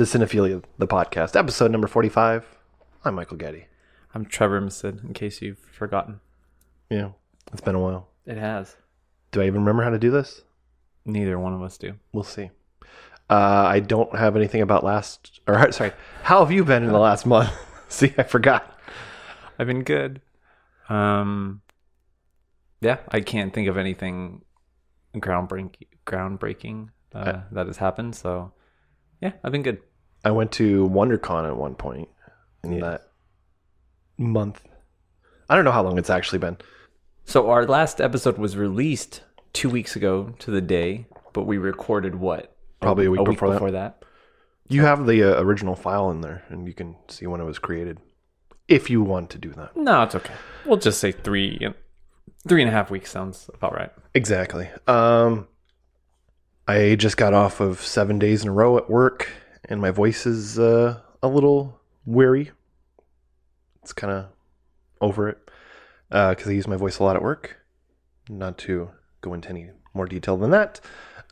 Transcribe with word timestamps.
To 0.00 0.06
Cinephilia, 0.06 0.64
the 0.78 0.86
podcast, 0.86 1.36
episode 1.36 1.70
number 1.70 1.86
45. 1.86 2.46
I'm 3.04 3.14
Michael 3.14 3.36
Getty. 3.36 3.66
I'm 4.14 4.24
Trevor 4.24 4.58
Misid, 4.58 5.04
in 5.04 5.12
case 5.12 5.42
you've 5.42 5.58
forgotten. 5.58 6.20
Yeah, 6.88 7.10
it's 7.52 7.60
been 7.60 7.74
a 7.74 7.80
while. 7.80 8.08
It 8.24 8.38
has. 8.38 8.76
Do 9.30 9.42
I 9.42 9.46
even 9.46 9.60
remember 9.60 9.82
how 9.82 9.90
to 9.90 9.98
do 9.98 10.10
this? 10.10 10.40
Neither 11.04 11.38
one 11.38 11.52
of 11.52 11.60
us 11.60 11.76
do. 11.76 11.96
We'll 12.14 12.24
see. 12.24 12.48
Uh, 13.28 13.34
I 13.34 13.80
don't 13.80 14.16
have 14.16 14.36
anything 14.36 14.62
about 14.62 14.84
last, 14.84 15.42
or 15.46 15.70
sorry, 15.72 15.92
how 16.22 16.40
have 16.40 16.50
you 16.50 16.64
been 16.64 16.82
in 16.82 16.92
the 16.92 16.98
last 16.98 17.26
month? 17.26 17.52
see, 17.90 18.14
I 18.16 18.22
forgot. 18.22 18.80
I've 19.58 19.66
been 19.66 19.84
good. 19.84 20.22
Um, 20.88 21.60
yeah, 22.80 23.00
I 23.10 23.20
can't 23.20 23.52
think 23.52 23.68
of 23.68 23.76
anything 23.76 24.46
groundbreaking, 25.14 25.88
groundbreaking 26.06 26.88
uh, 27.14 27.40
that 27.52 27.66
has 27.66 27.76
happened. 27.76 28.16
So, 28.16 28.54
yeah, 29.20 29.32
I've 29.44 29.52
been 29.52 29.62
good. 29.62 29.82
I 30.24 30.30
went 30.30 30.52
to 30.52 30.88
WonderCon 30.88 31.46
at 31.48 31.56
one 31.56 31.74
point 31.74 32.08
in 32.62 32.72
Yes. 32.72 32.82
that 32.82 33.02
month. 34.18 34.62
I 35.48 35.56
don't 35.56 35.64
know 35.64 35.72
how 35.72 35.82
long 35.82 35.98
it's 35.98 36.10
actually 36.10 36.38
been. 36.38 36.58
So 37.24 37.50
our 37.50 37.66
last 37.66 38.00
episode 38.00 38.38
was 38.38 38.56
released 38.56 39.22
two 39.52 39.70
weeks 39.70 39.96
ago 39.96 40.34
to 40.40 40.50
the 40.50 40.60
day, 40.60 41.06
but 41.32 41.44
we 41.44 41.58
recorded 41.58 42.16
what? 42.16 42.54
Probably 42.80 43.06
a 43.06 43.10
week 43.10 43.20
a 43.20 43.24
week 43.24 43.38
before 43.40 43.70
that. 43.70 44.00
that. 44.00 44.04
You 44.68 44.82
have 44.82 45.06
the 45.06 45.22
uh, 45.36 45.42
original 45.42 45.74
file 45.74 46.10
in 46.10 46.20
there, 46.20 46.44
and 46.48 46.66
you 46.68 46.74
can 46.74 46.96
see 47.08 47.26
when 47.26 47.40
it 47.40 47.44
was 47.44 47.58
created, 47.58 47.98
if 48.68 48.88
you 48.88 49.02
want 49.02 49.30
to 49.30 49.38
do 49.38 49.50
that. 49.54 49.76
No, 49.76 50.02
it's 50.04 50.14
okay. 50.14 50.34
We'll 50.64 50.76
just 50.78 51.00
say 51.00 51.10
three, 51.12 51.58
three 52.46 52.62
and 52.62 52.68
a 52.68 52.72
half 52.72 52.90
weeks 52.90 53.10
sounds 53.10 53.50
about 53.52 53.74
right. 53.74 53.90
Exactly. 54.14 54.68
Um, 54.86 55.48
I 56.68 56.94
just 56.94 57.16
got 57.16 57.34
off 57.34 57.60
of 57.60 57.80
seven 57.80 58.18
days 58.20 58.42
in 58.42 58.48
a 58.48 58.52
row 58.52 58.76
at 58.78 58.88
work, 58.88 59.28
and 59.64 59.80
my 59.80 59.90
voice 59.90 60.26
is 60.26 60.58
uh, 60.58 61.00
a 61.22 61.28
little 61.28 61.80
weary. 62.04 62.50
It's 63.82 63.92
kind 63.92 64.12
of 64.12 64.26
over 65.00 65.28
it 65.28 65.38
because 66.08 66.48
I 66.48 66.52
use 66.52 66.68
my 66.68 66.76
voice 66.76 66.98
a 66.98 67.04
lot 67.04 67.16
at 67.16 67.22
work. 67.22 67.58
Not 68.28 68.58
to 68.58 68.90
go 69.20 69.34
into 69.34 69.48
any 69.48 69.70
more 69.94 70.06
detail 70.06 70.36
than 70.36 70.50
that. 70.50 70.80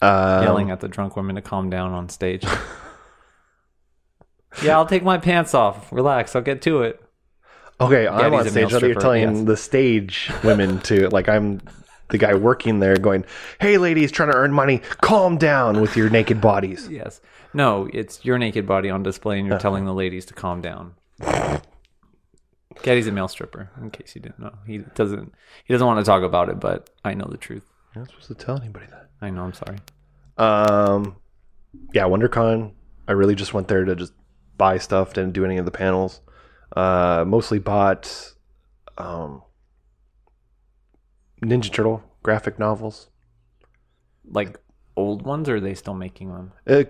Um, 0.01 0.43
yelling 0.43 0.71
at 0.71 0.81
the 0.81 0.89
drunk 0.89 1.17
women 1.17 1.37
to 1.37 1.43
calm 1.43 1.71
down 1.71 1.93
on 1.93 2.09
stage. 2.09 2.45
yeah, 4.63 4.77
I'll 4.77 4.87
take 4.87 5.03
my 5.03 5.19
pants 5.19 5.55
off. 5.55 5.93
Relax, 5.93 6.37
I'll 6.37 6.43
get 6.43 6.63
to 6.63 6.83
it. 6.83 7.03
Okay, 7.81 8.09
I'm 8.09 8.33
on 8.33 8.45
Gaddy's 8.45 8.53
a 8.53 8.55
male 8.55 8.71
stage. 8.71 8.83
You're 8.83 9.01
telling 9.01 9.37
yes. 9.37 9.47
the 9.47 9.57
stage 9.57 10.31
women 10.43 10.81
to 10.81 11.09
like 11.11 11.29
I'm 11.29 11.61
the 12.11 12.19
guy 12.19 12.35
working 12.35 12.81
there, 12.81 12.97
going, 12.97 13.25
"Hey, 13.61 13.79
ladies, 13.79 14.11
trying 14.13 14.31
to 14.31 14.37
earn 14.37 14.53
money, 14.53 14.79
calm 15.01 15.37
down 15.39 15.81
with 15.81 15.97
your 15.97 16.11
naked 16.11 16.41
bodies." 16.41 16.89
Yes. 16.99 17.21
No, 17.55 17.89
it's 17.93 18.25
your 18.25 18.39
naked 18.39 18.67
body 18.67 18.91
on 18.91 19.03
display, 19.03 19.39
and 19.39 19.49
you're 19.49 19.59
telling 19.59 19.85
the 19.87 19.95
ladies 19.95 20.27
to 20.27 20.35
calm 20.35 20.61
down. 20.61 20.95
Gaddy's 22.83 23.07
a 23.07 23.13
male 23.13 23.29
stripper, 23.29 23.71
in 23.81 23.91
case 23.91 24.15
you 24.15 24.21
didn't 24.21 24.39
know. 24.39 24.53
He 24.67 24.79
doesn't. 24.79 25.33
He 25.65 25.75
doesn't 25.75 25.87
want 25.87 25.99
to 25.99 26.05
talk 26.05 26.23
about 26.23 26.49
it, 26.49 26.61
but 26.61 26.91
I 27.05 27.15
know 27.15 27.27
the 27.31 27.37
truth. 27.39 27.65
You're 27.95 28.05
not 28.05 28.11
supposed 28.11 28.29
to 28.29 28.35
tell 28.35 28.61
anybody 28.61 28.87
that. 28.91 29.09
I 29.21 29.31
know. 29.31 29.43
I'm 29.45 29.55
sorry. 29.55 29.79
Um, 30.37 31.17
yeah, 31.93 32.05
WonderCon. 32.05 32.73
I 33.09 33.13
really 33.13 33.35
just 33.35 33.55
went 33.55 33.69
there 33.69 33.85
to 33.85 33.97
just 33.97 34.13
buy 34.57 34.79
stuff. 34.79 35.15
Didn't 35.15 35.33
do 35.33 35.45
any 35.45 35.57
of 35.57 35.65
the 35.65 35.71
panels. 35.71 36.21
Uh, 36.77 37.25
mostly 37.27 37.59
bought 37.59 38.35
um, 38.99 39.43
Ninja 41.43 41.73
Turtle 41.73 42.03
graphic 42.23 42.59
novels. 42.59 43.09
Like 44.31 44.59
old 44.97 45.23
ones, 45.23 45.49
or 45.49 45.57
are 45.57 45.61
they 45.61 45.75
still 45.75 45.95
making 45.95 46.29
them? 46.33 46.53
Uh, 46.67 46.85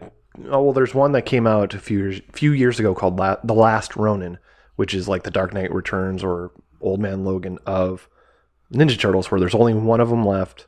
oh 0.47 0.63
well, 0.63 0.73
there's 0.73 0.95
one 0.95 1.13
that 1.13 1.27
came 1.27 1.47
out 1.47 1.75
a 1.75 1.79
few 1.79 1.99
years 1.99 2.21
few 2.33 2.53
years 2.53 2.81
ago 2.81 2.95
called 2.95 3.19
La- 3.19 3.37
The 3.45 3.55
Last 3.55 3.97
Ronin, 3.97 4.39
which 4.77 4.95
is 4.95 5.09
like 5.09 5.23
the 5.23 5.31
Dark 5.31 5.53
Knight 5.55 5.73
Returns 5.73 6.25
or 6.25 6.51
Old 6.81 7.01
Man 7.01 7.25
Logan 7.25 7.59
of 7.67 8.09
Ninja 8.73 8.99
Turtles, 8.99 9.31
where 9.31 9.41
there's 9.41 9.55
only 9.55 9.75
one 9.75 10.01
of 10.01 10.09
them 10.11 10.25
left. 10.27 10.67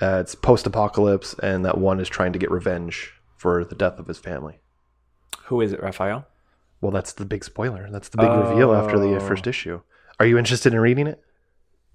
Uh, 0.00 0.18
it's 0.20 0.34
post-apocalypse, 0.34 1.34
and 1.42 1.64
that 1.64 1.78
one 1.78 2.00
is 2.00 2.08
trying 2.08 2.32
to 2.32 2.38
get 2.38 2.50
revenge 2.50 3.12
for 3.36 3.64
the 3.64 3.74
death 3.76 3.98
of 4.00 4.08
his 4.08 4.18
family. 4.18 4.58
Who 5.44 5.60
is 5.60 5.72
it, 5.72 5.80
Raphael? 5.82 6.26
Well, 6.80 6.90
that's 6.90 7.12
the 7.12 7.24
big 7.24 7.44
spoiler. 7.44 7.88
That's 7.90 8.08
the 8.08 8.16
big 8.18 8.28
reveal 8.30 8.74
after 8.74 8.98
the 8.98 9.14
Oh. 9.14 9.20
first 9.20 9.46
issue. 9.46 9.80
Are 10.18 10.26
you 10.26 10.38
interested 10.38 10.72
in 10.74 10.80
reading 10.80 11.06
it? 11.06 11.22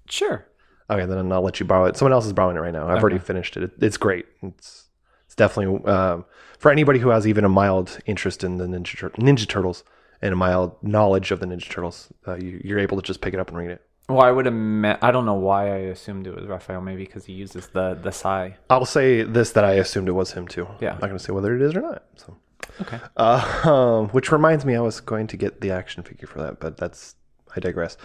Sure. 0.08 0.46
Okay, 0.90 1.04
then 1.06 1.30
I'll 1.32 1.42
let 1.42 1.60
you 1.60 1.66
borrow 1.66 1.84
it. 1.86 1.96
Someone 1.96 2.12
else 2.12 2.24
is 2.26 2.32
borrowing 2.32 2.56
it 2.56 2.60
right 2.60 2.72
now. 2.72 2.88
I've 2.88 3.00
already 3.02 3.18
finished 3.18 3.56
it. 3.56 3.62
it. 3.64 3.72
It's 3.80 3.96
great. 3.96 4.26
It's 4.42 4.84
it's 5.26 5.34
definitely 5.34 5.84
um, 5.90 6.24
for 6.58 6.70
anybody 6.70 6.98
who 6.98 7.10
has 7.10 7.26
even 7.26 7.44
a 7.44 7.48
mild 7.48 7.98
interest 8.06 8.42
in 8.42 8.56
the 8.56 8.64
Ninja 8.66 8.96
Tur- 8.96 9.10
Ninja 9.10 9.46
Turtles 9.46 9.84
and 10.22 10.32
a 10.32 10.36
mild 10.36 10.82
knowledge 10.82 11.30
of 11.30 11.40
the 11.40 11.46
Ninja 11.46 11.68
Turtles. 11.68 12.08
Uh, 12.26 12.36
you, 12.36 12.60
you're 12.64 12.78
able 12.78 12.96
to 12.96 13.02
just 13.06 13.20
pick 13.20 13.34
it 13.34 13.40
up 13.40 13.48
and 13.48 13.58
read 13.58 13.70
it. 13.70 13.82
Well, 14.08 14.22
I 14.22 14.30
would 14.30 14.46
have 14.46 14.54
met. 14.54 14.98
I 15.02 15.10
don't 15.10 15.26
know 15.26 15.34
why 15.34 15.66
I 15.66 15.76
assumed 15.92 16.26
it 16.26 16.34
was 16.34 16.46
Raphael. 16.46 16.80
Maybe 16.80 17.04
because 17.04 17.26
he 17.26 17.34
uses 17.34 17.66
the 17.68 17.92
the 18.02 18.10
sigh. 18.10 18.56
I'll 18.70 18.86
say 18.86 19.22
this 19.22 19.52
that 19.52 19.64
I 19.64 19.72
assumed 19.74 20.08
it 20.08 20.12
was 20.12 20.32
him 20.32 20.48
too. 20.48 20.66
Yeah. 20.80 20.92
I'm 20.94 21.00
not 21.00 21.08
going 21.08 21.18
to 21.18 21.22
say 21.22 21.32
whether 21.34 21.54
it 21.54 21.60
is 21.60 21.74
or 21.76 21.82
not. 21.82 22.04
So, 22.16 22.34
Okay. 22.80 22.98
uh, 23.18 23.60
um, 23.70 24.08
which 24.08 24.32
reminds 24.32 24.64
me, 24.64 24.74
I 24.76 24.80
was 24.80 25.00
going 25.00 25.26
to 25.26 25.36
get 25.36 25.60
the 25.60 25.70
action 25.72 26.02
figure 26.02 26.26
for 26.26 26.38
that, 26.40 26.58
but 26.60 26.78
that's 26.78 27.16
I 27.54 27.60
digress. 27.60 27.98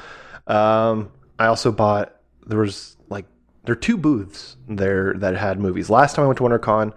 Um, 0.48 1.12
I 1.40 1.46
also 1.46 1.72
bought 1.72 2.14
there 2.46 2.60
was 2.60 2.98
like 3.10 3.26
there 3.66 3.74
are 3.74 3.78
two 3.78 3.98
booths 3.98 4.58
there 4.68 5.14
that 5.16 5.36
had 5.36 5.60
movies. 5.60 5.90
Last 5.90 6.16
time 6.16 6.24
I 6.24 6.28
went 6.28 6.38
to 6.38 6.44
WonderCon, 6.44 6.94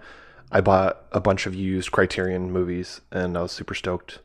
I 0.51 0.61
bought 0.61 1.05
a 1.11 1.19
bunch 1.19 1.45
of 1.45 1.55
used 1.55 1.91
Criterion 1.91 2.51
movies, 2.51 3.01
and 3.11 3.37
I 3.37 3.41
was 3.41 3.51
super 3.51 3.73
stoked. 3.73 4.19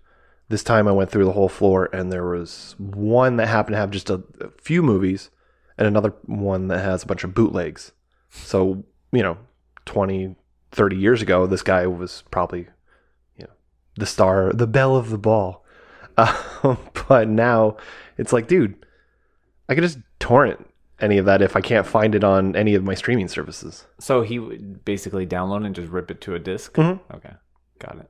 This 0.48 0.62
time 0.62 0.86
I 0.86 0.92
went 0.92 1.10
through 1.10 1.24
the 1.24 1.32
whole 1.32 1.48
floor, 1.48 1.88
and 1.92 2.12
there 2.12 2.26
was 2.26 2.74
one 2.78 3.36
that 3.36 3.48
happened 3.48 3.74
to 3.74 3.78
have 3.78 3.90
just 3.90 4.10
a, 4.10 4.22
a 4.40 4.50
few 4.60 4.82
movies, 4.82 5.30
and 5.78 5.86
another 5.86 6.14
one 6.26 6.68
that 6.68 6.80
has 6.80 7.02
a 7.02 7.06
bunch 7.06 7.24
of 7.24 7.34
bootlegs. 7.34 7.92
So 8.30 8.84
you 9.12 9.22
know, 9.22 9.38
20, 9.86 10.34
30 10.72 10.96
years 10.96 11.22
ago, 11.22 11.46
this 11.46 11.62
guy 11.62 11.86
was 11.86 12.24
probably 12.30 12.68
you 13.36 13.44
know 13.44 13.52
the 13.96 14.06
star, 14.06 14.52
the 14.52 14.66
belle 14.66 14.96
of 14.96 15.10
the 15.10 15.18
ball. 15.18 15.64
Um, 16.62 16.78
but 17.08 17.26
now 17.26 17.78
it's 18.18 18.32
like, 18.32 18.46
dude, 18.46 18.86
I 19.68 19.74
could 19.74 19.82
just 19.82 19.98
torrent 20.20 20.64
any 21.02 21.18
of 21.18 21.26
that 21.26 21.42
if 21.42 21.56
I 21.56 21.60
can't 21.60 21.86
find 21.86 22.14
it 22.14 22.24
on 22.24 22.54
any 22.56 22.74
of 22.74 22.84
my 22.84 22.94
streaming 22.94 23.28
services. 23.28 23.86
So 24.00 24.22
he 24.22 24.38
would 24.38 24.84
basically 24.84 25.26
download 25.26 25.66
and 25.66 25.74
just 25.74 25.90
rip 25.90 26.10
it 26.10 26.20
to 26.22 26.34
a 26.34 26.38
disk. 26.38 26.74
Mhm. 26.74 27.00
Okay, 27.14 27.32
got 27.78 27.96
it. 27.98 28.08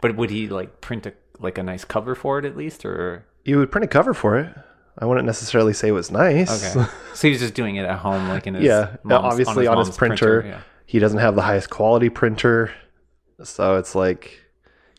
But 0.00 0.16
would 0.16 0.30
he 0.30 0.48
like 0.48 0.80
print 0.80 1.04
a 1.06 1.12
like 1.40 1.58
a 1.58 1.62
nice 1.62 1.84
cover 1.84 2.14
for 2.14 2.38
it 2.38 2.44
at 2.44 2.56
least, 2.56 2.84
or 2.84 3.26
You 3.44 3.58
would 3.58 3.70
print 3.70 3.84
a 3.84 3.88
cover 3.88 4.14
for 4.14 4.38
it. 4.38 4.52
I 4.98 5.04
wouldn't 5.06 5.26
necessarily 5.26 5.72
say 5.72 5.88
it 5.88 5.92
was 5.92 6.10
nice. 6.10 6.50
okay? 6.76 6.88
so 7.14 7.28
he's 7.28 7.38
just 7.40 7.54
doing 7.54 7.76
it 7.76 7.84
at 7.84 7.98
home, 7.98 8.28
like 8.28 8.46
in 8.48 8.54
his 8.54 8.64
yeah, 8.64 8.96
mom's- 9.04 9.32
obviously 9.32 9.66
on 9.68 9.78
his, 9.78 9.86
mom's 9.88 9.96
printer. 9.96 10.44
Yeah. 10.46 10.60
He 10.86 10.98
doesn't 10.98 11.18
have 11.20 11.34
the 11.36 11.42
highest 11.42 11.70
quality 11.70 12.08
printer, 12.08 12.72
so 13.44 13.76
it's 13.76 13.94
like 13.94 14.40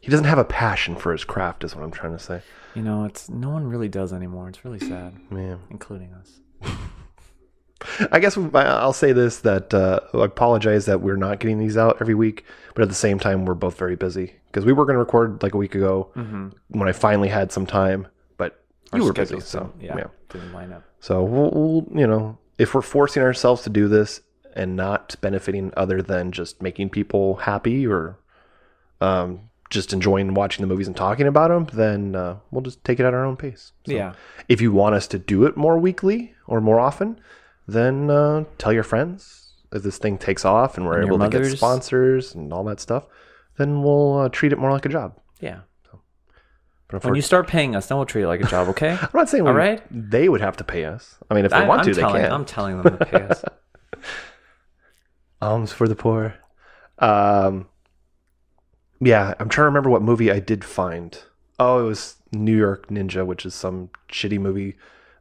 he 0.01 0.09
doesn't 0.09 0.25
have 0.27 0.37
a 0.37 0.45
passion 0.45 0.95
for 0.95 1.11
his 1.11 1.23
craft. 1.25 1.63
Is 1.65 1.75
what 1.75 1.83
I'm 1.83 1.91
trying 1.91 2.13
to 2.17 2.23
say. 2.23 2.41
You 2.75 2.83
know, 2.83 3.03
it's 3.05 3.27
no 3.29 3.49
one 3.49 3.67
really 3.67 3.89
does 3.89 4.13
anymore. 4.13 4.47
It's 4.47 4.63
really 4.63 4.79
sad, 4.79 5.13
Man. 5.31 5.59
including 5.69 6.13
us. 6.13 6.39
I 8.11 8.19
guess 8.19 8.37
I'll 8.37 8.93
say 8.93 9.13
this 9.13 9.39
that 9.39 9.73
uh, 9.73 10.01
I 10.13 10.25
apologize 10.25 10.85
that 10.85 11.01
we're 11.01 11.15
not 11.15 11.39
getting 11.39 11.59
these 11.59 11.77
out 11.77 11.97
every 12.01 12.15
week, 12.15 12.45
but 12.75 12.81
at 12.81 12.89
the 12.89 12.95
same 12.95 13.19
time, 13.19 13.45
we're 13.45 13.53
both 13.53 13.77
very 13.77 13.95
busy 13.95 14.33
because 14.47 14.65
we 14.65 14.73
were 14.73 14.85
going 14.85 14.95
to 14.95 14.99
record 14.99 15.41
like 15.41 15.53
a 15.53 15.57
week 15.57 15.75
ago 15.75 16.09
when 16.69 16.87
I 16.87 16.91
finally 16.91 17.29
had 17.29 17.51
some 17.51 17.65
time, 17.65 18.07
but 18.37 18.63
you 18.93 19.03
were 19.03 19.13
busy. 19.13 19.39
So, 19.39 19.71
yeah. 19.79 19.97
yeah, 19.97 20.07
didn't 20.29 20.53
line 20.53 20.73
up. 20.73 20.83
So, 20.99 21.23
we'll, 21.23 21.51
we'll, 21.51 21.87
you 21.97 22.07
know, 22.07 22.37
if 22.57 22.73
we're 22.73 22.81
forcing 22.81 23.23
ourselves 23.23 23.61
to 23.63 23.69
do 23.69 23.87
this 23.87 24.21
and 24.55 24.75
not 24.75 25.15
benefiting 25.21 25.71
other 25.77 26.01
than 26.01 26.31
just 26.33 26.61
making 26.61 26.89
people 26.89 27.35
happy 27.37 27.87
or 27.87 28.17
um, 28.99 29.41
just 29.69 29.93
enjoying 29.93 30.33
watching 30.33 30.63
the 30.63 30.67
movies 30.67 30.87
and 30.87 30.97
talking 30.97 31.27
about 31.27 31.49
them, 31.49 31.67
then 31.73 32.15
uh, 32.15 32.37
we'll 32.51 32.61
just 32.61 32.83
take 32.83 32.99
it 32.99 33.05
at 33.05 33.13
our 33.13 33.23
own 33.23 33.37
pace. 33.37 33.71
So, 33.85 33.93
yeah, 33.93 34.13
if 34.49 34.59
you 34.59 34.73
want 34.73 34.95
us 34.95 35.07
to 35.07 35.19
do 35.19 35.45
it 35.45 35.55
more 35.55 35.77
weekly 35.79 36.33
or 36.47 36.59
more 36.59 36.79
often, 36.79 37.21
then 37.73 38.09
uh, 38.09 38.43
tell 38.57 38.73
your 38.73 38.83
friends. 38.83 39.53
If 39.71 39.83
this 39.83 39.97
thing 39.99 40.17
takes 40.17 40.45
off 40.45 40.77
and 40.77 40.85
we're 40.87 40.97
And 40.99 41.07
able 41.07 41.19
to 41.19 41.29
get 41.29 41.45
sponsors 41.57 42.33
and 42.33 42.51
all 42.51 42.63
that 42.63 42.79
stuff, 42.79 43.05
then 43.57 43.83
we'll 43.83 44.17
uh, 44.17 44.29
treat 44.29 44.51
it 44.51 44.57
more 44.57 44.71
like 44.71 44.85
a 44.85 44.89
job. 44.89 45.19
yeah. 45.39 45.59
But 46.91 47.03
When 47.03 47.13
you 47.13 47.21
start 47.21 47.45
paying 47.47 47.75
us, 47.75 47.85
then 47.85 47.97
we'll 47.99 48.07
treat 48.07 48.23
it 48.23 48.27
like 48.27 48.41
a 48.41 48.47
job. 48.47 48.67
Okay. 48.69 48.89
I'm 48.99 49.09
not 49.13 49.29
saying 49.29 49.45
all 49.45 49.53
we- 49.53 49.59
right. 49.59 49.83
they 49.91 50.27
would 50.27 50.41
have 50.41 50.57
to 50.57 50.63
pay 50.63 50.85
us. 50.85 51.17
I 51.29 51.35
mean, 51.35 51.45
if 51.45 51.51
they 51.51 51.57
I, 51.57 51.67
want 51.67 51.81
I'm 51.81 51.85
to, 51.85 51.93
they 51.93 52.01
can. 52.01 52.31
I'm 52.31 52.45
telling 52.45 52.81
them 52.81 52.97
to 52.97 53.05
pay 53.05 53.21
us. 53.21 53.43
Alms 55.41 55.71
for 55.71 55.87
the 55.87 55.95
poor. 55.95 56.35
Um, 56.97 57.67
yeah, 58.99 59.33
I'm 59.39 59.49
trying 59.49 59.63
to 59.63 59.69
remember 59.69 59.89
what 59.89 60.01
movie 60.01 60.31
I 60.31 60.39
did 60.39 60.65
find. 60.65 61.17
Oh, 61.59 61.85
it 61.85 61.87
was 61.87 62.15
New 62.31 62.57
York 62.57 62.87
Ninja, 62.89 63.25
which 63.25 63.45
is 63.45 63.53
some 63.55 63.89
shitty 64.11 64.39
movie 64.39 64.75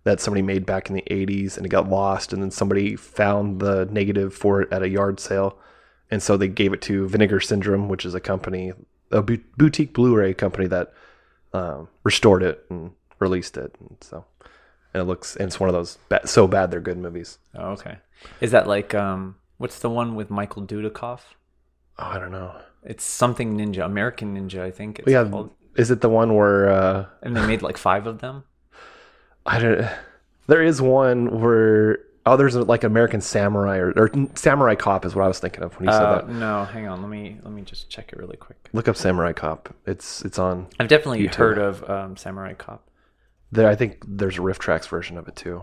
that 0.08 0.20
somebody 0.20 0.42
made 0.42 0.64
back 0.64 0.88
in 0.88 0.96
the 0.96 1.04
80s 1.10 1.56
and 1.56 1.66
it 1.66 1.68
got 1.68 1.88
lost. 1.88 2.32
And 2.32 2.42
then 2.42 2.50
somebody 2.50 2.96
found 2.96 3.60
the 3.60 3.86
negative 3.90 4.34
for 4.34 4.62
it 4.62 4.72
at 4.72 4.82
a 4.82 4.88
yard 4.88 5.20
sale. 5.20 5.58
And 6.10 6.22
so 6.22 6.36
they 6.36 6.48
gave 6.48 6.72
it 6.72 6.80
to 6.82 7.06
Vinegar 7.08 7.40
Syndrome, 7.40 7.88
which 7.88 8.04
is 8.04 8.14
a 8.14 8.20
company 8.20 8.72
a 9.10 9.22
boutique 9.22 9.94
Blu-ray 9.94 10.34
company 10.34 10.66
that 10.66 10.92
um, 11.54 11.88
restored 12.04 12.42
it 12.42 12.64
and 12.68 12.92
released 13.20 13.56
it. 13.56 13.74
And 13.80 13.96
so 14.00 14.24
and 14.94 15.02
it 15.02 15.04
looks 15.04 15.36
and 15.36 15.46
it's 15.46 15.60
one 15.60 15.68
of 15.68 15.74
those 15.74 15.98
ba- 16.08 16.26
so 16.26 16.46
bad 16.46 16.70
they're 16.70 16.80
good 16.80 16.98
movies. 16.98 17.38
Oh, 17.54 17.70
okay. 17.70 17.98
Is 18.40 18.50
that 18.52 18.66
like 18.66 18.94
um 18.94 19.36
what's 19.58 19.78
the 19.78 19.90
one 19.90 20.14
with 20.14 20.30
Michael 20.30 20.62
Dudikoff? 20.62 21.20
Oh, 21.98 22.04
I 22.04 22.18
don't 22.18 22.32
know. 22.32 22.54
It's 22.84 23.04
something 23.04 23.56
Ninja, 23.56 23.84
American 23.84 24.36
Ninja, 24.36 24.60
I 24.60 24.70
think. 24.70 25.00
It's 25.00 25.10
yeah, 25.10 25.28
called. 25.28 25.50
is 25.76 25.90
it 25.90 26.00
the 26.00 26.08
one 26.08 26.34
where 26.34 26.70
uh, 26.70 27.06
And 27.22 27.36
they 27.36 27.46
made 27.46 27.62
like 27.62 27.76
five 27.76 28.06
of 28.06 28.20
them. 28.20 28.44
I 29.48 29.58
don't? 29.58 29.88
There 30.46 30.62
is 30.62 30.80
one 30.80 31.40
where 31.40 31.98
oh, 32.26 32.36
there's 32.36 32.54
like 32.54 32.84
American 32.84 33.20
Samurai 33.22 33.78
or, 33.78 33.90
or 33.96 34.10
Samurai 34.34 34.74
Cop 34.74 35.04
is 35.06 35.14
what 35.14 35.24
I 35.24 35.28
was 35.28 35.38
thinking 35.40 35.62
of 35.62 35.74
when 35.78 35.86
you 35.88 35.92
said 35.92 36.02
Uh, 36.02 36.14
that. 36.22 36.28
no, 36.28 36.64
hang 36.64 36.86
on. 36.86 37.00
Let 37.02 37.10
me 37.10 37.38
let 37.42 37.52
me 37.52 37.62
just 37.62 37.88
check 37.90 38.12
it 38.12 38.18
really 38.18 38.36
quick. 38.36 38.68
Look 38.72 38.86
up 38.88 38.96
Samurai 38.96 39.32
Cop. 39.32 39.74
It's 39.86 40.22
it's 40.22 40.38
on 40.38 40.66
I've 40.78 40.88
definitely 40.88 41.26
YouTube. 41.26 41.34
heard 41.36 41.58
of 41.58 41.88
um, 41.90 42.16
Samurai 42.16 42.54
Cop. 42.54 42.88
there. 43.50 43.68
I 43.68 43.74
think 43.74 44.04
there's 44.06 44.36
a 44.36 44.40
RiffTrax 44.42 44.86
version 44.88 45.16
of 45.18 45.26
it 45.28 45.36
too. 45.36 45.62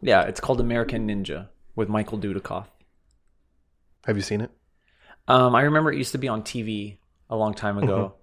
Yeah, 0.00 0.22
it's 0.22 0.40
called 0.40 0.60
American 0.60 1.08
Ninja 1.08 1.48
with 1.74 1.88
Michael 1.88 2.18
Dudikoff. 2.18 2.66
Have 4.06 4.16
you 4.16 4.22
seen 4.22 4.40
it? 4.40 4.50
Um, 5.26 5.54
I 5.56 5.62
remember 5.62 5.90
it 5.92 5.98
used 5.98 6.12
to 6.12 6.18
be 6.18 6.28
on 6.28 6.42
TV 6.42 6.98
a 7.28 7.36
long 7.36 7.52
time 7.54 7.76
ago, 7.78 8.14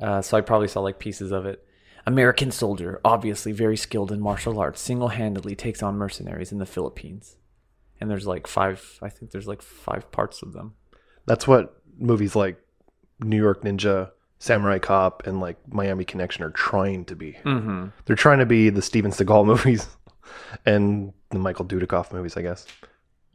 uh, 0.00 0.20
so 0.20 0.36
I 0.36 0.40
probably 0.40 0.68
saw 0.68 0.80
like 0.80 0.98
pieces 0.98 1.30
of 1.32 1.46
it. 1.46 1.64
American 2.06 2.50
soldier, 2.50 3.00
obviously 3.04 3.52
very 3.52 3.76
skilled 3.76 4.10
in 4.10 4.20
martial 4.20 4.58
arts, 4.58 4.80
single-handedly 4.80 5.54
takes 5.54 5.82
on 5.82 5.96
mercenaries 5.96 6.52
in 6.52 6.58
the 6.58 6.66
Philippines. 6.66 7.36
And 8.00 8.10
there's 8.10 8.26
like 8.26 8.46
five. 8.46 8.98
I 9.00 9.08
think 9.08 9.30
there's 9.30 9.46
like 9.46 9.62
five 9.62 10.10
parts 10.10 10.42
of 10.42 10.52
them. 10.52 10.74
That's 11.26 11.46
what 11.46 11.80
movies 11.98 12.34
like 12.34 12.60
New 13.20 13.36
York 13.36 13.62
Ninja, 13.62 14.10
Samurai 14.40 14.80
Cop, 14.80 15.24
and 15.26 15.40
like 15.40 15.56
Miami 15.72 16.04
Connection 16.04 16.42
are 16.42 16.50
trying 16.50 17.04
to 17.04 17.14
be. 17.14 17.38
Mm-hmm. 17.44 17.86
They're 18.06 18.16
trying 18.16 18.40
to 18.40 18.46
be 18.46 18.70
the 18.70 18.82
Steven 18.82 19.12
Seagal 19.12 19.46
movies 19.52 19.86
and 20.66 21.12
the 21.30 21.38
Michael 21.38 21.64
Dudikoff 21.64 22.12
movies, 22.12 22.36
I 22.36 22.42
guess. 22.42 22.66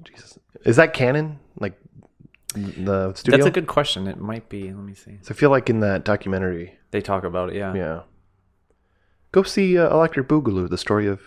Jesus, 0.03 0.37
is 0.65 0.75
that 0.75 0.93
Cannon? 0.93 1.39
Like 1.59 1.79
the 2.53 3.13
studio? 3.13 3.37
That's 3.37 3.47
a 3.47 3.51
good 3.51 3.67
question. 3.67 4.07
It 4.07 4.19
might 4.19 4.49
be. 4.49 4.63
Let 4.63 4.83
me 4.83 4.95
see. 4.95 5.19
So 5.21 5.33
I 5.33 5.37
feel 5.37 5.49
like 5.49 5.69
in 5.69 5.79
that 5.79 6.03
documentary, 6.03 6.77
They 6.91 7.01
talk 7.01 7.23
about 7.23 7.49
it. 7.49 7.55
Yeah. 7.55 7.73
yeah. 7.73 8.01
Go 9.31 9.43
see 9.43 9.77
uh, 9.77 9.89
Electric 9.93 10.27
Boogaloo, 10.27 10.69
the 10.69 10.77
story 10.77 11.07
of 11.07 11.21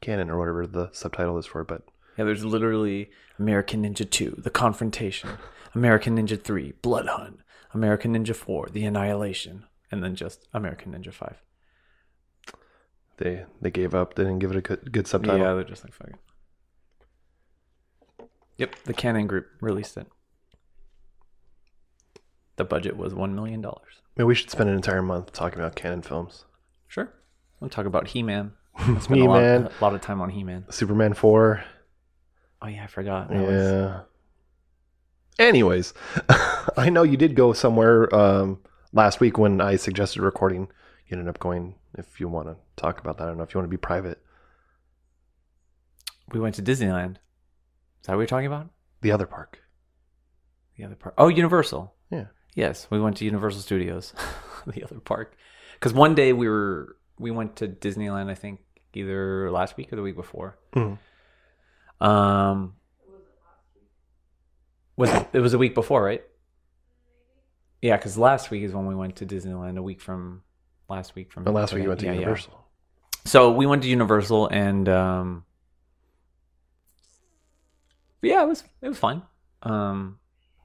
Cannon 0.00 0.30
or 0.30 0.38
whatever 0.38 0.66
the 0.66 0.90
subtitle 0.92 1.38
is 1.38 1.46
for. 1.46 1.60
it, 1.60 1.68
But 1.68 1.82
Yeah, 2.16 2.24
there's 2.24 2.44
literally 2.44 3.10
American 3.38 3.82
Ninja 3.82 4.08
2, 4.08 4.36
The 4.38 4.50
Confrontation, 4.50 5.30
American 5.74 6.16
Ninja 6.16 6.42
3, 6.42 6.72
Blood 6.82 7.06
Hunt, 7.06 7.40
American 7.72 8.14
Ninja 8.14 8.34
4, 8.34 8.68
The 8.72 8.84
Annihilation, 8.84 9.64
and 9.90 10.02
then 10.02 10.14
just 10.14 10.48
American 10.52 10.92
Ninja 10.92 11.12
5. 11.12 11.36
they 13.18 13.44
they 13.60 13.70
gave 13.70 13.94
up. 13.94 14.14
They 14.14 14.24
didn't 14.24 14.40
give 14.40 14.50
it 14.50 14.56
a 14.56 14.60
good, 14.60 14.92
good 14.92 15.06
subtitle. 15.06 15.38
Yeah, 15.38 15.54
they're 15.54 15.64
just 15.64 15.84
like, 15.84 15.92
fuck 15.92 16.08
it. 16.08 16.16
Yep, 18.58 18.76
the 18.84 18.94
Cannon 18.94 19.26
Group 19.26 19.46
released 19.60 19.96
it. 19.96 20.06
The 22.56 22.64
budget 22.64 22.96
was 22.96 23.12
$1 23.12 23.34
million. 23.34 23.60
Maybe 24.16 24.26
we 24.26 24.34
should 24.36 24.50
spend 24.50 24.68
an 24.70 24.76
entire 24.76 25.02
month 25.02 25.32
talking 25.32 25.58
about 25.58 25.74
Cannon 25.74 26.02
films. 26.02 26.44
Sure. 26.86 27.12
Talk 27.70 27.86
about 27.86 28.08
He 28.08 28.22
Man. 28.22 28.52
A 28.78 28.90
lot, 28.90 29.06
He-Man, 29.08 29.66
a 29.66 29.70
lot 29.80 29.94
of 29.94 30.00
time 30.00 30.20
on 30.20 30.30
He 30.30 30.42
Man. 30.42 30.64
Superman 30.68 31.14
four. 31.14 31.62
Oh, 32.60 32.66
yeah, 32.66 32.82
I 32.84 32.86
forgot. 32.88 33.28
That 33.30 33.40
was- 33.40 33.62
Yeah. 33.62 34.00
Anyways, 35.38 35.94
I 36.76 36.90
know 36.90 37.02
you 37.04 37.16
did 37.16 37.34
go 37.36 37.52
somewhere 37.52 38.12
um, 38.14 38.60
last 38.92 39.20
week 39.20 39.38
when 39.38 39.60
I 39.60 39.76
suggested 39.76 40.22
recording. 40.22 40.62
You 41.06 41.16
ended 41.18 41.28
up 41.28 41.38
going. 41.38 41.76
If 41.96 42.18
you 42.18 42.28
want 42.28 42.48
to 42.48 42.56
talk 42.74 42.98
about 42.98 43.18
that, 43.18 43.24
I 43.24 43.26
don't 43.28 43.36
know 43.36 43.44
if 43.44 43.54
you 43.54 43.58
want 43.58 43.66
to 43.68 43.76
be 43.76 43.76
private. 43.76 44.20
we 46.32 46.40
went 46.40 46.54
to 46.56 46.62
Disneyland. 46.62 47.12
Is 48.00 48.06
that 48.06 48.12
what 48.14 48.20
you're 48.20 48.26
talking 48.26 48.46
about? 48.46 48.70
The 49.02 49.12
other 49.12 49.26
park. 49.26 49.60
The 50.76 50.84
other 50.84 50.96
park. 50.96 51.14
Oh, 51.18 51.28
Universal. 51.28 51.94
Yeah. 52.10 52.26
Yes, 52.54 52.88
we 52.90 53.00
went 53.00 53.16
to 53.18 53.24
Universal 53.24 53.60
Studios, 53.60 54.12
the 54.66 54.82
other 54.84 55.00
park. 55.00 55.36
Because 55.74 55.92
one 55.92 56.14
day 56.14 56.32
we 56.32 56.48
were 56.48 56.96
we 57.18 57.30
went 57.30 57.56
to 57.56 57.68
Disneyland. 57.68 58.30
I 58.30 58.34
think 58.34 58.60
either 58.94 59.50
last 59.50 59.76
week 59.76 59.92
or 59.92 59.96
the 59.96 60.02
week 60.02 60.16
before. 60.16 60.58
Mhm. 60.74 60.98
Um, 62.00 62.74
was 64.96 65.10
it, 65.10 65.28
it 65.32 65.40
was 65.40 65.54
a 65.54 65.58
week 65.58 65.74
before, 65.74 66.02
right? 66.02 66.22
Yeah, 67.82 67.96
because 67.96 68.16
last 68.16 68.50
week 68.50 68.62
is 68.62 68.72
when 68.72 68.86
we 68.86 68.94
went 68.94 69.16
to 69.16 69.26
Disneyland. 69.26 69.76
A 69.78 69.82
week 69.82 70.00
from 70.00 70.42
last 70.88 71.14
week 71.14 71.32
from 71.32 71.46
And 71.46 71.54
last 71.54 71.72
week 71.72 71.82
you 71.82 71.88
went 71.88 72.00
to 72.00 72.06
yeah, 72.06 72.12
yeah. 72.12 72.20
Universal. 72.20 72.60
So 73.24 73.52
we 73.52 73.66
went 73.66 73.82
to 73.82 73.88
Universal 73.88 74.48
and 74.48 74.88
um, 74.88 75.44
yeah, 78.22 78.42
it 78.42 78.48
was 78.48 78.64
it 78.80 78.88
was 78.88 78.98
fun. 78.98 79.22
Um, 79.62 80.18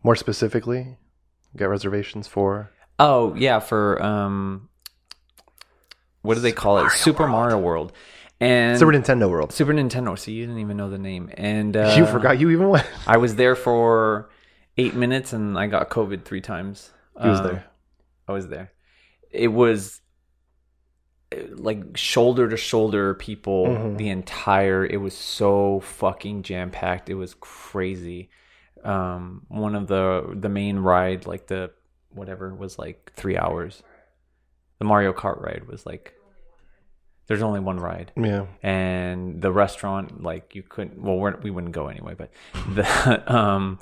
More 0.04 0.16
specifically, 0.16 0.98
got 1.56 1.68
reservations 1.68 2.28
for. 2.28 2.72
Oh 3.00 3.34
yeah, 3.36 3.60
for 3.60 4.02
um, 4.02 4.69
what 6.22 6.36
do 6.36 6.42
they 6.42 6.52
call 6.52 6.80
it? 6.86 6.92
Super 6.92 7.28
Mario 7.28 7.58
World, 7.58 7.92
and 8.40 8.78
Super 8.80 8.92
Nintendo 8.94 9.30
World. 9.30 9.52
Super 9.52 9.74
Nintendo. 9.74 10.18
So 10.18 10.32
you 10.32 10.46
didn't 10.46 10.60
even 10.60 10.78
know 10.78 10.90
the 10.90 10.98
name, 10.98 11.30
and 11.36 11.76
uh, 11.76 11.96
you 11.98 12.06
forgot 12.06 12.40
you 12.40 12.50
even 12.50 12.70
went. 12.70 12.88
I 13.08 13.18
was 13.18 13.36
there 13.36 13.56
for 13.56 14.30
eight 14.78 14.96
minutes, 14.96 15.34
and 15.34 15.58
I 15.58 15.68
got 15.68 15.90
COVID 15.90 16.24
three 16.26 16.42
times. 16.42 16.92
He 17.22 17.28
was 17.28 17.40
Um, 17.40 17.46
there. 17.48 17.66
I 18.28 18.32
was 18.34 18.48
there. 18.48 18.72
It 19.32 19.50
was 19.50 20.02
uh, 21.34 21.38
like 21.56 21.96
shoulder 21.98 22.48
to 22.50 22.58
shoulder 22.58 23.14
people 23.14 23.68
Mhm. 23.68 23.98
the 23.98 24.10
entire 24.10 24.86
it 24.86 24.98
was 24.98 25.14
so 25.16 25.80
fucking 25.82 26.42
jam 26.44 26.72
packed 26.72 27.08
it 27.10 27.14
was 27.14 27.36
crazy 27.40 28.30
um 28.84 29.44
one 29.50 29.76
of 29.76 29.86
the 29.88 30.36
the 30.36 30.50
main 30.50 30.80
ride 30.80 31.28
like 31.28 31.46
the 31.46 31.70
whatever 32.10 32.52
was 32.56 32.80
like 32.80 33.12
3 33.16 33.38
hours 33.38 33.84
the 34.80 34.86
Mario 34.86 35.14
Kart 35.14 35.42
ride 35.42 35.68
was 35.68 35.86
like 35.86 36.16
there's 37.28 37.44
only 37.44 37.60
one 37.60 37.80
ride. 37.80 38.12
Yeah. 38.18 38.48
and 38.64 39.40
the 39.40 39.52
restaurant 39.52 40.24
like 40.24 40.56
you 40.56 40.64
couldn't 40.64 41.00
well 41.00 41.16
we're, 41.18 41.38
we 41.38 41.52
wouldn't 41.52 41.74
go 41.74 41.88
anyway 41.88 42.16
but 42.18 42.32
the 42.74 43.24
um 43.34 43.80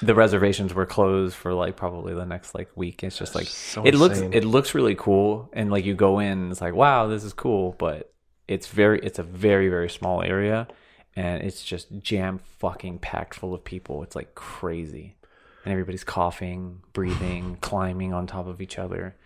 the 0.00 0.14
reservations 0.14 0.72
were 0.72 0.86
closed 0.86 1.36
for 1.36 1.52
like 1.52 1.76
probably 1.76 2.14
the 2.14 2.24
next 2.24 2.54
like 2.54 2.70
week. 2.74 3.04
It's 3.04 3.18
just 3.18 3.34
like 3.34 3.46
So 3.46 3.84
it 3.84 3.94
looks 3.94 4.20
it 4.20 4.44
looks 4.44 4.74
really 4.74 4.94
cool. 4.94 5.50
And 5.52 5.70
like 5.70 5.84
you 5.84 5.94
go 5.94 6.18
in 6.20 6.50
it's 6.50 6.60
like 6.62 6.74
wow 6.74 7.06
this 7.06 7.22
is 7.22 7.32
cool. 7.34 7.74
But 7.78 8.12
it's 8.48 8.68
very 8.68 8.98
it's 9.00 9.18
a 9.18 9.22
very 9.22 9.68
very 9.68 9.90
small 9.90 10.22
area 10.22 10.66
and 11.14 11.42
it's 11.42 11.62
just 11.62 11.86
jam 12.00 12.40
fucking 12.58 12.98
packed 13.00 13.34
full 13.34 13.52
of 13.52 13.62
people. 13.64 14.02
It's 14.04 14.16
like 14.16 14.34
crazy. 14.34 15.16
And 15.64 15.72
everybody's 15.72 16.04
coughing 16.04 16.80
breathing 16.94 17.58
climbing 17.60 18.14
on 18.14 18.26
top 18.26 18.46
of 18.46 18.62
each 18.62 18.78
other 18.78 19.16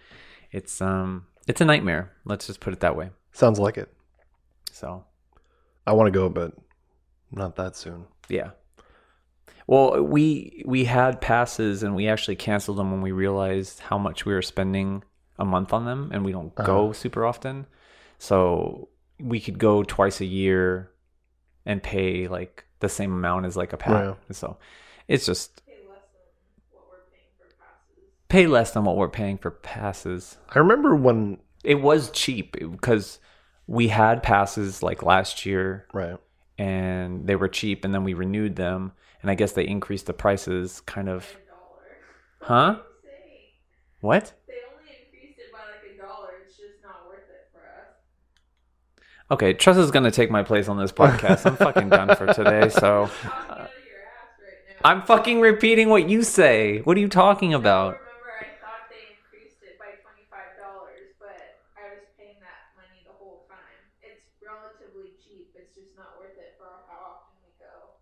it's 0.53 0.81
um 0.81 1.27
it's 1.47 1.61
a 1.61 1.65
nightmare 1.65 2.13
let's 2.25 2.47
just 2.47 2.61
put 2.61 2.73
it 2.73 2.81
that 2.81 2.97
way 2.97 3.11
Sounds 3.33 3.59
like 3.59 3.79
it. 3.79 3.93
so 4.73 5.05
I 5.87 5.93
want 5.93 6.09
to 6.09 6.11
go, 6.19 6.29
but 6.29 6.53
not 7.33 7.57
that 7.57 7.75
soon. 7.77 8.05
Yeah. 8.29 8.51
Well, 9.67 10.03
we 10.03 10.63
we 10.67 10.85
had 10.85 11.21
passes 11.21 11.83
and 11.83 11.95
we 11.95 12.09
actually 12.09 12.37
canceled 12.37 12.77
them 12.79 12.91
when 12.91 13.01
we 13.01 13.13
realized 13.13 13.81
how 13.81 13.99
much 13.99 14.27
we 14.27 14.33
were 14.35 14.43
spending 14.43 15.03
a 15.39 15.45
month 15.45 15.73
on 15.73 15.85
them 15.85 16.11
and 16.13 16.25
we 16.25 16.33
don't 16.33 16.55
go 16.55 16.93
super 16.93 17.25
often. 17.25 17.67
So 18.19 18.89
we 19.19 19.41
could 19.41 19.59
go 19.59 19.83
twice 19.83 20.21
a 20.21 20.27
year 20.27 20.91
and 21.65 21.83
pay 21.83 22.29
like 22.29 22.65
the 22.81 22.89
same 22.89 23.13
amount 23.13 23.47
as 23.47 23.57
like 23.57 23.73
a 23.73 23.77
pass. 23.77 24.17
Right. 24.29 24.37
So 24.37 24.59
it's 25.09 25.25
just 25.25 25.63
pay 28.31 28.47
less 28.47 28.71
than 28.71 28.85
what 28.85 28.97
we're 28.97 29.09
paying 29.09 29.37
for 29.37 29.51
passes. 29.51 30.39
I 30.49 30.59
remember 30.61 30.95
when. 30.97 31.39
It 31.63 31.83
was 31.83 32.11
cheap 32.13 32.57
because 32.59 33.19
we 33.67 33.89
had 33.89 34.23
passes 34.23 34.83
like 34.83 35.03
last 35.03 35.45
year 35.45 35.87
Right. 35.93 36.17
and 36.57 37.27
they 37.27 37.37
were 37.37 37.49
cheap 37.49 37.85
and 37.85 37.93
then 37.93 38.03
we 38.03 38.15
renewed 38.15 38.57
them 38.57 38.93
and 39.21 39.31
i 39.31 39.35
guess 39.35 39.53
they 39.53 39.67
increased 39.67 40.07
the 40.07 40.15
prices 40.15 40.81
kind 40.87 41.11
of 41.11 41.29
huh 42.41 42.79
what 44.01 44.33
They 44.49 44.55
only 44.75 44.89
increased 45.05 45.39
it 45.39 45.53
by 45.53 45.59
like 45.59 45.95
a 45.95 45.99
dollar. 46.01 46.31
It's 46.47 46.57
just 46.57 46.83
not 46.83 47.07
worth 47.07 47.29
it 47.29 47.49
for 47.53 47.61
us. 47.61 47.93
okay 49.31 49.53
trust 49.53 49.79
is 49.79 49.91
going 49.91 50.05
to 50.05 50.11
take 50.11 50.31
my 50.31 50.43
place 50.43 50.67
on 50.69 50.79
this 50.79 50.93
podcast 50.93 51.45
i'm 51.45 51.57
fucking 51.57 51.91
done 51.91 52.17
for 52.17 52.33
today 52.33 52.71
so 52.71 53.11
Talking 53.23 53.31
out 53.31 53.61
of 53.61 53.69
your 53.87 54.01
ass 54.01 54.41
right 54.41 54.81
now. 54.83 54.91
i'm 54.91 55.03
fucking 55.03 55.41
repeating 55.41 55.91
what 55.91 56.09
you 56.09 56.23
say 56.23 56.79
what 56.81 56.97
are 56.97 57.01
you 57.01 57.09
talking 57.09 57.53
about 57.53 58.01
remember 58.01 58.09
I 58.41 58.57
thought 58.65 58.89
they 58.89 59.13
increased 59.13 59.61
it 59.63 59.77
by 59.79 59.93
twenty 60.01 60.25
five 60.33 60.57
dollars, 60.57 61.13
but 61.21 61.61
I 61.77 61.93
was 61.93 62.05
paying 62.17 62.41
that 62.41 62.73
money 62.77 63.05
the 63.05 63.13
whole 63.21 63.45
time. 63.49 63.77
It's 64.01 64.25
relatively 64.41 65.13
cheap. 65.21 65.53
It's 65.57 65.77
just 65.77 65.93
not 65.97 66.17
worth 66.17 66.37
it 66.41 66.57
for 66.57 66.69
how 66.89 67.21
often 67.21 67.37
we 67.45 67.53
go. 67.61 68.01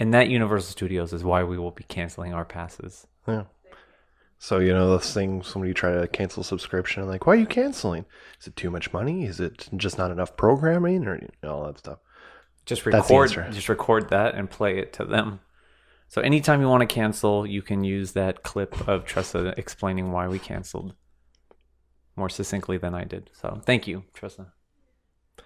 And 0.00 0.12
that 0.12 0.28
universal 0.28 0.72
studios 0.72 1.12
is 1.12 1.22
why 1.22 1.44
we 1.44 1.58
will 1.58 1.70
be 1.70 1.84
canceling 1.84 2.34
our 2.34 2.44
passes 2.44 3.06
Yeah. 3.28 3.44
So 4.42 4.58
you 4.58 4.72
know 4.72 4.88
those 4.88 5.12
things 5.12 5.54
when 5.54 5.68
you 5.68 5.74
try 5.74 5.92
to 5.92 6.08
cancel 6.08 6.40
a 6.40 6.44
subscription, 6.44 7.06
like 7.06 7.26
why 7.26 7.34
are 7.34 7.36
you 7.36 7.46
canceling? 7.46 8.06
Is 8.40 8.46
it 8.46 8.56
too 8.56 8.70
much 8.70 8.90
money? 8.90 9.26
Is 9.26 9.38
it 9.38 9.68
just 9.76 9.98
not 9.98 10.10
enough 10.10 10.34
programming, 10.34 11.06
or 11.06 11.16
you 11.16 11.28
know, 11.42 11.56
all 11.56 11.66
that 11.66 11.78
stuff? 11.78 11.98
Just 12.64 12.86
record 12.86 13.30
just 13.52 13.68
record 13.68 14.08
that 14.08 14.34
and 14.34 14.48
play 14.48 14.78
it 14.78 14.94
to 14.94 15.04
them. 15.04 15.40
So 16.08 16.22
anytime 16.22 16.62
you 16.62 16.68
want 16.68 16.80
to 16.80 16.86
cancel, 16.86 17.46
you 17.46 17.60
can 17.60 17.84
use 17.84 18.12
that 18.12 18.42
clip 18.42 18.88
of 18.88 19.04
Tressa 19.04 19.52
explaining 19.58 20.10
why 20.10 20.26
we 20.26 20.38
canceled 20.38 20.94
more 22.16 22.30
succinctly 22.30 22.78
than 22.78 22.94
I 22.94 23.04
did. 23.04 23.28
So 23.34 23.60
thank 23.66 23.86
you, 23.86 24.04
Tressa. 24.14 24.54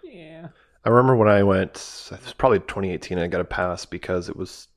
Yeah. 0.04 0.48
I 0.84 0.90
remember 0.90 1.16
when 1.16 1.28
I 1.28 1.42
went, 1.42 1.76
it 2.12 2.22
was 2.24 2.34
probably 2.36 2.58
2018, 2.60 3.18
I 3.18 3.26
got 3.26 3.40
a 3.40 3.44
pass 3.44 3.86
because 3.86 4.28
it 4.28 4.36
was 4.36 4.68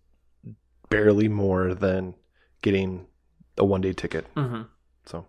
barely 0.89 1.27
more 1.27 1.73
than 1.73 2.13
getting 2.61 3.07
a 3.57 3.65
one 3.65 3.81
day 3.81 3.91
ticket. 3.93 4.25
Mm-hmm. 4.35 4.61
So 5.05 5.25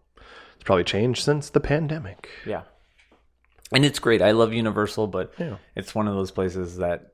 it's 0.54 0.64
probably 0.64 0.85
changed 0.85 1.25
since 1.25 1.50
the 1.50 1.61
pandemic. 1.61 2.28
Yeah. 2.47 2.62
And 3.73 3.85
it's 3.85 3.99
great. 3.99 4.23
I 4.23 4.30
love 4.30 4.52
Universal, 4.52 5.08
but 5.08 5.35
Yeah. 5.38 5.56
it's 5.75 5.94
one 5.94 6.06
of 6.08 6.14
those 6.14 6.30
places 6.30 6.76
that, 6.78 7.12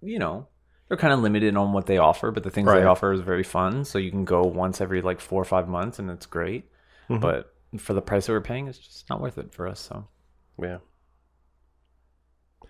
you 0.00 0.18
know, 0.18 0.48
they're 0.88 0.96
kind 0.96 1.12
of 1.12 1.20
limited 1.20 1.56
on 1.56 1.72
what 1.72 1.86
they 1.86 1.98
offer, 1.98 2.30
but 2.30 2.42
the 2.42 2.50
things 2.50 2.66
Right. 2.68 2.80
they 2.80 2.86
offer 2.86 3.12
is 3.12 3.20
very 3.20 3.42
fun. 3.44 3.84
So 3.84 3.98
you 3.98 4.10
can 4.10 4.24
go 4.24 4.42
once 4.42 4.80
every 4.80 5.02
like 5.02 5.20
four 5.20 5.40
or 5.40 5.44
five 5.44 5.68
months 5.68 5.98
and 5.98 6.10
it's 6.10 6.26
great. 6.26 6.70
Mhm. 7.08 7.20
But 7.20 7.54
for 7.78 7.92
the 7.94 8.02
price 8.02 8.26
that 8.26 8.32
we're 8.32 8.40
paying, 8.40 8.66
it's 8.66 8.78
just 8.78 9.08
not 9.10 9.20
worth 9.20 9.38
it 9.38 9.52
for 9.54 9.68
us. 9.68 9.80
So 9.80 10.08
Yeah. 10.60 10.78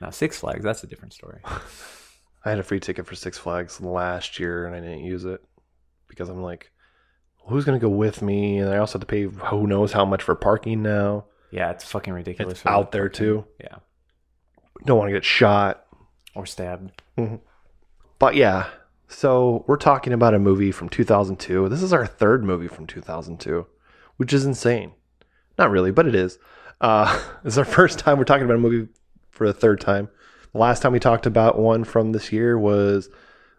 Now 0.03 0.11
Six 0.11 0.39
Flags, 0.39 0.65
that's 0.65 0.83
a 0.83 0.87
different 0.87 1.15
story. 1.15 1.41
I 2.45 2.51
had 2.51 2.59
a 2.59 2.63
free 2.63 2.81
ticket 2.81 3.07
for 3.07 3.15
Six 3.15 3.39
Flags 3.39 3.81
last 3.81 4.39
year 4.41 4.67
and 4.67 4.75
I 4.75 4.81
didn't 4.81 5.05
use 5.05 5.25
it 5.25 5.41
because 6.09 6.29
I'm 6.29 6.43
like, 6.43 6.71
who's 7.47 7.65
going 7.65 7.79
to 7.79 7.85
go 7.85 7.89
with 7.91 8.21
me? 8.21 8.59
And 8.59 8.69
I 8.69 8.79
also 8.79 8.95
have 8.99 9.01
to 9.01 9.07
pay 9.07 9.23
who 9.23 9.67
knows 9.67 9.93
how 9.93 10.05
much 10.05 10.23
for 10.23 10.35
parking 10.35 10.83
now. 10.83 11.27
Yeah, 11.53 11.71
it's 11.71 11.85
fucking 11.85 12.13
ridiculous. 12.13 12.59
It's 12.59 12.67
out 12.67 12.91
the- 12.93 12.99
there 12.99 13.09
too. 13.09 13.45
Yeah. 13.61 13.77
Don't 14.85 14.99
want 14.99 15.09
to 15.09 15.13
get 15.13 15.25
shot. 15.25 15.85
Or 16.35 16.47
stabbed. 16.47 17.03
But 18.19 18.35
yeah, 18.37 18.69
so 19.07 19.65
we're 19.69 19.77
talking 19.77 20.15
about 20.15 20.35
a 20.35 20.39
movie 20.39 20.73
from 20.73 20.89
2002. 20.89 21.69
This 21.69 21.83
is 21.83 21.93
our 21.93 22.07
third 22.07 22.43
movie 22.43 22.69
from 22.69 22.87
2002, 22.87 23.67
which 24.17 24.33
is 24.33 24.47
insane. 24.47 24.93
Not 25.59 25.71
really, 25.71 25.91
but 25.91 26.07
it 26.09 26.15
is. 26.15 26.39
Uh, 26.81 27.21
this 27.45 27.55
is 27.55 27.59
our 27.59 27.67
first 27.67 27.99
time 27.99 28.17
we're 28.17 28.25
talking 28.25 28.45
about 28.45 28.57
a 28.57 28.61
movie 28.61 28.89
for 29.33 29.47
the 29.47 29.53
third 29.53 29.81
time. 29.81 30.09
The 30.53 30.59
last 30.59 30.83
time 30.83 30.93
we 30.93 31.01
talked 31.01 31.27
about 31.27 31.59
one 31.59 31.83
from 31.85 32.13
this 32.13 32.31
year 32.31 32.57
was 32.59 33.09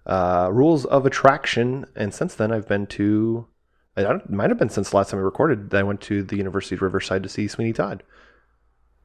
uh, 0.06 0.50
Rules 0.52 0.86
of 0.86 1.06
Attraction, 1.06 1.86
and 1.96 2.14
since 2.14 2.36
then 2.36 2.52
I've 2.52 2.68
been 2.68 2.88
to. 2.88 3.48
I 3.96 4.02
don't, 4.02 4.24
it 4.24 4.30
might 4.32 4.50
have 4.50 4.58
been 4.58 4.70
since 4.70 4.90
the 4.90 4.96
last 4.98 5.12
time 5.12 5.20
we 5.20 5.24
recorded 5.24 5.70
that 5.70 5.80
I 5.80 5.84
went 5.84 6.02
to 6.02 6.24
the 6.24 6.36
University 6.36 6.74
of 6.74 6.82
Riverside 6.82 7.22
to 7.24 7.30
see 7.30 7.48
Sweeney 7.48 7.74
Todd. 7.74 8.02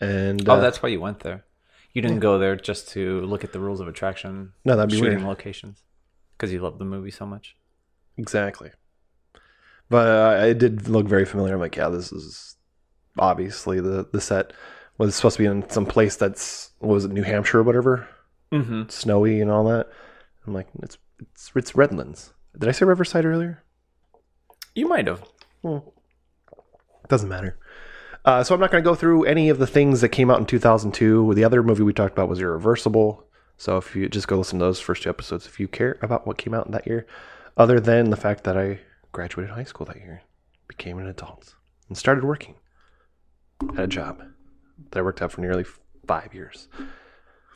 And 0.01 0.49
Oh, 0.49 0.55
uh, 0.55 0.61
that's 0.61 0.83
why 0.83 0.89
you 0.89 1.01
went 1.01 1.21
there. 1.21 1.45
You 1.93 2.01
didn't 2.01 2.21
go 2.21 2.39
there 2.39 2.57
just 2.57 2.89
to 2.91 3.21
look 3.23 3.45
at 3.45 3.53
the 3.53 3.61
rules 3.61 3.81
of 3.81 3.89
attraction 3.89 4.53
no, 4.65 4.77
that'd 4.77 4.91
be 4.91 4.97
shooting 4.97 5.17
weird. 5.19 5.29
locations 5.29 5.83
because 6.37 6.53
you 6.53 6.61
love 6.61 6.79
the 6.79 6.85
movie 6.85 7.11
so 7.11 7.27
much. 7.27 7.57
Exactly. 8.17 8.71
But 9.91 10.09
uh, 10.43 10.45
it 10.47 10.59
did 10.59 10.89
look 10.89 11.07
very 11.07 11.25
familiar. 11.25 11.55
I'm 11.55 11.61
like, 11.61 11.77
yeah, 11.77 11.89
this 11.89 12.13
is 12.13 12.57
obviously 13.19 13.81
the 13.81 14.07
the 14.13 14.21
set 14.21 14.53
was 14.99 15.11
it 15.11 15.13
supposed 15.17 15.37
to 15.37 15.43
be 15.43 15.47
in 15.47 15.69
some 15.71 15.87
place 15.87 16.17
that's 16.17 16.71
was 16.81 17.05
it 17.05 17.13
New 17.13 17.23
Hampshire 17.23 17.61
or 17.61 17.63
whatever, 17.63 18.09
Mm-hmm. 18.53 18.85
snowy 18.89 19.41
and 19.41 19.51
all 19.51 19.65
that. 19.65 19.89
I'm 20.47 20.55
like, 20.55 20.69
it's 20.83 20.99
it's 21.21 21.51
it's 21.55 21.75
Redlands. 21.77 22.33
Did 22.59 22.69
I 22.69 22.73
say 22.73 22.85
Riverside 22.87 23.25
earlier? 23.25 23.63
You 24.75 24.89
might 24.89 25.07
have. 25.07 25.23
Well, 25.63 25.93
Doesn't 27.09 27.29
matter. 27.29 27.59
Uh, 28.25 28.43
so 28.45 28.55
I'm 28.55 28.61
not 28.61 28.71
going 28.71 28.83
to 28.83 28.89
go 28.89 28.95
through 28.95 29.25
any 29.25 29.49
of 29.49 29.59
the 29.59 29.67
things 29.67 30.01
that 30.01 30.11
came 30.11 30.31
out 30.31 30.39
in 30.39 30.47
2002. 30.47 31.35
The 31.35 31.45
other 31.45 31.63
movie 31.63 31.83
we 31.83 31.93
talked 31.93 32.13
about 32.15 32.29
was 32.29 32.41
Irreversible. 32.41 33.25
So 33.57 33.77
if 33.77 33.95
you 33.97 34.09
just 34.09 34.29
go 34.29 34.37
listen 34.39 34.59
to 34.59 34.65
those 34.67 34.81
first 34.81 35.03
two 35.03 35.09
episodes, 35.11 35.47
if 35.47 35.59
you 35.59 35.67
care 35.69 35.99
about 36.03 36.27
what 36.27 36.37
came 36.39 36.55
out 36.55 36.67
in 36.67 36.73
that 36.73 36.87
year, 36.87 37.07
other 37.57 37.81
than 37.81 38.11
the 38.11 38.17
fact 38.17 38.45
that 38.45 38.57
I 38.57 38.81
graduated 39.13 39.55
high 39.55 39.65
school 39.65 39.87
that 39.87 39.97
year, 39.97 40.23
became 40.69 40.99
an 40.99 41.07
adult, 41.07 41.55
and 41.89 41.97
started 41.97 42.23
working, 42.25 42.55
had 43.75 43.85
a 43.85 43.87
job 43.87 44.23
that 44.91 44.99
I 44.99 45.03
worked 45.03 45.23
at 45.23 45.33
for 45.33 45.41
nearly 45.41 45.65
five 46.07 46.35
years. 46.35 46.69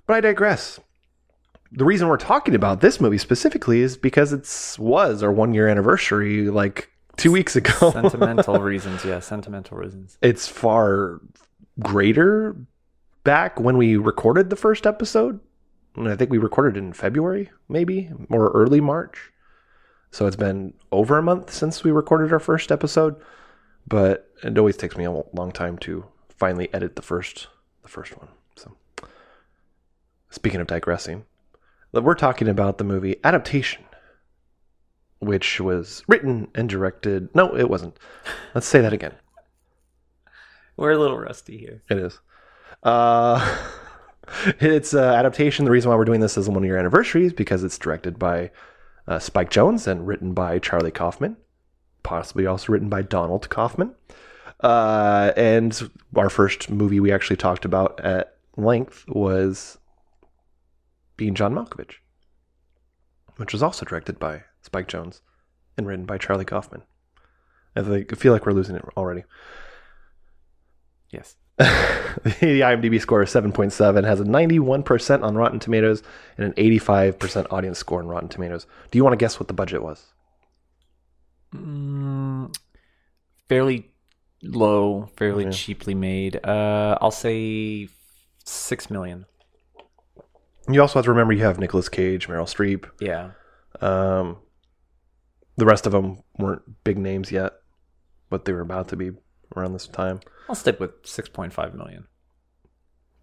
But 0.06 0.14
I 0.14 0.20
digress. 0.20 0.80
The 1.70 1.84
reason 1.84 2.08
we're 2.08 2.18
talking 2.18 2.54
about 2.54 2.80
this 2.80 3.00
movie 3.00 3.18
specifically 3.18 3.80
is 3.80 3.96
because 3.96 4.32
it's 4.32 4.78
was 4.78 5.22
our 5.22 5.32
one 5.32 5.54
year 5.54 5.68
anniversary 5.68 6.50
like 6.50 6.90
two 7.16 7.32
weeks 7.32 7.56
ago. 7.56 7.90
Sentimental 7.92 8.60
reasons, 8.60 9.04
yeah, 9.04 9.20
sentimental 9.20 9.78
reasons. 9.78 10.18
it's 10.20 10.46
far 10.48 11.20
greater 11.80 12.54
back 13.24 13.58
when 13.58 13.78
we 13.78 13.96
recorded 13.96 14.50
the 14.50 14.56
first 14.56 14.86
episode. 14.86 15.40
And 15.96 16.08
I 16.08 16.16
think 16.16 16.30
we 16.30 16.38
recorded 16.38 16.76
it 16.76 16.80
in 16.80 16.92
February, 16.92 17.50
maybe, 17.68 18.10
or 18.30 18.50
early 18.50 18.80
March. 18.80 19.30
So 20.10 20.26
it's 20.26 20.36
been 20.36 20.74
over 20.90 21.16
a 21.18 21.22
month 21.22 21.52
since 21.52 21.84
we 21.84 21.90
recorded 21.90 22.32
our 22.32 22.38
first 22.38 22.70
episode. 22.72 23.16
But 23.86 24.28
it 24.42 24.56
always 24.58 24.76
takes 24.76 24.96
me 24.96 25.04
a 25.04 25.10
long 25.10 25.52
time 25.52 25.78
to 25.78 26.04
finally 26.42 26.68
edit 26.75 26.96
the 26.96 27.02
first 27.02 27.46
the 27.82 27.88
first 27.88 28.18
one. 28.18 28.26
So 28.56 28.72
speaking 30.28 30.61
of 30.61 30.66
digressing, 30.66 31.25
we're 31.92 32.16
talking 32.16 32.49
about 32.49 32.78
the 32.78 32.84
movie 32.84 33.14
Adaptation, 33.22 33.84
which 35.20 35.61
was 35.61 36.02
written 36.08 36.49
and 36.56 36.68
directed. 36.68 37.32
No, 37.32 37.56
it 37.56 37.70
wasn't. 37.70 37.96
Let's 38.56 38.66
say 38.66 38.80
that 38.80 38.92
again. 38.92 39.14
We're 40.76 40.90
a 40.90 40.99
little 40.99 41.18
rusty 41.18 41.58
here. 41.58 41.84
It 41.88 41.99
is. 41.99 42.18
Uh, 42.82 43.38
it's 44.58 44.94
uh, 44.94 45.14
adaptation. 45.14 45.64
The 45.64 45.70
reason 45.70 45.90
why 45.90 45.96
we're 45.96 46.06
doing 46.06 46.20
this 46.20 46.37
as 46.37 46.49
one 46.49 46.64
year 46.64 46.78
anniversary 46.78 47.26
is 47.26 47.32
because 47.32 47.62
it's 47.62 47.78
directed 47.78 48.18
by 48.18 48.50
uh, 49.06 49.20
Spike 49.20 49.50
Jonze 49.50 49.87
and 49.87 50.08
written 50.08 50.32
by 50.32 50.58
Charlie 50.58 50.90
Kaufman, 50.90 51.37
possibly 52.02 52.46
also 52.46 52.72
written 52.72 52.88
by 52.88 53.02
Donald 53.02 53.49
Kaufman. 53.49 53.94
Uh, 54.62 55.33
and 55.37 55.90
our 56.16 56.31
first 56.31 56.71
movie 56.71 57.00
we 57.00 57.12
actually 57.12 57.37
talked 57.37 57.64
about 57.64 58.00
at 58.00 58.37
length 58.57 59.04
was 59.09 59.78
Being 61.16 61.35
John 61.35 61.54
Malkovich, 61.54 61.95
which 63.37 63.52
was 63.52 63.62
also 63.62 63.85
directed 63.85 64.19
by 64.19 64.45
Spike 64.62 64.88
Jonze 64.88 65.21
and 65.76 65.87
written 65.87 66.04
by 66.04 66.19
Charlie 66.19 66.45
Kaufman. 66.45 66.83
I 67.75 67.83
feel 68.14 68.33
like 68.33 68.47
we're 68.47 68.52
losing 68.52 68.76
it 68.76 68.85
already. 68.97 69.25
Yes. 71.11 71.37
the 71.57 72.61
IMDb 72.61 73.00
score 73.00 73.23
is 73.23 73.31
7.7, 73.31 74.04
has 74.04 74.21
a 74.21 74.25
91% 74.25 75.23
on 75.23 75.37
Rotten 75.37 75.59
Tomatoes 75.59 76.02
and 76.37 76.47
an 76.47 76.52
85% 76.52 77.47
audience 77.50 77.78
score 77.78 78.00
on 78.00 78.09
Rotten 78.09 78.28
Tomatoes. 78.28 78.66
Do 78.90 78.99
you 78.99 79.04
want 79.04 79.12
to 79.12 79.19
guess 79.19 79.40
what 79.40 79.49
the 79.49 79.54
budget 79.54 79.83
was? 79.83 80.12
Mm, 81.54 82.54
fairly 83.49 83.91
low, 84.42 85.06
fairly 85.16 85.44
Yeah. 85.44 85.50
cheaply 85.50 85.94
made. 85.94 86.44
Uh, 86.44 86.99
I'll 87.00 87.11
say 87.11 87.88
six 88.44 88.90
million. 88.90 89.26
You 90.68 90.80
also 90.80 90.99
have 90.99 91.04
to 91.04 91.11
remember 91.11 91.32
you 91.32 91.42
have 91.44 91.58
Nicolas 91.58 91.88
Cage, 91.88 92.28
Meryl 92.28 92.44
Streep. 92.46 92.88
Yeah. 93.00 93.30
Um, 93.80 94.38
the 95.56 95.66
rest 95.66 95.87
of 95.87 95.92
them 95.92 96.22
weren't 96.38 96.62
big 96.84 96.99
names 96.99 97.32
yet, 97.32 97.52
but 98.30 98.44
they 98.44 98.52
were 98.52 98.61
about 98.61 98.88
to 98.88 98.96
be 98.96 99.11
around 99.56 99.72
this 99.72 99.87
time. 99.88 100.20
I'll 100.49 100.54
stick 100.54 100.78
with 100.80 100.92
six 101.04 101.28
point 101.28 101.52
five 101.52 101.75
million. 101.75 102.06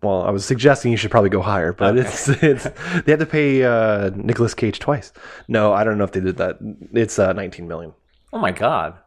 Well, 0.01 0.21
I 0.23 0.29
was 0.31 0.45
suggesting 0.45 0.91
you 0.91 0.97
should 0.97 1.11
probably 1.11 1.29
go 1.29 1.41
higher, 1.41 1.73
but 1.73 1.97
Okay. 1.97 2.07
it's 2.07 2.29
it's 2.43 2.63
they 3.03 3.11
had 3.11 3.19
to 3.19 3.25
pay 3.25 3.63
uh, 3.63 4.09
Nicolas 4.15 4.53
Cage 4.53 4.79
twice. 4.79 5.11
No, 5.47 5.73
I 5.73 5.83
don't 5.83 5.97
know 5.97 6.03
if 6.05 6.11
they 6.11 6.19
did 6.21 6.37
that. 6.37 6.57
It's 6.93 7.19
uh, 7.19 7.33
19 7.33 7.67
million. 7.67 7.93
Oh 8.31 8.39
my 8.39 8.51
god. 8.51 8.97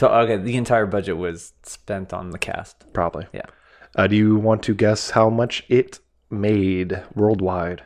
So 0.00 0.08
okay, 0.08 0.38
the 0.38 0.56
entire 0.56 0.86
budget 0.86 1.18
was 1.18 1.52
spent 1.62 2.14
on 2.14 2.30
the 2.30 2.38
cast. 2.38 2.90
probably. 2.94 3.26
Yeah. 3.34 3.44
Uh, 3.94 4.06
do 4.06 4.16
you 4.16 4.36
want 4.36 4.62
to 4.62 4.74
guess 4.74 5.10
how 5.10 5.28
much 5.28 5.62
it 5.68 5.98
made 6.30 7.02
worldwide? 7.14 7.82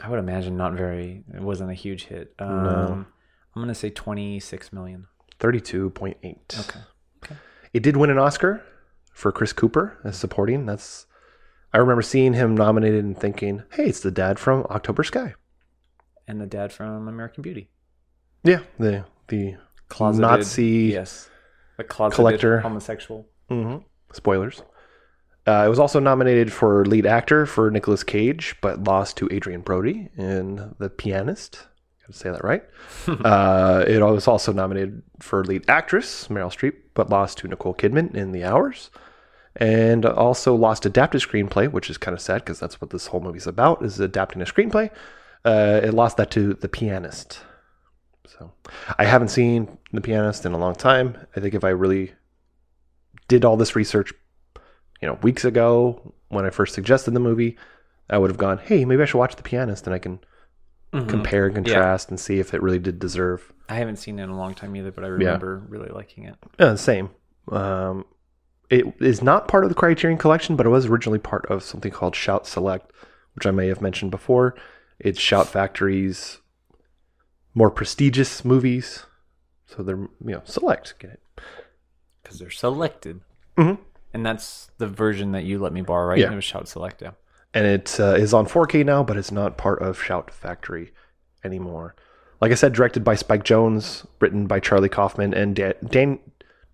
I 0.00 0.08
would 0.08 0.20
imagine 0.20 0.56
not 0.56 0.74
very. 0.74 1.24
It 1.34 1.40
wasn't 1.40 1.72
a 1.72 1.74
huge 1.74 2.04
hit. 2.04 2.32
Um, 2.38 2.62
No. 2.62 3.06
I'm 3.56 3.62
gonna 3.62 3.74
say 3.74 3.90
twenty 3.90 4.38
six 4.38 4.72
million. 4.72 5.08
32.8. 5.40 6.14
Okay. 6.22 6.80
Okay. 7.24 7.36
It 7.72 7.82
did 7.82 7.96
win 7.96 8.10
an 8.10 8.18
Oscar 8.18 8.62
for 9.12 9.32
Chris 9.32 9.52
Cooper 9.52 9.98
as 10.04 10.16
supporting. 10.16 10.64
That's 10.66 11.06
I 11.72 11.78
remember 11.78 12.02
seeing 12.02 12.34
him 12.34 12.54
nominated 12.54 13.04
and 13.04 13.18
thinking, 13.18 13.64
"Hey, 13.72 13.86
it's 13.86 13.98
the 13.98 14.12
dad 14.12 14.38
from 14.38 14.64
October 14.70 15.02
Sky." 15.02 15.34
And 16.28 16.40
the 16.40 16.46
dad 16.46 16.72
from 16.72 17.08
American 17.08 17.42
Beauty. 17.42 17.68
Yeah, 18.44 18.60
the 18.78 19.06
the 19.26 19.56
Closeted, 19.88 20.20
Nazi 20.20 20.92
Yes. 20.92 21.28
The 21.82 21.88
closeted 21.88 22.16
collector. 22.16 22.60
homosexual. 22.60 23.26
hmm 23.48 23.76
Spoilers. 24.12 24.62
Uh, 25.46 25.64
it 25.66 25.68
was 25.68 25.78
also 25.78 25.98
nominated 25.98 26.52
for 26.52 26.84
lead 26.84 27.04
actor 27.06 27.46
for 27.46 27.70
Nicolas 27.70 28.04
Cage, 28.04 28.54
but 28.60 28.84
lost 28.84 29.16
to 29.16 29.28
Adrien 29.32 29.60
Brody 29.62 30.08
in 30.16 30.74
The 30.78 30.88
Pianist. 30.88 31.66
Got 32.02 32.12
to 32.12 32.18
say 32.18 32.30
that 32.30 32.44
right. 32.44 32.62
uh, 33.24 33.84
it 33.86 34.00
was 34.00 34.28
also 34.28 34.52
nominated 34.52 35.02
for 35.20 35.44
lead 35.44 35.64
actress 35.68 36.28
Meryl 36.28 36.52
Streep, 36.52 36.74
but 36.94 37.10
lost 37.10 37.38
to 37.38 37.48
Nicole 37.48 37.74
Kidman 37.74 38.14
in 38.14 38.32
The 38.32 38.44
Hours, 38.44 38.90
and 39.56 40.04
also 40.06 40.54
lost 40.54 40.86
adapted 40.86 41.22
screenplay, 41.22 41.70
which 41.70 41.90
is 41.90 41.98
kind 41.98 42.14
of 42.14 42.20
sad 42.20 42.42
because 42.42 42.60
that's 42.60 42.80
what 42.80 42.90
this 42.90 43.08
whole 43.08 43.20
movie's 43.20 43.46
about: 43.46 43.82
is 43.84 43.98
adapting 43.98 44.42
a 44.42 44.44
screenplay. 44.44 44.90
Uh, 45.44 45.80
it 45.82 45.92
lost 45.92 46.18
that 46.18 46.30
to 46.32 46.54
The 46.54 46.68
Pianist. 46.68 47.40
So 48.26 48.52
I 48.98 49.04
haven't 49.04 49.28
seen 49.28 49.78
The 49.92 50.00
Pianist 50.00 50.46
in 50.46 50.52
a 50.52 50.58
long 50.58 50.74
time. 50.74 51.16
I 51.36 51.40
think 51.40 51.54
if 51.54 51.64
I 51.64 51.70
really 51.70 52.12
did 53.28 53.44
all 53.44 53.56
this 53.56 53.76
research, 53.76 54.12
you 55.00 55.08
know, 55.08 55.18
weeks 55.22 55.44
ago 55.44 56.14
when 56.28 56.44
I 56.44 56.50
first 56.50 56.74
suggested 56.74 57.12
the 57.12 57.20
movie, 57.20 57.56
I 58.08 58.18
would 58.18 58.30
have 58.30 58.38
gone, 58.38 58.58
"Hey, 58.58 58.84
maybe 58.84 59.02
I 59.02 59.06
should 59.06 59.18
watch 59.18 59.36
The 59.36 59.42
Pianist," 59.42 59.86
and 59.86 59.94
I 59.94 59.98
can 59.98 60.20
compare 61.08 61.46
and 61.46 61.54
contrast 61.54 62.10
and 62.10 62.20
see 62.20 62.38
if 62.38 62.52
it 62.52 62.62
really 62.62 62.78
did 62.78 62.98
deserve. 62.98 63.50
I 63.68 63.76
haven't 63.76 63.96
seen 63.96 64.18
it 64.18 64.24
in 64.24 64.28
a 64.28 64.36
long 64.36 64.54
time 64.54 64.76
either, 64.76 64.92
but 64.92 65.04
I 65.04 65.06
remember 65.08 65.62
really 65.68 65.88
liking 65.88 66.24
it. 66.24 66.36
Uh, 66.58 66.76
same. 66.76 67.08
Um, 67.50 68.04
it 68.68 68.84
is 69.00 69.22
not 69.22 69.48
part 69.48 69.64
of 69.64 69.70
the 69.70 69.74
Criterion 69.74 70.18
Collection, 70.18 70.54
but 70.54 70.66
it 70.66 70.68
was 70.68 70.86
originally 70.86 71.18
part 71.18 71.46
of 71.46 71.62
something 71.62 71.90
called 71.90 72.14
Shout 72.14 72.46
Select, 72.46 72.92
which 73.34 73.46
I 73.46 73.50
may 73.50 73.68
have 73.68 73.80
mentioned 73.80 74.10
before. 74.10 74.54
It's 74.98 75.18
Shout 75.18 75.48
Factory's 75.48 76.38
more 77.54 77.70
prestigious 77.70 78.44
movies, 78.44 79.06
so 79.66 79.82
they're 79.82 79.96
you 79.96 80.10
know 80.20 80.42
select. 80.44 80.94
Get 80.98 81.10
it? 81.12 81.20
Because 82.22 82.38
they're 82.38 82.50
selected. 82.50 83.20
Mhm. 83.56 83.78
And 84.14 84.24
that's 84.26 84.70
the 84.78 84.86
version 84.86 85.32
that 85.32 85.44
you 85.44 85.58
let 85.58 85.72
me 85.72 85.80
borrow, 85.80 86.06
right? 86.08 86.18
Yeah. 86.18 86.32
It 86.32 86.34
was 86.34 86.44
Shout 86.44 86.68
Select, 86.68 87.00
yeah. 87.02 87.12
and 87.54 87.66
it 87.66 87.98
uh, 87.98 88.14
is 88.14 88.34
on 88.34 88.46
4K 88.46 88.84
now, 88.84 89.02
but 89.02 89.16
it's 89.16 89.32
not 89.32 89.56
part 89.56 89.80
of 89.80 90.00
Shout 90.02 90.30
Factory 90.30 90.92
anymore. 91.44 91.94
Like 92.40 92.50
I 92.52 92.54
said, 92.56 92.72
directed 92.74 93.04
by 93.04 93.14
Spike 93.14 93.44
Jonze, 93.44 94.04
written 94.20 94.46
by 94.46 94.60
Charlie 94.60 94.88
Kaufman, 94.90 95.32
and 95.32 95.56
Dan, 95.56 95.74
Dan 95.86 96.18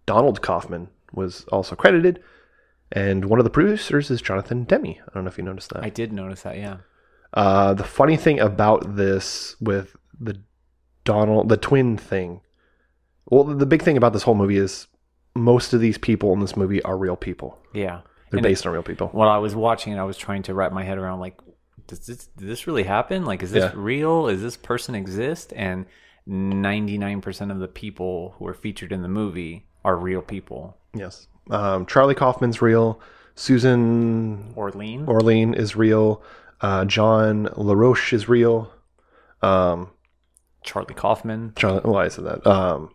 Donald 0.07 0.43
Kaufman 0.43 0.89
was 1.13 1.45
also 1.53 1.77
credited. 1.77 2.23
And 2.91 3.27
one 3.27 3.39
of 3.39 3.45
the 3.45 3.51
producers 3.51 4.11
is 4.11 4.23
Jonathan 4.23 4.65
Demme. 4.65 4.87
I 4.87 5.11
don't 5.15 5.25
know 5.25 5.29
if 5.31 5.37
you 5.39 5.45
noticed 5.45 5.71
that. 5.75 5.85
I 5.85 5.91
did 5.91 6.13
notice 6.13 6.43
that, 6.43 6.57
yeah. 6.57 6.79
Uh, 7.35 7.75
the 7.75 7.85
funny 7.85 8.17
thing 8.17 8.41
about 8.41 8.97
this 8.97 9.55
with 9.61 9.95
the 10.19 10.41
Donald, 11.09 11.49
the 11.49 11.57
twin 11.57 11.97
thing, 11.97 12.41
well, 13.31 13.45
the 13.45 13.67
big 13.67 13.83
thing 13.83 13.97
about 13.97 14.13
this 14.13 14.23
whole 14.25 14.35
movie 14.35 14.59
is 14.59 14.87
most 15.35 15.73
of 15.73 15.81
these 15.81 15.97
people 15.99 16.33
in 16.35 16.41
this 16.41 16.57
movie 16.57 16.83
are 16.83 16.97
real 16.99 17.17
people. 17.17 17.59
Yeah. 17.73 18.01
They're 18.31 18.39
And 18.39 18.47
it- 18.47 18.51
based 18.51 18.67
on 18.67 18.73
real 18.75 18.83
people. 18.83 19.09
while 19.13 19.29
I 19.31 19.39
was 19.39 19.55
watching 19.55 19.93
it, 19.95 19.99
I 19.99 20.05
was 20.05 20.19
trying 20.19 20.43
to 20.45 20.55
wrap 20.55 20.73
my 20.73 20.85
head 20.85 20.99
around 20.99 21.21
like, 21.21 21.37
does 21.87 22.01
this 22.07 22.27
did 22.37 22.47
this 22.49 22.67
really 22.67 22.83
happen? 22.83 23.25
Like, 23.25 23.43
is 23.43 23.51
this 23.53 23.65
Yeah. 23.65 23.73
real? 23.75 24.27
Is 24.29 24.43
this 24.43 24.57
person 24.59 24.95
exist? 24.95 25.53
And 25.57 25.87
ninety 26.27 26.99
nine 26.99 27.23
percent 27.23 27.51
of 27.51 27.59
the 27.59 27.69
people 27.69 28.35
who 28.39 28.47
are 28.47 28.53
featured 28.55 28.93
in 28.93 29.01
the 29.01 29.09
movie 29.09 29.67
are 29.85 29.97
real 29.97 30.21
people. 30.21 30.77
Yes. 30.95 31.27
Um, 31.51 31.87
Charlie 31.87 32.15
Kaufman's 32.15 32.61
real. 32.61 33.01
Susan 33.35 34.53
Orlean, 34.57 35.09
Orlean 35.09 35.55
is 35.55 35.75
real. 35.77 36.21
Uh, 36.61 36.85
John 36.85 37.49
LaRoche 37.57 38.13
is 38.13 38.29
real. 38.29 38.71
Um, 39.41 39.89
Charlie 40.63 40.95
Kaufman. 40.95 41.53
John, 41.57 41.81
well, 41.85 41.97
I 41.97 42.09
said 42.09 42.25
that. 42.25 42.47
Um, 42.47 42.95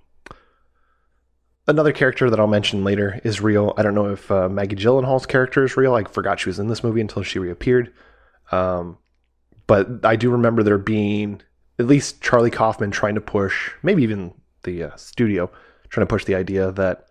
another 1.68 1.92
character 1.92 2.30
that 2.30 2.40
I'll 2.40 2.48
mention 2.48 2.84
later 2.84 3.20
is 3.24 3.42
real. 3.42 3.74
I 3.78 3.84
don't 3.84 3.96
know 3.96 4.08
if 4.08 4.30
uh, 4.32 4.50
Maggie 4.50 4.76
Gyllenhaal's 4.76 5.26
character 5.26 5.64
is 5.64 5.78
real. 5.78 5.96
I 5.96 6.04
forgot 6.04 6.40
she 6.40 6.50
was 6.50 6.60
in 6.60 6.68
this 6.68 6.84
movie 6.84 7.02
until 7.02 7.24
she 7.24 7.40
reappeared. 7.40 7.94
Um, 8.52 8.98
but 9.68 10.06
I 10.06 10.16
do 10.16 10.30
remember 10.30 10.64
there 10.64 10.78
being 10.78 11.42
at 11.80 11.88
least 11.88 12.22
Charlie 12.22 12.52
Kaufman 12.52 12.92
trying 12.92 13.16
to 13.16 13.22
push, 13.22 13.72
maybe 13.82 14.04
even 14.04 14.34
the 14.64 14.84
uh, 14.84 14.96
studio 14.96 15.50
trying 15.90 16.06
to 16.06 16.10
push 16.10 16.26
the 16.26 16.36
idea 16.36 16.72
that 16.72 17.08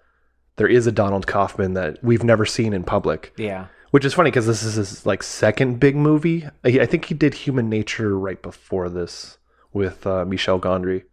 there 0.57 0.69
is 0.69 0.87
a 0.87 0.93
Donald 0.93 1.27
Kaufman 1.27 1.75
that 1.75 2.03
we've 2.03 2.25
never 2.25 2.45
seen 2.45 2.73
in 2.73 2.85
public. 2.85 3.33
Yeah. 3.37 3.67
Which 3.91 4.05
is 4.05 4.15
funny 4.15 4.31
because 4.31 4.47
this 4.47 4.63
is 4.63 4.75
his 4.75 5.07
like 5.07 5.23
second 5.23 5.81
big 5.81 5.97
movie. 5.97 6.45
I, 6.65 6.81
I 6.81 6.87
think 6.87 7.07
he 7.07 7.15
did 7.15 7.35
Human 7.35 7.69
Nature 7.69 8.19
right 8.19 8.41
before 8.41 8.89
this 8.89 9.39
with 9.73 10.07
uh, 10.07 10.25
Michel 10.25 10.61
Gondry, 10.61 11.05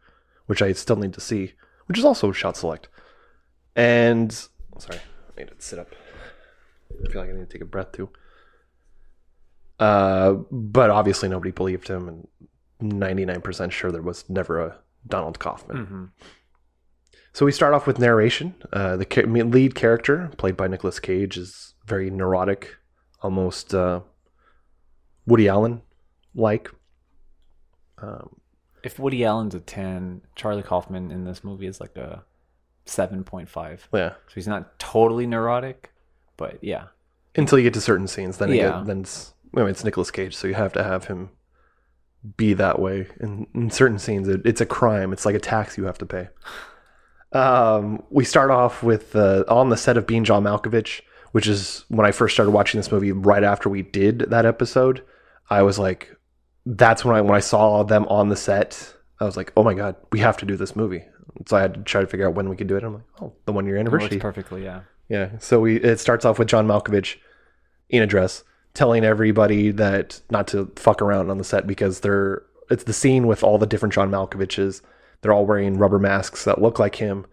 which 0.48 0.62
I 0.62 0.72
still 0.74 0.95
need 0.98 1.13
to 1.13 1.22
see, 1.22 1.54
which 1.88 1.98
is 1.98 2.06
also 2.06 2.32
Shout 2.32 2.58
Select. 2.58 2.88
And 3.76 4.32
sorry, 4.78 5.00
I 5.38 5.39
need 5.41 5.48
to 5.50 5.56
sit 5.60 5.80
up. 5.80 5.89
I 7.06 7.12
feel 7.12 7.22
like 7.22 7.30
I 7.30 7.34
need 7.34 7.48
to 7.50 7.54
take 7.54 7.62
a 7.62 7.65
breath 7.65 7.91
too. 7.91 8.10
Uh, 9.80 10.34
but 10.52 10.89
obviously 10.89 11.30
nobody 11.30 11.52
believed 11.52 11.88
him, 11.88 12.08
and 12.10 12.28
ninety 12.82 13.26
nine 13.26 13.41
percent 13.41 13.72
sure 13.72 13.91
there 13.91 14.02
was 14.02 14.30
never 14.30 14.60
a 14.60 14.78
Donald 15.08 15.39
Kaufman. 15.39 15.86
hmm 15.86 16.06
So 17.32 17.45
we 17.45 17.54
start 17.54 17.74
off 17.74 17.88
with 17.88 18.00
narration. 18.00 18.56
Uh, 18.74 18.98
the 18.98 19.06
ca- 19.06 19.24
lead 19.24 19.76
character, 19.76 20.30
played 20.38 20.58
by 20.58 20.67
Nicolas 20.67 21.00
Cage, 21.00 21.38
is 21.38 21.76
very 21.86 22.10
neurotic, 22.10 22.76
almost 23.22 23.74
uh, 23.74 24.02
Woody 25.26 25.48
Allen 25.48 25.82
like. 26.36 26.69
Um, 28.02 28.36
If 28.84 29.00
Woody 29.00 29.24
Allen's 29.26 29.56
a 29.56 29.60
ten, 29.60 30.22
Charlie 30.36 30.63
Kaufman 30.63 31.12
in 31.12 31.26
this 31.26 31.44
movie 31.44 31.68
is 31.68 31.80
like 31.82 31.96
a 31.98 32.24
seven 32.86 33.24
point 33.24 33.50
five. 33.50 33.88
yeah, 33.94 34.10
So 34.28 34.36
he's 34.36 34.48
not 34.48 34.80
totally 34.80 35.28
neurotic, 35.28 35.92
but 36.38 36.58
yeah. 36.63 36.86
until 37.36 37.58
you 37.60 37.63
get 37.63 37.74
to 37.76 37.82
certain 37.82 38.08
scenes, 38.08 38.38
then 38.38 38.50
Yeah. 38.50 38.70
again, 38.80 38.86
then 38.88 39.00
it's, 39.02 39.34
I 39.56 39.60
mean, 39.62 39.70
it's 39.70 39.84
Nicolas 39.84 40.12
Cage, 40.12 40.36
so 40.36 40.48
you 40.48 40.54
have 40.56 40.74
to 40.74 40.84
have 40.84 41.06
him 41.06 41.30
be 42.38 42.54
that 42.54 42.80
way. 42.80 43.08
In, 43.20 43.48
in 43.54 43.70
certain 43.70 44.00
scenes, 44.00 44.28
it, 44.28 44.42
it's 44.46 44.60
a 44.62 44.65
crime. 44.65 45.13
It's 45.13 45.26
like 45.26 45.36
a 45.36 45.39
tax 45.39 45.78
you 45.78 45.86
have 45.86 45.98
to 46.00 46.06
pay. 46.06 46.30
Um, 47.32 48.04
we 48.10 48.26
start 48.26 48.50
off 48.52 48.82
with 48.82 49.15
uh, 49.15 49.44
on 49.48 49.70
the 49.70 49.78
set 49.78 49.98
of 49.98 50.08
Being 50.08 50.24
John 50.24 50.44
Malkovich, 50.44 51.02
which 51.32 51.48
is 51.48 51.86
when 51.89 52.06
I 52.06 52.12
first 52.12 52.34
started 52.36 52.52
watching 52.52 52.80
this 52.80 52.92
movie. 52.92 53.12
Right 53.12 53.44
after 53.44 53.70
we 53.70 53.84
did 53.84 54.20
that 54.32 54.46
episode, 54.46 55.04
I 55.50 55.62
was 55.62 55.78
like, 55.78 56.15
"That's 56.65 57.04
when 57.04 57.15
I 57.15 57.22
when 57.22 57.36
I 57.36 57.39
saw 57.39 57.84
them 57.84 58.06
on 58.06 58.30
the 58.30 58.36
set." 58.36 58.93
I 59.19 59.26
was 59.26 59.38
like, 59.38 59.52
"Oh 59.58 59.63
my 59.63 59.74
god, 59.74 59.95
we 60.12 60.19
have 60.19 60.38
to 60.38 60.45
do 60.45 60.56
this 60.56 60.76
movie." 60.76 61.06
So 61.48 61.58
I 61.58 61.62
had 61.62 61.74
to 61.74 61.82
try 61.82 62.02
to 62.02 62.08
figure 62.08 62.28
out 62.28 62.36
when 62.36 62.50
we 62.50 62.56
could 62.56 62.67
do 62.67 62.76
it. 62.76 62.84
I'm 62.84 62.95
like, 62.95 63.04
"Oh, 63.22 63.34
the 63.45 63.54
one 63.54 63.65
year 63.65 63.78
oh, 63.78 63.82
It 63.82 63.84
works 63.84 63.93
anniversary." 64.04 64.19
perfectly, 64.19 64.63
yeah. 64.63 64.82
Yeah. 65.08 65.30
So 65.39 65.60
we 65.60 65.78
it 65.78 66.00
starts 66.00 66.26
off 66.26 66.39
with 66.39 66.48
John 66.48 66.67
Malkovich 66.67 67.17
in 67.89 68.04
a 68.04 68.08
dress 68.08 68.43
telling 68.74 69.04
everybody 69.04 69.72
that 69.72 70.22
not 70.30 70.48
to 70.48 70.72
fuck 70.76 71.02
around 71.02 71.30
on 71.30 71.38
the 71.38 71.43
set 71.43 71.67
because 71.67 72.02
they're 72.02 72.43
it's 72.69 72.84
the 72.84 72.93
scene 72.93 73.26
with 73.28 73.43
all 73.43 73.58
the 73.58 73.65
different 73.65 73.93
John 73.93 74.12
Malkoviches. 74.12 74.82
They're 75.22 75.34
all 75.34 75.45
wearing 75.45 75.78
rubber 75.78 76.00
masks 76.00 76.45
that 76.45 76.62
look 76.62 76.80
like 76.80 76.95
him, 76.95 77.26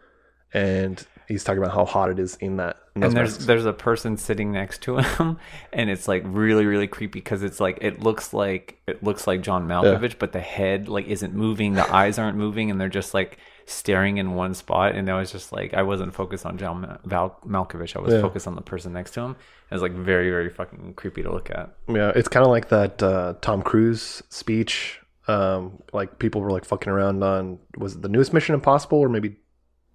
and 0.53 1.07
he's 1.29 1.45
talking 1.45 1.63
about 1.63 1.75
how 1.75 1.85
hot 1.85 2.11
it 2.11 2.19
is 2.19 2.37
in 2.37 2.57
that. 2.57 2.77
Those 3.01 3.09
and 3.09 3.17
there's 3.17 3.31
masks. 3.33 3.47
there's 3.47 3.67
a 3.67 3.73
person 3.73 4.17
sitting 4.17 4.53
next 4.53 4.83
to 4.83 4.97
him 4.99 5.39
and 5.73 5.91
it's 5.91 6.09
like 6.09 6.23
really 6.27 6.67
really 6.67 6.87
creepy 6.87 7.19
because 7.21 7.43
it's 7.43 7.61
like 7.61 7.79
it 7.81 8.01
looks 8.01 8.33
like 8.33 8.81
it 8.87 9.03
looks 9.03 9.27
like 9.27 9.43
John 9.43 9.67
Malkovich 9.69 10.19
but 10.19 10.33
the 10.33 10.41
head 10.41 10.89
like 10.89 11.07
isn't 11.07 11.35
moving 11.35 11.75
the 11.75 11.95
eyes 11.95 12.19
aren't 12.19 12.37
moving 12.39 12.71
and 12.71 12.81
they're 12.81 12.89
just 12.89 13.15
like 13.15 13.39
staring 13.67 14.19
in 14.19 14.35
one 14.35 14.55
spot 14.55 14.95
and 14.95 15.11
I 15.11 15.19
was 15.19 15.33
just 15.33 15.53
like 15.53 15.75
I 15.75 15.83
wasn't 15.83 16.15
focused 16.15 16.47
on 16.47 16.57
John 16.59 16.99
Val- 17.05 17.39
Malkovich 17.45 17.97
I 17.97 18.01
was 18.01 18.15
Yeah. 18.15 18.21
focused 18.21 18.47
on 18.47 18.55
the 18.55 18.63
person 18.63 18.93
next 18.93 19.11
to 19.13 19.21
him 19.23 19.33
it 19.71 19.75
was 19.75 19.83
like 19.83 19.93
very 19.93 20.31
very 20.31 20.49
fucking 20.51 20.95
creepy 20.95 21.23
to 21.23 21.33
look 21.33 21.51
at 21.51 21.75
Yeah, 21.89 22.13
it's 22.15 22.29
kind 22.29 22.45
of 22.45 22.51
like 22.51 22.69
that 22.69 23.03
uh, 23.03 23.35
Tom 23.41 23.63
Cruise 23.63 24.23
speech. 24.29 25.01
Um, 25.29 25.83
like 25.93 26.21
people 26.21 26.41
were 26.41 26.53
like 26.53 26.65
fucking 26.65 26.89
around 26.89 27.25
on 27.25 27.59
was 27.77 27.97
it 27.97 28.03
the 28.03 28.09
newest 28.09 28.33
Mission 28.33 28.55
Impossible 28.55 28.99
or 28.99 29.09
maybe 29.09 29.37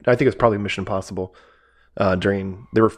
I 0.06 0.12
think 0.16 0.24
it 0.24 0.26
was 0.26 0.36
probably 0.36 0.58
Mission 0.58 0.82
Impossible. 0.82 1.34
Uh, 1.98 2.16
during 2.16 2.68
they 2.74 2.82
were 2.82 2.94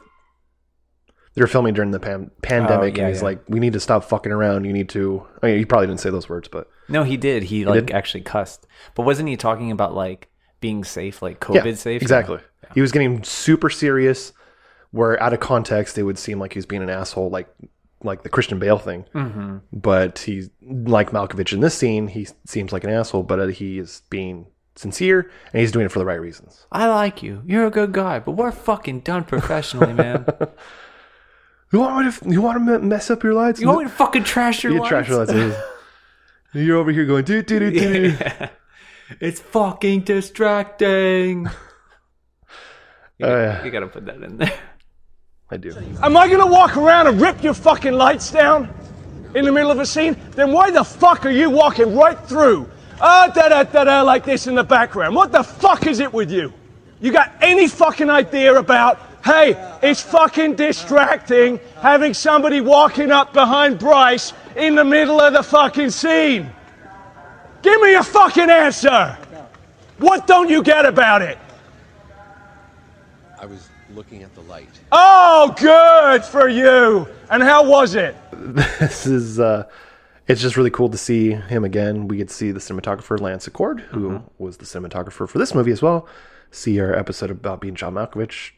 they 1.36 1.42
were 1.42 1.48
filming 1.48 1.74
during 1.74 1.90
the 1.92 2.00
pan- 2.00 2.30
pandemic, 2.44 2.94
Oh, 2.94 2.98
yeah, 2.98 3.04
and 3.06 3.14
he's 3.14 3.22
yeah. 3.22 3.30
like, 3.30 3.44
"We 3.50 3.60
need 3.60 3.74
to 3.74 3.80
stop 3.80 4.04
fucking 4.04 4.32
around. 4.32 4.66
You 4.66 4.74
need 4.74 4.90
to." 4.90 5.26
I 5.42 5.48
mean, 5.48 5.58
he 5.58 5.66
probably 5.66 5.88
didn't 5.88 6.00
say 6.02 6.12
those 6.12 6.30
words, 6.30 6.48
but 6.48 6.70
no 6.90 7.04
he 7.04 7.18
did 7.18 7.44
he 7.44 7.66
like 7.66 7.86
did? 7.88 7.92
actually 7.96 8.20
cussed 8.22 8.68
but 8.94 9.04
wasn't 9.04 9.28
he 9.30 9.38
talking 9.38 9.72
about 9.72 9.96
like 9.96 10.30
being 10.60 10.84
safe 10.84 11.22
like 11.22 11.40
COVID 11.40 11.78
safe 11.78 12.02
exactly. 12.02 12.40
He 12.74 12.82
was 12.82 12.92
getting 12.92 13.24
super 13.24 13.70
serious. 13.70 14.34
Where 14.92 15.22
out 15.24 15.34
of 15.34 15.40
context, 15.40 15.98
it 15.98 16.04
would 16.04 16.20
seem 16.20 16.40
like 16.40 16.54
he 16.54 16.60
was 16.60 16.68
being 16.68 16.84
an 16.84 16.90
asshole, 16.90 17.32
like 17.32 17.48
like 18.04 18.22
the 18.22 18.30
Christian 18.30 18.60
Bale 18.60 18.78
thing. 18.78 19.06
hmm 19.14 19.58
but 19.72 20.20
he's 20.20 20.50
like 20.62 21.10
Malkovich 21.12 21.52
in 21.52 21.62
this 21.62 21.74
scene. 21.74 22.08
He 22.10 22.28
seems 22.46 22.72
like 22.72 22.84
an 22.84 22.92
asshole, 22.92 23.24
but 23.24 23.40
uh, 23.40 23.48
he 23.48 23.80
is 23.80 24.04
being 24.12 24.46
sincere 24.76 25.30
and 25.52 25.60
he's 25.62 25.72
doing 25.72 25.86
it 25.86 25.92
for 25.92 26.00
the 26.00 26.06
right 26.06 26.20
reasons. 26.20 26.66
I 26.72 26.88
like 26.88 27.22
you 27.24 27.42
you're 27.46 27.66
a 27.66 27.72
good 27.72 27.92
guy 27.92 28.20
but 28.20 28.32
we're 28.32 28.52
fucking 28.52 29.02
done 29.02 29.24
professionally 29.24 29.94
man 29.94 30.26
You 31.72 31.80
want 31.80 32.06
me 32.06 32.12
to? 32.12 32.30
You 32.30 32.42
want 32.42 32.64
to 32.68 32.80
mess 32.80 33.10
up 33.10 33.24
your 33.24 33.34
lights? 33.34 33.60
You 33.60 33.66
want 33.66 33.80
me 33.80 33.86
to 33.86 33.90
fucking 33.90 34.26
trash 34.26 34.64
your 34.64 34.74
lights? 34.74 34.92
You 34.92 34.98
lights? 34.98 35.08
trash 35.08 35.34
your 35.34 35.48
lights. 35.48 35.60
You're 36.54 36.78
over 36.78 36.92
here 36.92 37.06
going 37.06 37.26
do 37.26 37.42
do 37.42 37.60
do 37.60 37.72
do. 37.72 38.10
Yeah. 38.12 38.50
It's 39.20 39.40
fucking 39.40 40.02
distracting. 40.02 41.50
You, 43.20 43.26
Oh, 43.28 43.30
gotta, 43.30 43.42
yeah. 43.42 43.66
you 43.66 43.72
gotta 43.72 43.88
put 43.88 44.06
that 44.08 44.16
in 44.24 44.38
there. 44.38 44.54
I 45.52 45.58
do. 45.58 45.72
Am 46.02 46.18
I 46.18 46.28
gonna 46.28 46.48
walk 46.48 46.76
around 46.78 47.08
and 47.08 47.22
rip 47.22 47.44
your 47.44 47.54
fucking 47.54 47.94
lights 47.94 48.32
down 48.32 48.74
in 49.36 49.46
the 49.46 49.52
middle 49.52 49.70
of 49.70 49.80
a 49.80 49.86
scene? 49.86 50.16
Then 50.32 50.52
why 50.52 50.72
the 50.72 50.84
fuck 50.84 51.24
are 51.26 51.30
you 51.32 51.50
walking 51.52 51.96
right 51.96 52.20
through 52.28 52.70
Ah, 53.06 53.28
da 53.28 53.50
da 53.50 53.64
da 53.64 53.84
da, 53.84 54.02
like 54.02 54.24
this 54.24 54.48
in 54.48 54.56
the 54.56 54.64
background. 54.64 55.14
What 55.14 55.34
the 55.34 55.44
fuck 55.44 55.86
is 55.88 56.00
it 56.00 56.14
with 56.14 56.32
you? 56.32 56.54
You 57.02 57.12
got 57.12 57.34
any 57.42 57.68
fucking 57.68 58.10
idea 58.10 58.56
about, 58.56 58.98
hey, 59.26 59.58
it's 59.84 60.02
fucking 60.02 60.56
distracting 60.56 61.60
having 61.82 62.14
somebody 62.14 62.62
walking 62.62 63.12
up 63.12 63.34
behind 63.34 63.78
Bryce 63.78 64.32
in 64.56 64.76
the 64.76 64.86
middle 64.86 65.20
of 65.20 65.34
the 65.34 65.44
fucking 65.44 65.90
scene? 65.90 66.50
Give 67.62 67.82
me 67.82 67.94
a 67.96 68.04
fucking 68.04 68.50
answer! 68.50 69.18
What 69.98 70.26
don't 70.26 70.50
you 70.50 70.64
get 70.64 70.86
about 70.86 71.22
it? 71.22 71.38
I 73.38 73.46
was 73.46 73.68
looking 73.94 74.24
at 74.24 74.34
the 74.34 74.42
light. 74.42 74.80
Oh, 74.94 75.54
good 75.60 76.24
for 76.24 76.48
you! 76.48 77.06
And 77.30 77.44
how 77.44 77.68
was 77.68 77.96
it? 77.96 78.16
this 78.32 79.06
is 79.06 79.42
uh 79.42 79.66
it's 80.28 80.42
just 80.42 80.56
really 80.56 80.70
cool 80.70 80.90
to 80.90 80.98
see 80.98 81.32
him 81.32 81.64
again. 81.64 82.08
We 82.08 82.18
get 82.18 82.30
to 82.30 82.34
see 82.34 82.52
the 82.52 82.60
cinematographer 82.60 83.20
Lance 83.20 83.48
Acord, 83.48 83.82
who 83.82 84.24
was 84.38 84.58
the 84.58 84.66
cinematographer 84.66 85.28
for 85.28 85.38
this 85.38 85.54
movie 85.54 85.72
as 85.72 85.82
well. 85.82 86.08
See 86.52 86.80
our 86.80 86.94
episode 86.94 87.30
about 87.30 87.62
being 87.62 87.76
John 87.76 87.96
Malkovich 87.96 88.52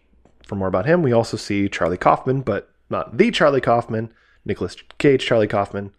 for 0.45 0.55
more 0.55 0.67
about 0.67 0.85
him. 0.85 1.01
We 1.01 1.11
also 1.11 1.37
see 1.37 1.69
Charlie 1.69 1.97
Kaufman, 1.97 2.41
but 2.41 2.71
not 2.89 3.17
the 3.17 3.31
Charlie 3.31 3.61
Kaufman, 3.61 4.13
Nicolas 4.45 4.75
Cage 4.99 5.25
Charlie 5.25 5.47
Kaufman. 5.47 5.91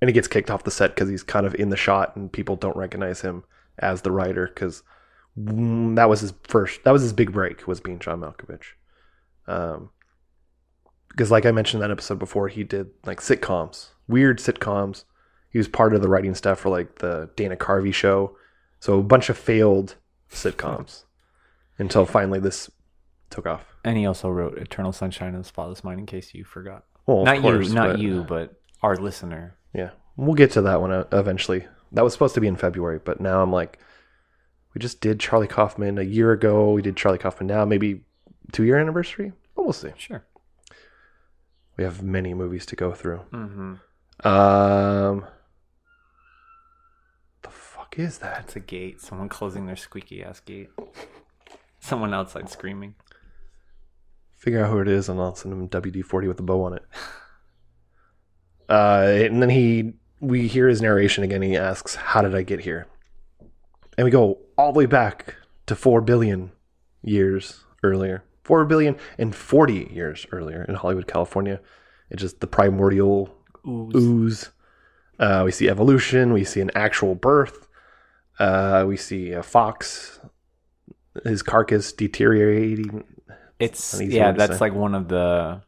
And 0.00 0.08
he 0.08 0.14
gets 0.14 0.28
kicked 0.28 0.50
off 0.50 0.64
the 0.64 0.70
set 0.70 0.94
because 0.94 1.08
he's 1.08 1.22
kind 1.22 1.46
of 1.46 1.54
in 1.54 1.70
the 1.70 1.76
shot 1.76 2.16
and 2.16 2.32
people 2.32 2.56
don't 2.56 2.76
recognize 2.76 3.20
him 3.20 3.44
as 3.78 4.02
the 4.02 4.10
writer 4.10 4.46
because 4.46 4.82
that 5.36 6.08
was 6.08 6.20
his 6.20 6.32
first, 6.44 6.84
that 6.84 6.92
was 6.92 7.02
his 7.02 7.12
big 7.12 7.32
break, 7.32 7.66
was 7.66 7.80
being 7.80 7.98
John 7.98 8.20
Malkovich. 8.20 8.74
Um, 9.46 9.90
because 11.08 11.30
like 11.30 11.46
I 11.46 11.50
mentioned 11.50 11.82
in 11.82 11.88
that 11.88 11.92
episode 11.92 12.18
before, 12.18 12.48
he 12.48 12.62
did 12.62 12.90
like 13.04 13.20
sitcoms, 13.20 13.88
weird 14.08 14.38
sitcoms. 14.38 15.04
He 15.50 15.58
was 15.58 15.68
part 15.68 15.94
of 15.94 16.02
the 16.02 16.08
writing 16.08 16.34
staff 16.34 16.58
for 16.60 16.68
like 16.68 16.98
the 16.98 17.30
Dana 17.36 17.56
Carvey 17.56 17.92
show. 17.94 18.36
So 18.80 18.98
a 18.98 19.02
bunch 19.02 19.28
of 19.30 19.38
failed 19.38 19.96
sitcoms 20.30 21.04
until 21.78 22.04
finally 22.06 22.40
this 22.40 22.70
took 23.30 23.46
off. 23.46 23.64
And 23.84 23.96
he 23.96 24.06
also 24.06 24.28
wrote 24.28 24.58
Eternal 24.58 24.92
Sunshine 24.92 25.34
of 25.34 25.42
the 25.42 25.48
Spotless 25.48 25.82
Mind, 25.84 26.00
in 26.00 26.06
case 26.06 26.34
you 26.34 26.44
forgot. 26.44 26.84
Well, 27.06 27.24
not 27.24 27.40
course, 27.40 27.68
you, 27.68 27.74
not 27.74 27.90
but- 27.92 27.98
you, 28.00 28.24
but 28.24 28.54
our 28.82 28.96
listener. 28.96 29.56
Yeah. 29.74 29.90
We'll 30.16 30.34
get 30.34 30.50
to 30.52 30.62
that 30.62 30.80
one 30.80 30.92
uh, 30.92 31.04
eventually. 31.12 31.66
That 31.92 32.02
was 32.02 32.12
supposed 32.12 32.34
to 32.34 32.40
be 32.40 32.48
in 32.48 32.56
February, 32.56 32.98
but 33.02 33.20
now 33.20 33.42
I'm 33.42 33.52
like, 33.52 33.78
we 34.74 34.80
just 34.80 35.00
did 35.00 35.20
Charlie 35.20 35.46
Kaufman 35.46 35.98
a 35.98 36.02
year 36.02 36.32
ago. 36.32 36.72
We 36.72 36.82
did 36.82 36.96
Charlie 36.96 37.18
Kaufman 37.18 37.46
now, 37.46 37.64
maybe 37.64 38.02
two 38.52 38.64
year 38.64 38.78
anniversary. 38.78 39.32
But 39.54 39.64
we'll 39.64 39.72
see. 39.72 39.92
Sure. 39.96 40.24
We 41.76 41.84
have 41.84 42.02
many 42.02 42.34
movies 42.34 42.66
to 42.66 42.76
go 42.76 42.92
through. 42.92 43.20
Mm-hmm. 43.32 43.74
Um, 44.24 45.26
the 47.42 47.50
fuck 47.50 47.98
is 47.98 48.18
that? 48.18 48.36
That's 48.36 48.56
a 48.56 48.60
gate. 48.60 49.00
Someone 49.00 49.28
closing 49.28 49.66
their 49.66 49.76
squeaky 49.76 50.22
ass 50.22 50.40
gate. 50.40 50.70
Someone 51.80 52.14
outside 52.14 52.48
screaming. 52.48 52.94
Figure 54.36 54.64
out 54.64 54.70
who 54.70 54.80
it 54.80 54.88
is, 54.88 55.08
and 55.08 55.20
I'll 55.20 55.34
send 55.34 55.52
him 55.52 55.68
WD 55.68 56.04
forty 56.04 56.28
with 56.28 56.40
a 56.40 56.42
bow 56.42 56.62
on 56.64 56.74
it. 56.74 56.82
Uh, 58.68 59.06
and 59.26 59.40
then 59.40 59.48
he, 59.48 59.92
we 60.18 60.48
hear 60.48 60.66
his 60.66 60.82
narration 60.82 61.22
again. 61.22 61.40
He 61.40 61.56
asks, 61.56 61.94
"How 61.94 62.20
did 62.20 62.34
I 62.34 62.42
get 62.42 62.58
here?" 62.58 62.88
And 63.96 64.04
we 64.04 64.10
go 64.10 64.38
all 64.58 64.72
the 64.72 64.78
way 64.78 64.86
back 64.86 65.36
to 65.66 65.76
four 65.76 66.00
billion 66.00 66.50
years 67.00 67.64
earlier, 67.84 68.24
four 68.42 68.64
billion 68.64 68.96
and 69.18 69.32
forty 69.32 69.88
years 69.92 70.26
earlier 70.32 70.64
in 70.64 70.74
Hollywood, 70.74 71.06
California. 71.06 71.60
It's 72.10 72.22
just 72.22 72.40
the 72.40 72.48
primordial 72.48 73.35
ooze. 73.66 74.50
Uh, 75.18 75.42
we 75.44 75.50
see 75.50 75.68
evolution. 75.68 76.32
We 76.32 76.44
see 76.44 76.60
an 76.60 76.70
actual 76.74 77.14
birth. 77.14 77.68
Uh, 78.38 78.84
we 78.86 78.96
see 78.96 79.32
a 79.32 79.42
fox, 79.42 80.18
his 81.24 81.42
carcass 81.42 81.92
deteriorating. 81.92 83.04
It's 83.58 83.98
yeah, 84.00 84.32
that's 84.32 84.60
like 84.60 84.74
one 84.74 84.94
of 84.94 85.08
the. 85.08 85.62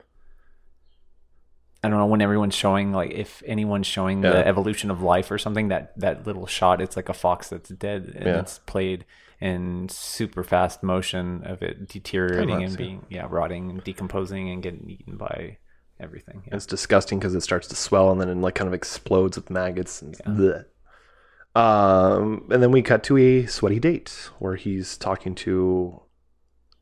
I 1.83 1.89
don't 1.89 1.99
know 1.99 2.07
when 2.07 2.21
everyone's 2.21 2.55
showing 2.57 2.93
like 2.93 3.13
if 3.13 3.43
anyone's 3.47 3.87
showing 3.87 4.23
Yeah. 4.23 4.31
the 4.31 4.47
evolution 4.47 4.91
of 4.91 5.01
life 5.01 5.31
or 5.31 5.39
something 5.39 5.69
that 5.69 5.99
that 5.99 6.27
little 6.27 6.47
shot 6.47 6.81
it's 6.81 6.97
like 6.97 7.09
a 7.09 7.15
fox 7.15 7.49
that's 7.49 7.69
dead 7.71 8.13
and 8.17 8.27
Yeah. 8.27 8.41
it's 8.41 8.59
played 8.59 9.05
in 9.41 9.89
super 9.89 10.43
fast 10.43 10.83
motion 10.83 11.45
of 11.45 11.63
it 11.63 11.89
deteriorating 11.89 12.65
and 12.65 12.77
being 12.77 13.07
yeah 13.09 13.27
rotting 13.31 13.71
and 13.71 13.85
decomposing 13.85 14.51
and 14.51 14.61
getting 14.61 14.91
eaten 14.91 15.17
by 15.17 15.59
everything. 16.01 16.43
Yeah. 16.47 16.57
It's 16.57 16.67
disgusting 16.67 17.19
because 17.19 17.35
it 17.35 17.43
starts 17.43 17.69
to 17.69 17.77
swell 17.77 18.11
and 18.11 18.21
then 18.21 18.29
it 18.29 18.37
like 18.37 18.55
kind 18.55 18.69
of 18.69 18.75
explodes 18.75 19.37
with 19.37 19.51
maggots 19.51 20.03
and 20.03 20.17
bleh. 20.19 20.65
Um, 21.55 22.49
and 22.51 22.63
then 22.63 22.71
we 22.71 22.83
cut 22.83 23.03
to 23.05 23.17
a 23.17 23.47
sweaty 23.47 23.81
date 23.81 24.31
where 24.39 24.55
he's 24.55 24.97
talking 24.97 25.35
to, 25.37 26.03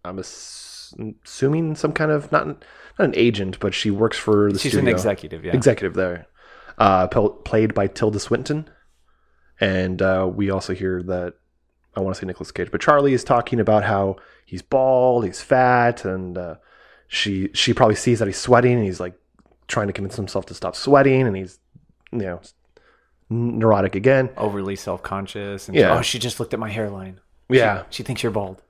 I'm 0.05 0.18
ass- 0.18 0.94
assuming 1.24 1.76
some 1.76 1.92
kind 1.92 2.11
of 2.11 2.31
not 2.31 2.46
not 2.46 3.09
an 3.09 3.14
agent, 3.14 3.59
but 3.61 3.74
she 3.74 3.90
works 3.90 4.18
for 4.18 4.52
the 4.52 4.59
She's 4.59 4.72
studio. 4.72 4.90
an 4.90 4.94
executive, 4.94 5.44
yeah. 5.44 5.55
executive 5.55 5.94
there, 5.94 6.26
uh, 6.79 7.07
played 7.09 7.74
by 7.74 7.87
Tilda 7.87 8.18
Swinton, 8.18 8.68
and 9.61 10.00
uh, 10.02 10.31
we 10.33 10.50
also 10.50 10.74
hear 10.74 11.02
that 11.05 11.35
I 11.94 12.00
want 12.00 12.14
to 12.14 12.20
say 12.20 12.26
Nicolas 12.26 12.52
Cage, 12.52 12.70
but 12.70 12.81
Charlie 12.81 13.14
is 13.14 13.24
talking 13.24 13.61
about 13.61 13.85
how 13.85 14.16
he's 14.44 14.62
bald, 14.62 15.24
he's 15.24 15.40
fat, 15.42 16.05
and 16.05 16.37
uh, 16.37 16.55
she 17.08 17.48
she 17.54 17.72
probably 17.74 17.94
sees 17.96 18.18
that 18.18 18.26
he's 18.28 18.38
sweating, 18.38 18.74
and 18.74 18.84
he's 18.84 19.00
like 19.00 19.14
trying 19.68 19.86
to 19.88 19.92
convince 19.92 20.16
himself 20.16 20.46
to 20.46 20.54
stop 20.54 20.74
sweating, 20.76 21.26
and 21.26 21.36
he's 21.36 21.58
you 22.12 22.18
know 22.18 22.40
neurotic 23.28 23.94
again. 23.94 24.30
Overly 24.36 24.76
self 24.76 25.02
conscious 25.02 25.68
and 25.68 25.76
Yeah. 25.76 25.96
oh 25.98 26.02
she 26.02 26.18
just 26.18 26.38
looked 26.40 26.54
at 26.54 26.60
my 26.60 26.70
hairline. 26.70 27.20
Yeah, 27.48 27.84
She 27.90 28.02
thinks 28.02 28.22
you're 28.22 28.32
bald. 28.32 28.62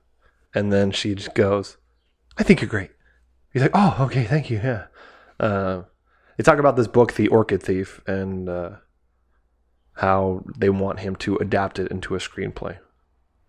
and 0.53 0.71
then 0.71 0.91
she 0.91 1.15
just 1.15 1.33
goes, 1.35 1.77
"I 2.37 2.43
think 2.43 2.61
you're 2.61 2.69
great." 2.69 2.91
He's 3.51 3.61
like, 3.61 3.71
"Oh, 3.73 3.97
okay, 4.01 4.23
thank 4.23 4.49
you." 4.49 4.57
Yeah. 4.63 4.85
Uh, 5.39 5.83
they 6.37 6.43
talk 6.43 6.59
about 6.59 6.75
this 6.75 6.87
book, 6.87 7.13
The 7.13 7.27
Orchid 7.27 7.61
Thief, 7.63 8.01
and 8.07 8.47
uh, 8.49 8.69
how 9.93 10.43
they 10.57 10.69
want 10.69 10.99
him 10.99 11.15
to 11.17 11.35
adapt 11.37 11.79
it 11.79 11.89
into 11.91 12.13
a 12.15 12.19
screenplay. 12.19 12.77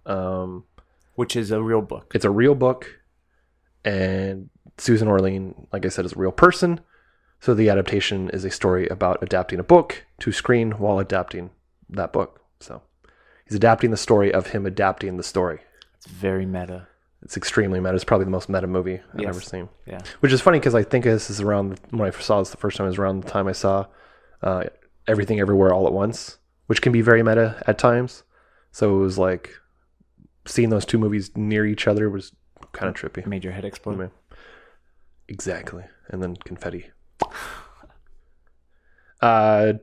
Um, 0.06 0.64
Which 1.14 1.36
is 1.36 1.50
a 1.50 1.62
real 1.62 1.82
book. 1.82 2.12
it's 2.14 2.24
a 2.24 2.30
real 2.30 2.54
book, 2.54 3.00
and 3.84 4.48
Susan 4.78 5.08
Orlean, 5.08 5.66
like 5.72 5.84
I 5.84 5.88
said, 5.88 6.04
is 6.04 6.12
a 6.12 6.18
real 6.18 6.32
person. 6.32 6.80
So 7.40 7.54
the 7.54 7.68
adaptation 7.68 8.30
is 8.30 8.44
a 8.44 8.50
story 8.50 8.88
about 8.88 9.22
adapting 9.22 9.60
a 9.60 9.64
book 9.64 10.04
to 10.20 10.32
screen 10.32 10.72
while 10.72 10.98
adapting 10.98 11.50
that 11.90 12.12
book. 12.12 12.40
So 12.60 12.82
he's 13.44 13.54
adapting 13.54 13.90
the 13.90 13.96
story 13.96 14.32
of 14.32 14.48
him 14.48 14.66
adapting 14.66 15.16
the 15.16 15.22
story. 15.22 15.60
It's 15.96 16.06
very 16.06 16.46
meta. 16.46 16.88
It's 17.22 17.36
extremely 17.36 17.80
meta. 17.80 17.94
It's 17.94 18.04
probably 18.04 18.24
the 18.24 18.30
most 18.32 18.48
meta 18.48 18.66
movie 18.66 19.00
I've 19.14 19.20
Yes. 19.20 19.28
ever 19.28 19.40
seen. 19.40 19.68
Yeah. 19.86 20.00
Which 20.20 20.32
is 20.32 20.40
funny 20.40 20.58
because 20.58 20.74
I 20.74 20.82
think 20.82 21.04
this 21.04 21.30
is 21.30 21.40
around 21.40 21.80
when 21.90 22.08
I 22.08 22.10
saw 22.10 22.38
this 22.40 22.50
the 22.50 22.56
first 22.56 22.76
time. 22.76 22.86
It 22.86 22.90
was 22.90 22.98
around 22.98 23.22
the 23.24 23.30
time 23.30 23.46
I 23.48 23.52
saw 23.52 23.86
uh, 24.42 24.64
Everything 25.06 25.40
Everywhere 25.40 25.72
All 25.72 25.86
at 25.86 25.92
Once, 25.92 26.38
which 26.66 26.82
can 26.82 26.92
be 26.92 27.00
very 27.00 27.22
meta 27.22 27.62
at 27.66 27.78
times. 27.78 28.22
So 28.72 28.96
it 28.96 29.00
was 29.00 29.18
like 29.18 29.50
seeing 30.44 30.70
those 30.70 30.84
two 30.84 30.98
movies 30.98 31.30
near 31.36 31.66
each 31.66 31.86
other 31.88 32.08
was 32.10 32.32
kind 32.72 32.88
of 32.88 32.94
trippy. 33.00 33.26
Made 33.26 33.44
your 33.44 33.52
head 33.52 33.64
explode. 33.64 33.98
Yeah. 33.98 34.06
Exactly. 35.28 35.84
And 36.08 36.22
then 36.22 36.36
confetti. 36.36 36.90
Uh, 39.20 39.74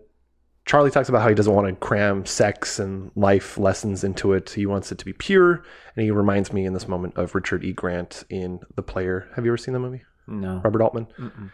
Charlie 0.65 0.89
talks 0.91 1.09
about 1.09 1.21
how 1.21 1.29
he 1.29 1.35
doesn't 1.35 1.53
want 1.53 1.67
to 1.67 1.75
cram 1.75 2.25
sex 2.25 2.79
and 2.79 3.11
life 3.15 3.57
lessons 3.57 4.03
into 4.03 4.33
it. 4.33 4.49
He 4.49 4.65
wants 4.65 4.91
it 4.91 4.97
to 4.97 5.05
be 5.05 5.13
pure. 5.13 5.63
And 5.95 6.03
he 6.03 6.09
reminds 6.11 6.51
me 6.51 6.65
in 6.65 6.73
this 6.73 6.87
moment 6.87 7.15
of 7.17 7.35
Richard 7.35 7.63
E. 7.63 7.71
Grant 7.73 8.23
in 8.29 8.59
The 8.75 8.81
Player. 8.81 9.27
Have 9.35 9.45
you 9.45 9.51
ever 9.51 9.57
seen 9.57 9.73
the 9.73 9.79
movie? 9.79 10.03
No. 10.27 10.61
Robert 10.63 10.81
Altman? 10.81 11.07
Mm-mm. 11.19 11.51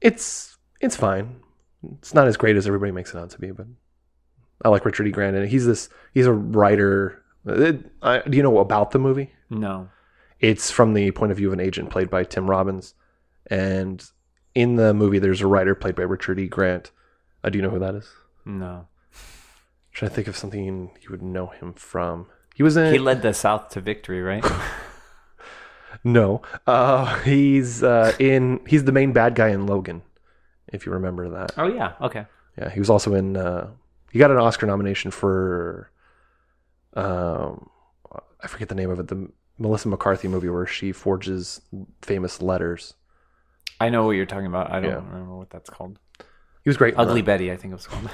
It's 0.00 0.56
it's 0.80 0.96
fine. 0.96 1.36
It's 1.98 2.14
not 2.14 2.26
as 2.26 2.36
great 2.36 2.56
as 2.56 2.66
everybody 2.66 2.90
makes 2.90 3.14
it 3.14 3.18
out 3.18 3.30
to 3.30 3.38
be, 3.38 3.52
but 3.52 3.66
I 4.64 4.70
like 4.70 4.84
Richard 4.84 5.06
E. 5.06 5.10
Grant. 5.12 5.36
And 5.36 5.48
he's 5.48 5.66
this, 5.66 5.88
he's 6.14 6.26
a 6.26 6.32
writer. 6.32 7.22
It- 7.46 7.92
I, 8.02 8.20
do 8.28 8.36
you 8.36 8.42
know 8.42 8.58
about 8.58 8.90
the 8.90 8.98
movie? 8.98 9.32
No. 9.50 9.88
it's 10.40 10.70
from 10.70 10.94
the 10.94 11.10
point 11.12 11.30
of 11.30 11.36
view 11.38 11.48
of 11.48 11.52
an 11.52 11.60
agent 11.60 11.90
played 11.90 12.08
by 12.10 12.24
Tim 12.24 12.48
Robbins. 12.50 12.94
And 13.52 14.02
in 14.54 14.76
the 14.76 14.94
movie, 14.94 15.18
there's 15.18 15.42
a 15.42 15.46
writer 15.46 15.74
played 15.74 15.94
by 15.94 16.04
Richard 16.04 16.38
E. 16.38 16.48
Grant. 16.48 16.90
Uh, 17.44 17.50
do 17.50 17.58
you 17.58 17.62
know 17.62 17.68
who 17.68 17.80
that 17.80 17.94
is? 17.94 18.08
No. 18.46 18.88
trying 19.92 20.08
to 20.08 20.14
think 20.14 20.26
of 20.26 20.38
something 20.38 20.90
you 21.02 21.10
would 21.10 21.20
know 21.20 21.48
him 21.48 21.74
from. 21.74 22.28
He 22.54 22.62
was 22.62 22.78
in. 22.78 22.90
He 22.90 22.98
led 22.98 23.20
the 23.20 23.34
South 23.34 23.68
to 23.70 23.82
victory, 23.82 24.22
right? 24.22 24.42
no, 26.04 26.40
uh, 26.66 27.18
he's 27.20 27.82
uh, 27.82 28.14
in. 28.18 28.60
He's 28.66 28.84
the 28.84 28.92
main 28.92 29.12
bad 29.12 29.34
guy 29.34 29.48
in 29.48 29.66
Logan, 29.66 30.00
if 30.68 30.86
you 30.86 30.92
remember 30.92 31.28
that. 31.28 31.52
oh 31.58 31.66
yeah. 31.66 31.92
Okay. 32.00 32.24
Yeah, 32.56 32.70
he 32.70 32.78
was 32.78 32.88
also 32.88 33.14
in. 33.14 33.36
Uh, 33.36 33.68
he 34.10 34.18
got 34.18 34.30
an 34.30 34.38
Oscar 34.38 34.66
nomination 34.66 35.10
for. 35.10 35.90
Um, 36.94 37.68
I 38.40 38.46
forget 38.46 38.70
the 38.70 38.74
name 38.74 38.88
of 38.88 38.98
it. 38.98 39.08
The 39.08 39.30
Melissa 39.58 39.88
McCarthy 39.88 40.28
movie 40.28 40.48
where 40.48 40.66
she 40.66 40.90
forges 40.92 41.60
famous 42.00 42.40
letters. 42.40 42.94
I 43.82 43.88
know 43.88 44.04
what 44.06 44.12
you're 44.12 44.26
talking 44.26 44.46
about. 44.46 44.70
I 44.72 44.80
don't 44.80 44.90
Yeah. 44.90 44.96
remember 44.96 45.36
what 45.36 45.50
that's 45.50 45.70
called. 45.70 45.98
He 46.64 46.70
was 46.70 46.76
great. 46.76 46.94
Ugly. 46.96 47.22
Betty, 47.22 47.50
I 47.50 47.56
think 47.56 47.72
it 47.72 47.74
was 47.74 47.86
called. 47.86 48.10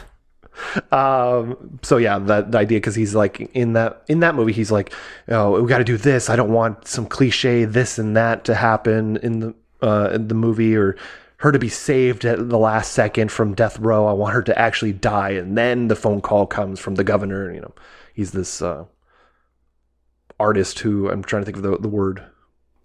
um, 0.92 1.78
so 1.82 1.98
yeah, 1.98 2.18
that 2.18 2.52
the 2.52 2.58
idea 2.58 2.78
because 2.78 2.94
he's 2.94 3.14
like 3.14 3.40
in 3.54 3.74
that 3.74 4.02
in 4.08 4.20
that 4.20 4.34
movie, 4.34 4.52
he's 4.52 4.70
like, 4.70 4.92
oh, 5.28 5.60
we 5.60 5.68
got 5.68 5.78
to 5.78 5.84
do 5.84 5.96
this. 5.96 6.30
I 6.30 6.36
don't 6.36 6.52
want 6.52 6.86
some 6.88 7.06
cliche 7.06 7.64
this 7.64 7.98
and 7.98 8.16
that 8.16 8.44
to 8.44 8.54
happen 8.54 9.18
in 9.18 9.40
the 9.40 9.54
uh, 9.82 10.10
in 10.14 10.28
the 10.28 10.34
movie 10.34 10.74
or 10.76 10.96
her 11.38 11.52
to 11.52 11.58
be 11.58 11.68
saved 11.68 12.24
at 12.24 12.48
the 12.48 12.58
last 12.58 12.92
second 12.92 13.30
from 13.30 13.54
death 13.54 13.78
row. 13.78 14.06
I 14.06 14.12
want 14.12 14.34
her 14.34 14.42
to 14.42 14.58
actually 14.58 14.92
die, 14.92 15.30
and 15.30 15.56
then 15.56 15.88
the 15.88 15.94
phone 15.96 16.20
call 16.20 16.46
comes 16.46 16.80
from 16.80 16.96
the 16.96 17.04
governor. 17.04 17.52
You 17.54 17.60
know, 17.60 17.74
he's 18.14 18.32
this 18.32 18.60
uh, 18.62 18.86
artist 20.40 20.80
who 20.80 21.10
I'm 21.10 21.22
trying 21.22 21.42
to 21.42 21.46
think 21.46 21.56
of 21.58 21.62
the 21.62 21.78
the 21.78 21.88
word 21.88 22.24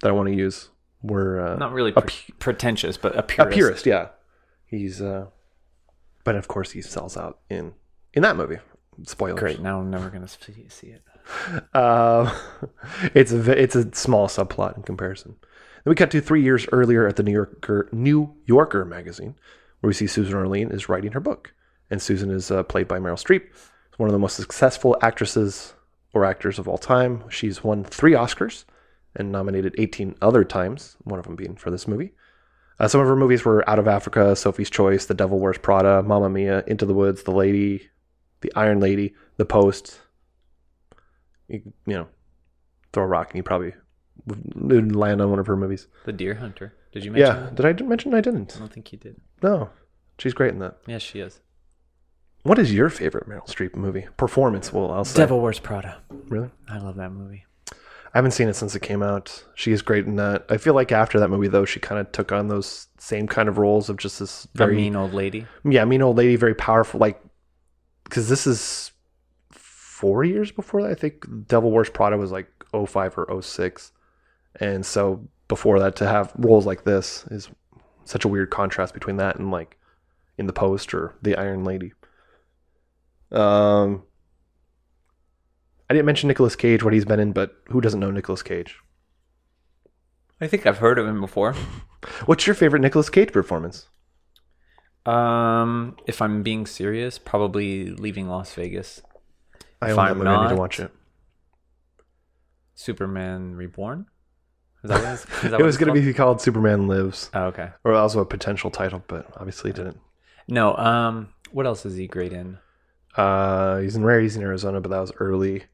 that 0.00 0.08
I 0.08 0.12
want 0.12 0.28
to 0.28 0.34
use. 0.34 0.68
Where 1.04 1.38
uh, 1.46 1.56
Not 1.56 1.72
really 1.74 1.92
pre- 1.92 2.34
pretentious, 2.38 2.96
but 2.96 3.14
a 3.14 3.18
a 3.18 3.22
purist. 3.22 3.54
purist, 3.54 3.86
yeah. 3.86 4.08
He's 4.64 5.02
uh 5.02 5.26
but 6.24 6.34
of 6.34 6.48
course 6.48 6.70
he 6.70 6.80
sells 6.80 7.14
out 7.18 7.40
in 7.50 7.74
in 8.14 8.22
that 8.22 8.36
movie. 8.36 8.56
Spoilers. 9.02 9.38
Great. 9.38 9.60
Now 9.60 9.80
I'm 9.80 9.90
never 9.90 10.08
gonna 10.08 10.26
see 10.28 10.66
see 10.68 10.86
it. 10.88 11.02
Um 11.74 12.30
it's 13.14 13.32
a 13.32 13.62
it's 13.62 13.76
a 13.76 13.94
small 13.94 14.28
subplot 14.28 14.78
in 14.78 14.82
comparison. 14.82 15.36
Then 15.84 15.90
we 15.90 15.94
cut 15.94 16.10
to 16.12 16.22
3 16.22 16.42
years 16.42 16.66
earlier 16.72 17.06
at 17.06 17.16
the 17.16 17.22
New 17.22 17.32
Yorker 17.32 17.90
New 17.92 18.34
Yorker 18.46 18.86
magazine 18.86 19.34
where 19.80 19.88
we 19.88 19.94
see 19.94 20.06
Susan 20.06 20.34
Orlean 20.34 20.70
is 20.70 20.88
writing 20.88 21.12
her 21.12 21.20
book 21.20 21.52
and 21.90 22.00
Susan 22.00 22.30
is 22.30 22.50
uh, 22.50 22.62
played 22.62 22.88
by 22.88 22.98
Meryl 22.98 23.22
Streep. 23.22 23.42
One 23.98 24.08
of 24.08 24.14
the 24.14 24.18
most 24.18 24.36
successful 24.36 24.96
actresses 25.02 25.74
or 26.14 26.24
actors 26.24 26.58
of 26.58 26.66
all 26.66 26.78
time. 26.78 27.24
She's 27.28 27.62
won 27.62 27.84
3 27.84 28.12
Oscars 28.12 28.64
and 29.16 29.30
nominated 29.30 29.74
18 29.78 30.16
other 30.20 30.44
times, 30.44 30.96
one 31.04 31.18
of 31.18 31.26
them 31.26 31.36
being 31.36 31.56
for 31.56 31.70
this 31.70 31.86
movie. 31.86 32.12
Uh, 32.78 32.88
some 32.88 33.00
of 33.00 33.06
her 33.06 33.16
movies 33.16 33.44
were 33.44 33.68
Out 33.68 33.78
of 33.78 33.86
Africa, 33.86 34.34
Sophie's 34.34 34.70
Choice, 34.70 35.06
The 35.06 35.14
Devil 35.14 35.38
Wears 35.38 35.58
Prada, 35.58 36.02
Mamma 36.02 36.28
Mia, 36.28 36.64
Into 36.66 36.86
the 36.86 36.94
Woods, 36.94 37.22
The 37.22 37.30
Lady, 37.30 37.88
The 38.40 38.52
Iron 38.56 38.80
Lady, 38.80 39.14
The 39.36 39.44
Post. 39.44 40.00
You, 41.48 41.62
you 41.86 41.94
know, 41.94 42.08
throw 42.92 43.04
a 43.04 43.06
rock 43.06 43.30
and 43.30 43.36
you 43.36 43.42
probably 43.42 43.74
would 44.26 44.54
would 44.54 44.96
land 44.96 45.20
on 45.20 45.30
one 45.30 45.38
of 45.38 45.46
her 45.46 45.56
movies. 45.56 45.86
The 46.04 46.12
Deer 46.12 46.34
Hunter. 46.34 46.74
Did 46.92 47.04
you 47.04 47.10
mention? 47.10 47.26
Yeah, 47.26 47.42
that? 47.50 47.54
did 47.54 47.82
I 47.82 47.84
mention 47.84 48.14
I 48.14 48.20
didn't? 48.20 48.54
I 48.56 48.60
don't 48.60 48.72
think 48.72 48.92
you 48.92 48.98
did. 48.98 49.16
No, 49.42 49.70
she's 50.18 50.32
great 50.32 50.52
in 50.52 50.60
that. 50.60 50.78
Yes, 50.86 51.02
she 51.02 51.20
is. 51.20 51.40
What 52.42 52.58
is 52.58 52.72
your 52.74 52.90
favorite 52.90 53.28
Meryl 53.28 53.46
Streep 53.46 53.74
movie? 53.74 54.06
Performance, 54.16 54.72
well, 54.72 54.90
I'll 54.90 55.04
say. 55.04 55.18
Devil 55.18 55.40
Wears 55.40 55.58
Prada. 55.58 56.02
Really? 56.28 56.50
I 56.68 56.78
love 56.78 56.96
that 56.96 57.10
movie. 57.10 57.46
I 58.14 58.18
haven't 58.18 58.30
seen 58.30 58.48
it 58.48 58.54
since 58.54 58.76
it 58.76 58.80
came 58.80 59.02
out. 59.02 59.44
She 59.56 59.72
is 59.72 59.82
great 59.82 60.06
in 60.06 60.14
that. 60.16 60.44
I 60.48 60.56
feel 60.56 60.74
like 60.74 60.92
after 60.92 61.18
that 61.18 61.30
movie, 61.30 61.48
though, 61.48 61.64
she 61.64 61.80
kind 61.80 62.00
of 62.00 62.12
took 62.12 62.30
on 62.30 62.46
those 62.46 62.86
same 62.98 63.26
kind 63.26 63.48
of 63.48 63.58
roles 63.58 63.90
of 63.90 63.96
just 63.96 64.20
this 64.20 64.46
Very 64.54 64.76
mean 64.76 64.94
old 64.94 65.12
lady. 65.12 65.46
yeah, 65.64 65.84
mean 65.84 66.00
old 66.00 66.16
lady, 66.16 66.36
very 66.36 66.54
powerful. 66.54 67.00
Like, 67.00 67.20
because 68.04 68.28
this 68.28 68.46
is 68.46 68.92
four 69.50 70.22
years 70.22 70.52
before 70.52 70.82
that. 70.82 70.92
I 70.92 70.94
think 70.94 71.26
Devil 71.48 71.72
Wears 71.72 71.90
Prada 71.90 72.16
was 72.16 72.30
like 72.30 72.48
05 72.70 73.18
or 73.18 73.42
06. 73.42 73.90
And 74.60 74.86
so 74.86 75.26
before 75.48 75.80
that, 75.80 75.96
to 75.96 76.06
have 76.06 76.32
roles 76.36 76.66
like 76.66 76.84
this 76.84 77.24
is 77.32 77.48
such 78.04 78.24
a 78.24 78.28
weird 78.28 78.50
contrast 78.50 78.94
between 78.94 79.16
that 79.16 79.36
and 79.36 79.50
like 79.50 79.76
in 80.38 80.46
the 80.46 80.52
Post 80.52 80.94
or 80.94 81.16
the 81.22 81.36
Iron 81.36 81.64
Lady. 81.64 81.92
Um, 83.32 84.04
I 85.88 85.94
didn't 85.94 86.06
mention 86.06 86.28
Nicolas 86.28 86.56
Cage, 86.56 86.82
what 86.82 86.94
he's 86.94 87.04
been 87.04 87.20
in, 87.20 87.32
but 87.32 87.56
who 87.68 87.80
doesn't 87.80 88.00
know 88.00 88.10
Nicolas 88.10 88.42
Cage? 88.42 88.78
I 90.40 90.46
think 90.46 90.66
I've 90.66 90.78
heard 90.78 90.98
of 90.98 91.06
him 91.06 91.20
before. 91.20 91.52
What's 92.26 92.46
your 92.46 92.54
favorite 92.54 92.80
Nicolas 92.80 93.10
Cage 93.10 93.32
performance? 93.32 93.88
Um, 95.06 95.96
if 96.06 96.22
I'm 96.22 96.42
being 96.42 96.66
serious, 96.66 97.18
probably 97.18 97.90
leaving 97.90 98.28
Las 98.28 98.54
Vegas. 98.54 99.02
I 99.80 99.90
If 99.90 99.98
own 99.98 100.06
that 100.06 100.16
movie. 100.16 100.28
I 100.28 100.42
need 100.44 100.54
to 100.54 100.56
watch 100.56 100.80
it. 100.80 100.90
Superman 102.74 103.54
Reborn. 103.54 104.06
Is 104.82 104.90
that 104.90 105.02
what 105.02 105.12
it's, 105.12 105.44
is 105.44 105.50
that 105.50 105.60
It 105.60 105.64
was 105.64 105.76
going 105.76 105.94
to 105.94 106.00
be 106.00 106.12
called 106.14 106.40
Superman 106.40 106.88
Lives. 106.88 107.30
Oh, 107.34 107.44
okay. 107.46 107.70
or 107.84 107.92
also 107.92 108.20
a 108.20 108.26
potential 108.26 108.70
title, 108.70 109.02
but 109.06 109.28
obviously 109.36 109.72
didn't. 109.72 109.98
No. 110.48 110.74
Um. 110.76 111.28
What 111.52 111.66
else 111.66 111.86
is 111.86 111.96
he 111.96 112.08
great 112.08 112.32
in? 112.32 112.58
Uh, 113.16 113.78
he's 113.78 113.94
in 113.94 114.04
Raising 114.04 114.42
Arizona, 114.42 114.80
but 114.80 114.90
that 114.90 114.98
was 114.98 115.12
early. 115.20 115.64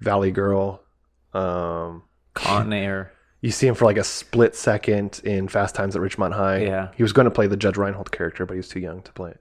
Valley 0.00 0.30
Girl. 0.30 0.82
Um, 1.32 2.02
Con 2.34 2.72
Air. 2.72 3.12
you 3.40 3.50
see 3.50 3.66
him 3.66 3.74
for 3.74 3.84
like 3.84 3.96
a 3.98 4.04
split 4.04 4.54
second 4.54 5.20
in 5.24 5.48
Fast 5.48 5.74
Times 5.74 5.94
at 5.96 6.02
Ridgemont 6.02 6.32
High. 6.32 6.58
Yeah. 6.64 6.88
he 6.96 7.02
was 7.02 7.12
going 7.12 7.24
to 7.26 7.30
play 7.30 7.46
the 7.46 7.56
Judge 7.56 7.76
Reinhold 7.76 8.10
character, 8.12 8.46
but 8.46 8.54
he 8.54 8.58
was 8.58 8.68
too 8.68 8.80
young 8.80 9.02
to 9.02 9.12
play 9.12 9.30
it. 9.32 9.40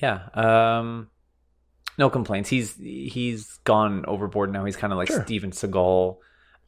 Yeah. 0.00 0.28
Um. 0.34 1.08
No 1.96 2.10
complaints. 2.10 2.48
He's 2.50 2.74
he's 2.76 3.58
gone 3.64 4.04
overboard 4.06 4.52
now. 4.52 4.64
He's 4.64 4.76
kind 4.76 4.92
of 4.92 4.96
like 4.96 5.08
Sure. 5.08 5.22
Steven 5.24 5.50
Seagal. 5.52 6.16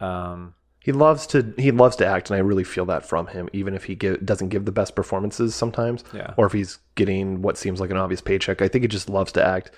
Um. 0.01 0.55
He 0.81 0.93
loves 0.93 1.27
to 1.29 1.53
he 1.59 1.73
loves 1.73 1.97
to 1.97 2.07
act, 2.07 2.31
and 2.31 2.37
I 2.37 2.41
really 2.41 2.63
feel 2.63 2.85
that 2.87 3.05
from 3.09 3.27
him. 3.27 3.49
Even 3.53 3.75
if 3.75 3.85
he 3.85 3.97
give, 3.97 4.25
doesn't 4.25 4.51
give 4.51 4.65
the 4.67 4.71
best 4.73 4.95
performances 4.95 5.53
sometimes, 5.57 6.05
Yeah. 6.15 6.35
or 6.37 6.47
if 6.47 6.53
he's 6.53 6.79
getting 6.95 7.43
what 7.43 7.59
seems 7.59 7.81
like 7.81 7.91
an 7.91 7.97
obvious 7.97 8.21
paycheck, 8.21 8.63
I 8.63 8.69
think 8.69 8.83
he 8.83 8.89
just 8.89 9.09
loves 9.11 9.33
to 9.33 9.45
act. 9.45 9.73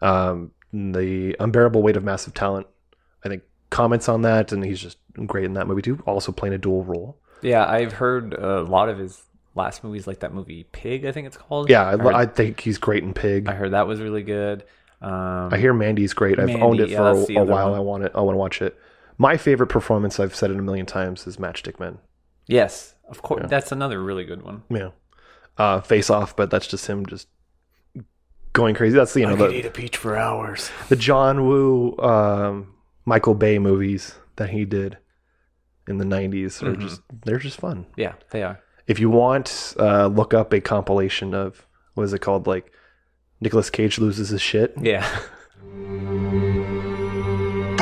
Um, 0.00 0.52
the 0.72 1.36
unbearable 1.38 1.82
weight 1.82 1.96
of 1.96 2.04
massive 2.04 2.34
talent, 2.34 2.66
I 3.24 3.28
think, 3.28 3.42
comments 3.70 4.08
on 4.08 4.22
that, 4.22 4.52
and 4.52 4.64
he's 4.64 4.80
just 4.80 4.98
great 5.26 5.44
in 5.44 5.54
that 5.54 5.66
movie 5.66 5.82
too. 5.82 6.02
Also 6.06 6.32
playing 6.32 6.54
a 6.54 6.58
dual 6.58 6.84
role. 6.84 7.18
Yeah, 7.42 7.66
I've 7.66 7.94
heard 7.94 8.34
a 8.34 8.62
lot 8.62 8.88
of 8.88 8.98
his 8.98 9.22
last 9.54 9.84
movies, 9.84 10.06
like 10.06 10.20
that 10.20 10.32
movie 10.32 10.66
Pig. 10.72 11.04
I 11.04 11.12
think 11.12 11.26
it's 11.26 11.36
called. 11.36 11.68
Yeah, 11.68 11.86
I, 11.86 11.96
heard, 11.96 12.14
I 12.14 12.26
think 12.26 12.60
he's 12.60 12.78
great 12.78 13.02
in 13.02 13.12
Pig. 13.12 13.48
I 13.48 13.52
I, 13.52 13.54
heard 13.54 13.72
that 13.72 13.86
was 13.86 14.00
really 14.00 14.22
good. 14.22 14.64
Um, 15.00 15.48
I 15.52 15.58
hear 15.58 15.74
Mandy's 15.74 16.14
great. 16.14 16.38
I've 16.38 16.50
owned 16.62 16.80
it 16.80 16.90
for 16.90 17.26
the 17.26 17.36
a, 17.36 17.42
a 17.42 17.44
while. 17.44 17.70
one. 17.70 17.78
I 17.78 17.80
want 17.80 18.04
it. 18.04 18.12
I 18.14 18.20
want 18.20 18.34
to 18.34 18.38
watch 18.38 18.62
it. 18.62 18.78
My 19.18 19.36
favorite 19.36 19.66
performance, 19.68 20.18
I've 20.18 20.34
said 20.34 20.50
it 20.50 20.58
a 20.58 20.62
million 20.62 20.86
times, 20.86 21.26
is 21.26 21.36
Matchstick 21.36 21.78
Men. 21.78 21.98
yes, 22.46 22.94
of 23.08 23.20
course. 23.20 23.44
That's 23.48 23.72
another 23.72 24.02
really 24.02 24.24
good 24.24 24.42
one. 24.42 24.62
Yeah, 24.70 24.90
uh, 25.58 25.80
Face 25.80 26.08
Off, 26.08 26.34
but 26.34 26.50
that's 26.50 26.66
just 26.66 26.86
him 26.86 27.04
just 27.04 27.28
going 28.52 28.74
crazy. 28.74 28.96
That's 28.96 29.14
the 29.14 29.24
idea. 29.24 29.36
you 29.48 29.56
know 29.56 29.62
the, 29.62 29.68
a 29.68 29.70
peach 29.70 29.96
for 29.96 30.16
hours. 30.16 30.70
the 30.88 30.96
John 30.96 31.46
Woo, 31.46 31.96
um, 31.98 32.74
Michael 33.04 33.34
Bay 33.34 33.58
movies 33.58 34.14
that 34.36 34.50
he 34.50 34.64
did 34.64 34.98
in 35.88 35.98
the 35.98 36.04
'90s 36.04 36.62
are 36.62 36.72
Mm-hmm. 36.72 36.82
just 36.82 37.00
they're 37.24 37.38
just 37.38 37.58
fun. 37.58 37.86
Yeah, 37.96 38.14
they 38.30 38.42
are. 38.42 38.60
If 38.86 38.98
you 39.00 39.10
want, 39.10 39.74
uh, 39.78 40.06
look 40.08 40.34
up 40.34 40.52
a 40.52 40.60
compilation 40.60 41.34
of 41.34 41.66
what 41.94 42.04
is 42.04 42.12
it 42.12 42.18
called, 42.20 42.46
like 42.46 42.72
Nicolas 43.40 43.70
Cage 43.70 43.98
loses 43.98 44.28
his 44.30 44.42
shit. 44.42 44.74
Yeah. 44.80 45.06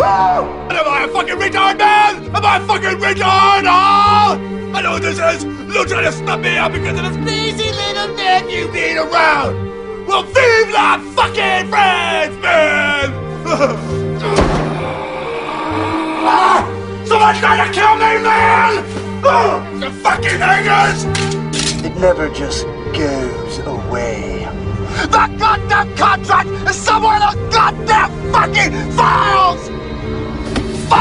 Am 0.00 0.86
I 0.86 1.04
a 1.04 1.08
fucking 1.08 1.34
retard, 1.34 1.78
man? 1.78 2.24
Am 2.34 2.44
I 2.44 2.58
a 2.58 2.66
fucking 2.66 2.98
retard? 2.98 3.64
Oh! 3.64 4.72
I 4.74 4.82
know 4.82 4.92
what 4.92 5.02
this 5.02 5.18
is. 5.18 5.44
You're 5.44 5.86
trying 5.86 6.04
to 6.04 6.12
snub 6.12 6.40
me 6.40 6.56
out 6.56 6.72
because 6.72 6.98
of 6.98 7.04
this 7.04 7.16
lazy 7.26 7.72
little 7.72 8.14
man 8.14 8.48
you 8.48 8.70
being 8.70 8.98
around. 8.98 10.06
Well, 10.06 10.22
vive 10.22 10.70
la 10.70 10.98
fucking 11.14 11.68
France, 11.68 12.36
man! 12.42 13.12
Ah! 16.30 16.60
Someone's 17.06 17.38
trying 17.38 17.66
to 17.66 17.72
kill 17.72 17.94
me, 17.94 18.22
man! 18.22 18.84
Oh, 19.24 19.78
the 19.80 19.90
fucking 19.90 20.38
hangers! 20.38 21.04
It 21.84 21.96
never 21.96 22.28
just 22.28 22.66
goes 22.92 23.58
away. 23.60 24.46
The 25.02 25.36
goddamn 25.38 25.96
contract 25.96 26.50
is 26.68 26.76
somewhere 26.76 27.14
in 27.14 27.20
the 27.20 27.48
goddamn 27.50 28.32
fucking 28.32 28.92
files! 28.92 29.87
Fuck! 30.88 30.98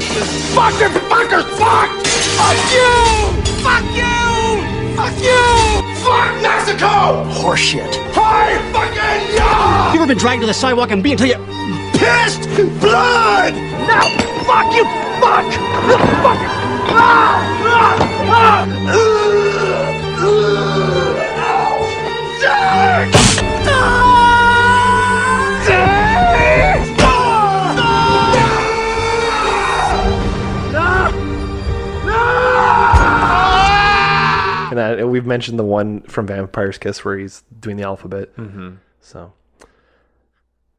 This 0.00 0.54
fucking 0.54 0.94
fucker's 1.08 1.44
fucked! 1.58 2.06
Fuck 2.38 2.58
you! 2.72 2.92
Fuck 3.62 3.84
you! 3.94 4.16
Fuck 4.96 5.16
you! 5.22 5.44
Fuck 6.02 6.32
Mexico! 6.42 7.24
Horseshit. 7.30 7.92
Hi, 8.14 8.56
fucking 8.72 9.36
yeah! 9.36 9.92
You 9.92 9.98
ever 10.00 10.08
been 10.08 10.18
dragged 10.18 10.40
to 10.40 10.46
the 10.46 10.54
sidewalk 10.54 10.90
and 10.90 11.02
beat 11.02 11.12
until 11.12 11.26
you 11.28 11.36
Pissed 11.92 12.48
blood! 12.80 13.52
Now, 13.86 14.08
fuck 14.46 14.72
you! 14.74 14.84
Fuck! 15.20 15.52
Fuck! 16.22 16.38
Ah! 16.90 17.38
Ah! 17.64 18.66
Ah! 18.90 19.67
That, 34.98 35.08
we've 35.08 35.26
mentioned 35.26 35.58
the 35.58 35.64
one 35.64 36.02
from 36.02 36.26
Vampire's 36.26 36.78
Kiss 36.78 37.04
where 37.04 37.18
he's 37.18 37.42
doing 37.58 37.76
the 37.76 37.84
alphabet. 37.84 38.34
Mm-hmm. 38.36 38.76
So, 39.00 39.32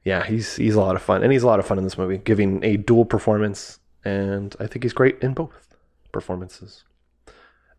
yeah, 0.04 0.26
he's 0.26 0.56
he's 0.56 0.76
a 0.76 0.80
lot 0.80 0.96
of 0.96 1.02
fun, 1.02 1.24
and 1.24 1.32
he's 1.32 1.44
a 1.44 1.48
lot 1.48 1.60
of 1.60 1.66
fun 1.66 1.78
in 1.78 1.84
this 1.84 1.98
movie, 1.98 2.18
giving 2.18 2.64
a 2.64 2.78
dual 2.78 3.06
performance, 3.06 3.80
and 4.04 4.56
I 4.60 4.68
think 4.68 4.84
he's 4.84 4.94
great 4.94 5.18
in 5.22 5.34
both. 5.34 5.76
performances. 6.12 6.84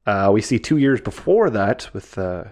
Uh, 0.07 0.31
we 0.33 0.41
see 0.41 0.59
two 0.59 0.77
years 0.77 1.01
before 1.01 1.51
that 1.51 1.89
with 1.93 2.17
uh, 2.19 2.45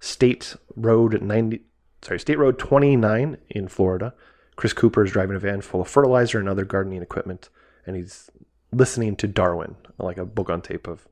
State 0.00 0.56
Road 0.76 1.20
90, 1.22 1.60
sorry, 2.02 2.18
State 2.18 2.38
Road 2.38 2.58
29 2.58 3.38
in 3.50 3.68
Florida. 3.68 4.14
Chris 4.56 4.72
Cooper 4.72 5.04
is 5.04 5.12
driving 5.12 5.36
a 5.36 5.38
van 5.38 5.60
full 5.60 5.80
of 5.80 5.88
fertilizer 5.88 6.40
and 6.40 6.48
other 6.48 6.64
gardening 6.64 7.02
equipment, 7.02 7.48
and 7.86 7.94
he's 7.96 8.30
listening 8.72 9.16
to 9.16 9.28
Darwin, 9.28 9.76
like 9.98 10.18
a 10.18 10.24
book 10.24 10.50
on 10.50 10.60
tape 10.60 10.88
of, 10.88 11.06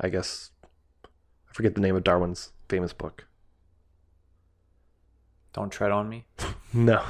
I 0.00 0.08
guess, 0.08 0.50
forget 1.56 1.74
the 1.74 1.80
name 1.80 1.96
of 1.96 2.04
Darwin's 2.04 2.52
famous 2.68 2.92
book. 2.92 3.26
Don't 5.54 5.70
tread 5.70 5.90
on 5.90 6.08
me. 6.08 6.26
No. 6.74 7.02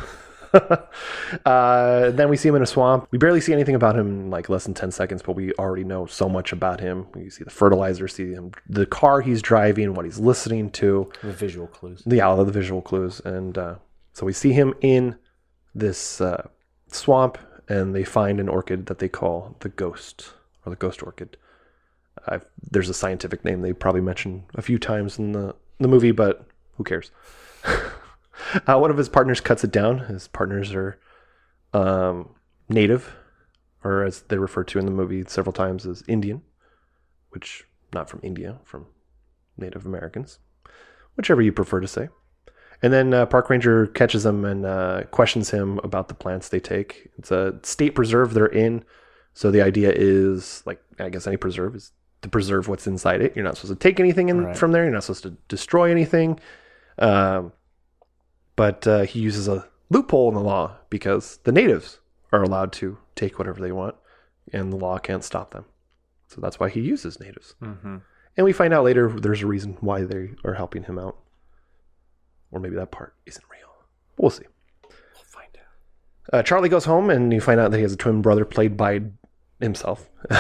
uh, 1.45 2.11
then 2.11 2.29
we 2.29 2.37
see 2.37 2.49
him 2.49 2.55
in 2.55 2.63
a 2.63 2.67
swamp. 2.67 3.09
We 3.11 3.19
barely 3.19 3.41
see 3.41 3.53
anything 3.53 3.75
about 3.75 3.97
him 3.97 4.07
in 4.07 4.31
like 4.31 4.49
less 4.49 4.63
than 4.63 4.75
10 4.75 4.93
seconds, 4.93 5.23
but 5.23 5.35
we 5.35 5.53
already 5.55 5.83
know 5.83 6.07
so 6.07 6.29
much 6.29 6.53
about 6.53 6.79
him. 6.79 7.07
We 7.15 7.29
see 7.31 7.43
the 7.43 7.51
fertilizer, 7.51 8.07
see 8.07 8.31
him, 8.33 8.53
the 8.69 8.87
car 8.87 9.23
he's 9.23 9.43
driving, 9.43 9.95
what 9.95 10.05
he's 10.05 10.21
listening 10.21 10.71
to, 10.73 11.11
The 11.23 11.33
visual 11.33 11.67
clues. 11.67 12.05
the 12.07 12.21
all 12.21 12.39
of 12.39 12.47
the 12.47 12.53
visual 12.53 12.81
clues. 12.81 13.19
And 13.25 13.59
uh, 13.59 13.77
so 14.13 14.25
we 14.25 14.33
see 14.33 14.53
him 14.53 14.75
in 14.83 15.17
this 15.75 16.21
uh, 16.21 16.47
swamp, 16.87 17.39
and 17.69 17.93
they 17.93 18.05
find 18.05 18.39
an 18.39 18.49
orchid 18.49 18.87
that 18.87 19.01
they 19.01 19.09
call 19.09 19.57
the 19.61 19.69
ghost 19.71 20.35
or 20.65 20.71
the 20.71 20.77
ghost 20.77 21.03
orchid. 21.03 21.37
I 22.27 22.41
there's 22.71 22.89
a 22.89 22.95
scientific 22.95 23.45
name 23.45 23.63
they 23.63 23.73
probably 23.73 24.01
mention 24.01 24.45
a 24.55 24.63
few 24.63 24.79
times 24.79 25.19
in 25.19 25.33
the, 25.33 25.55
the 25.79 25.89
movie, 25.89 26.13
but 26.13 26.47
who 26.77 26.85
cares? 26.85 27.11
uh, 28.67 28.79
one 28.79 28.91
of 28.91 28.97
his 28.97 29.09
partners 29.09 29.41
cuts 29.41 29.65
it 29.65 29.71
down. 29.71 30.01
His 30.01 30.29
partners 30.29 30.73
are 30.75 30.99
um, 31.73 32.31
native, 32.69 33.15
or 33.85 34.05
as 34.05 34.23
they 34.23 34.39
refer 34.39 34.65
to 34.65 34.79
in 34.79 34.85
the 34.85 34.91
movie 34.91 35.25
several 35.27 35.53
times 35.53 35.87
as 35.87 36.03
Indian, 36.09 36.43
which 37.31 37.65
not 37.93 38.11
from 38.11 38.21
India, 38.23 38.59
from 38.65 38.87
Native 39.57 39.87
Americans, 39.87 40.39
whichever 41.17 41.41
you 41.41 41.53
prefer 41.53 41.81
to 41.81 41.89
say. 41.89 42.09
And 42.83 42.93
then 42.93 43.15
uh, 43.15 43.25
park 43.25 43.49
ranger 43.49 43.87
catches 43.87 44.27
him 44.27 44.45
and 44.45 44.67
uh, 44.67 45.05
questions 45.11 45.51
him 45.51 45.79
about 45.79 46.09
the 46.09 46.15
plants 46.15 46.49
they 46.49 46.61
take. 46.61 47.09
It's 47.17 47.31
a 47.31 47.59
state 47.63 47.95
preserve 47.95 48.35
they're 48.35 48.47
in, 48.47 48.85
so 49.33 49.51
the 49.51 49.63
idea 49.63 49.93
is 49.95 50.63
like 50.67 50.81
I 50.99 51.09
guess 51.09 51.27
any 51.27 51.37
preserve 51.37 51.75
is 51.75 51.93
to 52.27 52.31
preserve 52.31 52.67
what's 52.67 52.87
inside 52.89 53.21
it. 53.23 53.35
You're 53.37 53.45
not 53.45 53.57
supposed 53.57 53.79
to 53.81 53.89
take 53.89 54.01
anything 54.01 54.29
in 54.29 54.45
Right. 54.47 54.57
from 54.57 54.73
there. 54.73 54.83
You're 54.83 54.93
not 54.93 55.05
supposed 55.05 55.23
to 55.23 55.31
destroy 55.49 55.91
anything. 55.93 56.41
Um, 56.99 57.53
but 58.57 58.85
uh, 58.87 59.03
he 59.03 59.21
uses 59.21 59.47
a 59.49 59.69
loophole 59.91 60.29
in 60.29 60.35
the 60.35 60.41
law 60.41 60.77
because 60.91 61.39
the 61.45 61.53
natives 61.53 62.01
are 62.33 62.43
allowed 62.43 62.73
to 62.73 62.99
take 63.15 63.39
whatever 63.39 63.61
they 63.61 63.71
want, 63.73 63.95
and 64.53 64.73
the 64.73 64.77
law 64.77 64.99
can't 64.99 65.23
stop 65.23 65.53
them. 65.53 65.67
So 66.29 66.41
that's 66.41 66.59
why 66.59 66.69
he 66.69 66.81
uses 66.81 67.21
natives. 67.21 67.55
Mm-hmm. 67.63 67.99
And 68.37 68.45
we 68.45 68.53
find 68.53 68.75
out 68.75 68.85
later 68.85 69.09
there's 69.09 69.43
a 69.43 69.47
reason 69.47 69.77
why 69.81 70.03
they 70.03 70.31
are 70.45 70.55
helping 70.55 70.83
him 70.85 70.99
out. 70.99 71.17
Or 72.51 72.59
maybe 72.61 72.77
that 72.77 72.91
part 72.91 73.15
isn't 73.27 73.45
real. 73.51 73.69
We'll 74.19 74.31
see. 74.31 74.45
We'll 74.83 74.93
find 75.25 75.49
out. 75.57 76.35
Uh, 76.39 76.43
Charlie 76.43 76.69
goes 76.69 76.85
home 76.87 77.11
and 77.11 77.33
you 77.33 77.41
find 77.41 77.61
out 77.61 77.71
that 77.71 77.77
he 77.77 77.83
has 77.83 77.93
a 77.93 77.97
twin 77.97 78.23
brother 78.23 78.45
played 78.45 78.77
by 78.77 79.03
himself. 79.61 80.09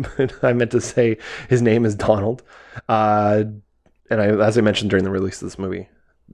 but 0.16 0.44
I 0.44 0.52
meant 0.52 0.70
to 0.72 0.80
say 0.80 1.18
his 1.48 1.62
name 1.62 1.84
is 1.84 1.94
Donald. 1.94 2.42
Uh, 2.88 3.44
and 4.10 4.20
I, 4.20 4.26
as 4.26 4.58
I 4.58 4.60
mentioned 4.60 4.90
during 4.90 5.04
the 5.04 5.10
release 5.10 5.40
of 5.40 5.46
this 5.46 5.58
movie, 5.58 5.88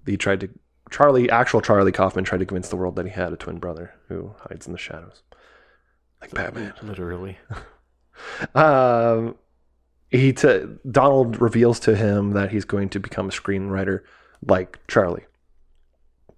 he 0.07 0.17
tried 0.17 0.41
to 0.41 0.51
Charlie, 0.91 1.31
actual 1.31 1.61
Charlie 1.61 1.93
Kaufman, 1.93 2.25
tried 2.25 2.39
to 2.39 2.47
convince 2.47 2.71
the 2.71 2.77
world 2.77 2.97
that 2.97 3.05
he 3.05 3.13
had 3.13 3.33
a 3.33 3.37
twin 3.37 3.59
brother 3.59 3.95
who 4.09 4.35
hides 4.49 4.67
in 4.67 4.73
the 4.73 4.79
shadows, 4.79 5.23
like 6.21 6.33
Batman. 6.33 6.73
Literally. 6.83 7.39
Um, 8.55 9.37
he 10.11 10.33
t- 10.33 10.65
Donald 10.91 11.41
reveals 11.41 11.81
to 11.81 11.95
him 11.95 12.33
that 12.33 12.51
he's 12.51 12.65
going 12.65 12.89
to 12.91 13.01
become 13.01 13.29
a 13.29 13.33
screenwriter 13.33 14.01
like 14.47 14.79
Charlie. 14.89 15.27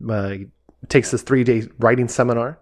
Uh, 0.08 0.28
he 0.30 0.46
takes 0.88 1.10
this 1.10 1.22
three 1.22 1.44
day 1.44 1.68
writing 1.78 2.08
seminar, 2.08 2.58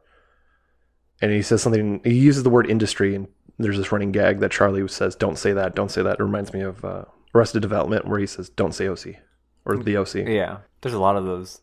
and 1.23 1.33
he 1.33 1.43
says 1.43 1.63
something. 1.63 2.01
He 2.05 2.15
uses 2.15 2.43
the 2.43 2.51
word 2.51 2.69
industry, 2.69 3.15
and 3.15 3.29
there's 3.59 3.77
this 3.77 3.93
running 3.93 4.13
gag 4.13 4.41
that 4.41 4.51
Charlie 4.51 4.87
says, 4.89 5.15
"Don't 5.17 5.39
say 5.39 5.53
that, 5.53 5.75
don't 5.75 5.91
say 5.91 6.03
that." 6.03 6.21
It 6.21 6.23
reminds 6.23 6.53
me 6.53 6.61
of 6.61 6.85
uh, 6.85 7.05
Arrested 7.35 7.63
Development, 7.63 8.07
where 8.07 8.19
he 8.19 8.27
says, 8.27 8.49
"Don't 8.49 8.73
say 8.73 8.89
OC" 8.89 9.17
or 9.65 9.77
the 9.77 9.97
OC. 9.97 10.15
Yeah. 10.27 10.59
There's 10.81 10.95
a 10.95 11.01
lot 11.01 11.17
of 11.17 11.25
those 11.25 11.61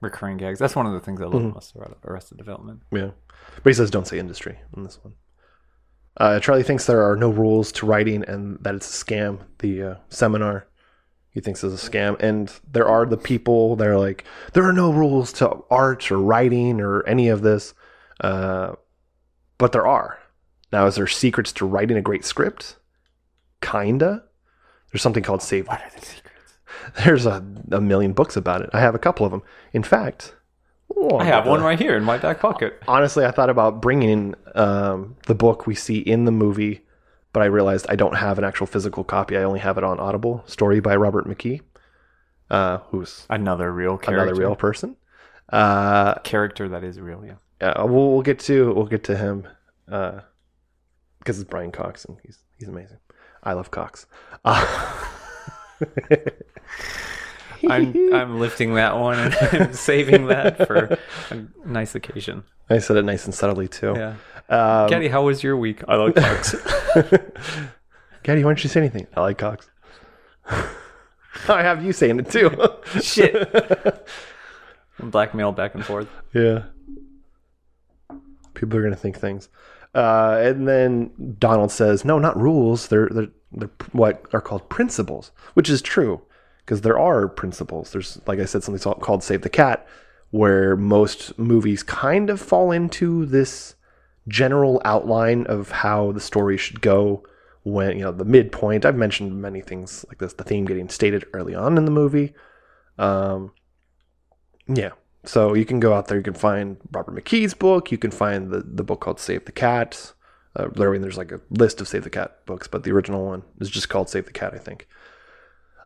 recurring 0.00 0.36
gags. 0.36 0.58
That's 0.58 0.76
one 0.76 0.86
of 0.86 0.92
the 0.92 1.00
things 1.00 1.20
I 1.20 1.26
love 1.26 1.54
most 1.54 1.74
about 1.74 1.98
Arrested 2.04 2.38
Development. 2.38 2.80
Yeah. 2.90 3.10
But 3.62 3.70
he 3.70 3.74
says 3.74 3.90
don't 3.90 4.06
say 4.06 4.18
industry 4.18 4.58
in 4.76 4.82
this 4.82 4.98
one. 5.02 5.14
Uh, 6.16 6.40
Charlie 6.40 6.62
thinks 6.62 6.86
there 6.86 7.08
are 7.08 7.16
no 7.16 7.30
rules 7.30 7.72
to 7.72 7.86
writing 7.86 8.24
and 8.26 8.58
that 8.62 8.74
it's 8.74 9.02
a 9.02 9.04
scam. 9.04 9.40
The 9.58 9.82
uh, 9.82 9.94
seminar 10.08 10.66
he 11.30 11.40
thinks 11.40 11.62
is 11.62 11.72
a 11.72 11.90
scam. 11.90 12.20
And 12.20 12.52
there 12.70 12.88
are 12.88 13.06
the 13.06 13.16
people 13.16 13.76
that 13.76 13.86
are 13.86 13.98
like, 13.98 14.24
there 14.52 14.64
are 14.64 14.72
no 14.72 14.92
rules 14.92 15.32
to 15.34 15.62
art 15.70 16.10
or 16.10 16.18
writing 16.18 16.80
or 16.80 17.06
any 17.06 17.28
of 17.28 17.42
this. 17.42 17.72
Uh, 18.20 18.72
but 19.58 19.72
there 19.72 19.86
are. 19.86 20.18
Now, 20.72 20.86
is 20.86 20.94
there 20.96 21.06
secrets 21.06 21.52
to 21.54 21.66
writing 21.66 21.96
a 21.96 22.02
great 22.02 22.24
script? 22.24 22.76
Kinda. 23.60 24.24
There's 24.92 25.02
something 25.02 25.22
called 25.22 25.42
Save. 25.42 25.68
What 25.68 25.80
are 25.80 25.90
the 25.98 26.04
secrets? 26.06 26.54
There's 27.04 27.26
a, 27.26 27.44
a 27.72 27.80
million 27.80 28.12
books 28.12 28.36
about 28.36 28.62
it. 28.62 28.70
I 28.72 28.80
have 28.80 28.94
a 28.94 28.98
couple 28.98 29.26
of 29.26 29.32
them. 29.32 29.42
In 29.72 29.82
fact, 29.82 30.34
oh, 30.96 31.18
I 31.18 31.24
have 31.24 31.46
one 31.46 31.62
right 31.62 31.78
here 31.78 31.96
in 31.96 32.04
my 32.04 32.18
back 32.18 32.40
pocket. 32.40 32.80
honestly, 32.88 33.24
I 33.24 33.30
thought 33.30 33.50
about 33.50 33.82
bringing 33.82 34.34
um, 34.54 35.16
the 35.26 35.34
book 35.34 35.66
we 35.66 35.74
see 35.74 35.98
in 35.98 36.24
the 36.24 36.32
movie, 36.32 36.80
but 37.32 37.42
I 37.42 37.46
realized 37.46 37.86
I 37.88 37.96
don't 37.96 38.16
have 38.16 38.38
an 38.38 38.44
actual 38.44 38.66
physical 38.66 39.04
copy. 39.04 39.36
I 39.36 39.42
only 39.42 39.60
have 39.60 39.78
it 39.78 39.84
on 39.84 40.00
Audible. 40.00 40.42
Story 40.46 40.80
by 40.80 40.96
Robert 40.96 41.26
McKee, 41.28 41.60
uh, 42.50 42.78
who's 42.90 43.26
Another 43.28 43.72
real 43.72 43.98
character. 43.98 44.22
another 44.22 44.40
real 44.40 44.56
person. 44.56 44.96
Uh, 45.48 46.14
character 46.20 46.68
that 46.68 46.82
is 46.84 46.98
real, 47.00 47.24
yeah. 47.26 47.34
yeah, 47.60 47.82
we'll, 47.82 48.12
we'll 48.12 48.22
get 48.22 48.38
to 48.38 48.72
we'll 48.72 48.86
get 48.86 49.02
to 49.04 49.16
him 49.16 49.46
because 51.20 51.38
it's 51.38 51.48
Brian 51.48 51.70
Cox 51.70 52.04
and 52.04 52.18
he's 52.24 52.38
he's 52.58 52.68
amazing. 52.68 52.98
I 53.42 53.52
love 53.52 53.70
Cox. 53.70 54.06
Uh, 54.44 55.06
I'm 57.68 58.14
I'm 58.14 58.40
lifting 58.40 58.74
that 58.74 58.98
one 58.98 59.18
and 59.18 59.34
I'm 59.52 59.72
saving 59.72 60.26
that 60.26 60.66
for 60.66 60.98
a 61.30 61.46
nice 61.64 61.94
occasion. 61.94 62.44
I 62.68 62.78
said 62.78 62.96
it 62.96 63.04
nice 63.04 63.24
and 63.24 63.34
subtly 63.34 63.68
too. 63.68 63.94
Yeah. 63.96 64.14
Um, 64.48 64.88
Gaddy, 64.88 65.08
how 65.08 65.22
was 65.22 65.42
your 65.42 65.56
week? 65.56 65.82
I 65.86 65.96
like 65.96 66.16
Cox. 66.16 66.54
Gaddy, 68.22 68.44
why 68.44 68.50
don't 68.50 68.62
you 68.64 68.70
say 68.70 68.80
anything? 68.80 69.06
I 69.14 69.20
like 69.20 69.38
Cox. 69.38 69.70
I 70.48 71.62
have 71.62 71.84
you 71.84 71.92
saying 71.92 72.18
it 72.18 72.30
too. 72.30 72.50
Shit. 73.00 74.06
Blackmail 74.98 75.52
back 75.52 75.74
and 75.74 75.84
forth. 75.84 76.08
Yeah. 76.34 76.64
People 78.54 78.78
are 78.78 78.82
going 78.82 78.92
to 78.92 78.98
think 78.98 79.18
things. 79.18 79.48
Uh, 79.94 80.38
and 80.40 80.68
then 80.68 81.10
Donald 81.38 81.72
says, 81.72 82.04
no, 82.04 82.18
not 82.18 82.40
rules. 82.40 82.88
They're, 82.88 83.08
they're, 83.10 83.30
they're 83.52 83.70
what 83.92 84.24
are 84.32 84.40
called 84.40 84.68
principles, 84.68 85.32
which 85.54 85.68
is 85.68 85.82
true 85.82 86.22
because 86.64 86.82
there 86.82 86.98
are 86.98 87.28
principles. 87.28 87.90
There's, 87.90 88.20
like 88.26 88.38
I 88.38 88.44
said, 88.44 88.62
something 88.62 88.80
so- 88.80 88.94
called 88.94 89.24
Save 89.24 89.42
the 89.42 89.48
Cat, 89.48 89.86
where 90.30 90.76
most 90.76 91.36
movies 91.38 91.82
kind 91.82 92.30
of 92.30 92.40
fall 92.40 92.70
into 92.70 93.26
this 93.26 93.74
general 94.28 94.80
outline 94.84 95.46
of 95.46 95.70
how 95.70 96.12
the 96.12 96.20
story 96.20 96.56
should 96.56 96.80
go 96.80 97.24
when, 97.64 97.98
you 97.98 98.04
know, 98.04 98.12
the 98.12 98.24
midpoint. 98.24 98.84
I've 98.84 98.96
mentioned 98.96 99.42
many 99.42 99.60
things 99.60 100.04
like 100.08 100.18
this, 100.18 100.34
the 100.34 100.44
theme 100.44 100.64
getting 100.64 100.88
stated 100.88 101.24
early 101.34 101.54
on 101.54 101.76
in 101.76 101.84
the 101.84 101.90
movie. 101.90 102.32
Um, 102.96 103.52
yeah. 104.68 104.90
So 105.24 105.54
you 105.54 105.64
can 105.64 105.80
go 105.80 105.92
out 105.92 106.08
there, 106.08 106.16
you 106.16 106.24
can 106.24 106.34
find 106.34 106.78
Robert 106.92 107.14
McKee's 107.14 107.54
book, 107.54 107.92
you 107.92 107.98
can 107.98 108.10
find 108.10 108.50
the, 108.50 108.60
the 108.60 108.82
book 108.82 109.00
called 109.00 109.20
Save 109.20 109.44
the 109.44 109.52
Cat. 109.52 110.12
Uh, 110.56 110.68
mean, 110.76 111.02
there's 111.02 111.18
like 111.18 111.30
a 111.30 111.40
list 111.50 111.80
of 111.80 111.88
Save 111.88 112.04
the 112.04 112.10
Cat 112.10 112.44
books, 112.46 112.66
but 112.66 112.84
the 112.84 112.90
original 112.90 113.24
one 113.26 113.42
is 113.60 113.70
just 113.70 113.88
called 113.88 114.08
Save 114.08 114.26
the 114.26 114.32
Cat, 114.32 114.54
I 114.54 114.58
think. 114.58 114.88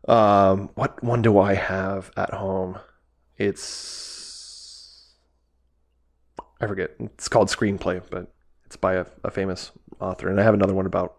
Um, 0.07 0.69
what 0.75 1.03
one 1.03 1.21
do 1.21 1.37
I 1.39 1.55
have 1.55 2.11
at 2.15 2.33
home? 2.33 2.79
It's 3.37 4.05
I 6.61 6.67
forget. 6.67 6.91
It's 6.99 7.27
called 7.27 7.49
Screenplay, 7.49 8.01
but 8.09 8.33
it's 8.65 8.75
by 8.75 8.95
a, 8.95 9.05
a 9.23 9.31
famous 9.31 9.71
author, 9.99 10.29
and 10.29 10.39
I 10.39 10.43
have 10.43 10.53
another 10.53 10.73
one 10.73 10.85
about 10.85 11.17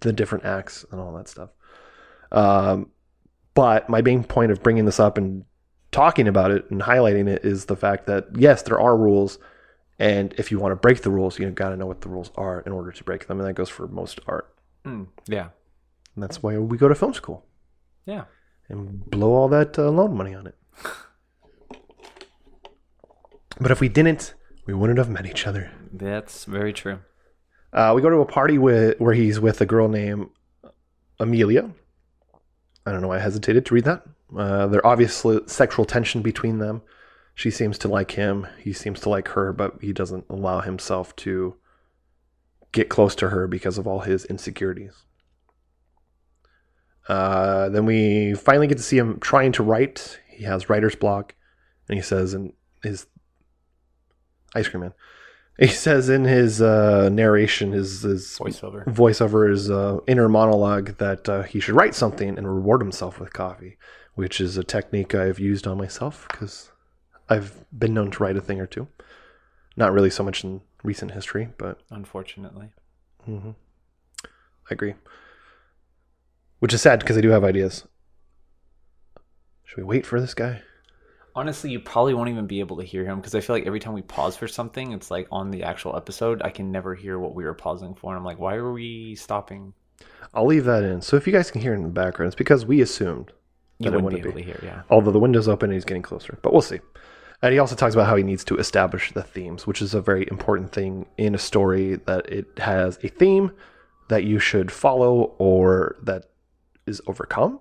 the 0.00 0.12
different 0.12 0.44
acts 0.44 0.84
and 0.90 1.00
all 1.00 1.12
that 1.14 1.28
stuff. 1.28 1.50
Um, 2.32 2.90
but 3.54 3.88
my 3.88 4.00
main 4.00 4.24
point 4.24 4.52
of 4.52 4.62
bringing 4.62 4.84
this 4.84 5.00
up 5.00 5.18
and 5.18 5.44
talking 5.92 6.28
about 6.28 6.50
it 6.50 6.70
and 6.70 6.80
highlighting 6.82 7.28
it 7.28 7.44
is 7.44 7.64
the 7.66 7.76
fact 7.76 8.06
that 8.06 8.26
yes, 8.36 8.62
there 8.62 8.80
are 8.80 8.96
rules, 8.96 9.38
and 9.98 10.32
if 10.38 10.50
you 10.50 10.58
want 10.58 10.72
to 10.72 10.76
break 10.76 11.02
the 11.02 11.10
rules, 11.10 11.38
you've 11.38 11.54
got 11.54 11.70
to 11.70 11.76
know 11.76 11.86
what 11.86 12.00
the 12.00 12.08
rules 12.08 12.30
are 12.36 12.60
in 12.60 12.72
order 12.72 12.92
to 12.92 13.04
break 13.04 13.26
them, 13.26 13.38
and 13.40 13.48
that 13.48 13.54
goes 13.54 13.68
for 13.68 13.86
most 13.88 14.20
art. 14.26 14.54
Mm, 14.84 15.08
yeah. 15.26 15.48
And 16.14 16.22
that's 16.24 16.42
why 16.42 16.56
we 16.58 16.76
go 16.78 16.88
to 16.88 16.94
film 16.94 17.14
school 17.14 17.44
Yeah. 18.06 18.24
and 18.68 19.04
blow 19.10 19.32
all 19.32 19.48
that 19.48 19.78
uh, 19.78 19.90
loan 19.90 20.16
money 20.16 20.34
on 20.34 20.46
it. 20.46 20.54
But 23.60 23.70
if 23.70 23.80
we 23.80 23.88
didn't, 23.88 24.32
we 24.66 24.72
wouldn't 24.74 24.98
have 24.98 25.10
met 25.10 25.26
each 25.26 25.46
other. 25.46 25.70
That's 25.92 26.44
very 26.46 26.72
true. 26.72 27.00
Uh, 27.72 27.92
we 27.94 28.00
go 28.02 28.08
to 28.10 28.16
a 28.20 28.24
party 28.26 28.56
with 28.58 28.98
where 28.98 29.12
he's 29.12 29.38
with 29.38 29.60
a 29.60 29.66
girl 29.66 29.88
named 29.88 30.28
Amelia. 31.18 31.70
I 32.86 32.92
don't 32.92 33.02
know 33.02 33.08
why 33.08 33.16
I 33.16 33.20
hesitated 33.20 33.66
to 33.66 33.74
read 33.74 33.84
that. 33.84 34.02
Uh, 34.36 34.66
there 34.66 34.86
obviously 34.86 35.40
sexual 35.46 35.84
tension 35.84 36.22
between 36.22 36.58
them. 36.58 36.82
She 37.34 37.50
seems 37.50 37.78
to 37.78 37.88
like 37.88 38.12
him. 38.12 38.46
He 38.58 38.72
seems 38.72 39.00
to 39.00 39.08
like 39.08 39.28
her, 39.28 39.52
but 39.52 39.78
he 39.80 39.92
doesn't 39.92 40.26
allow 40.28 40.60
himself 40.60 41.16
to 41.16 41.56
get 42.72 42.88
close 42.88 43.14
to 43.16 43.30
her 43.30 43.46
because 43.46 43.78
of 43.78 43.86
all 43.86 44.00
his 44.00 44.24
insecurities. 44.26 45.04
Uh, 47.08 47.68
then 47.70 47.86
we 47.86 48.34
finally 48.34 48.66
get 48.66 48.76
to 48.76 48.84
see 48.84 48.98
him 48.98 49.18
trying 49.20 49.52
to 49.52 49.62
write. 49.62 50.20
He 50.28 50.44
has 50.44 50.68
writer's 50.68 50.94
block, 50.94 51.34
and 51.88 51.96
he 51.96 52.02
says 52.02 52.34
in 52.34 52.52
his 52.82 53.06
ice 54.54 54.68
cream 54.68 54.82
man. 54.82 54.94
He 55.58 55.66
says 55.66 56.08
in 56.08 56.24
his 56.24 56.62
uh, 56.62 57.10
narration, 57.10 57.72
his, 57.72 58.02
his 58.02 58.38
Voiceover. 58.38 58.84
voiceover, 58.86 59.50
his 59.50 59.70
uh, 59.70 59.98
inner 60.06 60.28
monologue, 60.28 60.96
that 60.98 61.28
uh, 61.28 61.42
he 61.42 61.60
should 61.60 61.74
write 61.74 61.94
something 61.94 62.38
and 62.38 62.48
reward 62.48 62.80
himself 62.80 63.20
with 63.20 63.32
coffee, 63.32 63.76
which 64.14 64.40
is 64.40 64.56
a 64.56 64.64
technique 64.64 65.14
I've 65.14 65.38
used 65.38 65.66
on 65.66 65.78
myself 65.78 66.26
because 66.30 66.70
I've 67.28 67.64
been 67.76 67.94
known 67.94 68.10
to 68.10 68.22
write 68.22 68.36
a 68.36 68.40
thing 68.40 68.60
or 68.60 68.66
two. 68.66 68.88
Not 69.76 69.92
really 69.92 70.10
so 70.10 70.22
much 70.22 70.44
in 70.44 70.60
recent 70.82 71.12
history, 71.12 71.48
but 71.58 71.80
Unfortunately. 71.90 72.70
Mm-hmm. 73.28 73.50
I 74.24 74.70
agree. 74.70 74.94
Which 76.58 76.74
is 76.74 76.82
sad 76.82 77.00
because 77.00 77.16
I 77.16 77.20
do 77.20 77.30
have 77.30 77.44
ideas. 77.44 77.84
Should 79.64 79.78
we 79.78 79.84
wait 79.84 80.04
for 80.04 80.20
this 80.20 80.34
guy? 80.34 80.62
Honestly, 81.34 81.70
you 81.70 81.78
probably 81.78 82.12
won't 82.12 82.28
even 82.28 82.46
be 82.46 82.58
able 82.58 82.76
to 82.78 82.84
hear 82.84 83.04
him 83.04 83.20
because 83.20 83.34
I 83.34 83.40
feel 83.40 83.54
like 83.54 83.66
every 83.66 83.78
time 83.78 83.94
we 83.94 84.02
pause 84.02 84.36
for 84.36 84.48
something, 84.48 84.92
it's 84.92 85.10
like 85.10 85.28
on 85.30 85.50
the 85.50 85.62
actual 85.62 85.96
episode, 85.96 86.42
I 86.42 86.50
can 86.50 86.72
never 86.72 86.94
hear 86.94 87.18
what 87.18 87.34
we 87.34 87.44
were 87.44 87.54
pausing 87.54 87.94
for. 87.94 88.10
And 88.10 88.18
I'm 88.18 88.24
like, 88.24 88.40
why 88.40 88.56
are 88.56 88.72
we 88.72 89.14
stopping? 89.14 89.72
I'll 90.34 90.46
leave 90.46 90.64
that 90.64 90.82
in. 90.82 91.00
So 91.00 91.16
if 91.16 91.26
you 91.26 91.32
guys 91.32 91.50
can 91.50 91.60
hear 91.60 91.72
it 91.72 91.76
in 91.76 91.84
the 91.84 91.88
background, 91.88 92.28
it's 92.28 92.36
because 92.36 92.66
we 92.66 92.80
assumed 92.80 93.32
You 93.80 93.90
wouldn't 93.90 94.10
be 94.10 94.28
able 94.28 94.32
be. 94.36 94.42
to 94.42 94.46
hear, 94.46 94.60
yeah. 94.62 94.82
Although 94.90 95.10
the 95.10 95.18
window's 95.18 95.48
open 95.48 95.70
and 95.70 95.74
he's 95.74 95.84
getting 95.84 96.02
closer, 96.02 96.38
but 96.42 96.52
we'll 96.52 96.62
see. 96.62 96.80
And 97.42 97.52
he 97.52 97.58
also 97.58 97.74
talks 97.74 97.94
about 97.94 98.06
how 98.06 98.16
he 98.16 98.22
needs 98.22 98.44
to 98.44 98.56
establish 98.58 99.12
the 99.12 99.22
themes, 99.22 99.66
which 99.66 99.80
is 99.80 99.94
a 99.94 100.00
very 100.00 100.28
important 100.30 100.72
thing 100.72 101.06
in 101.16 101.34
a 101.34 101.38
story 101.38 101.96
that 101.96 102.30
it 102.30 102.46
has 102.58 102.98
a 103.02 103.08
theme 103.08 103.52
that 104.10 104.24
you 104.24 104.38
should 104.38 104.70
follow 104.70 105.34
or 105.38 105.96
that 106.02 106.26
is 106.86 107.00
overcome 107.06 107.60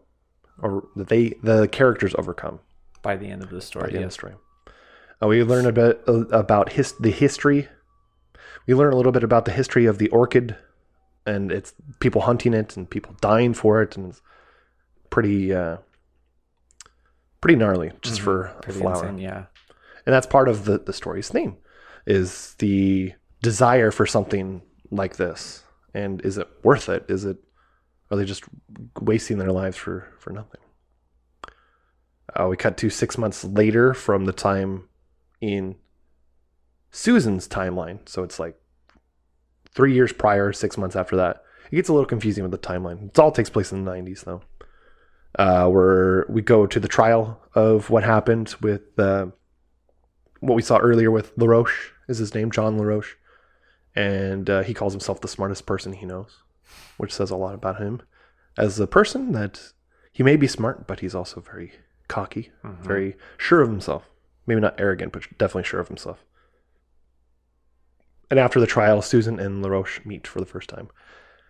or 0.62 0.88
that 0.96 1.08
they 1.08 1.30
the 1.44 1.68
characters 1.70 2.14
overcome 2.18 2.60
By 3.02 3.16
the 3.16 3.28
end 3.28 3.42
of 3.44 3.50
the 3.50 3.62
story. 3.62 3.84
by 3.84 3.90
the 3.92 3.96
end 3.96 4.06
of 4.06 4.10
the 4.10 4.14
story. 4.14 4.34
Uh, 5.22 5.28
we 5.28 5.44
learn 5.44 5.66
a 5.66 5.72
bit 5.72 6.02
uh, 6.08 6.28
about 6.30 6.74
his, 6.74 6.94
the 7.00 7.12
history. 7.12 7.68
We 8.68 8.74
learn 8.74 8.94
a 8.94 8.96
little 8.96 9.12
bit 9.12 9.24
about 9.24 9.46
the 9.46 9.52
history 9.52 9.86
of 9.86 9.98
the 9.98 10.10
orchid, 10.10 10.56
and 11.26 11.52
it's 11.52 11.74
people 12.00 12.22
hunting 12.22 12.54
it 12.54 12.78
and 12.78 12.90
people 12.90 13.16
dying 13.22 13.54
for 13.54 13.82
it, 13.82 13.98
and 13.98 14.10
it's 14.10 14.22
pretty, 15.10 15.54
uh, 15.54 15.78
pretty 17.42 17.56
gnarly 17.56 17.92
just 18.02 18.22
for 18.22 18.46
a 18.46 18.50
Mm-hmm. 18.50 18.60
Pretty 18.62 18.80
flower. 18.80 19.04
insane, 19.08 19.18
yeah. 19.20 19.46
And 20.06 20.14
that's 20.14 20.28
part 20.28 20.48
of 20.50 20.66
the 20.66 20.80
the 20.80 20.94
story's 20.94 21.30
theme, 21.30 21.58
is 22.06 22.56
the 22.60 23.14
desire 23.42 23.92
for 23.92 24.06
something 24.06 24.62
like 24.92 25.18
this, 25.18 25.64
and 25.94 26.22
is 26.26 26.38
it 26.38 26.48
worth 26.64 26.90
it? 26.90 27.06
Is 27.10 27.26
it 27.26 27.38
are 28.12 28.18
they 28.18 28.26
just 28.26 28.44
wasting 29.00 29.38
their 29.38 29.52
lives 29.52 29.78
for 29.78 30.08
for 30.20 30.32
nothing? 30.32 30.62
Uh, 32.40 32.48
we 32.48 32.58
cut 32.58 32.78
to 32.78 32.90
six 32.90 33.18
months 33.18 33.44
later 33.44 33.94
from 33.94 34.26
the 34.26 34.34
time 34.34 34.88
in 35.42 35.76
Susan's 36.92 37.48
timeline. 37.48 38.08
So 38.08 38.24
it's 38.24 38.40
like 38.40 38.56
three 39.74 39.94
years 39.94 40.14
prior, 40.14 40.54
six 40.54 40.78
months 40.78 40.96
after 40.96 41.16
that. 41.18 41.44
It 41.72 41.76
gets 41.76 41.90
a 41.90 41.94
little 41.94 42.06
confusing 42.08 42.44
with 42.44 42.52
the 42.52 42.58
timeline. 42.58 43.10
It 43.10 43.20
all 43.20 43.32
takes 43.32 43.50
place 43.50 43.72
in 43.72 43.84
the 43.86 43.92
90s, 43.92 44.24
though. 44.26 44.42
Uh, 45.38 45.68
where 45.68 46.26
we 46.28 46.42
go 46.42 46.66
to 46.66 46.80
the 46.80 46.88
trial 46.88 47.40
of 47.54 47.90
what 47.90 48.04
happened 48.04 48.56
with 48.62 48.98
uh, 48.98 49.28
what 50.40 50.56
we 50.56 50.62
saw 50.62 50.78
earlier 50.78 51.12
with 51.12 51.38
LaRoche, 51.38 51.92
is 52.08 52.18
his 52.18 52.34
name, 52.34 52.52
John 52.52 52.78
LaRoche. 52.78 53.16
And 53.96 54.50
uh, 54.50 54.64
he 54.64 54.74
calls 54.74 54.94
himself 54.94 55.22
the 55.22 55.28
smartest 55.28 55.66
person 55.66 55.94
he 55.94 56.06
knows, 56.06 56.38
which 56.98 57.14
says 57.14 57.30
a 57.30 57.36
lot 57.36 57.54
about 57.54 57.80
him 57.80 58.02
as 58.58 58.80
a 58.80 58.88
person 58.88 59.32
that 59.32 59.72
he 60.12 60.24
may 60.24 60.36
be 60.36 60.48
smart, 60.48 60.88
but 60.88 61.00
he's 61.00 61.16
also 61.16 61.40
very 61.40 61.74
cocky, 62.08 62.52
very 62.82 63.16
sure 63.38 63.62
of 63.62 63.70
himself. 63.70 64.10
Maybe 64.46 64.62
not 64.62 64.80
arrogant, 64.80 65.14
but 65.14 65.24
definitely 65.38 65.64
sure 65.64 65.80
of 65.80 65.88
himself. 65.88 66.24
And 68.30 68.40
after 68.40 68.60
the 68.60 68.68
trial, 68.68 69.02
Susan 69.02 69.40
and 69.40 69.62
LaRoche 69.62 70.06
meet 70.06 70.28
for 70.28 70.40
the 70.40 70.46
first 70.46 70.70
time. 70.70 70.90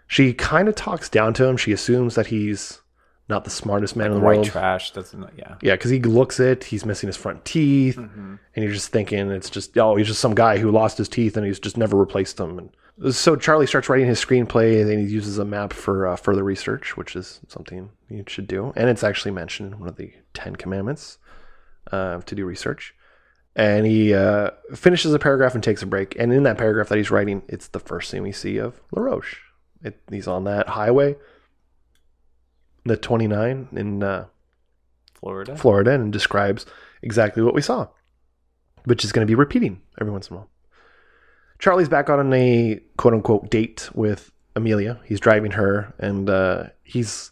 She 0.07 0.33
kind 0.33 0.67
of 0.67 0.75
talks 0.75 1.09
down 1.09 1.33
to 1.35 1.45
him. 1.45 1.57
She 1.57 1.71
assumes 1.71 2.15
that 2.15 2.27
he's 2.27 2.81
not 3.29 3.43
the 3.43 3.49
smartest 3.49 3.95
man 3.95 4.07
in 4.07 4.15
the 4.15 4.19
White 4.19 4.37
world. 4.37 4.47
trash 4.47 4.91
doesn't, 4.91 5.23
yeah. 5.37 5.55
Yeah, 5.61 5.75
because 5.75 5.91
he 5.91 5.99
looks 6.01 6.39
it, 6.39 6.63
he's 6.63 6.83
missing 6.85 7.07
his 7.07 7.15
front 7.17 7.45
teeth, 7.45 7.95
Mm-hmm. 7.97 8.35
and 8.55 8.63
you're 8.63 8.73
just 8.73 8.89
thinking 8.91 9.29
it's 9.31 9.49
just 9.49 9.77
oh, 9.77 9.95
he's 9.95 10.07
just 10.07 10.19
some 10.19 10.35
guy 10.35 10.57
who 10.57 10.71
lost 10.71 10.97
his 10.97 11.07
teeth 11.09 11.37
and 11.37 11.45
he's 11.45 11.59
just 11.59 11.77
never 11.77 11.95
replaced 11.97 12.37
them. 12.37 12.57
And 12.99 13.15
so 13.15 13.35
Charlie 13.37 13.67
starts 13.67 13.87
writing 13.87 14.07
his 14.07 14.19
screenplay, 14.23 14.81
and 14.81 14.89
then 14.89 14.99
he 14.99 15.05
uses 15.13 15.37
a 15.37 15.45
map 15.45 15.71
for 15.71 16.07
uh, 16.07 16.15
further 16.15 16.43
research, 16.43 16.97
which 16.97 17.15
is 17.15 17.39
something 17.47 17.89
you 18.09 18.23
should 18.27 18.47
do, 18.47 18.73
and 18.75 18.89
it's 18.89 19.03
actually 19.03 19.31
mentioned 19.31 19.73
in 19.73 19.79
one 19.79 19.87
of 19.89 19.95
the 19.95 20.11
Ten 20.33 20.55
Commandments 20.55 21.17
uh, 21.91 22.19
to 22.21 22.35
do 22.35 22.45
research. 22.45 22.93
And 23.55 23.85
he 23.85 24.13
uh, 24.13 24.51
finishes 24.75 25.13
a 25.13 25.19
paragraph 25.19 25.53
and 25.55 25.63
takes 25.63 25.81
a 25.81 25.85
break, 25.85 26.15
and 26.19 26.31
in 26.33 26.43
that 26.43 26.57
paragraph 26.57 26.89
that 26.89 26.97
he's 26.97 27.11
writing, 27.11 27.41
it's 27.47 27.67
the 27.69 27.79
first 27.79 28.09
thing 28.11 28.21
we 28.23 28.31
see 28.31 28.57
of 28.57 28.79
LaRoche. 28.91 29.37
It, 29.81 29.99
he's 30.11 30.27
on 30.27 30.43
that 30.45 30.67
highway, 30.69 31.15
the 32.85 32.97
29 32.97 33.69
in. 33.73 34.03
Uh, 34.03 34.25
Florida. 35.19 35.57
Florida 35.57 35.91
and 35.91 36.13
describes 36.13 36.65
exactly 37.01 37.43
what 37.43 37.53
we 37.53 37.61
saw, 37.61 37.87
which 38.85 39.03
is 39.03 39.11
going 39.11 39.25
to 39.25 39.29
be 39.29 39.35
repeating 39.35 39.81
every 39.99 40.11
once 40.11 40.29
in 40.29 40.35
a 40.35 40.37
while. 40.37 40.49
Charlie's 41.59 41.89
back 41.89 42.09
on 42.09 42.33
a 42.33 42.79
quote 42.97 43.13
unquote 43.13 43.49
date 43.49 43.89
with 43.93 44.31
Amelia. 44.55 44.99
He's 45.03 45.19
driving 45.19 45.51
her, 45.51 45.93
and 45.99 46.29
uh, 46.29 46.67
he's 46.83 47.31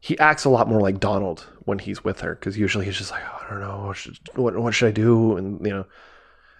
he 0.00 0.18
acts 0.18 0.44
a 0.44 0.48
lot 0.48 0.68
more 0.68 0.80
like 0.80 0.98
Donald 0.98 1.46
when 1.64 1.78
he's 1.78 2.02
with 2.02 2.20
her 2.20 2.34
because 2.34 2.58
usually 2.58 2.84
he's 2.84 2.98
just 2.98 3.12
like, 3.12 3.22
oh, 3.24 3.44
I 3.46 3.50
don't 3.50 3.60
know, 3.60 3.86
what 3.86 3.96
should, 3.96 4.18
what 4.34 4.58
what 4.58 4.74
should 4.74 4.88
I 4.88 4.92
do, 4.92 5.36
and 5.36 5.64
you 5.64 5.72
know, 5.72 5.86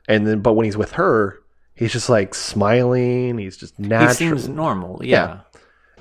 and 0.07 0.27
then 0.27 0.41
but 0.41 0.53
when 0.53 0.65
he's 0.65 0.77
with 0.77 0.93
her, 0.93 1.41
he's 1.75 1.93
just 1.93 2.09
like 2.09 2.37
smiling. 2.37 3.39
He's 3.39 3.57
just 3.57 3.81
natural. 3.81 4.09
he 4.11 4.15
seems 4.15 4.49
normal, 4.49 5.01
yeah. 5.05 5.41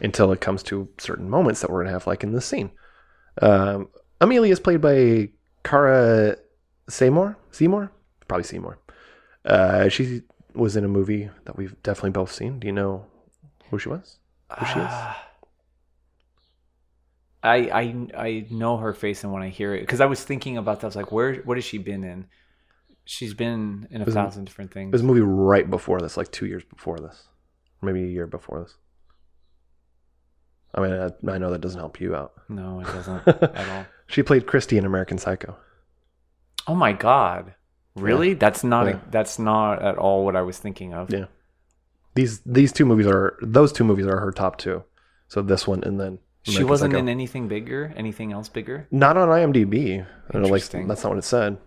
Until 0.02 0.32
it 0.32 0.42
comes 0.42 0.64
to 0.64 0.90
certain 0.98 1.30
moments 1.30 1.62
that 1.62 1.70
we're 1.70 1.84
gonna 1.84 1.94
have, 1.94 2.08
like 2.08 2.24
in 2.24 2.32
this 2.34 2.46
scene. 2.46 2.72
Um, 3.42 3.90
Amelia 4.22 4.52
is 4.52 4.60
played 4.60 4.82
by 4.82 5.30
Cara 5.64 6.38
Seymour. 6.90 7.38
Seymour, 7.52 7.92
probably 8.28 8.44
Seymour. 8.44 8.80
Uh, 9.46 9.90
she 9.90 10.22
was 10.54 10.76
in 10.76 10.84
a 10.84 10.88
movie 10.88 11.30
that 11.46 11.56
we've 11.56 11.76
definitely 11.84 12.10
both 12.12 12.32
seen. 12.32 12.60
Do 12.60 12.68
you 12.68 12.74
know 12.74 13.06
who 13.70 13.78
she 13.80 13.90
was? 13.90 14.20
Who 14.58 14.66
she 14.66 14.80
is? 14.80 14.92
I 17.44 17.56
I 17.70 18.08
I 18.18 18.46
know 18.50 18.78
her 18.78 18.94
face, 18.94 19.24
and 19.24 19.32
when 19.32 19.44
I 19.44 19.50
hear 19.50 19.76
it, 19.76 19.82
because 19.82 20.02
I 20.02 20.06
was 20.08 20.24
thinking 20.24 20.58
about 20.58 20.80
that, 20.80 20.86
I 20.86 20.90
was 20.90 20.96
like, 20.96 21.12
where 21.12 21.36
what 21.44 21.58
has 21.58 21.64
she 21.66 21.78
been 21.78 22.04
in? 22.04 22.26
She's 23.06 23.34
been 23.34 23.88
in 23.92 24.02
a 24.02 24.06
thousand 24.06 24.46
different 24.46 24.72
It 24.72 24.74
things. 24.74 24.92
was 24.92 25.02
a 25.02 25.06
movie 25.06 25.22
right 25.22 25.70
before 25.70 26.02
this, 26.02 26.18
like 26.18 26.32
two 26.32 26.46
years 26.46 26.64
before 26.66 26.98
this, 27.00 27.28
maybe 27.82 28.04
a 28.04 28.08
year 28.08 28.28
before 28.28 28.64
this. 28.64 28.76
I 30.78 30.82
mean, 30.82 30.94
I, 30.94 31.32
I 31.34 31.38
know 31.40 31.52
that 31.52 31.60
doesn't 31.62 31.80
help 31.80 32.00
you 32.00 32.16
out. 32.16 32.34
no, 32.48 32.80
it 32.82 32.86
doesn't 32.86 33.28
at 33.28 33.70
all. 33.70 33.86
She 34.08 34.24
played 34.24 34.46
Christy 34.46 34.78
in 34.78 34.86
American 34.86 35.18
Psycho. 35.18 35.58
Oh 36.68 36.76
my 36.76 36.94
god, 36.94 37.54
really? 37.96 38.34
That's 38.36 38.64
not 38.64 38.86
Yeah. 38.88 38.94
a, 39.06 39.12
that's 39.12 39.40
not 39.40 39.82
at 39.82 39.98
all 39.98 40.24
what 40.24 40.36
I 40.36 40.42
was 40.44 40.58
thinking 40.60 40.94
of. 40.94 41.12
Yeah. 41.12 41.26
These 42.16 42.40
these 42.46 42.72
two 42.72 42.86
movies 42.86 43.08
are 43.08 43.38
those 43.42 43.74
two 43.74 43.84
movies 43.84 44.06
are 44.06 44.20
her 44.20 44.32
top 44.32 44.58
two. 44.58 44.84
So 45.28 45.42
this 45.42 45.68
one 45.68 45.84
and 45.84 46.00
then 46.00 46.20
She 46.44 46.64
wasn't 46.64 46.92
Psycho. 46.94 47.00
in 47.02 47.10
anything 47.10 47.48
bigger, 47.48 47.94
anything 47.98 48.32
else 48.32 48.48
bigger. 48.50 48.88
Not 48.92 49.18
on 49.18 49.28
IMDb. 49.30 50.02
I 50.04 50.32
don't 50.32 50.42
know, 50.44 50.48
like 50.48 50.62
Interesting. 50.62 50.88
that's 50.88 51.04
not 51.04 51.10
what 51.10 51.18
it 51.20 51.24
said. 51.26 51.58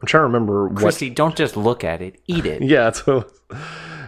I'm 0.00 0.06
trying 0.06 0.20
to 0.22 0.26
remember 0.26 0.68
what. 0.68 1.02
Don't 1.14 1.36
just 1.36 1.56
look 1.56 1.84
at 1.84 2.00
it, 2.00 2.20
eat 2.26 2.46
it. 2.46 2.62
Yeah, 2.72 2.84
that's 2.84 3.06
what. 3.06 3.30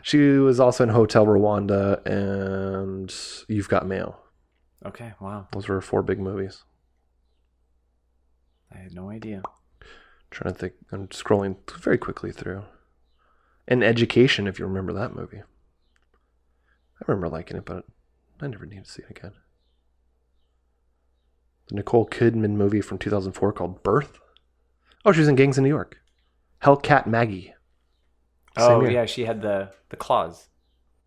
She 0.03 0.19
was 0.19 0.59
also 0.59 0.83
in 0.85 0.91
Hotel 0.91 1.25
Rwanda 1.27 2.05
and 2.05 3.15
You've 3.49 3.69
Got 3.69 3.87
Mail. 3.87 4.19
Okay, 4.85 5.13
wow, 5.21 5.47
Those 5.53 5.69
were 5.69 5.77
her 5.77 5.81
four 5.81 6.03
big 6.03 6.19
movies. 6.19 6.65
I 8.73 8.79
had 8.79 8.95
no 8.95 9.11
idea. 9.11 9.43
trying 10.31 10.55
to 10.55 10.59
think. 10.59 10.73
I'm 10.91 11.09
scrolling 11.09 11.57
very 11.79 11.99
quickly 11.99 12.33
through. 12.33 12.65
An 13.69 13.83
Education, 13.83 14.49
if 14.49 14.59
you 14.59 14.67
remember 14.67 14.93
that 14.93 15.15
movie. 15.15 15.43
I 15.43 17.05
remember 17.07 17.29
liking 17.29 17.57
it, 17.57 17.65
but 17.65 17.85
I 18.41 18.49
never 18.49 18.67
need 18.67 18.85
to 18.85 18.91
see 18.91 19.03
it 19.03 19.11
again. 19.17 19.33
The 21.69 21.77
Nicole 21.77 22.07
Kidman 22.09 22.53
movie 22.57 22.81
from 22.81 22.99
2004 22.99 23.53
called 23.53 23.83
Birth. 23.85 24.19
Oh, 25.05 25.13
she 25.13 25.21
was 25.21 25.29
in 25.29 25.37
Gangs 25.37 25.59
in 25.59 25.65
New 25.65 25.71
York. 25.71 25.99
Hellcat 26.63 27.07
Maggie. 27.07 27.55
Oh 28.57 28.85
yeah, 28.87 29.07
she 29.07 29.25
had 29.25 29.43
the 29.43 29.71
the 29.89 29.97
claws. 29.97 30.49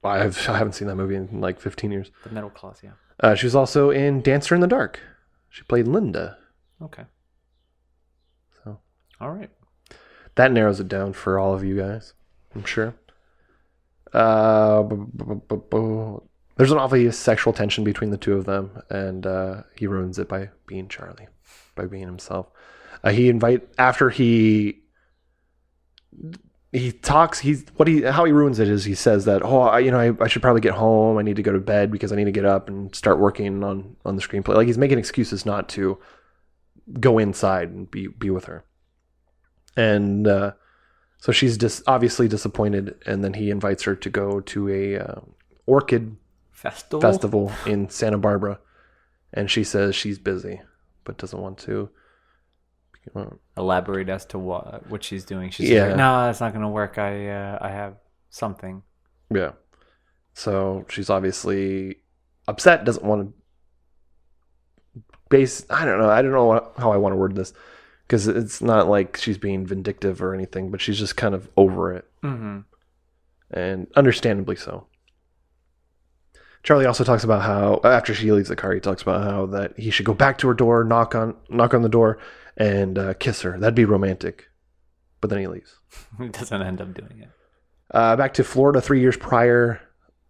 I, 0.03 0.19
have, 0.19 0.37
I 0.49 0.57
haven't 0.57 0.73
seen 0.73 0.87
that 0.87 0.95
movie 0.95 1.15
in 1.15 1.41
like 1.41 1.59
15 1.59 1.91
years. 1.91 2.11
The 2.23 2.29
metal 2.29 2.49
claws, 2.51 2.81
yeah. 2.83 2.91
Uh, 3.19 3.33
she 3.33 3.45
was 3.47 3.55
also 3.55 3.89
in 3.89 4.21
Dancer 4.21 4.53
in 4.53 4.61
the 4.61 4.67
Dark. 4.67 4.99
She 5.49 5.63
played 5.63 5.87
Linda. 5.87 6.37
Okay. 6.81 7.03
So 8.63 8.79
All 9.19 9.31
right. 9.31 9.49
that 10.35 10.51
narrows 10.51 10.79
it 10.79 10.87
down 10.87 11.13
for 11.13 11.39
all 11.39 11.53
of 11.55 11.63
you 11.63 11.77
guys, 11.77 12.13
I'm 12.53 12.65
sure. 12.65 12.93
Uh, 14.13 14.83
bu- 14.83 15.41
bu- 15.47 15.57
bu- 15.57 16.21
there's 16.57 16.71
an 16.71 16.77
obvious 16.77 17.17
sexual 17.17 17.51
tension 17.53 17.83
between 17.83 18.11
the 18.11 18.17
two 18.17 18.33
of 18.33 18.45
them, 18.45 18.81
and 18.89 19.25
uh, 19.25 19.63
he 19.77 19.87
ruins 19.87 20.19
it 20.19 20.27
by 20.29 20.49
being 20.67 20.87
Charlie, 20.87 21.27
by 21.75 21.85
being 21.85 22.05
himself. 22.05 22.47
Uh, 23.03 23.11
he 23.11 23.27
invite 23.29 23.67
after 23.77 24.09
he 24.09 24.83
he 26.75 26.91
talks. 26.91 27.39
He's 27.39 27.65
what 27.75 27.87
he 27.87 28.01
how 28.01 28.25
he 28.25 28.31
ruins 28.31 28.59
it 28.59 28.69
is 28.69 28.85
he 28.85 28.95
says 28.95 29.25
that 29.25 29.43
oh 29.43 29.61
I, 29.61 29.79
you 29.79 29.91
know 29.91 29.99
I, 29.99 30.23
I 30.23 30.27
should 30.27 30.41
probably 30.41 30.61
get 30.61 30.73
home. 30.73 31.17
I 31.17 31.21
need 31.21 31.35
to 31.37 31.43
go 31.43 31.51
to 31.51 31.59
bed 31.59 31.91
because 31.91 32.11
I 32.11 32.15
need 32.15 32.25
to 32.25 32.31
get 32.31 32.45
up 32.45 32.67
and 32.67 32.93
start 32.95 33.19
working 33.19 33.63
on 33.63 33.95
on 34.05 34.15
the 34.15 34.21
screenplay. 34.21 34.55
Like 34.55 34.67
he's 34.67 34.77
making 34.77 34.99
excuses 34.99 35.45
not 35.45 35.69
to 35.69 35.97
go 36.99 37.17
inside 37.17 37.69
and 37.69 37.89
be 37.89 38.07
be 38.07 38.29
with 38.29 38.45
her 38.45 38.63
and 39.75 40.27
uh, 40.27 40.51
so 41.17 41.31
she's 41.31 41.57
just 41.57 41.83
obviously 41.87 42.27
disappointed 42.27 42.95
and 43.05 43.23
then 43.23 43.33
he 43.33 43.49
invites 43.49 43.83
her 43.83 43.95
to 43.95 44.09
go 44.09 44.39
to 44.41 44.69
a 44.69 44.99
uh, 44.99 45.21
orchid 45.65 46.15
Festival. 46.51 47.01
festival 47.01 47.51
in 47.65 47.89
santa 47.89 48.17
barbara 48.17 48.59
and 49.33 49.51
she 49.51 49.63
says 49.63 49.95
she's 49.95 50.17
busy 50.17 50.61
but 51.03 51.17
doesn't 51.17 51.41
want 51.41 51.57
to 51.57 51.89
Elaborate 53.57 54.09
as 54.09 54.25
to 54.27 54.39
what 54.39 54.87
what 54.89 55.03
she's 55.03 55.25
doing. 55.25 55.49
She's 55.51 55.69
Yeah. 55.69 55.87
like, 55.87 55.97
no, 55.97 56.25
that's 56.25 56.39
not 56.39 56.51
going 56.53 56.63
to 56.63 56.69
work. 56.69 56.97
I 56.97 57.29
uh, 57.29 57.57
I 57.61 57.69
have 57.69 57.95
something. 58.29 58.81
yeah 59.29 59.51
so 60.37 60.85
she's 60.89 61.09
obviously 61.09 61.95
upset 62.49 62.83
doesn't 62.83 63.05
want 63.05 63.21
to 64.95 65.01
base 65.29 65.65
i 65.69 65.85
don't 65.85 65.97
know 65.99 66.09
i 66.09 66.21
don't 66.21 66.31
know 66.33 66.71
how 66.77 66.91
i 66.91 66.97
want 66.97 67.13
to 67.13 67.17
word 67.17 67.35
this 67.35 67.53
because 68.05 68.27
it's 68.27 68.61
not 68.61 68.87
like 68.87 69.15
she's 69.17 69.37
being 69.37 69.65
vindictive 69.65 70.21
or 70.21 70.33
anything 70.35 70.69
but 70.69 70.81
she's 70.81 70.99
just 70.99 71.15
kind 71.17 71.33
of 71.33 71.49
over 71.57 71.93
it 71.93 72.05
Mm-hmm. 72.23 72.59
and 73.51 73.87
understandably 73.95 74.55
so. 74.55 74.87
Charlie 76.65 76.87
also 76.87 77.03
talks 77.03 77.23
about 77.23 77.43
how 77.43 77.79
after 77.83 78.15
she 78.15 78.31
leaves 78.31 78.49
the 78.49 78.55
car, 78.55 78.73
he 78.73 78.79
talks 78.79 79.03
about 79.03 79.23
how 79.23 79.45
that 79.45 79.77
he 79.77 79.91
should 79.91 80.05
go 80.05 80.15
back 80.15 80.39
to 80.39 80.47
her 80.47 80.53
door, 80.55 80.83
knock 80.83 81.13
on 81.13 81.35
knock 81.47 81.75
on 81.75 81.83
the 81.83 81.89
door, 81.89 82.17
and 82.57 82.97
uh, 82.97 83.13
kiss 83.13 83.43
her. 83.43 83.57
That'd 83.59 83.75
be 83.75 83.85
romantic. 83.85 84.49
But 85.21 85.29
then 85.29 85.39
he 85.39 85.47
leaves. 85.47 85.79
He 86.19 86.29
doesn't 86.29 86.61
end 86.61 86.81
up 86.81 86.93
doing 86.95 87.21
it. 87.21 87.29
Uh, 87.91 88.15
back 88.15 88.33
to 88.33 88.43
Florida, 88.43 88.81
three 88.81 88.99
years 88.99 89.15
prior, 89.15 89.79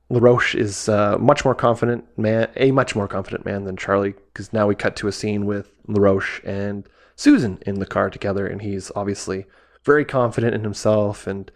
LaRoche 0.09 0.55
is 0.55 0.89
uh, 0.89 1.17
much 1.17 1.45
more 1.45 1.55
confident 1.55 2.05
man, 2.17 2.49
a 2.57 2.71
much 2.71 2.97
more 2.97 3.07
confident 3.07 3.45
man 3.45 3.63
than 3.63 3.77
Charlie, 3.77 4.13
because 4.33 4.51
now 4.51 4.67
we 4.67 4.75
cut 4.75 4.97
to 4.97 5.07
a 5.07 5.13
scene 5.13 5.45
with 5.45 5.71
LaRoche 5.87 6.41
and 6.43 6.85
Susan 7.15 7.59
in 7.65 7.79
the 7.79 7.85
car 7.85 8.09
together, 8.09 8.45
and 8.45 8.61
he's 8.61 8.91
obviously 8.93 9.45
very 9.85 10.03
confident 10.03 10.53
in 10.53 10.63
himself 10.63 11.27
and 11.27 11.49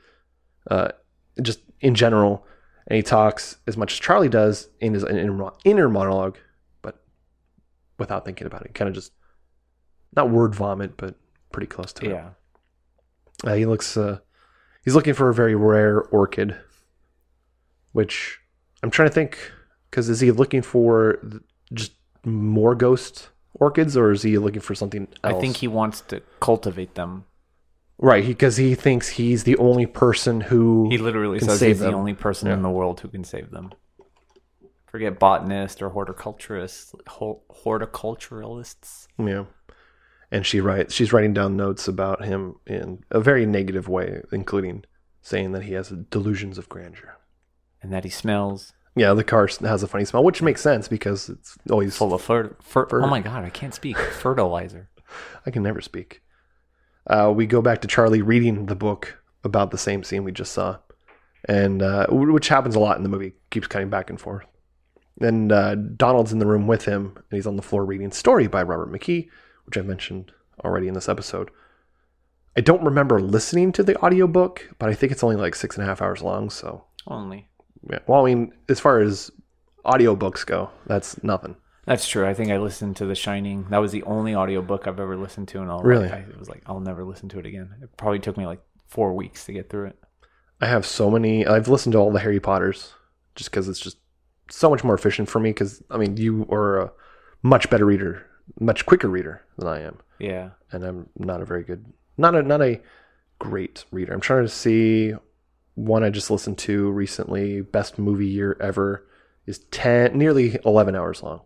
uh, 0.72 0.90
just 1.42 1.60
in 1.82 1.96
general. 1.96 2.46
And 2.90 2.96
he 2.96 3.04
talks 3.04 3.58
as 3.68 3.78
much 3.78 3.94
as 3.94 4.00
Charlie 4.00 4.30
does 4.30 4.70
in 4.80 4.96
his 4.96 5.04
inner, 5.04 5.52
inner 5.64 5.88
monologue, 5.88 6.38
but 6.82 7.04
without 8.00 8.26
thinking 8.26 8.48
about 8.48 8.66
it. 8.66 8.74
Kind 8.74 8.90
of 8.90 8.96
just 8.96 9.12
not 10.16 10.32
word 10.32 10.56
vomit, 10.56 10.98
but 10.98 11.16
pretty 11.52 11.68
close 11.68 11.94
to 11.94 12.06
it. 12.06 12.12
Yeah. 12.12 12.30
Uh, 13.44 13.54
he 13.54 13.66
looks. 13.68 13.96
Uh, 13.96 14.20
he's 14.84 14.96
looking 14.96 15.14
for 15.14 15.30
a 15.30 15.34
very 15.34 15.56
rare 15.56 16.02
orchid, 16.02 16.58
which 17.92 18.40
I'm 18.82 18.90
trying 18.90 19.10
to 19.10 19.14
think. 19.14 19.52
Because 19.90 20.10
is 20.10 20.20
he 20.20 20.32
looking 20.32 20.62
for 20.62 21.20
just 21.74 21.94
more 22.26 22.76
ghost 22.76 23.30
orchids, 23.54 23.96
or 23.96 24.12
is 24.12 24.24
he 24.24 24.38
looking 24.38 24.62
for 24.62 24.76
something 24.76 25.08
else? 25.24 25.36
I 25.36 25.40
think 25.40 25.58
he 25.58 25.68
wants 25.68 26.02
to 26.02 26.22
cultivate 26.40 26.96
them. 26.96 27.26
Right 28.00 28.26
because 28.26 28.58
he, 28.58 28.74
thinks 28.76 29.08
he's 29.10 29.44
the 29.44 29.58
only 29.58 29.86
person 29.86 30.42
who 30.42 30.88
He 30.90 30.98
literally 30.98 31.40
can 31.40 31.50
says 31.50 31.60
save 31.60 31.68
he's 31.76 31.80
them. 31.80 31.92
the 31.92 31.98
only 31.98 32.14
person 32.14 32.48
Yeah. 32.48 32.56
in 32.56 32.62
the 32.64 32.70
world 32.70 33.00
who 33.02 33.08
can 33.10 33.24
save 33.24 33.52
them. 33.52 33.72
Forget 34.88 35.20
botanist 35.20 35.82
or 35.84 35.90
horticulturist, 35.90 36.96
hor- 37.08 37.42
horticulturalists. 37.64 39.08
Yeah. 39.18 39.46
And 40.32 40.46
she 40.46 40.60
writes 40.62 40.94
she's 40.94 41.12
writing 41.14 41.34
down 41.34 41.56
notes 41.58 41.88
about 41.88 42.24
him 42.26 42.56
in 42.66 43.04
a 43.12 43.20
very 43.20 43.46
negative 43.46 43.88
way, 43.88 44.22
including 44.32 44.86
saying 45.22 45.52
that 45.52 45.64
he 45.64 45.74
has 45.74 45.90
delusions 46.10 46.58
of 46.58 46.70
grandeur. 46.70 47.18
and 47.82 47.94
that 47.94 48.04
he 48.04 48.10
smells 48.10 48.74
Yeah, 48.96 49.14
the 49.14 49.24
car 49.24 49.48
has 49.62 49.84
a 49.84 49.88
funny 49.88 50.04
smell, 50.06 50.24
which 50.24 50.42
makes 50.42 50.62
sense 50.62 50.88
because 50.88 51.30
it's 51.30 51.58
always 51.70 51.96
full 51.96 52.14
of 52.14 52.22
fer- 52.22 52.56
Fer- 52.62 52.88
Oh 53.04 53.08
my 53.08 53.22
god, 53.22 53.44
I 53.46 53.50
can't 53.50 53.74
speak. 53.74 53.98
Fertilizer. 53.98 54.90
I 55.46 55.52
can 55.52 55.64
never 55.64 55.82
speak. 55.82 56.22
Uh, 57.10 57.32
we 57.36 57.46
go 57.48 57.62
back 57.62 57.82
to 57.82 57.88
Charlie 57.88 58.22
reading 58.22 58.68
the 58.68 58.76
book 58.76 59.18
about 59.44 59.72
the 59.72 59.78
same 59.78 60.04
scene 60.04 60.24
we 60.24 60.32
just 60.32 60.52
saw, 60.54 60.78
and 61.46 61.82
uh, 61.82 62.08
which 62.10 62.50
happens 62.50 62.76
a 62.76 62.80
lot 62.80 62.98
in 62.98 63.04
the 63.04 63.10
movie. 63.10 63.34
Keeps 63.50 63.68
cutting 63.68 63.90
back 63.90 64.10
and 64.10 64.20
forth. 64.20 64.46
And 65.22 65.52
uh, 65.52 65.76
Donald's 65.76 66.32
in 66.32 66.40
the 66.40 66.46
room 66.48 66.68
with 66.68 66.86
him, 66.86 67.14
and 67.16 67.38
he's 67.38 67.48
on 67.48 67.56
the 67.56 67.62
floor 67.62 67.84
reading 67.84 68.12
"Story" 68.12 68.48
by 68.48 68.64
Robert 68.64 68.92
McKee, 68.92 69.28
which 69.66 69.78
I 69.78 69.82
mentioned 69.82 70.32
already 70.64 70.88
in 70.88 70.94
this 70.94 71.10
episode. 71.10 71.50
I 72.56 72.62
don't 72.62 72.84
remember 72.84 73.20
listening 73.22 73.72
to 73.74 73.84
the 73.84 73.98
audiobook, 74.02 74.70
but 74.80 74.90
I 74.90 74.94
think 74.94 75.12
it's 75.12 75.24
only 75.24 75.36
like 75.36 75.56
six 75.56 75.78
and 75.78 75.84
a 75.84 75.88
half 75.88 76.02
hours 76.02 76.22
long. 76.22 76.50
So, 76.50 76.84
Only. 77.08 77.48
yeah. 77.90 78.00
Well, 78.08 78.22
I 78.26 78.34
mean, 78.34 78.54
as 78.68 78.80
far 78.80 79.00
as 79.00 79.32
audiobooks 79.86 80.46
go, 80.46 80.70
that's 80.86 81.22
nothing. 81.24 81.56
That's 81.90 82.08
true. 82.08 82.26
I 82.28 82.36
think 82.36 82.52
I 82.52 82.58
listened 82.60 82.98
to 82.98 83.08
The 83.08 83.16
Shining. 83.16 83.66
That 83.72 83.80
was 83.80 83.92
the 83.92 84.04
only 84.04 84.36
audiobook 84.36 84.88
I've 84.88 85.00
ever 85.00 85.18
listened 85.18 85.48
to, 85.50 85.62
and 85.62 85.72
I'll 85.72 85.82
Really? 85.82 86.08
I, 86.08 86.20
it 86.20 86.38
was 86.38 86.48
like 86.48 86.62
I'll 86.68 86.80
never 86.80 87.04
listen 87.04 87.30
to 87.30 87.40
it 87.40 87.48
again. 87.48 87.74
It 87.82 87.98
probably 87.98 88.20
took 88.20 88.38
me 88.38 88.46
like 88.46 88.62
four 88.88 89.14
weeks 89.16 89.46
to 89.48 89.54
get 89.54 89.72
through 89.72 89.88
it. 89.88 90.00
I 90.62 90.68
have 90.68 90.86
so 90.86 91.10
many. 91.10 91.48
I've 91.48 91.68
listened 91.68 91.94
to 91.94 91.98
all 92.00 92.12
the 92.12 92.20
Harry 92.20 92.40
Potters 92.40 92.94
just 93.36 93.50
because 93.50 93.68
it's 93.68 93.80
just 93.80 93.98
so 94.52 94.70
much 94.70 94.84
more 94.84 94.94
efficient 94.94 95.30
for 95.30 95.40
me. 95.40 95.50
Because 95.50 95.82
I 95.90 95.98
mean, 95.98 96.16
you 96.16 96.46
are 96.52 96.80
a 96.80 96.92
much 97.42 97.72
better 97.72 97.86
reader, 97.88 98.24
much 98.60 98.86
quicker 98.86 99.08
reader 99.08 99.42
than 99.58 99.68
I 99.68 99.82
am, 99.82 99.98
Yeah. 100.20 100.52
and 100.72 100.84
I'm 100.84 101.10
not 101.18 101.42
a 101.42 101.46
very 101.46 101.64
good, 101.64 101.86
not 102.18 102.36
a 102.36 102.44
not 102.44 102.62
a 102.62 102.80
great 103.40 103.86
reader. 103.92 104.14
I'm 104.14 104.22
trying 104.22 104.44
to 104.44 104.50
see 104.50 105.14
one 105.74 106.04
I 106.04 106.12
just 106.12 106.30
listened 106.30 106.60
to 106.60 106.92
recently. 106.92 107.62
Best 107.62 107.98
movie 107.98 108.28
year 108.28 108.56
ever 108.62 109.08
is 109.48 109.58
ten, 109.72 110.16
nearly 110.16 110.60
eleven 110.66 110.96
hours 110.96 111.24
long, 111.24 111.42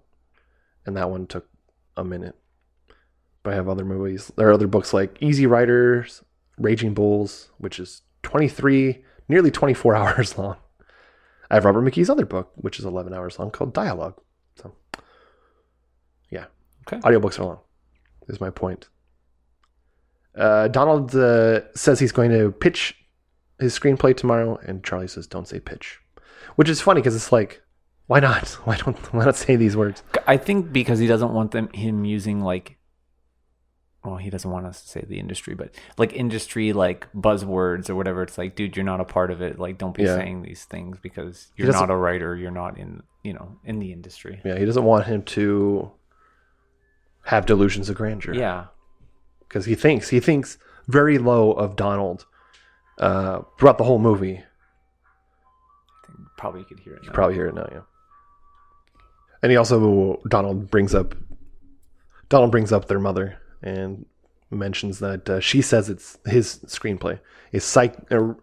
and 0.86 0.96
that 0.98 1.10
one 1.10 1.28
took 1.28 1.48
a 1.98 2.04
minute. 2.04 2.36
But 3.44 3.54
I 3.54 3.56
have 3.56 3.68
other 3.68 3.86
movies. 3.86 4.32
There 4.36 4.48
are 4.50 4.54
other 4.54 4.68
books 4.68 4.94
like 4.94 5.18
Easy 5.22 5.46
Riders, 5.46 6.24
Raging 6.58 6.94
Bulls, 6.94 7.50
which 7.58 7.80
is 7.80 8.02
23, 8.24 9.04
nearly 9.28 9.52
24 9.52 9.96
hours 9.96 10.38
long. 10.38 10.58
I 11.50 11.56
have 11.56 11.66
Robert 11.66 11.82
McKee's 11.82 12.10
other 12.10 12.26
book, 12.26 12.52
which 12.56 12.80
is 12.80 12.86
11 12.86 13.14
hours 13.14 13.38
long, 13.38 13.52
called 13.52 13.74
Dialogue. 13.74 14.20
So, 14.56 14.74
yeah. 16.30 16.46
Okay. 16.88 16.98
Audiobooks 17.00 17.40
are 17.40 17.46
long, 17.46 17.60
is 18.28 18.42
my 18.42 18.50
point. 18.50 18.90
Uh, 20.36 20.68
Donald 20.68 21.16
uh, 21.16 21.62
says 21.76 22.00
he's 22.00 22.12
going 22.12 22.32
to 22.32 22.52
pitch 22.52 22.96
his 23.60 23.78
screenplay 23.78 24.16
tomorrow, 24.16 24.58
and 24.66 24.84
Charlie 24.84 25.08
says, 25.08 25.28
don't 25.28 25.48
say 25.48 25.60
pitch. 25.60 26.00
Which 26.56 26.70
is 26.70 26.82
funny 26.82 27.02
because 27.02 27.16
it's 27.16 27.32
like, 27.32 27.62
why 28.08 28.20
not? 28.20 28.47
Why 28.66 28.76
don't 28.78 28.97
why 29.14 29.26
not 29.26 29.36
say 29.36 29.56
these 29.56 29.76
words? 29.78 30.04
I 30.28 30.38
think 30.38 30.72
because 30.74 30.99
he 30.99 31.08
doesn't 31.08 31.34
want 31.34 31.51
them 31.51 31.70
him 31.74 32.06
using 32.06 32.41
like 32.41 32.78
well, 34.04 34.18
he 34.18 34.30
doesn't 34.30 34.51
want 34.51 34.66
us 34.66 34.82
to 34.84 34.89
say 34.89 35.06
the 35.08 35.18
industry, 35.18 35.56
but 35.56 35.74
like 35.97 36.12
industry 36.12 36.74
like 36.74 37.08
buzzwords 37.14 37.89
or 37.89 37.95
whatever. 37.95 38.22
It's 38.22 38.38
like, 38.38 38.54
dude, 38.54 38.76
you're 38.76 38.84
not 38.84 38.99
a 38.99 39.06
part 39.06 39.32
of 39.32 39.41
it. 39.41 39.58
Like 39.58 39.78
don't 39.78 39.95
be 39.95 40.04
Yeah. 40.04 40.18
saying 40.18 40.41
these 40.41 40.66
things 40.66 40.99
because 41.01 41.51
you're 41.56 41.72
doesn't- 41.72 41.89
a 41.89 41.95
writer, 41.97 42.36
you're 42.36 42.51
not 42.51 42.78
in 42.78 43.04
you 43.24 43.32
know, 43.34 43.58
in 43.64 43.80
the 43.80 43.93
industry. 43.93 44.41
Yeah, 44.43 44.60
he 44.60 44.66
doesn't 44.66 44.84
want 44.84 45.06
him 45.06 45.24
to 45.24 45.89
have 47.26 47.45
delusions 47.45 47.88
of 47.89 47.95
grandeur. 47.95 48.34
Yeah. 48.36 48.66
because 49.47 49.64
he 49.66 49.76
thinks 49.76 50.10
he 50.10 50.20
thinks 50.20 50.58
very 50.88 51.18
low 51.18 51.54
of 51.54 51.78
Donald 51.78 52.26
uh, 52.97 53.43
throughout 53.58 53.78
the 53.78 53.86
whole 53.86 53.99
movie. 53.99 54.38
I 54.43 56.08
think 56.08 56.20
probably 56.38 56.60
you 56.62 56.66
could 56.66 56.80
hear 56.82 56.93
it. 56.95 57.04
You 57.04 57.10
Now. 57.10 57.14
Probably 57.16 57.36
hear 57.36 57.47
it 57.47 57.56
now, 57.56 57.68
yeah. 57.72 57.82
And 59.44 59.52
he 59.52 59.58
also 59.58 60.20
Donald 60.28 60.72
brings 60.72 60.96
up 60.96 61.14
Donald 62.30 62.50
brings 62.50 62.72
up 62.72 62.88
their 62.88 63.00
mother 63.00 63.38
and 63.62 64.06
mentions 64.50 65.00
that 65.00 65.30
uh, 65.30 65.39
she 65.39 65.62
says 65.62 65.89
it's 65.89 66.18
his 66.26 66.60
screenplay 66.66 67.20
is 67.52 67.64
psych 67.64 67.96
uh, 68.10 68.34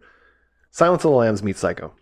Silence 0.70 1.04
of 1.04 1.10
the 1.10 1.16
Lambs 1.16 1.42
meets 1.42 1.58
Psycho, 1.58 1.92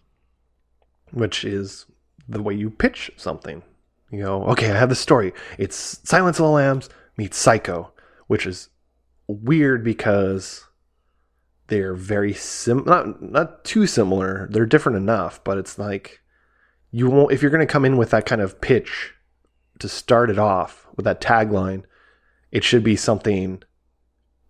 which 1.12 1.44
is 1.44 1.86
the 2.28 2.42
way 2.42 2.54
you 2.54 2.68
pitch 2.68 3.10
something. 3.16 3.62
You 4.10 4.24
go, 4.24 4.44
okay, 4.46 4.70
I 4.70 4.76
have 4.76 4.90
the 4.90 4.94
story. 4.94 5.32
It's 5.58 6.00
Silence 6.04 6.38
of 6.38 6.44
the 6.44 6.50
Lambs 6.50 6.90
meets 7.16 7.38
Psycho, 7.38 7.92
which 8.26 8.46
is 8.46 8.68
weird 9.26 9.82
because 9.84 10.64
they're 11.68 11.94
very 11.94 12.32
sim 12.34 12.82
not 12.84 13.22
not 13.22 13.64
too 13.64 13.86
similar. 13.86 14.48
They're 14.50 14.66
different 14.66 14.98
enough, 14.98 15.42
but 15.44 15.56
it's 15.56 15.78
like 15.78 16.20
you 16.90 17.08
won't 17.10 17.32
if 17.32 17.42
you're 17.42 17.50
going 17.50 17.66
to 17.66 17.72
come 17.72 17.84
in 17.84 17.96
with 17.96 18.10
that 18.10 18.26
kind 18.26 18.40
of 18.40 18.60
pitch 18.60 19.12
to 19.78 19.88
start 19.88 20.30
it 20.30 20.38
off 20.38 20.86
with 20.96 21.04
that 21.04 21.20
tagline, 21.20 21.84
it 22.50 22.64
should 22.64 22.82
be 22.82 22.96
something 22.96 23.62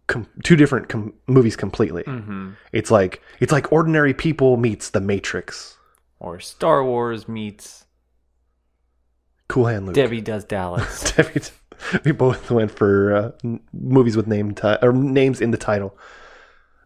com- 0.06 0.26
two 0.42 0.56
different 0.56 0.88
com- 0.88 1.14
movies 1.26 1.56
completely. 1.56 2.02
Mm-hmm. 2.04 2.50
It's 2.72 2.90
like 2.90 3.22
it's 3.40 3.52
like 3.52 3.72
ordinary 3.72 4.14
people 4.14 4.56
meets 4.56 4.90
the 4.90 5.00
Matrix. 5.00 5.76
Or 6.20 6.40
Star 6.40 6.84
Wars 6.84 7.28
meets 7.28 7.86
Cool 9.48 9.66
Hand 9.66 9.86
Luke. 9.86 9.94
Debbie 9.94 10.20
Does 10.20 10.44
Dallas. 10.46 11.12
Debbie, 11.12 11.40
we 12.04 12.10
both 12.12 12.50
went 12.50 12.70
for 12.72 13.14
uh, 13.14 13.58
movies 13.72 14.16
with 14.16 14.26
name 14.26 14.54
ti- 14.54 14.78
or 14.82 14.92
names 14.92 15.40
in 15.40 15.52
the 15.52 15.56
title. 15.56 15.96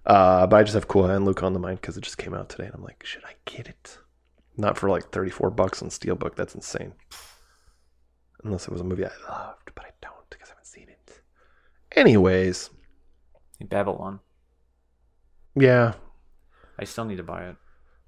Uh, 0.05 0.47
but 0.47 0.57
I 0.57 0.63
just 0.65 0.75
have 0.75 0.89
Cool 0.89 1.07
Hand 1.07 1.25
Luke 1.25 1.43
on 1.43 1.53
the 1.53 1.61
mind 1.61 1.81
because 1.81 1.97
it 1.97 2.03
just 2.03 2.19
came 2.19 2.35
out 2.35 2.49
today, 2.49 2.65
and 2.65 2.75
I'm 2.75 2.83
like, 2.83 3.05
should 3.07 3.25
I 3.25 3.35
get 3.45 3.69
it? 3.69 3.99
Not 4.57 4.77
for 4.79 4.91
like 4.91 5.11
34 5.11 5.51
bucks 5.51 5.83
on 5.83 5.89
Steelbook. 5.89 6.35
That's 6.37 6.55
insane. 6.55 6.93
Unless 8.45 8.67
it 8.67 8.73
was 8.73 8.81
a 8.81 8.85
movie 8.85 9.05
I 9.05 9.11
loved, 9.29 9.71
but 9.75 9.85
I 9.85 9.91
don't 10.01 10.29
because 10.31 10.49
I 10.49 10.53
haven't 10.53 10.67
seen 10.67 10.89
it. 10.89 11.21
Anyways, 11.97 12.71
Babylon. 13.61 14.21
yeah, 15.55 15.95
I 16.79 16.85
still 16.85 17.05
need 17.05 17.17
to 17.17 17.23
buy 17.23 17.45
it. 17.45 17.57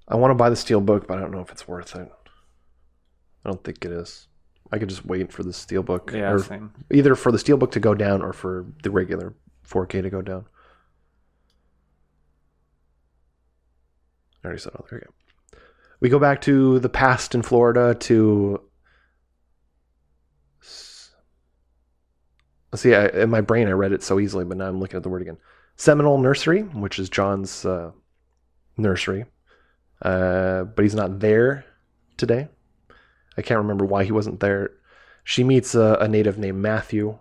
I 0.07 0.15
want 0.15 0.31
to 0.31 0.35
buy 0.35 0.49
the 0.49 0.55
Steelbook, 0.55 1.07
but 1.07 1.17
I 1.17 1.21
don't 1.21 1.31
know 1.31 1.39
if 1.39 1.51
it's 1.51 1.67
worth 1.67 1.95
it. 1.95 2.11
I 3.43 3.49
don't 3.49 3.63
think 3.63 3.85
it 3.85 3.91
is. 3.91 4.27
I 4.71 4.77
could 4.77 4.89
just 4.89 5.05
wait 5.05 5.31
for 5.31 5.43
the 5.43 5.51
Steelbook. 5.51 6.11
Yeah, 6.11 6.31
or 6.31 6.39
same. 6.39 6.73
either 6.91 7.15
for 7.15 7.31
the 7.31 7.37
steelbook 7.37 7.71
to 7.71 7.79
go 7.79 7.93
down 7.93 8.21
or 8.21 8.33
for 8.33 8.65
the 8.83 8.89
regular 8.89 9.35
4K 9.67 10.01
to 10.01 10.09
go 10.09 10.21
down. 10.21 10.45
I 14.43 14.47
already 14.47 14.61
said, 14.61 14.73
oh, 14.77 14.85
there 14.89 14.99
go. 14.99 15.13
We 15.99 16.09
go 16.09 16.19
back 16.19 16.41
to 16.41 16.79
the 16.79 16.89
past 16.89 17.35
in 17.35 17.41
Florida 17.41 17.95
to. 17.95 18.61
See, 22.75 22.93
I, 22.93 23.07
in 23.07 23.29
my 23.29 23.39
brain 23.39 23.69
I 23.69 23.71
read 23.71 23.93
it 23.93 24.03
so 24.03 24.19
easily, 24.19 24.43
but 24.43 24.57
now 24.57 24.67
I'm 24.67 24.79
looking 24.79 24.97
at 24.97 25.03
the 25.03 25.09
word 25.09 25.21
again. 25.21 25.37
Seminole 25.77 26.17
Nursery, 26.17 26.61
which 26.61 26.99
is 26.99 27.09
John's 27.09 27.65
uh, 27.65 27.91
nursery, 28.77 29.25
uh, 30.01 30.63
but 30.63 30.83
he's 30.83 30.95
not 30.95 31.19
there 31.19 31.65
today. 32.17 32.49
I 33.37 33.41
can't 33.41 33.59
remember 33.59 33.85
why 33.85 34.03
he 34.03 34.11
wasn't 34.11 34.39
there. 34.41 34.71
She 35.23 35.43
meets 35.43 35.73
a, 35.75 35.97
a 36.01 36.07
native 36.07 36.37
named 36.37 36.61
Matthew, 36.61 37.17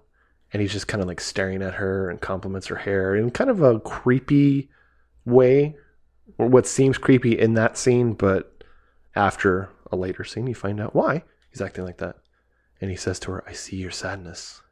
and 0.53 0.61
he's 0.61 0.72
just 0.72 0.89
kind 0.89 1.03
of 1.03 1.09
like 1.09 1.20
staring 1.20 1.62
at 1.62 1.75
her 1.75 2.11
and 2.11 2.20
compliments 2.20 2.66
her 2.68 2.77
hair 2.77 3.14
in 3.14 3.31
kind 3.31 3.51
of 3.51 3.62
a 3.62 3.81
creepy 3.81 4.70
way, 5.25 5.77
or 6.39 6.49
what 6.49 6.66
seems 6.66 6.99
creepy 6.99 7.39
in 7.39 7.55
that 7.55 7.77
scene, 7.79 8.14
but 8.14 8.53
after 9.16 9.70
a 9.90 9.96
later 9.96 10.24
scene, 10.24 10.46
you 10.46 10.54
find 10.54 10.80
out 10.80 10.94
why 10.94 11.22
he's 11.50 11.60
acting 11.60 11.84
like 11.84 11.98
that. 11.98 12.16
And 12.80 12.90
he 12.90 12.96
says 12.96 13.18
to 13.20 13.32
her, 13.32 13.44
I 13.46 13.52
see 13.52 13.76
your 13.76 13.90
sadness. 13.90 14.62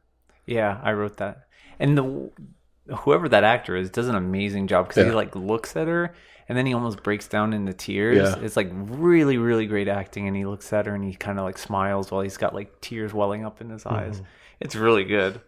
Yeah, 0.46 0.80
I 0.82 0.92
wrote 0.92 1.18
that. 1.18 1.46
And 1.78 1.96
the 1.96 2.30
whoever 2.94 3.28
that 3.28 3.44
actor 3.44 3.76
is 3.76 3.90
does 3.90 4.08
an 4.08 4.16
amazing 4.16 4.66
job 4.66 4.88
because 4.88 5.06
he 5.06 5.12
like 5.12 5.36
looks 5.36 5.76
at 5.76 5.86
her 5.86 6.14
and 6.48 6.58
then 6.58 6.66
he 6.66 6.74
almost 6.74 7.02
breaks 7.02 7.28
down 7.28 7.52
into 7.52 7.72
tears. 7.72 8.18
Yeah. 8.18 8.44
It's 8.44 8.56
like 8.56 8.70
really, 8.72 9.38
really 9.38 9.66
great 9.66 9.88
acting. 9.88 10.26
And 10.26 10.36
he 10.36 10.44
looks 10.44 10.72
at 10.72 10.86
her 10.86 10.94
and 10.94 11.04
he 11.04 11.14
kind 11.14 11.38
of 11.38 11.44
like 11.44 11.58
smiles 11.58 12.10
while 12.10 12.22
he's 12.22 12.36
got 12.36 12.54
like 12.54 12.80
tears 12.80 13.14
welling 13.14 13.44
up 13.44 13.60
in 13.60 13.70
his 13.70 13.86
eyes. 13.86 14.16
Mm-hmm. 14.16 14.26
It's 14.60 14.74
really 14.74 15.04
good. 15.04 15.40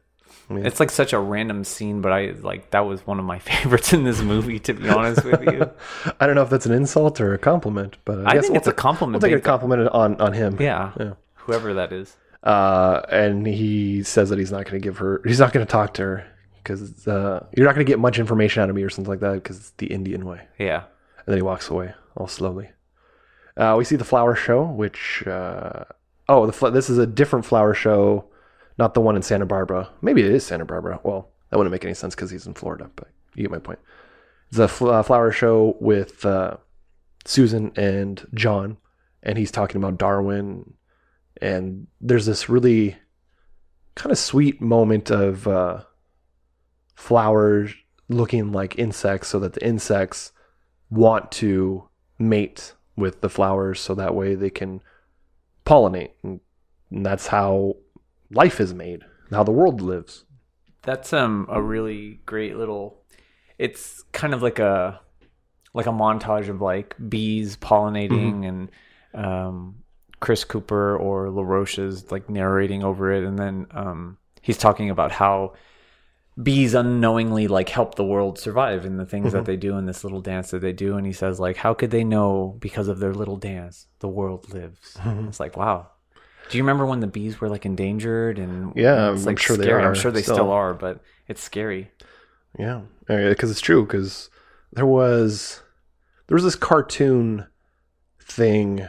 Yeah. 0.50 0.58
It's 0.58 0.78
like 0.80 0.90
such 0.90 1.12
a 1.12 1.18
random 1.18 1.64
scene, 1.64 2.00
but 2.02 2.12
I 2.12 2.32
like 2.42 2.70
that 2.72 2.80
was 2.86 3.06
one 3.06 3.18
of 3.18 3.24
my 3.24 3.38
favorites 3.50 3.92
in 3.92 4.04
this 4.04 4.20
movie. 4.20 4.58
To 4.60 4.74
be 4.74 4.88
honest 4.88 5.24
with 5.24 5.42
you, 5.42 5.70
I 6.20 6.26
don't 6.26 6.34
know 6.34 6.42
if 6.42 6.50
that's 6.50 6.66
an 6.66 6.72
insult 6.72 7.20
or 7.20 7.32
a 7.34 7.38
compliment, 7.38 7.96
but 8.04 8.18
I, 8.26 8.30
I 8.30 8.32
guess 8.34 8.42
think 8.42 8.52
we'll 8.52 8.58
it's 8.58 8.68
a 8.68 8.72
ta- 8.72 8.76
compliment 8.82 9.22
We'll 9.22 9.30
take 9.30 9.38
a 9.38 9.42
compliment 9.42 9.88
on, 9.88 10.20
on 10.20 10.32
him. 10.32 10.56
yeah, 10.60 10.92
Yeah. 11.00 11.12
whoever 11.34 11.74
that 11.74 11.92
is. 11.92 12.14
uh, 12.42 13.00
and 13.10 13.46
he 13.46 14.02
says 14.02 14.28
that 14.30 14.38
he's 14.38 14.52
not 14.52 14.64
going 14.64 14.80
to 14.80 14.86
give 14.86 14.98
her, 14.98 15.22
he's 15.24 15.40
not 15.40 15.52
going 15.52 15.64
to 15.64 15.70
talk 15.70 15.94
to 15.94 16.02
her 16.02 16.26
because 16.62 17.06
uh, 17.08 17.46
you're 17.56 17.64
not 17.66 17.74
going 17.74 17.84
to 17.86 17.90
get 17.90 17.98
much 17.98 18.18
information 18.18 18.62
out 18.62 18.68
of 18.70 18.76
me 18.76 18.82
or 18.82 18.90
something 18.90 19.10
like 19.10 19.20
that 19.20 19.32
because 19.34 19.56
it's 19.58 19.70
the 19.78 19.86
Indian 19.86 20.24
way. 20.26 20.42
Yeah, 20.58 20.84
And 21.18 21.26
then 21.26 21.36
he 21.36 21.42
walks 21.42 21.68
away 21.70 21.94
all 22.16 22.26
slowly. 22.28 22.68
Uh, 23.56 23.74
we 23.78 23.84
see 23.84 23.96
the 23.96 24.04
flower 24.04 24.34
show, 24.34 24.64
which 24.64 25.24
uh, 25.26 25.84
oh, 26.28 26.44
the 26.46 26.52
fl- 26.52 26.68
this 26.68 26.90
is 26.90 26.98
a 26.98 27.06
different 27.06 27.44
flower 27.46 27.72
show, 27.72 28.24
not 28.78 28.94
the 28.94 29.00
one 29.00 29.16
in 29.16 29.22
Santa 29.22 29.46
Barbara. 29.46 29.88
Maybe 30.02 30.22
it 30.22 30.32
is 30.32 30.44
Santa 30.44 30.64
Barbara. 30.64 31.00
Well, 31.02 31.30
that 31.50 31.56
wouldn't 31.56 31.72
make 31.72 31.84
any 31.84 31.94
sense 31.94 32.14
because 32.14 32.30
he's 32.30 32.46
in 32.46 32.54
Florida, 32.54 32.90
but 32.96 33.08
you 33.34 33.42
get 33.42 33.50
my 33.50 33.58
point. 33.58 33.78
It's 34.48 34.58
a 34.58 34.68
fl- 34.68 34.90
uh, 34.90 35.02
flower 35.02 35.32
show 35.32 35.76
with 35.80 36.24
uh, 36.24 36.56
Susan 37.24 37.72
and 37.76 38.26
John, 38.34 38.76
and 39.22 39.38
he's 39.38 39.50
talking 39.50 39.76
about 39.76 39.98
Darwin. 39.98 40.74
And 41.40 41.86
there's 42.00 42.26
this 42.26 42.48
really 42.48 42.96
kind 43.94 44.10
of 44.12 44.18
sweet 44.18 44.60
moment 44.60 45.10
of 45.10 45.46
uh, 45.46 45.82
flowers 46.94 47.74
looking 48.08 48.52
like 48.52 48.78
insects, 48.78 49.28
so 49.28 49.38
that 49.38 49.54
the 49.54 49.64
insects 49.64 50.32
want 50.90 51.32
to 51.32 51.88
mate 52.18 52.74
with 52.96 53.20
the 53.20 53.28
flowers, 53.28 53.80
so 53.80 53.94
that 53.94 54.14
way 54.14 54.34
they 54.34 54.50
can 54.50 54.80
pollinate, 55.64 56.10
and, 56.22 56.40
and 56.90 57.04
that's 57.04 57.28
how 57.28 57.74
life 58.30 58.60
is 58.60 58.74
made, 58.74 59.04
how 59.30 59.42
the 59.44 59.52
world 59.52 59.80
lives. 59.80 60.24
that's 60.82 61.12
um 61.12 61.46
a 61.50 61.60
really 61.62 62.20
great 62.26 62.56
little. 62.56 63.02
It's 63.58 64.02
kind 64.12 64.34
of 64.34 64.42
like 64.42 64.58
a 64.58 65.00
like 65.72 65.86
a 65.86 65.90
montage 65.90 66.48
of 66.48 66.60
like 66.60 66.94
bees 67.08 67.56
pollinating 67.56 68.46
and 68.48 68.70
um, 69.14 69.76
Chris 70.20 70.44
Cooper 70.44 70.96
or 70.96 71.30
LaRoche 71.30 71.78
is 71.78 72.10
like 72.10 72.28
narrating 72.30 72.82
over 72.84 73.12
it, 73.12 73.24
and 73.24 73.38
then 73.38 73.66
um, 73.72 74.18
he's 74.42 74.58
talking 74.58 74.90
about 74.90 75.12
how 75.12 75.54
bees 76.42 76.74
unknowingly 76.74 77.46
like 77.46 77.68
help 77.68 77.94
the 77.94 78.04
world 78.04 78.38
survive 78.38 78.84
in 78.84 78.96
the 78.96 79.06
things 79.06 79.32
that 79.32 79.44
they 79.44 79.56
do 79.56 79.78
in 79.78 79.86
this 79.86 80.02
little 80.02 80.20
dance 80.20 80.50
that 80.50 80.60
they 80.60 80.72
do, 80.72 80.96
and 80.96 81.06
he 81.06 81.12
says 81.12 81.38
like, 81.40 81.56
how 81.56 81.74
could 81.74 81.90
they 81.90 82.04
know 82.04 82.56
because 82.58 82.88
of 82.88 82.98
their 82.98 83.14
little 83.14 83.36
dance 83.36 83.86
the 84.00 84.08
world 84.08 84.52
lives? 84.52 84.96
It's 85.28 85.40
like 85.40 85.56
wow. 85.56 85.88
Do 86.50 86.58
you 86.58 86.62
remember 86.64 86.86
when 86.86 87.00
the 87.00 87.06
bees 87.06 87.40
were 87.40 87.48
like 87.48 87.64
endangered 87.66 88.38
and 88.38 88.72
Yeah, 88.76 89.12
it's 89.12 89.22
I'm 89.22 89.26
like 89.26 89.38
sure 89.38 89.56
they 89.56 89.70
are 89.70 89.80
I'm 89.80 89.94
sure 89.94 90.10
they 90.10 90.22
still. 90.22 90.36
still 90.36 90.50
are, 90.50 90.74
but 90.74 91.00
it's 91.28 91.42
scary. 91.42 91.90
Yeah, 92.58 92.82
because 93.08 93.50
it's 93.50 93.60
true. 93.60 93.84
Because 93.84 94.30
there 94.72 94.86
was 94.86 95.62
there 96.26 96.34
was 96.34 96.44
this 96.44 96.54
cartoon 96.56 97.46
thing 98.20 98.86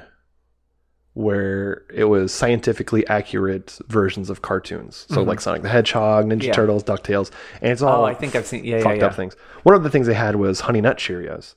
where 1.13 1.83
it 1.93 2.03
was 2.05 2.33
scientifically 2.33 3.07
accurate 3.07 3.79
versions 3.87 4.29
of 4.29 4.41
cartoons. 4.41 5.05
So 5.09 5.23
like 5.23 5.39
Sonic 5.39 5.61
the 5.61 5.69
Hedgehog, 5.69 6.25
Ninja 6.25 6.31
Mm-hmm. 6.33 6.41
Yeah. 6.47 6.53
Turtles, 6.53 6.83
Ducktales, 6.83 7.31
and 7.61 7.71
it's 7.71 7.81
all 7.81 8.01
Oh, 8.01 8.05
I 8.05 8.13
think 8.13 8.35
I've 8.35 8.45
seen. 8.45 8.65
Yeah, 8.65 8.77
yeah, 8.77 8.83
fucked 8.83 8.97
yeah. 8.97 9.05
up 9.05 9.15
things. 9.15 9.35
One 9.63 9.75
of 9.75 9.83
the 9.83 9.89
things 9.89 10.07
they 10.07 10.13
had 10.13 10.35
was 10.35 10.59
Honey 10.59 10.81
Nut 10.81 10.97
Cheerios, 10.97 11.55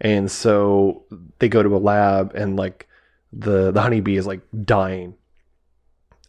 and 0.00 0.30
so 0.30 1.04
they 1.40 1.48
go 1.48 1.62
to 1.62 1.74
a 1.76 1.78
lab 1.78 2.34
and 2.36 2.56
like 2.56 2.86
the 3.32 3.72
the 3.72 3.80
honeybee 3.80 4.16
is 4.16 4.26
like 4.28 4.40
dying, 4.64 5.14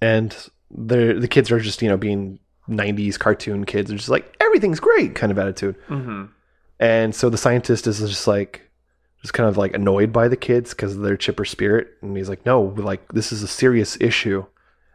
and 0.01 0.35
the 0.69 1.15
the 1.19 1.27
kids 1.27 1.51
are 1.51 1.59
just 1.59 1.81
you 1.81 1.89
know 1.89 1.97
being 1.97 2.39
90s 2.69 3.17
cartoon 3.19 3.65
kids. 3.65 3.91
Are 3.91 3.95
just 3.95 4.09
like 4.09 4.35
everything's 4.39 4.79
great 4.79 5.15
kind 5.15 5.31
of 5.31 5.37
attitude. 5.39 5.75
Hmm 5.87 6.25
and 6.79 7.13
so 7.13 7.29
the 7.29 7.37
scientist 7.37 7.85
is 7.85 7.99
just 7.99 8.25
like 8.27 8.67
just 9.21 9.35
kind 9.35 9.47
of 9.47 9.55
like 9.55 9.75
annoyed 9.75 10.11
by 10.11 10.27
the 10.27 10.35
kids 10.35 10.71
because 10.71 10.95
of 10.95 11.03
their 11.03 11.15
chipper 11.15 11.45
spirit. 11.45 11.89
And 12.01 12.17
he's 12.17 12.27
like 12.29 12.43
no 12.45 12.61
like 12.77 13.07
this 13.13 13.31
is 13.31 13.43
a 13.43 13.47
serious 13.47 13.99
issue. 14.01 14.39
And 14.39 14.47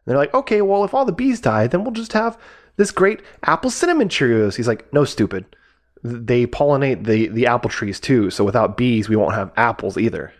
they're 0.06 0.16
like 0.18 0.34
okay 0.34 0.62
well 0.62 0.82
if 0.84 0.94
all 0.94 1.04
the 1.04 1.12
bees 1.12 1.40
die 1.40 1.66
then 1.68 1.84
we'll 1.84 1.92
just 1.92 2.12
have 2.12 2.36
this 2.76 2.90
great 2.90 3.20
apple 3.44 3.70
cinnamon 3.70 4.08
cheerios. 4.08 4.56
He's 4.56 4.66
like 4.68 4.92
no 4.92 5.04
stupid. 5.04 5.44
They 6.02 6.46
pollinate 6.46 7.04
the 7.04 7.28
the 7.28 7.46
apple 7.46 7.70
trees 7.70 8.00
too. 8.00 8.30
So 8.30 8.42
without 8.44 8.76
bees 8.76 9.08
we 9.08 9.14
won't 9.16 9.34
have 9.34 9.52
apples 9.56 9.96
either. 9.96 10.32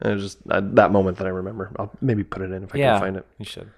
And 0.00 0.14
it's 0.14 0.22
just 0.22 0.38
uh, 0.50 0.60
that 0.74 0.90
moment 0.92 1.18
that 1.18 1.26
i 1.26 1.30
remember. 1.30 1.72
I'll 1.78 1.92
maybe 2.00 2.22
put 2.24 2.42
it 2.42 2.50
in 2.52 2.62
if 2.64 2.74
i 2.74 2.78
Yeah, 2.78 2.92
can 2.94 3.00
find 3.00 3.16
it. 3.16 3.26
you 3.38 3.44
should. 3.44 3.70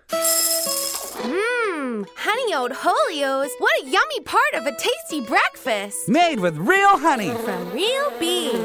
Mmm, 1.95 2.07
honey 2.17 2.55
oat 2.55 2.73
Holios. 2.75 3.51
What 3.59 3.83
a 3.83 3.87
yummy 3.87 4.21
part 4.25 4.55
of 4.55 4.67
a 4.67 4.77
tasty 4.77 5.21
breakfast. 5.21 6.09
Made 6.09 6.41
with 6.41 6.57
real 6.57 6.99
honey. 6.99 7.31
From 7.31 7.71
real 7.71 8.11
bees. 8.19 8.59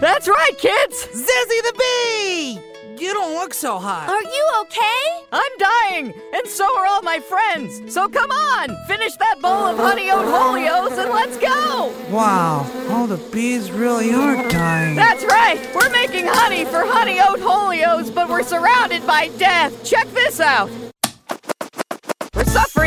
That's 0.00 0.26
right, 0.26 0.58
kids! 0.58 1.06
Zizzy 1.12 1.60
the 1.62 1.74
Bee! 1.78 2.58
You 2.98 3.12
don't 3.12 3.34
look 3.34 3.54
so 3.54 3.78
hot. 3.78 4.08
Are 4.08 4.22
you 4.22 4.50
okay? 4.62 5.26
I'm 5.30 5.58
dying, 5.58 6.14
and 6.32 6.46
so 6.48 6.64
are 6.78 6.86
all 6.86 7.02
my 7.02 7.20
friends. 7.20 7.92
So 7.92 8.08
come 8.08 8.30
on, 8.30 8.76
finish 8.86 9.14
that 9.16 9.40
bowl 9.40 9.66
of 9.66 9.76
honey 9.76 10.10
oat 10.10 10.24
Holios 10.24 10.98
and 10.98 11.10
let's 11.10 11.36
go! 11.36 11.92
Wow, 12.10 12.66
all 12.90 13.06
the 13.06 13.18
bees 13.32 13.70
really 13.70 14.12
are 14.12 14.48
dying. 14.48 14.96
That's 14.96 15.24
right, 15.24 15.60
we're 15.74 15.90
making 15.90 16.26
honey 16.26 16.64
for 16.64 16.84
honey 16.84 17.20
oat 17.20 17.40
Holios, 17.40 18.10
but 18.10 18.28
we're 18.28 18.42
surrounded 18.42 19.06
by 19.06 19.28
death. 19.38 19.84
Check 19.84 20.08
this 20.08 20.40
out. 20.40 20.70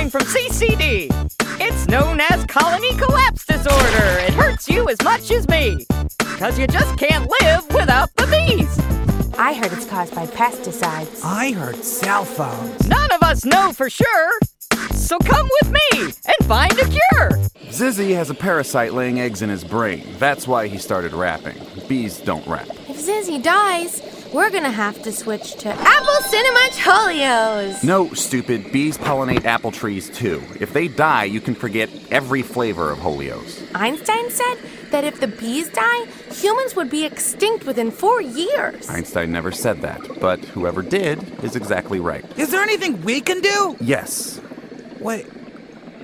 We're 0.07 0.19
suffering 0.19 0.25
from 0.25 0.77
CCD. 0.77 1.59
It's 1.59 1.87
known 1.87 2.21
as 2.29 2.45
colony 2.45 2.95
collapse 2.95 3.45
disorder. 3.45 4.19
It 4.19 4.33
hurts 4.33 4.69
you 4.69 4.87
as 4.89 5.01
much 5.03 5.31
as 5.31 5.47
me. 5.47 5.85
Because 6.19 6.57
you 6.57 6.67
just 6.67 6.97
can't 6.97 7.29
live 7.41 7.67
without 7.73 8.13
the 8.15 8.25
bees. 8.27 8.79
I 9.37 9.53
heard 9.53 9.73
it's 9.73 9.85
caused 9.85 10.15
by 10.15 10.25
pesticides. 10.27 11.21
I 11.23 11.51
heard 11.51 11.83
cell 11.83 12.23
phones. 12.23 12.87
None 12.87 13.11
of 13.11 13.21
us 13.21 13.43
know 13.43 13.73
for 13.73 13.89
sure. 13.89 14.39
So 14.91 15.17
come 15.19 15.49
with 15.61 15.71
me 15.71 16.01
and 16.03 16.47
find 16.47 16.73
a 16.73 16.85
cure. 16.85 17.31
Zizzy 17.69 18.15
has 18.15 18.29
a 18.29 18.33
parasite 18.35 18.93
laying 18.93 19.19
eggs 19.19 19.41
in 19.41 19.49
his 19.49 19.63
brain. 19.63 20.07
That's 20.19 20.47
why 20.47 20.67
he 20.67 20.77
started 20.77 21.13
rapping. 21.13 21.57
Bees 21.87 22.19
don't 22.19 22.45
rap. 22.47 22.67
If 22.87 22.97
Zizzy 23.05 23.41
dies, 23.41 24.01
we're 24.33 24.49
gonna 24.49 24.71
have 24.71 25.01
to 25.03 25.11
switch 25.11 25.55
to 25.55 25.69
apple 25.69 26.21
cinema 26.23 26.59
Cholios. 26.71 27.83
No, 27.83 28.13
stupid. 28.13 28.71
Bees 28.71 28.97
pollinate 28.97 29.45
apple 29.45 29.71
trees 29.71 30.09
too. 30.09 30.43
If 30.59 30.73
they 30.73 30.87
die, 30.87 31.25
you 31.25 31.41
can 31.41 31.55
forget 31.55 31.89
every 32.11 32.41
flavor 32.41 32.91
of 32.91 32.99
Holios. 32.99 33.63
Einstein 33.73 34.29
said 34.29 34.55
that 34.91 35.03
if 35.03 35.19
the 35.19 35.27
bees 35.27 35.69
die, 35.69 36.05
humans 36.31 36.75
would 36.75 36.89
be 36.89 37.05
extinct 37.05 37.65
within 37.65 37.91
four 37.91 38.21
years. 38.21 38.89
Einstein 38.89 39.31
never 39.31 39.51
said 39.51 39.81
that, 39.81 40.19
but 40.19 40.39
whoever 40.39 40.81
did 40.81 41.43
is 41.43 41.55
exactly 41.55 41.99
right. 41.99 42.25
Is 42.37 42.51
there 42.51 42.61
anything 42.61 43.01
we 43.03 43.21
can 43.21 43.41
do? 43.41 43.75
Yes. 43.79 44.39
Wait, 44.99 45.25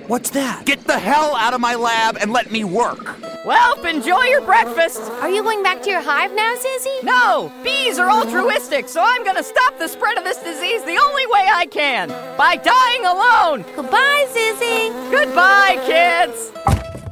what's 0.06 0.30
that? 0.30 0.64
Get 0.64 0.86
the 0.86 0.98
hell 0.98 1.34
out 1.36 1.54
of 1.54 1.60
my 1.60 1.74
lab 1.74 2.16
and 2.20 2.32
let 2.32 2.50
me 2.50 2.64
work! 2.64 3.16
Well, 3.44 3.78
enjoy 3.84 4.22
your 4.24 4.40
breakfast. 4.40 5.02
Are 5.20 5.28
you 5.28 5.42
going 5.42 5.62
back 5.62 5.82
to 5.82 5.90
your 5.90 6.00
hive 6.00 6.32
now, 6.32 6.54
Zizzy? 6.54 7.04
No, 7.04 7.52
bees 7.62 7.98
are 7.98 8.10
altruistic, 8.10 8.88
so 8.88 9.04
I'm 9.06 9.22
gonna 9.22 9.42
stop 9.42 9.78
the 9.78 9.86
spread 9.86 10.16
of 10.16 10.24
this 10.24 10.38
disease 10.38 10.82
the 10.84 10.96
only 10.96 11.26
way 11.26 11.46
I 11.52 11.66
can 11.66 12.08
by 12.38 12.56
dying 12.56 13.04
alone. 13.04 13.66
Goodbye, 13.76 14.26
Zizzy. 14.32 15.10
Goodbye, 15.10 15.76
kids. 15.84 16.52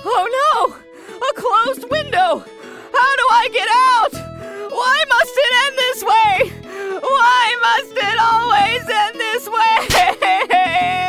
Oh 0.04 0.26
no, 0.40 0.74
a 1.28 1.32
closed 1.34 1.90
window. 1.90 2.42
How 2.92 3.16
do 3.16 3.26
I 3.30 3.48
get 3.52 3.68
out? 3.92 4.12
Why 4.72 5.04
must 5.10 5.34
it 5.36 5.52
end 5.66 5.76
this 5.76 6.02
way? 6.02 6.98
Why 6.98 7.56
must 7.60 7.92
it 7.94 8.18
always 8.18 8.88
end 8.88 9.20
this 9.20 9.48
way? 9.48 10.98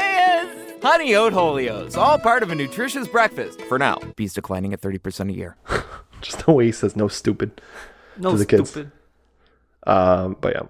Honey 0.83 1.15
Oat 1.15 1.31
Holios, 1.31 1.95
all 1.95 2.19
part 2.19 2.43
of 2.43 2.51
a 2.51 2.55
nutritious 2.55 3.07
breakfast. 3.07 3.61
For 3.61 3.79
now, 3.79 3.99
bees 4.17 4.33
declining 4.33 4.73
at 4.73 4.81
30% 4.81 5.29
a 5.29 5.33
year. 5.33 5.55
Just 6.21 6.45
the 6.45 6.51
way 6.51 6.65
he 6.65 6.71
says 6.73 6.97
no 6.97 7.07
stupid 7.07 7.61
No 8.17 8.31
to 8.31 8.37
the 8.37 8.45
kids. 8.45 8.69
stupid. 8.71 8.91
Um, 9.87 10.35
but 10.41 10.53
yeah, 10.55 10.63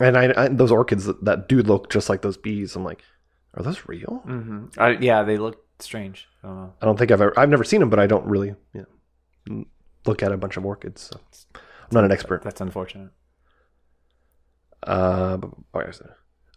and 0.00 0.16
I, 0.16 0.44
I 0.44 0.48
those 0.48 0.70
orchids 0.72 1.04
that, 1.06 1.24
that 1.24 1.48
do 1.48 1.62
look 1.62 1.88
just 1.90 2.08
like 2.08 2.22
those 2.22 2.36
bees. 2.36 2.74
I'm 2.74 2.82
like, 2.82 3.02
are 3.54 3.62
those 3.62 3.86
real? 3.86 4.22
Mm-hmm. 4.26 4.80
I, 4.80 4.90
yeah, 5.00 5.22
they 5.22 5.36
look 5.36 5.64
strange. 5.78 6.26
I 6.42 6.48
don't 6.48 6.56
know. 6.56 6.72
I 6.82 6.86
don't 6.86 6.98
think 6.98 7.12
I've 7.12 7.20
ever 7.20 7.38
I've 7.38 7.48
never 7.48 7.62
seen 7.62 7.78
them, 7.78 7.90
but 7.90 8.00
I 8.00 8.08
don't 8.08 8.24
really 8.26 8.54
you 8.74 8.86
know, 9.48 9.64
look 10.06 10.22
at 10.24 10.32
a 10.32 10.36
bunch 10.36 10.56
of 10.56 10.64
orchids. 10.66 11.02
So 11.02 11.20
I'm 11.54 11.60
not 11.92 12.04
an 12.04 12.10
expert. 12.10 12.42
That's 12.42 12.60
unfortunate. 12.60 13.10
Uh, 14.82 15.36
but- 15.36 15.50
oh, 15.74 15.80
yes. 15.80 16.02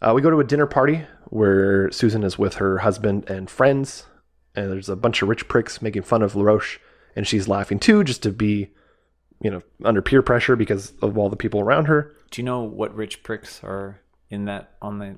uh, 0.00 0.12
we 0.14 0.22
go 0.22 0.30
to 0.30 0.40
a 0.40 0.44
dinner 0.44 0.66
party 0.66 1.04
where 1.32 1.90
Susan 1.90 2.22
is 2.24 2.38
with 2.38 2.56
her 2.56 2.78
husband 2.78 3.24
and 3.28 3.48
friends, 3.48 4.04
and 4.54 4.70
there's 4.70 4.90
a 4.90 4.96
bunch 4.96 5.22
of 5.22 5.28
rich 5.30 5.48
pricks 5.48 5.80
making 5.80 6.02
fun 6.02 6.20
of 6.20 6.36
LaRoche, 6.36 6.78
and 7.16 7.26
she's 7.26 7.48
laughing 7.48 7.78
too, 7.78 8.04
just 8.04 8.22
to 8.24 8.30
be, 8.30 8.68
you 9.40 9.50
know, 9.50 9.62
under 9.82 10.02
peer 10.02 10.20
pressure 10.20 10.56
because 10.56 10.92
of 11.00 11.16
all 11.16 11.30
the 11.30 11.36
people 11.36 11.58
around 11.60 11.86
her. 11.86 12.14
Do 12.30 12.42
you 12.42 12.44
know 12.44 12.60
what 12.60 12.94
rich 12.94 13.22
pricks 13.22 13.64
are 13.64 14.00
in 14.28 14.44
that 14.44 14.74
on 14.82 14.98
the? 14.98 15.16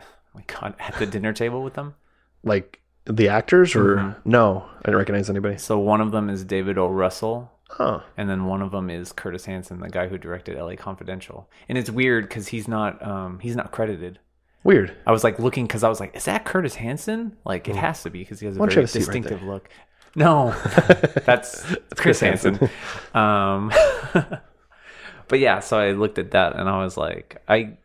Oh 0.00 0.04
my 0.34 0.42
God, 0.48 0.74
at 0.80 0.98
the 0.98 1.06
dinner 1.06 1.32
table 1.32 1.62
with 1.62 1.74
them. 1.74 1.94
Like 2.42 2.80
the 3.04 3.28
actors, 3.28 3.76
or 3.76 3.96
Mhm. 3.96 4.16
no, 4.24 4.66
I 4.78 4.82
didn't 4.86 4.96
recognize 4.98 5.30
anybody. 5.30 5.58
So 5.58 5.78
one 5.78 6.00
of 6.00 6.10
them 6.10 6.28
is 6.28 6.42
David 6.42 6.76
O. 6.76 6.88
Russell, 6.88 7.52
Huh. 7.68 8.00
and 8.16 8.28
then 8.28 8.46
one 8.46 8.62
of 8.62 8.72
them 8.72 8.90
is 8.90 9.12
Curtis 9.12 9.44
Hanson, 9.44 9.78
the 9.78 9.88
guy 9.90 10.08
who 10.08 10.18
directed 10.18 10.56
L.A. 10.58 10.74
Confidential. 10.76 11.48
And 11.68 11.78
it's 11.78 11.88
weird 11.90 12.24
because 12.28 12.48
he's 12.48 12.66
not 12.66 13.00
um 13.06 13.38
he's 13.38 13.54
not 13.54 13.70
credited. 13.70 14.18
Weird. 14.66 14.96
I 15.06 15.12
was 15.12 15.22
like 15.24 15.38
looking 15.38 15.66
because 15.66 15.84
I 15.84 15.88
was 15.88 16.00
like, 16.00 16.16
is 16.16 16.24
that 16.24 16.44
Curtis 16.44 16.74
Hanson? 16.74 17.36
Like 17.44 17.68
it 17.68 17.76
has 17.76 18.02
to 18.02 18.10
be 18.10 18.18
because 18.20 18.40
he 18.40 18.46
has 18.46 18.56
a 18.56 18.58
Why 18.60 18.66
don't 18.66 18.70
you 18.72 18.74
very 18.74 18.82
have 18.82 18.88
a 18.90 18.92
seat 18.92 18.98
right 18.98 19.22
distinctive 19.22 19.40
there? 19.40 19.48
look. 19.54 19.68
No, 20.16 20.50
that's 21.24 21.62
Chris 21.62 21.78
Chris 21.96 22.20
Hansen. 22.20 22.54
Hansen. 22.56 22.70
Um, 23.14 23.72
but 25.28 25.38
yeah, 25.38 25.60
so 25.60 25.78
I 25.78 25.92
looked 25.92 26.18
at 26.18 26.32
that 26.32 26.56
and 26.56 26.68
I 26.68 26.82
was 26.82 26.96
like, 26.96 27.42
I 27.48 27.76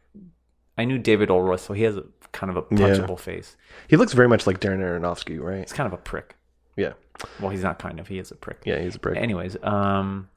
I 0.78 0.86
knew 0.86 0.98
David 0.98 1.30
O. 1.30 1.40
Russell. 1.40 1.76
He 1.76 1.84
has 1.84 1.98
a 1.98 2.04
kind 2.32 2.50
of 2.50 2.58
a 2.58 2.64
Yeah. 2.76 2.88
touchable 2.88 3.20
face. 3.20 3.56
He 3.88 3.98
looks 3.98 4.14
very 4.14 4.28
much 4.28 4.48
like 4.48 4.60
Darren 4.60 4.80
Aronofsky, 4.80 5.40
right? 5.40 5.60
He's 5.60 5.74
kind 5.74 5.88
of 5.88 5.94
a 5.94 6.02
prick. 6.02 6.36
Yeah. 6.78 6.94
Well, 7.40 7.50
he's 7.52 7.64
not 7.64 7.78
kind 7.78 8.00
of. 8.00 8.08
He 8.08 8.18
is 8.18 8.32
a 8.32 8.36
prick. 8.36 8.62
Yeah, 8.66 8.80
he's 8.80 8.96
a 8.96 9.00
prick. 9.00 9.18
Anyways, 9.18 9.58
um, 9.64 10.30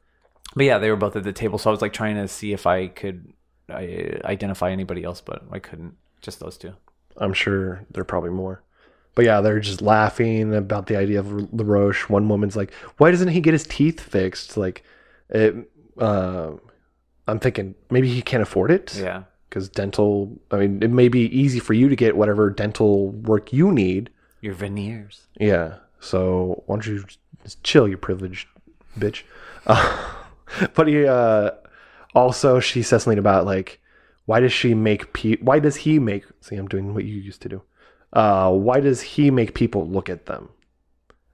but 0.56 0.64
yeah, 0.66 0.78
they 0.78 0.90
were 0.90 0.96
both 0.96 1.16
at 1.16 1.22
the 1.24 1.32
table, 1.32 1.58
so 1.58 1.70
I 1.70 1.72
was 1.72 1.80
like 1.80 1.92
trying 1.92 2.16
to 2.16 2.28
see 2.28 2.52
if 2.52 2.66
I 2.66 2.88
could 2.88 3.32
uh, 3.70 3.76
identify 4.24 4.70
anybody 4.72 5.04
else, 5.04 5.20
but 5.22 5.44
I 5.50 5.58
couldn't. 5.60 5.94
Just 6.24 6.40
those 6.40 6.56
two. 6.56 6.72
I'm 7.18 7.34
sure 7.34 7.84
there 7.90 8.00
are 8.00 8.06
probably 8.06 8.30
more. 8.30 8.62
But 9.14 9.26
yeah, 9.26 9.42
they're 9.42 9.60
just 9.60 9.82
laughing 9.82 10.54
about 10.54 10.86
the 10.86 10.96
idea 10.96 11.20
of 11.20 11.26
LaRoche. 11.52 12.08
One 12.08 12.28
woman's 12.28 12.56
like, 12.56 12.72
why 12.96 13.10
doesn't 13.10 13.28
he 13.28 13.42
get 13.42 13.52
his 13.52 13.64
teeth 13.64 14.00
fixed? 14.00 14.56
Like, 14.56 14.82
it, 15.28 15.54
uh, 15.98 16.52
I'm 17.28 17.38
thinking 17.38 17.74
maybe 17.90 18.08
he 18.08 18.22
can't 18.22 18.42
afford 18.42 18.70
it. 18.70 18.96
Yeah. 18.96 19.24
Because 19.48 19.68
dental, 19.68 20.36
I 20.50 20.56
mean, 20.56 20.82
it 20.82 20.90
may 20.90 21.08
be 21.08 21.26
easy 21.26 21.60
for 21.60 21.74
you 21.74 21.90
to 21.90 21.94
get 21.94 22.16
whatever 22.16 22.48
dental 22.50 23.10
work 23.10 23.52
you 23.52 23.70
need. 23.70 24.08
Your 24.40 24.54
veneers. 24.54 25.28
Yeah. 25.38 25.76
So 26.00 26.64
why 26.66 26.76
don't 26.76 26.86
you 26.86 27.04
just 27.44 27.62
chill, 27.62 27.86
you 27.86 27.98
privileged 27.98 28.48
bitch? 28.98 29.22
Uh, 29.66 30.14
but 30.74 30.88
he 30.88 31.06
uh, 31.06 31.50
also 32.14 32.60
she 32.60 32.82
says 32.82 33.04
something 33.04 33.18
about 33.18 33.44
like 33.44 33.80
why 34.26 34.40
does 34.40 34.52
she 34.52 34.74
make 34.74 35.12
pe- 35.12 35.36
why 35.36 35.58
does 35.58 35.76
he 35.76 35.98
make 35.98 36.24
see 36.40 36.56
I'm 36.56 36.68
doing 36.68 36.94
what 36.94 37.04
you 37.04 37.16
used 37.16 37.42
to 37.42 37.48
do. 37.48 37.62
Uh, 38.12 38.52
why 38.52 38.80
does 38.80 39.02
he 39.02 39.30
make 39.30 39.54
people 39.54 39.88
look 39.88 40.08
at 40.08 40.26
them? 40.26 40.48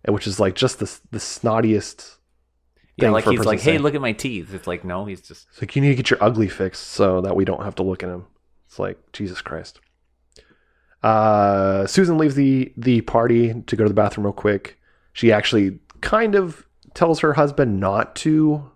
And 0.05 0.15
which 0.15 0.27
is 0.27 0.41
like 0.41 0.55
just 0.55 0.79
the 0.79 0.99
the 1.11 1.19
snottiest. 1.19 2.17
Yeah, 2.97 3.11
like 3.11 3.25
for 3.25 3.31
he's 3.31 3.45
like, 3.45 3.61
hey, 3.61 3.79
look 3.79 3.95
at 3.95 4.01
my 4.01 4.13
teeth. 4.13 4.53
It's 4.53 4.67
like, 4.67 4.85
no, 4.85 5.07
he's 5.07 5.23
just 5.23 5.49
It's 5.51 5.63
like 5.63 5.75
you 5.75 5.83
need 5.83 5.91
to 5.91 5.95
get 5.95 6.11
your 6.11 6.23
ugly 6.23 6.49
fixed 6.49 6.89
so 6.89 7.21
that 7.23 7.35
we 7.35 7.45
don't 7.45 7.65
have 7.65 7.75
to 7.77 7.83
look 7.83 8.03
at 8.03 8.11
him. 8.11 8.27
It's 8.67 8.79
like 8.79 8.99
Jesus 9.13 9.41
Christ. 9.41 9.81
Uh, 11.03 11.87
Susan 11.87 12.19
leaves 12.19 12.35
the 12.35 12.73
the 12.77 13.01
party 13.03 13.63
to 13.63 13.77
go 13.77 13.85
to 13.85 13.89
the 13.89 13.95
bathroom 13.95 14.27
real 14.27 14.33
quick. 14.33 14.79
She 15.13 15.33
actually 15.33 15.79
kind 16.01 16.35
of 16.35 16.67
tells 16.95 17.21
her 17.21 17.35
husband 17.35 17.81
not 17.81 18.17
to 18.17 18.71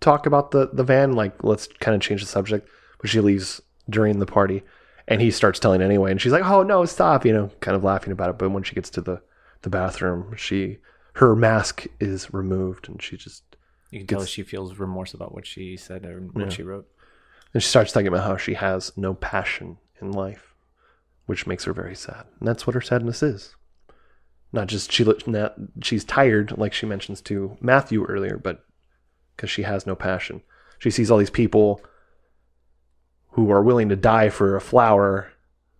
talk 0.00 0.26
about 0.26 0.50
the 0.50 0.70
the 0.72 0.84
van. 0.84 1.12
Like, 1.12 1.42
let's 1.42 1.66
kind 1.66 1.94
of 1.94 2.00
change 2.00 2.20
the 2.20 2.26
subject. 2.26 2.68
She 3.04 3.20
leaves 3.20 3.60
during 3.88 4.18
the 4.18 4.26
party, 4.26 4.62
and 5.06 5.20
he 5.20 5.30
starts 5.30 5.58
telling 5.60 5.82
anyway. 5.82 6.10
And 6.10 6.20
she's 6.20 6.32
like, 6.32 6.44
"Oh 6.44 6.62
no, 6.62 6.84
stop!" 6.84 7.24
You 7.24 7.32
know, 7.32 7.50
kind 7.60 7.76
of 7.76 7.84
laughing 7.84 8.12
about 8.12 8.30
it. 8.30 8.38
But 8.38 8.50
when 8.50 8.62
she 8.62 8.74
gets 8.74 8.90
to 8.90 9.00
the 9.00 9.22
the 9.62 9.70
bathroom, 9.70 10.34
she 10.36 10.78
her 11.14 11.36
mask 11.36 11.86
is 12.00 12.32
removed, 12.32 12.88
and 12.88 13.00
she 13.02 13.16
just 13.16 13.42
you 13.90 14.00
can 14.00 14.06
tell 14.08 14.24
she 14.24 14.42
feels 14.42 14.78
remorse 14.78 15.14
about 15.14 15.34
what 15.34 15.46
she 15.46 15.76
said 15.76 16.04
or 16.04 16.20
what 16.32 16.44
Yeah. 16.44 16.50
she 16.50 16.62
wrote. 16.62 16.88
And 17.52 17.62
she 17.62 17.68
starts 17.68 17.92
talking 17.92 18.08
about 18.08 18.24
how 18.24 18.36
she 18.36 18.54
has 18.54 18.92
no 18.96 19.14
passion 19.14 19.78
in 20.00 20.10
life, 20.10 20.54
which 21.26 21.46
makes 21.46 21.64
her 21.64 21.72
very 21.72 21.94
sad. 21.94 22.24
And 22.40 22.48
that's 22.48 22.66
what 22.66 22.74
her 22.74 22.80
sadness 22.80 23.22
is. 23.22 23.54
Not 24.52 24.66
just 24.66 24.90
she 24.90 25.04
not, 25.26 25.54
she's 25.82 26.04
tired, 26.04 26.56
like 26.58 26.72
she 26.72 26.86
mentions 26.86 27.20
to 27.22 27.56
Matthew 27.60 28.04
earlier, 28.04 28.36
but 28.38 28.64
because 29.36 29.50
she 29.50 29.62
has 29.62 29.86
no 29.86 29.94
passion. 29.94 30.42
She 30.78 30.90
sees 30.90 31.10
all 31.10 31.18
these 31.18 31.30
people 31.30 31.80
who 33.34 33.50
are 33.50 33.62
willing 33.62 33.88
to 33.88 33.96
die 33.96 34.28
for 34.28 34.54
a 34.54 34.60
flower 34.60 35.32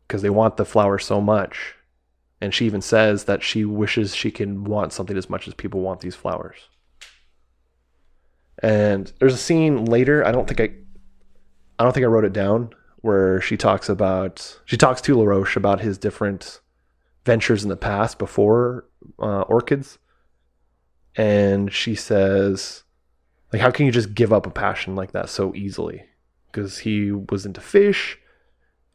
because 0.07 0.22
they 0.22 0.30
want 0.30 0.57
the 0.57 0.64
flower 0.64 0.98
so 0.98 1.20
much. 1.20 1.74
And 2.40 2.52
she 2.52 2.66
even 2.66 2.80
says 2.80 3.24
that 3.24 3.42
she 3.42 3.64
wishes 3.64 4.14
she 4.14 4.30
can 4.30 4.64
want 4.64 4.92
something 4.92 5.16
as 5.16 5.30
much 5.30 5.46
as 5.46 5.55
people 5.55 5.80
want 5.80 6.00
these 6.00 6.16
flowers. 6.16 6.57
And 8.61 9.12
there's 9.18 9.34
a 9.34 9.38
scene 9.38 9.84
later, 9.84 10.26
I 10.26 10.32
don't 10.32 10.48
think 10.48 10.61
I 10.61 10.74
I 11.78 11.84
don't 11.84 11.92
think 11.92 12.05
I 12.05 12.09
wrote 12.09 12.24
it 12.24 12.32
down 12.32 12.70
where 13.02 13.40
she 13.40 13.57
talks 13.57 13.88
about 13.88 14.61
she 14.64 14.76
talks 14.76 15.00
to 15.02 15.16
LaRoche 15.16 15.57
about 15.57 15.80
his 15.80 15.96
different 15.96 16.61
ventures 17.24 17.62
in 17.62 17.68
the 17.68 17.76
past 17.76 18.18
before 18.18 18.86
uh, 19.18 19.42
orchids, 19.42 19.98
and 21.14 21.72
she 21.72 21.94
says, 21.94 22.82
like, 23.52 23.62
how 23.62 23.70
can 23.70 23.86
you 23.86 23.92
just 23.92 24.14
give 24.14 24.32
up 24.32 24.46
a 24.46 24.50
passion 24.50 24.96
like 24.96 25.12
that 25.12 25.28
so 25.28 25.55
easily? 25.55 26.05
Because 26.55 26.78
he 26.78 27.11
was 27.11 27.44
into 27.44 27.61
fish, 27.61 28.16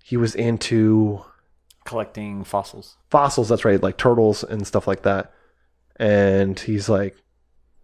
he 0.01 0.15
was 0.15 0.33
into 0.33 1.25
Collecting 1.83 2.45
fossils. 2.45 2.95
fossils. 3.09 3.49
That's 3.49 3.65
right, 3.65 3.83
like 3.83 3.97
turtles 3.97 4.45
and 4.45 4.65
stuff 4.65 4.87
like 4.87 5.01
that. 5.01 5.33
And 5.97 6.57
he's 6.57 6.87
like, 6.87 7.17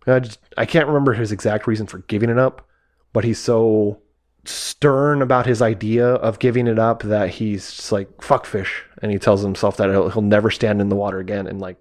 I, 0.08 0.20
just, 0.20 0.40
I 0.56 0.66
can't 0.66 0.88
remember 0.88 1.12
his 1.12 1.34
exact 1.34 1.68
reason 1.68 1.88
for 1.88 1.98
giving 2.00 2.30
it 2.30 2.38
up, 2.38 2.66
but 3.12 3.26
he's 3.26 3.40
so 3.40 4.00
stern 4.46 5.22
about 5.22 5.46
his 5.46 5.62
idea 5.62 6.08
of 6.08 6.40
giving 6.40 6.68
it 6.68 6.80
up 6.80 7.04
that 7.04 7.32
he's 7.32 7.74
just 7.74 7.92
like 7.92 8.22
fuck 8.22 8.46
fish 8.46 8.84
and 9.02 9.12
he 9.12 9.18
tells 9.18 9.42
himself 9.42 9.76
that 9.76 9.90
he'll, 9.90 10.10
he'll 10.10 10.22
never 10.22 10.52
stand 10.52 10.80
in 10.80 10.88
the 10.88 10.96
water 10.96 11.20
again 11.20 11.48
and 11.48 11.60
like 11.60 11.78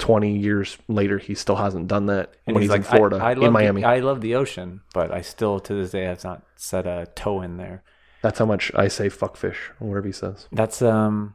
20 0.00 0.36
years 0.38 0.78
later 0.88 1.18
he 1.18 1.34
still 1.34 1.56
hasn't 1.56 1.86
done 1.86 2.06
that 2.06 2.34
And 2.46 2.54
when 2.54 2.62
he's, 2.62 2.70
in 2.70 2.80
like, 2.82 2.92
I- 2.92 2.96
Florida 2.96 3.16
I, 3.16 3.32
in 3.32 3.40
love 3.40 3.52
Miami 3.52 3.82
The, 3.82 3.86
I 3.88 3.98
love 4.00 4.20
the 4.20 4.34
ocean, 4.34 4.80
but 4.94 5.12
I 5.12 5.20
still 5.20 5.60
to 5.60 5.74
this 5.74 5.90
day 5.92 6.04
have 6.04 6.24
not 6.24 6.42
set 6.56 6.86
a 6.86 7.06
toe 7.14 7.40
in 7.42 7.56
there. 7.58 7.82
that's 8.22 8.38
how 8.38 8.46
much 8.46 8.72
I 8.74 8.88
say 8.88 9.08
fuck 9.08 9.36
fish 9.36 9.70
or 9.80 9.88
whatever 9.88 10.06
he 10.06 10.12
says 10.12 10.48
That's 10.52 10.82
um, 10.82 11.34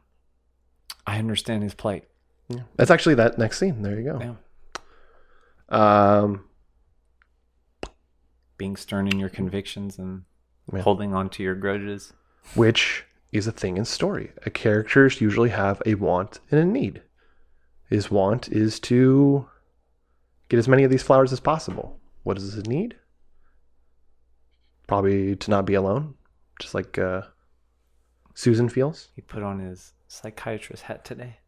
I 1.06 1.18
understand 1.18 1.62
his 1.62 1.74
plight. 1.74 2.04
that's 2.76 2.90
actually 2.90 3.14
that 3.16 3.38
next 3.38 3.58
scene 3.58 3.82
there 3.82 3.98
you 3.98 4.12
go 4.12 4.18
Yeah. 4.20 4.34
um 6.22 6.44
Being 8.58 8.76
stern 8.76 9.06
in 9.08 9.18
your 9.18 9.28
convictions 9.28 9.98
and 9.98 10.22
Yeah. 10.72 10.80
holding 10.82 11.14
on 11.14 11.28
to 11.30 11.42
your 11.42 11.54
grudges. 11.54 12.12
which 12.54 13.04
is 13.32 13.46
a 13.46 13.52
thing 13.52 13.76
in 13.76 13.84
story. 13.84 14.30
A 14.46 14.50
characters 14.50 15.20
usually 15.20 15.50
have 15.50 15.82
a 15.84 15.94
want 15.96 16.40
and 16.50 16.58
a 16.60 16.64
need. 16.64 17.02
His 17.88 18.10
want 18.10 18.48
is 18.48 18.80
to 18.80 19.48
get 20.48 20.58
as 20.58 20.68
many 20.68 20.84
of 20.84 20.90
these 20.90 21.02
flowers 21.02 21.32
as 21.32 21.40
possible. 21.40 22.00
What 22.22 22.34
does 22.36 22.52
his 22.52 22.66
need? 22.66 22.96
Probably 24.86 25.36
to 25.36 25.50
not 25.50 25.66
be 25.66 25.74
alone, 25.74 26.14
just 26.60 26.74
like 26.74 26.98
uh, 26.98 27.22
Susan 28.34 28.68
feels. 28.68 29.08
He 29.14 29.22
put 29.22 29.42
on 29.42 29.58
his 29.58 29.92
psychiatrist 30.08 30.84
hat 30.84 31.04
today. 31.04 31.38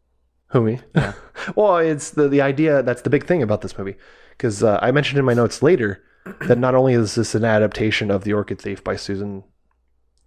Who 0.47 0.61
me? 0.61 0.79
Yeah. 0.95 1.13
well, 1.55 1.77
it's 1.77 2.11
the 2.11 2.27
the 2.27 2.41
idea 2.41 2.81
that's 2.83 3.03
the 3.03 3.09
big 3.09 3.25
thing 3.25 3.43
about 3.43 3.61
this 3.61 3.77
movie 3.77 3.95
because 4.31 4.63
uh, 4.63 4.79
I 4.81 4.91
mentioned 4.91 5.19
in 5.19 5.25
my 5.25 5.33
notes 5.33 5.61
later 5.61 6.03
that 6.47 6.57
not 6.57 6.75
only 6.75 6.93
is 6.93 7.15
this 7.15 7.35
an 7.35 7.45
adaptation 7.45 8.09
of 8.09 8.23
The 8.23 8.33
Orchid 8.33 8.59
Thief 8.59 8.83
by 8.83 8.95
Susan 8.95 9.43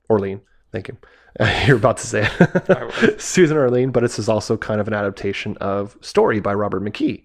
Orlean, 0.08 0.40
thank 0.70 0.88
you. 0.88 0.96
You're 1.66 1.76
about 1.76 1.96
to 1.98 2.06
say 2.06 2.28
it. 2.38 3.20
Susan 3.20 3.56
Orlean, 3.56 3.90
but 3.90 4.00
this 4.00 4.18
is 4.18 4.28
also 4.28 4.56
kind 4.56 4.80
of 4.80 4.88
an 4.88 4.94
adaptation 4.94 5.56
of 5.58 5.96
Story 6.00 6.40
by 6.40 6.52
Robert 6.54 6.82
McKee. 6.82 7.24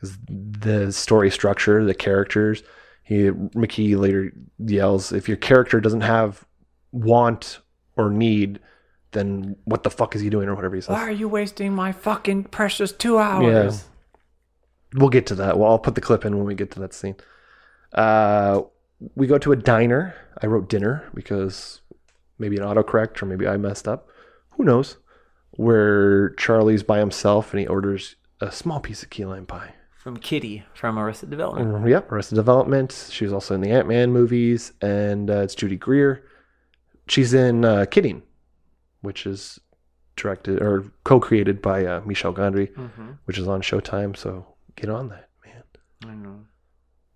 'Cause 0.00 0.16
The 0.28 0.92
story 0.92 1.30
structure, 1.30 1.84
the 1.84 1.94
characters. 1.94 2.62
He 3.02 3.30
McKee 3.30 3.96
later 3.98 4.32
yells, 4.58 5.12
"If 5.12 5.28
your 5.28 5.36
character 5.38 5.80
doesn't 5.80 6.02
have 6.02 6.46
want 6.92 7.60
or 7.96 8.10
need, 8.10 8.60
then 9.12 9.56
what 9.64 9.82
the 9.82 9.90
fuck 9.90 10.14
is 10.14 10.20
he 10.22 10.30
doing?" 10.30 10.48
or 10.48 10.54
whatever 10.54 10.74
he 10.76 10.80
says. 10.80 10.90
Why 10.94 11.00
are 11.02 11.10
you 11.10 11.28
wasting 11.28 11.74
my 11.74 11.90
fucking 11.92 12.44
precious 12.44 12.92
two 12.92 13.18
hours? 13.18 13.44
Yeah. 14.94 14.98
We'll 15.00 15.08
get 15.10 15.26
to 15.26 15.34
that. 15.36 15.58
Well, 15.58 15.70
I'll 15.70 15.78
put 15.78 15.94
the 15.96 16.00
clip 16.00 16.24
in 16.24 16.36
when 16.36 16.46
we 16.46 16.54
get 16.54 16.70
to 16.72 16.80
that 16.80 16.94
scene. 16.94 17.16
Uh, 17.92 18.62
we 19.16 19.26
go 19.26 19.38
to 19.38 19.52
a 19.52 19.56
diner. 19.56 20.14
I 20.42 20.46
wrote 20.46 20.68
dinner 20.68 21.08
because 21.14 21.80
maybe 22.38 22.56
an 22.56 22.62
autocorrect 22.62 23.22
or 23.22 23.26
maybe 23.26 23.46
I 23.46 23.56
messed 23.56 23.86
up. 23.88 24.08
Who 24.50 24.64
knows? 24.64 24.96
Where 25.52 26.30
Charlie's 26.30 26.82
by 26.82 26.98
himself 26.98 27.52
and 27.52 27.60
he 27.60 27.66
orders 27.66 28.16
a 28.40 28.52
small 28.52 28.80
piece 28.80 29.02
of 29.02 29.10
key 29.10 29.24
lime 29.24 29.46
pie. 29.46 29.74
From 29.96 30.16
Kitty 30.16 30.64
from 30.74 30.98
Arrested 30.98 31.30
Development. 31.30 31.68
Mm, 31.84 31.88
Yep, 31.90 32.12
Arrested 32.12 32.36
Development. 32.36 33.08
She 33.10 33.24
was 33.24 33.32
also 33.32 33.54
in 33.54 33.60
the 33.60 33.70
Ant 33.70 33.88
Man 33.88 34.12
movies, 34.12 34.72
and 34.80 35.28
uh, 35.28 35.38
it's 35.40 35.54
Judy 35.56 35.76
Greer. 35.76 36.24
She's 37.08 37.34
in 37.34 37.64
uh, 37.64 37.84
Kidding, 37.90 38.22
which 39.02 39.26
is 39.26 39.58
directed 40.16 40.62
or 40.62 40.84
co-created 41.04 41.60
by 41.60 41.84
uh, 41.84 42.00
Michel 42.06 42.32
Gondry, 42.32 42.72
Mhm. 42.74 43.18
which 43.24 43.38
is 43.38 43.48
on 43.48 43.60
Showtime. 43.60 44.16
So 44.16 44.46
get 44.76 44.88
on 44.88 45.08
that. 45.08 45.28
Man. 45.44 45.62
I 46.06 46.14
know. 46.14 46.40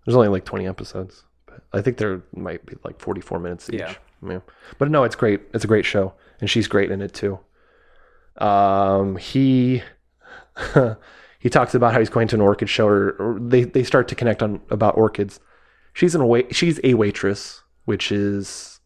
There's 0.05 0.15
only 0.15 0.27
like 0.27 0.43
20 0.45 0.67
episodes, 0.67 1.23
but 1.45 1.61
I 1.71 1.81
think 1.81 1.97
there 1.97 2.21
might 2.35 2.65
be 2.65 2.75
like 2.83 2.99
44 2.99 3.39
minutes 3.39 3.69
each. 3.69 3.79
Yeah. 3.79 3.93
Yeah. 4.25 4.39
But 4.77 4.89
no, 4.91 5.03
it's 5.03 5.15
great. 5.15 5.41
It's 5.53 5.63
a 5.63 5.67
great 5.67 5.85
show, 5.85 6.13
and 6.39 6.49
she's 6.49 6.67
great 6.67 6.91
in 6.91 7.01
it 7.01 7.13
too. 7.13 7.39
Um, 8.37 9.17
he 9.17 9.83
he 11.39 11.49
talks 11.49 11.75
about 11.75 11.93
how 11.93 11.99
he's 11.99 12.09
going 12.09 12.27
to 12.29 12.35
an 12.35 12.41
orchid 12.41 12.69
show, 12.69 12.87
or, 12.87 13.09
or 13.19 13.39
they 13.39 13.63
they 13.63 13.83
start 13.83 14.07
to 14.09 14.15
connect 14.15 14.41
on 14.43 14.61
about 14.69 14.97
orchids. 14.97 15.39
She's 15.93 16.15
an 16.15 16.27
wait. 16.27 16.55
She's 16.55 16.79
a 16.83 16.93
waitress, 16.95 17.63
which 17.85 18.11
is 18.11 18.79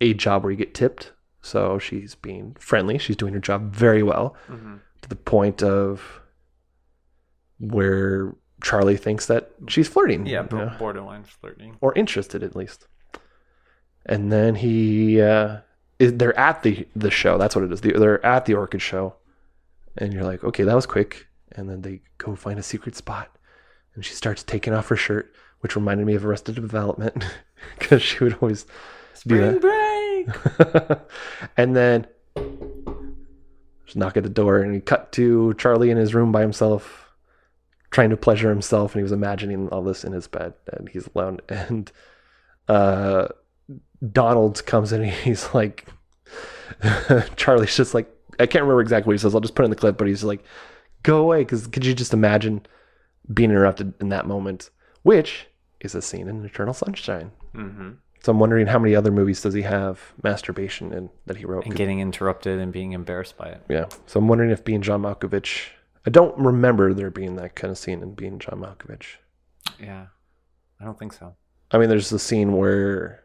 a 0.00 0.14
job 0.14 0.42
where 0.42 0.50
you 0.50 0.56
get 0.56 0.74
tipped. 0.74 1.12
So 1.42 1.78
she's 1.78 2.14
being 2.14 2.54
friendly. 2.58 2.98
She's 2.98 3.16
doing 3.16 3.32
her 3.34 3.40
job 3.40 3.72
very 3.74 4.02
well 4.02 4.36
Mhm. 4.50 4.80
to 5.02 5.08
the 5.08 5.16
point 5.16 5.62
of 5.62 6.20
where 7.58 8.34
Charlie 8.62 8.96
thinks 8.96 9.26
that 9.26 9.50
she's 9.68 9.88
flirting. 9.88 10.26
Yeah, 10.26 10.46
you 10.50 10.56
know, 10.58 10.72
borderline 10.78 11.24
flirting. 11.24 11.76
or 11.80 11.94
interested 11.94 12.42
at 12.42 12.54
least. 12.56 12.86
And 14.06 14.32
then 14.32 14.54
he, 14.56 15.20
uh, 15.20 15.58
is, 16.00 16.16
they're 16.16 16.36
at 16.36 16.62
the 16.62 16.88
the 16.96 17.10
show. 17.10 17.38
That's 17.38 17.54
what 17.54 17.64
it 17.64 17.72
is. 17.72 17.80
They're 17.82 18.24
at 18.24 18.46
the 18.46 18.54
orchid 18.54 18.82
show, 18.82 19.14
and 19.96 20.12
you're 20.12 20.24
like, 20.24 20.42
okay, 20.42 20.64
that 20.64 20.74
was 20.74 20.86
quick. 20.86 21.28
And 21.52 21.68
then 21.68 21.82
they 21.82 22.00
go 22.18 22.34
find 22.34 22.58
a 22.58 22.62
secret 22.62 22.96
spot, 22.96 23.36
and 23.94 24.04
she 24.04 24.14
starts 24.14 24.42
taking 24.42 24.72
off 24.72 24.88
her 24.88 24.96
shirt, 24.96 25.32
which 25.60 25.76
reminded 25.76 26.06
me 26.06 26.14
of 26.14 26.24
Arrested 26.24 26.54
Development 26.54 27.24
because 27.78 28.02
she 28.02 28.24
would 28.24 28.38
always 28.40 28.66
do 29.26 29.38
that. 29.38 29.60
break. 29.60 31.00
and 31.56 31.76
then 31.76 32.06
just 33.84 33.96
knock 33.96 34.16
at 34.16 34.22
the 34.22 34.30
door, 34.30 34.60
and 34.60 34.74
he 34.74 34.80
cut 34.80 35.12
to 35.12 35.54
Charlie 35.54 35.90
in 35.90 35.98
his 35.98 36.14
room 36.14 36.32
by 36.32 36.40
himself, 36.40 37.10
trying 37.90 38.10
to 38.10 38.16
pleasure 38.16 38.48
himself, 38.48 38.94
and 38.94 39.00
he 39.00 39.02
was 39.02 39.12
imagining 39.12 39.68
all 39.68 39.82
this 39.82 40.02
in 40.02 40.12
his 40.12 40.28
bed, 40.28 40.54
and 40.72 40.88
he's 40.88 41.08
alone. 41.14 41.40
And 41.48 41.92
uh, 42.68 43.28
Donald 44.12 44.64
comes 44.66 44.92
in, 44.92 45.02
and 45.02 45.12
he's 45.24 45.52
like, 45.54 45.86
Charlie's 47.36 47.76
just 47.76 47.94
like, 47.94 48.10
I 48.38 48.46
can't 48.46 48.62
remember 48.62 48.80
exactly 48.80 49.08
what 49.08 49.14
he 49.14 49.18
says. 49.18 49.34
I'll 49.34 49.40
just 49.40 49.54
put 49.54 49.62
it 49.62 49.66
in 49.66 49.70
the 49.70 49.76
clip, 49.76 49.98
but 49.98 50.06
he's 50.08 50.24
like, 50.24 50.42
"Go 51.02 51.18
away," 51.22 51.40
because 51.40 51.66
could 51.66 51.84
you 51.84 51.94
just 51.94 52.14
imagine 52.14 52.66
being 53.32 53.50
interrupted 53.50 53.94
in 54.00 54.08
that 54.08 54.26
moment, 54.26 54.70
which 55.02 55.46
is 55.80 55.94
a 55.94 56.02
scene 56.02 56.28
in 56.28 56.44
Eternal 56.44 56.74
Sunshine. 56.74 57.30
hmm 57.54 57.90
So 58.22 58.32
I'm 58.32 58.38
wondering 58.38 58.66
how 58.66 58.78
many 58.78 58.94
other 58.94 59.10
movies 59.10 59.40
does 59.40 59.54
he 59.54 59.62
have 59.62 60.12
masturbation 60.22 60.92
in 60.92 61.10
that 61.26 61.36
he 61.36 61.44
wrote? 61.44 61.64
And 61.64 61.74
getting 61.74 62.00
interrupted 62.00 62.58
and 62.58 62.72
being 62.72 62.92
embarrassed 62.92 63.36
by 63.36 63.48
it. 63.48 63.62
yeah. 63.68 63.86
So 64.06 64.18
I'm 64.18 64.28
wondering 64.28 64.50
if 64.50 64.64
being 64.64 64.82
John 64.82 65.02
Malkovich, 65.02 65.68
I 66.06 66.10
don't 66.10 66.36
remember 66.38 66.92
there 66.92 67.10
being 67.10 67.36
that 67.36 67.54
kind 67.54 67.70
of 67.70 67.78
scene 67.78 68.02
in 68.02 68.14
being 68.14 68.38
John 68.38 68.60
Malkovich. 68.60 69.16
Yeah. 69.78 70.06
I 70.80 70.84
don't 70.84 70.98
think 70.98 71.12
so. 71.12 71.34
I 71.70 71.78
mean, 71.78 71.88
there's 71.88 72.10
the 72.10 72.18
scene 72.18 72.56
where 72.56 73.19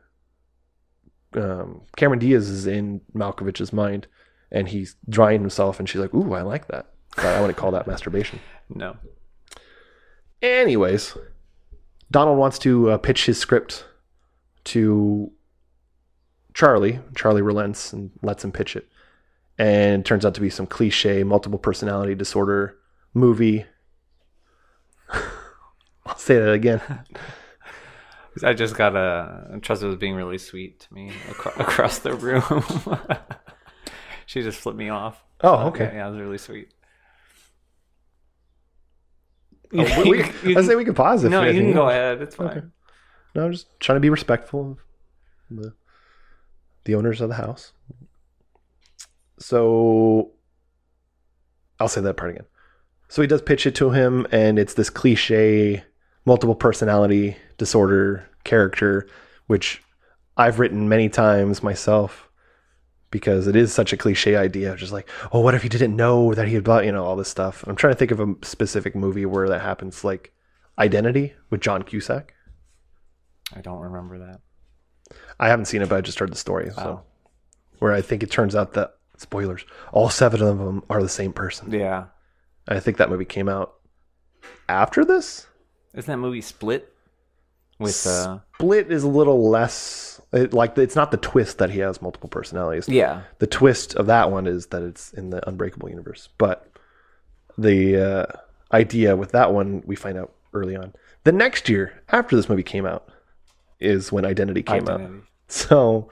um, 1.36 1.82
Cameron 1.96 2.20
Diaz 2.20 2.50
is 2.50 2.68
in 2.68 3.02
Malkovich's 3.14 3.74
mind, 3.74 4.08
and 4.52 4.68
he's 4.68 4.96
drying 5.10 5.42
himself, 5.42 5.80
and 5.80 5.88
she's 5.88 6.02
like, 6.02 6.14
"Ooh, 6.14 6.34
I 6.34 6.42
like 6.42 6.68
that." 6.68 6.92
But 7.16 7.26
I 7.26 7.40
wouldn't 7.40 7.58
call 7.58 7.72
that 7.72 7.88
masturbation. 7.88 8.40
No. 8.70 8.98
Anyways, 10.42 11.18
Donald 12.12 12.38
wants 12.38 12.60
to 12.60 12.92
uh, 12.92 12.98
pitch 12.98 13.26
his 13.26 13.38
script 13.38 13.86
to 14.66 15.32
Charlie. 16.54 17.00
Charlie 17.16 17.42
relents 17.42 17.94
and 17.94 18.12
lets 18.22 18.44
him 18.44 18.52
pitch 18.52 18.76
it. 18.76 18.88
And 19.58 20.02
it 20.02 20.06
turns 20.06 20.26
out 20.26 20.36
to 20.36 20.42
be 20.42 20.50
some 20.50 20.68
cliche 20.68 21.24
multiple 21.24 21.60
personality 21.60 22.16
disorder 22.16 22.78
movie. 23.14 23.66
I'll 26.06 26.18
say 26.18 26.38
that 26.38 26.52
again. 26.52 26.82
I 28.44 28.54
just 28.54 28.76
got 28.76 28.96
a 28.96 29.60
Tressa 29.62 29.88
was 29.88 29.96
being 29.96 30.14
really 30.16 30.38
sweet 30.38 30.82
to 30.82 30.94
me 30.94 31.12
acro- 31.30 31.54
across 31.60 32.00
the 32.00 32.14
room. 32.14 32.44
she 34.26 34.42
just 34.42 34.60
flipped 34.60 34.78
me 34.78 34.90
off. 34.90 35.24
Oh, 35.42 35.56
So, 35.56 35.68
okay. 35.68 35.86
Yeah, 35.86 35.94
yeah, 35.94 36.08
it 36.08 36.12
was 36.12 36.20
really 36.20 36.38
sweet. 36.38 36.72
Oh, 39.78 40.04
we, 40.04 40.24
we, 40.46 40.56
let's 40.56 40.68
say 40.68 40.76
we 40.76 40.86
can 40.86 40.94
pause 40.94 41.24
it. 41.26 41.30
No, 41.30 41.44
you 41.44 41.60
can 41.60 41.74
go 41.74 41.90
ahead. 41.90 42.22
It's 42.22 42.36
fine. 42.36 42.48
Okay. 42.48 42.62
No, 43.34 43.46
I'm 43.46 43.52
just 43.52 43.68
trying 43.82 43.98
to 43.98 44.00
be 44.00 44.10
respectful 44.10 44.78
of 45.52 45.58
the 45.58 45.74
the 46.86 46.96
owners 46.96 47.20
of 47.20 47.28
the 47.30 47.36
house. 47.36 47.74
So 49.40 50.32
I'll 51.80 51.90
say 51.90 52.00
that 52.02 52.16
part 52.16 52.32
again. 52.32 52.46
So 53.10 53.22
he 53.22 53.28
does 53.28 53.42
pitch 53.42 53.66
it 53.66 53.76
to 53.76 53.90
him, 53.90 54.26
and 54.32 54.58
it's 54.58 54.76
this 54.76 54.90
cliche 54.90 55.84
multiple 56.26 56.56
personality 56.56 57.38
disorder 57.58 58.28
character, 58.44 59.08
which 59.48 59.82
I've 60.38 60.60
written 60.60 60.90
many 60.90 61.08
times 61.10 61.64
myself 61.64 62.30
because 63.12 63.48
it 63.48 63.56
is 63.56 63.72
such 63.74 63.94
a 63.94 63.98
cliche 63.98 64.36
idea. 64.36 64.76
Just 64.76 64.92
like, 64.92 65.08
oh, 65.32 65.40
what 65.40 65.56
if 65.56 65.64
he 65.64 65.70
didn't 65.70 65.96
know 65.96 66.34
that 66.34 66.48
he 66.48 66.56
had 66.56 66.64
bought, 66.64 66.86
you 66.86 66.92
know, 66.92 67.06
all 67.06 67.16
this 67.16 67.30
stuff. 67.30 67.64
I'm 67.68 67.76
trying 67.76 67.94
to 67.94 67.98
think 67.98 68.12
of 68.12 68.20
a 68.20 68.36
specific 68.44 68.96
movie 68.96 69.26
where 69.26 69.48
that 69.48 69.62
happens, 69.62 70.04
like 70.04 70.34
Identity 70.78 71.34
with 71.50 71.62
John 71.62 71.84
Cusack. 71.84 72.34
I 73.56 73.62
don't 73.62 73.80
remember 73.80 74.18
that. 74.20 74.42
I 75.40 75.48
haven't 75.50 75.66
seen 75.66 75.82
it, 75.82 75.90
but 75.90 75.96
I 75.98 76.02
just 76.02 76.20
heard 76.20 76.32
the 76.32 76.38
story. 76.38 76.72
So, 76.72 76.82
Oh. 76.82 77.02
where 77.80 77.94
I 77.94 78.02
think 78.02 78.24
it 78.24 78.32
turns 78.32 78.56
out 78.56 78.74
that 78.74 78.96
spoilers, 79.18 79.64
all 79.94 80.10
seven 80.10 80.42
of 80.42 80.58
them 80.58 80.84
are 80.90 81.02
the 81.02 81.08
same 81.08 81.32
person. 81.32 81.72
Yeah. 81.72 82.06
I 82.68 82.80
think 82.80 82.98
that 82.98 83.10
movie 83.10 83.26
came 83.26 83.48
out 83.48 83.76
after 84.68 85.06
this. 85.06 85.48
Isn't 85.96 86.12
that 86.12 86.18
movie 86.18 86.42
Split? 86.42 86.92
With 87.80 88.08
uh 88.08 88.40
Split 88.56 88.92
is 88.92 89.04
a 89.04 89.08
little 89.08 89.50
less 89.50 90.22
It, 90.32 90.54
like 90.54 90.78
it's 90.78 90.96
not 90.96 91.12
the 91.12 91.18
twist 91.18 91.58
that 91.58 91.70
he 91.70 91.80
has 91.80 92.02
multiple 92.02 92.30
personalities. 92.30 92.88
Yeah. 92.88 93.22
The 93.40 93.48
twist 93.48 93.96
of 93.96 94.08
that 94.08 94.32
one 94.32 94.48
is 94.48 94.68
that 94.68 94.82
it's 94.82 95.14
in 95.14 95.30
the 95.30 95.48
Unbreakable 95.48 95.90
universe. 95.90 96.30
But 96.38 96.70
the 97.58 97.98
uh, 97.98 98.26
idea 98.72 99.16
with 99.16 99.32
that 99.32 99.54
one 99.54 99.84
we 99.86 99.96
find 99.96 100.18
out 100.18 100.34
early 100.54 100.76
on. 100.76 100.94
The 101.24 101.32
next 101.32 101.70
year 101.70 102.02
after 102.10 102.36
this 102.36 102.50
movie 102.50 102.64
came 102.64 102.86
out 102.86 103.10
is 103.80 104.12
when 104.12 104.26
Identity 104.26 104.64
came 104.64 104.88
out. 104.88 105.02
So, 105.48 106.10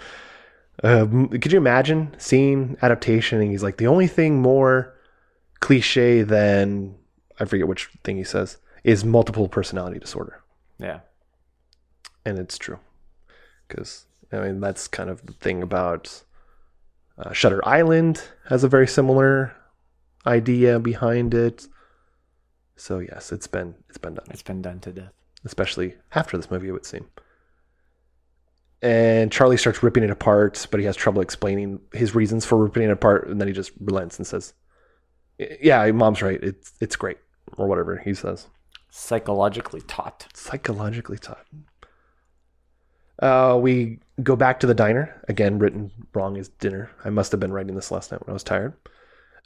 um, 0.84 1.30
could 1.30 1.52
you 1.52 1.58
imagine 1.58 2.14
seeing 2.18 2.78
adaptation? 2.82 3.42
And 3.42 3.50
he's 3.52 3.64
like, 3.64 3.78
the 3.78 3.88
only 3.88 4.08
thing 4.08 4.42
more 4.42 4.94
cliche 5.60 6.24
than 6.24 6.96
I 7.40 7.46
forget 7.46 7.68
which 7.68 7.90
thing 8.04 8.18
he 8.18 8.24
says 8.24 8.58
is 8.84 9.04
multiple 9.06 9.48
personality 9.48 10.00
disorder, 10.00 10.42
Yeah. 10.80 11.00
and 12.26 12.38
it's 12.40 12.58
true 12.58 12.80
because 13.68 14.06
I 14.32 14.40
mean 14.40 14.60
that's 14.60 14.88
kind 14.88 15.10
of 15.10 15.26
the 15.26 15.34
thing 15.34 15.62
about 15.64 16.24
uh, 17.18 17.32
Shutter 17.34 17.66
Island 17.68 18.22
has 18.50 18.64
a 18.64 18.68
very 18.68 18.88
similar 18.88 19.56
idea 20.26 20.80
behind 20.80 21.34
it. 21.34 21.68
So 22.76 23.00
yes, 23.00 23.32
it's 23.32 23.48
been 23.48 23.76
it's 23.90 23.98
been 24.00 24.16
done. 24.16 24.26
It's 24.32 24.42
been 24.44 24.62
done 24.62 24.80
to 24.82 24.92
death. 24.92 25.14
especially 25.46 25.96
after 26.16 26.38
this 26.38 26.50
movie, 26.50 26.70
it 26.70 26.72
would 26.72 26.86
seem. 26.86 27.06
And 28.82 29.32
Charlie 29.32 29.58
starts 29.58 29.82
ripping 29.82 30.04
it 30.04 30.10
apart, 30.10 30.68
but 30.70 30.80
he 30.80 30.86
has 30.86 30.96
trouble 30.98 31.22
explaining 31.22 31.80
his 31.94 32.14
reasons 32.16 32.46
for 32.46 32.58
ripping 32.58 32.84
it 32.84 32.90
apart, 32.92 33.28
and 33.30 33.40
then 33.40 33.48
he 33.48 33.54
just 33.54 33.72
relents 33.80 34.18
and 34.18 34.28
says, 34.28 34.54
"Yeah, 35.40 35.90
mom's 35.92 36.22
right. 36.22 36.42
It's 36.44 36.74
it's 36.82 36.96
great," 36.98 37.18
or 37.58 37.68
whatever 37.68 37.98
he 37.98 38.14
says. 38.14 38.48
Psychologically 38.96 39.82
taut. 39.82 40.28
Psychologically 40.36 41.18
taut. 41.18 41.46
Uh, 43.18 43.58
we 43.60 43.98
go 44.22 44.36
back 44.36 44.60
to 44.60 44.68
the 44.68 44.76
diner 44.76 45.20
again. 45.28 45.58
Written 45.58 45.92
wrong 46.14 46.38
is 46.38 46.50
dinner. 46.50 46.92
I 47.04 47.10
must 47.10 47.32
have 47.32 47.40
been 47.40 47.52
writing 47.52 47.74
this 47.74 47.90
last 47.90 48.12
night 48.12 48.22
when 48.22 48.30
I 48.30 48.34
was 48.34 48.44
tired. 48.44 48.74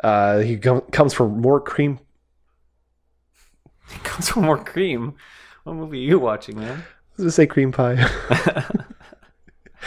Uh, 0.03 0.39
he 0.39 0.57
com- 0.57 0.81
comes 0.91 1.13
for 1.13 1.29
more 1.29 1.61
cream. 1.61 1.97
He 3.89 3.99
comes 3.99 4.27
for 4.27 4.41
more 4.41 4.61
cream. 4.61 5.15
What 5.63 5.77
movie 5.77 5.99
are 5.99 6.09
you 6.09 6.19
watching, 6.19 6.59
man? 6.59 6.83
Does 7.15 7.27
it 7.27 7.31
say 7.31 7.47
cream 7.47 7.71
pie? 7.71 8.05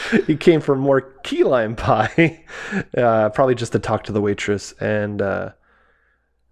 he 0.26 0.36
came 0.36 0.60
for 0.60 0.76
more 0.76 1.00
key 1.00 1.44
lime 1.44 1.76
pie, 1.76 2.44
uh, 2.96 3.28
probably 3.30 3.54
just 3.54 3.72
to 3.72 3.78
talk 3.78 4.04
to 4.04 4.12
the 4.12 4.20
waitress. 4.20 4.72
And 4.80 5.20
uh, 5.20 5.50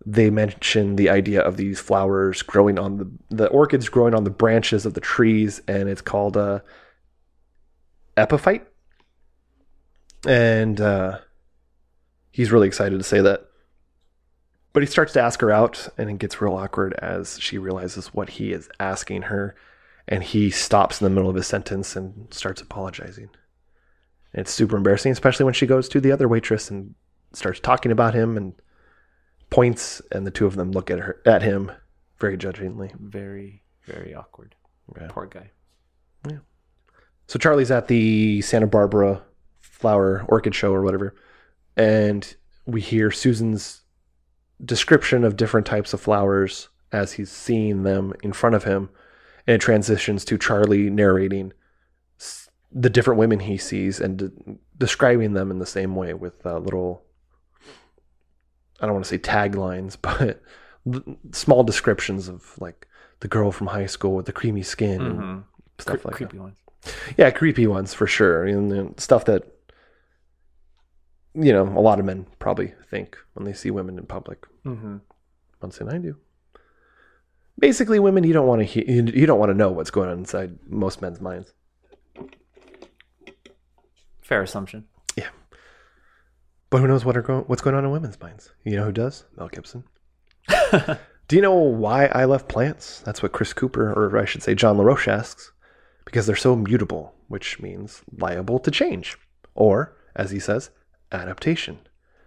they 0.06 0.30
mention 0.30 0.96
the 0.96 1.10
idea 1.10 1.40
of 1.40 1.56
these 1.56 1.80
flowers 1.80 2.42
growing 2.42 2.78
on 2.78 2.96
the 2.98 3.10
the 3.30 3.46
orchids 3.48 3.88
growing 3.88 4.14
on 4.14 4.24
the 4.24 4.30
branches 4.30 4.86
of 4.86 4.94
the 4.94 5.00
trees, 5.00 5.60
and 5.68 5.88
it's 5.88 6.02
called 6.02 6.36
a 6.36 6.62
epiphyte. 8.16 8.66
And 10.26 10.80
uh, 10.80 11.18
he's 12.30 12.50
really 12.50 12.66
excited 12.66 12.98
to 12.98 13.04
say 13.04 13.20
that. 13.20 13.44
But 14.72 14.82
he 14.82 14.86
starts 14.86 15.12
to 15.14 15.20
ask 15.20 15.40
her 15.40 15.50
out, 15.50 15.88
and 15.96 16.10
it 16.10 16.18
gets 16.18 16.40
real 16.40 16.54
awkward 16.54 16.94
as 16.94 17.38
she 17.40 17.58
realizes 17.58 18.08
what 18.08 18.30
he 18.30 18.52
is 18.52 18.68
asking 18.78 19.22
her 19.22 19.54
and 20.08 20.24
he 20.24 20.50
stops 20.50 21.00
in 21.00 21.04
the 21.04 21.10
middle 21.10 21.28
of 21.28 21.36
his 21.36 21.46
sentence 21.46 21.94
and 21.94 22.32
starts 22.32 22.62
apologizing. 22.62 23.28
And 24.32 24.40
it's 24.40 24.50
super 24.50 24.76
embarrassing, 24.76 25.12
especially 25.12 25.44
when 25.44 25.54
she 25.54 25.66
goes 25.66 25.88
to 25.90 26.00
the 26.00 26.12
other 26.12 26.26
waitress 26.26 26.70
and 26.70 26.94
starts 27.34 27.60
talking 27.60 27.92
about 27.92 28.14
him 28.14 28.36
and 28.36 28.54
points, 29.50 30.02
and 30.12 30.26
the 30.26 30.30
two 30.30 30.46
of 30.46 30.56
them 30.56 30.72
look 30.72 30.90
at 30.90 30.98
her 30.98 31.20
at 31.24 31.42
him 31.42 31.72
very 32.18 32.36
judgingly. 32.36 32.92
Very, 32.98 33.62
very 33.84 34.14
awkward. 34.14 34.54
Yeah. 34.96 35.08
Poor 35.08 35.26
guy. 35.26 35.50
Yeah. 36.28 36.38
So 37.26 37.38
Charlie's 37.38 37.70
at 37.70 37.88
the 37.88 38.40
Santa 38.42 38.66
Barbara 38.66 39.22
flower 39.60 40.24
orchid 40.28 40.54
show 40.54 40.72
or 40.72 40.82
whatever, 40.82 41.14
and 41.76 42.34
we 42.66 42.80
hear 42.80 43.10
Susan's 43.10 43.82
description 44.64 45.24
of 45.24 45.36
different 45.36 45.66
types 45.66 45.92
of 45.92 46.00
flowers 46.00 46.68
as 46.90 47.12
he's 47.12 47.30
seeing 47.30 47.82
them 47.82 48.12
in 48.22 48.32
front 48.32 48.56
of 48.56 48.64
him, 48.64 48.90
and 49.46 49.54
it 49.54 49.60
transitions 49.60 50.24
to 50.24 50.38
Charlie 50.38 50.90
narrating 50.90 51.52
the 52.70 52.90
different 52.90 53.18
women 53.18 53.40
he 53.40 53.56
sees 53.56 54.00
and 54.00 54.18
de- 54.18 54.32
describing 54.76 55.32
them 55.32 55.50
in 55.50 55.58
the 55.58 55.66
same 55.66 55.94
way 55.96 56.12
with 56.12 56.44
uh, 56.44 56.58
little 56.58 57.02
I 58.80 58.86
don't 58.86 58.94
want 58.94 59.04
to 59.04 59.08
say 59.08 59.18
taglines, 59.18 59.96
but 60.02 60.42
small 61.32 61.64
descriptions 61.64 62.28
of 62.28 62.56
like 62.60 62.86
the 63.20 63.28
girl 63.28 63.50
from 63.52 63.66
high 63.68 63.86
school 63.86 64.14
with 64.14 64.26
the 64.26 64.32
creamy 64.32 64.62
skin 64.62 65.00
and 65.02 65.18
Mhm. 65.20 65.44
stuff 65.78 66.00
Cre- 66.02 66.08
like 66.08 66.16
creepy 66.16 66.36
that. 66.38 66.42
ones. 66.42 66.56
Yeah, 67.16 67.30
creepy 67.30 67.66
ones 67.66 67.92
for 67.92 68.06
sure, 68.06 68.44
and 68.44 68.70
then 68.70 68.96
stuff 68.98 69.24
that 69.26 69.44
you 71.34 71.52
know 71.52 71.64
a 71.64 71.80
lot 71.82 71.98
of 71.98 72.04
men 72.06 72.26
probably 72.38 72.72
think 72.90 73.18
when 73.34 73.44
they 73.44 73.52
see 73.52 73.70
women 73.70 73.98
in 73.98 74.06
public. 74.06 74.46
Mm-hmm. 74.64 74.96
I'm 75.60 75.70
saying 75.70 75.90
I 75.90 75.98
do. 75.98 76.16
Basically, 77.58 77.98
women 77.98 78.22
you 78.22 78.32
don't 78.32 78.46
want 78.46 78.60
to 78.60 78.64
hear, 78.64 78.84
you 78.84 79.26
don't 79.26 79.40
want 79.40 79.50
to 79.50 79.54
know 79.54 79.70
what's 79.70 79.90
going 79.90 80.08
on 80.08 80.18
inside 80.18 80.56
most 80.68 81.02
men's 81.02 81.20
minds. 81.20 81.52
Fair 84.22 84.42
assumption. 84.42 84.84
But 86.70 86.80
who 86.80 86.86
knows 86.86 87.04
what 87.04 87.16
are 87.16 87.22
go- 87.22 87.44
what's 87.46 87.62
going 87.62 87.76
on 87.76 87.84
in 87.84 87.90
women's 87.90 88.20
minds? 88.20 88.52
You 88.64 88.76
know 88.76 88.84
who 88.84 88.92
does? 88.92 89.24
Mel 89.36 89.48
Gibson. 89.48 89.84
Do 91.28 91.36
you 91.36 91.42
know 91.42 91.54
why 91.54 92.06
I 92.06 92.24
love 92.24 92.48
plants? 92.48 93.00
That's 93.00 93.22
what 93.22 93.32
Chris 93.32 93.52
Cooper, 93.52 93.92
or 93.92 94.18
I 94.18 94.24
should 94.24 94.42
say 94.42 94.54
John 94.54 94.78
LaRoche 94.78 95.08
asks. 95.08 95.52
Because 96.04 96.26
they're 96.26 96.36
so 96.36 96.56
mutable, 96.56 97.14
which 97.28 97.60
means 97.60 98.02
liable 98.16 98.58
to 98.60 98.70
change. 98.70 99.18
Or, 99.54 99.94
as 100.16 100.30
he 100.30 100.38
says, 100.38 100.70
adaptation. 101.12 101.80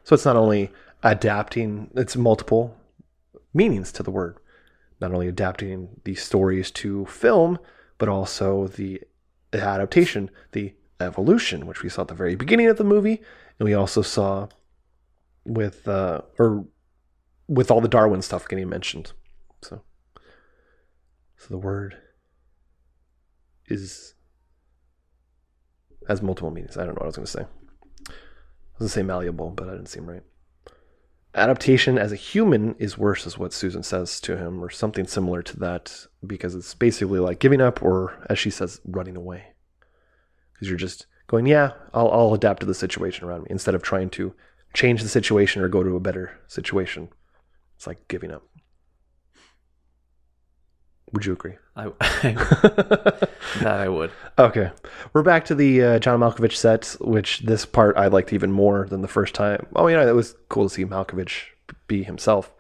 So 0.04 0.14
it's 0.14 0.26
not 0.26 0.36
only 0.36 0.72
adapting, 1.04 1.90
it's 1.96 2.16
multiple 2.16 2.78
meanings 3.54 3.92
to 3.94 4.04
the 4.04 4.12
word. 4.12 4.38
Not 5.00 5.14
only 5.14 5.28
adapting 5.28 6.00
these 6.04 6.24
stories 6.24 6.70
to 6.72 7.06
film, 7.08 7.58
but 7.98 8.08
also 8.08 8.68
the 8.68 9.02
adaptation, 9.52 10.30
the 10.52 10.74
evolution, 11.00 11.66
which 11.66 11.82
we 11.82 11.90
saw 11.90 12.02
at 12.02 12.08
the 12.08 12.14
very 12.14 12.36
beginning 12.36 12.68
of 12.68 12.78
the 12.78 12.84
movie, 12.84 13.22
and 13.62 13.68
we 13.68 13.76
also 13.76 14.02
saw 14.02 14.48
with 15.46 15.88
uh, 15.88 16.22
or 16.40 16.66
with 17.48 17.70
all 17.70 17.80
the 17.80 17.88
Darwin 17.88 18.24
stuff 18.24 18.50
getting 18.50 18.68
mentioned. 18.68 19.12
So, 19.62 19.84
so 21.38 21.48
the 21.48 21.60
word 21.60 21.96
is 23.68 24.16
has 26.08 26.24
multiple 26.24 26.50
meanings. 26.50 26.76
I 26.76 26.86
don't 26.86 26.96
know 26.96 27.02
what 27.02 27.04
I 27.04 27.06
was 27.06 27.18
going 27.18 27.28
to 27.28 27.32
say. 27.32 27.42
I 27.42 28.10
was 28.10 28.80
going 28.80 28.88
to 28.88 28.90
say 28.90 29.04
malleable, 29.04 29.52
but 29.52 29.70
I 29.70 29.74
didn't 29.74 29.90
seem 29.90 30.10
right. 30.10 30.24
Adaptation 31.36 32.00
as 32.00 32.12
a 32.12 32.16
human 32.16 32.74
is 32.80 32.98
worse, 32.98 33.28
is 33.28 33.38
what 33.38 33.54
Susan 33.54 33.84
says 33.84 34.20
to 34.22 34.38
him, 34.38 34.64
or 34.64 34.72
something 34.72 35.06
similar 35.06 35.44
to 35.44 35.60
that, 35.60 36.08
because 36.26 36.56
it's 36.56 36.74
basically 36.74 37.20
like 37.20 37.38
giving 37.38 37.62
up, 37.62 37.84
or 37.84 38.26
as 38.28 38.40
she 38.40 38.50
says, 38.50 38.82
running 38.86 39.16
away. 39.16 39.54
Because 40.52 40.68
you're 40.68 40.80
just 40.80 41.06
going, 41.32 41.48
yeah, 41.48 41.72
I'll, 41.94 42.12
I'll 42.12 42.34
adapt 42.34 42.60
to 42.60 42.66
the 42.66 42.76
situation 42.76 43.26
around 43.26 43.44
me 43.44 43.48
instead 43.50 43.74
of 43.74 43.82
trying 43.82 44.10
to 44.12 44.36
change 44.74 45.02
the 45.02 45.10
situation 45.10 45.62
or 45.62 45.70
go 45.70 45.82
to 45.82 45.96
a 45.96 46.00
better 46.00 46.38
situation. 46.48 47.10
It's 47.78 47.88
like 47.88 48.08
giving 48.10 48.32
up. 48.32 48.44
Would 51.14 51.26
you 51.26 51.34
agree? 51.34 51.56
I, 51.76 51.86
that 51.90 53.30
I 53.64 53.90
would. 53.90 54.12
Okay, 54.38 54.72
we're 55.14 55.24
back 55.24 55.46
to 55.46 55.56
the 55.56 55.84
uh, 55.84 56.00
John 56.00 56.20
Malkovich 56.20 56.56
set, 56.56 56.96
which 57.02 57.40
this 57.40 57.66
part 57.66 57.98
I 57.98 58.08
liked 58.08 58.32
even 58.32 58.52
more 58.52 58.88
than 58.90 59.02
the 59.02 59.08
first 59.10 59.34
time. 59.34 59.68
Oh, 59.76 59.88
yeah, 59.88 60.08
it 60.08 60.16
was 60.16 60.36
cool 60.48 60.70
to 60.70 60.74
see 60.74 60.86
Malkovich 60.86 61.48
be 61.88 62.04
himself, 62.04 62.54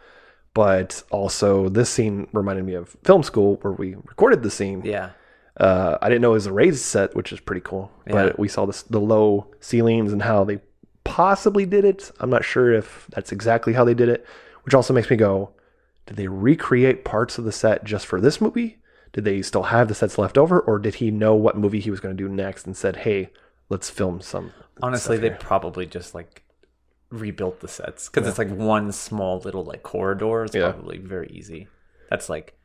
but 0.53 1.03
also 1.11 1.69
this 1.69 1.89
scene 1.89 2.27
reminded 2.33 2.65
me 2.65 2.73
of 2.73 2.97
film 3.03 3.23
school 3.23 3.57
where 3.61 3.73
we 3.73 3.95
recorded 3.95 4.43
the 4.43 4.51
scene. 4.51 4.81
Yeah. 4.83 5.11
Uh, 5.57 5.97
I 6.01 6.09
didn't 6.09 6.21
know 6.21 6.31
it 6.31 6.33
was 6.33 6.45
a 6.47 6.53
raised 6.53 6.79
set, 6.83 7.15
which 7.15 7.31
is 7.33 7.39
pretty 7.39 7.61
cool. 7.61 7.91
Yeah. 8.07 8.13
But 8.13 8.39
we 8.39 8.47
saw 8.47 8.65
this, 8.65 8.83
the 8.83 8.99
low 9.01 9.47
ceilings 9.59 10.13
and 10.13 10.21
how 10.21 10.43
they 10.43 10.59
possibly 11.03 11.65
did 11.65 11.83
it. 11.85 12.11
I'm 12.19 12.29
not 12.29 12.45
sure 12.45 12.71
if 12.73 13.07
that's 13.13 13.31
exactly 13.31 13.73
how 13.73 13.83
they 13.83 13.93
did 13.93 14.09
it, 14.09 14.25
which 14.63 14.73
also 14.73 14.93
makes 14.93 15.09
me 15.09 15.17
go, 15.17 15.51
did 16.05 16.15
they 16.17 16.27
recreate 16.27 17.03
parts 17.05 17.37
of 17.37 17.43
the 17.43 17.51
set 17.51 17.83
just 17.83 18.05
for 18.05 18.21
this 18.21 18.39
movie? 18.41 18.77
Did 19.13 19.25
they 19.25 19.41
still 19.41 19.63
have 19.63 19.87
the 19.89 19.93
sets 19.95 20.17
left 20.17 20.37
over, 20.37 20.59
or 20.59 20.79
did 20.79 20.95
he 20.95 21.11
know 21.11 21.35
what 21.35 21.57
movie 21.57 21.81
he 21.81 21.91
was 21.91 21.99
going 21.99 22.15
to 22.15 22.23
do 22.23 22.29
next 22.29 22.65
and 22.65 22.77
said, 22.77 22.95
"Hey, 22.97 23.29
let's 23.67 23.89
film 23.89 24.21
some"? 24.21 24.53
Honestly, 24.81 25.17
they 25.17 25.31
probably 25.31 25.85
just 25.85 26.15
like 26.15 26.43
rebuilt 27.09 27.59
the 27.59 27.67
sets 27.67 28.07
because 28.07 28.25
it's 28.25 28.37
like 28.37 28.49
one 28.49 28.89
small 28.93 29.39
little 29.39 29.65
like 29.65 29.83
corridor. 29.83 30.45
It's 30.45 30.55
Yeah. 30.55 30.71
probably 30.71 30.97
very 30.97 31.27
easy. 31.27 31.67
That's 32.09 32.29
like 32.29 32.57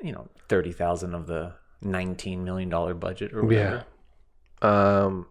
you 0.00 0.12
know 0.12 0.28
thirty 0.48 0.70
thousand 0.70 1.14
of 1.16 1.26
the 1.26 1.54
nineteen 1.82 2.44
million 2.44 2.68
dollar 2.68 2.94
budget 2.94 3.32
or 3.32 3.44
whatever. 3.44 3.84
Yeah. 4.62 5.04
Um, 5.04 5.26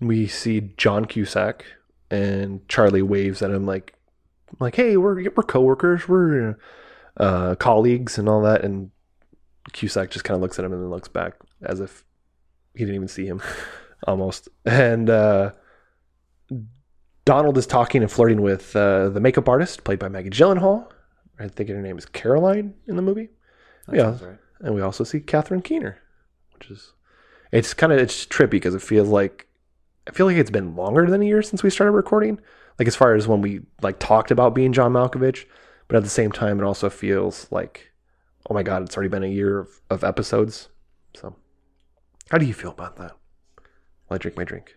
we 0.00 0.26
see 0.26 0.72
John 0.76 1.04
Cusack 1.04 1.64
and 2.10 2.66
Charlie 2.68 3.02
waves 3.02 3.42
at 3.42 3.50
him 3.50 3.66
like, 3.66 3.94
like, 4.58 4.76
hey, 4.76 4.96
we're 4.96 5.30
we're 5.30 5.42
coworkers, 5.42 6.08
we're 6.08 6.56
uh, 7.16 7.54
colleagues, 7.56 8.18
and 8.18 8.28
all 8.28 8.42
that. 8.42 8.64
And 8.64 8.90
Cusack 9.72 10.10
just 10.10 10.24
kind 10.24 10.36
of 10.36 10.40
looks 10.40 10.58
at 10.58 10.64
him 10.64 10.72
and 10.72 10.82
then 10.82 10.90
looks 10.90 11.08
back 11.08 11.34
as 11.62 11.80
if 11.80 12.04
he 12.74 12.80
didn't 12.80 12.94
even 12.94 13.08
see 13.08 13.26
him 13.26 13.42
almost. 14.06 14.48
And 14.64 15.10
uh, 15.10 15.52
Donald 17.24 17.58
is 17.58 17.66
talking 17.66 18.02
and 18.02 18.10
flirting 18.10 18.42
with 18.42 18.74
uh, 18.74 19.10
the 19.10 19.20
makeup 19.20 19.48
artist 19.48 19.84
played 19.84 19.98
by 19.98 20.08
Maggie 20.08 20.30
Gyllenhaal. 20.30 20.90
I 21.38 21.48
think 21.48 21.70
her 21.70 21.80
name 21.80 21.96
is 21.96 22.06
Caroline 22.06 22.74
in 22.86 22.96
the 22.96 23.02
movie. 23.02 23.28
That 23.86 23.96
yeah, 23.96 24.26
right. 24.26 24.38
And 24.60 24.74
we 24.74 24.80
also 24.80 25.04
see 25.04 25.20
Catherine 25.20 25.62
Keener, 25.62 25.98
which 26.54 26.70
is 26.70 26.92
it's 27.52 27.74
kind 27.74 27.92
of 27.92 27.98
it's 27.98 28.26
trippy 28.26 28.50
because 28.50 28.74
it 28.74 28.82
feels 28.82 29.08
like 29.08 29.46
I 30.08 30.12
feel 30.12 30.26
like 30.26 30.36
it's 30.36 30.50
been 30.50 30.76
longer 30.76 31.06
than 31.06 31.22
a 31.22 31.26
year 31.26 31.42
since 31.42 31.62
we 31.62 31.70
started 31.70 31.92
recording. 31.92 32.40
Like 32.78 32.88
as 32.88 32.96
far 32.96 33.14
as 33.14 33.28
when 33.28 33.42
we 33.42 33.60
like 33.82 33.98
talked 33.98 34.30
about 34.30 34.54
being 34.54 34.72
John 34.72 34.92
Malkovich, 34.92 35.44
but 35.88 35.96
at 35.96 36.02
the 36.02 36.08
same 36.08 36.32
time, 36.32 36.58
it 36.58 36.64
also 36.64 36.88
feels 36.88 37.46
like 37.50 37.90
oh 38.48 38.54
my 38.54 38.62
god, 38.62 38.82
it's 38.82 38.96
already 38.96 39.08
been 39.08 39.24
a 39.24 39.28
year 39.28 39.58
of, 39.58 39.80
of 39.90 40.04
episodes. 40.04 40.68
So, 41.14 41.36
how 42.30 42.38
do 42.38 42.46
you 42.46 42.54
feel 42.54 42.70
about 42.70 42.96
that? 42.96 43.12
While 44.06 44.16
I 44.16 44.18
drink 44.18 44.36
my 44.36 44.44
drink. 44.44 44.74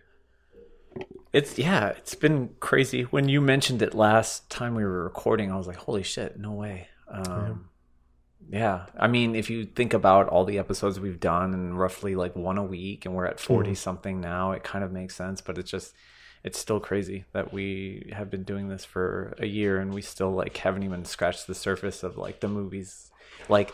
It's 1.32 1.58
yeah, 1.58 1.88
it's 1.88 2.14
been 2.14 2.50
crazy. 2.60 3.02
When 3.02 3.28
you 3.28 3.40
mentioned 3.40 3.82
it 3.82 3.94
last 3.94 4.48
time 4.50 4.74
we 4.74 4.84
were 4.84 5.02
recording, 5.04 5.50
I 5.50 5.56
was 5.56 5.66
like, 5.66 5.76
"Holy 5.76 6.04
shit, 6.04 6.38
no 6.38 6.52
way!" 6.52 6.88
Um, 7.08 7.24
yeah. 7.26 7.54
I 8.52 9.06
mean, 9.08 9.34
if 9.34 9.50
you 9.50 9.64
think 9.64 9.94
about 9.94 10.28
all 10.28 10.44
the 10.44 10.58
episodes 10.58 11.00
we've 11.00 11.20
done 11.20 11.54
and 11.54 11.78
roughly 11.78 12.14
like 12.14 12.36
one 12.36 12.58
a 12.58 12.62
week, 12.64 13.04
and 13.06 13.14
we're 13.14 13.26
at 13.26 13.40
40 13.40 13.70
Mhm. 13.72 13.76
something 13.76 14.20
now, 14.20 14.52
it 14.52 14.62
kind 14.62 14.84
of 14.84 14.92
makes 14.92 15.14
sense. 15.16 15.40
But 15.40 15.58
it's 15.58 15.70
just, 15.70 15.94
it's 16.42 16.58
still 16.58 16.80
crazy 16.80 17.24
that 17.32 17.52
we 17.52 18.10
have 18.14 18.30
been 18.30 18.42
doing 18.44 18.68
this 18.68 18.84
for 18.84 19.34
a 19.38 19.46
year 19.46 19.78
and 19.78 19.94
we 19.94 20.02
still 20.02 20.30
like 20.30 20.56
haven't 20.58 20.82
even 20.82 21.04
scratched 21.04 21.46
the 21.46 21.54
surface 21.54 22.02
of 22.02 22.16
like 22.18 22.40
the 22.40 22.48
movies. 22.48 23.10
Like 23.48 23.72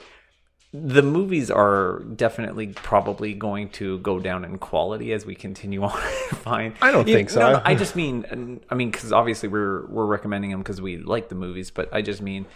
the 0.73 1.03
movies 1.03 1.51
are 1.51 1.99
definitely 2.15 2.69
probably 2.69 3.35
going 3.35 3.71
to 3.71 3.99
go 3.99 4.21
down 4.21 4.45
in 4.45 4.57
quality 4.59 5.13
as 5.13 5.27
we 5.27 5.35
continue 5.35 5.83
on. 5.91 5.91
Fine. 5.91 6.75
I 6.81 6.93
don't 6.93 7.09
You- 7.09 7.15
think 7.15 7.31
so. 7.31 7.41
no, 7.41 7.53
no, 7.55 7.63
I 7.65 7.75
just 7.75 7.97
mean, 7.97 8.61
I 8.71 8.75
mean, 8.77 8.91
because 8.93 9.13
obviously 9.13 9.49
we're 9.49 9.85
we're 9.89 10.07
recommending 10.07 10.53
them 10.53 10.61
because 10.61 10.81
we 10.81 10.97
like 10.99 11.29
the 11.29 11.35
movies, 11.35 11.73
but 11.73 11.93
I 11.93 12.03
just 12.03 12.23
mean 12.23 12.47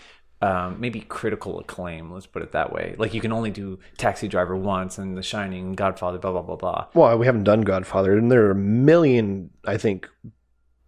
um, 0.43 0.81
maybe 0.81 1.01
critical 1.01 1.59
acclaim. 1.59 2.11
Let's 2.13 2.27
put 2.27 2.43
it 2.43 2.53
that 2.53 2.73
way. 2.73 2.95
Like 2.99 3.15
you 3.15 3.21
can 3.21 3.33
only 3.33 3.51
do 3.51 3.79
Taxi 3.97 4.29
Driver 4.29 4.57
once, 4.57 4.99
and 4.99 5.17
The 5.17 5.23
Shining, 5.23 5.73
Godfather, 5.75 6.19
blah 6.19 6.33
blah 6.33 6.43
blah 6.43 6.57
blah. 6.57 6.87
Well, 6.95 7.17
we 7.19 7.27
haven't 7.27 7.45
done 7.45 7.63
Godfather, 7.63 8.17
and 8.19 8.31
there 8.31 8.47
are 8.47 8.51
a 8.51 8.55
million, 8.57 9.51
I 9.67 9.77
think, 9.79 10.09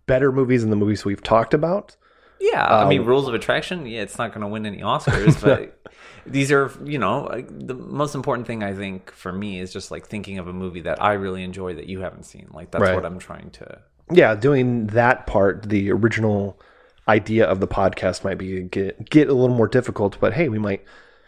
better 0.06 0.30
movies 0.32 0.60
than 0.62 0.70
the 0.70 0.76
movies 0.76 1.04
we've 1.04 1.22
talked 1.22 1.54
about. 1.54 1.96
Yeah, 2.38 2.64
I 2.66 2.86
mean, 2.86 3.00
Um, 3.00 3.06
Rules 3.06 3.28
of 3.28 3.34
Attraction. 3.34 3.86
Yeah, 3.86 4.02
it's 4.02 4.18
not 4.18 4.30
going 4.30 4.42
to 4.42 4.48
win 4.48 4.66
any 4.66 4.80
Oscars, 4.82 5.40
but 5.42 5.80
these 6.26 6.52
are, 6.52 6.70
you 6.84 6.98
know, 6.98 7.28
the 7.48 7.72
most 7.74 8.14
important 8.14 8.46
thing 8.46 8.62
I 8.62 8.74
think 8.74 9.10
for 9.10 9.32
me 9.32 9.58
is 9.58 9.72
just 9.72 9.90
like 9.90 10.06
thinking 10.06 10.38
of 10.38 10.46
a 10.46 10.52
movie 10.52 10.82
that 10.82 11.02
I 11.02 11.14
really 11.14 11.42
enjoy 11.42 11.74
that 11.76 11.86
you 11.86 12.00
haven't 12.00 12.24
seen. 12.24 12.48
Like 12.52 12.70
that's 12.72 12.82
Right. 12.82 12.94
what 12.94 13.06
I'm 13.06 13.18
trying 13.18 13.50
to. 13.52 13.78
yeah, 14.12 14.34
doing 14.34 14.88
that 14.88 15.26
part, 15.26 15.62
the 15.70 15.90
original 15.90 16.60
idea 17.08 17.46
of 17.46 17.60
the 17.60 17.68
podcast 17.68 18.24
might 18.24 18.38
be 18.38 18.62
get 18.62 19.08
get 19.08 19.28
a 19.28 19.34
little 19.34 19.54
more 19.56 19.68
difficult. 19.68 20.18
But 20.20 20.32
hey, 20.34 20.48
we 20.48 20.58
might 20.58 20.84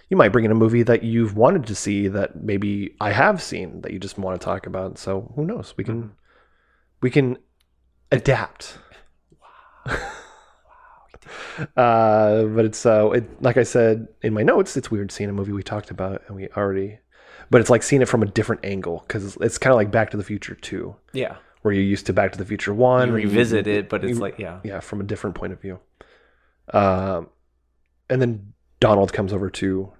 you 0.08 0.16
might 0.16 0.30
bring 0.30 0.44
in 0.44 0.50
a 0.50 0.54
movie 0.54 0.82
that 0.82 1.02
you've 1.02 1.36
wanted 1.36 1.66
to 1.66 1.74
see 1.74 2.08
that 2.08 2.42
maybe 2.42 2.94
I 3.00 3.12
have 3.12 3.42
seen 3.42 3.82
that 3.82 3.92
you 3.92 3.98
just 3.98 4.18
want 4.18 4.40
to 4.40 4.44
talk 4.44 4.66
about. 4.66 4.98
So 4.98 5.32
who 5.36 5.44
knows? 5.44 5.74
We 5.76 5.84
can 5.84 6.12
we 7.00 7.10
can 7.10 7.38
adapt. 8.10 8.78
Wow. 11.76 11.82
Uh, 11.82 12.44
but 12.44 12.64
it's 12.64 12.86
uh, 12.86 13.10
it, 13.10 13.42
like 13.42 13.56
I 13.56 13.62
said 13.62 14.08
in 14.22 14.32
my 14.32 14.42
notes, 14.42 14.76
it's 14.76 14.90
weird 14.90 15.10
seeing 15.10 15.28
a 15.28 15.32
movie 15.32 15.52
we 15.52 15.62
talked 15.62 15.90
about 15.90 16.22
and 16.26 16.36
we 16.36 16.48
already, 16.56 16.98
but 17.50 17.60
it's 17.60 17.68
like 17.68 17.82
seeing 17.82 18.00
it 18.00 18.08
from 18.08 18.22
a 18.22 18.26
different 18.26 18.64
angle 18.64 19.04
because 19.06 19.36
it's 19.40 19.58
kind 19.58 19.72
of 19.72 19.76
like 19.76 19.90
Back 19.90 20.10
to 20.10 20.16
the 20.16 20.22
Future 20.24 20.54
too. 20.54 20.96
Yeah, 21.12 21.36
where 21.68 21.74
you're 21.74 21.84
used 21.84 22.06
to 22.06 22.14
Back 22.14 22.32
to 22.32 22.38
the 22.38 22.46
Future 22.46 22.72
One. 22.72 23.08
You 23.08 23.14
revisit 23.14 23.66
it, 23.66 23.90
but 23.90 24.02
it's 24.02 24.14
you- 24.14 24.22
like, 24.22 24.38
yeah. 24.38 24.60
yeah, 24.64 24.80
from 24.80 25.02
a 25.02 25.04
different 25.04 25.36
point 25.36 25.52
of 25.52 25.60
view. 25.60 25.78
Um, 26.72 27.28
and 28.08 28.22
then 28.22 28.54
Donald 28.80 29.12
comes 29.12 29.34
over 29.34 29.50
to 29.50 29.92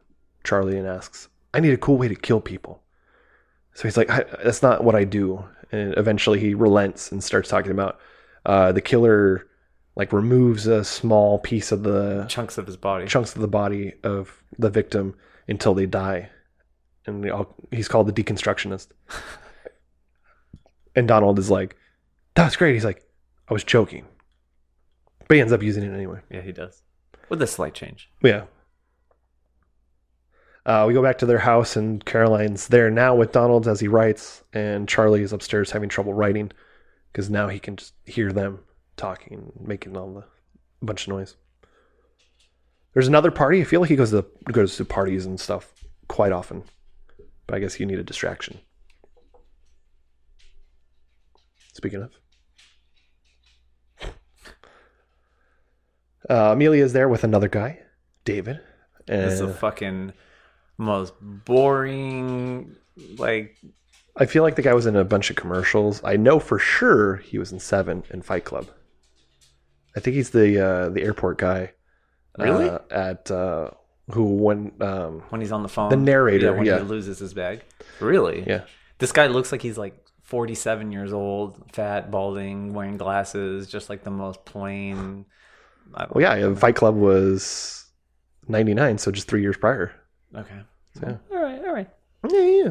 Charlie 0.45 0.79
and 0.79 0.87
asks, 0.87 1.29
"I 1.53 1.61
need 1.61 1.75
a 1.75 1.77
cool 1.77 1.99
way 1.99 2.09
to 2.09 2.15
kill 2.15 2.41
people." 2.41 2.83
So 3.75 3.83
he's 3.83 3.99
like, 3.99 4.09
I, 4.09 4.25
"That's 4.43 4.63
not 4.63 4.83
what 4.83 4.95
I 4.95 5.05
do." 5.05 5.45
And 5.73 5.93
eventually, 5.99 6.41
he 6.41 6.55
relents 6.55 7.13
and 7.13 7.23
starts 7.23 7.51
talking 7.51 7.71
about 7.71 7.99
uh, 8.47 8.73
the 8.73 8.81
killer, 8.81 9.47
like 9.95 10.11
removes 10.11 10.67
a 10.67 10.85
small 10.85 11.39
piece 11.39 11.71
of 11.71 11.83
the 11.83 12.25
chunks 12.29 12.57
of 12.57 12.67
his 12.67 12.79
body, 12.79 13.05
chunks 13.05 13.35
of 13.35 13.43
the 13.43 13.49
body 13.49 13.93
of 14.03 14.43
the 14.59 14.71
victim 14.71 15.15
until 15.49 15.75
they 15.75 15.85
die, 15.85 16.31
and 17.05 17.23
they 17.25 17.29
all, 17.29 17.55
he's 17.71 17.89
called 17.89 18.07
the 18.07 18.23
deconstructionist. 18.25 18.89
And 20.99 21.07
Donald 21.07 21.39
is 21.39 21.49
like, 21.49 21.77
"That's 22.35 22.57
great." 22.57 22.75
He's 22.75 22.85
like, 22.85 23.05
"I 23.49 23.53
was 23.53 23.63
joking," 23.63 24.05
but 25.27 25.37
he 25.37 25.41
ends 25.41 25.53
up 25.53 25.63
using 25.63 25.85
it 25.85 25.95
anyway. 25.95 26.21
Yeah, 26.29 26.41
he 26.41 26.51
does 26.53 26.83
with 27.29 27.41
a 27.43 27.47
slight 27.47 27.75
change. 27.75 28.11
Yeah. 28.23 28.47
Uh, 30.67 30.85
we 30.87 30.93
go 30.93 31.03
back 31.03 31.19
to 31.19 31.27
their 31.27 31.39
house, 31.39 31.77
and 31.77 32.05
Caroline's 32.05 32.69
there 32.69 32.91
now 32.91 33.15
with 33.15 33.33
Donald 33.33 33.69
as 33.69 33.81
he 33.81 33.89
writes, 33.89 34.43
and 34.53 34.89
Charlie 34.89 35.23
is 35.23 35.33
upstairs 35.33 35.71
having 35.71 35.89
trouble 35.89 36.13
writing 36.13 36.51
because 37.13 37.31
now 37.31 37.49
he 37.49 37.59
can 37.59 37.77
just 37.77 37.95
hear 38.05 38.33
them 38.33 38.59
talking, 38.97 39.53
and 39.57 39.69
making 39.69 39.97
all 39.97 40.13
the 40.13 40.25
bunch 40.83 41.07
of 41.07 41.15
noise. 41.15 41.37
There's 42.93 43.09
another 43.09 43.31
party. 43.31 43.61
I 43.61 43.65
feel 43.65 43.81
like 43.81 43.91
he 43.91 43.97
goes 43.97 44.11
to 44.11 44.27
goes 44.47 44.77
to 44.77 44.85
parties 44.85 45.27
and 45.27 45.39
stuff 45.39 45.73
quite 46.09 46.33
often, 46.33 46.65
but 47.47 47.55
I 47.55 47.61
guess 47.61 47.79
you 47.79 47.87
need 47.87 48.01
a 48.01 48.05
distraction. 48.05 48.61
Speaking 51.79 52.03
of, 52.03 52.11
uh, 56.29 56.51
Amelia 56.53 56.83
is 56.83 56.93
there 56.93 57.09
with 57.09 57.23
another 57.23 57.47
guy, 57.47 57.79
David. 58.25 58.59
It's 59.07 59.39
the 59.39 59.47
fucking 59.47 60.13
most 60.77 61.15
boring, 61.21 62.75
like 63.17 63.59
I 64.17 64.27
feel 64.27 64.43
like 64.43 64.57
the 64.57 64.63
guy 64.63 64.75
was 64.75 64.87
in 64.87 64.97
a 64.97 65.05
bunch 65.05 65.31
of 65.31 65.37
commercials. 65.37 66.03
I 66.03 66.17
know 66.17 66.41
for 66.41 66.59
sure 66.59 67.19
he 67.19 67.39
was 67.39 67.53
in 67.53 67.61
Seven 67.61 68.03
and 68.11 68.25
Fight 68.25 68.45
Club. 68.45 68.67
I 69.97 70.01
think 70.01 70.17
he's 70.17 70.31
the 70.31 70.59
uh, 70.61 70.89
the 70.89 71.03
airport 71.03 71.39
guy. 71.39 71.75
Really? 72.37 72.71
uh, 72.71 72.81
at 72.91 73.31
uh, 73.31 73.71
who 74.11 74.25
when 74.25 74.73
um, 74.81 75.23
when 75.29 75.41
he's 75.41 75.53
on 75.53 75.63
the 75.63 75.69
phone. 75.69 75.91
the 75.91 75.97
narrator. 75.97 76.47
Yeah, 76.47 76.57
when 76.57 76.67
Yeah, 76.67 76.79
he 76.79 76.85
loses 76.87 77.21
his 77.21 77.35
bag. 77.35 77.63
Really? 78.01 78.43
Yeah. 78.49 78.65
This 78.99 79.13
guy 79.13 79.29
looks 79.29 79.53
like 79.53 79.63
he's 79.63 79.79
like 79.79 79.95
47 80.29 80.93
years 80.93 81.15
old, 81.15 81.73
fat, 81.73 82.11
balding, 82.11 82.75
wearing 82.75 82.99
glasses, 82.99 83.67
just 83.67 83.89
like 83.89 84.05
the 84.05 84.11
most 84.11 84.45
plain. 84.45 85.25
Well, 85.97 86.21
yeah, 86.21 86.35
yeah, 86.35 86.55
Fight 86.55 86.77
Club 86.77 86.97
was 86.97 87.87
ninety 88.47 88.75
nine, 88.75 88.99
so 88.99 89.11
just 89.11 89.27
three 89.27 89.41
years 89.41 89.57
prior. 89.57 89.91
Okay. 90.37 90.61
Yeah. 91.03 91.17
All 91.33 91.43
right. 91.43 91.65
All 91.65 91.73
right. 91.73 91.89
Yeah, 92.31 92.41
yeah. 92.43 92.71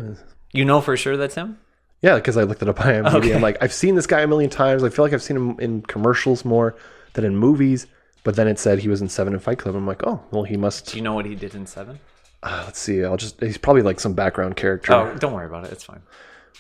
You 0.54 0.66
know 0.66 0.82
for 0.82 0.96
sure 0.96 1.18
that's 1.18 1.34
him. 1.34 1.58
Yeah, 2.04 2.16
because 2.16 2.38
I 2.38 2.44
looked 2.44 2.62
it 2.62 2.70
up 2.70 2.80
on 2.80 2.86
IMDb. 2.86 3.14
Okay. 3.16 3.34
I'm 3.34 3.42
like, 3.42 3.58
I've 3.60 3.74
seen 3.74 3.96
this 3.96 4.06
guy 4.06 4.22
a 4.22 4.28
million 4.28 4.52
times. 4.52 4.84
I 4.84 4.90
feel 4.90 5.04
like 5.04 5.14
I've 5.14 5.24
seen 5.24 5.36
him 5.36 5.60
in 5.60 5.82
commercials 5.82 6.46
more 6.46 6.76
than 7.14 7.26
in 7.26 7.36
movies. 7.36 7.88
But 8.24 8.36
then 8.36 8.48
it 8.48 8.60
said 8.60 8.78
he 8.78 8.88
was 8.88 9.02
in 9.02 9.10
Seven 9.10 9.34
and 9.34 9.42
Fight 9.42 9.58
Club. 9.58 9.76
I'm 9.76 9.88
like, 9.88 10.06
oh, 10.06 10.22
well, 10.30 10.44
he 10.44 10.58
must. 10.58 10.92
Do 10.92 10.98
you 10.98 11.02
know 11.02 11.14
what 11.14 11.26
he 11.26 11.34
did 11.34 11.56
in 11.56 11.66
Seven? 11.66 12.00
Uh, 12.44 12.62
let's 12.66 12.78
see. 12.78 13.04
I'll 13.04 13.18
just. 13.18 13.42
He's 13.42 13.58
probably 13.58 13.82
like 13.82 14.00
some 14.00 14.14
background 14.14 14.58
character. 14.58 14.94
Oh, 14.94 15.16
don't 15.18 15.34
worry 15.34 15.48
about 15.48 15.64
it. 15.64 15.72
It's 15.72 15.86
fine. 15.86 16.04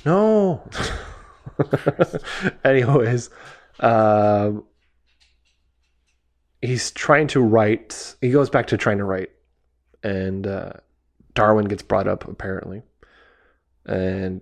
No. 0.05 0.61
Anyways, 2.63 3.29
um, 3.79 4.63
he's 6.61 6.91
trying 6.91 7.27
to 7.27 7.41
write. 7.41 8.15
He 8.21 8.31
goes 8.31 8.49
back 8.49 8.67
to 8.67 8.77
trying 8.77 8.97
to 8.99 9.03
write, 9.03 9.31
and 10.03 10.45
uh, 10.45 10.73
Darwin 11.33 11.65
gets 11.65 11.83
brought 11.83 12.07
up 12.07 12.27
apparently, 12.27 12.81
and 13.85 14.41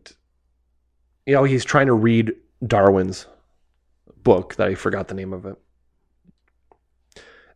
you 1.26 1.34
know 1.34 1.44
he's 1.44 1.66
trying 1.66 1.88
to 1.88 1.94
read 1.94 2.34
Darwin's 2.66 3.28
book 4.26 4.56
that 4.56 4.68
I 4.68 4.76
forgot 4.76 5.08
the 5.08 5.14
name 5.14 5.34
of 5.34 5.46
it. 5.46 5.56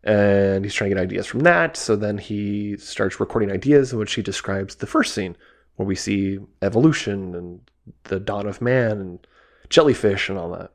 And 0.02 0.64
he's 0.64 0.74
trying 0.74 0.92
to 0.92 0.96
get 0.96 1.02
ideas 1.04 1.28
from 1.28 1.42
that. 1.42 1.76
So 1.76 1.98
then 1.98 2.18
he 2.18 2.78
starts 2.78 3.20
recording 3.20 3.52
ideas 3.52 3.92
in 3.92 4.00
which 4.00 4.14
he 4.14 4.22
describes 4.22 4.76
the 4.76 4.88
first 4.88 5.14
scene 5.14 5.36
where 5.76 5.86
we 5.86 5.96
see 5.96 6.40
evolution 6.62 7.36
and 7.36 7.60
the 8.04 8.20
dawn 8.20 8.48
of 8.48 8.62
man 8.62 9.00
and 9.00 9.28
jellyfish 9.70 10.30
and 10.30 10.38
all 10.38 10.52
that. 10.52 10.72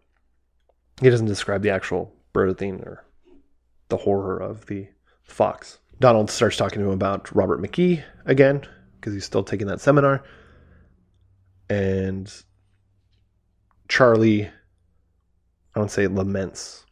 He 1.01 1.11
doesn't 1.11 1.27
describe 1.27 1.63
the 1.63 1.71
actual 1.71 2.15
birthing 2.33 2.81
or 2.85 3.05
the 3.89 3.97
horror 3.99 4.39
of 4.39 4.67
the 4.67 4.89
fox. 5.23 5.79
Donald 6.01 6.31
starts 6.31 6.57
talking 6.57 6.81
to 6.81 6.87
him 6.87 6.93
about 6.93 7.35
Robert 7.35 7.61
McKee 7.61 8.03
again 8.27 8.63
because 8.97 9.15
he's 9.15 9.25
still 9.25 9.45
taking 9.45 9.67
that 9.67 9.81
seminar. 9.81 10.25
And 11.69 12.33
Charlie, 13.89 14.47
I 14.47 14.51
don't 15.75 15.91
say 15.91 16.07
laments. 16.07 16.85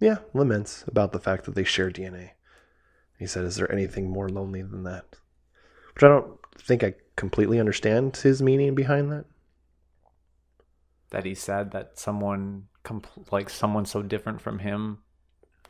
Yeah, 0.00 0.18
laments 0.34 0.84
about 0.88 1.12
the 1.12 1.20
fact 1.20 1.44
that 1.44 1.54
they 1.54 1.64
share 1.64 1.90
DNA. 1.90 2.30
He 3.18 3.26
said, 3.26 3.44
Is 3.44 3.56
there 3.56 3.70
anything 3.70 4.10
more 4.10 4.28
lonely 4.28 4.62
than 4.62 4.82
that? 4.84 5.04
Which 5.94 6.02
I 6.02 6.08
don't 6.08 6.38
think 6.58 6.82
I 6.82 6.94
completely 7.16 7.58
understand 7.60 8.16
his 8.16 8.42
meaning 8.42 8.74
behind 8.74 9.10
that. 9.12 9.24
that 11.10 11.24
he 11.26 11.34
said 11.34 11.72
that 11.72 11.98
someone 11.98 12.68
compl- 12.84 13.30
like 13.30 13.50
someone 13.50 13.84
so 13.84 14.02
different 14.02 14.40
from 14.40 14.60
him 14.60 14.98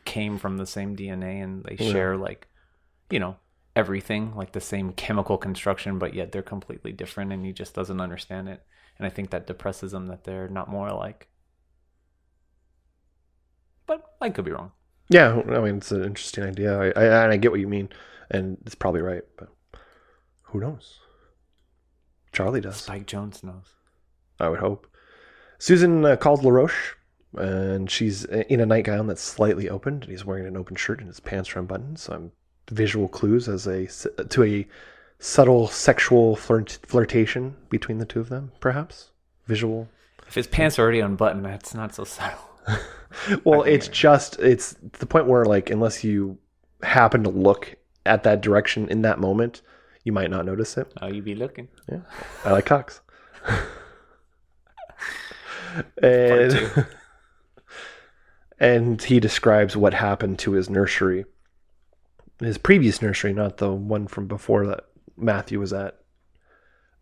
came 0.05 0.37
from 0.37 0.57
the 0.57 0.65
same 0.65 0.95
DNA 0.95 1.43
and 1.43 1.65
they 1.65 1.75
Yeah. 1.77 1.91
share 1.91 2.17
like 2.17 2.47
you 3.09 3.19
know 3.19 3.35
everything 3.75 4.33
like 4.35 4.53
the 4.53 4.61
same 4.61 4.93
chemical 4.93 5.37
construction 5.37 5.99
but 5.99 6.13
yet 6.13 6.31
they're 6.31 6.41
completely 6.41 6.93
different 6.93 7.33
and 7.33 7.45
he 7.45 7.51
just 7.51 7.73
doesn't 7.73 7.99
understand 7.99 8.47
it 8.47 8.65
and 8.97 9.05
I 9.05 9.09
think 9.09 9.31
that 9.31 9.45
depresses 9.47 9.93
him 9.93 10.07
that 10.07 10.23
they're 10.23 10.47
not 10.47 10.69
more 10.69 10.87
alike. 10.87 11.27
But 13.85 14.03
I 14.21 14.29
could 14.29 14.45
be 14.45 14.51
wrong. 14.51 14.71
Yeah, 15.09 15.41
I 15.49 15.59
mean 15.59 15.77
it's 15.77 15.91
an 15.91 16.03
interesting 16.03 16.43
idea. 16.45 16.79
I, 16.79 16.85
I 16.95 17.23
and 17.23 17.33
I 17.33 17.37
get 17.37 17.51
what 17.51 17.59
you 17.59 17.67
mean, 17.67 17.89
and 18.31 18.57
it's 18.65 18.75
probably 18.75 19.01
right, 19.01 19.23
but 19.37 19.49
who 20.43 20.59
knows? 20.59 20.99
Charlie 22.33 22.61
does. 22.61 22.77
Spike 22.77 23.05
Jonze 23.05 23.43
knows. 23.43 23.75
I 24.39 24.49
would 24.49 24.59
hope. 24.59 24.87
Susan 25.59 26.03
uh, 26.03 26.15
calls 26.15 26.43
LaRoche, 26.43 26.95
and 27.37 27.89
she's 27.89 28.25
in 28.25 28.59
a 28.59 28.65
nightgown 28.65 29.07
that's 29.07 29.21
slightly 29.21 29.69
opened, 29.69 30.03
and 30.03 30.11
he's 30.11 30.25
wearing 30.25 30.45
an 30.45 30.57
open 30.57 30.75
shirt, 30.75 30.99
and 30.99 31.07
his 31.07 31.19
pants 31.19 31.55
are 31.55 31.59
unbuttoned. 31.59 31.99
So 31.99 32.13
I'm 32.13 32.31
visual 32.69 33.07
clues 33.07 33.47
as 33.47 33.67
a 33.67 33.87
to 34.25 34.43
a 34.43 34.67
subtle 35.19 35.67
sexual 35.67 36.35
flirt, 36.35 36.79
flirtation 36.85 37.55
between 37.69 37.99
the 37.99 38.05
two 38.05 38.19
of 38.19 38.29
them, 38.29 38.51
perhaps 38.59 39.11
visual. 39.47 39.87
If 40.27 40.35
his 40.35 40.47
pants 40.47 40.77
are 40.77 40.81
already 40.81 40.99
unbuttoned, 40.99 41.45
that's 41.45 41.73
not 41.73 41.95
so 41.95 42.03
subtle. 42.03 42.49
Well, 43.43 43.63
it's 43.63 43.87
just 43.87 44.39
it's 44.39 44.75
the 44.99 45.05
point 45.05 45.27
where 45.27 45.45
like 45.45 45.69
unless 45.69 46.03
you 46.03 46.37
happen 46.81 47.23
to 47.23 47.29
look 47.29 47.75
at 48.05 48.23
that 48.23 48.41
direction 48.41 48.87
in 48.89 49.01
that 49.03 49.19
moment, 49.19 49.61
you 50.03 50.11
might 50.11 50.29
not 50.29 50.45
notice 50.45 50.77
it. 50.77 50.91
Oh, 51.01 51.07
you 51.07 51.21
be 51.21 51.35
looking. 51.35 51.67
Yeah, 51.89 52.01
I 52.43 52.51
like 52.51 52.65
cocks. 52.65 53.01
and 56.01 56.85
and 58.59 59.01
he 59.01 59.19
describes 59.19 59.75
what 59.75 59.93
happened 59.93 60.39
to 60.39 60.51
his 60.53 60.69
nursery, 60.69 61.25
his 62.39 62.57
previous 62.57 63.01
nursery, 63.01 63.33
not 63.33 63.57
the 63.57 63.71
one 63.71 64.07
from 64.07 64.27
before 64.27 64.67
that 64.67 64.85
Matthew 65.17 65.59
was 65.59 65.73
at. 65.73 65.99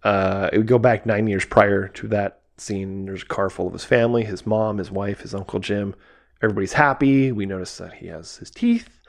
Uh, 0.04 0.50
it 0.52 0.58
would 0.58 0.68
go 0.68 0.80
back 0.80 1.06
nine 1.06 1.28
years 1.28 1.46
prior 1.46 1.88
to 1.90 2.08
that 2.08 2.42
scene. 2.58 3.06
There's 3.06 3.24
a 3.24 3.28
car 3.28 3.50
full 3.50 3.68
of 3.68 3.74
his 3.74 3.84
family, 3.84 4.24
his 4.24 4.46
mom, 4.46 4.78
his 4.78 4.92
wife, 4.92 5.22
his 5.22 5.36
uncle 5.36 5.60
Jim. 5.60 5.96
Everybody's 6.42 6.74
happy. 6.74 7.32
We 7.32 7.46
notice 7.46 7.78
that 7.78 7.94
he 7.94 8.08
has 8.08 8.38
his 8.38 8.50
teeth, 8.50 9.00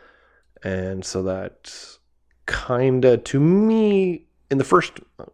and 0.62 1.04
so 1.04 1.22
that 1.22 1.98
kinda 2.46 3.16
to 3.18 3.38
me 3.40 4.26
in 4.50 4.58
the 4.58 4.64
first 4.64 5.00
uh, 5.18 5.24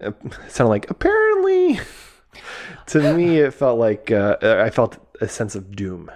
it 0.00 0.14
sounded 0.48 0.70
like 0.70 0.90
apparently 0.90 1.78
to 2.86 3.14
me 3.14 3.38
it 3.38 3.52
felt 3.54 3.78
like 3.78 4.10
uh, 4.10 4.36
I 4.42 4.70
felt 4.70 4.98
a 5.20 5.28
sense 5.28 5.54
of 5.54 5.74
doom 5.74 6.10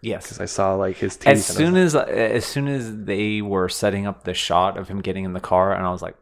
Yes. 0.00 0.24
because 0.26 0.40
I 0.40 0.44
saw 0.44 0.74
like 0.76 0.96
his 0.96 1.16
teeth. 1.16 1.26
As 1.26 1.44
soon 1.44 1.76
as 1.76 1.96
as 1.96 2.44
soon 2.44 2.68
as 2.68 3.04
they 3.04 3.42
were 3.42 3.68
setting 3.68 4.06
up 4.06 4.22
the 4.22 4.32
shot 4.34 4.78
of 4.78 4.86
him 4.86 5.00
getting 5.00 5.24
in 5.24 5.32
the 5.32 5.40
car, 5.40 5.74
and 5.74 5.84
I 5.84 5.90
was 5.90 6.02
like, 6.02 6.14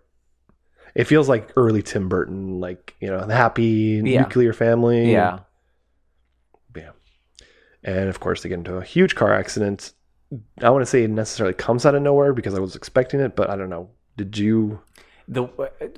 it 0.94 1.04
feels 1.04 1.28
like 1.28 1.52
early 1.56 1.82
Tim 1.82 2.08
Burton, 2.08 2.58
like 2.58 2.94
you 3.00 3.08
know, 3.10 3.26
the 3.26 3.34
happy 3.34 4.00
Yeah. 4.02 4.22
nuclear 4.22 4.54
family. 4.54 5.12
yeah, 5.12 5.40
yeah. 6.74 6.92
And 7.84 8.08
of 8.08 8.18
course, 8.18 8.42
they 8.42 8.48
get 8.48 8.54
into 8.58 8.76
a 8.78 8.82
huge 8.84 9.14
car 9.14 9.34
accident. 9.34 9.92
I 10.62 10.70
want 10.70 10.82
to 10.82 10.86
say 10.86 11.04
it 11.04 11.10
necessarily 11.10 11.54
comes 11.54 11.86
out 11.86 11.94
of 11.94 12.02
nowhere 12.02 12.32
because 12.32 12.54
I 12.54 12.58
was 12.58 12.74
expecting 12.74 13.20
it, 13.20 13.36
but 13.36 13.48
I 13.50 13.56
don't 13.56 13.70
know. 13.70 13.90
Did 14.16 14.36
you? 14.38 14.80
the 15.28 15.42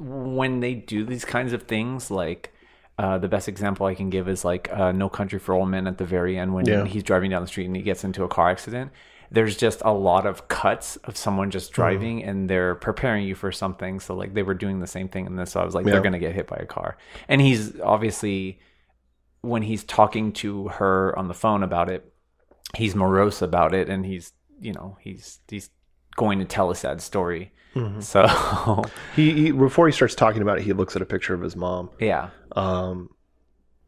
when 0.00 0.60
they 0.60 0.74
do 0.74 1.04
these 1.04 1.24
kinds 1.24 1.52
of 1.52 1.64
things, 1.64 2.10
like 2.10 2.52
uh, 2.98 3.18
the 3.18 3.28
best 3.28 3.46
example 3.48 3.86
I 3.86 3.94
can 3.94 4.10
give 4.10 4.28
is 4.28 4.44
like 4.44 4.68
uh, 4.72 4.90
No 4.92 5.08
Country 5.08 5.38
for 5.38 5.54
Old 5.54 5.68
Men 5.68 5.86
at 5.86 5.98
the 5.98 6.04
very 6.04 6.36
end 6.38 6.54
when 6.54 6.66
Yeah. 6.66 6.84
he's 6.86 7.02
driving 7.02 7.30
down 7.30 7.42
the 7.42 7.48
street 7.48 7.66
and 7.66 7.76
he 7.76 7.82
gets 7.82 8.04
into 8.04 8.24
a 8.24 8.28
car 8.28 8.48
accident. 8.50 8.90
There's 9.30 9.56
just 9.56 9.82
a 9.84 9.92
lot 9.92 10.26
of 10.26 10.48
cuts 10.48 10.96
of 11.04 11.16
someone 11.16 11.50
just 11.50 11.72
driving 11.72 12.24
and 12.24 12.48
they're 12.48 12.74
preparing 12.74 13.24
you 13.26 13.34
for 13.34 13.52
something. 13.52 14.00
So 14.00 14.14
like 14.14 14.32
they 14.32 14.42
were 14.42 14.54
doing 14.54 14.80
the 14.80 14.86
same 14.86 15.08
thing 15.08 15.26
in 15.26 15.36
this. 15.36 15.50
So 15.52 15.60
I 15.60 15.64
was 15.64 15.74
like, 15.74 15.84
Yeah. 15.86 15.92
they're 15.92 16.00
gonna 16.02 16.18
get 16.18 16.34
hit 16.34 16.46
by 16.46 16.56
a 16.56 16.64
car. 16.66 16.96
And 17.28 17.40
he's 17.42 17.78
obviously 17.80 18.58
when 19.42 19.62
he's 19.62 19.84
talking 19.84 20.32
to 20.32 20.68
her 20.68 21.16
on 21.18 21.28
the 21.28 21.34
phone 21.34 21.62
about 21.62 21.90
it, 21.90 22.10
he's 22.76 22.94
morose 22.94 23.40
about 23.42 23.74
it 23.74 23.88
and 23.88 24.04
he's 24.04 24.32
you 24.60 24.72
know 24.72 24.96
he's 25.00 25.40
he's 25.48 25.70
going 26.16 26.38
to 26.38 26.44
tell 26.44 26.70
a 26.70 26.74
sad 26.74 27.00
story. 27.00 27.52
So 28.00 28.26
He, 29.14 29.32
he 29.34 29.50
before 29.52 29.86
he 29.86 29.92
starts 29.92 30.16
talking 30.16 30.42
about 30.42 30.58
it, 30.58 30.64
he 30.64 30.72
looks 30.72 30.96
at 30.96 31.02
a 31.02 31.06
picture 31.06 31.32
of 31.34 31.40
his 31.42 31.54
mom. 31.54 31.90
yeah. 32.00 32.30
um, 32.56 33.10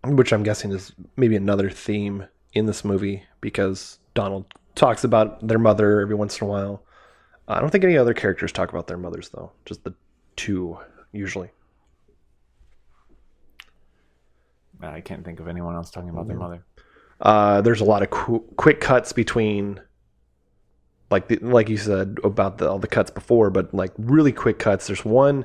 which 0.05 0.33
I'm 0.33 0.45
guessing 0.45 0.71
is 0.71 0.93
maybe 1.17 1.35
another 1.37 1.69
theme 1.69 2.27
in 2.53 2.67
this 2.67 2.85
movie 2.85 3.25
because 3.41 3.99
Donald 4.15 4.45
talks 4.77 5.03
about 5.03 5.47
their 5.47 5.59
mother 5.59 6.01
every 6.01 6.15
once 6.15 6.41
in 6.41 6.47
a 6.47 6.51
while. 6.51 6.85
I 7.49 7.59
don't 7.61 7.71
think 7.71 7.83
any 7.83 7.99
other 7.99 8.15
characters 8.15 8.53
talk 8.53 8.71
about 8.71 8.87
their 8.87 8.97
mothers 8.97 9.29
though, 9.31 9.51
just 9.67 9.83
the 9.83 9.93
two 10.37 10.79
usually. 11.13 11.51
I 14.81 15.01
can't 15.01 15.25
think 15.25 15.41
of 15.41 15.49
anyone 15.49 15.75
else 15.75 15.91
talking 15.91 16.09
about 16.09 16.29
their 16.29 16.37
mother. 16.39 16.65
Uh, 17.21 17.61
there's 17.61 17.81
a 17.81 17.85
lot 17.85 18.03
of 18.03 18.11
qu- 18.11 18.45
quick 18.57 18.81
cuts 18.81 19.13
between, 19.13 19.81
like 21.11 21.29
the, 21.29 21.37
like 21.37 21.69
you 21.69 21.77
said 21.77 22.19
about 22.25 22.59
the, 22.59 22.71
all 22.71 22.79
the 22.79 22.89
cuts 22.89 23.11
before, 23.11 23.51
but 23.51 23.75
like 23.75 23.93
really 23.99 24.33
quick 24.33 24.59
cuts. 24.59 24.87
There's 24.87 25.05
one 25.05 25.45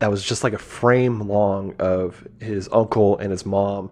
that 0.00 0.10
was 0.10 0.24
just 0.24 0.42
like 0.42 0.52
a 0.52 0.58
frame 0.58 1.20
long 1.28 1.74
of 1.78 2.26
his 2.40 2.68
uncle 2.72 3.18
and 3.18 3.30
his 3.30 3.46
mom, 3.46 3.90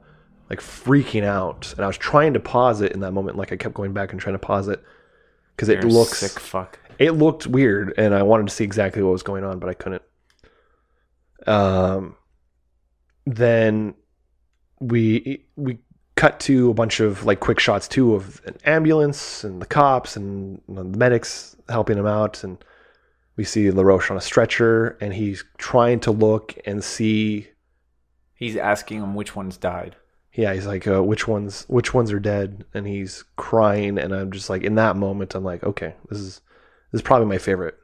like 0.48 0.60
freaking 0.60 1.22
out, 1.22 1.72
and 1.76 1.84
I 1.84 1.86
was 1.86 1.96
trying 1.96 2.32
to 2.34 2.40
pause 2.40 2.80
it 2.80 2.92
in 2.92 3.00
that 3.00 3.12
moment. 3.12 3.36
Like 3.36 3.52
I 3.52 3.56
kept 3.56 3.74
going 3.74 3.92
back 3.92 4.10
and 4.10 4.20
trying 4.20 4.34
to 4.34 4.40
pause 4.40 4.66
it 4.66 4.82
because 5.54 5.68
it 5.68 5.84
looks 5.84 6.18
sick 6.18 6.40
fuck. 6.40 6.80
it 6.98 7.12
looked 7.12 7.46
weird 7.46 7.94
and 7.96 8.14
I 8.14 8.22
wanted 8.24 8.48
to 8.48 8.54
see 8.54 8.64
exactly 8.64 9.02
what 9.02 9.12
was 9.12 9.22
going 9.22 9.44
on, 9.44 9.60
but 9.60 9.68
I 9.68 9.74
couldn't. 9.74 10.02
Um, 11.46 12.16
then 13.24 13.94
we 14.80 15.44
we 15.54 15.78
cut 16.20 16.38
to 16.38 16.68
a 16.68 16.74
bunch 16.74 17.00
of 17.00 17.24
like 17.24 17.40
quick 17.40 17.58
shots 17.58 17.88
too 17.88 18.14
of 18.14 18.42
an 18.44 18.54
ambulance 18.66 19.42
and 19.42 19.62
the 19.62 19.64
cops 19.64 20.16
and 20.16 20.60
the 20.68 20.84
medics 20.84 21.56
helping 21.70 21.96
him 21.96 22.06
out, 22.06 22.44
and 22.44 22.62
we 23.36 23.44
see 23.44 23.70
LaRoche 23.70 24.10
on 24.10 24.18
a 24.18 24.20
stretcher 24.20 24.98
and 25.00 25.14
he's 25.14 25.42
trying 25.56 25.98
to 26.00 26.10
look 26.10 26.58
and 26.66 26.84
see. 26.84 27.48
He's 28.34 28.54
asking 28.54 28.98
him 28.98 29.14
which 29.14 29.34
ones 29.34 29.56
died. 29.56 29.96
Yeah, 30.34 30.52
he's 30.52 30.66
like, 30.66 30.86
uh, 30.86 31.02
which 31.02 31.26
ones 31.26 31.64
which 31.68 31.94
ones 31.94 32.12
are 32.12 32.20
dead, 32.20 32.66
and 32.74 32.86
he's 32.86 33.24
crying, 33.36 33.96
and 33.96 34.14
I'm 34.14 34.30
just 34.30 34.50
like, 34.50 34.62
in 34.62 34.74
that 34.74 34.96
moment, 34.96 35.34
I'm 35.34 35.42
like, 35.42 35.64
okay, 35.64 35.94
this 36.10 36.18
is 36.18 36.42
this 36.92 36.98
is 36.98 37.02
probably 37.02 37.28
my 37.28 37.38
favorite 37.38 37.78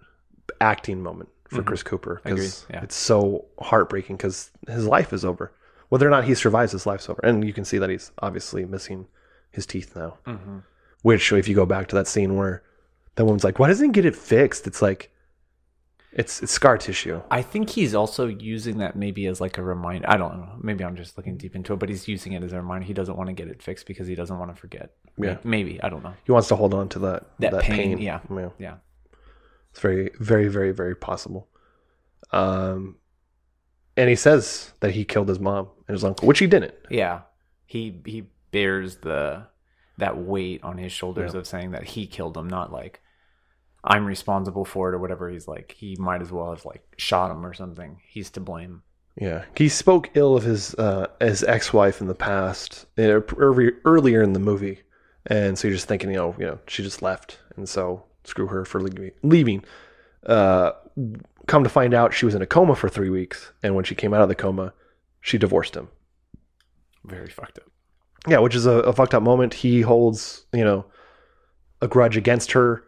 acting 0.61 1.03
moment 1.03 1.31
for 1.49 1.63
Chris 1.63 1.83
Cooper 1.83 2.21
because 2.23 2.67
yeah. 2.69 2.83
it's 2.83 2.97
so 2.97 3.47
heartbreaking 3.61 4.17
because 4.17 4.51
his 4.69 4.87
life 4.87 5.15
is 5.15 5.25
over. 5.25 5.53
Whether 5.89 6.07
or 6.07 6.11
not 6.11 6.25
he 6.25 6.35
survives, 6.35 6.73
his 6.73 6.87
life's 6.87 7.09
over, 7.09 7.21
and 7.23 7.45
you 7.45 7.53
can 7.53 7.65
see 7.65 7.79
that 7.79 7.91
he's 7.91 8.11
obviously 8.19 8.65
missing 8.65 9.07
his 9.51 9.67
teeth 9.67 9.95
now. 9.95 10.19
Mm-hmm. 10.27 10.59
Which, 11.03 11.33
if 11.33 11.47
you 11.47 11.55
go 11.55 11.67
back 11.67 11.87
to 11.89 11.97
that 11.97 12.09
scene 12.09 12.35
where 12.37 12.63
that 13.15 13.25
woman's 13.25 13.45
like, 13.45 13.59
"Why 13.59 13.69
doesn't 13.69 13.87
he 13.87 13.93
get 13.93 14.05
it 14.05 14.17
fixed?" 14.17 14.67
It's 14.67 14.83
like, 14.83 15.13
it's 16.13 16.43
it's 16.43 16.51
scar 16.51 16.79
tissue. 16.79 17.23
I 17.31 17.43
think 17.43 17.71
he's 17.71 17.95
also 17.95 18.27
using 18.27 18.79
that 18.79 18.97
maybe 18.97 19.27
as 19.27 19.41
like 19.41 19.59
a 19.59 19.63
reminder. 19.63 20.09
I 20.11 20.17
don't 20.17 20.37
know. 20.39 20.57
Maybe 20.61 20.83
I'm 20.83 20.97
just 20.97 21.17
looking 21.17 21.37
deep 21.37 21.55
into 21.55 21.73
it, 21.75 21.79
but 21.79 21.89
he's 21.89 22.09
using 22.09 22.33
it 22.33 22.43
as 22.43 22.53
a 22.53 22.57
reminder. 22.57 22.87
He 22.87 22.95
doesn't 22.95 23.17
want 23.17 23.29
to 23.29 23.35
get 23.35 23.49
it 23.49 23.63
fixed 23.63 23.87
because 23.87 24.09
he 24.09 24.15
doesn't 24.15 24.37
want 24.39 24.53
to 24.55 24.61
forget. 24.61 24.95
Yeah. 25.19 25.37
Maybe. 25.45 25.81
I 25.83 25.89
don't 25.89 26.03
know. 26.03 26.15
He 26.25 26.33
wants 26.33 26.49
to 26.49 26.57
hold 26.57 26.75
on 26.75 26.89
to 26.91 26.99
that 27.01 27.27
That, 27.39 27.63
pain, 27.63 27.99
Yeah. 27.99 28.21
yeah. 28.31 28.49
Yeah. 28.59 28.75
It's 29.71 29.81
very, 29.81 30.11
very, 30.19 30.49
very, 30.49 30.73
very 30.73 30.97
possible. 30.97 31.49
Um, 32.33 32.97
and 33.97 34.09
he 34.09 34.17
says 34.17 34.73
that 34.81 34.93
he 34.93 35.05
killed 35.05 35.29
his 35.29 35.39
mom 35.39 35.69
and 35.89 35.95
his 35.95 36.05
uncle, 36.05 36.27
which 36.27 36.39
he 36.39 36.47
didn't. 36.47 36.75
Yeah. 36.91 37.21
He 37.67 38.01
he 38.05 38.25
bears 38.53 38.97
the 38.97 39.47
that 39.99 40.17
weight 40.19 40.63
on 40.63 40.79
his 40.79 40.93
shoulders 40.93 41.33
Yeah. 41.35 41.41
of 41.41 41.47
saying 41.47 41.71
that 41.73 41.85
he 41.85 42.07
killed 42.07 42.37
him, 42.37 42.49
not 42.49 42.73
like 42.73 43.01
I'm 43.85 44.05
responsible 44.05 44.65
for 44.65 44.89
it 44.91 44.95
or 44.95 44.99
whatever. 44.99 45.29
He's 45.29 45.47
like 45.49 45.73
he 45.79 45.97
might 45.99 46.23
as 46.23 46.31
well 46.33 46.51
have 46.51 46.65
like 46.65 46.83
shot 46.97 47.31
him 47.31 47.45
or 47.45 47.55
something. 47.55 48.01
He's 48.07 48.31
to 48.31 48.41
blame. 48.41 48.83
Yeah, 49.19 49.45
he 49.57 49.71
spoke 49.71 50.11
ill 50.15 50.37
of 50.37 50.43
his 50.43 50.75
uh, 50.75 51.07
his 51.21 51.43
ex 51.43 51.73
wife 51.73 52.03
in 52.03 52.07
the 52.07 52.15
past, 52.15 52.85
uh, 52.99 53.21
early, 53.39 53.71
earlier 53.87 54.23
in 54.23 54.35
the 54.35 54.39
movie, 54.39 54.81
and 55.25 55.59
so 55.59 55.69
you're 55.69 55.75
just 55.77 55.89
thinking, 55.89 56.11
you 56.11 56.17
know, 56.17 56.35
you 56.39 56.45
know, 56.45 56.59
she 56.67 56.83
just 56.83 57.01
left, 57.01 57.39
and 57.57 57.67
so 57.67 58.05
screw 58.25 58.47
her 58.49 58.67
for 58.67 58.79
leaving. 58.79 59.13
leaving. 59.23 59.65
Uh, 60.27 60.73
come 61.47 61.65
to 61.65 61.71
find 61.71 61.95
out, 61.95 62.13
she 62.13 62.27
was 62.27 62.35
in 62.35 62.43
a 62.43 62.47
coma 62.47 62.77
for 62.77 62.91
three 62.91 63.09
weeks, 63.09 63.53
and 63.63 63.75
when 63.75 63.85
she 63.85 63.95
came 63.95 64.13
out 64.13 64.21
of 64.21 64.29
the 64.29 64.35
coma, 64.35 64.75
she 65.27 65.39
divorced 65.39 65.75
him. 65.75 65.89
Very 67.05 67.29
fucked 67.29 67.59
up. 67.59 67.69
Yeah, 68.29 68.39
which 68.39 68.55
is 68.55 68.65
a, 68.65 68.71
a 68.71 68.93
fucked 68.93 69.13
up 69.13 69.25
moment. 69.25 69.55
He 69.55 69.81
holds, 69.81 70.47
you 70.53 70.63
know, 70.63 70.87
a 71.83 71.89
grudge 71.89 72.17
against 72.17 72.53
her 72.53 72.85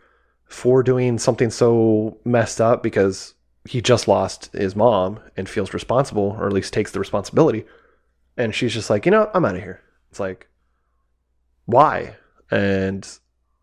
for 0.46 0.84
doing 0.84 1.18
something 1.18 1.50
so 1.50 2.20
messed 2.24 2.60
up 2.60 2.80
because 2.80 3.34
he 3.64 3.82
just 3.82 4.06
lost 4.06 4.52
his 4.52 4.76
mom 4.76 5.18
and 5.36 5.48
feels 5.48 5.74
responsible, 5.74 6.36
or 6.38 6.46
at 6.46 6.52
least 6.52 6.72
takes 6.72 6.92
the 6.92 7.00
responsibility. 7.00 7.64
And 8.36 8.54
she's 8.54 8.72
just 8.72 8.88
like, 8.88 9.04
you 9.04 9.10
know, 9.10 9.28
I'm 9.34 9.44
out 9.44 9.56
of 9.56 9.62
here. 9.62 9.82
It's 10.10 10.20
like, 10.20 10.46
why? 11.66 12.16
And 12.52 13.06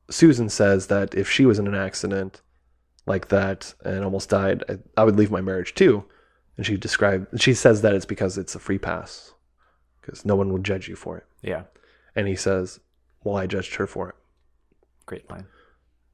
Susan 0.09 0.49
says 0.49 0.87
that 0.87 1.15
if 1.15 1.29
she 1.31 1.45
was 1.45 1.59
in 1.59 1.67
an 1.67 1.75
accident 1.75 2.41
like 3.05 3.29
that 3.29 3.73
and 3.85 4.03
almost 4.03 4.29
died, 4.29 4.65
I, 4.67 4.79
I 5.01 5.05
would 5.05 5.15
leave 5.15 5.31
my 5.31 5.41
marriage 5.41 5.75
too. 5.75 6.03
And 6.57 6.65
she 6.65 6.77
described, 6.77 7.41
she 7.41 7.53
says 7.53 7.81
that 7.81 7.93
it's 7.93 8.05
because 8.05 8.37
it's 8.37 8.55
a 8.55 8.59
free 8.59 8.77
pass, 8.77 9.33
because 10.01 10.25
no 10.25 10.35
one 10.35 10.51
will 10.51 10.59
judge 10.59 10.87
you 10.87 10.95
for 10.95 11.17
it. 11.17 11.25
Yeah. 11.41 11.63
And 12.15 12.27
he 12.27 12.35
says, 12.35 12.79
well, 13.23 13.35
I 13.35 13.47
judged 13.47 13.75
her 13.75 13.87
for 13.87 14.09
it. 14.09 14.15
Great 15.05 15.29
line. 15.29 15.47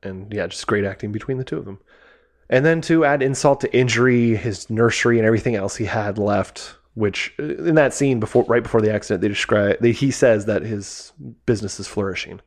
And 0.01 0.33
yeah, 0.33 0.47
just 0.47 0.65
great 0.65 0.83
acting 0.83 1.11
between 1.11 1.37
the 1.37 1.43
two 1.43 1.57
of 1.57 1.65
them. 1.65 1.79
And 2.49 2.65
then 2.65 2.81
to 2.81 3.05
add 3.05 3.21
insult 3.21 3.61
to 3.61 3.75
injury, 3.75 4.35
his 4.35 4.69
nursery 4.69 5.17
and 5.17 5.25
everything 5.25 5.55
else 5.55 5.75
he 5.75 5.85
had 5.85 6.17
left, 6.17 6.75
which 6.95 7.33
uh, 7.39 7.43
in 7.43 7.75
that 7.75 7.93
scene 7.93 8.19
before, 8.19 8.43
right 8.45 8.63
before 8.63 8.81
the 8.81 8.93
accident, 8.93 9.21
they 9.21 9.27
describe, 9.27 9.77
they, 9.79 9.91
he 9.91 10.11
says 10.11 10.45
that 10.45 10.63
his 10.63 11.13
business 11.45 11.79
is 11.79 11.87
flourishing. 11.87 12.41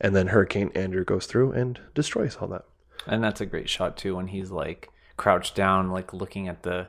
And 0.00 0.14
then 0.14 0.28
Hurricane 0.28 0.70
Andrew 0.74 1.04
goes 1.04 1.26
through 1.26 1.52
and 1.52 1.80
destroys 1.94 2.36
all 2.36 2.48
that. 2.48 2.64
And 3.06 3.24
that's 3.24 3.40
a 3.40 3.46
great 3.46 3.68
shot 3.68 3.96
too 3.96 4.16
when 4.16 4.28
he's 4.28 4.50
like 4.50 4.90
crouched 5.16 5.54
down, 5.54 5.90
like 5.90 6.12
looking 6.12 6.46
at 6.46 6.62
the 6.62 6.88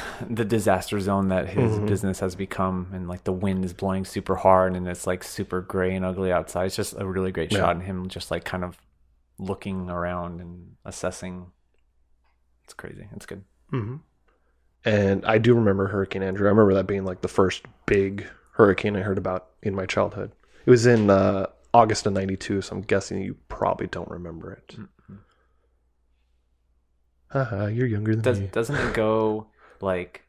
the 0.30 0.44
disaster 0.44 0.98
zone 1.00 1.28
that 1.28 1.48
his 1.48 1.72
Mhm. 1.78 1.86
business 1.86 2.20
has 2.20 2.34
become, 2.34 2.88
and 2.92 3.08
like 3.08 3.24
the 3.24 3.32
wind 3.32 3.64
is 3.64 3.72
blowing 3.72 4.04
super 4.04 4.36
hard, 4.36 4.74
and 4.74 4.86
it's 4.88 5.06
like 5.06 5.22
super 5.24 5.60
gray 5.60 5.94
and 5.94 6.04
ugly 6.04 6.32
outside. 6.32 6.66
It's 6.66 6.76
just 6.76 6.94
a 6.98 7.06
really 7.06 7.32
great 7.32 7.52
Yeah. 7.52 7.58
shot, 7.58 7.76
and 7.76 7.82
him 7.84 8.08
just 8.08 8.30
like 8.30 8.44
kind 8.44 8.64
of 8.64 8.80
looking 9.38 9.90
around 9.90 10.40
and 10.40 10.76
assessing. 10.84 11.52
It's 12.64 12.74
crazy. 12.74 13.08
It's 13.16 13.26
good. 13.26 13.44
Mm-hmm. 13.72 13.96
And 14.84 15.24
I 15.26 15.38
do 15.38 15.54
remember 15.54 15.88
Hurricane 15.88 16.22
Andrew. 16.22 16.46
I 16.46 16.50
remember 16.50 16.74
that 16.74 16.86
being 16.86 17.04
like 17.04 17.20
the 17.20 17.28
first 17.28 17.64
big 17.86 18.26
hurricane 18.54 18.96
I 18.96 19.00
heard 19.02 19.18
about 19.18 19.48
in 19.62 19.74
my 19.74 19.86
childhood. 19.86 20.32
It 20.66 20.70
was 20.70 20.86
in 20.86 21.08
uh, 21.10 21.46
August 21.74 22.06
of 22.06 22.12
92, 22.12 22.62
so 22.62 22.76
I'm 22.76 22.82
guessing 22.82 23.20
you 23.22 23.36
probably 23.48 23.86
don't 23.86 24.08
remember 24.10 24.52
it. 24.52 24.76
Haha, 27.30 27.66
you're 27.66 27.86
younger 27.86 28.12
than 28.14 28.22
Does 28.22 28.40
me. 28.40 28.48
doesn't 28.52 28.76
it 28.76 28.94
go 28.94 29.46
like 29.82 30.22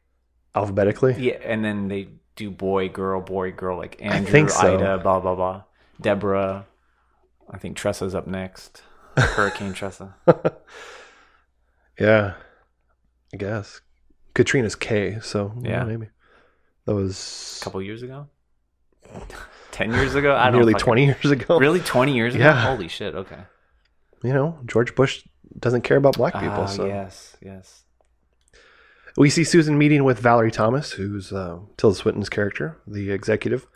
Alphabetically? 0.56 1.16
yeah, 1.18 1.34
and 1.44 1.64
then 1.64 1.88
they 1.88 2.10
do 2.36 2.50
boy, 2.52 2.90
girl, 2.90 3.22
boy, 3.22 3.52
girl, 3.52 3.78
like 3.78 4.00
I 4.02 4.06
Andrew, 4.16 4.32
think 4.32 4.50
so. 4.50 4.76
Ida, 4.76 4.98
blah 5.00 5.20
blah 5.20 5.36
blah, 5.36 5.64
Deborah. 6.02 6.66
I 7.50 7.58
think 7.58 7.78
Tressa's 7.78 8.14
up 8.16 8.28
next. 8.28 8.82
Hurricane 9.18 9.74
Tressa. 9.74 10.16
Yeah, 12.00 12.34
I 13.34 13.38
guess. 13.38 13.82
Katrina's 14.34 14.76
K, 14.76 15.20
so 15.22 15.54
yeah, 15.62 15.84
maybe. 15.84 16.08
That 16.86 16.96
was 16.96 17.60
A 17.62 17.64
couple 17.64 17.82
years 17.82 18.02
ago. 18.02 18.28
Ten 19.72 19.94
years 19.94 20.16
ago. 20.16 20.36
I 20.36 20.46
don't 20.46 20.54
nearly 20.56 20.74
fucking- 20.74 20.86
20 20.86 21.06
years 21.06 21.26
ago. 21.26 21.60
Really, 21.60 21.80
twenty 21.82 22.16
years 22.16 22.36
ago? 22.36 22.44
Yeah. 22.46 22.62
Holy 22.62 22.88
shit! 22.88 23.14
Okay. 23.16 23.40
You 24.24 24.34
know, 24.34 24.58
George 24.66 24.96
Bush 24.96 25.24
doesn't 25.60 25.82
care 25.82 25.98
about 25.98 26.18
black 26.18 26.34
people. 26.34 26.50
Ah, 26.62 26.66
so 26.66 26.86
yes, 26.88 27.38
yes. 27.42 27.84
We 29.16 29.30
see 29.30 29.44
Susan 29.44 29.78
meeting 29.78 30.04
with 30.04 30.20
Valerie 30.20 30.52
Thomas, 30.52 30.94
who's 30.94 31.32
uh, 31.32 31.60
Tilda 31.78 31.96
Swinton's 31.96 32.30
character, 32.30 32.78
the 32.88 33.12
executive. 33.12 33.68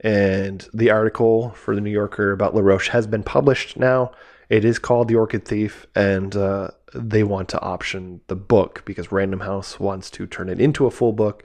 And 0.00 0.66
the 0.72 0.90
article 0.90 1.50
for 1.50 1.74
the 1.74 1.80
New 1.80 1.90
Yorker 1.90 2.32
about 2.32 2.54
LaRoche 2.54 2.88
has 2.88 3.06
been 3.06 3.22
published 3.22 3.76
now. 3.76 4.12
It 4.48 4.64
is 4.64 4.80
called 4.80 5.06
The 5.06 5.14
Orchid 5.14 5.44
Thief, 5.44 5.86
and 5.94 6.34
uh, 6.34 6.70
they 6.92 7.22
want 7.22 7.48
to 7.50 7.60
option 7.60 8.20
the 8.26 8.34
book 8.34 8.82
because 8.84 9.12
Random 9.12 9.40
House 9.40 9.78
wants 9.78 10.10
to 10.10 10.26
turn 10.26 10.48
it 10.48 10.60
into 10.60 10.86
a 10.86 10.90
full 10.90 11.12
book. 11.12 11.44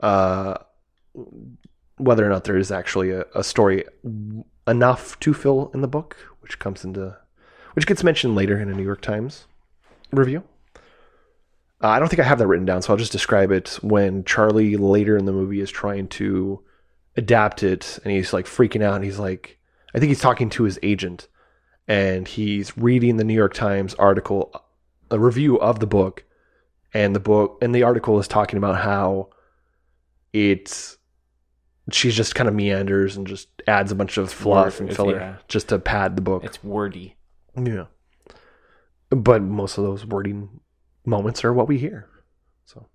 Uh, 0.00 0.56
whether 1.98 2.26
or 2.26 2.28
not 2.28 2.44
there 2.44 2.58
is 2.58 2.72
actually 2.72 3.10
a, 3.10 3.24
a 3.34 3.44
story 3.44 3.84
enough 4.66 5.20
to 5.20 5.32
fill 5.32 5.70
in 5.72 5.82
the 5.82 5.88
book, 5.88 6.16
which 6.40 6.58
comes 6.58 6.84
into, 6.84 7.16
which 7.74 7.86
gets 7.86 8.02
mentioned 8.02 8.34
later 8.34 8.58
in 8.58 8.68
a 8.68 8.74
New 8.74 8.82
York 8.82 9.02
Times 9.02 9.46
review. 10.10 10.42
Uh, 11.82 11.88
I 11.88 11.98
don't 11.98 12.08
think 12.08 12.20
I 12.20 12.24
have 12.24 12.38
that 12.38 12.46
written 12.46 12.66
down, 12.66 12.82
so 12.82 12.92
I'll 12.92 12.98
just 12.98 13.12
describe 13.12 13.50
it 13.50 13.78
when 13.82 14.24
Charlie 14.24 14.76
later 14.76 15.16
in 15.16 15.26
the 15.26 15.32
movie 15.32 15.60
is 15.60 15.70
trying 15.70 16.08
to 16.08 16.62
adapt 17.16 17.62
it 17.62 17.98
and 18.04 18.12
he's 18.12 18.32
like 18.32 18.46
freaking 18.46 18.82
out. 18.82 18.94
And 18.94 19.04
he's 19.04 19.18
like, 19.18 19.58
I 19.94 19.98
think 19.98 20.08
he's 20.08 20.20
talking 20.20 20.50
to 20.50 20.64
his 20.64 20.78
agent 20.82 21.28
and 21.88 22.26
he's 22.26 22.76
reading 22.76 23.16
the 23.16 23.24
New 23.24 23.34
York 23.34 23.54
Times 23.54 23.94
article, 23.94 24.52
a 25.10 25.18
review 25.18 25.58
of 25.58 25.80
the 25.80 25.86
book. 25.86 26.24
And 26.94 27.14
the 27.14 27.20
book 27.20 27.58
and 27.60 27.74
the 27.74 27.82
article 27.82 28.18
is 28.18 28.28
talking 28.28 28.56
about 28.56 28.76
how 28.76 29.28
it's 30.32 30.96
she 31.92 32.10
just 32.10 32.34
kind 32.34 32.48
of 32.48 32.54
meanders 32.54 33.16
and 33.16 33.26
just 33.26 33.48
adds 33.66 33.92
a 33.92 33.94
bunch 33.94 34.16
of 34.16 34.32
fluff 34.32 34.80
Word- 34.80 34.88
and 34.88 34.96
filler 34.96 35.16
yeah. 35.16 35.36
just 35.46 35.68
to 35.68 35.78
pad 35.78 36.16
the 36.16 36.22
book. 36.22 36.44
It's 36.44 36.62
wordy. 36.64 37.16
Yeah. 37.54 37.86
But 39.10 39.42
most 39.42 39.78
of 39.78 39.84
those 39.84 40.04
wording 40.04 40.60
moments 41.06 41.44
are 41.44 41.52
what 41.52 41.68
we 41.68 41.78
hear. 41.78 42.08
So, 42.64 42.86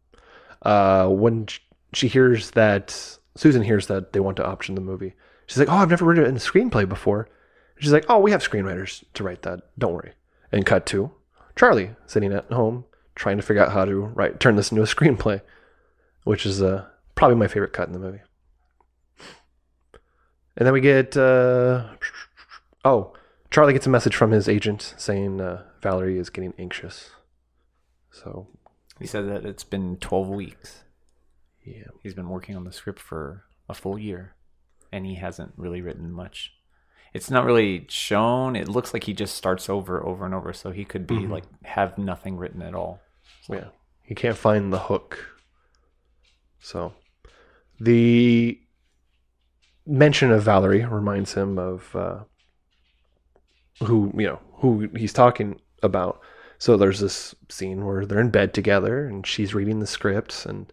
uh, 0.61 1.07
when 1.07 1.47
she 1.93 2.07
hears 2.07 2.51
that, 2.51 3.17
Susan 3.35 3.63
hears 3.63 3.87
that 3.87 4.13
they 4.13 4.19
want 4.19 4.37
to 4.37 4.45
option 4.45 4.75
the 4.75 4.81
movie, 4.81 5.13
she's 5.47 5.57
like, 5.57 5.69
Oh, 5.69 5.77
I've 5.77 5.89
never 5.89 6.05
written 6.05 6.25
a 6.25 6.39
screenplay 6.39 6.87
before. 6.87 7.29
She's 7.79 7.93
like, 7.93 8.05
Oh, 8.09 8.19
we 8.19 8.31
have 8.31 8.43
screenwriters 8.43 9.03
to 9.15 9.23
write 9.23 9.41
that. 9.43 9.61
Don't 9.79 9.93
worry. 9.93 10.13
And 10.51 10.65
cut 10.65 10.85
to 10.87 11.11
Charlie 11.55 11.91
sitting 12.05 12.33
at 12.33 12.51
home 12.51 12.85
trying 13.15 13.37
to 13.37 13.43
figure 13.43 13.63
out 13.63 13.71
how 13.71 13.85
to 13.85 13.95
write, 13.95 14.39
turn 14.39 14.55
this 14.55 14.71
into 14.71 14.81
a 14.81 14.85
screenplay, 14.85 15.41
which 16.23 16.45
is 16.45 16.61
uh, 16.61 16.85
probably 17.15 17.37
my 17.37 17.47
favorite 17.47 17.73
cut 17.73 17.87
in 17.87 17.93
the 17.93 17.99
movie. 17.99 18.21
And 20.57 20.65
then 20.65 20.73
we 20.73 20.81
get, 20.81 21.15
uh, 21.15 21.87
oh, 22.83 23.13
Charlie 23.51 23.73
gets 23.73 23.87
a 23.87 23.89
message 23.89 24.15
from 24.15 24.31
his 24.31 24.49
agent 24.49 24.93
saying 24.97 25.39
uh, 25.39 25.63
Valerie 25.81 26.17
is 26.17 26.29
getting 26.29 26.53
anxious. 26.57 27.11
So, 28.11 28.47
He 28.99 29.07
said 29.07 29.27
that 29.29 29.45
it's 29.45 29.63
been 29.63 29.97
twelve 29.97 30.29
weeks. 30.29 30.83
yeah. 31.63 31.85
He's 32.03 32.13
been 32.13 32.29
working 32.29 32.55
on 32.55 32.63
the 32.65 32.71
script 32.71 32.99
for 32.99 33.45
a 33.69 33.73
full 33.73 33.97
year, 33.97 34.35
and 34.91 35.05
he 35.05 35.15
hasn't 35.15 35.53
really 35.57 35.81
written 35.81 36.11
much. 36.11 36.53
It's 37.13 37.29
not 37.29 37.45
really 37.45 37.85
shown. 37.89 38.55
It 38.55 38.67
looks 38.69 38.93
like 38.93 39.03
he 39.03 39.13
just 39.13 39.35
starts 39.35 39.69
over, 39.69 40.05
over 40.05 40.25
and 40.25 40.33
over. 40.33 40.53
So 40.53 40.71
he 40.71 40.85
could 40.85 41.05
be 41.07 41.15
Mhm. 41.19 41.29
like 41.29 41.43
have 41.63 41.97
nothing 41.97 42.37
written 42.37 42.61
at 42.61 42.73
all. 42.75 43.01
Yeah. 43.49 43.69
He 44.03 44.15
can't 44.15 44.37
find 44.37 44.71
the 44.71 44.79
hook. 44.79 45.37
So, 46.59 46.93
the 47.79 48.61
mention 49.85 50.31
of 50.31 50.43
Valerie 50.43 50.85
reminds 50.85 51.33
him 51.33 51.57
of 51.57 51.95
uh, 51.95 52.23
who, 53.83 54.13
you 54.15 54.27
know, 54.27 54.39
who 54.57 54.87
he's 54.95 55.13
talking 55.13 55.59
about. 55.81 56.21
So 56.61 56.77
there's 56.77 56.99
this 56.99 57.33
scene 57.49 57.83
where 57.87 58.05
they're 58.05 58.19
in 58.19 58.29
bed 58.29 58.53
together 58.53 59.07
and 59.07 59.25
she's 59.25 59.55
reading 59.55 59.79
the 59.79 59.87
script 59.87 60.45
and 60.45 60.71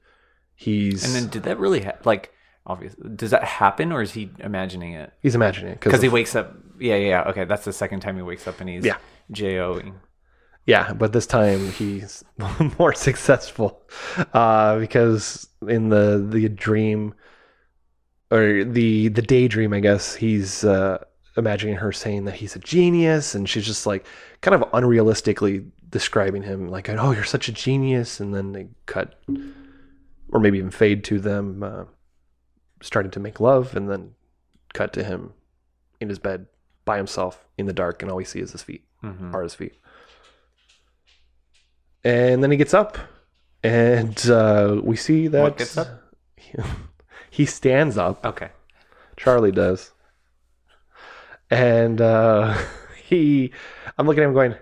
he's 0.55 1.03
And 1.03 1.15
then 1.15 1.31
did 1.31 1.45
that 1.45 1.59
really 1.59 1.81
ha- 1.81 1.97
like 2.05 2.31
obviously 2.67 3.09
does 3.17 3.31
that 3.31 3.43
happen 3.43 3.91
or 3.91 4.03
is 4.03 4.13
he 4.13 4.29
imagining 4.41 4.93
it? 4.93 5.15
he's 5.23 5.35
imagining 5.35 5.73
it 5.73 5.81
Because 5.81 6.03
he 6.03 6.11
wakes 6.11 6.37
up. 6.37 6.55
Yeah, 6.79 6.97
yeah, 6.97 7.09
yeah. 7.09 7.31
Okay, 7.31 7.45
that's 7.47 7.65
the 7.65 7.73
second 7.73 8.01
time 8.01 8.17
he 8.17 8.23
wakes 8.23 8.47
up 8.47 8.61
and 8.61 8.69
he's 8.69 8.85
Yeah. 8.85 8.99
joing. 9.31 9.95
Yeah, 10.67 10.93
but 10.93 11.15
this 11.15 11.27
time 11.27 11.71
he's 11.73 12.23
more 12.79 12.93
successful 12.93 13.81
uh, 14.35 14.79
because 14.79 15.49
in 15.67 15.89
the 15.89 16.23
the 16.29 16.51
dream 16.51 17.15
or 18.31 18.63
the 18.63 19.09
the 19.09 19.23
daydream, 19.23 19.73
I 19.73 19.81
guess 19.81 20.15
he's 20.15 20.65
uh, 20.65 20.99
imagining 21.39 21.77
her 21.77 21.93
saying 21.93 22.27
that 22.27 22.35
he's 22.35 22.55
a 22.57 22.59
genius, 22.59 23.35
and 23.35 23.49
she's 23.49 23.65
just 23.65 23.87
like 23.87 24.05
kind 24.43 24.55
of 24.55 24.71
unrealistically 24.73 25.65
describing 25.91 26.43
him 26.43 26.69
like, 26.69 26.89
"Oh, 26.89 27.13
you're 27.13 27.25
such 27.25 27.49
a 27.49 27.53
genius," 27.53 28.21
and 28.21 28.35
then 28.35 28.53
they 28.53 28.69
cut 28.87 29.15
or 30.31 30.41
maybe 30.41 30.59
even 30.59 30.71
fade 30.71 31.05
to 31.05 31.19
them 31.19 31.63
uh, 31.63 31.85
starting 32.83 33.11
to 33.13 33.21
make 33.21 33.41
love, 33.41 33.75
and 33.77 33.89
then 33.91 34.13
cut 34.75 34.93
to 34.93 35.03
him 35.05 35.33
in 36.01 36.09
his 36.09 36.19
bed 36.19 36.47
by 36.85 36.97
himself 36.97 37.47
in 37.57 37.67
the 37.67 37.73
dark, 37.73 38.03
and 38.03 38.11
all 38.11 38.17
we 38.17 38.25
see 38.25 38.41
is 38.41 38.53
his 38.53 38.63
feet, 38.63 38.85
Mhm. 39.03 39.33
are 39.35 39.43
his 39.43 39.55
feet. 39.55 39.75
And 42.05 42.43
then 42.43 42.51
he 42.51 42.57
gets 42.57 42.75
up, 42.75 42.97
and 43.63 44.19
uh, 44.31 44.81
we 44.83 44.97
see 44.97 45.27
that 45.29 45.43
What 45.43 45.59
gets 45.59 45.77
up? 45.77 45.89
he 47.31 47.45
stands 47.45 47.99
up. 47.99 48.25
Okay. 48.25 48.51
Charlie 49.17 49.51
does, 49.53 49.91
and 51.51 52.01
uh, 52.01 52.57
he. 53.05 53.51
I'm 53.99 54.07
looking 54.07 54.23
at 54.23 54.29
him 54.29 54.35
going. 54.35 54.55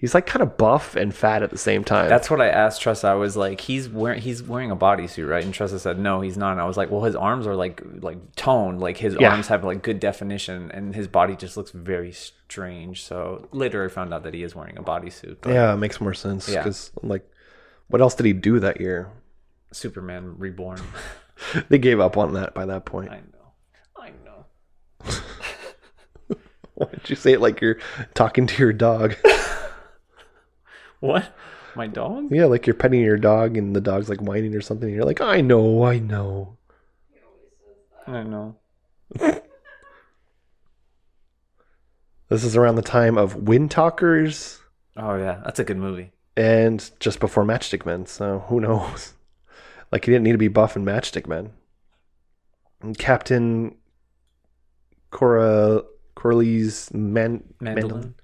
He's 0.00 0.14
like 0.14 0.24
kind 0.26 0.42
of 0.42 0.56
buff 0.56 0.96
and 0.96 1.14
fat 1.14 1.42
at 1.42 1.50
the 1.50 1.58
same 1.58 1.84
time. 1.84 2.08
That's 2.08 2.30
what 2.30 2.40
I 2.40 2.48
asked 2.48 2.80
Tressa. 2.80 3.08
I 3.08 3.14
was 3.14 3.36
like, 3.36 3.60
he's 3.60 3.86
wearing 3.86 4.22
he's 4.22 4.42
wearing 4.42 4.70
a 4.70 4.76
bodysuit, 4.76 5.28
right? 5.28 5.44
And 5.44 5.52
Tressa 5.52 5.78
said, 5.78 5.98
no, 5.98 6.22
he's 6.22 6.38
not. 6.38 6.52
And 6.52 6.60
I 6.60 6.64
was 6.64 6.78
like, 6.78 6.90
well, 6.90 7.02
his 7.02 7.14
arms 7.14 7.46
are 7.46 7.54
like 7.54 7.82
like 8.00 8.16
toned, 8.34 8.80
like 8.80 8.96
his 8.96 9.14
Yeah. 9.20 9.32
arms 9.32 9.48
have 9.48 9.62
like 9.62 9.82
good 9.82 10.00
definition, 10.00 10.70
and 10.72 10.94
his 10.94 11.06
body 11.06 11.36
just 11.36 11.58
looks 11.58 11.70
very 11.72 12.12
strange. 12.12 13.02
So 13.04 13.46
later, 13.52 13.84
I 13.84 13.88
found 13.88 14.14
out 14.14 14.22
that 14.22 14.32
he 14.32 14.42
is 14.42 14.54
wearing 14.54 14.78
a 14.78 14.82
bodysuit. 14.82 15.46
yeah, 15.46 15.74
it 15.74 15.76
makes 15.76 16.00
more 16.00 16.14
sense 16.14 16.48
Yeah. 16.48 16.60
because 16.62 16.90
like, 17.02 17.28
what 17.88 18.00
else 18.00 18.14
did 18.14 18.24
he 18.24 18.32
do 18.32 18.58
that 18.60 18.80
year? 18.80 19.10
Superman 19.70 20.36
reborn. 20.38 20.80
they 21.68 21.78
gave 21.78 22.00
up 22.00 22.16
on 22.16 22.32
that 22.32 22.54
by 22.54 22.64
that 22.64 22.86
point. 22.86 23.10
I 23.10 23.16
know. 23.16 23.52
I 23.96 24.12
know. 24.24 24.46
Why 26.74 26.86
did 26.90 27.10
you 27.10 27.16
say 27.16 27.34
it 27.34 27.40
like 27.42 27.60
you're 27.60 27.78
talking 28.14 28.46
to 28.46 28.62
your 28.62 28.72
dog? 28.72 29.14
What? 31.00 31.34
My 31.76 31.86
dog? 31.86 32.28
yeah, 32.30 32.46
like 32.46 32.66
you're 32.66 32.74
petting 32.74 33.00
your 33.00 33.16
dog 33.16 33.56
and 33.56 33.74
the 33.74 33.80
dog's 33.80 34.08
like 34.08 34.20
whining 34.20 34.54
or 34.54 34.60
something. 34.60 34.88
And 34.88 34.96
you're 34.96 35.04
like, 35.04 35.20
I 35.20 35.40
know, 35.40 35.84
I 35.84 35.98
know. 35.98 36.56
I 38.06 38.22
know. 38.22 38.56
This 42.28 42.44
is 42.44 42.56
around 42.56 42.76
the 42.76 42.82
time 42.82 43.18
of 43.18 43.34
Wind 43.34 43.70
Talkers 43.72 44.60
Oh 44.96 45.16
yeah, 45.16 45.40
that's 45.44 45.58
a 45.58 45.64
good 45.64 45.78
movie. 45.78 46.12
and 46.36 46.88
just 47.00 47.18
before 47.18 47.44
Matchstick 47.44 47.84
Men. 47.84 48.06
So 48.06 48.44
who 48.48 48.60
knows? 48.60 49.14
Like 49.92 50.04
he 50.04 50.12
didn't 50.12 50.22
need 50.22 50.30
to 50.32 50.38
be 50.38 50.46
buff 50.46 50.76
in 50.76 50.84
Matchstick 50.84 51.26
Men. 51.26 51.50
And 52.80 52.96
Captain 52.96 53.74
Cora 55.10 55.82
Corelli's 56.14 56.94
man 56.94 57.42
Mandolin. 57.58 58.14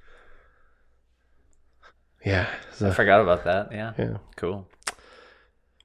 Yeah, 2.26 2.48
so- 2.72 2.88
I 2.88 2.92
forgot 2.92 3.20
about 3.22 3.44
that. 3.44 3.70
Yeah. 3.72 3.92
yeah. 3.98 4.16
Cool. 4.36 4.66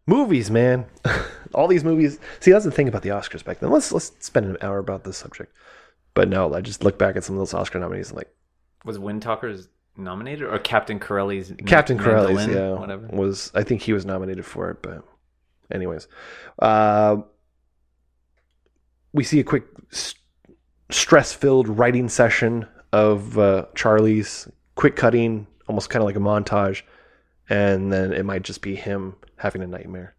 Movies, 0.08 0.50
man. 0.52 0.86
All 1.54 1.68
these 1.68 1.84
movies. 1.84 2.20
See, 2.40 2.52
that's 2.52 2.66
the 2.66 2.72
thing 2.72 2.88
about 2.88 3.04
the 3.04 3.10
Oscars 3.10 3.46
back 3.46 3.60
then. 3.60 3.70
Let's 3.70 3.92
let's 3.92 4.12
spend 4.20 4.48
an 4.48 4.58
hour 4.62 4.80
about 4.80 5.04
this 5.04 5.18
subject. 5.18 5.54
But 6.16 6.28
no, 6.28 6.54
I 6.54 6.62
just 6.62 6.84
look 6.84 6.98
back 6.98 7.16
at 7.16 7.24
some 7.24 7.36
of 7.36 7.40
those 7.40 7.54
Oscar 7.54 7.80
nominees 7.80 8.10
and 8.10 8.18
like 8.18 8.30
Was 8.84 8.98
Wind 9.00 9.22
Talkers 9.22 9.70
nominated 9.96 10.44
or 10.52 10.58
Captain 10.58 11.00
Corelli's 11.00 11.54
Captain 11.68 11.98
Corelli's, 12.00 12.48
Mandolin? 12.48 12.72
yeah, 12.74 12.80
Whatever. 12.80 13.08
was 13.14 13.52
I 13.54 13.64
think 13.64 13.82
he 13.84 13.94
was 13.94 14.06
nominated 14.06 14.46
for 14.46 14.72
it, 14.72 14.82
but 14.82 15.04
anyways, 15.72 16.08
uh, 16.60 17.18
we 19.14 19.24
see 19.24 19.40
a 19.40 19.44
quick 19.44 19.66
s- 19.92 20.16
stress-filled 20.90 21.68
writing 21.68 22.10
session 22.10 22.66
of 22.94 23.38
uh, 23.38 23.66
Charlie's, 23.76 24.48
quick 24.76 24.96
cutting, 24.96 25.48
almost 25.72 25.90
kind 25.90 26.02
of 26.02 26.06
like 26.06 26.18
a 26.18 26.20
montage, 26.20 26.82
and 27.50 27.94
then 27.94 28.12
it 28.12 28.26
might 28.26 28.44
just 28.44 28.62
be 28.62 28.76
him 28.76 29.16
having 29.38 29.62
a 29.62 29.68
nightmare. 29.68 30.14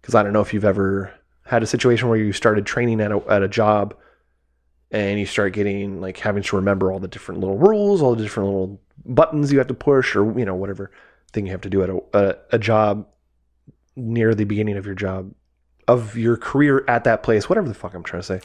Because 0.00 0.14
I 0.14 0.22
don't 0.22 0.32
know 0.32 0.40
if 0.40 0.54
you've 0.54 0.64
ever 0.64 1.12
had 1.44 1.64
a 1.64 1.66
situation 1.66 2.08
where 2.08 2.16
you 2.16 2.32
started 2.32 2.66
training 2.66 3.00
at 3.00 3.10
a, 3.10 3.20
at 3.28 3.42
a 3.42 3.48
job 3.48 3.96
and 4.92 5.18
you 5.18 5.26
start 5.26 5.52
getting 5.52 6.00
like 6.00 6.18
having 6.18 6.44
to 6.44 6.56
remember 6.56 6.92
all 6.92 7.00
the 7.00 7.08
different 7.08 7.40
little 7.40 7.58
rules, 7.58 8.00
all 8.00 8.14
the 8.14 8.22
different 8.22 8.48
little 8.48 8.80
buttons 9.04 9.52
you 9.52 9.58
have 9.58 9.66
to 9.66 9.74
push, 9.74 10.14
or 10.14 10.38
you 10.38 10.44
know 10.44 10.54
whatever 10.54 10.92
thing 11.32 11.46
you 11.46 11.52
have 11.52 11.62
to 11.62 11.70
do 11.70 11.82
at 11.82 11.90
a, 11.90 12.00
a, 12.12 12.36
a 12.52 12.58
job 12.58 13.08
near 13.96 14.34
the 14.34 14.44
beginning 14.44 14.76
of 14.76 14.86
your 14.86 14.94
job 14.94 15.34
of 15.88 16.16
your 16.16 16.36
career 16.36 16.84
at 16.86 17.04
that 17.04 17.24
place, 17.24 17.48
whatever 17.48 17.68
the 17.68 17.74
fuck 17.74 17.94
I'm 17.94 18.04
trying 18.04 18.22
to 18.22 18.26
say. 18.26 18.40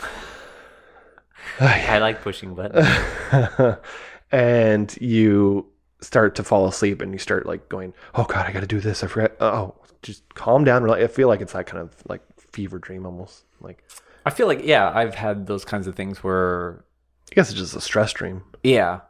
I 1.59 1.99
like 1.99 2.21
pushing 2.21 2.55
buttons. 2.55 2.87
and 4.31 4.95
you 5.01 5.70
start 6.01 6.35
to 6.35 6.43
fall 6.43 6.67
asleep 6.67 7.01
and 7.01 7.13
you 7.13 7.19
start 7.19 7.45
like 7.45 7.69
going, 7.69 7.93
"Oh 8.15 8.23
God, 8.25 8.45
I 8.47 8.51
got 8.51 8.61
to 8.61 8.67
do 8.67 8.79
this. 8.79 9.03
I 9.03 9.07
forgot." 9.07 9.31
Oh, 9.39 9.75
just 10.01 10.33
calm 10.33 10.63
down. 10.63 10.89
I 10.89 11.07
feel 11.07 11.27
like 11.27 11.41
it's 11.41 11.53
that 11.53 11.67
kind 11.67 11.81
of 11.81 11.95
like 12.09 12.21
fever 12.51 12.79
dream 12.79 13.05
almost. 13.05 13.43
Like 13.59 13.83
I 14.25 14.29
feel 14.31 14.47
like 14.47 14.63
yeah, 14.63 14.91
I've 14.93 15.15
had 15.15 15.47
those 15.47 15.63
kinds 15.65 15.87
of 15.87 15.95
things 15.95 16.23
where 16.23 16.83
I 17.31 17.35
guess 17.35 17.49
it's 17.49 17.59
just 17.59 17.75
a 17.75 17.81
stress 17.81 18.11
dream. 18.13 18.43
yeah, 18.63 19.01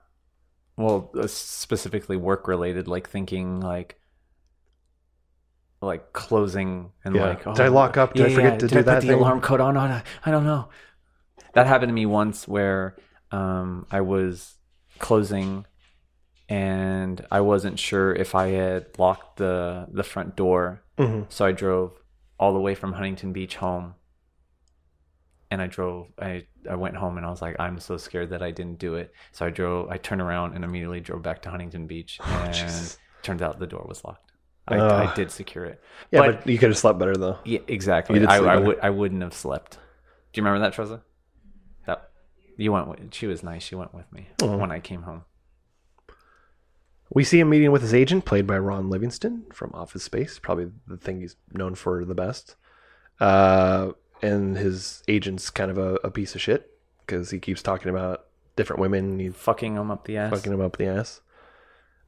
well, 0.77 1.11
uh, 1.17 1.27
specifically 1.27 2.17
work 2.17 2.47
related, 2.47 2.87
like 2.87 3.09
thinking 3.09 3.59
like 3.61 3.97
like 5.81 6.13
closing 6.13 6.91
and 7.03 7.15
Yeah. 7.15 7.29
like 7.29 7.47
oh, 7.47 7.53
Did 7.55 7.65
I 7.65 7.69
lock 7.69 7.97
up? 7.97 8.13
Did 8.13 8.27
I 8.27 8.33
forget 8.35 8.59
to 8.59 8.67
did 8.67 8.73
do 8.73 8.79
I 8.79 8.81
that 8.83 9.01
Put 9.01 9.07
the 9.07 9.15
alarm 9.15 9.41
code 9.41 9.59
on? 9.61 9.77
I, 9.77 10.03
I 10.25 10.31
don't 10.31 10.43
know. 10.43 10.69
That 11.53 11.67
happened 11.67 11.89
to 11.89 11.93
me 11.93 12.05
once 12.05 12.47
where 12.47 12.95
um, 13.31 13.87
I 13.91 14.01
was 14.01 14.55
closing 14.99 15.65
and 16.51 17.25
I 17.31 17.39
wasn't 17.41 17.79
sure 17.79 18.13
if 18.13 18.35
I 18.35 18.47
had 18.49 18.87
locked 18.99 19.37
the 19.37 19.87
the 19.91 20.03
front 20.03 20.35
door. 20.35 20.83
Mhm. 20.97 21.31
So 21.31 21.45
I 21.45 21.51
drove 21.53 21.93
all 22.37 22.53
the 22.53 22.59
way 22.59 22.75
from 22.75 22.91
Huntington 22.93 23.31
Beach 23.31 23.55
home. 23.55 23.95
And 25.49 25.61
I 25.61 25.67
drove 25.67 26.07
I 26.19 26.45
I 26.69 26.75
went 26.75 26.95
home 26.97 27.15
and 27.17 27.25
I 27.25 27.29
was 27.29 27.41
like 27.41 27.55
I'm 27.59 27.79
so 27.79 27.95
scared 27.97 28.29
that 28.31 28.41
I 28.43 28.51
didn't 28.51 28.79
do 28.79 28.95
it. 28.95 29.13
So 29.31 29.45
I 29.45 29.49
drove 29.49 29.89
I 29.89 29.97
turned 29.97 30.21
around 30.21 30.53
and 30.55 30.63
immediately 30.65 30.99
drove 30.99 31.21
back 31.21 31.41
to 31.43 31.49
Huntington 31.49 31.87
Beach 31.87 32.19
and 32.23 32.53
Jesus. 32.53 32.97
turns 33.21 33.41
out 33.41 33.59
the 33.59 33.67
door 33.67 33.85
was 33.87 34.03
locked. 34.03 34.31
I, 34.67 34.77
Ugh. 34.77 35.07
I 35.09 35.13
did 35.15 35.31
secure 35.31 35.65
it. 35.65 35.81
Yeah, 36.11 36.21
but, 36.31 36.47
you 36.47 36.57
could 36.57 36.69
have 36.69 36.77
slept 36.77 36.99
better 36.99 37.15
though. 37.15 37.37
Yeah, 37.45 37.59
exactly. 37.67 38.25
I, 38.25 38.37
I 38.37 38.57
would 38.57 38.79
I 38.81 38.89
wouldn't 38.89 39.21
have 39.23 39.33
slept. 39.33 39.73
Do 40.33 40.39
you 40.39 40.43
remember 40.45 40.65
that, 40.65 40.73
Tressa? 40.73 41.01
That 41.85 42.09
you 42.57 42.71
went 42.71 42.87
with. 42.87 43.13
She 43.13 43.27
was 43.27 43.41
nice. 43.43 43.63
She 43.63 43.75
went 43.75 43.93
with 43.93 44.11
me 44.11 44.27
Oh. 44.41 44.57
when 44.57 44.71
I 44.71 44.79
came 44.79 45.01
home. 45.03 45.23
We 47.13 47.25
see 47.25 47.39
him 47.41 47.49
meeting 47.49 47.71
with 47.71 47.81
his 47.81 47.93
agent, 47.93 48.23
played 48.23 48.47
by 48.47 48.57
Ron 48.57 48.89
Livingston 48.89 49.43
from 49.51 49.71
Office 49.73 50.03
Space, 50.03 50.39
probably 50.39 50.71
the 50.87 50.95
thing 50.95 51.19
he's 51.19 51.35
known 51.51 51.75
for 51.75 52.05
the 52.05 52.15
best. 52.15 52.55
Uh, 53.19 53.91
and 54.21 54.57
his 54.57 55.03
agent's 55.09 55.49
kind 55.49 55.69
of 55.69 55.77
a, 55.77 55.95
a 56.05 56.11
piece 56.11 56.35
of 56.35 56.41
shit 56.41 56.71
because 57.05 57.29
he 57.29 57.39
keeps 57.39 57.61
talking 57.61 57.89
about 57.89 58.27
different 58.55 58.79
women. 58.79 59.19
He's 59.19 59.35
fucking 59.35 59.75
him 59.75 59.91
up 59.91 60.05
the 60.05 60.17
ass. 60.17 60.31
Fucking 60.31 60.53
him 60.53 60.61
up 60.61 60.77
the 60.77 60.87
ass. 60.87 61.19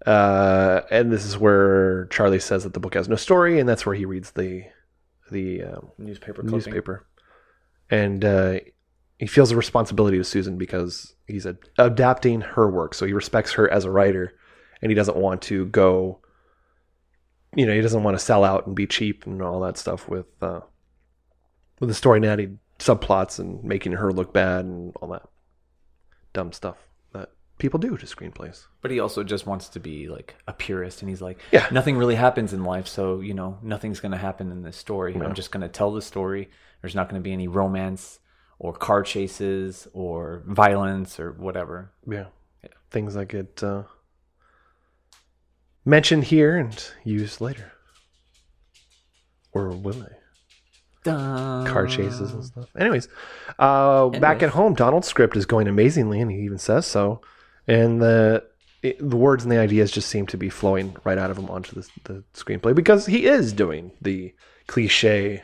Uh, 0.05 0.81
and 0.89 1.11
this 1.11 1.25
is 1.25 1.37
where 1.37 2.05
Charlie 2.05 2.39
says 2.39 2.63
that 2.63 2.73
the 2.73 2.79
book 2.79 2.93
has 2.93 3.09
no 3.09 3.15
story, 3.15 3.59
and 3.59 3.67
that's 3.67 3.85
where 3.85 3.95
he 3.95 4.05
reads 4.05 4.31
the 4.31 4.63
the 5.31 5.63
um, 5.63 5.91
Newspaper 5.97 6.41
clipping. 6.41 6.51
newspaper. 6.51 7.05
And 7.89 8.23
uh, 8.23 8.59
he 9.17 9.27
feels 9.27 9.51
a 9.51 9.55
responsibility 9.55 10.17
to 10.17 10.23
Susan 10.23 10.57
because 10.57 11.15
he's 11.27 11.45
ad- 11.45 11.57
adapting 11.77 12.41
her 12.41 12.69
work, 12.69 12.93
so 12.93 13.05
he 13.05 13.13
respects 13.13 13.53
her 13.53 13.71
as 13.71 13.85
a 13.85 13.91
writer, 13.91 14.33
and 14.83 14.91
he 14.91 14.95
doesn't 14.95 15.17
want 15.17 15.41
to 15.43 15.65
go. 15.67 16.19
You 17.55 17.65
know, 17.65 17.73
he 17.73 17.81
doesn't 17.81 18.03
want 18.03 18.17
to 18.17 18.23
sell 18.23 18.43
out 18.43 18.67
and 18.67 18.75
be 18.75 18.85
cheap 18.85 19.25
and 19.25 19.41
all 19.41 19.61
that 19.61 19.77
stuff 19.77 20.07
with 20.09 20.25
uh, 20.41 20.59
with 21.79 21.89
the 21.89 21.95
story 21.95 22.19
natty 22.19 22.49
subplots 22.79 23.39
and 23.39 23.63
making 23.63 23.93
her 23.93 24.11
look 24.11 24.33
bad 24.33 24.65
and 24.65 24.93
all 25.01 25.07
that 25.09 25.23
dumb 26.33 26.51
stuff 26.51 26.77
that 27.13 27.29
people 27.59 27.79
do 27.79 27.95
to 27.95 28.05
screenplays. 28.05 28.65
But 28.81 28.91
he 28.91 28.99
also 28.99 29.23
just 29.23 29.45
wants 29.47 29.69
to 29.69 29.79
be 29.79 30.07
like 30.09 30.35
a 30.47 30.53
purist, 30.53 31.01
and 31.01 31.09
he's 31.09 31.21
like, 31.21 31.39
Yeah. 31.51 31.67
nothing 31.71 31.95
really 31.97 32.15
happens 32.15 32.51
in 32.53 32.63
life, 32.63 32.87
so 32.87 33.21
you 33.21 33.33
know, 33.33 33.57
nothing's 33.61 33.99
going 33.99 34.11
to 34.11 34.17
happen 34.17 34.51
in 34.51 34.63
this 34.63 34.75
story. 34.75 35.13
No. 35.13 35.25
I'm 35.25 35.33
just 35.35 35.51
going 35.51 35.61
to 35.61 35.69
tell 35.69 35.93
the 35.93 36.01
story. 36.01 36.49
There's 36.81 36.95
not 36.95 37.07
going 37.09 37.21
to 37.21 37.23
be 37.23 37.31
any 37.31 37.47
romance 37.47 38.19
or 38.59 38.73
car 38.73 39.03
chases 39.03 39.87
or 39.93 40.43
violence 40.45 41.19
or 41.19 41.31
whatever. 41.31 41.91
Yeah. 42.09 42.25
Things 42.91 43.13
that 43.13 43.27
get 43.27 43.63
uh, 43.63 43.83
mentioned 45.85 46.25
here 46.25 46.57
and 46.57 46.91
used 47.03 47.41
later. 47.41 47.71
Or 49.51 49.69
will 49.69 49.93
they? 49.93 50.15
Car 51.03 51.85
chases 51.85 52.31
and 52.31 52.45
stuff. 52.45 52.69
Anyways, 52.77 53.07
uh, 53.59 54.07
back 54.09 54.41
at 54.41 54.51
home, 54.51 54.73
Donald's 54.73 55.07
script 55.07 55.35
is 55.35 55.45
going 55.45 55.67
amazingly, 55.67 56.21
and 56.21 56.31
he 56.31 56.39
even 56.39 56.57
says 56.57 56.85
so. 56.85 57.21
And 57.67 58.01
the 58.01 58.43
it, 58.81 58.97
the 58.99 59.17
words 59.17 59.43
and 59.43 59.51
the 59.51 59.57
ideas 59.57 59.91
just 59.91 60.09
seem 60.09 60.27
to 60.27 60.37
be 60.37 60.49
flowing 60.49 60.95
right 61.03 61.17
out 61.17 61.31
of 61.31 61.37
him 61.37 61.49
onto 61.49 61.73
the, 61.73 61.89
the 62.03 62.23
screenplay 62.33 62.75
because 62.75 63.05
he 63.05 63.25
is 63.25 63.53
doing 63.53 63.91
the 64.01 64.33
cliche 64.67 65.43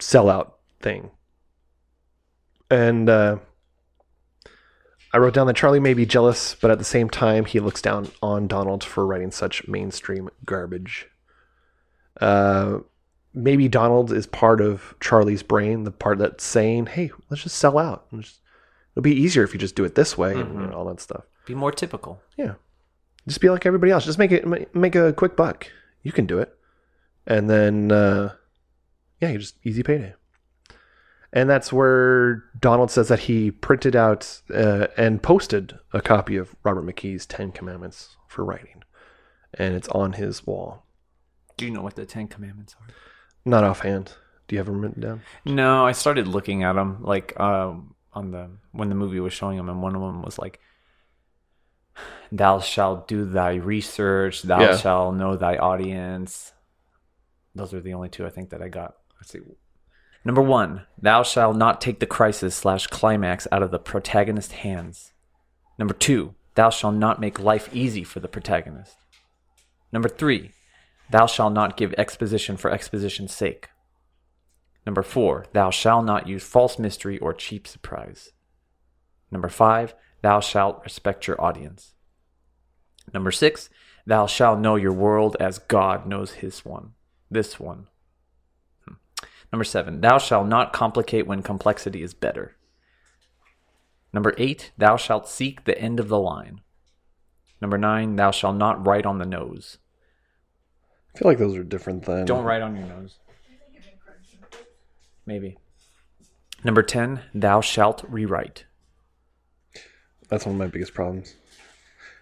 sellout 0.00 0.52
thing. 0.80 1.10
And 2.70 3.08
uh, 3.08 3.38
I 5.12 5.18
wrote 5.18 5.32
down 5.34 5.46
that 5.46 5.56
Charlie 5.56 5.80
may 5.80 5.94
be 5.94 6.04
jealous, 6.04 6.54
but 6.60 6.70
at 6.70 6.78
the 6.78 6.84
same 6.84 7.08
time, 7.08 7.44
he 7.46 7.60
looks 7.60 7.80
down 7.80 8.10
on 8.22 8.46
Donald 8.46 8.84
for 8.84 9.06
writing 9.06 9.30
such 9.30 9.66
mainstream 9.66 10.28
garbage. 10.44 11.08
Uh, 12.20 12.80
maybe 13.32 13.68
Donald 13.68 14.12
is 14.12 14.26
part 14.26 14.60
of 14.60 14.94
Charlie's 15.00 15.42
brain, 15.42 15.84
the 15.84 15.90
part 15.90 16.18
that's 16.18 16.44
saying, 16.44 16.86
"Hey, 16.86 17.10
let's 17.30 17.42
just 17.44 17.56
sell 17.56 17.78
out. 17.78 18.06
Just- 18.18 18.40
it'll 18.92 19.02
be 19.02 19.14
easier 19.14 19.44
if 19.44 19.54
you 19.54 19.58
just 19.60 19.76
do 19.76 19.84
it 19.84 19.94
this 19.94 20.18
way 20.18 20.32
and 20.38 20.60
you 20.60 20.66
know, 20.66 20.72
all 20.76 20.84
that 20.86 21.00
stuff." 21.00 21.24
Be 21.46 21.54
more 21.54 21.72
typical. 21.72 22.20
Yeah, 22.36 22.54
just 23.26 23.40
be 23.40 23.48
like 23.48 23.64
everybody 23.64 23.92
else. 23.92 24.04
Just 24.04 24.18
make 24.18 24.32
it 24.32 24.46
make 24.74 24.94
a 24.94 25.12
quick 25.14 25.36
buck. 25.36 25.68
You 26.02 26.12
can 26.12 26.26
do 26.26 26.38
it, 26.38 26.54
and 27.26 27.48
then 27.48 27.90
uh, 27.92 28.34
yeah, 29.20 29.30
you 29.30 29.38
just 29.38 29.56
easy 29.64 29.82
payday. 29.82 30.14
And 31.32 31.48
that's 31.50 31.72
where 31.72 32.44
Donald 32.58 32.90
says 32.90 33.08
that 33.08 33.20
he 33.20 33.50
printed 33.50 33.94
out 33.94 34.40
uh, 34.52 34.86
and 34.96 35.22
posted 35.22 35.78
a 35.92 36.00
copy 36.00 36.36
of 36.36 36.56
Robert 36.64 36.86
McKee's 36.86 37.26
Ten 37.26 37.52
Commandments 37.52 38.16
for 38.28 38.44
writing, 38.44 38.82
and 39.54 39.74
it's 39.74 39.88
on 39.88 40.14
his 40.14 40.46
wall. 40.46 40.86
Do 41.58 41.66
you 41.66 41.70
know 41.70 41.82
what 41.82 41.96
the 41.96 42.06
Ten 42.06 42.28
Commandments 42.28 42.74
are? 42.80 42.86
Not 43.44 43.62
offhand. 43.64 44.14
Do 44.46 44.54
you 44.54 44.58
have 44.60 44.66
them 44.66 44.80
written 44.80 45.02
down? 45.02 45.22
No, 45.44 45.84
I 45.84 45.92
started 45.92 46.26
looking 46.26 46.62
at 46.62 46.72
them 46.74 47.02
like 47.02 47.38
um, 47.38 47.94
on 48.14 48.30
the 48.30 48.48
when 48.72 48.88
the 48.88 48.94
movie 48.94 49.20
was 49.20 49.34
showing 49.34 49.58
them, 49.58 49.68
and 49.68 49.82
one 49.82 49.94
of 49.94 50.00
them 50.00 50.22
was 50.22 50.38
like, 50.38 50.60
"Thou 52.32 52.60
shalt 52.60 53.06
do 53.06 53.26
thy 53.26 53.54
research. 53.56 54.42
Thou 54.42 54.60
Yeah. 54.60 54.76
shalt 54.78 55.14
know 55.16 55.36
thy 55.36 55.56
audience." 55.58 56.54
Those 57.54 57.74
are 57.74 57.80
the 57.80 57.92
only 57.92 58.08
two 58.08 58.24
I 58.24 58.30
think 58.30 58.50
that 58.50 58.62
I 58.62 58.68
got. 58.68 58.94
Let's 59.16 59.30
see. 59.32 59.40
Number 60.24 60.42
one, 60.42 60.82
thou 61.00 61.22
shalt 61.22 61.56
not 61.56 61.80
take 61.80 62.00
the 62.00 62.06
crisis 62.06 62.54
slash 62.54 62.86
climax 62.86 63.46
out 63.52 63.62
of 63.62 63.70
the 63.70 63.78
protagonist's 63.78 64.52
hands. 64.52 65.12
Number 65.78 65.94
two, 65.94 66.34
thou 66.54 66.70
shalt 66.70 66.96
not 66.96 67.20
make 67.20 67.38
life 67.38 67.68
easy 67.72 68.04
for 68.04 68.20
the 68.20 68.28
protagonist. 68.28 68.96
Number 69.92 70.08
three, 70.08 70.50
thou 71.10 71.26
shalt 71.26 71.52
not 71.52 71.76
give 71.76 71.94
exposition 71.96 72.56
for 72.56 72.70
exposition's 72.70 73.32
sake. 73.32 73.68
Number 74.84 75.02
four, 75.02 75.46
thou 75.52 75.70
shalt 75.70 76.04
not 76.04 76.26
use 76.26 76.42
false 76.42 76.78
mystery 76.78 77.18
or 77.18 77.32
cheap 77.32 77.66
surprise. 77.66 78.32
Number 79.30 79.48
five, 79.48 79.94
thou 80.22 80.40
shalt 80.40 80.82
respect 80.82 81.26
your 81.26 81.40
audience. 81.40 81.94
Number 83.14 83.30
six, 83.30 83.70
thou 84.06 84.26
shalt 84.26 84.58
know 84.58 84.76
your 84.76 84.92
world 84.92 85.36
as 85.38 85.58
God 85.58 86.06
knows 86.06 86.32
his 86.32 86.64
one, 86.64 86.94
this 87.30 87.60
one. 87.60 87.86
Number 89.52 89.64
seven, 89.64 90.00
thou 90.00 90.18
shalt 90.18 90.46
not 90.46 90.72
complicate 90.72 91.26
when 91.26 91.42
complexity 91.42 92.02
is 92.02 92.14
better. 92.14 92.56
Number 94.12 94.34
eight, 94.38 94.72
thou 94.76 94.96
shalt 94.96 95.28
seek 95.28 95.64
the 95.64 95.78
end 95.78 96.00
of 96.00 96.08
the 96.08 96.18
line. 96.18 96.60
Number 97.60 97.78
nine, 97.78 98.16
thou 98.16 98.30
shalt 98.30 98.56
not 98.56 98.86
write 98.86 99.06
on 99.06 99.18
the 99.18 99.26
nose. 99.26 99.78
I 101.14 101.18
feel 101.18 101.28
like 101.28 101.38
those 101.38 101.56
are 101.56 101.64
different 101.64 102.04
things. 102.04 102.26
Don't 102.26 102.44
write 102.44 102.62
on 102.62 102.76
your 102.76 102.86
nose. 102.86 103.18
Maybe. 105.26 105.58
Number 106.64 106.82
10, 106.82 107.20
thou 107.34 107.60
shalt 107.60 108.02
rewrite. 108.08 108.64
That's 110.28 110.46
one 110.46 110.54
of 110.54 110.58
my 110.58 110.66
biggest 110.66 110.94
problems. 110.94 111.34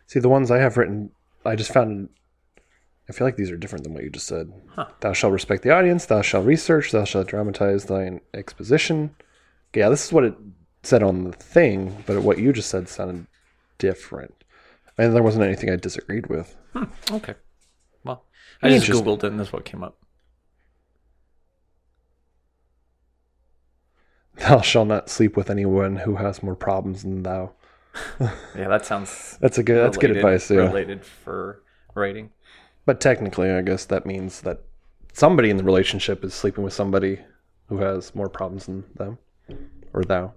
See, 0.06 0.20
the 0.20 0.28
ones 0.28 0.50
I 0.50 0.58
have 0.58 0.76
written, 0.76 1.10
I 1.44 1.56
just 1.56 1.72
found. 1.72 2.08
I 3.08 3.12
feel 3.12 3.26
like 3.26 3.36
these 3.36 3.50
are 3.50 3.56
different 3.56 3.84
than 3.84 3.94
what 3.94 4.02
you 4.02 4.10
just 4.10 4.26
said. 4.26 4.52
Huh. 4.74 4.86
Thou 5.00 5.12
shalt 5.12 5.32
respect 5.32 5.62
the 5.62 5.70
audience. 5.70 6.06
Thou 6.06 6.22
shalt 6.22 6.44
research. 6.44 6.90
Thou 6.90 7.04
shalt 7.04 7.28
dramatize 7.28 7.84
thine 7.84 8.20
exposition. 8.34 9.14
Yeah, 9.74 9.88
this 9.90 10.06
is 10.06 10.12
what 10.12 10.24
it 10.24 10.34
said 10.82 11.02
on 11.02 11.24
the 11.24 11.32
thing, 11.32 12.02
but 12.06 12.22
what 12.22 12.38
you 12.38 12.52
just 12.52 12.68
said 12.68 12.88
sounded 12.88 13.26
different. 13.78 14.34
And 14.98 15.14
there 15.14 15.22
wasn't 15.22 15.44
anything 15.44 15.70
I 15.70 15.76
disagreed 15.76 16.28
with. 16.28 16.56
Hmm, 16.72 16.84
okay. 17.12 17.34
Well, 18.02 18.24
I 18.62 18.70
just 18.70 18.90
Googled 18.90 19.22
it 19.22 19.24
and 19.24 19.38
this 19.38 19.48
is 19.48 19.52
what 19.52 19.64
came 19.64 19.84
up. 19.84 19.98
Thou 24.36 24.60
shalt 24.60 24.88
not 24.88 25.08
sleep 25.08 25.36
with 25.36 25.50
anyone 25.50 25.96
who 25.96 26.16
has 26.16 26.42
more 26.42 26.56
problems 26.56 27.02
than 27.02 27.22
thou. 27.22 27.52
Yeah, 28.54 28.68
that 28.68 28.84
sounds. 28.84 29.38
That's 29.40 29.56
a 29.56 29.62
good. 29.62 29.82
That's 29.84 29.96
good 29.96 30.10
advice. 30.10 30.50
Yeah. 30.50 30.58
Related 30.58 31.04
for 31.04 31.62
writing. 31.94 32.30
But 32.86 33.00
technically, 33.00 33.50
I 33.50 33.62
guess 33.62 33.84
that 33.86 34.06
means 34.06 34.40
that 34.42 34.60
somebody 35.12 35.50
in 35.50 35.56
the 35.56 35.64
relationship 35.64 36.24
is 36.24 36.32
sleeping 36.32 36.64
with 36.64 36.72
somebody 36.72 37.18
who 37.68 37.78
has 37.78 38.14
more 38.14 38.28
problems 38.28 38.66
than 38.66 38.84
them 38.94 39.18
or 39.92 40.04
thou. 40.04 40.32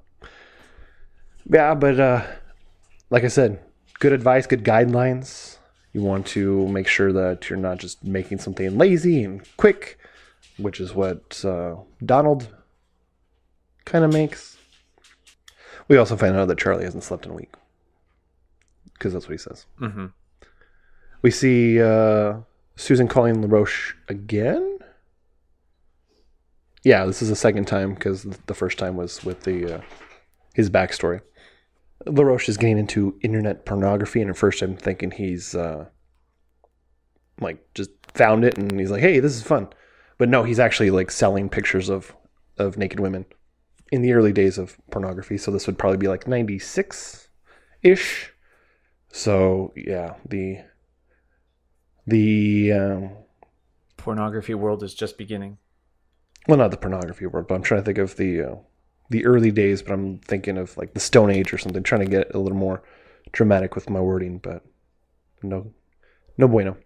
Yeah, 1.50 1.76
but 1.76 2.00
uh, 2.00 2.26
like 3.10 3.24
I 3.24 3.28
said, 3.28 3.60
good 4.00 4.14
advice, 4.14 4.48
good 4.48 4.64
guidelines. 4.64 5.58
You 5.94 6.02
want 6.02 6.26
to 6.28 6.68
make 6.68 6.88
sure 6.88 7.12
that 7.14 7.50
you're 7.50 7.58
not 7.58 7.78
just 7.78 8.04
making 8.04 8.40
something 8.40 8.78
lazy 8.78 9.24
and 9.24 9.42
quick, 9.58 9.98
which 10.58 10.80
is 10.80 10.94
what 10.94 11.44
uh, 11.46 11.76
Donald 12.04 12.48
kind 13.86 14.06
of 14.06 14.14
makes. 14.14 14.58
We 15.88 15.98
also 15.98 16.16
find 16.16 16.36
out 16.36 16.48
that 16.48 16.60
Charlie 16.60 16.86
hasn't 16.86 17.04
slept 17.04 17.26
in 17.26 17.32
a 17.32 17.36
week 17.36 17.52
because 18.94 19.14
that's 19.14 19.28
what 19.28 19.34
he 19.34 19.38
says. 19.40 19.66
Mm-hmm. 19.82 20.08
We 21.22 21.32
see 21.32 21.82
uh, 21.82 22.40
Susan 22.76 23.08
calling 23.08 23.42
LaRoche 23.42 23.96
again. 24.08 24.80
Yeah, 26.84 27.06
this 27.06 27.22
is 27.22 27.30
the 27.30 27.36
second 27.36 27.66
time 27.66 27.94
because 27.94 28.24
the 28.24 28.54
first 28.54 28.78
time 28.78 28.96
was 28.96 29.24
with 29.26 29.44
the 29.44 29.76
uh, 29.76 29.82
his 30.54 30.70
backstory. 30.70 31.22
LaRoche 32.06 32.48
is 32.48 32.56
getting 32.56 32.78
into 32.78 33.20
internet 33.22 33.66
pornography, 33.66 34.22
and 34.22 34.30
at 34.30 34.38
first 34.38 34.62
I'm 34.62 34.78
thinking 34.78 35.12
he's 35.12 35.56
uh, 35.56 35.88
like 37.42 37.74
just 37.74 37.92
found 38.14 38.46
it, 38.46 38.58
and 38.58 38.80
he's 38.80 38.92
like, 38.92 39.02
"Hey, 39.02 39.20
this 39.20 39.36
is 39.36 39.44
fun," 39.44 39.68
but 40.18 40.30
no, 40.30 40.44
he's 40.44 40.60
actually 40.60 40.90
like 40.90 41.12
selling 41.12 41.50
pictures 41.50 41.90
of 41.90 42.16
of 42.58 42.78
naked 42.78 43.02
women 43.02 43.26
in 43.92 44.02
the 44.02 44.14
early 44.14 44.32
days 44.32 44.58
of 44.58 44.78
pornography. 44.90 45.38
So 45.38 45.52
this 45.52 45.68
would 45.68 45.78
probably 45.78 45.98
be 45.98 46.08
like 46.08 46.28
'96 46.30 47.28
ish. 47.84 48.32
So 49.12 49.74
yeah, 49.76 50.14
the 50.26 50.60
the 52.10 52.72
um, 52.74 53.12
Pornography 53.98 54.54
world 54.54 54.82
is 54.82 54.94
just 54.94 55.18
beginning. 55.18 55.58
well, 56.48 56.58
not 56.58 56.72
the 56.72 56.78
pornography 56.78 57.26
world, 57.26 57.48
but 57.48 57.56
I'm 57.56 57.62
trying 57.62 57.82
to 57.82 57.86
think 57.86 57.98
of 57.98 58.16
the 58.16 58.42
uh, 58.42 58.56
the 59.10 59.26
early 59.26 59.52
days. 59.52 59.82
But 59.82 59.94
I'm 59.94 60.20
thinking 60.20 60.58
of 60.58 60.78
like 60.78 60.94
the 60.94 61.00
Stone 61.00 61.32
Age 61.32 61.54
or 61.54 61.58
something. 61.58 61.84
Trying 61.84 62.06
to 62.06 62.08
get 62.10 62.34
a 62.34 62.40
little 62.40 62.58
more 62.58 62.82
dramatic 63.32 63.76
with 63.76 63.90
my 63.90 64.00
wording, 64.00 64.40
but 64.40 64.64
no, 65.44 65.74
no 66.38 66.48
bueno. 66.48 66.78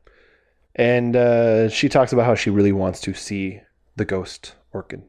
And 0.75 1.15
uh, 1.15 1.69
she 1.69 1.87
talks 1.87 2.11
about 2.11 2.25
how 2.25 2.35
she 2.35 2.49
really 2.49 2.71
wants 2.71 2.99
to 3.01 3.13
see 3.13 3.61
the 3.95 4.05
ghost 4.05 4.55
orchid. 4.71 5.03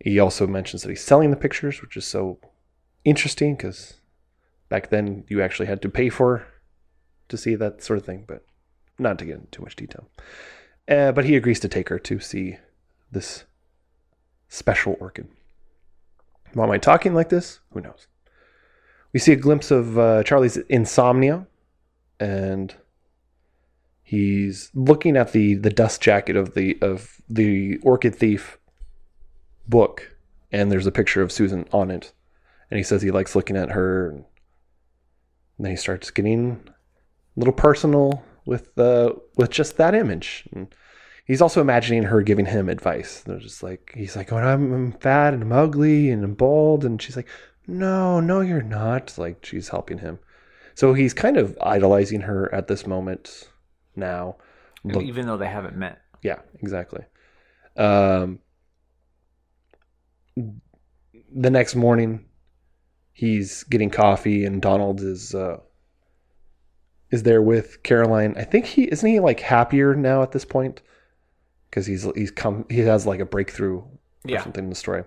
He 0.00 0.18
also 0.18 0.46
mentions 0.46 0.82
that 0.82 0.88
he's 0.88 1.04
selling 1.04 1.30
the 1.30 1.36
pictures, 1.36 1.82
which 1.82 1.96
is 1.96 2.06
so 2.06 2.38
interesting 3.04 3.54
because 3.54 4.00
back 4.68 4.88
then 4.88 5.24
you 5.28 5.42
actually 5.42 5.66
had 5.66 5.82
to 5.82 5.88
pay 5.88 6.08
for 6.08 6.46
to 7.28 7.36
see 7.36 7.54
that 7.54 7.82
sort 7.82 7.98
of 7.98 8.06
thing, 8.06 8.24
but 8.26 8.44
not 8.98 9.18
to 9.18 9.24
get 9.24 9.36
into 9.36 9.46
too 9.48 9.62
much 9.62 9.76
detail. 9.76 10.08
Uh, 10.88 11.12
but 11.12 11.24
he 11.24 11.36
agrees 11.36 11.60
to 11.60 11.68
take 11.68 11.88
her 11.88 11.98
to 11.98 12.18
see 12.20 12.58
this 13.10 13.44
special 14.48 14.96
orchid. 15.00 15.28
Why 16.54 16.64
am 16.64 16.70
I 16.70 16.78
talking 16.78 17.14
like 17.14 17.28
this? 17.28 17.60
Who 17.72 17.80
knows? 17.80 18.06
We 19.12 19.20
see 19.20 19.32
a 19.32 19.36
glimpse 19.36 19.70
of 19.70 19.98
uh, 19.98 20.22
Charlie's 20.22 20.56
insomnia, 20.56 21.46
and 22.18 22.74
he's 24.02 24.70
looking 24.74 25.16
at 25.16 25.32
the 25.32 25.54
the 25.54 25.70
dust 25.70 26.00
jacket 26.00 26.36
of 26.36 26.54
the 26.54 26.78
of 26.80 27.20
the 27.28 27.78
orchid 27.78 28.14
thief 28.14 28.58
book, 29.68 30.16
and 30.50 30.70
there's 30.70 30.86
a 30.86 30.92
picture 30.92 31.22
of 31.22 31.32
Susan 31.32 31.66
on 31.72 31.90
it, 31.90 32.12
and 32.70 32.78
he 32.78 32.84
says 32.84 33.02
he 33.02 33.10
likes 33.10 33.36
looking 33.36 33.56
at 33.56 33.70
her. 33.70 34.10
And 34.10 34.24
then 35.58 35.70
he 35.70 35.76
starts 35.76 36.10
getting 36.10 36.62
a 37.36 37.40
little 37.40 37.54
personal 37.54 38.22
with 38.46 38.76
uh, 38.78 39.12
with 39.36 39.50
just 39.50 39.76
that 39.76 39.94
image. 39.94 40.44
And 40.52 40.74
he's 41.24 41.40
also 41.42 41.60
imagining 41.60 42.04
her 42.04 42.22
giving 42.22 42.46
him 42.46 42.68
advice. 42.68 43.20
They're 43.20 43.38
just 43.38 43.62
like 43.62 43.92
he's 43.94 44.16
like, 44.16 44.32
"Oh, 44.32 44.36
I'm, 44.38 44.72
I'm 44.72 44.92
fat 44.92 45.34
and 45.34 45.42
I'm 45.42 45.52
ugly 45.52 46.10
and 46.10 46.24
I'm 46.24 46.34
bald," 46.34 46.84
and 46.84 47.00
she's 47.00 47.16
like, 47.16 47.28
"No, 47.66 48.20
no, 48.20 48.40
you're 48.40 48.62
not." 48.62 49.16
Like 49.18 49.44
she's 49.44 49.68
helping 49.68 49.98
him. 49.98 50.18
So 50.74 50.94
he's 50.94 51.12
kind 51.14 51.36
of 51.36 51.56
idolizing 51.60 52.22
her 52.22 52.52
at 52.54 52.66
this 52.68 52.86
moment 52.86 53.48
now. 53.94 54.36
Look- 54.84 55.04
Even 55.04 55.26
though 55.26 55.36
they 55.36 55.46
haven't 55.48 55.76
met. 55.76 56.00
yeah, 56.22 56.38
exactly. 56.60 57.04
Um, 57.76 58.40
the 60.36 61.50
next 61.50 61.74
morning, 61.74 62.26
he's 63.12 63.64
getting 63.64 63.90
coffee, 63.90 64.44
and 64.44 64.60
Donald 64.60 65.00
is 65.00 65.34
uh, 65.34 65.58
is 67.12 67.22
there 67.22 67.40
with 67.42 67.82
Caroline. 67.84 68.34
I 68.36 68.42
think 68.44 68.64
he 68.66 68.84
isn't 68.84 69.08
he 69.08 69.20
like 69.20 69.38
happier 69.40 69.94
now 69.94 70.22
at 70.22 70.32
this 70.32 70.44
point 70.44 70.82
because 71.70 71.86
he's 71.86 72.04
he's 72.16 72.32
come 72.32 72.66
he 72.68 72.80
has 72.80 73.06
like 73.06 73.20
a 73.20 73.24
breakthrough 73.24 73.78
or 73.78 73.88
Yeah. 74.24 74.42
something 74.42 74.64
in 74.64 74.70
the 74.70 74.76
story, 74.76 75.04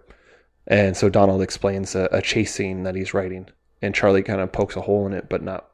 and 0.68 0.95
so 0.95 1.10
Donald 1.10 1.41
explains 1.41 1.95
a, 1.95 2.07
a 2.14 2.22
chase 2.22 2.53
scene 2.53 2.84
that 2.84 2.95
he's 2.95 3.14
writing, 3.14 3.49
and 3.82 3.94
Charlie 3.94 4.23
kind 4.23 4.40
of 4.40 4.52
pokes 4.53 4.77
a 4.77 4.82
hole 4.82 5.06
in 5.07 5.11
it, 5.14 5.27
but 5.30 5.41
not 5.44 5.72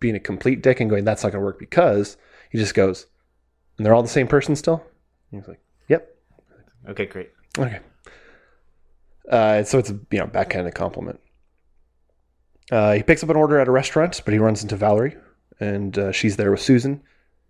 being 0.00 0.16
a 0.16 0.20
complete 0.20 0.62
dick 0.62 0.80
and 0.80 0.90
going 0.90 1.04
that's 1.04 1.22
not 1.22 1.32
going 1.32 1.40
to 1.40 1.46
work 1.46 1.58
because 1.58 2.18
he 2.50 2.58
just 2.58 2.74
goes 2.74 3.06
and 3.78 3.86
they're 3.86 3.94
all 3.94 4.02
the 4.02 4.08
same 4.08 4.28
person 4.28 4.54
still. 4.54 4.84
And 5.32 5.40
he's 5.40 5.48
like, 5.48 5.60
"Yep, 5.88 6.14
Okay, 6.90 7.06
great. 7.06 7.30
okay." 7.58 7.80
Uh, 9.30 9.62
so 9.62 9.78
it's 9.78 9.88
a 9.90 9.98
you 10.10 10.18
know 10.18 10.26
backhanded 10.26 10.74
compliment. 10.74 11.18
Uh, 12.70 12.92
he 12.94 13.02
picks 13.02 13.22
up 13.22 13.30
an 13.30 13.36
order 13.36 13.58
at 13.58 13.68
a 13.68 13.70
restaurant, 13.70 14.20
but 14.24 14.32
he 14.32 14.38
runs 14.38 14.62
into 14.62 14.76
Valerie, 14.76 15.16
and 15.60 15.98
uh, 15.98 16.12
she's 16.12 16.36
there 16.36 16.50
with 16.50 16.60
Susan. 16.60 17.02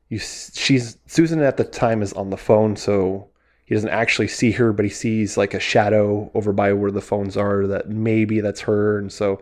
You, 0.09 0.19
she's 0.19 0.99
Susan 1.07 1.41
at 1.41 1.57
the 1.57 1.65
time 1.65 2.03
is 2.03 2.13
on 2.13 2.31
the 2.31 2.37
phone, 2.37 2.77
so 2.77 3.29
he 3.65 3.75
doesn't 3.75 3.91
actually 3.91 4.29
see 4.29 4.53
her, 4.53 4.73
but 4.73 4.85
he 4.85 4.91
sees 4.91 5.37
like 5.37 5.55
a 5.55 5.61
shadow 5.61 6.31
over 6.35 6.53
by 6.53 6.73
where 6.73 6.91
the 6.91 7.01
phones 7.01 7.37
are 7.37 7.67
that 7.67 7.89
maybe 7.89 8.41
that's 8.41 8.61
her, 8.63 8.99
and 8.99 9.13
so 9.13 9.41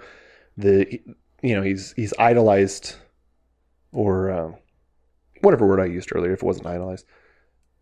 the 0.57 1.01
you 1.43 1.55
know 1.55 1.63
he's 1.63 1.93
he's 1.95 2.15
idolized 2.19 2.97
or 3.93 4.31
um, 4.31 4.55
whatever 5.41 5.67
word 5.67 5.81
I 5.81 5.87
used 5.87 6.11
earlier 6.15 6.33
if 6.33 6.43
it 6.43 6.47
wasn't 6.47 6.67
idolized 6.67 7.07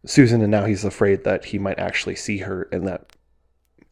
Susan, 0.07 0.41
and 0.41 0.51
now 0.51 0.65
he's 0.65 0.85
afraid 0.85 1.25
that 1.25 1.45
he 1.45 1.59
might 1.59 1.79
actually 1.79 2.17
see 2.17 2.39
her, 2.39 2.69
and 2.73 2.87
that 2.87 3.13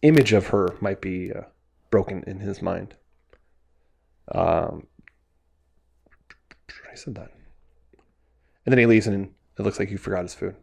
image 0.03 0.33
of 0.33 0.49
her 0.49 0.75
might 0.81 1.01
be 1.01 1.33
uh, 1.33 1.43
broken 1.91 2.25
in 2.27 2.41
his 2.41 2.63
mind. 2.63 2.95
Um, 4.33 4.87
said 6.99 7.15
that, 7.17 7.31
and 8.67 8.73
then 8.73 8.79
he 8.79 8.87
leaves, 8.87 9.07
and 9.07 9.31
it 9.59 9.63
looks 9.63 9.79
like 9.79 9.89
he 9.89 9.97
forgot 9.97 10.23
his 10.23 10.35
food. 10.35 10.55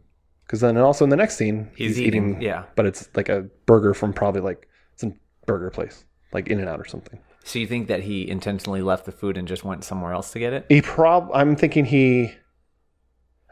Because 0.44 0.60
then 0.60 0.76
also 0.78 1.04
in 1.04 1.10
the 1.10 1.16
next 1.16 1.36
scene, 1.36 1.70
He's 1.76 2.00
eating- 2.00 2.40
yeah. 2.40 2.64
but 2.76 2.86
it's 2.86 3.08
like 3.16 3.28
a 3.28 3.42
burger 3.66 3.94
from 3.94 4.12
probably 4.12 4.40
like 4.40 4.68
some 4.94 5.14
burger 5.44 5.70
place, 5.70 6.04
like 6.32 6.46
In-N-Out 6.48 6.78
or 6.78 6.84
something. 6.84 7.18
So 7.44 7.58
you 7.58 7.66
think 7.66 7.88
that 7.88 8.02
he 8.04 8.28
intentionally 8.28 8.80
left 8.82 9.06
the 9.06 9.12
food 9.12 9.36
and 9.36 9.46
just 9.48 9.64
went 9.64 9.82
somewhere 9.84 10.12
else 10.12 10.30
to 10.32 10.38
get 10.38 10.52
it? 10.52 10.66
He 10.68 10.82
prob. 10.82 11.30
I'm 11.34 11.56
thinking 11.56 11.84
he. 11.84 12.32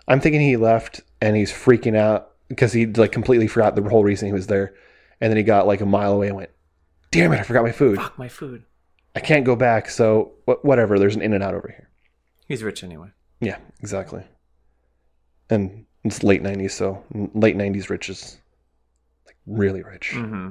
I'm 0.06 0.20
thinking 0.20 0.40
he 0.40 0.56
left 0.56 1.00
and 1.20 1.36
he's 1.36 1.50
freaking 1.52 1.96
out 1.96 2.32
because 2.48 2.72
he 2.72 2.86
like 2.86 3.10
completely 3.12 3.46
forgot 3.48 3.74
the 3.74 3.82
whole 3.82 4.04
reason 4.04 4.26
he 4.26 4.32
was 4.32 4.46
there, 4.48 4.74
and 5.20 5.30
then 5.30 5.36
he 5.36 5.42
got 5.42 5.66
like 5.66 5.80
a 5.80 5.86
mile 5.86 6.12
away 6.12 6.26
and 6.28 6.36
went, 6.36 6.50
"Damn 7.10 7.32
it! 7.32 7.40
I 7.40 7.42
forgot 7.42 7.62
my 7.64 7.72
food. 7.72 7.96
Fuck 7.96 8.18
my 8.18 8.28
food. 8.28 8.64
I 9.16 9.20
can't 9.20 9.44
go 9.44 9.56
back." 9.56 9.88
So 9.88 10.32
wh- 10.46 10.62
whatever. 10.64 10.98
There's 10.98 11.16
an 11.16 11.22
In-N-Out 11.22 11.54
over 11.54 11.68
here. 11.68 11.88
He's 12.46 12.62
rich 12.62 12.84
anyway. 12.84 13.08
Yeah, 13.40 13.58
exactly. 13.80 14.22
And 15.50 15.86
it's 16.04 16.22
late 16.22 16.42
'90s, 16.42 16.72
so 16.72 17.02
late 17.34 17.56
'90s 17.56 17.88
rich 17.88 18.08
is 18.10 18.38
like 19.26 19.36
really 19.46 19.82
rich. 19.82 20.12
Mm-hmm. 20.14 20.50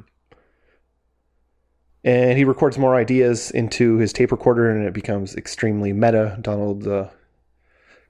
and 2.04 2.38
he 2.38 2.44
records 2.44 2.78
more 2.78 2.96
ideas 2.96 3.52
into 3.52 3.98
his 3.98 4.12
tape 4.12 4.32
recorder 4.32 4.70
and 4.70 4.86
it 4.86 4.94
becomes 4.94 5.36
extremely 5.36 5.94
meta 5.94 6.38
donald 6.42 6.86
uh, 6.88 7.08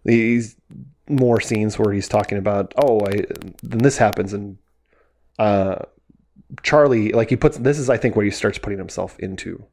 these 0.03 0.55
more 1.09 1.39
scenes 1.39 1.77
where 1.77 1.93
he's 1.93 2.07
talking 2.07 2.37
about 2.37 2.73
oh 2.77 2.99
i 3.05 3.11
then 3.61 3.79
this 3.79 3.97
happens 3.97 4.33
and 4.33 4.57
uh 5.37 5.75
charlie 6.63 7.11
like 7.11 7.29
he 7.29 7.35
puts 7.35 7.57
this 7.59 7.77
is 7.77 7.89
i 7.89 7.97
think 7.97 8.15
where 8.15 8.25
he 8.25 8.31
starts 8.31 8.57
putting 8.57 8.79
himself 8.79 9.17
into 9.19 9.63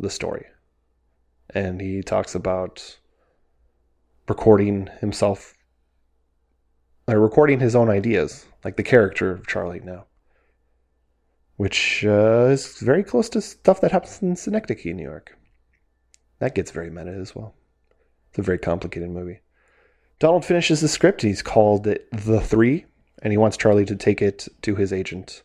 the 0.00 0.10
story 0.10 0.46
and 1.54 1.80
he 1.80 2.00
talks 2.02 2.34
about 2.34 2.98
recording 4.28 4.88
himself 5.00 5.54
or 7.08 7.18
recording 7.18 7.60
his 7.60 7.74
own 7.74 7.90
ideas 7.90 8.46
like 8.64 8.76
the 8.76 8.82
character 8.82 9.32
of 9.32 9.46
charlie 9.46 9.80
now 9.80 10.04
which 11.62 12.04
uh, 12.04 12.48
is 12.50 12.78
very 12.78 13.04
close 13.04 13.28
to 13.28 13.40
stuff 13.40 13.80
that 13.80 13.92
happens 13.92 14.20
in 14.20 14.34
Synecdoche, 14.34 14.86
in 14.86 14.96
New 14.96 15.04
York. 15.04 15.38
That 16.40 16.56
gets 16.56 16.72
very 16.72 16.90
meta 16.90 17.12
as 17.12 17.36
well. 17.36 17.54
It's 18.30 18.40
a 18.40 18.42
very 18.42 18.58
complicated 18.58 19.10
movie. 19.10 19.42
Donald 20.18 20.44
finishes 20.44 20.80
the 20.80 20.88
script. 20.88 21.22
He's 21.22 21.40
called 21.40 21.86
it 21.86 22.08
The 22.10 22.40
Three, 22.40 22.86
and 23.22 23.32
he 23.32 23.36
wants 23.36 23.56
Charlie 23.56 23.84
to 23.84 23.94
take 23.94 24.20
it 24.20 24.48
to 24.62 24.74
his 24.74 24.92
agent. 24.92 25.44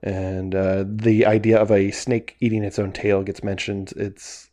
And 0.00 0.54
uh, 0.54 0.84
the 0.86 1.26
idea 1.26 1.58
of 1.58 1.72
a 1.72 1.90
snake 1.90 2.36
eating 2.38 2.62
its 2.62 2.78
own 2.78 2.92
tail 2.92 3.24
gets 3.24 3.42
mentioned. 3.42 3.92
It's 3.96 4.48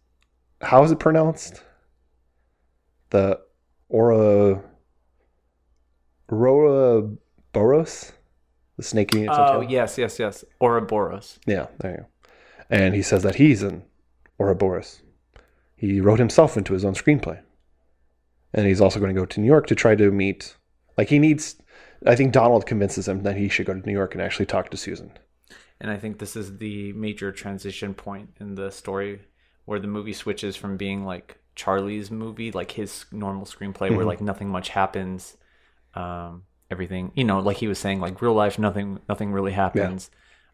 how 0.62 0.84
is 0.84 0.92
it 0.92 1.00
pronounced? 1.00 1.62
The 3.12 3.40
Ora 3.88 4.62
Ouroboros, 6.32 8.14
the 8.78 8.84
snake 8.84 9.14
eating 9.14 9.26
its 9.28 9.38
Oh 9.38 9.62
tail. 9.62 9.70
yes, 9.70 9.98
yes, 9.98 10.20
yes. 10.20 10.46
Ouroboros. 10.62 11.40
Yeah, 11.46 11.68
there 11.80 11.92
you 11.92 11.98
go. 11.98 12.06
And 12.70 12.96
he 12.96 13.02
says 13.02 13.24
that 13.24 13.36
he's 13.36 13.64
an 13.64 13.84
Ouroboros. 14.40 15.02
He 15.76 16.00
wrote 16.00 16.20
himself 16.20 16.58
into 16.58 16.74
his 16.74 16.86
own 16.86 16.94
screenplay. 16.94 17.42
And 18.54 18.66
he's 18.68 18.82
also 18.82 19.00
going 19.00 19.14
to 19.14 19.20
go 19.20 19.26
to 19.26 19.40
New 19.40 19.48
York 19.48 19.68
to 19.68 19.76
try 19.76 19.96
to 19.96 20.12
meet. 20.12 20.56
Like, 20.98 21.10
he 21.10 21.20
needs. 21.20 21.56
I 22.06 22.16
think 22.16 22.34
Donald 22.34 22.66
convinces 22.66 23.08
him 23.08 23.24
that 23.24 23.38
he 23.38 23.48
should 23.50 23.66
go 23.66 23.74
to 23.74 23.86
New 23.86 23.94
York 23.94 24.14
and 24.14 24.22
actually 24.22 24.46
talk 24.46 24.70
to 24.72 24.78
Susan. 24.78 25.12
And 25.80 25.90
I 25.92 25.98
think 25.98 26.20
this 26.20 26.36
is 26.36 26.58
the 26.58 26.94
major 26.94 27.32
transition 27.32 27.94
point 27.94 28.30
in 28.40 28.56
the 28.56 28.72
story 28.72 29.22
where 29.66 29.80
the 29.80 29.88
movie 29.88 30.14
switches 30.14 30.56
from 30.56 30.78
being 30.78 31.06
like 31.06 31.38
Charlie's 31.62 32.10
movie, 32.10 32.52
like 32.52 32.72
his 32.72 33.06
normal 33.12 33.46
screenplay 33.46 33.90
where 33.96 34.06
Mhm. 34.06 34.12
like 34.14 34.22
nothing 34.22 34.50
much 34.50 34.70
happens. 34.70 35.38
Um, 35.94 36.44
everything, 36.72 37.12
you 37.16 37.24
know, 37.24 37.40
like 37.40 37.58
he 37.58 37.68
was 37.68 37.80
saying, 37.80 38.00
like 38.00 38.22
real 38.22 38.34
life, 38.34 38.58
nothing, 38.58 39.00
nothing 39.10 39.32
really 39.32 39.52
happens. 39.52 40.10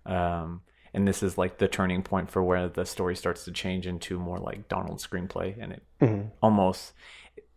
Um, 0.06 0.62
and 0.94 1.08
this 1.08 1.22
is 1.22 1.38
like 1.38 1.58
the 1.60 1.68
turning 1.68 2.02
point 2.02 2.32
for 2.32 2.42
where 2.44 2.68
the 2.68 2.86
story 2.86 3.16
starts 3.16 3.46
to 3.46 3.52
change 3.52 3.86
into 3.88 4.18
more 4.20 4.40
like 4.40 4.68
Donald's 4.68 5.06
screenplay. 5.06 5.56
And 5.62 5.74
it 5.74 5.84
Mhm. 6.02 6.32
almost, 6.42 6.94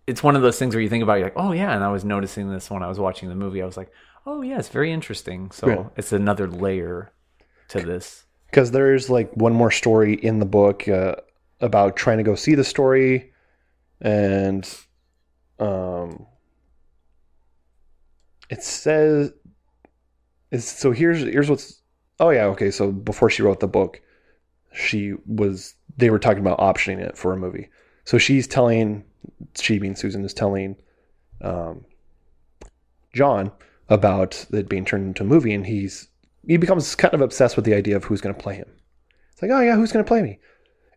it's 0.06 0.22
one 0.22 0.36
of 0.36 0.42
those 0.42 0.58
things 0.58 0.74
where 0.74 0.82
you 0.82 0.88
think 0.90 1.02
about, 1.02 1.16
it, 1.16 1.20
you're 1.20 1.28
like, 1.30 1.44
oh 1.44 1.52
yeah. 1.52 1.74
And 1.74 1.82
I 1.82 1.90
was 1.90 2.04
noticing 2.04 2.50
this 2.50 2.70
when 2.70 2.82
I 2.82 2.88
was 2.88 2.98
watching 3.00 3.28
the 3.28 3.34
movie. 3.34 3.62
I 3.62 3.66
was 3.66 3.76
like, 3.76 3.90
oh 4.26 4.42
yeah, 4.42 4.58
it's 4.58 4.68
very 4.68 4.92
interesting. 4.92 5.50
So 5.50 5.68
Yeah. 5.68 5.84
it's 5.96 6.12
another 6.12 6.46
layer 6.46 7.12
to 7.68 7.80
this. 7.80 8.26
Because 8.50 8.72
there's 8.72 9.08
like 9.08 9.32
one 9.34 9.54
more 9.54 9.70
story 9.70 10.14
in 10.14 10.38
the 10.38 10.46
book 10.46 10.86
uh, 10.88 11.16
about 11.60 11.96
trying 11.96 12.18
to 12.18 12.24
go 12.24 12.34
see 12.34 12.54
the 12.54 12.64
story. 12.64 13.29
And 14.00 14.68
um, 15.58 16.26
it 18.50 18.62
says 18.62 19.32
it's 20.50 20.70
so 20.70 20.90
here's 20.90 21.20
here's 21.20 21.48
what's 21.48 21.80
oh 22.18 22.30
yeah 22.30 22.44
okay 22.44 22.70
so 22.70 22.90
before 22.90 23.30
she 23.30 23.42
wrote 23.42 23.60
the 23.60 23.68
book 23.68 24.02
she 24.72 25.14
was 25.26 25.74
they 25.96 26.10
were 26.10 26.18
talking 26.18 26.40
about 26.40 26.58
optioning 26.58 26.98
it 26.98 27.16
for 27.16 27.32
a 27.32 27.36
movie. 27.36 27.68
So 28.04 28.18
she's 28.18 28.46
telling 28.46 29.04
she 29.58 29.78
being 29.78 29.96
susan 29.96 30.24
is 30.24 30.34
telling 30.34 30.76
um, 31.42 31.84
john 33.14 33.50
about 33.88 34.46
it 34.52 34.68
being 34.68 34.84
turned 34.84 35.06
into 35.06 35.22
a 35.22 35.26
movie 35.26 35.54
and 35.54 35.66
he's 35.66 36.08
he 36.46 36.56
becomes 36.56 36.94
kind 36.94 37.14
of 37.14 37.20
obsessed 37.20 37.56
with 37.56 37.64
the 37.64 37.74
idea 37.74 37.96
of 37.96 38.04
who's 38.04 38.20
going 38.20 38.34
to 38.34 38.42
play 38.42 38.54
him. 38.56 38.68
It's 39.32 39.42
like 39.42 39.50
oh 39.50 39.60
yeah 39.60 39.76
who's 39.76 39.92
going 39.92 40.04
to 40.04 40.08
play 40.08 40.22
me? 40.22 40.38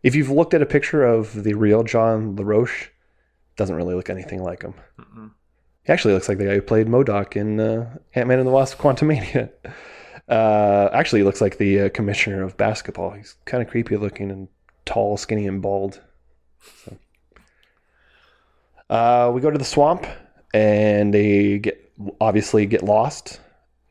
If 0.02 0.14
you've 0.14 0.30
looked 0.30 0.54
at 0.54 0.62
a 0.62 0.66
picture 0.66 1.04
of 1.04 1.44
the 1.44 1.54
real 1.54 1.82
john 1.82 2.36
laroche 2.36 2.88
doesn't 3.56 3.76
really 3.76 3.94
look 3.94 4.10
anything 4.10 4.42
like 4.42 4.62
him 4.62 4.74
he 5.84 5.92
actually 5.92 6.14
looks 6.14 6.28
like 6.28 6.38
the 6.38 6.46
guy 6.46 6.54
who 6.54 6.62
played 6.62 6.86
MODOK 6.86 7.36
in 7.36 7.60
uh, 7.60 7.98
Ant 8.14 8.28
Man 8.28 8.38
and 8.38 8.48
the 8.48 8.52
Wasp: 8.52 8.78
Quantumania. 8.78 9.50
Uh, 10.26 10.88
actually, 10.94 11.20
he 11.20 11.24
looks 11.24 11.42
like 11.42 11.58
the 11.58 11.80
uh, 11.82 11.88
commissioner 11.90 12.42
of 12.42 12.56
basketball. 12.56 13.10
He's 13.10 13.36
kind 13.44 13.62
of 13.62 13.68
creepy 13.68 13.98
looking 13.98 14.30
and 14.30 14.48
tall, 14.86 15.18
skinny, 15.18 15.46
and 15.46 15.60
bald. 15.60 16.00
So. 16.84 16.96
Uh, 18.88 19.30
we 19.34 19.42
go 19.42 19.50
to 19.50 19.58
the 19.58 19.64
swamp, 19.64 20.06
and 20.54 21.12
they 21.12 21.58
get 21.58 21.92
obviously 22.22 22.64
get 22.64 22.82
lost, 22.82 23.40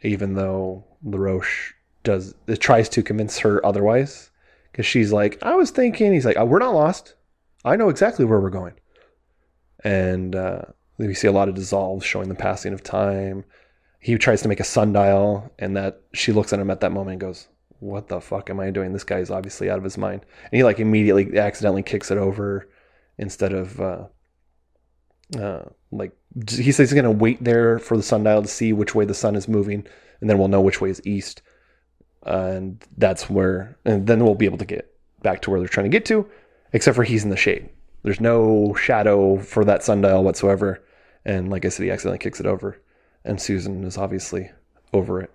even 0.02 0.34
though 0.34 0.84
LaRoche 1.04 1.74
does 2.04 2.34
it 2.48 2.60
tries 2.60 2.90
to 2.90 3.04
convince 3.04 3.38
her 3.38 3.64
otherwise, 3.64 4.32
because 4.72 4.88
she's 4.88 5.14
like, 5.14 5.38
"I 5.44 5.54
was 5.54 5.70
thinking." 5.70 6.14
He's 6.14 6.26
like, 6.26 6.38
oh, 6.38 6.46
"We're 6.46 6.58
not 6.58 6.74
lost. 6.74 7.14
I 7.64 7.76
know 7.76 7.90
exactly 7.90 8.26
where 8.26 8.40
we're 8.40 8.50
going." 8.50 8.74
And 9.84 10.36
uh, 10.36 10.62
we 10.98 11.14
see 11.14 11.28
a 11.28 11.32
lot 11.32 11.50
of 11.50 11.56
dissolves 11.56 12.06
showing 12.06 12.30
the 12.30 12.36
passing 12.36 12.74
of 12.74 12.84
time. 12.84 13.44
He 14.00 14.18
tries 14.18 14.42
to 14.42 14.48
make 14.48 14.60
a 14.60 14.66
sundial, 14.66 15.52
and 15.60 15.76
that 15.78 16.02
she 16.14 16.32
looks 16.32 16.54
at 16.54 16.60
him 16.60 16.70
at 16.70 16.82
that 16.82 16.92
moment 16.92 17.14
and 17.14 17.22
goes, 17.22 17.48
"What 17.80 18.08
the 18.08 18.22
fuck 18.22 18.50
am 18.50 18.60
I 18.60 18.70
doing? 18.70 18.94
This 18.94 19.04
guy 19.04 19.20
is 19.20 19.32
obviously 19.32 19.70
out 19.70 19.78
of 19.78 19.84
his 19.84 19.98
mind." 19.98 20.26
And 20.44 20.58
he 20.58 20.64
like 20.64 20.80
immediately 20.80 21.38
accidentally 21.38 21.84
kicks 21.84 22.12
it 22.12 22.18
over 22.18 22.70
instead 23.18 23.54
of 23.54 23.80
uh, 23.80 24.06
uh, 25.40 25.64
like 25.92 26.12
he 26.50 26.72
says 26.72 26.90
he's 26.90 26.96
gonna 26.96 27.12
wait 27.12 27.44
there 27.44 27.80
for 27.80 27.96
the 27.98 28.04
sundial 28.04 28.42
to 28.42 28.48
see 28.48 28.74
which 28.74 28.96
way 28.96 29.06
the 29.06 29.14
sun 29.14 29.36
is 29.36 29.48
moving, 29.48 29.86
and 30.22 30.30
then 30.30 30.38
we'll 30.38 30.48
know 30.48 30.62
which 30.62 30.82
way 30.82 30.90
is 30.90 31.02
east. 31.06 31.42
and 32.26 32.84
that's 32.98 33.30
where, 33.30 33.78
and 33.86 34.08
then 34.08 34.24
we'll 34.24 34.36
be 34.36 34.46
able 34.46 34.58
to 34.58 34.66
get 34.66 34.94
back 35.22 35.42
to 35.42 35.50
where 35.50 35.60
they're 35.60 35.68
trying 35.68 35.86
to 35.86 35.90
get 35.90 36.06
to, 36.06 36.26
except 36.72 36.96
for 36.96 37.04
he's 37.04 37.24
in 37.24 37.30
the 37.30 37.38
shade. 37.38 37.70
There's 38.04 38.20
no 38.20 38.76
shadow 38.76 39.40
for 39.40 39.66
that 39.66 39.84
sundial 39.84 40.24
whatsoever. 40.24 40.84
And 41.26 41.50
like 41.50 41.66
I 41.66 41.70
said, 41.70 41.84
he 41.84 41.92
accidentally 41.92 42.20
kicks 42.20 42.40
it 42.40 42.46
over. 42.46 42.82
And 43.24 43.42
Susan 43.42 43.84
is 43.84 43.98
obviously 43.98 44.52
over 44.92 45.22
it. 45.22 45.32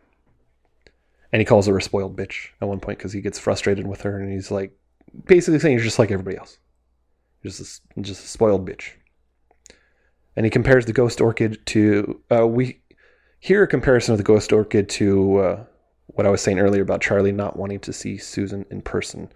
And 1.33 1.41
he 1.41 1.47
calls 1.47 1.67
her 1.67 1.77
a 1.77 1.83
spoiled 1.83 2.17
bitch 2.17 2.49
at 2.61 2.69
one 2.69 2.81
point 2.81 2.99
because 2.99 3.13
he 3.13 3.21
gets 3.21 3.39
frustrated 3.39 3.87
with 3.87 4.03
her 4.03 4.19
and 4.19 4.33
he's 4.33 4.51
like, 4.51 4.73
basically 5.27 5.59
saying 5.59 5.77
you're 5.77 5.85
just 5.85 5.99
like 5.99 6.11
everybody 6.11 6.37
else. 6.37 6.59
Just 7.43 7.83
a, 7.97 8.01
just 8.01 8.25
a 8.25 8.29
spoiled 8.29 8.69
bitch. 8.69 8.93
And 10.37 10.45
he 10.47 10.51
compares 10.51 10.87
the 10.87 10.93
ghost 10.93 11.21
orchid 11.21 11.65
to, 11.67 12.21
uh, 12.31 12.47
we 12.47 12.81
hear 13.41 13.63
a 13.63 13.69
comparison 13.69 14.13
of 14.13 14.19
the 14.19 14.25
ghost 14.25 14.53
orchid 14.53 14.89
to 14.91 15.39
uh, 15.39 15.65
what 16.07 16.27
I 16.27 16.31
was 16.31 16.43
saying 16.43 16.59
earlier 16.59 16.83
about 16.83 17.01
Charlie 17.01 17.33
not 17.33 17.57
wanting 17.57 17.81
to 17.81 17.93
see 17.93 18.17
Susan 18.19 18.65
in 18.71 18.83
person. 18.83 19.31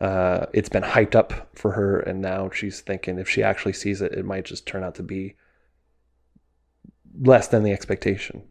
Uh, 0.00 0.46
it's 0.52 0.68
been 0.68 0.82
hyped 0.82 1.14
up 1.14 1.56
for 1.56 1.72
her, 1.72 2.00
and 2.00 2.20
now 2.20 2.50
she's 2.50 2.80
thinking 2.80 3.18
if 3.18 3.28
she 3.28 3.42
actually 3.42 3.72
sees 3.72 4.02
it, 4.02 4.12
it 4.12 4.24
might 4.24 4.44
just 4.44 4.66
turn 4.66 4.82
out 4.82 4.94
to 4.96 5.02
be 5.02 5.36
less 7.20 7.48
than 7.48 7.62
the 7.62 7.72
expectation. 7.72 8.42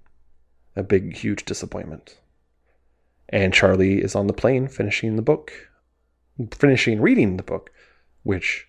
A 0.76 0.84
big, 0.84 1.16
huge 1.16 1.46
disappointment. 1.46 2.18
And 3.30 3.54
Charlie 3.54 4.02
is 4.02 4.16
on 4.16 4.28
the 4.28 4.34
plane 4.34 4.68
finishing 4.68 5.16
the 5.16 5.22
book, 5.22 5.52
finishing 6.52 7.02
reading 7.02 7.38
the 7.38 7.44
book, 7.44 7.72
which 8.24 8.68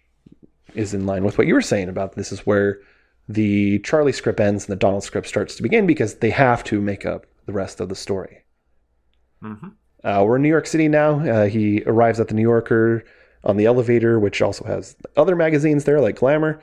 is 0.74 0.94
in 0.94 1.06
line 1.06 1.24
with 1.24 1.38
what 1.38 1.46
you 1.46 1.54
were 1.54 1.62
saying 1.62 1.88
about 1.88 2.14
this 2.14 2.32
is 2.32 2.46
where 2.46 2.80
the 3.28 3.78
Charlie 3.80 4.12
script 4.12 4.40
ends 4.40 4.64
and 4.64 4.72
the 4.72 4.78
Donald 4.78 5.04
script 5.04 5.28
starts 5.28 5.56
to 5.56 5.62
begin 5.62 5.86
because 5.86 6.16
they 6.16 6.30
have 6.30 6.64
to 6.64 6.80
make 6.80 7.06
up 7.06 7.26
the 7.46 7.52
rest 7.52 7.80
of 7.80 7.88
the 7.88 7.94
story. 7.94 8.44
Mm-hmm. 9.42 9.68
Uh, 10.04 10.22
we're 10.24 10.36
in 10.36 10.42
New 10.42 10.48
York 10.48 10.66
City 10.66 10.86
now. 10.86 11.18
Uh, 11.20 11.46
he 11.46 11.82
arrives 11.86 12.20
at 12.20 12.28
the 12.28 12.34
New 12.34 12.42
Yorker 12.42 13.02
on 13.42 13.56
the 13.56 13.64
elevator, 13.64 14.20
which 14.20 14.42
also 14.42 14.64
has 14.64 14.94
other 15.16 15.34
magazines 15.34 15.84
there, 15.84 16.00
like 16.00 16.16
Glamour. 16.16 16.60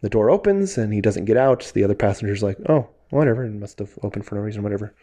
The 0.00 0.08
door 0.08 0.30
opens 0.30 0.78
and 0.78 0.92
he 0.92 1.00
doesn't 1.00 1.26
get 1.26 1.36
out. 1.36 1.70
The 1.74 1.84
other 1.84 1.94
passenger's 1.94 2.42
like, 2.42 2.58
"Oh, 2.68 2.88
whatever, 3.10 3.44
it 3.44 3.52
must 3.52 3.78
have 3.78 3.98
opened 4.02 4.26
for 4.26 4.34
no 4.34 4.40
reason, 4.40 4.62
whatever. 4.62 4.94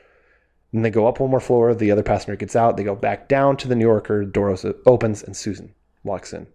And 0.71 0.83
they 0.83 0.89
go 0.89 1.07
up 1.07 1.19
one 1.19 1.29
more 1.29 1.39
floor. 1.39 1.73
The 1.73 1.91
other 1.91 2.03
passenger 2.03 2.35
gets 2.35 2.55
out. 2.55 2.77
They 2.77 2.83
go 2.83 2.95
back 2.95 3.27
down 3.27 3.57
to 3.57 3.67
the 3.67 3.75
New 3.75 3.85
Yorker. 3.85 4.25
Door 4.25 4.57
opens, 4.85 5.23
and 5.23 5.35
Susan 5.35 5.73
walks 6.03 6.33
in. 6.33 6.47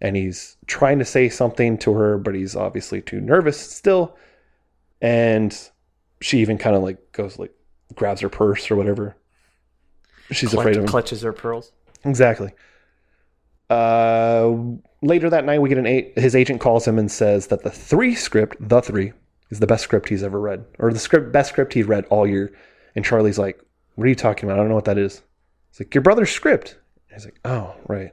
And 0.00 0.16
he's 0.16 0.56
trying 0.66 0.98
to 0.98 1.04
say 1.04 1.28
something 1.28 1.76
to 1.78 1.92
her, 1.92 2.16
but 2.16 2.34
he's 2.34 2.56
obviously 2.56 3.02
too 3.02 3.20
nervous 3.20 3.58
still. 3.58 4.16
And 5.02 5.56
she 6.20 6.38
even 6.38 6.58
kind 6.58 6.74
of 6.74 6.82
like 6.82 7.12
goes 7.12 7.38
like 7.38 7.52
grabs 7.94 8.22
her 8.22 8.28
purse 8.28 8.70
or 8.70 8.76
whatever. 8.76 9.16
She's 10.30 10.50
Clutch- 10.50 10.60
afraid 10.60 10.76
of 10.76 10.82
him. 10.84 10.88
Clutches 10.88 11.22
her 11.22 11.32
pearls. 11.32 11.72
Exactly. 12.04 12.52
Uh, 13.68 14.54
later 15.02 15.30
that 15.30 15.44
night, 15.44 15.60
we 15.60 15.68
get 15.68 15.78
an 15.78 15.86
a- 15.86 16.12
his 16.16 16.34
agent 16.34 16.60
calls 16.60 16.86
him 16.86 16.98
and 16.98 17.10
says 17.10 17.48
that 17.48 17.62
the 17.62 17.70
three 17.70 18.14
script, 18.14 18.56
the 18.60 18.80
three, 18.80 19.12
is 19.50 19.60
the 19.60 19.66
best 19.66 19.84
script 19.84 20.08
he's 20.08 20.22
ever 20.22 20.40
read, 20.40 20.64
or 20.78 20.92
the 20.92 20.98
script 20.98 21.32
best 21.32 21.50
script 21.50 21.72
he's 21.74 21.86
read 21.86 22.04
all 22.06 22.26
year. 22.26 22.52
And 22.96 23.04
Charlie's 23.04 23.38
like, 23.38 23.60
"What 23.94 24.04
are 24.04 24.08
you 24.08 24.14
talking 24.16 24.48
about? 24.48 24.54
I 24.58 24.62
don't 24.62 24.68
know 24.68 24.74
what 24.74 24.84
that 24.86 24.98
is." 24.98 25.22
It's 25.70 25.80
like 25.80 25.94
your 25.94 26.02
brother's 26.02 26.30
script. 26.30 26.78
And 27.10 27.16
he's 27.20 27.24
like, 27.24 27.38
"Oh, 27.44 27.74
right." 27.86 28.12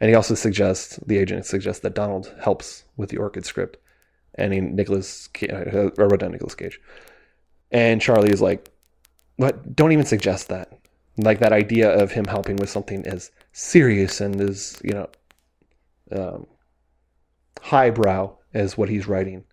And 0.00 0.08
he 0.08 0.14
also 0.14 0.34
suggests 0.34 0.96
the 1.06 1.18
agent 1.18 1.44
suggests 1.46 1.82
that 1.82 1.94
Donald 1.94 2.32
helps 2.40 2.84
with 2.96 3.10
the 3.10 3.16
Orchid 3.16 3.44
script, 3.44 3.78
and 4.36 4.52
he 4.52 4.60
Nicholas 4.60 5.28
Ca- 5.34 5.48
uh, 5.48 5.90
or 5.98 6.06
wrote 6.08 6.20
down 6.20 6.30
Nicholas 6.30 6.54
Cage. 6.54 6.80
And 7.72 8.00
Charlie 8.00 8.30
is 8.30 8.40
like, 8.40 8.68
"What? 9.36 9.74
Don't 9.74 9.90
even 9.92 10.06
suggest 10.06 10.48
that." 10.50 10.72
Like 11.18 11.40
that 11.40 11.52
idea 11.52 11.90
of 11.90 12.12
him 12.12 12.26
helping 12.26 12.56
with 12.56 12.70
something 12.70 13.04
as 13.06 13.30
serious 13.52 14.20
and 14.20 14.40
as 14.40 14.80
you 14.84 14.92
know, 14.92 15.08
um, 16.12 16.46
highbrow 17.60 18.36
as 18.54 18.78
what 18.78 18.88
he's 18.88 19.08
writing 19.08 19.44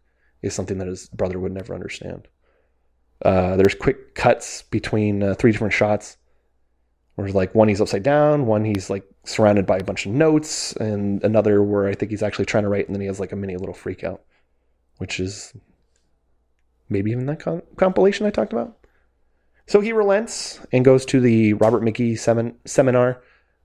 is 0.41 0.53
something 0.53 0.77
that 0.77 0.87
his 0.87 1.09
brother 1.09 1.39
would 1.39 1.51
never 1.51 1.73
understand. 1.73 2.27
Uh, 3.23 3.55
there's 3.55 3.73
quick 3.73 4.13
cuts 4.13 4.61
between 4.63 5.23
uh, 5.23 5.33
three 5.33 5.51
different 5.51 5.73
shots. 5.73 6.17
Where 7.15 7.29
like 7.29 7.55
one 7.55 7.69
he's 7.69 7.79
upside 7.79 8.03
down, 8.03 8.45
one 8.45 8.65
he's 8.65 8.89
like 8.89 9.05
surrounded 9.23 9.65
by 9.65 9.77
a 9.77 9.83
bunch 9.83 10.05
of 10.05 10.11
notes, 10.11 10.73
and 10.73 11.23
another 11.23 11.63
where 11.63 11.87
I 11.87 11.95
think 11.95 12.11
he's 12.11 12.21
actually 12.21 12.45
trying 12.45 12.63
to 12.63 12.69
write, 12.69 12.87
and 12.87 12.93
then 12.93 12.99
he 12.99 13.07
has 13.07 13.21
like 13.21 13.31
a 13.31 13.37
mini 13.37 13.55
little 13.55 13.73
freak 13.73 14.03
out, 14.03 14.21
which 14.97 15.21
is 15.21 15.53
maybe 16.89 17.11
even 17.11 17.25
that 17.27 17.39
com- 17.39 17.63
compilation 17.77 18.25
I 18.25 18.31
talked 18.31 18.51
about. 18.51 18.84
So 19.67 19.81
he 19.81 19.93
relents 19.93 20.59
and 20.71 20.85
goes 20.85 21.05
to 21.07 21.19
the 21.19 21.53
Robert 21.53 21.81
McGee 21.81 22.13
semin- 22.13 22.55
seminar, 22.65 23.21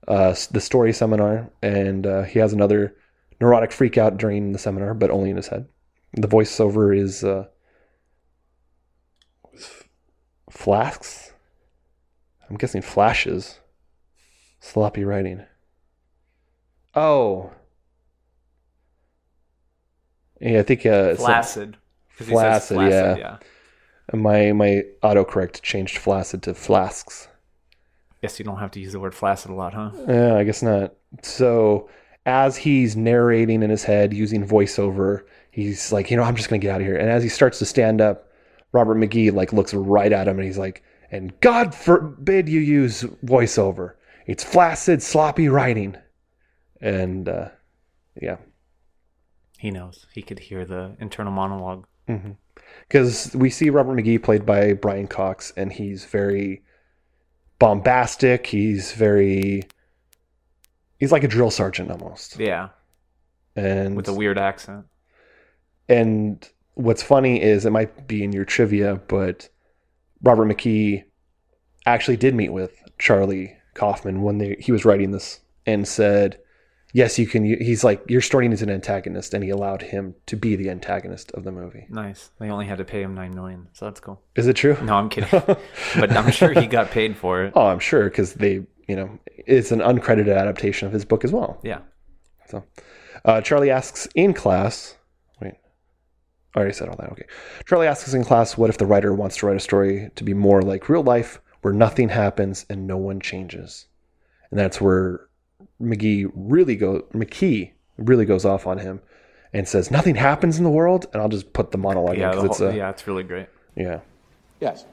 uh, 0.08 0.34
the 0.50 0.60
story 0.60 0.92
seminar, 0.92 1.50
and 1.62 2.06
uh, 2.06 2.22
he 2.22 2.38
has 2.38 2.52
another 2.52 2.96
neurotic 3.40 3.70
freak 3.72 3.98
out 3.98 4.16
during 4.16 4.52
the 4.52 4.58
seminar, 4.58 4.94
but 4.94 5.10
only 5.10 5.30
in 5.30 5.36
his 5.36 5.48
head. 5.48 5.68
The 6.14 6.26
voiceover 6.28 6.96
is 6.98 7.22
uh, 7.22 7.46
flasks. 10.50 11.32
I'm 12.48 12.56
guessing 12.56 12.82
flashes. 12.82 13.58
Sloppy 14.60 15.04
writing. 15.04 15.44
Oh. 16.94 17.52
Yeah, 20.40 20.60
I 20.60 20.62
think 20.62 20.84
uh, 20.86 20.88
it's- 21.12 21.18
Flaccid. 21.18 21.76
Flaccid, 22.10 22.76
flaccid, 22.76 22.90
yeah. 22.90 23.16
yeah. 23.16 23.36
My 24.12 24.52
my 24.52 24.84
autocorrect 25.02 25.62
changed 25.62 25.98
flaccid 25.98 26.42
to 26.44 26.54
flasks. 26.54 27.28
Guess 28.22 28.38
you 28.38 28.44
don't 28.44 28.58
have 28.58 28.70
to 28.72 28.80
use 28.80 28.92
the 28.92 29.00
word 29.00 29.14
flaccid 29.14 29.50
a 29.50 29.54
lot, 29.54 29.72
huh? 29.72 29.90
Yeah, 30.06 30.36
I 30.36 30.44
guess 30.44 30.62
not. 30.62 30.94
So 31.22 31.88
as 32.26 32.56
he's 32.56 32.96
narrating 32.96 33.62
in 33.62 33.70
his 33.70 33.82
head 33.84 34.12
using 34.12 34.46
voiceover, 34.46 35.22
he's 35.50 35.90
like, 35.90 36.10
you 36.10 36.16
know, 36.16 36.22
I'm 36.22 36.36
just 36.36 36.48
gonna 36.50 36.58
get 36.58 36.70
out 36.74 36.80
of 36.80 36.86
here. 36.86 36.96
And 36.96 37.08
as 37.08 37.22
he 37.22 37.28
starts 37.28 37.58
to 37.60 37.64
stand 37.66 38.00
up, 38.00 38.28
Robert 38.72 38.96
McGee 38.96 39.32
like 39.32 39.52
looks 39.52 39.72
right 39.72 40.12
at 40.12 40.28
him 40.28 40.38
and 40.38 40.46
he's 40.46 40.58
like, 40.58 40.82
and 41.10 41.38
God 41.40 41.74
forbid 41.74 42.48
you 42.48 42.60
use 42.60 43.02
voiceover. 43.24 43.94
It's 44.26 44.44
flaccid, 44.44 45.02
sloppy 45.02 45.48
writing. 45.48 45.96
And 46.80 47.28
uh, 47.28 47.48
yeah, 48.20 48.36
He 49.58 49.70
knows. 49.70 50.06
He 50.12 50.22
could 50.22 50.38
hear 50.38 50.64
the 50.64 50.96
internal 51.00 51.32
monologue. 51.32 51.86
Because 52.90 53.36
we 53.36 53.50
see 53.50 53.70
Robert 53.70 53.96
McGee 53.96 54.20
played 54.20 54.44
by 54.44 54.72
Brian 54.72 55.06
Cox, 55.06 55.52
and 55.56 55.72
he's 55.72 56.04
very 56.04 56.62
bombastic. 57.60 58.48
He's 58.48 58.92
very 58.92 59.62
he's 60.98 61.12
like 61.12 61.22
a 61.22 61.28
drill 61.28 61.52
sergeant 61.52 61.92
almost. 61.92 62.38
Yeah. 62.38 62.70
And 63.54 63.94
With 63.94 64.08
a 64.08 64.12
weird 64.12 64.38
accent. 64.38 64.86
And 65.88 66.46
what's 66.74 67.02
funny 67.02 67.40
is 67.40 67.64
it 67.64 67.70
might 67.70 68.08
be 68.08 68.24
in 68.24 68.32
your 68.32 68.44
trivia, 68.44 69.00
but 69.06 69.48
Robert 70.22 70.46
McKee 70.46 71.04
actually 71.86 72.16
did 72.16 72.34
meet 72.34 72.52
with 72.52 72.82
Charlie 72.98 73.56
Kaufman 73.74 74.22
when 74.22 74.38
they, 74.38 74.56
he 74.58 74.72
was 74.72 74.84
writing 74.84 75.10
this 75.10 75.40
and 75.66 75.86
said, 75.86 76.38
Yes, 76.92 77.18
you 77.18 77.26
can. 77.26 77.44
He's 77.44 77.84
like, 77.84 78.02
You're 78.08 78.20
starting 78.20 78.52
as 78.52 78.62
an 78.62 78.70
antagonist, 78.70 79.34
and 79.34 79.44
he 79.44 79.50
allowed 79.50 79.82
him 79.82 80.14
to 80.26 80.36
be 80.36 80.56
the 80.56 80.70
antagonist 80.70 81.30
of 81.32 81.44
the 81.44 81.52
movie. 81.52 81.86
Nice. 81.88 82.30
They 82.40 82.50
only 82.50 82.66
had 82.66 82.78
to 82.78 82.84
pay 82.84 83.02
him 83.02 83.14
nine 83.14 83.34
million, 83.34 83.68
so 83.72 83.84
that's 83.84 84.00
cool. 84.00 84.22
Is 84.34 84.46
it 84.46 84.54
true? 84.54 84.76
No, 84.82 84.94
I'm 84.94 85.08
kidding. 85.08 85.28
but 85.40 86.12
I'm 86.12 86.30
sure 86.32 86.52
he 86.52 86.66
got 86.66 86.90
paid 86.90 87.16
for 87.16 87.44
it. 87.44 87.52
Oh, 87.54 87.66
I'm 87.66 87.78
sure 87.78 88.04
because 88.04 88.34
they, 88.34 88.66
you 88.88 88.96
know, 88.96 89.18
it's 89.26 89.70
an 89.70 89.80
uncredited 89.80 90.36
adaptation 90.36 90.86
of 90.86 90.92
his 90.92 91.04
book 91.04 91.24
as 91.24 91.32
well. 91.32 91.60
Yeah. 91.62 91.80
So, 92.48 92.64
uh, 93.24 93.40
Charlie 93.40 93.70
asks 93.70 94.08
in 94.14 94.34
class. 94.34 94.96
Wait, 95.40 95.54
I 96.54 96.58
already 96.58 96.74
said 96.74 96.88
all 96.88 96.96
that. 96.96 97.12
Okay. 97.12 97.26
Charlie 97.66 97.86
asks 97.86 98.12
in 98.12 98.24
class, 98.24 98.58
"What 98.58 98.70
if 98.70 98.78
the 98.78 98.86
writer 98.86 99.14
wants 99.14 99.36
to 99.36 99.46
write 99.46 99.56
a 99.56 99.60
story 99.60 100.10
to 100.16 100.24
be 100.24 100.34
more 100.34 100.60
like 100.62 100.88
real 100.88 101.04
life, 101.04 101.40
where 101.62 101.72
nothing 101.72 102.08
happens 102.08 102.66
and 102.68 102.88
no 102.88 102.96
one 102.96 103.20
changes?" 103.20 103.86
And 104.50 104.58
that's 104.58 104.80
where 104.80 105.28
McGee 105.80 106.30
really 106.34 106.76
go. 106.76 107.02
McKee 107.14 107.72
really 107.96 108.24
goes 108.24 108.44
off 108.44 108.66
on 108.66 108.78
him 108.78 109.00
and 109.52 109.66
says, 109.66 109.90
"Nothing 109.90 110.14
happens 110.14 110.58
in 110.58 110.64
the 110.64 110.70
world." 110.70 111.06
And 111.12 111.20
I'll 111.22 111.28
just 111.28 111.52
put 111.52 111.70
the 111.70 111.78
monologue 111.78 112.16
Yeah, 112.16 112.30
in 112.30 112.36
because 112.36 112.50
it's 112.50 112.60
a 112.60 112.70
uh, 112.70 112.72
yeah, 112.72 112.90
it's 112.90 113.06
really 113.06 113.22
great. 113.22 113.46
yeah. 113.76 114.00
Yes. 114.60 114.84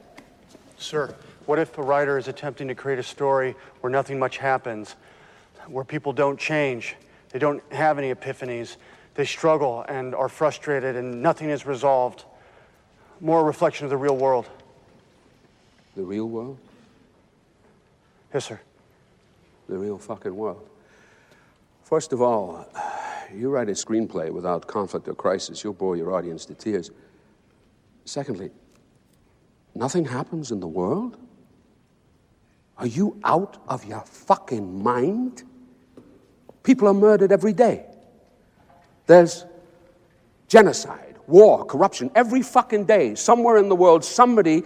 Sir, 0.78 1.14
what 1.46 1.58
if 1.58 1.76
a 1.78 1.82
writer 1.82 2.18
is 2.18 2.28
attempting 2.28 2.68
to 2.68 2.74
create 2.74 2.98
a 2.98 3.02
story 3.02 3.54
where 3.80 3.90
nothing 3.90 4.18
much 4.18 4.38
happens, 4.38 4.96
where 5.66 5.84
people 5.84 6.12
don't 6.12 6.38
change, 6.38 6.94
they 7.30 7.38
don't 7.38 7.62
have 7.72 7.98
any 7.98 8.14
epiphanies, 8.14 8.76
they 9.14 9.24
struggle 9.24 9.84
and 9.88 10.14
are 10.14 10.28
frustrated 10.28 10.96
and 10.96 11.20
nothing 11.22 11.50
is 11.50 11.66
resolved? 11.66 12.24
More 13.20 13.40
a 13.40 13.44
reflection 13.44 13.84
of 13.84 13.90
the 13.90 13.96
real 13.96 14.16
world. 14.16 14.48
The 15.96 16.04
real 16.04 16.28
world? 16.28 16.58
Yes, 18.32 18.44
sir. 18.44 18.60
The 19.68 19.78
real 19.78 19.98
fucking 19.98 20.34
world. 20.34 20.68
First 21.82 22.12
of 22.12 22.22
all, 22.22 22.66
you 23.34 23.50
write 23.50 23.68
a 23.68 23.72
screenplay 23.72 24.30
without 24.30 24.66
conflict 24.66 25.08
or 25.08 25.14
crisis, 25.14 25.62
you'll 25.62 25.74
bore 25.74 25.96
your 25.96 26.14
audience 26.14 26.44
to 26.46 26.54
tears. 26.54 26.90
Secondly, 28.04 28.50
nothing 29.74 30.06
happens 30.06 30.50
in 30.50 30.60
the 30.60 30.66
world? 30.66 31.18
Are 32.78 32.86
you 32.86 33.20
out 33.24 33.62
of 33.68 33.84
your 33.84 34.00
fucking 34.00 34.82
mind? 34.82 35.42
People 36.62 36.88
are 36.88 36.94
murdered 36.94 37.32
every 37.32 37.52
day. 37.52 37.84
There's 39.06 39.44
genocide, 40.48 41.16
war, 41.26 41.64
corruption. 41.64 42.10
Every 42.14 42.42
fucking 42.42 42.84
day, 42.84 43.14
somewhere 43.14 43.58
in 43.58 43.68
the 43.68 43.76
world, 43.76 44.04
somebody 44.04 44.62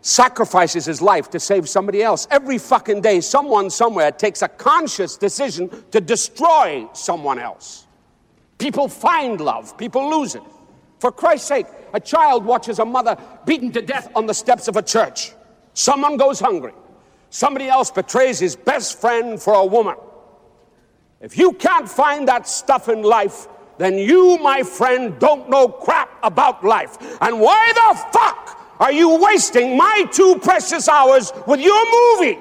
sacrifices 0.00 0.84
his 0.84 1.02
life 1.02 1.30
to 1.30 1.40
save 1.40 1.68
somebody 1.68 2.02
else. 2.02 2.26
Every 2.30 2.58
fucking 2.58 3.00
day, 3.00 3.20
someone 3.20 3.70
somewhere 3.70 4.10
takes 4.10 4.42
a 4.42 4.48
conscious 4.48 5.16
decision 5.16 5.70
to 5.90 6.00
destroy 6.00 6.86
someone 6.92 7.38
else. 7.38 7.86
People 8.58 8.88
find 8.88 9.40
love, 9.40 9.76
people 9.78 10.10
lose 10.10 10.34
it. 10.34 10.42
For 10.98 11.12
Christ's 11.12 11.48
sake, 11.48 11.66
a 11.94 12.00
child 12.00 12.44
watches 12.44 12.78
a 12.80 12.84
mother 12.84 13.16
beaten 13.46 13.70
to 13.72 13.82
death 13.82 14.10
on 14.14 14.26
the 14.26 14.34
steps 14.34 14.68
of 14.68 14.76
a 14.76 14.82
church. 14.82 15.32
Someone 15.74 16.16
goes 16.16 16.40
hungry. 16.40 16.72
Somebody 17.30 17.68
else 17.68 17.90
betrays 17.90 18.38
his 18.38 18.56
best 18.56 19.00
friend 19.00 19.40
for 19.40 19.54
a 19.54 19.64
woman. 19.64 19.96
If 21.20 21.36
you 21.36 21.52
can't 21.52 21.88
find 21.88 22.26
that 22.28 22.48
stuff 22.48 22.88
in 22.88 23.02
life, 23.02 23.46
then 23.76 23.96
you, 23.96 24.38
my 24.38 24.62
friend, 24.62 25.18
don't 25.20 25.48
know 25.48 25.68
crap 25.68 26.10
about 26.22 26.64
life. 26.64 26.96
And 27.20 27.40
why 27.40 27.72
the 27.74 27.98
fuck 28.12 28.57
are 28.80 28.92
you 28.92 29.20
wasting 29.22 29.76
my 29.76 30.04
two 30.12 30.38
precious 30.42 30.88
hours 30.88 31.32
with 31.46 31.60
your 31.60 31.84
movie? 31.84 32.38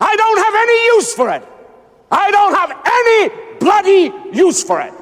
I 0.00 0.16
don't 0.16 0.38
have 0.38 0.54
any 0.54 0.84
use 0.96 1.14
for 1.14 1.30
it. 1.30 1.46
I 2.10 2.30
don't 2.30 2.54
have 2.54 2.70
any 2.84 3.58
bloody 3.58 4.36
use 4.36 4.62
for 4.62 4.80
it. 4.80 4.92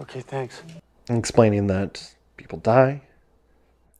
Okay, 0.00 0.20
thanks. 0.20 0.62
explaining 1.10 1.66
that 1.66 2.14
people 2.36 2.58
die, 2.58 3.02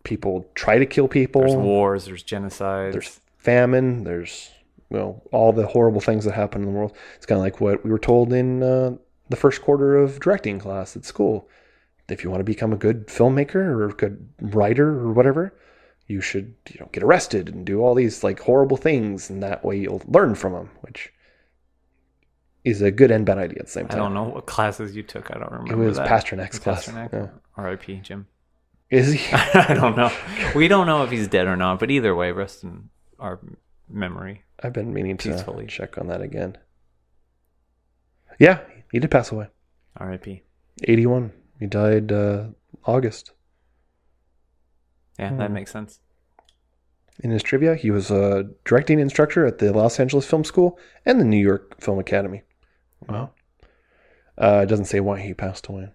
people 0.02 0.46
try 0.54 0.78
to 0.78 0.86
kill 0.86 1.08
people. 1.08 1.42
There's 1.42 1.54
wars, 1.54 2.06
there's 2.06 2.22
genocide. 2.22 2.94
There's 2.94 3.20
famine. 3.36 4.04
There's 4.04 4.50
well, 4.88 5.22
all 5.30 5.52
the 5.52 5.66
horrible 5.66 6.00
things 6.00 6.24
that 6.24 6.34
happen 6.34 6.62
in 6.62 6.68
the 6.68 6.72
world. 6.72 6.96
It's 7.16 7.26
kind 7.26 7.38
of 7.38 7.44
like 7.44 7.60
what 7.60 7.84
we 7.84 7.90
were 7.90 7.98
told 7.98 8.32
in 8.32 8.62
uh, 8.62 8.96
the 9.28 9.36
first 9.36 9.62
quarter 9.62 9.96
of 9.96 10.18
directing 10.20 10.58
class 10.58 10.96
at 10.96 11.04
school. 11.04 11.48
If 12.12 12.24
you 12.24 12.30
want 12.30 12.40
to 12.40 12.44
become 12.44 12.72
a 12.72 12.76
good 12.76 13.06
filmmaker 13.08 13.54
or 13.56 13.88
a 13.88 13.92
good 13.92 14.28
writer 14.40 14.88
or 14.88 15.12
whatever, 15.12 15.54
you 16.06 16.20
should 16.20 16.54
you 16.72 16.80
know 16.80 16.88
get 16.92 17.02
arrested 17.02 17.48
and 17.48 17.64
do 17.64 17.80
all 17.80 17.94
these 17.94 18.22
like 18.24 18.40
horrible 18.40 18.76
things, 18.76 19.30
and 19.30 19.42
that 19.42 19.64
way 19.64 19.78
you'll 19.78 20.02
learn 20.06 20.34
from 20.34 20.52
them, 20.52 20.70
which 20.80 21.12
is 22.64 22.82
a 22.82 22.90
good 22.90 23.10
and 23.10 23.24
bad 23.24 23.38
idea 23.38 23.58
at 23.60 23.66
the 23.66 23.70
same 23.72 23.88
time. 23.88 23.98
I 23.98 24.02
don't 24.02 24.14
know 24.14 24.24
what 24.24 24.46
classes 24.46 24.94
you 24.94 25.02
took. 25.02 25.30
I 25.34 25.38
don't 25.38 25.50
remember. 25.52 25.82
It 25.82 25.86
was 25.86 25.96
that. 25.96 26.08
Pasternak's 26.08 26.56
It 26.58 26.66
was 26.66 26.84
class, 26.84 26.88
Pasternak? 26.88 27.12
yeah. 27.12 27.26
R.I.P. 27.56 27.96
Jim. 28.02 28.26
Is 28.90 29.12
he? 29.12 29.20
I 29.32 29.72
don't 29.74 29.96
know. 29.96 30.12
We 30.54 30.66
don't 30.68 30.86
know 30.86 31.04
if 31.04 31.10
he's 31.10 31.28
dead 31.28 31.46
or 31.46 31.56
not, 31.56 31.78
but 31.78 31.90
either 31.90 32.14
way, 32.14 32.32
rest 32.32 32.64
in 32.64 32.90
our 33.18 33.38
memory. 33.88 34.42
I've 34.62 34.72
been 34.72 34.92
meaning 34.92 35.16
to 35.18 35.30
Peacefully. 35.32 35.66
check 35.68 35.96
on 35.96 36.08
that 36.08 36.20
again. 36.20 36.58
Yeah, 38.38 38.60
he 38.92 38.98
did 38.98 39.10
pass 39.10 39.30
away. 39.32 39.48
R.I.P. 39.96 40.42
81. 40.84 41.32
He 41.60 41.66
died 41.66 42.10
uh, 42.10 42.46
August. 42.86 43.32
Yeah, 45.18 45.36
that 45.36 45.48
Hmm. 45.48 45.54
makes 45.54 45.70
sense. 45.70 46.00
In 47.22 47.30
his 47.30 47.42
trivia, 47.42 47.74
he 47.74 47.90
was 47.90 48.10
a 48.10 48.48
directing 48.64 48.98
instructor 48.98 49.44
at 49.44 49.58
the 49.58 49.72
Los 49.72 50.00
Angeles 50.00 50.26
Film 50.26 50.42
School 50.42 50.78
and 51.04 51.20
the 51.20 51.24
New 51.24 51.36
York 51.36 51.78
Film 51.80 51.98
Academy. 51.98 52.42
Wow. 53.08 53.30
Uh, 54.38 54.60
it 54.62 54.66
doesn't 54.70 54.86
say 54.86 55.00
why 55.00 55.20
he 55.20 55.34
passed 55.34 55.66
away. 55.66 55.90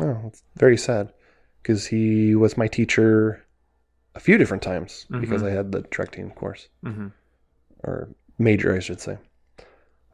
Oh, 0.00 0.20
it's 0.28 0.44
very 0.56 0.76
sad 0.76 1.12
because 1.60 1.86
he 1.86 2.36
was 2.36 2.56
my 2.56 2.68
teacher 2.68 3.44
a 4.14 4.20
few 4.20 4.38
different 4.38 4.62
times 4.62 5.06
because 5.10 5.42
Mhm. 5.42 5.46
I 5.48 5.50
had 5.50 5.72
the 5.72 5.80
directing 5.90 6.30
course 6.30 6.68
Mhm. 6.84 7.10
or 7.82 8.08
major, 8.38 8.72
I 8.72 8.78
should 8.78 9.00
say. 9.00 9.18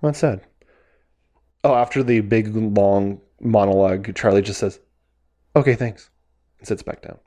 Well, 0.01 0.13
that's 0.13 0.19
sad. 0.21 0.41
Oh, 1.63 1.75
after 1.75 2.03
the 2.03 2.21
big 2.21 2.55
long 2.57 3.21
monologue, 3.41 4.15
Charlie 4.15 4.41
just 4.41 4.61
says, 4.61 4.81
"Okay, 5.57 5.75
thanks," 5.75 6.11
and 6.59 6.69
sits 6.69 6.83
back 6.83 7.03
down. 7.03 7.19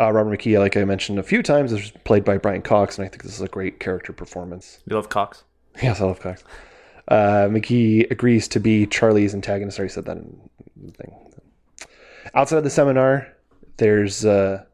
Uh, 0.00 0.12
Robert 0.12 0.38
McKee, 0.38 0.58
like 0.58 0.76
I 0.76 0.84
mentioned 0.84 1.18
a 1.18 1.24
few 1.24 1.42
times, 1.42 1.72
is 1.72 1.90
played 2.04 2.24
by 2.24 2.38
Brian 2.38 2.62
Cox, 2.62 2.98
and 2.98 3.04
I 3.04 3.08
think 3.08 3.24
this 3.24 3.34
is 3.34 3.40
a 3.40 3.48
great 3.48 3.80
character 3.80 4.12
performance. 4.12 4.78
You 4.86 4.94
love 4.94 5.08
Cox? 5.08 5.44
Yes, 5.82 6.00
I 6.00 6.04
love 6.04 6.20
Cox. 6.20 6.44
Uh, 7.08 7.48
McKee 7.48 8.10
agrees 8.10 8.46
to 8.48 8.60
be 8.60 8.86
Charlie's 8.86 9.34
antagonist. 9.34 9.78
I 9.78 9.80
already 9.80 9.92
said 9.92 10.04
that 10.04 10.18
in 10.18 10.50
the 10.76 10.92
thing. 10.92 11.12
Outside 12.34 12.58
of 12.58 12.64
the 12.64 12.70
seminar, 12.70 13.26
there's 13.78 14.24
uh, 14.24 14.64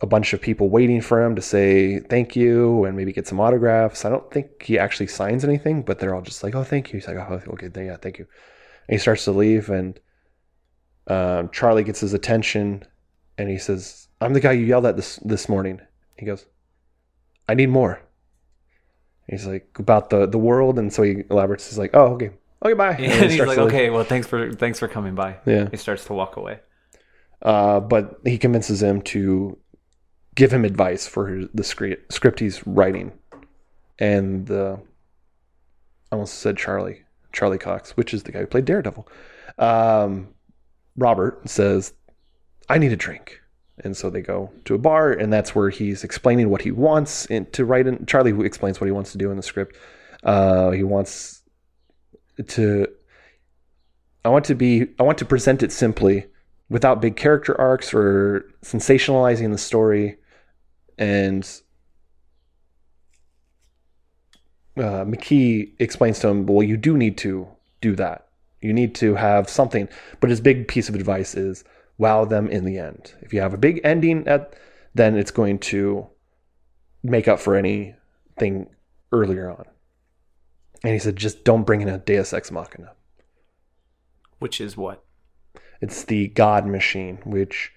a 0.00 0.06
bunch 0.06 0.32
of 0.32 0.40
people 0.40 0.68
waiting 0.68 1.00
for 1.00 1.22
him 1.22 1.34
to 1.34 1.42
say 1.42 1.98
thank 1.98 2.36
you 2.36 2.84
and 2.84 2.96
maybe 2.96 3.12
get 3.12 3.26
some 3.26 3.40
autographs. 3.40 4.04
I 4.04 4.10
don't 4.10 4.30
think 4.30 4.62
he 4.62 4.78
actually 4.78 5.06
signs 5.06 5.44
anything, 5.44 5.82
but 5.82 5.98
they're 5.98 6.14
all 6.14 6.22
just 6.22 6.42
like, 6.42 6.54
"Oh, 6.54 6.64
thank 6.64 6.92
you." 6.92 6.98
He's 6.98 7.08
like, 7.08 7.16
"Oh, 7.16 7.40
okay, 7.54 7.70
yeah, 7.84 7.96
thank 7.96 8.18
you." 8.18 8.26
And 8.88 8.94
he 8.94 8.98
starts 8.98 9.24
to 9.24 9.32
leave, 9.32 9.70
and 9.70 9.98
um, 11.06 11.50
Charlie 11.50 11.84
gets 11.84 12.00
his 12.00 12.14
attention, 12.14 12.84
and 13.38 13.48
he 13.48 13.58
says, 13.58 14.08
"I'm 14.20 14.32
the 14.32 14.40
guy 14.40 14.52
you 14.52 14.64
yelled 14.64 14.86
at 14.86 14.96
this 14.96 15.16
this 15.24 15.48
morning." 15.48 15.80
He 16.16 16.26
goes, 16.26 16.46
"I 17.48 17.54
need 17.54 17.68
more." 17.68 18.00
He's 19.28 19.46
like 19.46 19.68
about 19.78 20.10
the 20.10 20.26
the 20.26 20.38
world, 20.38 20.78
and 20.78 20.92
so 20.92 21.02
he 21.02 21.24
elaborates. 21.30 21.68
He's 21.68 21.78
like, 21.78 21.90
"Oh, 21.94 22.14
okay, 22.14 22.30
okay, 22.62 22.74
bye." 22.74 22.94
Then 22.94 23.10
and 23.22 23.30
he's 23.30 23.40
like, 23.40 23.58
leave. 23.58 23.66
okay, 23.66 23.90
well, 23.90 24.04
thanks 24.04 24.26
for 24.26 24.52
thanks 24.52 24.78
for 24.78 24.88
coming 24.88 25.14
by. 25.14 25.36
Yeah. 25.46 25.68
He 25.70 25.76
starts 25.76 26.04
to 26.06 26.12
walk 26.12 26.36
away. 26.36 26.60
Uh, 27.42 27.80
but 27.80 28.20
he 28.24 28.38
convinces 28.38 28.82
him 28.82 29.02
to 29.02 29.58
give 30.34 30.52
him 30.52 30.64
advice 30.64 31.06
for 31.06 31.44
the 31.52 31.64
script, 31.64 32.12
script 32.12 32.40
he's 32.40 32.66
writing, 32.66 33.12
and 33.98 34.46
the 34.46 34.80
I 36.10 36.16
almost 36.16 36.34
said 36.34 36.56
Charlie 36.56 37.02
Charlie 37.32 37.58
Cox, 37.58 37.96
which 37.96 38.14
is 38.14 38.22
the 38.22 38.32
guy 38.32 38.40
who 38.40 38.46
played 38.46 38.64
Daredevil. 38.64 39.08
Um, 39.58 40.33
Robert 40.96 41.48
says, 41.48 41.92
"I 42.68 42.78
need 42.78 42.92
a 42.92 42.96
drink." 42.96 43.40
And 43.82 43.96
so 43.96 44.08
they 44.08 44.20
go 44.20 44.52
to 44.66 44.74
a 44.74 44.78
bar, 44.78 45.10
and 45.12 45.32
that's 45.32 45.54
where 45.54 45.68
he's 45.68 46.04
explaining 46.04 46.48
what 46.48 46.62
he 46.62 46.70
wants 46.70 47.26
to 47.26 47.64
write. 47.64 47.88
In 47.88 48.06
Charlie 48.06 48.30
who 48.30 48.42
explains 48.42 48.80
what 48.80 48.86
he 48.86 48.92
wants 48.92 49.10
to 49.12 49.18
do 49.18 49.30
in 49.30 49.36
the 49.36 49.42
script. 49.42 49.76
Uh, 50.22 50.70
he 50.70 50.84
wants 50.84 51.42
to. 52.48 52.86
I 54.24 54.28
want 54.28 54.44
to 54.46 54.54
be. 54.54 54.86
I 54.98 55.02
want 55.02 55.18
to 55.18 55.24
present 55.24 55.62
it 55.62 55.72
simply, 55.72 56.26
without 56.68 57.02
big 57.02 57.16
character 57.16 57.60
arcs 57.60 57.92
or 57.92 58.46
sensationalizing 58.62 59.50
the 59.50 59.58
story. 59.58 60.16
And 60.96 61.42
uh, 64.76 65.04
McKee 65.04 65.72
explains 65.80 66.20
to 66.20 66.28
him, 66.28 66.46
"Well, 66.46 66.62
you 66.62 66.76
do 66.76 66.96
need 66.96 67.18
to 67.18 67.48
do 67.80 67.96
that. 67.96 68.28
You 68.64 68.72
need 68.72 68.94
to 68.96 69.14
have 69.14 69.48
something." 69.48 69.88
But 70.20 70.30
his 70.30 70.40
big 70.40 70.66
piece 70.68 70.88
of 70.88 70.94
advice 70.94 71.34
is 71.34 71.64
wow 71.98 72.24
them 72.24 72.48
in 72.48 72.64
the 72.64 72.78
end. 72.78 73.14
If 73.20 73.32
you 73.32 73.40
have 73.40 73.54
a 73.54 73.58
big 73.58 73.80
ending 73.84 74.26
at, 74.26 74.54
then 74.94 75.16
it's 75.16 75.30
going 75.30 75.58
to 75.58 76.08
make 77.02 77.28
up 77.28 77.38
for 77.38 77.54
anything 77.54 78.68
earlier 79.12 79.50
on. 79.50 79.64
And 80.82 80.92
he 80.92 80.98
said, 80.98 81.16
just 81.16 81.44
don't 81.44 81.64
bring 81.64 81.80
in 81.80 81.88
a 81.88 81.98
Deus 81.98 82.32
Ex 82.32 82.50
Machina. 82.50 82.92
Which 84.38 84.60
is 84.60 84.76
what? 84.76 85.04
It's 85.80 86.04
the 86.04 86.28
God 86.28 86.66
machine, 86.66 87.18
which 87.24 87.72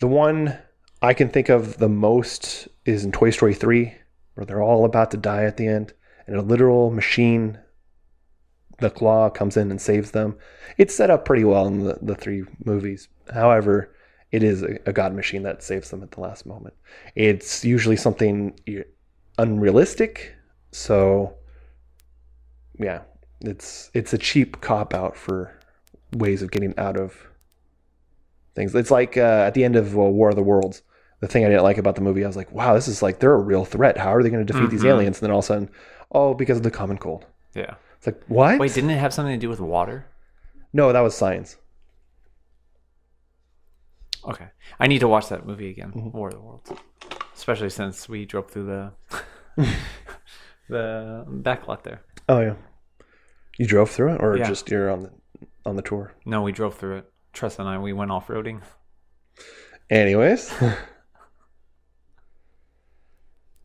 the 0.00 0.08
one 0.08 0.58
I 1.00 1.14
can 1.14 1.28
think 1.28 1.48
of 1.48 1.78
the 1.78 1.88
most 1.88 2.68
is 2.84 3.04
in 3.04 3.12
Toy 3.12 3.30
Story 3.30 3.54
3, 3.54 3.94
where 4.34 4.44
they're 4.44 4.62
all 4.62 4.84
about 4.84 5.10
to 5.12 5.16
die 5.16 5.44
at 5.44 5.56
the 5.56 5.66
end, 5.66 5.92
and 6.26 6.36
a 6.36 6.42
literal 6.42 6.90
machine, 6.90 7.58
the 8.78 8.90
claw, 8.90 9.30
comes 9.30 9.56
in 9.56 9.70
and 9.70 9.80
saves 9.80 10.10
them. 10.10 10.36
It's 10.78 10.94
set 10.94 11.10
up 11.10 11.24
pretty 11.24 11.44
well 11.44 11.66
in 11.66 11.84
the, 11.84 11.98
the 12.02 12.14
three 12.14 12.44
movies. 12.64 13.08
However, 13.32 13.94
it 14.30 14.42
is 14.42 14.62
a, 14.62 14.78
a 14.86 14.92
God 14.92 15.14
machine 15.14 15.42
that 15.44 15.62
saves 15.62 15.90
them 15.90 16.02
at 16.02 16.10
the 16.12 16.20
last 16.20 16.46
moment. 16.46 16.74
It's 17.14 17.64
usually 17.64 17.96
something 17.96 18.58
unrealistic, 19.38 20.34
so 20.70 21.34
yeah, 22.78 23.02
it's 23.40 23.90
it's 23.94 24.12
a 24.12 24.18
cheap 24.18 24.60
cop 24.60 24.94
out 24.94 25.16
for 25.16 25.56
ways 26.16 26.42
of 26.42 26.50
getting 26.50 26.74
out 26.78 26.96
of 26.98 27.16
things. 28.54 28.74
It's 28.74 28.90
like 28.90 29.16
uh, 29.16 29.44
at 29.46 29.54
the 29.54 29.64
end 29.64 29.76
of 29.76 29.94
uh, 29.96 30.00
War 30.00 30.30
of 30.30 30.36
the 30.36 30.42
Worlds. 30.42 30.82
The 31.20 31.28
thing 31.28 31.44
I 31.44 31.48
didn't 31.48 31.62
like 31.62 31.78
about 31.78 31.94
the 31.94 32.00
movie, 32.00 32.24
I 32.24 32.26
was 32.26 32.36
like, 32.36 32.50
"Wow, 32.50 32.74
this 32.74 32.88
is 32.88 33.00
like 33.00 33.20
they're 33.20 33.34
a 33.34 33.38
real 33.38 33.64
threat. 33.64 33.96
How 33.96 34.12
are 34.12 34.22
they 34.24 34.30
going 34.30 34.44
to 34.44 34.52
defeat 34.52 34.70
these 34.70 34.82
Mhm. 34.82 34.88
aliens?" 34.88 35.18
And 35.18 35.26
then 35.26 35.30
all 35.30 35.38
of 35.38 35.44
a 35.44 35.46
sudden, 35.46 35.70
oh, 36.10 36.34
because 36.34 36.56
of 36.56 36.64
the 36.64 36.70
common 36.70 36.98
cold. 36.98 37.26
Yeah. 37.54 37.74
It's 38.02 38.06
like 38.08 38.24
what? 38.26 38.58
Wait, 38.58 38.74
didn't 38.74 38.90
it 38.90 38.98
have 38.98 39.14
something 39.14 39.32
to 39.32 39.38
do 39.38 39.48
with 39.48 39.60
water? 39.60 40.06
No, 40.72 40.92
that 40.92 41.00
was 41.00 41.16
science. 41.16 41.56
Okay. 44.24 44.46
I 44.80 44.88
need 44.88 44.98
to 45.00 45.08
watch 45.08 45.28
that 45.28 45.46
movie 45.46 45.70
again, 45.70 45.92
Mm-hmm. 45.92 46.10
War 46.16 46.28
of 46.28 46.34
the 46.34 46.40
Worlds. 46.40 46.72
Especially 47.34 47.70
since 47.70 48.08
we 48.08 48.24
drove 48.24 48.50
through 48.50 48.66
the 48.66 48.92
the 50.68 51.24
backlot 51.28 51.84
there. 51.84 52.02
Oh 52.28 52.40
yeah, 52.40 52.54
you 53.58 53.66
drove 53.66 53.90
through 53.90 54.14
it, 54.14 54.20
or 54.20 54.36
Yeah. 54.36 54.48
just 54.48 54.68
you're 54.68 54.90
on 54.90 55.02
the 55.04 55.10
on 55.64 55.76
the 55.76 55.82
tour. 55.82 56.12
No, 56.24 56.42
we 56.42 56.50
drove 56.50 56.74
through 56.76 56.98
it. 56.98 57.12
Tress 57.32 57.58
and 57.60 57.68
I, 57.68 57.78
we 57.78 57.92
went 57.92 58.10
off 58.10 58.26
roading. 58.28 58.62
Anyways. 59.90 60.52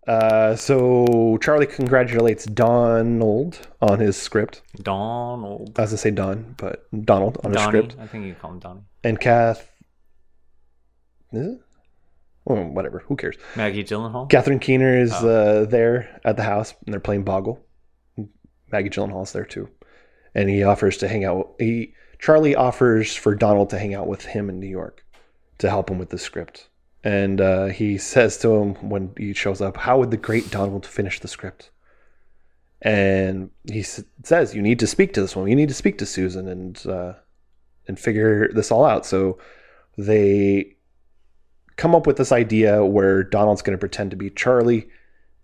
Uh, 0.08 0.56
so 0.56 1.38
Charlie 1.42 1.66
congratulates 1.66 2.46
Donald 2.46 3.68
on 3.82 4.00
his 4.00 4.16
script. 4.16 4.62
Donald. 4.82 5.74
I 5.78 5.82
was 5.82 5.92
gonna 5.92 5.98
say 5.98 6.12
Don, 6.12 6.56
but 6.58 6.86
Donald 7.06 7.38
on 7.44 7.52
his 7.52 7.62
script. 7.62 7.96
I 8.00 8.08
think 8.08 8.26
you 8.26 8.34
call 8.36 8.52
him 8.52 8.60
Donnie. 8.60 8.82
And 9.04 9.20
Kath, 9.20 9.70
is 11.34 11.48
it? 11.56 11.60
Well, 12.46 12.64
whatever. 12.70 13.00
Who 13.08 13.18
cares? 13.18 13.36
Maggie 13.58 13.84
Gyllenhaal. 13.84 14.30
Catherine 14.30 14.60
Keener 14.60 14.98
is 14.98 15.12
Oh. 15.14 15.28
uh, 15.28 15.66
there 15.66 16.22
at 16.24 16.38
the 16.38 16.44
house, 16.44 16.74
and 16.86 16.94
they're 16.94 17.02
playing 17.02 17.24
Boggle. 17.24 17.60
Maggie 18.72 18.90
Gyllenhaal's 18.90 19.34
there 19.34 19.44
too, 19.46 19.70
and 20.34 20.50
he 20.50 20.64
offers 20.64 20.98
to 20.98 21.08
hang 21.10 21.26
out. 21.26 21.56
He 21.60 21.94
Charlie 22.20 22.56
offers 22.56 23.14
for 23.14 23.36
Donald 23.36 23.70
to 23.72 23.80
hang 23.80 23.94
out 23.94 24.08
with 24.08 24.24
him 24.26 24.50
in 24.50 24.60
New 24.60 24.68
York 24.70 25.04
to 25.58 25.70
help 25.70 25.90
him 25.92 25.98
with 26.00 26.10
the 26.10 26.18
script, 26.18 26.70
and 27.04 27.40
uh, 27.40 27.66
he 27.68 27.98
says 27.98 28.38
to 28.40 28.56
him 28.56 28.90
when 28.90 29.14
he 29.18 29.34
shows 29.34 29.62
up, 29.62 29.78
"How 29.78 30.00
would 30.00 30.12
the 30.12 30.18
great 30.18 30.52
Donald 30.52 30.86
finish 30.86 31.20
the 31.20 31.28
script?" 31.28 31.72
And 32.82 33.50
he 33.72 33.80
s- 33.80 34.04
says, 34.24 34.54
"You 34.54 34.62
need 34.62 34.80
to 34.80 34.88
speak 34.88 35.14
to 35.14 35.22
this 35.22 35.36
woman. 35.36 35.50
You 35.50 35.56
need 35.56 35.70
to 35.70 35.74
speak 35.76 35.98
to 36.00 36.06
Susan 36.06 36.48
and 36.48 36.86
uh, 36.88 37.14
and 37.88 38.00
figure 38.00 38.52
this 38.54 38.72
all 38.72 38.86
out." 38.86 39.06
So 39.06 39.40
they 39.98 40.76
come 41.76 41.96
up 41.96 42.08
with 42.08 42.18
this 42.18 42.32
idea 42.32 42.84
where 42.84 43.24
Donald's 43.24 43.62
going 43.62 43.78
to 43.78 43.80
pretend 43.80 44.12
to 44.12 44.18
be 44.18 44.30
Charlie, 44.30 44.90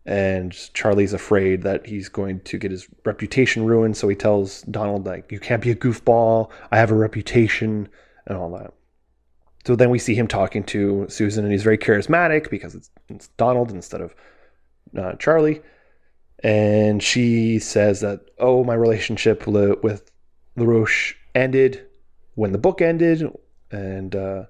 and 0.06 0.52
Charlie's 0.74 1.14
afraid 1.14 1.62
that 1.62 1.86
he's 1.86 2.10
going 2.10 2.42
to 2.42 2.58
get 2.58 2.72
his 2.72 2.88
reputation 3.06 3.66
ruined. 3.66 3.96
So 3.98 4.10
he 4.10 4.16
tells 4.16 4.64
Donald, 4.64 5.06
like, 5.06 5.32
you 5.32 5.40
can't 5.40 5.62
be 5.62 5.72
a 5.72 5.76
goofball. 5.76 6.50
I 6.72 6.78
have 6.78 6.92
a 6.92 6.96
reputation, 6.96 7.88
and 8.26 8.38
all 8.38 8.52
that. 8.58 8.74
So 9.66 9.76
then 9.76 9.90
we 9.90 10.00
see 10.00 10.16
him 10.16 10.28
talking 10.28 10.64
to 10.66 11.08
Susan, 11.10 11.46
and 11.46 11.52
he's 11.52 11.64
very 11.64 11.78
charismatic 11.78 12.50
because 12.50 12.76
it's, 12.76 12.90
it's 13.08 13.28
Donald 13.38 13.72
instead 13.72 14.02
of 14.02 14.14
uh, 14.98 15.14
Charlie. 15.14 15.62
And 16.44 17.02
she 17.02 17.60
says 17.60 18.02
that, 18.02 18.22
oh, 18.40 18.64
my 18.64 18.74
relationship 18.74 19.48
with 19.48 20.12
LaRoche 20.58 21.16
ended 21.34 21.86
when 22.36 22.52
the 22.52 22.58
book 22.58 22.82
ended, 22.82 23.26
and 23.72 24.16
uh, 24.16 24.44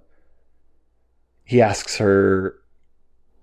he 1.46 1.62
asks 1.62 1.98
her 1.98 2.56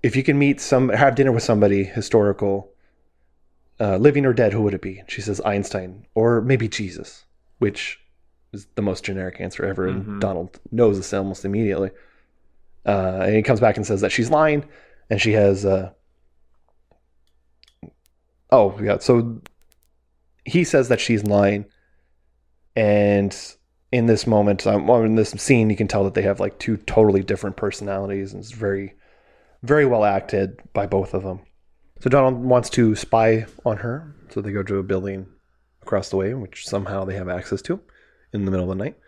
if 0.02 0.16
you 0.16 0.22
can 0.22 0.38
meet 0.38 0.60
some, 0.60 0.88
have 0.88 1.14
dinner 1.14 1.32
with 1.32 1.42
somebody 1.42 1.84
historical, 1.84 2.72
uh, 3.78 3.96
living 3.96 4.26
or 4.26 4.32
dead, 4.32 4.52
who 4.52 4.62
would 4.62 4.74
it 4.74 4.82
be? 4.82 4.98
And 4.98 5.10
she 5.10 5.20
says 5.20 5.40
Einstein 5.44 6.06
or 6.14 6.40
maybe 6.40 6.68
Jesus, 6.68 7.24
which 7.58 8.00
is 8.52 8.66
the 8.74 8.82
most 8.82 9.04
generic 9.04 9.40
answer 9.40 9.64
ever, 9.64 9.86
and 9.86 10.04
Mhm. 10.04 10.20
Donald 10.20 10.58
knows 10.72 10.96
this 10.96 11.12
almost 11.14 11.44
immediately. 11.44 11.90
Uh, 12.86 13.20
and 13.22 13.36
he 13.36 13.42
comes 13.42 13.60
back 13.60 13.76
and 13.76 13.86
says 13.86 14.00
that 14.00 14.12
she's 14.12 14.30
lying, 14.30 14.64
and 15.08 15.20
she 15.20 15.32
has. 15.32 15.64
Uh, 15.64 15.90
oh 18.50 18.78
yeah, 18.80 18.98
so 18.98 19.40
he 20.44 20.64
says 20.64 20.88
that 20.88 21.00
she's 21.00 21.24
lying, 21.24 21.64
and 22.74 23.36
in 23.92 24.06
this 24.06 24.26
moment, 24.26 24.66
um, 24.66 24.86
well, 24.86 25.02
in 25.02 25.16
this 25.16 25.30
scene, 25.30 25.68
you 25.70 25.76
can 25.76 25.88
tell 25.88 26.04
that 26.04 26.14
they 26.14 26.22
have 26.22 26.40
like 26.40 26.58
two 26.58 26.76
totally 26.76 27.22
different 27.22 27.56
personalities, 27.56 28.32
and 28.32 28.40
it's 28.42 28.52
very, 28.52 28.94
very 29.62 29.84
well 29.84 30.04
acted 30.04 30.58
by 30.72 30.86
both 30.86 31.12
of 31.14 31.22
them. 31.22 31.40
So 32.00 32.08
Donald 32.08 32.36
wants 32.42 32.70
to 32.70 32.94
spy 32.94 33.46
on 33.64 33.78
her, 33.78 34.14
so 34.30 34.40
they 34.40 34.52
go 34.52 34.62
to 34.62 34.78
a 34.78 34.82
building 34.82 35.26
across 35.82 36.08
the 36.08 36.16
way, 36.16 36.34
which 36.34 36.66
somehow 36.66 37.04
they 37.04 37.14
have 37.16 37.28
access 37.28 37.60
to 37.62 37.80
in 38.32 38.44
the 38.44 38.50
middle 38.50 38.70
of 38.70 38.76
the 38.76 38.84
night. 38.84 38.98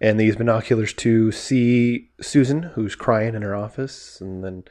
And 0.00 0.18
they 0.18 0.26
use 0.26 0.36
binoculars 0.36 0.92
to 0.94 1.32
see 1.32 2.10
Susan, 2.20 2.62
who's 2.62 2.94
crying 2.94 3.34
in 3.34 3.42
her 3.42 3.54
office, 3.54 4.20
and 4.20 4.44
then 4.44 4.64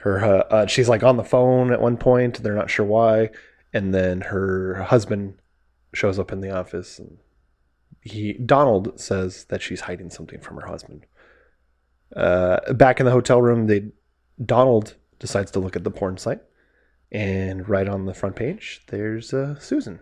her 0.00 0.24
uh, 0.24 0.38
uh, 0.50 0.66
she's 0.66 0.88
like 0.88 1.02
on 1.02 1.18
the 1.18 1.24
phone 1.24 1.72
at 1.72 1.80
one 1.80 1.98
point. 1.98 2.42
They're 2.42 2.54
not 2.54 2.70
sure 2.70 2.86
why, 2.86 3.30
and 3.72 3.94
then 3.94 4.22
her 4.22 4.82
husband 4.84 5.34
shows 5.92 6.18
up 6.18 6.32
in 6.32 6.40
the 6.40 6.50
office, 6.50 6.98
and 6.98 7.18
he 8.00 8.32
Donald 8.32 8.98
says 8.98 9.44
that 9.50 9.60
she's 9.60 9.82
hiding 9.82 10.10
something 10.10 10.40
from 10.40 10.56
her 10.56 10.66
husband. 10.66 11.04
Uh, 12.16 12.72
back 12.72 12.98
in 12.98 13.06
the 13.06 13.12
hotel 13.12 13.42
room, 13.42 13.66
they 13.66 13.90
Donald 14.42 14.94
decides 15.18 15.50
to 15.50 15.60
look 15.60 15.76
at 15.76 15.84
the 15.84 15.90
porn 15.90 16.16
site, 16.16 16.40
and 17.12 17.68
right 17.68 17.88
on 17.88 18.06
the 18.06 18.14
front 18.14 18.36
page, 18.36 18.82
there's 18.88 19.34
uh, 19.34 19.58
Susan, 19.58 20.00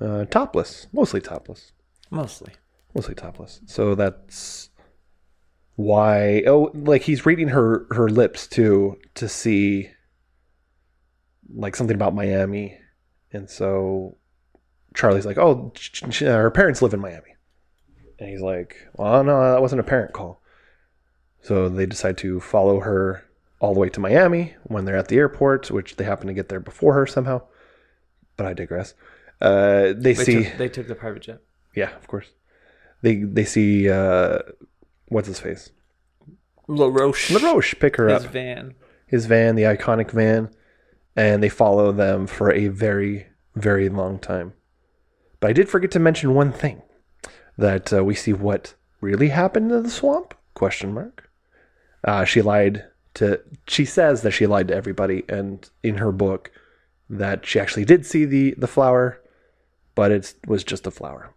uh, 0.00 0.24
topless, 0.24 0.86
mostly 0.92 1.20
topless, 1.20 1.72
Mostly. 2.10 2.52
mostly 2.94 3.14
topless. 3.14 3.60
So 3.66 3.94
that's 3.94 4.70
why. 5.76 6.42
Oh, 6.46 6.70
like 6.74 7.02
he's 7.02 7.26
reading 7.26 7.48
her 7.48 7.86
her 7.90 8.08
lips 8.08 8.46
too 8.46 8.96
to 9.14 9.28
see 9.28 9.90
like 11.54 11.76
something 11.76 11.94
about 11.94 12.14
Miami, 12.14 12.78
and 13.32 13.48
so 13.48 14.16
Charlie's 14.94 15.26
like, 15.26 15.38
"Oh, 15.38 15.72
sh- 15.76 16.02
sh- 16.10 16.20
her 16.22 16.50
parents 16.50 16.82
live 16.82 16.94
in 16.94 17.00
Miami," 17.00 17.34
and 18.18 18.28
he's 18.28 18.40
like, 18.40 18.88
"Well, 18.94 19.22
no, 19.24 19.52
that 19.52 19.60
wasn't 19.62 19.80
a 19.80 19.84
parent 19.84 20.12
call." 20.12 20.42
So 21.42 21.68
they 21.68 21.86
decide 21.86 22.18
to 22.18 22.40
follow 22.40 22.80
her 22.80 23.24
all 23.60 23.74
the 23.74 23.80
way 23.80 23.88
to 23.90 24.00
Miami 24.00 24.54
when 24.64 24.84
they're 24.84 24.96
at 24.96 25.08
the 25.08 25.16
airport, 25.16 25.70
which 25.70 25.96
they 25.96 26.04
happen 26.04 26.26
to 26.26 26.34
get 26.34 26.48
there 26.48 26.60
before 26.60 26.94
her 26.94 27.06
somehow. 27.06 27.42
But 28.36 28.46
I 28.46 28.54
digress. 28.54 28.94
Uh, 29.40 29.92
they, 29.96 30.12
They 30.12 30.14
see, 30.14 30.44
took, 30.44 30.56
they 30.58 30.68
took 30.68 30.88
the 30.88 30.94
private 30.94 31.22
jet. 31.22 31.40
Yeah, 31.78 31.94
of 31.96 32.06
course. 32.08 32.28
They 33.02 33.16
they 33.16 33.44
see 33.44 33.88
uh, 33.88 34.38
what's 35.08 35.28
his 35.28 35.40
face, 35.40 35.70
LaRoche. 36.66 37.30
LaRoche 37.30 37.74
pick 37.78 37.96
her 37.96 38.08
His 38.08 38.24
up, 38.24 38.32
van. 38.32 38.74
his 39.06 39.26
van, 39.26 39.54
the 39.56 39.62
iconic 39.62 40.10
van, 40.10 40.50
and 41.14 41.42
they 41.42 41.48
follow 41.48 41.92
them 41.92 42.26
for 42.26 42.52
a 42.52 42.68
very 42.68 43.26
very 43.54 43.88
long 43.88 44.18
time. 44.18 44.52
But 45.40 45.50
I 45.50 45.52
did 45.52 45.68
forget 45.68 45.90
to 45.92 45.98
mention 46.00 46.34
one 46.34 46.52
thing 46.52 46.82
that 47.56 47.92
uh, 47.92 48.04
we 48.04 48.14
see 48.14 48.32
what 48.32 48.74
really 49.00 49.28
happened 49.28 49.70
in 49.72 49.82
the 49.84 49.90
swamp? 49.90 50.34
Question 50.54 50.92
mark. 50.92 51.30
Uh, 52.02 52.24
she 52.24 52.42
lied 52.42 52.84
to. 53.14 53.40
She 53.68 53.84
says 53.84 54.22
that 54.22 54.32
she 54.32 54.46
lied 54.46 54.68
to 54.68 54.74
everybody, 54.74 55.22
and 55.28 55.68
in 55.82 55.98
her 55.98 56.10
book, 56.12 56.50
that 57.08 57.46
she 57.46 57.60
actually 57.60 57.84
did 57.84 58.04
see 58.04 58.24
the 58.24 58.54
the 58.58 58.66
flower, 58.66 59.20
but 59.94 60.10
it 60.10 60.34
was 60.46 60.64
just 60.64 60.86
a 60.86 60.90
flower. 60.90 61.30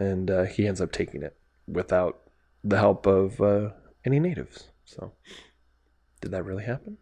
And 0.00 0.30
uh, 0.30 0.42
he 0.44 0.66
ends 0.66 0.80
up 0.80 0.90
taking 0.90 1.22
it 1.22 1.36
without 1.68 2.22
the 2.64 2.78
help 2.78 3.06
of 3.06 3.40
uh, 3.40 3.70
any 4.04 4.18
natives. 4.18 4.64
So, 4.84 5.12
did 6.20 6.32
that 6.32 6.44
really 6.44 6.64
happen? 6.64 6.96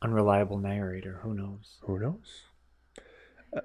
Unreliable 0.00 0.58
narrator. 0.58 1.20
Who 1.22 1.34
knows? 1.34 1.76
Who 1.82 1.98
knows? 1.98 2.42
Uh, 3.54 3.60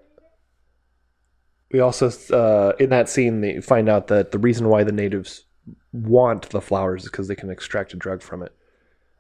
We 1.72 1.80
also, 1.80 2.10
uh, 2.36 2.74
in 2.80 2.90
that 2.90 3.08
scene, 3.08 3.42
they 3.42 3.62
find 3.62 3.88
out 3.88 4.08
that 4.08 4.32
the 4.32 4.40
reason 4.40 4.68
why 4.68 4.84
the 4.84 4.92
natives 4.92 5.46
want 5.94 6.50
the 6.50 6.62
flowers 6.62 7.04
is 7.04 7.12
because 7.12 7.28
they 7.28 7.36
can 7.36 7.50
extract 7.50 7.94
a 7.94 7.98
drug 7.98 8.22
from 8.22 8.42
it. 8.44 8.54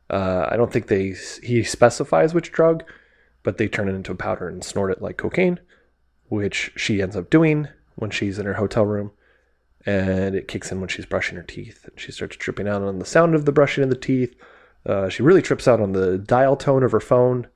Uh, 0.09 0.47
I 0.49 0.57
don't 0.57 0.73
think 0.73 0.87
they 0.87 1.15
he 1.43 1.63
specifies 1.63 2.33
which 2.33 2.51
drug, 2.51 2.83
but 3.43 3.57
they 3.57 3.67
turn 3.67 3.87
it 3.87 3.93
into 3.93 4.11
a 4.11 4.15
powder 4.15 4.49
and 4.49 4.63
snort 4.63 4.91
it 4.91 5.01
like 5.01 5.17
cocaine, 5.17 5.59
which 6.27 6.71
she 6.75 7.01
ends 7.01 7.15
up 7.15 7.29
doing 7.29 7.67
when 7.95 8.09
she's 8.09 8.39
in 8.39 8.45
her 8.45 8.53
hotel 8.55 8.85
room, 8.85 9.11
and 9.85 10.35
it 10.35 10.47
kicks 10.47 10.71
in 10.71 10.79
when 10.79 10.89
she's 10.89 11.05
brushing 11.05 11.35
her 11.37 11.43
teeth, 11.43 11.85
and 11.89 11.99
she 11.99 12.11
starts 12.11 12.35
tripping 12.35 12.67
out 12.67 12.81
on 12.81 12.99
the 12.99 13.05
sound 13.05 13.35
of 13.35 13.45
the 13.45 13.51
brushing 13.51 13.83
of 13.83 13.89
the 13.89 13.95
teeth. 13.95 14.35
Uh, 14.85 15.09
she 15.09 15.23
really 15.23 15.41
trips 15.41 15.67
out 15.67 15.79
on 15.79 15.91
the 15.91 16.17
dial 16.17 16.55
tone 16.55 16.83
of 16.83 16.91
her 16.91 16.99
phone. 16.99 17.47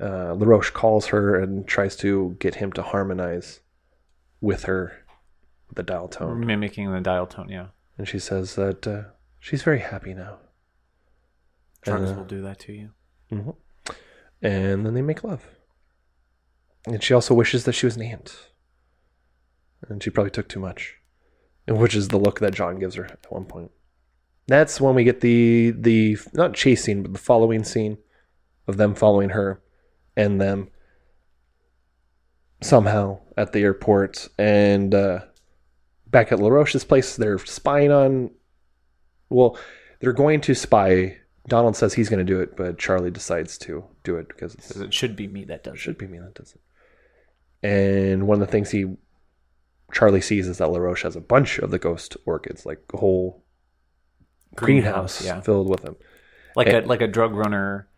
Uh, 0.00 0.32
LaRoche 0.32 0.70
calls 0.72 1.06
her 1.06 1.38
and 1.38 1.66
tries 1.66 1.96
to 1.96 2.36
get 2.40 2.56
him 2.56 2.72
to 2.72 2.82
harmonize 2.82 3.60
with 4.40 4.64
her, 4.64 5.04
the 5.74 5.82
dial 5.82 6.08
tone. 6.08 6.44
Mimicking 6.44 6.90
the 6.92 7.00
dial 7.00 7.26
tone, 7.26 7.48
yeah. 7.48 7.66
And 7.98 8.08
she 8.08 8.18
says 8.18 8.54
that 8.56 8.86
uh, 8.86 9.02
she's 9.38 9.62
very 9.62 9.80
happy 9.80 10.14
now. 10.14 10.38
Drugs 11.82 12.10
And, 12.10 12.18
uh, 12.18 12.20
will 12.20 12.26
do 12.28 12.42
that 12.42 12.58
to 12.60 12.72
you. 12.72 12.90
mhm. 13.30 13.54
And 14.40 14.84
then 14.84 14.94
they 14.94 15.02
make 15.02 15.22
love. 15.22 15.44
And 16.86 17.02
she 17.02 17.14
also 17.14 17.34
wishes 17.34 17.64
that 17.64 17.72
she 17.74 17.86
was 17.86 17.96
an 17.96 18.02
ant. 18.02 18.48
And 19.88 20.02
she 20.02 20.10
probably 20.10 20.30
took 20.30 20.48
too 20.48 20.60
much. 20.60 20.96
And 21.66 21.78
which 21.78 21.94
is 21.94 22.08
the 22.08 22.18
look 22.18 22.40
that 22.40 22.54
John 22.54 22.78
gives 22.78 22.96
her 22.96 23.04
at 23.04 23.26
one 23.30 23.44
point. 23.44 23.70
That's 24.48 24.80
when 24.80 24.94
we 24.94 25.04
get 25.04 25.20
the 25.20 25.72
the 25.76 26.18
not 26.32 26.54
chase 26.54 26.84
scene, 26.84 27.02
but 27.02 27.12
the 27.12 27.18
following 27.18 27.62
scene 27.62 27.98
of 28.66 28.76
them 28.76 28.94
following 28.94 29.30
her 29.30 29.62
and 30.16 30.40
them 30.40 30.68
somehow 32.60 33.18
at 33.36 33.52
the 33.52 33.60
airport 33.60 34.28
and 34.38 34.94
uh, 34.94 35.20
back 36.06 36.32
at 36.32 36.38
LaRoche's 36.38 36.84
place. 36.84 37.16
They're 37.16 37.38
spying 37.38 37.90
on. 37.90 38.30
Well, 39.28 39.56
they're 40.00 40.12
going 40.12 40.40
to 40.42 40.54
spy. 40.54 41.18
Donald 41.48 41.76
says 41.76 41.94
he's 41.94 42.08
going 42.08 42.24
to 42.24 42.32
do 42.32 42.40
it, 42.40 42.56
but 42.56 42.78
Charlie 42.78 43.10
decides 43.10 43.58
to 43.58 43.84
do 44.04 44.16
it 44.16 44.28
because 44.28 44.54
it's, 44.54 44.76
It 44.76 44.94
should 44.94 45.16
be 45.16 45.26
me 45.26 45.44
that 45.44 45.64
does. 45.64 45.74
It. 45.74 45.78
Should 45.78 45.98
be 45.98 46.06
me 46.06 46.18
that 46.18 46.34
does 46.34 46.54
it. 46.54 46.60
And 47.66 48.26
one 48.26 48.40
of 48.40 48.46
the 48.46 48.52
things 48.52 48.70
he 48.70 48.86
Charlie 49.92 50.20
sees 50.20 50.48
is 50.48 50.58
that 50.58 50.68
LaRoche 50.70 51.02
has 51.02 51.16
a 51.16 51.20
bunch 51.20 51.58
of 51.58 51.70
the 51.70 51.78
ghost 51.78 52.16
orchids, 52.26 52.64
like 52.66 52.80
a 52.94 52.96
whole 52.96 53.44
greenhouse, 54.54 55.18
Greenhouse, 55.18 55.24
yeah. 55.24 55.40
filled 55.40 55.68
with 55.68 55.82
them. 55.82 55.96
Like 56.56 56.66
And- 56.68 56.84
a 56.84 56.88
like 56.88 57.02
a 57.02 57.06
drug 57.08 57.32
runner 57.34 57.88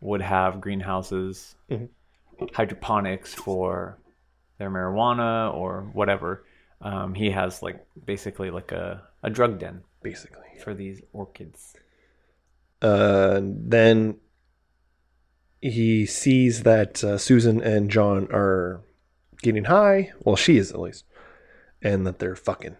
would 0.00 0.22
have 0.22 0.60
greenhouses, 0.60 1.54
Mhm. 1.70 1.88
hydroponics 2.54 3.34
for 3.34 3.98
their 4.58 4.70
marijuana 4.70 5.52
or 5.54 5.82
whatever. 5.92 6.44
Um, 6.80 7.14
he 7.14 7.30
has 7.30 7.62
like 7.62 7.84
basically 8.06 8.50
like 8.50 8.72
a, 8.72 9.02
a 9.22 9.28
drug 9.30 9.58
den 9.58 9.82
basically 10.02 10.46
for 10.62 10.72
these 10.74 11.02
orchids. 11.12 11.74
Uh, 12.80 13.40
then 13.42 14.16
he 15.60 16.06
sees 16.06 16.62
that 16.62 17.04
uh, 17.04 17.18
Susan 17.18 17.60
and 17.62 17.90
John 17.90 18.26
are 18.32 18.80
getting 19.42 19.64
high. 19.64 20.12
Well, 20.24 20.36
she 20.36 20.56
is 20.56 20.72
at 20.72 20.80
least, 20.80 21.04
and 21.82 22.06
that 22.06 22.18
they're 22.18 22.36
fucking 22.36 22.76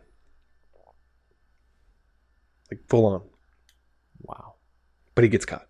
like 2.70 2.86
full 2.88 3.06
on. 3.06 3.22
Wow. 4.22 4.54
But 5.14 5.24
he 5.24 5.30
gets 5.30 5.44
caught 5.44 5.66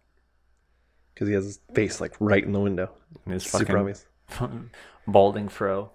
because 1.15 1.29
he 1.29 1.35
has 1.35 1.45
his 1.45 1.61
face 1.75 2.01
like 2.01 2.15
right 2.21 2.45
in 2.45 2.53
the 2.53 2.61
window. 2.61 2.91
And 3.25 3.35
his 3.35 3.45
Super 3.45 3.65
fucking 3.65 3.77
obvious. 3.77 4.07
balding 5.07 5.49
fro. 5.49 5.93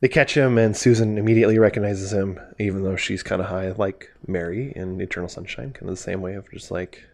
They 0.00 0.08
catch 0.08 0.36
him, 0.36 0.58
and 0.58 0.76
Susan 0.76 1.18
immediately 1.18 1.58
recognizes 1.58 2.12
him, 2.12 2.38
even 2.60 2.84
though 2.84 2.94
she's 2.94 3.24
kind 3.24 3.42
of 3.42 3.48
high, 3.48 3.72
like 3.72 4.08
Mary 4.28 4.72
in 4.76 5.00
Eternal 5.00 5.28
Sunshine, 5.28 5.72
kind 5.72 5.88
of 5.88 5.96
the 5.96 5.96
same 5.96 6.20
way 6.20 6.34
of 6.34 6.48
just 6.52 6.70
like 6.70 7.04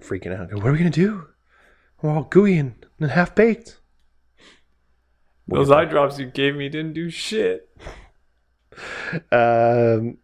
freaking 0.00 0.34
out. 0.34 0.52
What 0.54 0.66
are 0.66 0.72
we 0.72 0.78
gonna 0.78 0.90
do? 0.90 1.28
We're 2.00 2.10
all 2.10 2.24
gooey 2.24 2.56
and, 2.56 2.86
and 2.98 3.10
half 3.10 3.34
baked. 3.34 3.78
Those 5.46 5.70
eye 5.70 5.84
drops 5.84 6.18
you 6.18 6.26
gave 6.26 6.56
me 6.56 6.70
didn't 6.70 6.94
do 6.94 7.10
shit. 7.10 7.68
Um, 9.32 10.18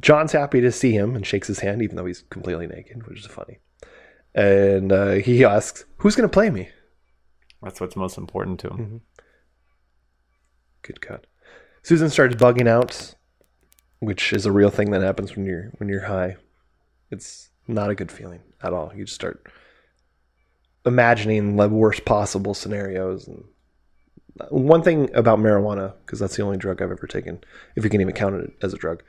John's 0.00 0.32
happy 0.32 0.60
to 0.60 0.72
see 0.72 0.92
him 0.92 1.14
and 1.14 1.26
shakes 1.26 1.48
his 1.48 1.60
hand, 1.60 1.82
even 1.82 1.96
though 1.96 2.06
he's 2.06 2.22
completely 2.30 2.66
naked, 2.66 3.06
which 3.06 3.20
is 3.20 3.26
funny. 3.26 3.58
And 4.34 4.92
uh, 4.92 5.12
he 5.12 5.44
asks, 5.44 5.84
"Who's 5.98 6.16
gonna 6.16 6.28
play 6.28 6.50
me?" 6.50 6.70
That's 7.62 7.80
what's 7.80 7.96
most 7.96 8.18
important 8.18 8.60
to 8.60 8.70
him. 8.70 9.00
Good 10.82 11.00
cut. 11.00 11.26
Susan 11.82 12.10
starts 12.10 12.34
bugging 12.34 12.68
out 12.68 13.14
which 14.02 14.32
is 14.32 14.46
a 14.46 14.52
real 14.52 14.68
thing 14.68 14.90
that 14.90 15.00
happens 15.00 15.36
when 15.36 15.46
you're 15.46 15.70
when 15.78 15.88
you're 15.88 16.06
high. 16.06 16.34
It's 17.12 17.50
not 17.68 17.88
a 17.88 17.94
good 17.94 18.10
feeling 18.10 18.40
at 18.60 18.72
all. 18.72 18.92
You 18.92 19.04
just 19.04 19.14
start 19.14 19.46
imagining 20.84 21.54
the 21.54 21.68
worst 21.68 22.04
possible 22.04 22.52
scenarios. 22.52 23.28
And 23.28 23.44
one 24.48 24.82
thing 24.82 25.14
about 25.14 25.38
marijuana, 25.38 25.94
because 26.04 26.18
that's 26.18 26.36
the 26.36 26.42
only 26.42 26.56
drug 26.56 26.80
I've 26.80 26.90
ever 26.90 27.06
taken, 27.06 27.42
if 27.76 27.84
you 27.84 27.90
can 27.90 28.00
even 28.00 28.14
count 28.14 28.34
it 28.36 28.52
as 28.62 28.72
a 28.72 28.76
drug, 28.76 29.02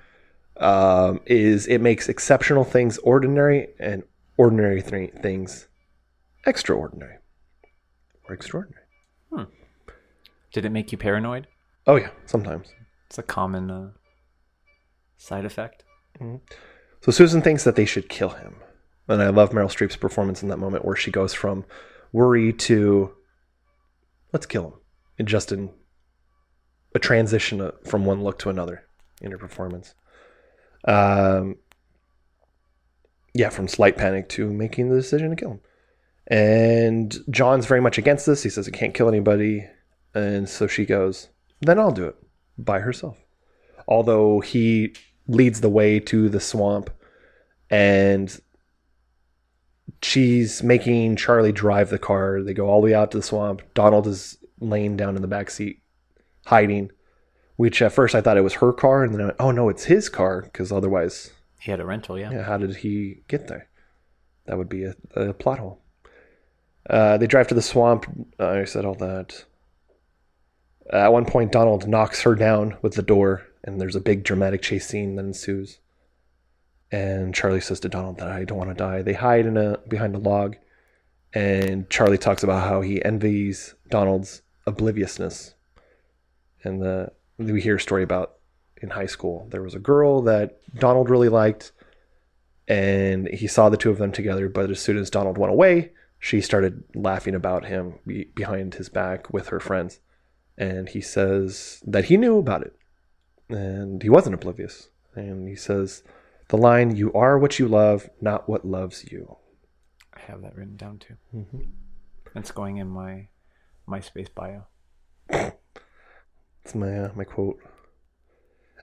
um, 0.58 1.22
is 1.26 1.68
it 1.68 1.80
makes 1.80 2.10
exceptional 2.10 2.64
things 2.64 2.98
ordinary 3.00 3.70
and 3.80 4.04
ordinary 4.38 4.82
th- 4.82 5.14
things 5.22 5.68
extraordinary 6.46 7.18
or 8.28 8.36
extraordinary. 8.36 8.84
Did 10.54 10.66
it 10.66 10.70
make 10.70 10.92
you 10.92 11.00
paranoid? 11.00 11.48
Oh 11.88 11.96
yeah, 11.96 12.12
sometimes. 12.28 12.68
It's 13.08 13.18
a 13.18 13.24
common 13.24 13.72
uh, 13.72 13.90
side 15.18 15.46
effect. 15.46 15.84
So 17.02 17.12
Susan 17.12 17.42
thinks 17.42 17.64
that 17.64 17.76
they 17.76 17.86
should 17.86 18.08
kill 18.08 18.30
him. 18.30 18.58
And 19.08 19.22
I 19.22 19.30
love 19.30 19.50
Meryl 19.50 19.66
Streep's 19.66 19.96
performance 19.96 20.44
in 20.44 20.50
that 20.50 20.60
moment 20.60 20.86
where 20.86 20.96
she 20.96 21.10
goes 21.12 21.34
from 21.34 21.66
worry 22.12 22.54
to 22.54 23.16
let's 24.32 24.46
kill 24.46 24.68
him. 24.68 24.74
Just 25.22 25.52
in 25.52 25.70
a 26.96 27.00
transition 27.00 27.62
uh, 27.62 27.72
from 27.86 28.06
one 28.06 28.24
look 28.24 28.40
to 28.40 28.50
another 28.50 28.86
in 29.22 29.32
her 29.32 29.38
performance. 29.38 29.94
Um, 30.86 31.58
yeah, 33.34 33.50
from 33.50 33.68
slight 33.68 33.98
panic 33.98 34.30
to 34.30 34.52
making 34.52 34.90
the 34.90 34.96
decision 34.96 35.30
to 35.32 35.36
kill 35.36 35.52
him. 35.52 35.62
And 36.28 37.18
John's 37.30 37.66
very 37.66 37.82
much 37.82 37.98
against 37.98 38.26
this. 38.26 38.44
He 38.44 38.50
says 38.50 38.68
it 38.68 38.74
can't 38.74 38.94
kill 38.94 39.08
anybody. 39.08 39.68
And 40.14 40.48
so 40.48 40.68
she 40.68 40.86
goes, 40.86 41.30
then 41.62 41.80
I'll 41.80 41.92
do 41.92 42.06
it 42.06 42.16
by 42.58 42.80
herself. 42.80 43.18
Although 43.88 44.40
he 44.40 44.94
leads 45.28 45.62
the 45.62 45.70
way 45.70 46.00
to 46.00 46.30
the 46.30 46.40
swamp 46.40 46.90
and 47.70 48.40
she's 50.02 50.62
making 50.62 51.16
Charlie 51.16 51.52
drive 51.52 51.90
the 51.90 52.00
car. 52.00 52.42
They 52.42 52.54
go 52.54 52.68
all 52.68 52.82
the 52.82 52.86
way 52.86 52.94
out 52.94 53.12
to 53.12 53.18
the 53.18 53.24
swamp. 53.24 53.62
Donald 53.74 54.08
is 54.08 54.38
laying 54.64 54.98
down 54.98 55.16
in 55.16 55.22
the 55.22 55.28
back 55.28 55.50
seat, 55.50 55.82
hiding. 56.46 56.92
Which 57.56 57.82
at 57.84 57.94
first 57.94 58.16
I 58.16 58.22
thought 58.22 58.38
it 58.38 58.44
was 58.44 58.56
her 58.56 58.74
car, 58.74 59.04
and 59.04 59.14
then 59.14 59.22
I 59.22 59.26
went, 59.26 59.38
oh 59.40 59.52
no, 59.52 59.70
it's 59.70 59.84
his 59.86 60.10
car 60.10 60.42
because 60.42 60.72
otherwise, 60.72 61.32
He 61.60 61.70
had 61.70 61.80
a 61.80 61.86
rental, 61.86 62.18
yeah. 62.18 62.32
yeah, 62.32 62.44
how 62.44 62.58
did 62.58 62.78
he 62.78 63.22
get 63.28 63.48
there? 63.48 63.70
That 64.46 64.58
would 64.58 64.70
be 64.70 64.86
a, 64.86 64.96
a 65.16 65.34
plot 65.34 65.60
hole. 65.60 65.80
Uh, 66.90 67.18
they 67.18 67.28
drive 67.28 67.48
to 67.50 67.56
the 67.56 67.62
swamp. 67.62 68.06
Uh, 68.40 68.48
I 68.50 68.66
said 68.66 68.86
all 68.86 68.96
that. 68.96 69.46
at 70.92 71.14
one 71.14 71.26
point, 71.26 71.52
Donald 71.52 71.88
knocks 71.88 72.24
her 72.24 72.36
down 72.36 72.76
with 72.82 72.96
the 72.96 73.04
door, 73.04 73.44
and 73.64 73.80
there's 73.80 73.96
a 73.96 74.02
big 74.02 74.24
dramatic 74.24 74.62
chase 74.62 74.88
scene 74.88 75.16
that 75.16 75.24
ensues. 75.26 75.80
And 76.92 77.34
Charlie 77.34 77.62
says 77.62 77.80
to 77.82 77.90
Donald 77.90 78.18
that 78.18 78.28
I 78.28 78.44
don't 78.44 78.58
want 78.58 78.70
to 78.72 78.76
die. 78.76 79.02
They 79.02 79.14
hide 79.14 79.46
in 79.46 79.58
a 79.58 79.78
behind 79.88 80.16
a 80.16 80.20
log, 80.20 80.58
and 81.34 81.90
Charlie 81.90 82.18
talks 82.18 82.44
about 82.44 82.68
how 82.68 82.82
he 82.82 83.04
envies 83.06 83.76
Donald's 83.90 84.42
obliviousness. 84.66 85.56
And 86.64 86.82
the 86.82 87.12
we 87.38 87.62
hear 87.62 87.76
a 87.76 87.80
story 87.80 88.04
about 88.04 88.36
in 88.82 88.92
high 88.92 89.06
school 89.08 89.48
there 89.50 89.64
was 89.64 89.76
a 89.76 89.80
girl 89.80 90.22
that 90.24 90.60
Donald 90.76 91.10
really 91.10 91.30
liked, 91.30 91.72
and 92.68 93.28
he 93.28 93.48
saw 93.48 93.70
the 93.70 93.78
two 93.78 93.90
of 93.90 93.98
them 93.98 94.12
together. 94.12 94.50
But 94.50 94.70
as 94.70 94.80
soon 94.80 94.98
as 94.98 95.10
Donald 95.10 95.38
went 95.38 95.52
away, 95.52 95.92
she 96.20 96.42
started 96.42 96.84
laughing 96.96 97.36
about 97.36 97.66
him 97.66 97.96
be- 98.08 98.32
behind 98.36 98.76
his 98.76 98.90
back 98.90 99.34
with 99.34 99.48
her 99.48 99.60
friends, 99.60 100.00
and 100.58 100.88
he 100.90 101.02
says 101.02 101.82
that 101.86 102.06
he 102.06 102.18
knew 102.18 102.38
about 102.38 102.62
it, 102.62 102.76
and 103.50 104.02
he 104.02 104.10
wasn't 104.10 104.36
oblivious. 104.36 104.90
And 105.16 105.48
he 105.48 105.56
says 105.56 106.04
the 106.48 106.58
line, 106.58 106.96
"You 106.96 107.12
are 107.14 107.38
what 107.38 107.60
you 107.60 107.68
love, 107.68 108.10
not 108.22 108.48
what 108.48 108.66
loves 108.66 109.12
you." 109.12 109.38
I 110.14 110.20
have 110.22 110.42
that 110.42 110.56
written 110.56 110.78
down 110.78 111.00
too. 111.00 111.16
Mhm. 111.36 111.68
It's 112.36 112.52
going 112.52 112.78
in 112.78 112.88
my 112.88 113.28
MySpace 113.88 114.34
bio. 114.34 114.64
It's 115.30 116.76
my 116.76 116.98
uh, 116.98 117.12
my 117.16 117.24
quote. 117.24 117.60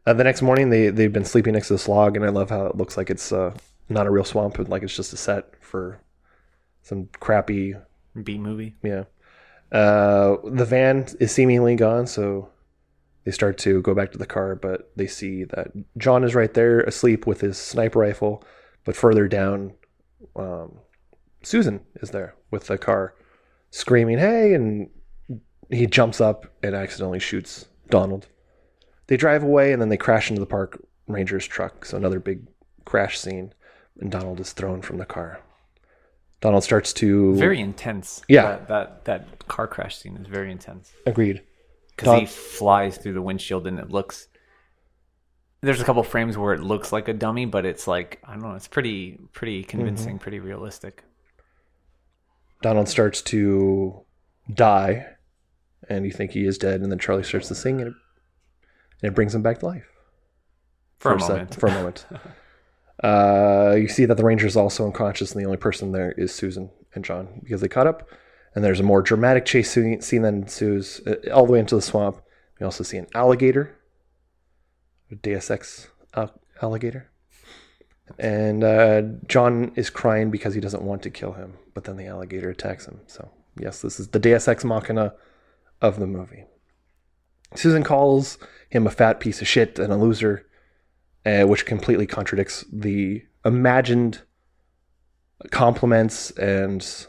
Uh, 0.06 0.12
the 0.14 0.24
next 0.24 0.43
morning, 0.43 0.70
they 0.70 0.89
they've 0.90 1.12
been 1.12 1.24
sleeping 1.24 1.55
next 1.55 1.68
to 1.68 1.74
this 1.74 1.89
log, 1.89 2.16
and 2.16 2.24
I 2.24 2.28
love 2.28 2.51
how 2.51 2.66
it 2.66 2.77
looks 2.77 2.97
like 2.97 3.10
it's 3.10 3.32
uh, 3.32 3.55
not 3.89 4.06
a 4.06 4.10
real 4.10 4.24
swamp, 4.24 4.56
but 4.56 4.68
like 4.68 4.82
it's 4.82 4.97
just 4.97 5.12
a 5.12 5.16
set 5.16 5.55
for 5.60 6.01
some 6.82 7.09
crappy 7.20 7.74
B 8.22 8.39
movie. 8.39 8.74
Yeah. 8.82 9.05
Uh, 9.72 10.36
the 10.44 10.64
van 10.64 11.06
is 11.20 11.32
seemingly 11.32 11.77
gone, 11.77 12.06
so 12.06 12.51
they 13.24 13.31
start 13.31 13.59
to 13.59 13.82
go 13.82 13.94
back 13.94 14.12
to 14.12 14.18
the 14.18 14.27
car, 14.27 14.56
but 14.56 14.90
they 14.97 15.06
see 15.06 15.44
that 15.44 15.68
John 15.97 16.24
is 16.24 16.35
right 16.35 16.52
there 16.52 16.81
asleep 16.81 17.27
with 17.27 17.40
his 17.40 17.56
sniper 17.56 18.01
rifle, 18.01 18.43
but 18.85 18.97
further 18.97 19.28
down, 19.28 19.74
um, 20.35 20.78
Susan 21.43 21.81
is 22.02 22.10
there 22.10 22.35
with 22.51 22.66
the 22.66 22.78
car, 22.78 23.14
screaming, 23.70 24.18
"Hey!" 24.18 24.55
and 24.55 24.88
he 25.70 25.86
jumps 25.86 26.20
up 26.20 26.47
and 26.62 26.74
accidentally 26.74 27.18
shoots 27.20 27.66
Donald. 27.88 28.26
They 29.06 29.16
drive 29.16 29.42
away 29.42 29.72
and 29.72 29.80
then 29.80 29.88
they 29.88 29.97
crash 29.97 30.30
into 30.30 30.40
the 30.40 30.47
park 30.47 30.80
ranger's 31.09 31.47
truck. 31.47 31.84
So 31.84 31.97
another 31.97 32.20
big 32.20 32.47
crash 32.84 33.18
scene, 33.18 33.52
and 34.01 34.10
Donald 34.10 34.40
is 34.40 34.52
thrown 34.52 34.82
from 34.82 34.98
the 34.98 35.06
car. 35.06 35.40
Donald 36.40 36.64
starts 36.64 36.92
to 36.94 37.34
Very 37.36 37.60
intense. 37.60 38.22
Yeah. 38.28 38.42
That, 38.42 38.68
that 38.68 39.05
that 39.05 39.48
car 39.48 39.66
crash 39.66 39.97
scene 39.98 40.16
is 40.16 40.26
very 40.26 40.51
intense. 40.51 40.92
Agreed. 41.06 41.42
Because 41.90 42.06
Don- 42.06 42.20
he 42.20 42.26
flies 42.26 42.97
through 42.97 43.12
the 43.12 43.20
windshield 43.22 43.66
and 43.66 43.78
it 43.78 43.90
looks. 43.90 44.26
There's 45.60 45.82
a 45.82 45.84
couple 45.84 46.02
frames 46.02 46.38
where 46.38 46.55
it 46.55 46.62
looks 46.62 46.90
like 46.92 47.09
a 47.09 47.12
dummy, 47.12 47.44
but 47.44 47.66
it's 47.66 47.86
like 47.86 48.20
I 48.24 48.32
don't 48.32 48.42
know. 48.42 48.55
It's 48.55 48.68
pretty 48.68 49.18
pretty 49.32 49.62
convincing, 49.64 50.14
Mm-hmm. 50.14 50.22
pretty 50.22 50.40
realistic. 50.40 51.05
Donald 52.62 52.89
starts 52.89 53.23
to 53.23 54.03
die, 54.53 55.07
and 55.89 56.05
you 56.05 56.11
think 56.12 56.32
he 56.32 56.45
is 56.47 56.59
dead, 56.59 56.81
and 56.81 56.91
then 56.91 56.99
Charlie 56.99 57.23
starts 57.23 57.49
to 57.49 57.55
sing, 57.55 57.81
and 57.81 57.89
it, 57.89 57.95
and 59.03 59.12
it 59.12 59.15
brings 59.15 59.35
him 59.35 59.43
back 59.43 59.59
to 59.61 59.66
life 59.66 59.87
For 60.99 61.15
a 61.15 61.20
sec- 61.20 61.28
moment. 61.31 61.55
for 61.55 61.66
a 61.69 61.73
moment. 61.73 62.07
uh, 63.03 63.74
you 63.77 63.89
see 63.89 64.05
that 64.05 64.16
the 64.16 64.24
ranger 64.24 64.47
is 64.47 64.57
also 64.57 64.85
unconscious, 64.87 65.32
and 65.32 65.41
the 65.41 65.47
only 65.47 65.57
person 65.59 65.93
there 65.93 66.12
is 66.12 66.35
Susan 66.35 66.70
and 66.95 67.05
John 67.05 67.41
because 67.43 67.61
they 67.61 67.69
caught 67.69 67.87
up. 67.87 68.09
And 68.55 68.65
there's 68.65 68.81
a 68.81 68.85
more 68.85 69.01
dramatic 69.01 69.45
chase 69.47 69.70
scene 69.70 70.01
scene 70.01 70.23
that 70.23 70.35
ensues 70.35 71.01
uh, 71.07 71.15
all 71.32 71.47
the 71.47 71.53
way 71.53 71.61
into 71.61 71.77
the 71.77 71.82
swamp. 71.82 72.20
We 72.59 72.65
also 72.65 72.82
see 72.82 72.97
an 72.97 73.07
alligator, 73.15 73.78
a 75.11 75.15
Deus 75.15 75.51
Ex 75.53 75.87
al- 76.15 76.35
alligator. 76.61 77.09
And 78.19 78.65
uh, 78.65 79.03
John 79.28 79.70
is 79.77 79.89
crying 79.89 80.32
because 80.32 80.53
he 80.55 80.61
doesn't 80.61 80.82
want 80.82 81.03
to 81.03 81.11
kill 81.11 81.35
him, 81.35 81.55
but 81.74 81.84
then 81.84 81.97
the 81.97 82.06
alligator 82.06 82.51
attacks 82.51 82.86
him. 82.86 83.01
So, 83.06 83.30
yes, 83.59 83.82
this 83.82 84.01
is 84.01 84.09
the 84.09 84.18
Deus 84.18 84.48
Ex 84.48 84.64
Machina 84.64 85.14
of 85.80 85.98
the 85.98 86.06
movie. 86.06 86.44
Susan 87.55 87.82
calls 87.82 88.38
him 88.68 88.86
a 88.86 88.90
fat 88.90 89.20
piece 89.20 89.40
of 89.40 89.48
shit 89.48 89.78
and 89.78 89.92
a 89.92 89.97
loser, 89.97 90.47
uh, 91.26 91.42
which 91.42 91.66
completely 91.66 92.06
contradicts 92.06 92.64
the 92.72 93.24
imagined 93.44 94.22
compliments 95.51 96.30
and 96.32 97.06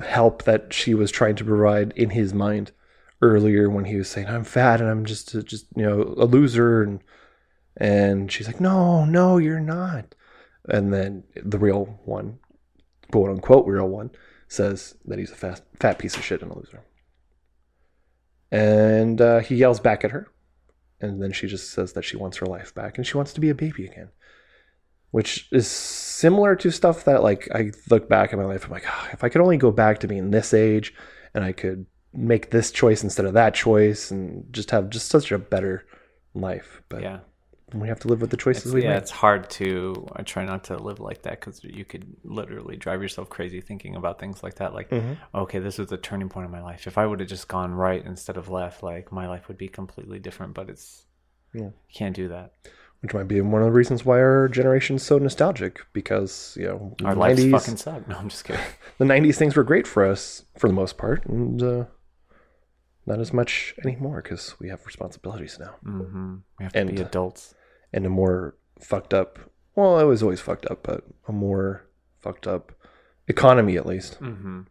help 0.00 0.44
that 0.44 0.72
she 0.72 0.94
was 0.94 1.10
trying 1.10 1.36
to 1.36 1.44
provide 1.44 1.92
in 1.96 2.10
his 2.10 2.34
mind 2.34 2.72
earlier 3.20 3.70
when 3.70 3.84
he 3.84 3.96
was 3.96 4.08
saying 4.10 4.26
I'm 4.26 4.44
fat 4.44 4.80
and 4.80 4.90
I'm 4.90 5.04
just 5.04 5.32
just 5.46 5.66
you 5.76 5.84
know 5.84 6.14
a 6.18 6.26
loser 6.26 6.82
and 6.82 7.00
and 7.76 8.30
she's 8.30 8.46
like 8.46 8.60
no 8.60 9.04
no 9.04 9.38
you're 9.38 9.60
not 9.60 10.14
and 10.68 10.92
then 10.92 11.24
the 11.36 11.58
real 11.58 12.00
one 12.04 12.38
quote 13.12 13.30
unquote 13.30 13.66
real 13.66 13.88
one 13.88 14.10
says 14.48 14.96
that 15.04 15.18
he's 15.18 15.30
a 15.30 15.36
fat 15.36 15.62
fat 15.78 15.98
piece 15.98 16.16
of 16.16 16.24
shit 16.24 16.42
and 16.42 16.50
a 16.50 16.58
loser. 16.58 16.82
And 18.50 19.20
uh, 19.20 19.38
he 19.40 19.54
yells 19.54 19.80
back 19.80 20.04
at 20.04 20.10
her 20.10 20.28
and 21.00 21.22
then 21.22 21.32
she 21.32 21.46
just 21.46 21.70
says 21.70 21.92
that 21.92 22.04
she 22.04 22.16
wants 22.16 22.38
her 22.38 22.46
life 22.46 22.74
back 22.74 22.96
and 22.98 23.06
she 23.06 23.16
wants 23.16 23.32
to 23.34 23.40
be 23.40 23.50
a 23.50 23.54
baby 23.54 23.86
again. 23.86 24.08
Which 25.10 25.48
is 25.52 25.66
similar 25.68 26.56
to 26.56 26.70
stuff 26.70 27.04
that 27.04 27.22
like 27.22 27.48
I 27.54 27.72
look 27.90 28.08
back 28.08 28.32
at 28.32 28.38
my 28.38 28.44
life 28.44 28.64
I'm 28.64 28.70
like 28.70 28.84
"Ah, 28.86 29.10
if 29.12 29.22
I 29.22 29.28
could 29.28 29.42
only 29.42 29.58
go 29.58 29.70
back 29.70 30.00
to 30.00 30.08
being 30.08 30.30
this 30.30 30.54
age 30.54 30.94
and 31.34 31.44
I 31.44 31.52
could 31.52 31.86
make 32.14 32.50
this 32.50 32.70
choice 32.70 33.02
instead 33.02 33.26
of 33.26 33.34
that 33.34 33.54
choice 33.54 34.10
and 34.10 34.52
just 34.52 34.70
have 34.70 34.90
just 34.90 35.08
such 35.08 35.32
a 35.32 35.38
better 35.38 35.86
life. 36.34 36.82
But 36.88 37.02
Yeah. 37.02 37.20
We 37.74 37.88
have 37.88 38.00
to 38.00 38.08
live 38.08 38.20
with 38.20 38.30
the 38.30 38.36
choices 38.36 38.66
It's, 38.66 38.74
we 38.74 38.82
yeah, 38.82 38.90
make 38.94 39.02
it's 39.02 39.10
hard 39.10 39.48
to. 39.50 40.06
I 40.14 40.22
try 40.22 40.44
not 40.44 40.64
to 40.64 40.76
live 40.76 41.00
like 41.00 41.22
that 41.22 41.40
because 41.40 41.62
you 41.64 41.84
could 41.84 42.04
literally 42.24 42.76
drive 42.76 43.00
yourself 43.02 43.30
crazy 43.30 43.60
thinking 43.60 43.94
about 43.96 44.18
things 44.18 44.42
like 44.42 44.56
that. 44.56 44.74
Like, 44.74 44.90
Mhm. 44.90 45.16
okay, 45.34 45.58
this 45.58 45.78
was 45.78 45.90
a 45.92 45.96
turning 45.96 46.28
point 46.28 46.46
in 46.46 46.50
my 46.52 46.60
life. 46.62 46.86
If 46.86 46.98
I 46.98 47.06
would 47.06 47.20
have 47.20 47.28
just 47.28 47.48
gone 47.48 47.72
right 47.74 48.04
instead 48.04 48.36
of 48.36 48.48
left, 48.48 48.82
like 48.82 49.10
my 49.12 49.26
life 49.28 49.48
would 49.48 49.58
be 49.58 49.68
completely 49.68 50.18
different. 50.18 50.54
But 50.54 50.68
it's 50.70 51.06
Yeah. 51.54 51.62
you 51.88 51.94
can't 51.94 52.14
do 52.16 52.28
that. 52.28 52.52
which 53.00 53.14
might 53.14 53.26
be 53.26 53.40
one 53.40 53.60
of 53.62 53.66
the 53.66 53.72
reasons 53.72 54.04
why 54.04 54.20
our 54.20 54.46
generation's 54.46 55.02
so 55.02 55.18
nostalgic 55.18 55.80
because 55.92 56.56
you 56.60 56.66
know 56.68 56.94
Our 57.04 57.14
the 57.14 57.18
lives 57.20 57.40
90s 57.44 57.50
fucking 57.50 57.76
suck. 57.78 58.06
No, 58.08 58.16
I'm 58.16 58.28
just 58.28 58.44
kidding. 58.44 58.62
the 58.98 59.04
90s 59.04 59.34
things 59.36 59.56
were 59.56 59.64
great 59.64 59.88
for 59.88 60.04
us 60.04 60.44
for 60.56 60.68
the 60.68 60.72
most 60.74 60.98
part 60.98 61.26
and 61.26 61.60
uh, 61.60 61.84
not 63.04 63.18
as 63.18 63.32
much 63.32 63.74
anymore 63.84 64.22
because 64.22 64.54
we 64.60 64.68
have 64.68 64.86
responsibilities 64.86 65.58
now 65.58 65.74
hmm 65.82 66.36
We 66.60 66.62
have 66.64 66.72
to 66.74 66.78
And- 66.78 66.94
be 66.94 67.02
adults. 67.02 67.54
And 67.92 68.06
a 68.06 68.10
more 68.10 68.56
fucked 68.78 69.14
up. 69.14 69.38
Well, 69.74 69.98
it 69.98 70.04
was 70.04 70.22
always 70.22 70.40
fucked 70.40 70.66
up, 70.66 70.82
but 70.82 71.04
a 71.28 71.32
more 71.32 71.86
fucked 72.20 72.46
up 72.46 72.72
economy 73.28 73.76
at 73.76 73.86
least. 73.86 74.20
Mm-hmm. 74.20 74.62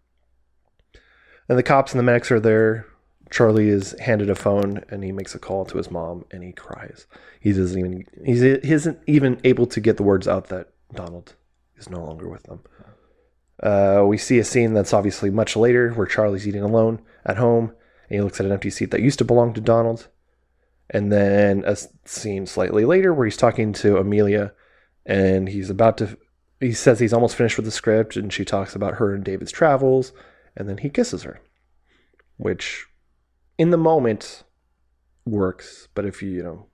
And 1.49 1.57
the 1.57 1.63
cops 1.63 1.91
and 1.91 1.99
the 1.99 2.03
medics 2.03 2.31
are 2.31 2.39
there. 2.39 2.87
Charlie 3.29 3.69
is 3.69 3.95
handed 3.99 4.29
a 4.29 4.35
phone 4.35 4.83
and 4.89 5.03
he 5.03 5.11
makes 5.11 5.33
a 5.33 5.39
call 5.39 5.65
to 5.65 5.77
his 5.77 5.89
mom 5.89 6.25
and 6.31 6.43
he 6.43 6.51
cries. 6.51 7.07
He 7.39 7.53
doesn't 7.53 7.79
even 7.79 8.05
he's, 8.25 8.41
he 8.41 8.71
isn't 8.71 8.99
even 9.07 9.39
able 9.43 9.65
to 9.67 9.79
get 9.79 9.97
the 9.97 10.03
words 10.03 10.27
out 10.27 10.47
that 10.47 10.69
Donald 10.93 11.35
is 11.77 11.89
no 11.89 12.03
longer 12.03 12.27
with 12.27 12.43
them. 12.43 12.61
Uh, 13.63 14.03
we 14.05 14.17
see 14.17 14.37
a 14.39 14.43
scene 14.43 14.73
that's 14.73 14.93
obviously 14.93 15.29
much 15.29 15.55
later 15.55 15.91
where 15.91 16.07
Charlie's 16.07 16.47
eating 16.47 16.63
alone 16.63 17.01
at 17.25 17.37
home 17.37 17.73
and 18.09 18.17
he 18.17 18.21
looks 18.21 18.39
at 18.39 18.45
an 18.45 18.51
empty 18.51 18.69
seat 18.69 18.91
that 18.91 19.01
used 19.01 19.19
to 19.19 19.25
belong 19.25 19.53
to 19.53 19.61
Donald. 19.61 20.09
And 20.93 21.11
then 21.11 21.63
a 21.65 21.77
scene 22.05 22.45
slightly 22.45 22.85
later 22.85 23.13
where 23.13 23.25
he's 23.25 23.37
talking 23.37 23.71
to 23.73 23.97
Amelia 23.97 24.53
and 25.05 25.47
he's 25.47 25.69
about 25.69 25.97
to 25.97 26.17
he 26.59 26.73
says 26.73 26.99
he's 26.99 27.13
almost 27.13 27.35
finished 27.35 27.57
with 27.57 27.65
the 27.65 27.71
script 27.71 28.15
and 28.15 28.31
she 28.31 28.45
talks 28.45 28.75
about 28.75 28.95
her 28.95 29.15
and 29.15 29.23
David's 29.23 29.51
travels 29.51 30.13
and 30.55 30.69
then 30.69 30.77
he 30.77 30.89
kisses 30.89 31.23
her. 31.23 31.41
Which 32.37 32.85
in 33.57 33.71
the 33.71 33.77
moment 33.77 34.43
works, 35.25 35.87
but 35.95 36.05
if 36.05 36.21
you, 36.21 36.29
you 36.29 36.43
know, 36.43 36.67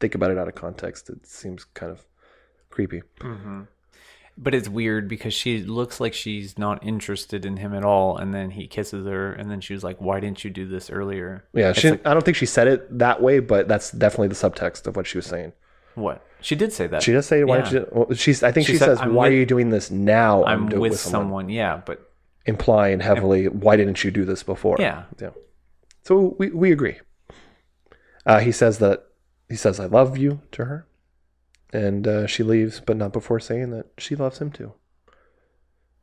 think 0.00 0.14
about 0.14 0.30
it 0.30 0.38
out 0.38 0.48
of 0.48 0.54
context, 0.54 1.08
it 1.08 1.26
seems 1.26 1.64
kind 1.64 1.92
of 1.92 2.04
creepy. 2.70 3.02
Mm-hmm. 3.20 3.62
But 4.36 4.52
it's 4.54 4.68
weird 4.68 5.06
because 5.08 5.32
she 5.32 5.62
looks 5.62 6.00
like 6.00 6.12
she's 6.12 6.58
not 6.58 6.84
interested 6.84 7.46
in 7.46 7.58
him 7.58 7.72
at 7.72 7.84
all, 7.84 8.16
and 8.16 8.34
then 8.34 8.50
he 8.50 8.66
kisses 8.66 9.06
her, 9.06 9.32
and 9.32 9.48
then 9.50 9.60
she 9.60 9.74
was 9.74 9.84
like, 9.84 10.00
"Why 10.00 10.18
didn't 10.18 10.42
you 10.42 10.50
do 10.50 10.66
this 10.66 10.90
earlier?" 10.90 11.44
Yeah, 11.52 11.72
she, 11.72 11.92
like, 11.92 12.04
I 12.06 12.12
don't 12.12 12.24
think 12.24 12.36
she 12.36 12.46
said 12.46 12.66
it 12.66 12.98
that 12.98 13.22
way, 13.22 13.38
but 13.38 13.68
that's 13.68 13.92
definitely 13.92 14.28
the 14.28 14.34
subtext 14.34 14.86
of 14.88 14.96
what 14.96 15.06
she 15.06 15.18
was 15.18 15.26
saying. 15.26 15.52
what 15.94 16.26
she 16.40 16.56
did 16.56 16.72
say 16.72 16.88
that. 16.88 17.02
She 17.04 17.12
does 17.12 17.26
say, 17.26 17.44
"Why 17.44 17.58
Yeah. 17.58 17.62
did 17.64 17.72
you?" 17.72 17.88
Well, 17.92 18.12
she's. 18.14 18.42
I 18.42 18.50
think 18.50 18.66
she, 18.66 18.76
said, 18.76 18.86
says, 18.86 19.00
"I'm 19.00 19.14
"Why 19.14 19.28
with- 19.28 19.34
are 19.34 19.36
you 19.36 19.46
doing 19.46 19.70
this 19.70 19.90
now?" 19.92 20.42
I'm 20.44 20.68
do- 20.68 20.80
with, 20.80 20.98
someone. 20.98 21.48
Yeah, 21.48 21.80
but 21.86 22.10
implying 22.44 22.98
heavily, 22.98 23.46
"Why 23.46 23.76
didn't 23.76 24.02
you 24.02 24.10
do 24.10 24.24
this 24.24 24.42
before?" 24.42 24.76
Yeah. 24.80 25.04
yeah. 25.20 25.30
So 26.02 26.34
we 26.40 26.50
we 26.50 26.72
agree. 26.72 26.96
Uh, 28.26 28.40
he 28.40 28.50
says 28.50 28.78
that 28.80 29.04
he 29.48 29.54
says, 29.54 29.78
"I 29.78 29.86
love 29.86 30.18
you" 30.18 30.40
to 30.52 30.64
her, 30.64 30.86
and 31.74 32.06
uh, 32.06 32.26
she 32.26 32.42
leaves, 32.42 32.80
but 32.80 32.96
not 32.96 33.12
before 33.12 33.40
saying 33.40 33.70
that 33.70 33.86
she 33.98 34.14
loves 34.16 34.38
him 34.38 34.50
too. 34.50 34.72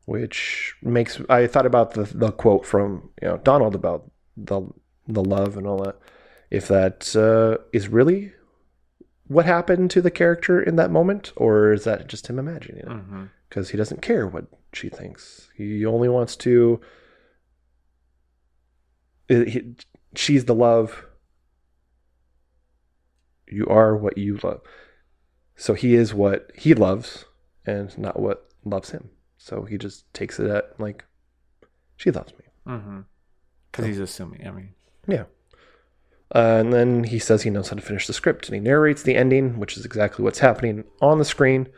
Which 0.04 0.74
makes 0.82 1.20
I 1.28 1.46
thought 1.46 1.66
about 1.66 1.94
the 1.94 2.04
the 2.04 2.30
quote 2.32 2.66
from 2.66 3.10
you 3.20 3.28
know 3.28 3.38
Donald 3.38 3.74
about 3.74 4.10
the 4.36 4.62
the 5.08 5.24
love 5.24 5.56
and 5.56 5.66
all 5.66 5.82
that. 5.84 5.96
If 6.50 6.68
that 6.68 7.14
uh, 7.16 7.62
is 7.72 7.88
really 7.88 8.32
what 9.26 9.46
happened 9.46 9.90
to 9.92 10.02
the 10.02 10.10
character 10.10 10.60
in 10.60 10.76
that 10.76 10.90
moment, 10.90 11.32
or 11.36 11.72
is 11.72 11.84
that 11.84 12.06
just 12.08 12.26
him 12.28 12.38
imagining 12.38 12.78
it? 12.80 12.88
Because 13.48 13.70
he 13.70 13.76
doesn't 13.78 14.02
care 14.02 14.26
what 14.26 14.46
she 14.72 14.88
thinks. 14.88 15.48
He 15.56 15.86
only 15.86 16.08
wants 16.08 16.36
to. 16.36 16.80
it- 19.28 19.48
he- 19.48 19.76
she's 20.14 20.44
the 20.46 20.54
love. 20.54 21.06
You 23.46 23.66
are 23.66 23.96
what 23.96 24.18
you 24.18 24.38
love. 24.42 24.60
So 25.62 25.74
he 25.74 25.94
is 25.94 26.12
what 26.12 26.50
he 26.56 26.74
loves, 26.74 27.24
and 27.64 27.96
not 27.96 28.18
what 28.18 28.48
loves 28.64 28.90
him. 28.90 29.10
So 29.38 29.62
he 29.62 29.78
just 29.78 30.12
takes 30.12 30.40
it 30.40 30.50
at 30.50 30.80
like, 30.80 31.04
she 31.96 32.10
loves 32.10 32.32
me. 32.32 32.46
because 33.70 33.86
he's 33.86 34.00
assuming. 34.00 34.44
I 34.44 34.50
mean, 34.50 34.74
Yeah. 35.06 35.26
Uh, 36.34 36.58
and 36.58 36.72
then 36.72 37.04
he 37.04 37.20
says 37.20 37.42
he 37.42 37.50
knows 37.50 37.68
how 37.68 37.76
to 37.76 37.80
finish 37.80 38.08
the 38.08 38.12
script 38.12 38.48
and 38.48 38.56
he 38.56 38.60
narrates 38.60 39.04
the 39.04 39.14
ending, 39.14 39.60
which 39.60 39.76
is 39.76 39.84
exactly 39.84 40.24
what's 40.24 40.40
happening 40.40 40.82
on 41.00 41.20
the 41.20 41.24
screen. 41.24 41.68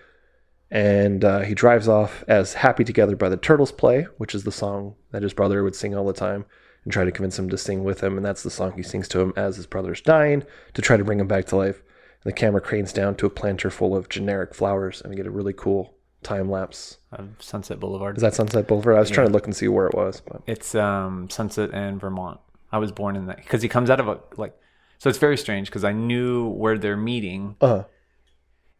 And 0.71 1.23
uh, 1.23 1.41
he 1.41 1.53
drives 1.53 1.87
off 1.87 2.25
as 2.27 2.55
Happy 2.55 2.85
Together 2.85 3.17
by 3.17 3.29
the 3.29 3.37
Turtles 3.37 3.71
play, 3.71 4.07
which 4.17 4.35
is 4.35 4.45
the 4.45 4.51
song 4.51 4.95
that 5.11 5.23
his 5.23 5.35
brother 5.35 5.63
would 5.63 5.77
sing 5.77 5.95
all 5.95 6.07
the 6.07 6.15
time 6.15 6.47
and 6.85 6.91
try 6.91 7.05
to 7.05 7.13
convince 7.13 7.39
him 7.39 7.51
to 7.51 7.59
sing 7.59 7.85
with 7.85 8.03
him. 8.03 8.17
And 8.17 8.25
that's 8.25 8.43
the 8.43 8.51
song 8.51 8.73
he 8.77 8.83
sings 8.83 9.09
to 9.09 9.21
him 9.21 9.35
as 9.37 9.57
his 9.57 9.67
brother's 9.67 10.01
dying 10.01 10.43
to 10.73 10.81
try 10.81 10.97
to 10.97 11.05
bring 11.05 11.21
him 11.21 11.29
back 11.29 11.45
to 11.49 11.57
life. 11.57 11.83
The 12.25 12.33
camera 12.33 12.61
cranes 12.61 12.93
down 12.93 13.15
to 13.17 13.27
a 13.27 13.31
planter 13.31 13.71
full 13.71 13.95
of 13.97 14.09
generic 14.09 14.55
flowers 14.55 15.01
and 15.01 15.11
we 15.11 15.17
get 15.17 15.27
a 15.27 15.31
really 15.31 15.53
cool 15.53 15.95
time 16.23 16.51
lapse. 16.51 16.99
of 17.13 17.29
Sunset 17.39 17.79
Boulevard. 17.79 18.17
Is 18.17 18.23
that 18.23 18.35
Sunset 18.35 18.67
Boulevard? 18.67 18.97
I 18.97 19.01
was 19.01 19.11
trying 19.11 19.27
to 19.27 19.33
look 19.33 19.45
and 19.47 19.55
see 19.55 19.69
where 19.69 19.87
it 19.87 19.95
was. 19.95 20.23
But 20.27 20.43
It's 20.47 20.75
um, 20.75 21.29
Sunset 21.31 21.71
and 21.73 22.01
Vermont. 22.01 22.41
I 22.73 22.79
was 22.79 22.91
born 22.93 23.15
in 23.15 23.27
that 23.27 23.37
because 23.37 23.63
he 23.63 23.69
comes 23.69 23.89
out 23.91 24.01
of 24.01 24.09
a 24.09 24.19
like. 24.37 24.55
So 24.99 25.09
it's 25.11 25.19
very 25.19 25.37
strange 25.37 25.69
because 25.69 25.85
I 25.85 25.93
knew 25.93 26.49
where 26.49 26.79
they're 26.79 26.97
meeting 26.97 27.57
uh, 27.61 27.83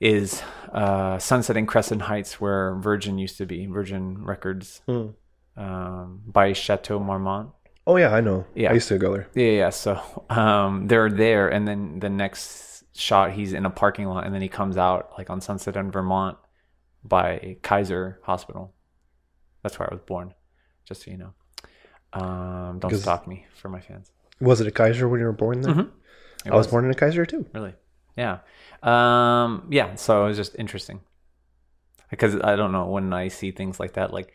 is 0.01 0.43
uh, 0.73 1.19
Sunset 1.19 1.57
and 1.57 1.69
Crescent 1.69 2.03
Heights, 2.03 2.41
where 2.41 2.75
Virgin 2.77 3.19
used 3.19 3.37
to 3.39 3.47
be, 3.47 3.67
Virgin 3.67 4.25
Records, 4.25 4.81
Hmm. 4.87 5.09
um, 5.57 6.23
by 6.27 6.53
Chateau 6.55 6.99
Marmont. 6.99 7.51
oh, 7.87 7.97
yeah, 7.97 8.15
I 8.15 8.21
know. 8.21 8.47
Yeah. 8.55 8.71
I 8.71 8.75
used 8.75 8.89
to 8.89 8.99
go 8.99 9.13
there. 9.13 9.29
Yeah, 9.35 9.51
yeah. 9.51 9.71
So 9.71 10.01
um, 10.31 10.89
they're 10.89 11.11
there, 11.11 11.49
and 11.49 11.69
then 11.69 12.01
the 12.01 12.09
next 12.09 12.74
shot, 12.95 13.33
he's 13.33 13.53
in 13.53 13.67
a 13.67 13.71
parking 13.71 14.07
lot, 14.07 14.25
and 14.25 14.35
then 14.35 14.43
he 14.43 14.49
comes 14.49 14.77
out 14.77 15.13
like 15.19 15.31
on 15.31 15.41
Sunset 15.41 15.77
in 15.77 15.91
Vermont 15.91 16.37
by 17.03 17.57
Kaiser 17.63 18.21
Hospital. 18.23 18.73
That's 19.63 19.79
where 19.79 19.89
I 19.91 19.95
was 19.95 20.03
born, 20.05 20.35
just 20.85 21.03
so 21.05 21.11
you 21.11 21.17
know. 21.19 21.33
Um, 22.13 22.79
don't 22.79 22.95
stalk 22.95 23.27
me 23.27 23.47
for 23.57 23.69
my 23.69 23.81
fans. 23.81 24.11
Was 24.41 24.61
it 24.61 24.67
a 24.67 24.71
Kaiser 24.71 25.09
when 25.09 25.21
you 25.21 25.27
were 25.27 25.33
born 25.33 25.61
there? 25.61 25.75
Mhm. 25.75 25.91
I 26.47 26.51
was 26.51 26.67
was. 26.67 26.71
born 26.73 26.85
in 26.85 26.91
a 26.91 26.95
Kaiser 26.95 27.25
too. 27.27 27.47
Really? 27.55 27.75
Yeah. 28.17 28.39
Um, 28.83 29.67
yeah. 29.71 29.95
So 29.97 30.25
it 30.25 30.29
was 30.29 30.37
just 30.37 30.55
interesting 30.59 31.01
because 32.11 32.37
I 32.41 32.55
don't 32.57 32.71
know 32.73 32.87
when 32.87 33.13
I 33.13 33.29
see 33.29 33.51
things 33.51 33.81
like 33.81 33.95
that, 33.95 34.13
like 34.13 34.33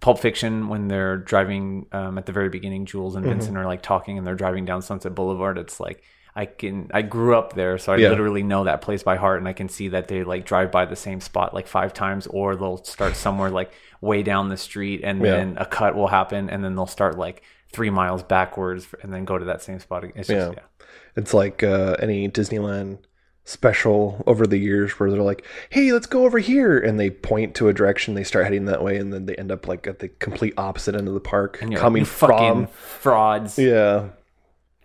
Pulp 0.00 0.18
Fiction, 0.18 0.68
when 0.68 0.88
they're 0.88 1.18
driving 1.18 1.86
um, 1.92 2.16
at 2.18 2.26
the 2.26 2.32
very 2.32 2.48
beginning, 2.48 2.86
Jules 2.86 3.14
and 3.14 3.24
Mhm. 3.24 3.28
Vincent 3.28 3.56
are 3.58 3.66
like 3.66 3.82
talking 3.82 4.18
and 4.18 4.26
they're 4.26 4.34
driving 4.34 4.64
down 4.64 4.82
Sunset 4.82 5.14
Boulevard. 5.14 5.58
It's 5.58 5.78
like 5.78 6.02
I 6.36 6.46
can 6.46 6.90
I 6.94 7.02
grew 7.02 7.36
up 7.36 7.54
there, 7.54 7.76
so 7.78 7.92
I 7.92 7.96
Yeah. 7.96 8.10
literally 8.10 8.42
know 8.42 8.64
that 8.64 8.82
place 8.82 9.02
by 9.02 9.16
heart, 9.16 9.38
and 9.38 9.48
I 9.48 9.52
can 9.52 9.68
see 9.68 9.88
that 9.88 10.08
they 10.08 10.22
like 10.24 10.44
drive 10.44 10.70
by 10.70 10.84
the 10.84 10.96
same 10.96 11.20
spot 11.20 11.54
like 11.54 11.66
five 11.66 11.92
times, 11.92 12.26
or 12.28 12.54
they'll 12.56 12.84
start 12.84 13.16
somewhere 13.16 13.50
like 13.50 13.72
way 14.00 14.22
down 14.22 14.48
the 14.48 14.56
street, 14.56 15.00
and 15.02 15.20
Yeah. 15.20 15.32
then 15.32 15.56
a 15.58 15.66
cut 15.66 15.94
will 15.96 16.08
happen, 16.08 16.48
and 16.48 16.62
then 16.64 16.74
they'll 16.76 16.86
start 16.86 17.18
like 17.18 17.42
three 17.72 17.90
miles 17.90 18.22
backwards, 18.22 18.88
and 19.02 19.12
then 19.12 19.24
go 19.24 19.38
to 19.38 19.44
that 19.46 19.62
same 19.62 19.80
spot. 19.80 20.04
It's 20.04 20.28
just 20.28 20.30
yeah. 20.30 20.50
yeah. 20.52 20.86
It's 21.16 21.34
like 21.34 21.62
uh, 21.62 21.96
any 22.00 22.28
Disneyland 22.28 22.98
special 23.44 24.22
over 24.26 24.46
the 24.46 24.58
years 24.58 24.92
where 24.92 25.10
they're 25.10 25.22
like, 25.22 25.44
"Hey, 25.70 25.92
let's 25.92 26.06
go 26.06 26.24
over 26.24 26.38
here," 26.38 26.78
and 26.78 27.00
they 27.00 27.10
point 27.10 27.54
to 27.56 27.68
a 27.68 27.72
direction, 27.72 28.14
they 28.14 28.22
start 28.22 28.44
heading 28.44 28.66
that 28.66 28.82
way, 28.82 28.96
and 28.96 29.12
then 29.12 29.26
they 29.26 29.34
end 29.34 29.50
up 29.50 29.66
like 29.66 29.86
at 29.88 29.98
the 29.98 30.08
complete 30.08 30.54
opposite 30.56 30.94
end 30.94 31.08
of 31.08 31.14
the 31.14 31.20
park, 31.20 31.58
like, 31.60 31.76
coming 31.76 32.02
"You 32.02 32.06
from 32.06 32.66
frauds, 32.68 33.58
yeah. 33.58 34.10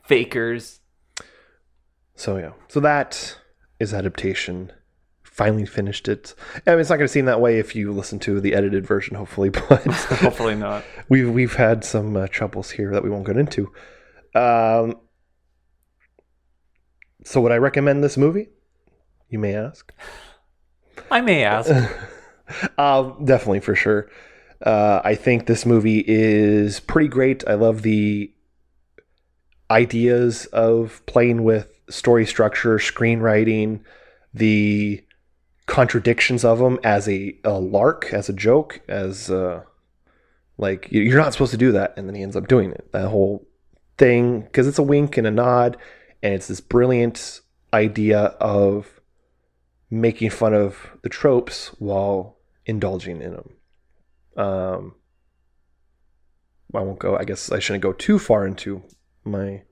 fakers. 0.04 0.80
So 2.16 2.38
yeah, 2.38 2.52
so 2.68 2.80
that 2.80 3.38
is 3.80 3.94
adaptation. 3.94 4.72
Finally 5.24 5.66
finished 5.66 6.08
it. 6.08 6.34
I 6.66 6.72
mean, 6.72 6.80
it's 6.80 6.90
not 6.90 6.96
going 6.96 7.08
to 7.08 7.12
seem 7.12 7.26
that 7.26 7.42
way 7.42 7.60
if 7.60 7.76
you 7.76 7.92
listen 7.92 8.20
to 8.20 8.40
the 8.40 8.54
edited 8.54 8.86
version, 8.88 9.16
hopefully, 9.16 9.50
but 9.70 9.84
Hopefully 9.86 10.56
not. 10.56 10.84
we've 11.10 11.30
we've 11.30 11.56
had 11.56 11.84
some 11.84 12.16
uh, 12.16 12.28
troubles 12.28 12.72
here 12.72 12.92
that 12.92 13.04
we 13.04 13.10
won't 13.10 13.26
get 13.26 13.36
into. 13.38 13.72
Um, 14.34 14.96
so 17.26 17.42
would 17.42 17.52
I 17.52 17.58
recommend 17.58 18.04
this 18.04 18.18
movie? 18.18 18.50
You 19.30 19.40
may 19.40 19.56
ask. 19.56 19.92
I 21.12 21.20
may 21.22 21.44
ask. 21.44 21.70
definitely 22.78 23.60
for 23.60 23.76
sure. 23.76 24.10
Uh, 24.62 25.02
I 25.04 25.16
think 25.16 25.48
this 25.48 25.66
movie 25.66 26.04
is 26.08 26.80
pretty 26.80 27.10
great. 27.10 27.44
I 27.48 27.56
love 27.56 27.82
the 27.82 28.32
ideas 29.70 30.46
of 30.48 31.06
playing 31.08 31.44
with 31.44 31.75
story 31.90 32.26
structure, 32.26 32.78
screenwriting, 32.78 33.82
the 34.34 35.04
contradictions 35.66 36.46
of 36.46 36.60
them 36.60 36.80
as 36.84 37.08
a, 37.10 37.38
a 37.44 37.60
lark, 37.60 38.14
as 38.14 38.30
a 38.30 38.34
joke, 38.34 38.82
as 38.88 39.30
uh, 39.32 39.62
like 40.58 40.92
you- 40.92 41.02
you're 41.02 41.20
not 41.22 41.34
supposed 41.34 41.52
to 41.52 41.58
do 41.58 41.72
that, 41.72 41.94
and 41.98 42.08
then 42.08 42.16
he 42.16 42.22
ends 42.24 42.36
up 42.36 42.48
doing 42.48 42.72
it. 42.72 42.92
That 42.92 43.10
whole 43.10 43.48
thing 43.98 44.42
because 44.42 44.68
it's 44.68 44.78
a 44.80 44.84
wink 44.84 45.18
and 45.18 45.26
a 45.28 45.32
nod, 45.32 45.78
and 46.22 46.34
it's 46.34 46.48
this 46.48 46.62
brilliant 46.62 47.42
idea 47.74 48.20
of 48.40 49.00
making 49.90 50.30
fun 50.30 50.54
of 50.54 50.92
the 51.04 51.10
tropes 51.10 51.68
while 51.80 52.38
indulging 52.66 53.22
in 53.22 53.32
them. 53.32 53.50
Um, 54.38 54.96
I 56.74 56.80
won't 56.82 57.00
go. 57.00 57.16
I 57.16 57.24
guess 57.24 57.52
I 57.52 57.60
shouldn't 57.60 57.84
go 57.84 57.94
too 57.94 58.20
far 58.20 58.46
into 58.46 58.84
my. 59.24 59.64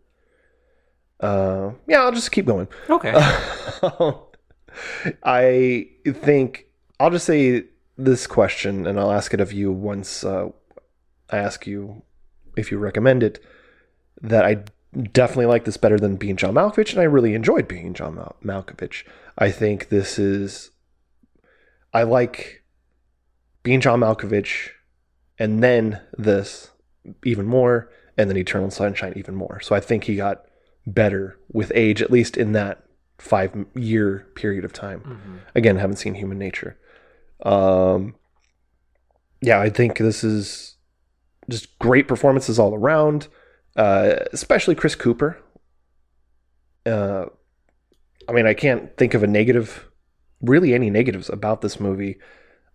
Uh, 1.23 1.71
yeah, 1.87 2.01
I'll 2.01 2.11
just 2.11 2.33
keep 2.33 2.45
going. 2.45 2.67
Okay. 2.89 3.13
I 5.23 5.87
think 6.05 6.65
I'll 6.99 7.11
just 7.11 7.25
say 7.25 7.63
this 7.97 8.27
question, 8.27 8.85
and 8.85 8.99
I'll 8.99 9.11
ask 9.11 9.33
it 9.33 9.39
of 9.39 9.53
you 9.53 9.71
once 9.71 10.25
uh, 10.25 10.49
I 11.29 11.37
ask 11.37 11.65
you 11.65 12.03
if 12.57 12.71
you 12.71 12.77
recommend 12.77 13.23
it. 13.23 13.41
That 14.21 14.45
I 14.45 14.63
definitely 15.11 15.45
like 15.45 15.63
this 15.63 15.77
better 15.77 15.97
than 15.97 16.17
being 16.17 16.35
John 16.35 16.55
Malkovich, 16.55 16.91
and 16.91 16.99
I 16.99 17.03
really 17.03 17.35
enjoyed 17.35 17.69
being 17.69 17.93
John 17.93 18.15
Mal- 18.15 18.35
Malkovich. 18.43 19.05
I 19.37 19.49
think 19.49 19.89
this 19.89 20.19
is. 20.19 20.71
I 21.93 22.03
like 22.03 22.63
being 23.63 23.79
John 23.79 24.01
Malkovich, 24.01 24.71
and 25.39 25.63
then 25.63 26.01
this 26.17 26.71
even 27.23 27.45
more, 27.45 27.89
and 28.17 28.29
then 28.29 28.35
Eternal 28.35 28.71
Sunshine 28.71 29.13
even 29.15 29.35
more. 29.35 29.61
So 29.61 29.73
I 29.73 29.79
think 29.79 30.03
he 30.03 30.17
got 30.17 30.43
better 30.85 31.37
with 31.51 31.71
age, 31.75 32.01
at 32.01 32.11
least 32.11 32.37
in 32.37 32.51
that 32.53 32.83
five 33.17 33.55
year 33.75 34.27
period 34.35 34.65
of 34.65 34.73
time. 34.73 35.01
Again, 35.55 35.77
haven't 35.77 35.97
seen 35.97 36.15
Human 36.15 36.37
Nature. 36.37 36.77
Um, 37.43 38.15
yeah, 39.41 39.59
I 39.59 39.69
think 39.69 39.97
this 39.97 40.23
is 40.23 40.75
just 41.49 41.77
great 41.79 42.07
performances 42.07 42.59
all 42.59 42.73
around, 42.73 43.27
uh, 43.75 44.15
especially 44.31 44.75
Chris 44.75 44.95
Cooper. 44.95 45.41
Uh, 46.85 47.25
I 48.27 48.31
mean, 48.31 48.45
I 48.45 48.53
can't 48.53 48.95
think 48.97 49.13
of 49.13 49.23
a 49.23 49.27
negative, 49.27 49.85
really 50.41 50.73
any 50.73 50.89
negatives 50.89 51.29
about 51.29 51.61
this 51.61 51.79
movie, 51.79 52.17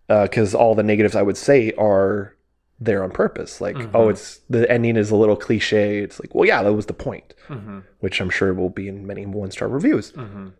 because 0.07 0.55
all 0.55 0.75
the 0.75 0.83
negatives 0.83 1.15
I 1.15 1.21
would 1.21 1.37
say 1.37 1.71
are 1.73 2.35
there 2.79 3.03
on 3.03 3.11
purpose. 3.11 3.59
Like, 3.59 3.75
Mhm. 3.75 3.91
oh, 3.93 4.09
it's 4.09 4.37
the 4.49 4.69
ending 4.71 4.95
is 4.95 5.11
a 5.11 5.15
little 5.15 5.35
cliche. 5.35 5.99
It's 5.99 6.19
like, 6.19 6.33
well, 6.33 6.45
yeah, 6.47 6.63
that 6.63 6.73
was 6.73 6.85
the 6.85 6.93
point, 6.93 7.33
Mhm. 7.49 7.83
which 7.99 8.21
I'm 8.21 8.29
sure 8.29 8.53
will 8.53 8.69
be 8.69 8.87
in 8.87 9.05
many 9.05 9.25
one 9.25 9.51
star 9.51 9.67
reviews. 9.67 10.11
Mhm. 10.13 10.53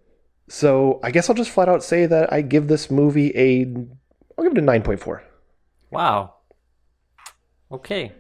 So 0.50 1.00
I 1.04 1.12
guess 1.12 1.30
I'll 1.30 1.36
just 1.36 1.52
flat 1.52 1.70
out 1.70 1.84
say 1.84 2.06
that 2.08 2.32
I 2.34 2.42
give 2.42 2.68
this 2.68 2.90
movie 2.92 3.32
a, 3.38 3.66
I'll 4.38 4.44
give 4.44 4.52
it 4.54 4.58
a 4.58 4.62
nine 4.62 4.82
point 4.82 5.00
four. 5.00 5.24
Wow. 5.92 6.34
Okay. 7.72 8.12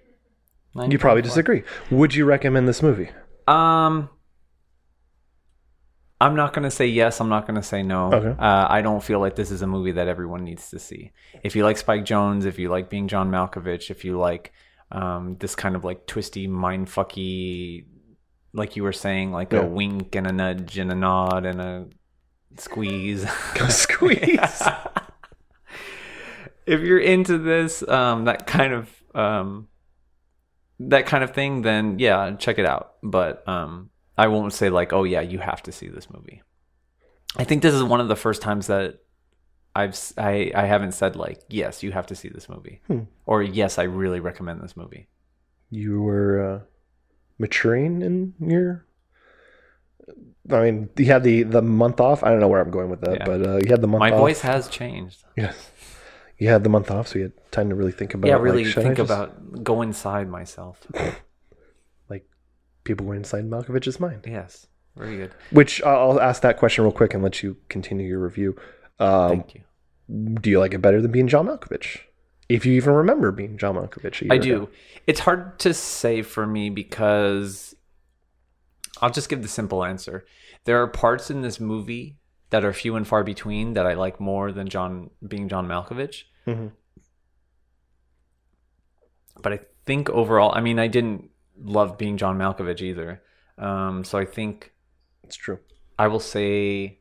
You 0.87 0.97
probably 0.99 1.23
disagree. 1.23 1.63
Would 1.91 2.15
you 2.15 2.25
recommend 2.25 2.67
this 2.67 2.81
movie? 2.83 3.09
Um, 3.47 4.09
I'm 6.21 6.35
not 6.35 6.53
gonna 6.53 6.71
say 6.71 6.87
yes. 6.87 7.21
I'm 7.21 7.29
not 7.29 7.47
gonna 7.47 7.63
say 7.63 7.81
no. 7.81 8.11
Okay. 8.13 8.35
Uh, 8.39 8.67
I 8.69 8.81
don't 8.81 9.01
feel 9.01 9.19
like 9.19 9.35
this 9.35 9.51
is 9.51 9.61
a 9.61 9.67
movie 9.67 9.93
that 9.93 10.07
everyone 10.07 10.43
needs 10.43 10.69
to 10.71 10.79
see. 10.79 11.11
If 11.43 11.55
you 11.55 11.63
like 11.63 11.77
Spike 11.77 12.03
Jonze, 12.03 12.45
if 12.45 12.59
you 12.59 12.69
like 12.69 12.89
being 12.89 13.07
John 13.07 13.31
Malkovich, 13.31 13.89
if 13.89 14.03
you 14.03 14.19
like 14.19 14.51
um, 14.91 15.37
this 15.39 15.55
kind 15.55 15.75
of 15.75 15.85
like 15.85 16.05
twisty, 16.07 16.47
mindfucky, 16.47 17.85
like 18.53 18.75
you 18.75 18.83
were 18.83 18.91
saying, 18.91 19.31
like 19.31 19.53
Yeah. 19.53 19.61
a 19.61 19.65
wink 19.65 20.15
and 20.15 20.27
a 20.27 20.33
nudge 20.33 20.77
and 20.77 20.91
a 20.91 20.95
nod 20.95 21.45
and 21.45 21.61
a 21.61 21.87
squeeze. 22.57 23.25
Go 23.55 23.69
squeeze. 23.69 24.61
if 26.65 26.81
you're 26.81 26.99
into 26.99 27.37
this, 27.37 27.87
um, 27.87 28.25
that 28.25 28.45
kind 28.45 28.73
of 28.73 28.89
um, 29.15 29.67
that 30.79 31.05
kind 31.05 31.23
of 31.23 31.31
thing, 31.33 31.61
then 31.61 31.99
yeah, 31.99 32.35
check 32.37 32.59
it 32.59 32.65
out. 32.65 32.93
But 33.03 33.47
um, 33.47 33.89
I 34.23 34.27
won't 34.27 34.53
say 34.53 34.69
like, 34.69 34.91
oh 34.97 35.03
yeah, 35.13 35.21
you 35.21 35.39
have 35.39 35.61
to 35.63 35.71
see 35.71 35.87
this 35.87 36.07
movie. 36.15 36.41
I 37.41 37.43
think 37.43 37.61
this 37.61 37.73
is 37.73 37.83
one 37.83 38.01
of 38.01 38.07
the 38.07 38.15
first 38.25 38.41
times 38.41 38.67
that 38.67 38.99
I've 39.75 39.95
I, 40.17 40.51
I 40.55 40.65
haven't 40.73 40.93
said 40.93 41.15
like, 41.15 41.39
yes, 41.49 41.83
you 41.83 41.91
have 41.91 42.07
to 42.07 42.15
see 42.15 42.29
this 42.29 42.49
movie, 42.49 42.81
Hmm. 42.87 43.03
or 43.25 43.37
yes, 43.43 43.77
I 43.77 43.83
really 43.83 44.19
recommend 44.19 44.61
this 44.61 44.75
movie. 44.75 45.07
You 45.69 46.01
were 46.01 46.31
uh, 46.49 46.59
maturing 47.37 48.01
in 48.01 48.33
your. 48.39 48.85
I 50.51 50.59
mean, 50.63 50.89
you 50.97 51.05
had 51.05 51.23
the 51.23 51.43
the 51.43 51.61
month 51.61 51.99
off. 52.01 52.23
I 52.23 52.29
don't 52.31 52.39
know 52.39 52.47
where 52.47 52.61
I'm 52.61 52.71
going 52.71 52.89
with 52.89 53.01
that, 53.01 53.17
Yeah. 53.19 53.25
but 53.25 53.39
uh, 53.45 53.57
you 53.63 53.69
had 53.69 53.81
the 53.81 53.87
month. 53.87 54.01
Off. 54.01 54.09
My 54.09 54.15
off. 54.15 54.19
voice 54.19 54.41
has 54.41 54.67
changed. 54.67 55.23
Yes, 55.37 55.69
you 56.39 56.49
had 56.49 56.63
the 56.63 56.69
month 56.69 56.89
off, 56.89 57.07
so 57.07 57.19
you 57.19 57.23
had 57.29 57.51
time 57.51 57.69
to 57.69 57.75
really 57.75 57.91
think 57.91 58.15
about. 58.15 58.27
yeah, 58.27 58.35
like, 58.35 58.43
really 58.43 58.65
I 58.65 58.71
think 58.71 58.97
just- 58.97 59.09
about 59.11 59.63
go 59.63 59.81
inside 59.83 60.27
myself. 60.29 60.79
people 62.89 63.05
were 63.05 63.15
inside 63.15 63.49
Malkovich's 63.49 63.99
mind. 63.99 64.25
yes, 64.27 64.67
very 64.97 65.15
good. 65.17 65.31
Which 65.51 65.81
I'll 65.83 66.11
I'll 66.11 66.19
ask 66.21 66.41
that 66.41 66.57
question 66.57 66.83
real 66.83 66.91
quick 66.91 67.13
and 67.13 67.23
let 67.23 67.41
you 67.43 67.55
continue 67.69 68.07
your 68.07 68.19
review. 68.19 68.55
Um, 68.99 69.29
Thank 69.29 69.55
you. 69.55 69.61
Do 70.41 70.49
you 70.49 70.59
like 70.59 70.73
it 70.73 70.81
better 70.81 71.01
than 71.01 71.11
being 71.11 71.27
John 71.27 71.47
Malkovich? 71.47 71.99
If 72.49 72.65
you 72.65 72.73
even 72.73 72.93
remember 72.93 73.31
being 73.31 73.57
John 73.57 73.75
Malkovich, 73.75 74.25
I 74.31 74.35
ago. 74.35 74.43
do. 74.43 74.69
It's 75.07 75.19
hard 75.21 75.59
to 75.59 75.73
say 75.73 76.23
for 76.23 76.47
me 76.47 76.69
because 76.71 77.75
I'll 79.01 79.11
just 79.11 79.29
give 79.29 79.41
the 79.43 79.47
simple 79.47 79.83
answer. 79.85 80.25
There 80.65 80.81
are 80.81 80.87
parts 80.87 81.29
in 81.29 81.41
this 81.41 81.59
movie 81.59 82.17
that 82.49 82.65
are 82.65 82.73
few 82.73 82.95
and 82.95 83.07
far 83.07 83.23
between 83.23 83.73
that 83.75 83.85
I 83.85 83.93
like 83.93 84.19
more 84.19 84.51
than 84.51 84.67
John 84.67 85.11
being 85.25 85.47
John 85.47 85.67
Malkovich. 85.67 86.23
Mhm. 86.47 86.71
But 89.41 89.53
I 89.53 89.59
think 89.85 90.09
overall, 90.09 90.51
I 90.55 90.61
mean, 90.61 90.79
I 90.79 90.87
didn't 90.87 91.28
love 91.61 91.97
being 91.97 92.17
John 92.17 92.37
Malkovich 92.37 92.81
either. 92.81 93.21
Um, 93.57 94.03
so 94.03 94.17
I 94.17 94.25
think 94.25 94.73
it's 95.23 95.35
true. 95.35 95.59
I 95.97 96.07
will 96.07 96.19
say. 96.19 96.99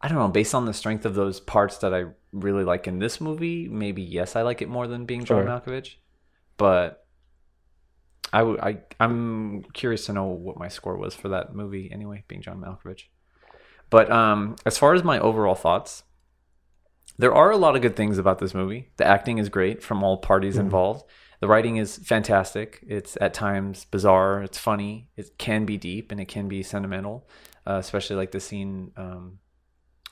I 0.00 0.08
don't 0.08 0.18
know. 0.18 0.28
Based 0.28 0.54
on 0.54 0.66
the 0.66 0.74
strength 0.74 1.06
of 1.06 1.14
those 1.14 1.40
parts 1.40 1.78
that 1.78 1.94
I 1.94 2.06
really 2.32 2.64
like 2.64 2.86
in 2.86 2.98
this 2.98 3.20
movie, 3.20 3.68
maybe 3.68 4.02
yes, 4.02 4.36
I 4.36 4.42
like 4.42 4.60
it 4.60 4.68
more 4.68 4.86
than 4.86 5.06
being 5.06 5.24
John. 5.24 5.46
Malkovich. 5.46 5.94
But 6.56 7.06
I 8.32 8.42
would. 8.42 8.60
I 8.60 8.78
I'm 9.00 9.62
curious 9.72 10.06
to 10.06 10.12
know 10.12 10.26
what 10.26 10.58
my 10.58 10.68
score 10.68 10.96
was 10.96 11.14
for 11.14 11.28
that 11.30 11.54
movie. 11.54 11.90
Anyway, 11.90 12.24
being 12.28 12.42
John 12.42 12.60
Malkovich. 12.60 13.04
But 13.90 14.10
um, 14.10 14.56
as 14.66 14.76
far 14.76 14.94
as 14.94 15.04
my 15.04 15.18
overall 15.20 15.54
thoughts, 15.54 16.02
there 17.18 17.34
are 17.34 17.50
a 17.50 17.56
lot 17.56 17.76
of 17.76 17.82
good 17.82 17.96
things 17.96 18.18
about 18.18 18.38
this 18.38 18.54
movie. 18.54 18.90
The 18.96 19.06
acting 19.06 19.38
is 19.38 19.48
great 19.48 19.82
from 19.82 20.02
all 20.02 20.16
parties 20.18 20.56
Mhm. 20.56 20.60
involved. 20.60 21.04
The 21.40 21.48
writing 21.48 21.76
is 21.76 21.98
fantastic. 21.98 22.82
It's 22.86 23.16
at 23.20 23.34
times 23.34 23.84
bizarre. 23.84 24.42
It's 24.42 24.58
funny. 24.58 25.08
It 25.16 25.36
can 25.38 25.64
be 25.66 25.76
deep 25.76 26.10
and 26.10 26.20
it 26.20 26.26
can 26.28 26.48
be 26.48 26.62
sentimental, 26.62 27.28
uh, 27.66 27.74
especially 27.74 28.16
like 28.16 28.32
the 28.32 28.40
scene 28.40 28.92
um, 28.96 29.38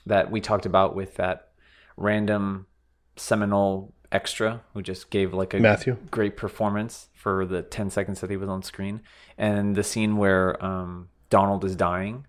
that 0.05 0.29
we 0.31 0.39
talked 0.41 0.65
about 0.65 0.95
with 0.95 1.15
that 1.15 1.49
random 1.97 2.67
Seminole 3.15 3.93
extra 4.11 4.61
who 4.73 4.81
just 4.81 5.09
gave 5.09 5.33
like 5.33 5.53
a 5.53 5.59
Matthew. 5.59 5.97
great 6.11 6.35
performance 6.37 7.09
for 7.13 7.45
the 7.45 7.61
10 7.63 7.89
seconds 7.89 8.21
that 8.21 8.29
he 8.29 8.37
was 8.37 8.49
on 8.49 8.61
screen. 8.63 9.01
And 9.37 9.75
the 9.75 9.83
scene 9.83 10.17
where 10.17 10.63
um, 10.63 11.09
Donald 11.29 11.63
is 11.65 11.75
dying 11.75 12.25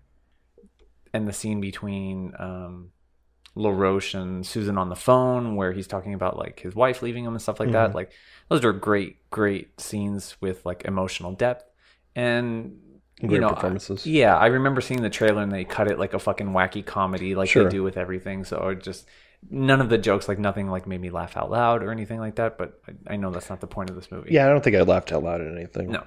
and 1.13 1.27
the 1.27 1.33
scene 1.33 1.61
between 1.61 2.33
um, 2.39 2.91
LaRoche 3.55 4.13
and 4.13 4.45
Susan 4.45 4.77
on 4.77 4.89
the 4.89 4.95
phone 4.95 5.55
where 5.55 5.71
he's 5.71 5.87
talking 5.87 6.13
about 6.13 6.37
like 6.37 6.59
his 6.59 6.75
wife 6.75 7.01
leaving 7.01 7.23
him 7.23 7.33
and 7.33 7.41
stuff 7.41 7.59
like 7.59 7.71
that. 7.71 7.91
Mhm. 7.91 7.95
Like 7.95 8.11
those 8.49 8.63
are 8.65 8.73
great, 8.73 9.29
great 9.29 9.79
scenes 9.79 10.35
with 10.41 10.65
like 10.65 10.83
emotional 10.85 11.31
depth 11.31 11.63
and 12.15 12.79
you 13.21 13.29
Great 13.29 13.39
know, 13.41 13.47
I- 13.49 13.61
yeah, 14.05 14.35
I 14.37 14.47
remember 14.47 14.81
seeing 14.81 15.01
the 15.01 15.09
trailer 15.09 15.41
and 15.41 15.51
they 15.51 15.63
cut 15.63 15.89
it 15.89 15.97
like 15.97 16.13
a 16.13 16.19
fucking 16.19 16.47
wacky 16.49 16.85
comedy, 16.85 17.33
like 17.33 17.47
Sure. 17.49 17.63
they 17.63 17.69
do 17.69 17.81
with 17.81 17.95
everything. 17.95 18.43
So 18.43 18.57
it 18.69 18.83
just 18.83 19.07
none 19.49 19.79
of 19.79 19.87
the 19.89 19.97
jokes, 19.97 20.27
like 20.27 20.37
nothing, 20.39 20.69
like 20.69 20.85
made 20.85 20.99
me 20.99 21.09
laugh 21.09 21.37
out 21.37 21.49
loud 21.49 21.81
or 21.81 21.91
anything 21.91 22.19
like 22.19 22.35
that. 22.35 22.57
But 22.57 22.81
I, 23.07 23.13
I 23.13 23.15
know 23.15 23.31
that's 23.31 23.49
not 23.49 23.61
the 23.61 23.67
point 23.67 23.89
of 23.89 23.95
this 23.95 24.11
movie. 24.11 24.31
Yeah, 24.33 24.45
I 24.45 24.49
don't 24.49 24.61
think 24.63 24.75
I 24.75 24.81
laughed 24.81 25.13
out 25.13 25.23
loud 25.23 25.39
at 25.39 25.47
anything. 25.55 25.91
No. 25.91 26.03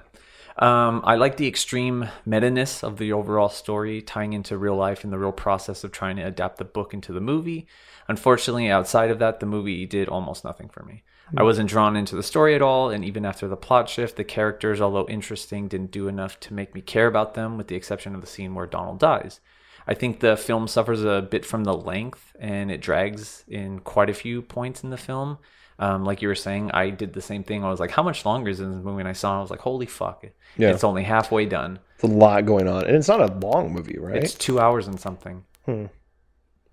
Um, 0.59 1.01
I 1.05 1.15
like 1.15 1.37
the 1.37 1.47
extreme 1.47 2.09
meta-ness 2.25 2.83
of 2.83 2.97
the 2.97 3.13
overall 3.13 3.47
story, 3.47 4.01
tying 4.01 4.33
into 4.33 4.57
real 4.57 4.75
life 4.75 5.05
and 5.05 5.13
the 5.13 5.17
real 5.17 5.31
process 5.31 5.85
of 5.85 5.93
trying 5.93 6.17
to 6.17 6.23
adapt 6.23 6.57
the 6.57 6.65
book 6.65 6.93
into 6.93 7.13
the 7.13 7.21
movie. 7.21 7.65
Unfortunately, 8.09 8.69
outside 8.69 9.09
of 9.09 9.19
that, 9.19 9.39
the 9.39 9.45
movie 9.45 9.85
did 9.85 10.09
almost 10.09 10.43
nothing 10.43 10.67
for 10.67 10.83
me. 10.83 11.03
I 11.37 11.41
Hmm. 11.41 11.45
wasn't 11.45 11.69
drawn 11.69 11.95
into 11.95 12.17
the 12.17 12.23
story 12.23 12.55
at 12.55 12.61
all, 12.61 12.89
and 12.89 13.05
even 13.05 13.25
after 13.25 13.47
the 13.47 13.55
plot 13.55 13.87
shift, 13.87 14.17
the 14.17 14.25
characters, 14.25 14.81
although 14.81 15.07
interesting, 15.07 15.69
didn't 15.69 15.91
do 15.91 16.09
enough 16.09 16.39
to 16.41 16.53
make 16.53 16.75
me 16.75 16.81
care 16.81 17.07
about 17.07 17.35
them, 17.35 17.57
with 17.57 17.67
the 17.67 17.75
exception 17.75 18.13
of 18.13 18.19
the 18.21 18.27
scene 18.27 18.53
where 18.53 18.65
Donald 18.65 18.99
dies. 18.99 19.39
I 19.87 19.93
think 19.93 20.19
the 20.19 20.35
film 20.35 20.67
suffers 20.67 21.03
a 21.03 21.21
bit 21.21 21.45
from 21.45 21.63
the 21.63 21.73
length, 21.73 22.35
and 22.37 22.69
it 22.69 22.81
drags 22.81 23.45
in 23.47 23.79
quite 23.79 24.09
a 24.09 24.13
few 24.13 24.41
points 24.41 24.83
in 24.83 24.89
the 24.89 24.97
film. 24.97 25.37
Um, 25.79 26.03
like 26.03 26.21
you 26.21 26.27
were 26.27 26.35
saying, 26.35 26.71
I 26.73 26.89
did 26.89 27.13
the 27.13 27.21
same 27.21 27.43
thing. 27.43 27.63
I 27.63 27.69
was 27.69 27.79
like, 27.79 27.91
"How 27.91 28.03
much 28.03 28.25
longer 28.25 28.49
is 28.49 28.57
this 28.59 28.67
movie?" 28.67 28.99
And 28.99 29.07
I 29.07 29.13
saw, 29.13 29.35
it, 29.35 29.37
I 29.39 29.41
was 29.41 29.49
like, 29.49 29.61
"Holy 29.61 29.85
fuck! 29.85 30.25
Yeah. 30.57 30.71
It's 30.71 30.83
only 30.83 31.03
halfway 31.03 31.45
done. 31.45 31.79
It's 31.95 32.03
a 32.03 32.07
lot 32.07 32.45
going 32.45 32.67
on, 32.67 32.85
and 32.85 32.95
it's 32.95 33.07
not 33.07 33.21
a 33.21 33.33
long 33.47 33.71
movie, 33.71 33.97
right? 33.97 34.17
It's 34.21 34.33
two 34.33 34.59
hours 34.59 34.87
and 34.87 34.99
something." 34.99 35.45
Hmm. 35.65 35.85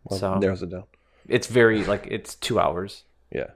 Well, 0.05 0.19
so 0.19 0.39
there's 0.41 0.63
a 0.63 0.67
doubt. 0.67 0.89
It's 1.29 1.47
very 1.47 1.85
like 1.85 2.07
it's 2.11 2.35
two 2.35 2.59
hours. 2.59 3.05
Yeah. 3.31 3.51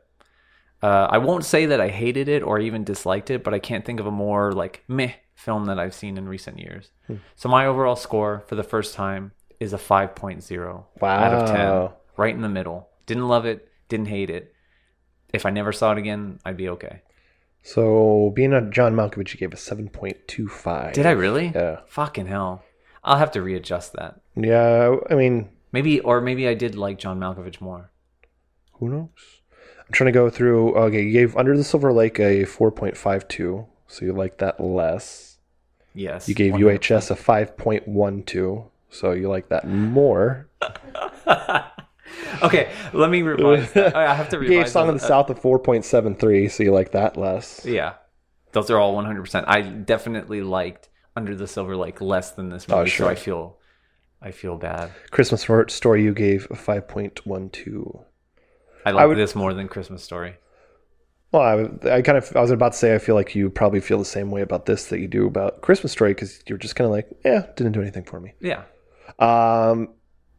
Uh, 0.82 1.09
I 1.10 1.18
won't 1.18 1.44
say 1.44 1.66
that 1.66 1.81
I 1.81 1.89
hated 1.89 2.28
it 2.28 2.43
or 2.43 2.59
even 2.59 2.85
disliked 2.85 3.31
it, 3.31 3.44
but 3.44 3.52
I 3.52 3.59
can't 3.59 3.85
think 3.85 4.01
of 4.01 4.06
a 4.06 4.10
more 4.10 4.52
like 4.52 4.82
meh 4.89 5.12
film 5.35 5.66
that 5.66 5.78
I've 5.78 5.94
seen 5.94 6.16
in 6.16 6.28
recent 6.28 6.59
years. 6.59 6.90
Hmm. 7.06 7.16
So 7.36 7.48
my 7.48 7.66
overall 7.66 7.97
score 7.97 8.44
for 8.47 8.55
the 8.55 8.62
first 8.62 8.94
time 8.94 9.32
is 9.59 9.72
a 9.72 9.78
5.0 9.78 10.85
out 11.02 11.32
of 11.35 11.48
10, 11.51 11.56
Wow. 11.68 11.94
right 12.16 12.35
in 12.35 12.40
the 12.40 12.48
middle. 12.48 12.89
Didn't 13.06 13.28
love 13.28 13.44
it, 13.47 13.68
didn't 13.89 14.06
hate 14.09 14.31
it. 14.31 14.55
If 15.32 15.47
I 15.47 15.51
never 15.51 15.73
saw 15.73 15.93
it 15.93 15.98
again, 15.98 16.39
I'd 16.44 16.57
be 16.57 16.69
okay. 16.70 17.02
So, 17.62 18.32
being 18.35 18.52
a 18.52 18.69
John 18.70 18.94
Malkovich, 18.94 19.35
you 19.35 19.39
gave 19.39 19.52
a 19.52 19.57
seven 19.57 19.89
point 19.89 20.16
two 20.27 20.48
five. 20.48 20.94
Did 20.94 21.07
I 21.07 21.11
really? 21.11 21.52
Yeah. 21.55 21.81
Fucking 21.86 22.27
hell. 22.27 22.65
I'll 23.05 23.19
have 23.19 23.31
to 23.32 23.43
readjust 23.43 23.93
that. 23.94 24.20
Yeah, 24.36 24.97
I 25.11 25.15
mean, 25.15 25.48
Maybe, 25.73 26.01
or 26.01 26.20
maybe 26.20 26.48
I 26.48 26.55
did 26.55 26.74
like 26.74 26.98
John 26.98 27.20
Malkovich 27.20 27.61
more. 27.61 27.90
who 28.74 28.89
knows? 28.89 29.09
I'm 29.86 29.93
trying 29.93 30.07
to 30.07 30.12
go 30.12 30.31
through. 30.31 30.74
Okay, 30.74 31.02
you 31.02 31.12
gave 31.12 31.36
Under 31.36 31.57
the 31.57 31.65
Silver 31.65 31.93
Lake 31.93 32.19
a 32.19 32.44
4.52, 32.44 33.66
so 33.89 34.05
you 34.05 34.12
like 34.12 34.39
that 34.39 34.61
less. 34.61 35.39
Yes. 35.94 36.28
You 36.28 36.35
gave 36.35 36.55
100%. 36.55 36.78
UHS 36.78 37.11
a 37.11 37.15
5.12, 37.15 38.65
so 38.90 39.12
you 39.12 39.28
like 39.28 39.48
that 39.48 39.66
more. 39.69 40.48
Okay, 42.43 42.71
let 42.93 43.11
me 43.11 43.23
revise. 43.23 43.71
That. 43.73 43.95
I 43.95 44.15
have 44.15 44.29
to 44.31 44.37
You 44.41 44.41
revise. 44.43 44.57
gave 44.65 44.69
Song 44.69 44.89
of 44.89 44.95
the 44.95 45.01
those. 45.01 45.09
South 45.09 45.31
a 45.31 45.35
4.73, 45.35 46.51
so 46.51 46.63
you 46.63 46.73
like 46.73 46.93
that 46.93 47.17
less. 47.17 47.65
Yeah, 47.67 47.95
those 48.53 48.71
are 48.71 48.79
all 48.79 48.95
100. 48.95 49.21
percent 49.21 49.47
I 49.49 49.61
definitely 49.63 50.41
liked 50.43 50.89
Under 51.17 51.35
the 51.35 51.47
Silver 51.47 51.77
Lake 51.77 52.01
less 52.01 52.31
than 52.33 52.49
this 52.49 52.67
movie, 52.69 52.81
Oh, 52.81 52.85
sure. 52.87 53.07
so 53.07 53.11
I 53.11 53.15
feel, 53.15 53.59
I 54.23 54.31
feel 54.31 54.57
bad. 54.57 54.91
Christmas 55.11 55.47
Story 55.75 56.03
you 56.03 56.15
gave 56.15 56.47
a 56.51 56.55
5.12. 56.55 58.05
I 58.87 58.91
like 58.93 59.09
would- 59.09 59.19
this 59.19 59.35
more 59.35 59.53
than 59.53 59.69
Christmas 59.69 60.03
Story. 60.03 60.37
Well, 61.33 61.43
I, 61.43 61.89
I 61.97 62.03
kind 62.03 62.19
of 62.19 62.35
I 62.37 62.41
was 62.41 62.51
about 62.51 62.73
to 62.73 62.79
say 62.79 62.93
I 62.93 62.99
feel 62.99 63.15
like 63.15 63.37
you 63.37 63.51
probably 63.51 63.79
feel 63.81 63.99
the 64.01 64.05
same 64.05 64.33
way 64.33 64.41
about 64.43 64.67
this 64.67 64.87
that 64.87 64.99
you 64.99 65.07
do 65.07 65.27
about 65.29 65.61
Christmas 65.61 65.93
Story 65.93 66.13
because 66.13 66.43
you're 66.49 66.59
just 66.59 66.75
kind 66.75 66.87
of 66.87 66.91
like, 66.93 67.09
yeah, 67.25 67.47
didn't 67.57 67.71
do 67.73 67.81
anything 67.81 68.03
for 68.03 68.19
me. 68.19 68.33
Yeah. 68.41 68.63
Um, 69.21 69.91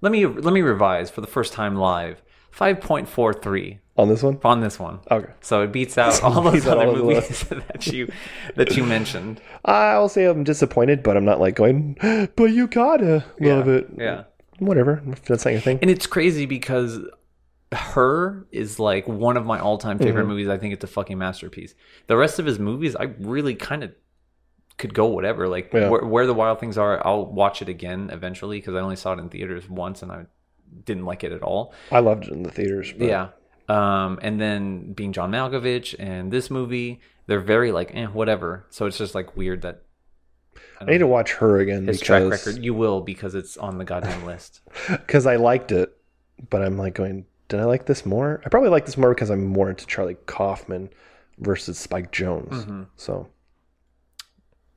Let 0.01 0.11
me 0.11 0.25
let 0.25 0.53
me 0.53 0.61
revise 0.61 1.09
for 1.11 1.21
the 1.21 1.27
first 1.27 1.53
time 1.53 1.75
live. 1.75 2.21
5.43 2.53 3.79
on 3.97 4.09
this 4.09 4.23
one. 4.23 4.39
on 4.43 4.59
this 4.61 4.77
one. 4.79 4.99
Okay. 5.09 5.31
So 5.41 5.61
it 5.61 5.71
beats 5.71 5.97
out 5.97 6.21
all 6.23 6.41
those 6.41 6.65
other 6.67 6.85
all 6.87 6.93
the 6.95 7.03
movies 7.03 7.43
that 7.49 7.87
you 7.87 8.11
that 8.55 8.75
you 8.75 8.83
mentioned. 8.83 9.39
I'll 9.65 10.09
say 10.09 10.25
I'm 10.25 10.43
disappointed, 10.43 11.01
but 11.03 11.15
I'm 11.15 11.25
not 11.25 11.39
like 11.39 11.55
going, 11.55 11.97
but 12.35 12.45
you 12.45 12.67
gotta 12.67 13.23
love 13.39 13.67
Yeah, 13.67 13.73
it. 13.73 13.87
yeah. 13.97 14.23
Whatever. 14.59 15.01
If 15.07 15.23
that's 15.25 15.45
not 15.45 15.51
your 15.51 15.61
thing. 15.61 15.79
And 15.81 15.89
it's 15.89 16.07
crazy 16.07 16.45
because 16.45 16.99
her 17.71 18.45
is 18.51 18.79
like 18.79 19.07
one 19.07 19.37
of 19.37 19.45
my 19.45 19.59
all-time 19.59 19.97
favorite 19.97 20.25
Mhm. 20.25 20.29
movies. 20.29 20.49
I 20.49 20.57
think 20.57 20.73
it's 20.73 20.83
a 20.83 20.87
fucking 20.87 21.17
masterpiece. 21.17 21.73
The 22.07 22.17
rest 22.17 22.37
of 22.37 22.45
his 22.45 22.59
movies, 22.59 22.95
I 22.97 23.11
really 23.19 23.55
kind 23.55 23.83
of 23.83 23.91
could 24.81 24.93
go 24.93 25.05
whatever. 25.05 25.47
Like 25.47 25.71
Yeah. 25.73 25.87
where, 25.89 26.03
where 26.03 26.25
the 26.27 26.33
wild 26.33 26.59
things 26.59 26.77
are, 26.77 27.05
I'll 27.07 27.25
watch 27.25 27.61
it 27.61 27.69
again 27.69 28.09
eventually 28.11 28.57
because 28.59 28.75
I 28.75 28.79
only 28.79 28.97
saw 28.97 29.13
it 29.13 29.19
in 29.19 29.29
theaters 29.29 29.69
once 29.69 30.01
and 30.03 30.11
I 30.11 30.25
didn't 30.85 31.05
like 31.05 31.23
it 31.23 31.31
at 31.31 31.41
all. 31.43 31.73
I 31.91 31.99
loved 31.99 32.25
it 32.25 32.31
in 32.33 32.43
the 32.43 32.51
theaters. 32.51 32.91
But 32.97 33.07
Yeah. 33.07 33.27
Um, 33.69 34.19
and 34.21 34.41
then 34.41 34.91
being 34.93 35.13
John 35.13 35.31
Malkovich 35.31 35.95
and 35.97 36.31
this 36.33 36.49
movie, 36.51 36.99
they're 37.27 37.39
very 37.39 37.71
like, 37.71 37.91
eh, 37.95 38.07
whatever. 38.07 38.65
So 38.69 38.85
it's 38.85 38.97
just 38.97 39.15
like 39.15 39.37
weird 39.37 39.61
that 39.61 39.83
I 40.81 40.85
need 40.85 40.97
to 40.97 41.07
watch 41.07 41.33
her 41.33 41.59
again 41.59 41.87
his 41.87 42.01
track 42.01 42.29
record. 42.29 42.63
You 42.63 42.73
will 42.73 42.99
because 43.01 43.35
it's 43.35 43.55
on 43.55 43.77
the 43.77 43.85
goddamn 43.85 44.25
list. 44.25 44.61
because 44.89 45.25
I 45.25 45.35
liked 45.37 45.71
it, 45.71 45.95
but 46.49 46.61
I'm 46.61 46.77
like 46.77 46.95
going, 46.95 47.25
did 47.47 47.59
I 47.59 47.65
like 47.65 47.85
this 47.85 48.05
more? 48.05 48.41
I 48.45 48.49
probably 48.49 48.69
like 48.69 48.85
this 48.85 48.97
more 48.97 49.13
because 49.13 49.29
I'm 49.29 49.45
more 49.45 49.69
into 49.69 49.85
Charlie 49.85 50.17
Kaufman 50.25 50.89
versus 51.37 51.77
Spike 51.77 52.11
Jonze. 52.11 52.49
Mhm. 52.65 52.87
So 52.95 53.27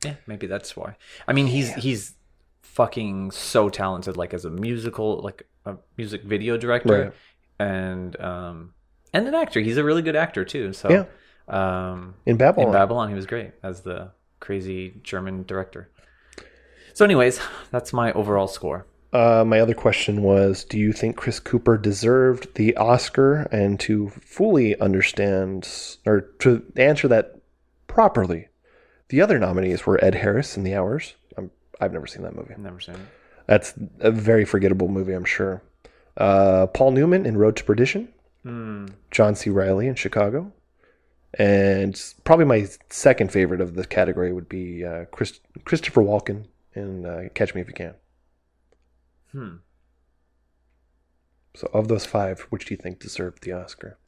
Yeah, 0.05 0.15
maybe 0.27 0.47
that's 0.47 0.77
why. 0.77 0.97
I 1.29 1.33
mean, 1.33 1.47
he's 1.47 1.73
he's 1.75 2.15
fucking 2.63 3.31
so 3.31 3.69
talented, 3.69 4.17
like 4.17 4.35
as 4.35 4.45
a 4.45 4.51
musical, 4.51 5.21
like 5.23 5.47
a 5.65 5.77
music 5.97 6.23
video 6.25 6.57
director, 6.57 7.15
and 7.59 8.19
um, 8.21 8.75
and 9.13 9.27
an 9.29 9.35
actor. 9.35 9.61
He's 9.61 9.77
a 9.77 9.85
really 9.85 10.03
good 10.03 10.17
actor 10.17 10.45
too. 10.45 10.73
So 10.73 10.91
Yeah. 10.91 11.05
um, 11.49 12.15
In 12.27 12.37
Babylon. 12.37 12.69
in 12.69 12.73
Babylon, 12.73 13.09
he 13.09 13.15
was 13.15 13.27
great 13.27 13.53
as 13.63 13.83
the 13.83 14.11
crazy 14.41 15.01
German 15.03 15.45
director. 15.45 15.91
So, 16.93 17.05
anyways, 17.05 17.41
that's 17.71 17.93
my 17.93 18.13
overall 18.13 18.47
score. 18.47 18.87
Uh, 19.13 19.45
my 19.47 19.61
other 19.61 19.75
question 19.75 20.23
was 20.23 20.65
Do 20.65 20.79
you 20.79 20.93
think 20.93 21.17
Chris 21.17 21.39
Cooper 21.39 21.77
deserved 21.79 22.55
the 22.57 22.77
Oscar? 22.77 23.43
And 23.53 23.79
to 23.81 24.11
fully 24.11 24.79
understand 24.81 25.69
or 26.05 26.23
to 26.41 26.63
answer 26.77 27.07
that 27.09 27.37
properly, 27.87 28.49
the 29.09 29.21
other 29.21 29.39
nominees 29.39 29.87
were 29.87 30.03
Ed 30.05 30.15
Harris 30.17 30.57
in 30.57 30.65
The 30.65 30.75
Hours. 30.75 31.15
I'm, 31.37 31.51
I've 31.81 31.93
never 31.93 32.07
seen 32.07 32.23
that 32.23 32.35
movie. 32.35 32.55
Never 32.57 32.81
seen 32.81 32.95
it. 32.97 33.01
That's 33.47 33.75
a 34.01 34.11
very 34.11 34.45
forgettable 34.45 34.89
movie, 34.89 35.13
I'm 35.13 35.25
sure. 35.25 35.63
Uh, 36.17 36.67
Paul 36.69 36.93
Newman 36.93 37.27
in 37.27 37.37
Road 37.37 37.57
to 37.57 37.65
Perdition, 37.65 38.09
Hmm. 38.43 38.87
John 39.11 39.35
C. 39.35 39.51
Reilly 39.51 39.87
in 39.89 39.95
Chicago, 39.95 40.53
and 41.39 42.01
probably 42.25 42.45
my 42.45 42.69
second 42.91 43.33
favorite 43.33 43.61
of 43.61 43.75
the 43.75 43.87
category 43.87 44.33
would 44.33 44.49
be 44.49 44.85
uh, 44.85 45.07
Chris, 45.07 45.41
Christopher 45.65 46.03
Walken 46.03 46.47
in 46.75 47.07
uh, 47.07 47.23
Catch 47.35 47.55
Me 47.55 47.61
If 47.63 47.69
You 47.69 47.75
Can. 47.75 47.95
Hmm. 49.33 49.57
So, 51.57 51.69
of 51.73 51.89
those 51.89 52.05
five, 52.05 52.41
which 52.51 52.67
do 52.67 52.75
you 52.75 52.79
think 52.79 52.99
deserved 52.99 53.43
the 53.43 53.53
Oscar? 53.53 53.99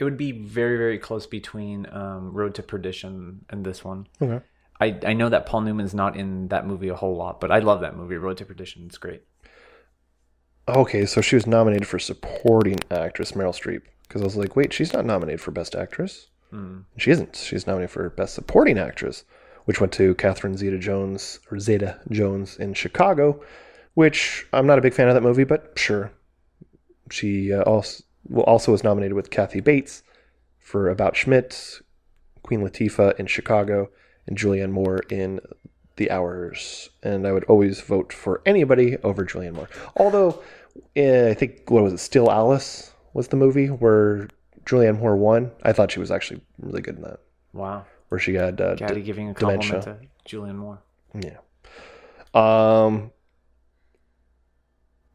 It 0.00 0.04
would 0.04 0.16
be 0.16 0.32
very, 0.32 0.78
very 0.78 0.98
close 0.98 1.26
between 1.26 1.86
um, 1.92 2.32
Road 2.32 2.54
to 2.54 2.62
Perdition 2.62 3.44
and 3.50 3.66
this 3.66 3.84
one. 3.84 4.06
Okay. 4.20 4.42
I, 4.80 4.98
I 5.04 5.12
know 5.12 5.28
that 5.28 5.44
Paul 5.44 5.60
Newman's 5.60 5.92
not 5.92 6.16
in 6.16 6.48
that 6.48 6.66
movie 6.66 6.88
a 6.88 6.94
whole 6.94 7.16
lot, 7.16 7.38
but 7.38 7.52
I 7.52 7.58
love 7.58 7.82
that 7.82 7.98
movie, 7.98 8.16
Road 8.16 8.38
to 8.38 8.46
Perdition. 8.46 8.84
It's 8.86 8.96
great. 8.96 9.24
Okay, 10.66 11.04
so 11.04 11.20
she 11.20 11.36
was 11.36 11.46
nominated 11.46 11.86
for 11.86 11.98
supporting 11.98 12.78
actress 12.90 13.32
Meryl 13.32 13.52
Streep 13.52 13.82
because 14.08 14.22
I 14.22 14.24
was 14.24 14.36
like, 14.36 14.56
wait, 14.56 14.72
she's 14.72 14.94
not 14.94 15.04
nominated 15.04 15.42
for 15.42 15.50
best 15.50 15.74
actress. 15.74 16.28
Hmm. 16.48 16.78
She 16.96 17.10
isn't. 17.10 17.36
She's 17.36 17.66
nominated 17.66 17.90
for 17.90 18.08
best 18.08 18.34
supporting 18.34 18.78
actress, 18.78 19.24
which 19.66 19.82
went 19.82 19.92
to 19.94 20.14
Catherine 20.14 20.56
Zeta-Jones 20.56 21.40
or 21.50 21.60
Zeta-Jones 21.60 22.56
in 22.56 22.72
Chicago, 22.72 23.42
which 23.92 24.46
I'm 24.54 24.66
not 24.66 24.78
a 24.78 24.82
big 24.82 24.94
fan 24.94 25.08
of 25.08 25.14
that 25.14 25.22
movie, 25.22 25.44
but 25.44 25.74
sure. 25.76 26.10
She 27.10 27.52
uh, 27.52 27.64
also 27.64 28.02
also 28.36 28.72
was 28.72 28.84
nominated 28.84 29.14
with 29.14 29.30
Kathy 29.30 29.60
Bates 29.60 30.02
for 30.58 30.88
About 30.88 31.16
Schmidt, 31.16 31.80
Queen 32.42 32.60
Latifah 32.60 33.18
in 33.18 33.26
Chicago, 33.26 33.90
and 34.26 34.36
Julianne 34.36 34.70
Moore 34.70 35.00
in 35.10 35.40
The 35.96 36.10
Hours. 36.10 36.90
And 37.02 37.26
I 37.26 37.32
would 37.32 37.44
always 37.44 37.80
vote 37.80 38.12
for 38.12 38.42
anybody 38.46 38.96
over 38.98 39.24
Julianne 39.24 39.54
Moore. 39.54 39.68
Although, 39.96 40.42
eh, 40.96 41.28
I 41.30 41.34
think, 41.34 41.70
what 41.70 41.82
was 41.82 41.92
it, 41.92 41.98
Still 41.98 42.30
Alice 42.30 42.92
was 43.12 43.28
the 43.28 43.36
movie 43.36 43.66
where 43.68 44.28
Julianne 44.64 44.98
Moore 44.98 45.16
won. 45.16 45.50
I 45.62 45.72
thought 45.72 45.90
she 45.90 46.00
was 46.00 46.10
actually 46.10 46.42
really 46.60 46.82
good 46.82 46.96
in 46.96 47.02
that. 47.02 47.20
Wow. 47.52 47.84
Where 48.08 48.18
she 48.18 48.34
had 48.34 48.60
uh, 48.60 48.74
d- 48.74 49.00
giving 49.00 49.30
a 49.30 49.34
compliment 49.34 49.84
dementia. 49.84 49.98
to 50.24 50.36
Julianne 50.36 50.56
Moore. 50.56 50.82
Yeah. 51.14 51.38
Um, 52.34 53.10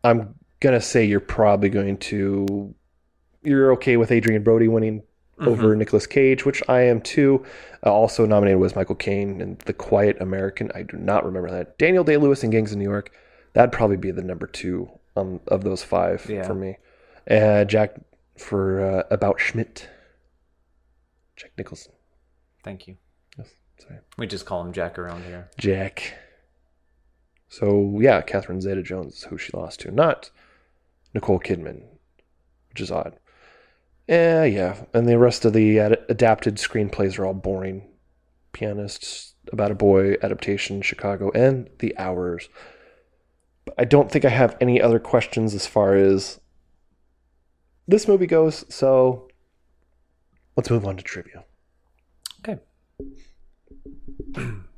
I'm 0.04 0.36
gonna 0.60 0.82
say 0.82 1.06
you're 1.06 1.20
probably 1.20 1.70
going 1.70 1.98
to. 1.98 2.74
You're 3.46 3.72
okay 3.74 3.96
with 3.98 4.12
Adrien 4.12 4.44
Brody 4.44 4.68
winning 4.68 5.04
over 5.40 5.76
Mhm. 5.76 5.78
Nicolas 5.80 6.08
Cage, 6.08 6.46
which 6.46 6.64
I 6.70 6.82
am 6.82 7.02
too. 7.02 7.46
Uh, 7.86 7.92
also 7.94 8.26
nominated 8.26 8.60
was 8.60 8.76
Michael 8.76 8.96
Caine 8.96 9.42
in 9.42 9.58
The 9.66 9.74
Quiet 9.74 10.18
American. 10.22 10.72
I 10.74 10.82
do 10.84 10.98
not 10.98 11.26
remember 11.26 11.52
that. 11.52 11.78
Daniel 11.78 12.04
Day 12.04 12.18
Lewis 12.18 12.44
in 12.44 12.50
Gangs 12.52 12.72
of 12.72 12.78
New 12.78 12.86
York. 12.90 13.12
That'd 13.54 13.72
probably 13.72 13.98
be 13.98 14.12
the 14.12 14.24
number 14.24 14.48
two 14.48 14.90
um, 15.18 15.40
of 15.48 15.64
those 15.64 15.84
five 15.84 16.26
Yeah. 16.30 16.44
for 16.44 16.56
me. 16.56 16.78
Uh, 17.30 17.64
Jack 17.66 17.96
for 18.38 18.82
uh, 18.82 19.04
About 19.12 19.40
Schmidt. 19.40 19.90
Jack 21.36 21.52
Nicholson. 21.58 21.94
Thank 22.64 22.88
you. 22.88 22.98
Yes, 23.38 23.50
sorry. 23.78 24.00
We 24.18 24.28
just 24.28 24.46
call 24.46 24.62
him 24.66 24.74
Jack 24.74 24.98
around 24.98 25.24
here. 25.24 25.50
Jack. 25.58 26.14
So 27.50 27.98
yeah, 28.00 28.22
Catherine 28.22 28.62
Zeta-Jones 28.62 29.16
is 29.18 29.24
who 29.24 29.38
she 29.38 29.52
lost 29.56 29.82
to, 29.82 29.92
not 29.92 30.32
Nicole 31.14 31.40
Kidman, 31.40 31.84
which 32.70 32.82
is 32.82 32.92
odd. 32.92 33.18
Yeah, 34.08 34.44
yeah, 34.44 34.84
and 34.94 35.08
the 35.08 35.18
rest 35.18 35.46
of 35.46 35.54
the 35.54 35.80
ad- 35.80 36.06
adapted 36.10 36.58
screenplays 36.58 37.18
are 37.18 37.26
all 37.26 37.34
boring. 37.34 37.88
Pianists, 38.54 39.34
About 39.52 39.72
a 39.72 39.76
Boy, 39.76 40.16
Adaptation, 40.22 40.82
Chicago, 40.82 41.32
and 41.32 41.70
The 41.80 41.98
Hours. 41.98 42.48
But 43.66 43.76
I 43.78 43.84
don't 43.86 44.10
think 44.10 44.24
I 44.24 44.30
have 44.30 44.56
any 44.62 44.82
other 44.82 45.00
questions 45.00 45.54
as 45.54 45.68
far 45.68 45.96
as 45.96 46.40
this 47.88 48.08
movie 48.08 48.28
goes. 48.28 48.64
So 48.74 49.28
let's 50.56 50.70
move 50.70 50.86
on 50.86 50.98
to 50.98 51.04
trivia. 51.04 51.44
Okay. 52.48 52.62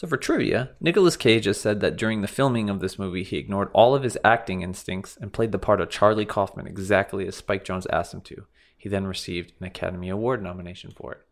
So 0.00 0.06
for 0.06 0.16
trivia, 0.16 0.70
Nicolas 0.80 1.14
Cage 1.14 1.44
has 1.44 1.60
said 1.60 1.80
that 1.80 1.94
during 1.94 2.22
the 2.22 2.26
filming 2.26 2.70
of 2.70 2.80
this 2.80 2.98
movie, 2.98 3.22
he 3.22 3.36
ignored 3.36 3.68
all 3.74 3.94
of 3.94 4.02
his 4.02 4.16
acting 4.24 4.62
instincts 4.62 5.18
and 5.20 5.30
played 5.30 5.52
the 5.52 5.58
part 5.58 5.78
of 5.78 5.90
Charlie 5.90 6.24
Kaufman 6.24 6.66
exactly 6.66 7.26
as 7.26 7.36
Spike 7.36 7.66
Jonze 7.66 7.84
asked 7.92 8.14
him 8.14 8.22
to. 8.22 8.46
He 8.78 8.88
then 8.88 9.06
received 9.06 9.52
an 9.60 9.66
Academy 9.66 10.08
Award 10.08 10.42
nomination 10.42 10.90
for 10.96 11.12
it. 11.12 11.26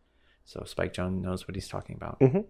So 0.45 0.65
Spike 0.67 0.93
Jonze 0.93 1.19
knows 1.19 1.47
what 1.47 1.55
he's 1.55 1.67
talking 1.67 1.95
about. 1.95 2.19
Mhm. 2.19 2.45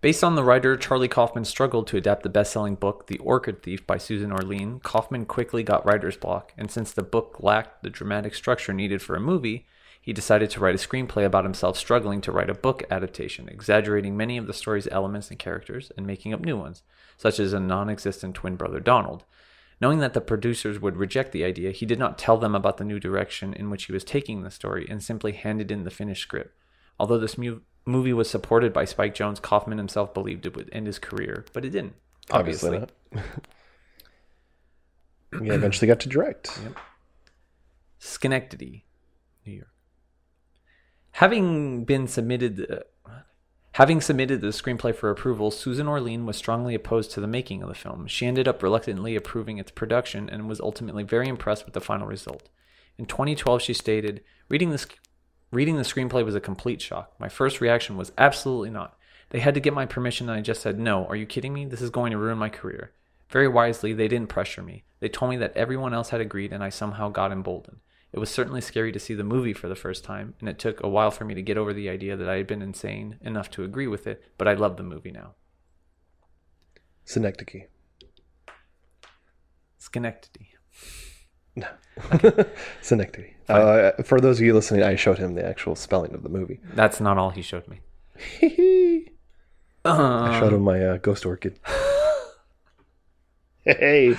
Based 0.00 0.24
on 0.24 0.34
the 0.34 0.42
writer, 0.44 0.78
Charlie 0.78 1.08
Kaufman 1.08 1.44
struggled 1.44 1.86
to 1.88 1.98
adapt 1.98 2.22
the 2.22 2.30
best 2.30 2.50
selling 2.50 2.74
book, 2.74 3.06
The 3.06 3.18
Orchid 3.18 3.62
Thief 3.62 3.86
by 3.86 3.98
Susan 3.98 4.32
Orlean. 4.32 4.80
Kaufman 4.80 5.26
quickly 5.26 5.62
got 5.62 5.84
writer's 5.84 6.16
block, 6.16 6.54
and 6.56 6.70
since 6.70 6.90
the 6.90 7.02
book 7.02 7.36
lacked 7.40 7.82
the 7.82 7.90
dramatic 7.90 8.34
structure 8.34 8.72
needed 8.72 9.02
for 9.02 9.14
a 9.14 9.20
movie, 9.20 9.66
he 10.00 10.12
decided 10.12 10.50
to 10.50 10.60
write 10.60 10.74
a 10.74 10.78
screenplay 10.78 11.24
about 11.24 11.44
himself 11.44 11.76
struggling 11.76 12.20
to 12.22 12.32
write 12.32 12.48
a 12.48 12.54
book 12.54 12.82
adaptation, 12.90 13.48
exaggerating 13.48 14.16
many 14.16 14.38
of 14.38 14.46
the 14.46 14.54
story's 14.54 14.88
elements 14.90 15.30
and 15.30 15.38
characters 15.38 15.92
and 15.96 16.06
making 16.06 16.32
up 16.32 16.40
new 16.40 16.56
ones, 16.56 16.82
such 17.16 17.38
as 17.38 17.52
a 17.52 17.60
non 17.60 17.90
existent 17.90 18.34
twin 18.34 18.56
brother 18.56 18.80
Donald. 18.80 19.24
Knowing 19.80 19.98
that 19.98 20.12
the 20.12 20.20
producers 20.20 20.78
would 20.80 20.96
reject 20.96 21.32
the 21.32 21.44
idea, 21.44 21.70
he 21.70 21.86
did 21.86 21.98
not 21.98 22.18
tell 22.18 22.36
them 22.36 22.54
about 22.54 22.76
the 22.76 22.84
new 22.84 22.98
direction 22.98 23.54
in 23.54 23.70
which 23.70 23.84
he 23.84 23.92
was 23.92 24.04
taking 24.04 24.42
the 24.42 24.50
story 24.50 24.86
and 24.90 25.02
simply 25.02 25.32
handed 25.32 25.70
in 25.70 25.84
the 25.84 25.90
finished 25.90 26.22
script. 26.22 26.54
Although 26.98 27.18
this 27.18 27.38
mu- 27.38 27.60
movie 27.86 28.12
was 28.12 28.28
supported 28.28 28.72
by 28.74 28.84
Spike 28.84 29.14
Jonze, 29.14 29.40
Kaufman 29.40 29.78
himself 29.78 30.12
believed 30.12 30.44
it 30.44 30.54
would 30.54 30.68
end 30.72 30.86
his 30.86 30.98
career, 30.98 31.46
but 31.54 31.64
it 31.64 31.70
didn't. 31.70 31.94
Obviously 32.30 32.76
Obviously. 32.76 32.88
yeah, 35.32 35.52
eventually 35.54 35.88
got 35.88 36.00
to 36.00 36.08
direct. 36.08 36.58
Schenectady, 37.98 38.66
New 38.66 38.74
York. 38.74 38.89
Having 41.12 41.84
been 41.84 42.06
submitted, 42.06 42.66
uh, 43.06 43.10
having 43.72 44.00
submitted 44.00 44.40
the 44.40 44.48
screenplay 44.48 44.94
for 44.94 45.10
approval, 45.10 45.50
Susan 45.50 45.88
Orlean 45.88 46.24
was 46.26 46.36
strongly 46.36 46.74
opposed 46.74 47.10
to 47.12 47.20
the 47.20 47.26
making 47.26 47.62
of 47.62 47.68
the 47.68 47.74
film. 47.74 48.06
She 48.06 48.26
ended 48.26 48.48
up 48.48 48.62
reluctantly 48.62 49.16
approving 49.16 49.58
its 49.58 49.70
production 49.70 50.30
and 50.30 50.48
was 50.48 50.60
ultimately 50.60 51.02
very 51.02 51.28
impressed 51.28 51.64
with 51.64 51.74
the 51.74 51.80
final 51.80 52.06
result. 52.06 52.48
In 52.96 53.06
2012, 53.06 53.62
she 53.62 53.74
stated, 53.74 54.22
"Reading 54.48 54.70
this, 54.70 54.86
reading 55.50 55.76
the 55.76 55.82
screenplay 55.82 56.24
was 56.24 56.34
a 56.34 56.40
complete 56.40 56.80
shock. 56.80 57.14
My 57.18 57.28
first 57.28 57.60
reaction 57.60 57.96
was 57.96 58.12
absolutely 58.16 58.70
not. 58.70 58.96
They 59.30 59.40
had 59.40 59.54
to 59.54 59.60
get 59.60 59.74
my 59.74 59.86
permission, 59.86 60.28
and 60.28 60.38
I 60.38 60.42
just 60.42 60.60
said, 60.60 60.78
no. 60.78 61.06
Are 61.06 61.16
you 61.16 61.26
kidding 61.26 61.52
me? 61.52 61.64
This 61.64 61.82
is 61.82 61.90
going 61.90 62.12
to 62.12 62.18
ruin 62.18 62.38
my 62.38 62.48
career." 62.48 62.92
Very 63.30 63.46
wisely, 63.46 63.92
they 63.92 64.08
didn't 64.08 64.28
pressure 64.28 64.62
me. 64.62 64.82
They 64.98 65.08
told 65.08 65.30
me 65.30 65.36
that 65.36 65.56
everyone 65.56 65.94
else 65.94 66.10
had 66.10 66.20
agreed, 66.20 66.52
and 66.52 66.64
I 66.64 66.68
somehow 66.68 67.10
got 67.10 67.30
emboldened. 67.30 67.78
It 68.12 68.18
was 68.18 68.28
certainly 68.28 68.60
scary 68.60 68.90
to 68.92 68.98
see 68.98 69.14
the 69.14 69.22
movie 69.22 69.52
for 69.52 69.68
the 69.68 69.76
first 69.76 70.02
time, 70.02 70.34
and 70.40 70.48
it 70.48 70.58
took 70.58 70.82
a 70.82 70.88
while 70.88 71.10
for 71.10 71.24
me 71.24 71.34
to 71.34 71.42
get 71.42 71.56
over 71.56 71.72
the 71.72 71.88
idea 71.88 72.16
that 72.16 72.28
I 72.28 72.36
had 72.36 72.46
been 72.46 72.62
insane 72.62 73.18
enough 73.20 73.50
to 73.52 73.62
agree 73.62 73.86
with 73.86 74.06
it, 74.06 74.24
but 74.36 74.48
I 74.48 74.54
love 74.54 74.76
the 74.76 74.82
movie 74.82 75.12
now. 75.12 75.34
Synecdoche. 77.04 77.68
Schenectady. 79.78 80.48
Synecdoche. 82.82 83.34
Uh, 83.48 83.92
for 84.02 84.20
those 84.20 84.38
of 84.38 84.46
you 84.46 84.54
listening, 84.54 84.82
I 84.82 84.96
showed 84.96 85.18
him 85.18 85.34
the 85.34 85.44
actual 85.44 85.76
spelling 85.76 86.14
of 86.14 86.22
the 86.22 86.28
movie. 86.28 86.60
That's 86.74 87.00
not 87.00 87.18
all 87.18 87.30
he 87.30 87.42
showed 87.42 87.66
me. 87.68 87.80
I 89.84 90.38
showed 90.38 90.52
him 90.52 90.62
my 90.62 90.84
uh, 90.84 90.96
ghost 90.98 91.24
orchid. 91.24 91.58
hey. 93.64 94.16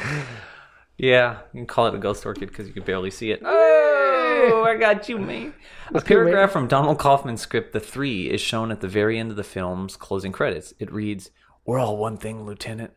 Yeah, 1.01 1.39
you 1.51 1.61
can 1.61 1.65
call 1.65 1.87
it 1.87 1.95
a 1.95 1.97
ghost 1.97 2.23
orchid 2.27 2.49
because 2.49 2.67
you 2.67 2.73
can 2.73 2.83
barely 2.83 3.09
see 3.09 3.31
it. 3.31 3.41
Oh, 3.43 4.63
I 4.67 4.77
got 4.77 5.09
you, 5.09 5.17
man. 5.17 5.51
A 5.89 5.93
Let's 5.93 6.07
paragraph 6.07 6.51
from 6.51 6.67
Donald 6.67 6.99
Kaufman's 6.99 7.41
script, 7.41 7.73
The 7.73 7.79
Three, 7.79 8.29
is 8.29 8.39
shown 8.39 8.69
at 8.71 8.81
the 8.81 8.87
very 8.87 9.17
end 9.17 9.31
of 9.31 9.35
the 9.35 9.43
film's 9.43 9.97
closing 9.97 10.31
credits. 10.31 10.75
It 10.77 10.91
reads, 10.91 11.31
We're 11.65 11.79
all 11.79 11.97
one 11.97 12.17
thing, 12.17 12.45
Lieutenant. 12.45 12.91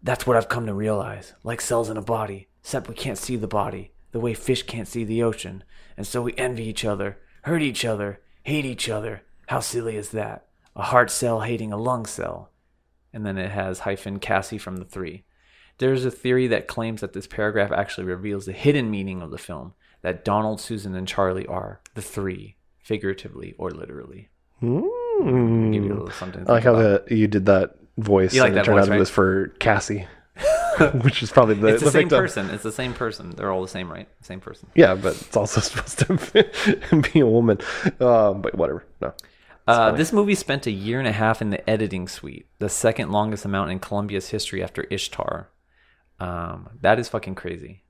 That's 0.00 0.28
what 0.28 0.36
I've 0.36 0.48
come 0.48 0.66
to 0.66 0.74
realize. 0.74 1.34
Like 1.42 1.60
cells 1.60 1.90
in 1.90 1.96
a 1.96 2.02
body, 2.02 2.46
except 2.60 2.88
we 2.88 2.94
can't 2.94 3.18
see 3.18 3.34
the 3.34 3.48
body, 3.48 3.90
the 4.12 4.20
way 4.20 4.32
fish 4.32 4.62
can't 4.62 4.86
see 4.86 5.02
the 5.02 5.24
ocean. 5.24 5.64
And 5.96 6.06
so 6.06 6.22
we 6.22 6.34
envy 6.38 6.68
each 6.68 6.84
other, 6.84 7.18
hurt 7.42 7.62
each 7.62 7.84
other, 7.84 8.20
hate 8.44 8.64
each 8.64 8.88
other. 8.88 9.22
How 9.48 9.58
silly 9.58 9.96
is 9.96 10.10
that? 10.10 10.46
A 10.76 10.82
heart 10.82 11.10
cell 11.10 11.40
hating 11.40 11.72
a 11.72 11.76
lung 11.76 12.06
cell. 12.06 12.52
And 13.12 13.26
then 13.26 13.38
it 13.38 13.50
has 13.50 13.80
hyphen 13.80 14.20
Cassie 14.20 14.56
from 14.56 14.76
the 14.76 14.84
three. 14.84 15.24
There's 15.78 16.04
a 16.04 16.10
theory 16.10 16.46
that 16.48 16.68
claims 16.68 17.00
that 17.00 17.12
this 17.12 17.26
paragraph 17.26 17.72
actually 17.72 18.04
reveals 18.04 18.46
the 18.46 18.52
hidden 18.52 18.90
meaning 18.90 19.22
of 19.22 19.30
the 19.30 19.38
film 19.38 19.74
that 20.02 20.24
Donald, 20.24 20.60
Susan, 20.60 20.94
and 20.94 21.08
Charlie 21.08 21.46
are 21.46 21.80
the 21.94 22.02
three, 22.02 22.56
figuratively 22.78 23.54
or 23.58 23.70
literally. 23.70 24.28
Mm. 24.62 25.72
Give 25.72 25.84
you 25.84 25.92
a 25.92 25.94
little 25.94 26.10
something 26.10 26.44
I 26.48 26.52
like 26.52 26.64
how 26.64 26.74
the, 26.74 27.04
you 27.10 27.26
did 27.26 27.46
that 27.46 27.76
voice. 27.96 28.34
You 28.34 28.42
like 28.42 28.48
and 28.48 28.56
that 28.58 28.62
it 28.62 28.64
turned 28.66 28.78
voice, 28.78 28.86
out 28.86 28.90
right? 28.90 28.96
it 28.96 29.00
was 29.00 29.10
for 29.10 29.48
Cassie, 29.58 30.06
which 31.02 31.22
is 31.22 31.30
probably 31.30 31.54
the, 31.54 31.68
it's 31.68 31.82
the, 31.82 31.90
same 31.90 32.02
victim. 32.02 32.18
person. 32.18 32.50
It's 32.50 32.62
the 32.62 32.72
same 32.72 32.94
person. 32.94 33.30
They're 33.30 33.50
all 33.50 33.62
the 33.62 33.68
same, 33.68 33.90
right? 33.90 34.08
Same 34.22 34.40
person. 34.40 34.68
Yeah, 34.74 34.94
but 34.94 35.14
it's 35.20 35.36
also 35.36 35.60
supposed 35.62 35.98
to 36.00 37.02
be 37.12 37.20
a 37.20 37.26
woman. 37.26 37.58
Um, 38.00 38.42
but 38.42 38.54
whatever. 38.54 38.84
No. 39.00 39.14
Uh, 39.66 39.92
this 39.92 40.12
movie 40.12 40.34
spent 40.34 40.66
a 40.66 40.70
year 40.70 40.98
and 40.98 41.08
a 41.08 41.12
half 41.12 41.40
in 41.40 41.48
the 41.48 41.68
editing 41.70 42.06
suite, 42.06 42.46
the 42.58 42.68
second 42.68 43.10
longest 43.10 43.46
amount 43.46 43.70
in 43.70 43.78
Columbia's 43.78 44.28
history 44.28 44.62
after 44.62 44.82
Ishtar. 44.90 45.48
Um, 46.24 46.70
that 46.80 46.98
is 46.98 47.08
fucking 47.08 47.34
crazy. 47.34 47.82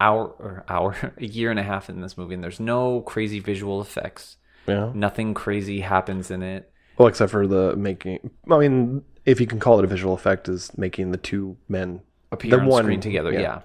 Hour 0.00 0.26
or 0.26 0.64
hour, 0.68 0.96
a 1.16 1.24
year 1.24 1.50
and 1.50 1.60
a 1.60 1.62
half 1.62 1.88
in 1.88 2.00
this 2.00 2.16
movie, 2.16 2.34
and 2.34 2.42
there's 2.42 2.60
no 2.60 3.02
crazy 3.02 3.38
visual 3.40 3.80
effects. 3.80 4.36
Yeah. 4.66 4.90
Nothing 4.94 5.34
crazy 5.34 5.80
happens 5.80 6.30
in 6.30 6.42
it. 6.42 6.70
Well, 6.98 7.08
except 7.08 7.30
for 7.32 7.46
the 7.46 7.74
making. 7.76 8.30
I 8.50 8.58
mean, 8.58 9.02
if 9.24 9.40
you 9.40 9.46
can 9.46 9.58
call 9.60 9.78
it 9.78 9.84
a 9.84 9.88
visual 9.88 10.14
effect, 10.14 10.48
is 10.48 10.76
making 10.78 11.10
the 11.10 11.18
two 11.18 11.56
men 11.68 12.00
appear 12.30 12.60
on 12.60 12.66
one- 12.66 12.84
screen 12.84 13.00
together. 13.00 13.32
Yeah, 13.32 13.62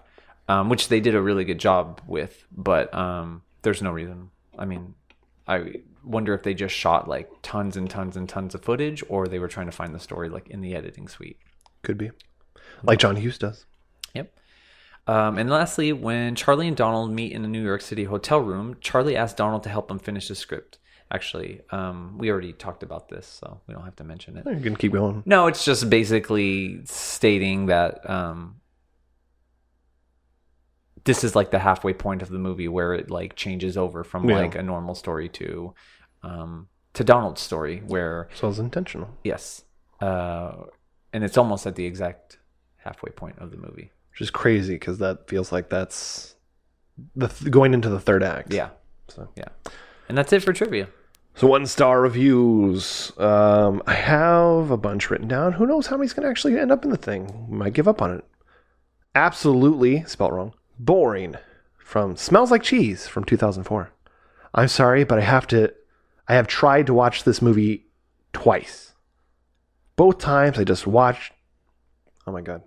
Um, 0.48 0.70
which 0.70 0.88
they 0.90 1.00
did 1.00 1.16
a 1.16 1.22
really 1.22 1.46
good 1.46 1.60
job 1.60 2.02
with. 2.08 2.46
But 2.52 2.94
um, 2.94 3.44
there's 3.62 3.82
no 3.82 3.92
reason. 3.92 4.30
I 4.58 4.66
mean, 4.66 4.96
I 5.48 5.82
wonder 6.04 6.34
if 6.34 6.44
they 6.44 6.54
just 6.54 6.74
shot 6.76 7.08
like 7.08 7.30
tons 7.42 7.78
and 7.78 7.90
tons 7.90 8.16
and 8.18 8.28
tons 8.28 8.56
of 8.56 8.64
footage, 8.64 9.04
or 9.10 9.28
they 9.28 9.40
were 9.40 9.48
trying 9.50 9.68
to 9.68 9.72
find 9.72 9.94
the 9.94 10.00
story 10.00 10.30
like 10.30 10.48
in 10.50 10.62
the 10.62 10.74
editing 10.76 11.08
suite. 11.08 11.38
Could 11.84 11.98
be. 11.98 12.12
Like 12.84 13.00
John 13.00 13.16
Hughes 13.18 13.38
does. 13.38 13.66
Yep. 14.14 14.34
Um, 15.08 15.38
and 15.38 15.50
lastly, 15.50 15.94
when 15.94 16.36
Charlie 16.36 16.68
and 16.68 16.76
Donald 16.76 17.12
meet 17.12 17.32
in 17.32 17.46
a 17.46 17.48
New 17.48 17.64
York 17.64 17.82
City 17.82 18.04
hotel 18.04 18.40
room, 18.40 18.76
Charlie 18.82 19.16
asks 19.16 19.36
Donald 19.38 19.64
to 19.64 19.70
help 19.70 19.90
him 19.90 20.00
finish 20.00 20.28
the 20.28 20.36
script. 20.36 20.80
Actually, 21.10 21.62
um, 21.72 22.18
we 22.18 22.30
already 22.30 22.52
talked 22.52 22.84
about 22.84 23.08
this, 23.08 23.26
so 23.26 23.62
we 23.68 23.74
don't 23.74 23.86
have 23.86 23.96
to 23.96 24.04
mention 24.04 24.36
it. 24.36 24.46
You 24.46 24.60
can 24.60 24.76
keep 24.76 24.92
going. 24.92 25.24
No, 25.26 25.48
it's 25.48 25.64
just 25.64 25.90
basically 25.90 26.82
stating 26.84 27.68
that 27.68 28.10
um, 28.10 28.60
this 31.06 31.24
is 31.24 31.36
like 31.36 31.52
the 31.52 31.60
halfway 31.60 31.94
point 31.94 32.22
of 32.22 32.30
the 32.30 32.38
movie 32.40 32.68
where 32.68 32.94
it 32.94 33.10
like 33.10 33.36
changes 33.36 33.78
over 33.78 34.04
from 34.04 34.28
Yeah. 34.30 34.40
like 34.40 34.56
a 34.56 34.64
normal 34.64 34.96
story 34.96 35.30
to 35.30 35.74
um, 36.24 36.68
to 36.94 37.04
Donald's 37.04 37.40
story, 37.42 37.82
where 37.86 38.28
So 38.34 38.50
it's 38.50 38.58
intentional. 38.58 39.10
yes, 39.24 39.64
uh, 40.02 40.64
and 41.14 41.24
it's 41.24 41.38
almost 41.38 41.66
at 41.68 41.76
the 41.76 41.86
exact 41.86 42.40
halfway 42.78 43.12
point 43.12 43.38
of 43.40 43.52
the 43.52 43.58
movie. 43.58 43.92
Which 44.18 44.24
is 44.24 44.32
crazy 44.32 44.74
because 44.74 44.98
that 44.98 45.28
feels 45.28 45.52
like 45.52 45.70
that's 45.70 46.34
the 47.16 47.28
th- 47.28 47.52
going 47.52 47.76
into 47.76 47.88
the 47.88 48.00
third 48.00 48.24
act. 48.24 48.52
Yeah. 48.52 48.70
So 49.10 49.30
yeah, 49.36 49.50
and 50.10 50.18
that's 50.18 50.34
it 50.34 50.42
for 50.42 50.54
trivia. 50.54 50.88
So 51.36 51.46
one 51.46 51.68
star 51.68 52.02
reviews. 52.02 53.12
Um, 53.20 53.84
I 53.86 53.94
have 53.94 54.72
a 54.72 54.78
bunch 54.78 55.12
written 55.12 55.28
down. 55.28 55.54
Who 55.54 55.68
knows 55.68 55.86
how 55.86 55.98
many's 55.98 56.14
going 56.14 56.24
to 56.24 56.32
actually 56.32 56.58
end 56.58 56.72
up 56.72 56.84
in 56.84 56.90
the 56.90 56.98
thing? 56.98 57.46
Might 57.48 57.74
give 57.74 57.88
up 57.88 58.02
on 58.02 58.12
it. 58.12 58.26
Absolutely 59.14 60.04
spelt 60.06 60.34
wrong. 60.34 60.56
Boring. 60.80 61.36
From 61.78 62.16
Smells 62.18 62.50
Like 62.50 62.64
Cheese 62.64 63.08
from 63.08 63.24
2004. 63.24 63.92
I'm 64.56 64.68
sorry, 64.68 65.04
but 65.04 65.20
I 65.20 65.22
have 65.22 65.46
to. 65.50 65.72
I 66.28 66.34
have 66.34 66.48
tried 66.48 66.88
to 66.88 66.94
watch 66.96 67.24
this 67.24 67.40
movie 67.40 67.86
twice. 68.34 68.96
Both 69.96 70.18
times 70.18 70.58
I 70.58 70.64
just 70.64 70.88
watched. 70.88 71.34
Oh 72.26 72.32
my 72.32 72.42
god. 72.42 72.64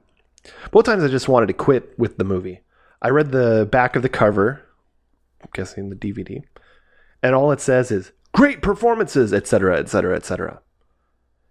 Both 0.70 0.86
times 0.86 1.04
I 1.04 1.08
just 1.08 1.28
wanted 1.28 1.46
to 1.46 1.52
quit 1.52 1.98
with 1.98 2.16
the 2.16 2.24
movie. 2.24 2.60
I 3.02 3.08
read 3.08 3.32
the 3.32 3.68
back 3.70 3.96
of 3.96 4.02
the 4.02 4.08
cover, 4.08 4.62
I'm 5.42 5.50
guessing 5.54 5.88
the 5.88 5.96
DVD, 5.96 6.42
and 7.22 7.34
all 7.34 7.52
it 7.52 7.60
says 7.60 7.90
is 7.90 8.12
great 8.32 8.62
performances, 8.62 9.32
etc., 9.32 9.78
etc., 9.78 10.16
etc. 10.16 10.60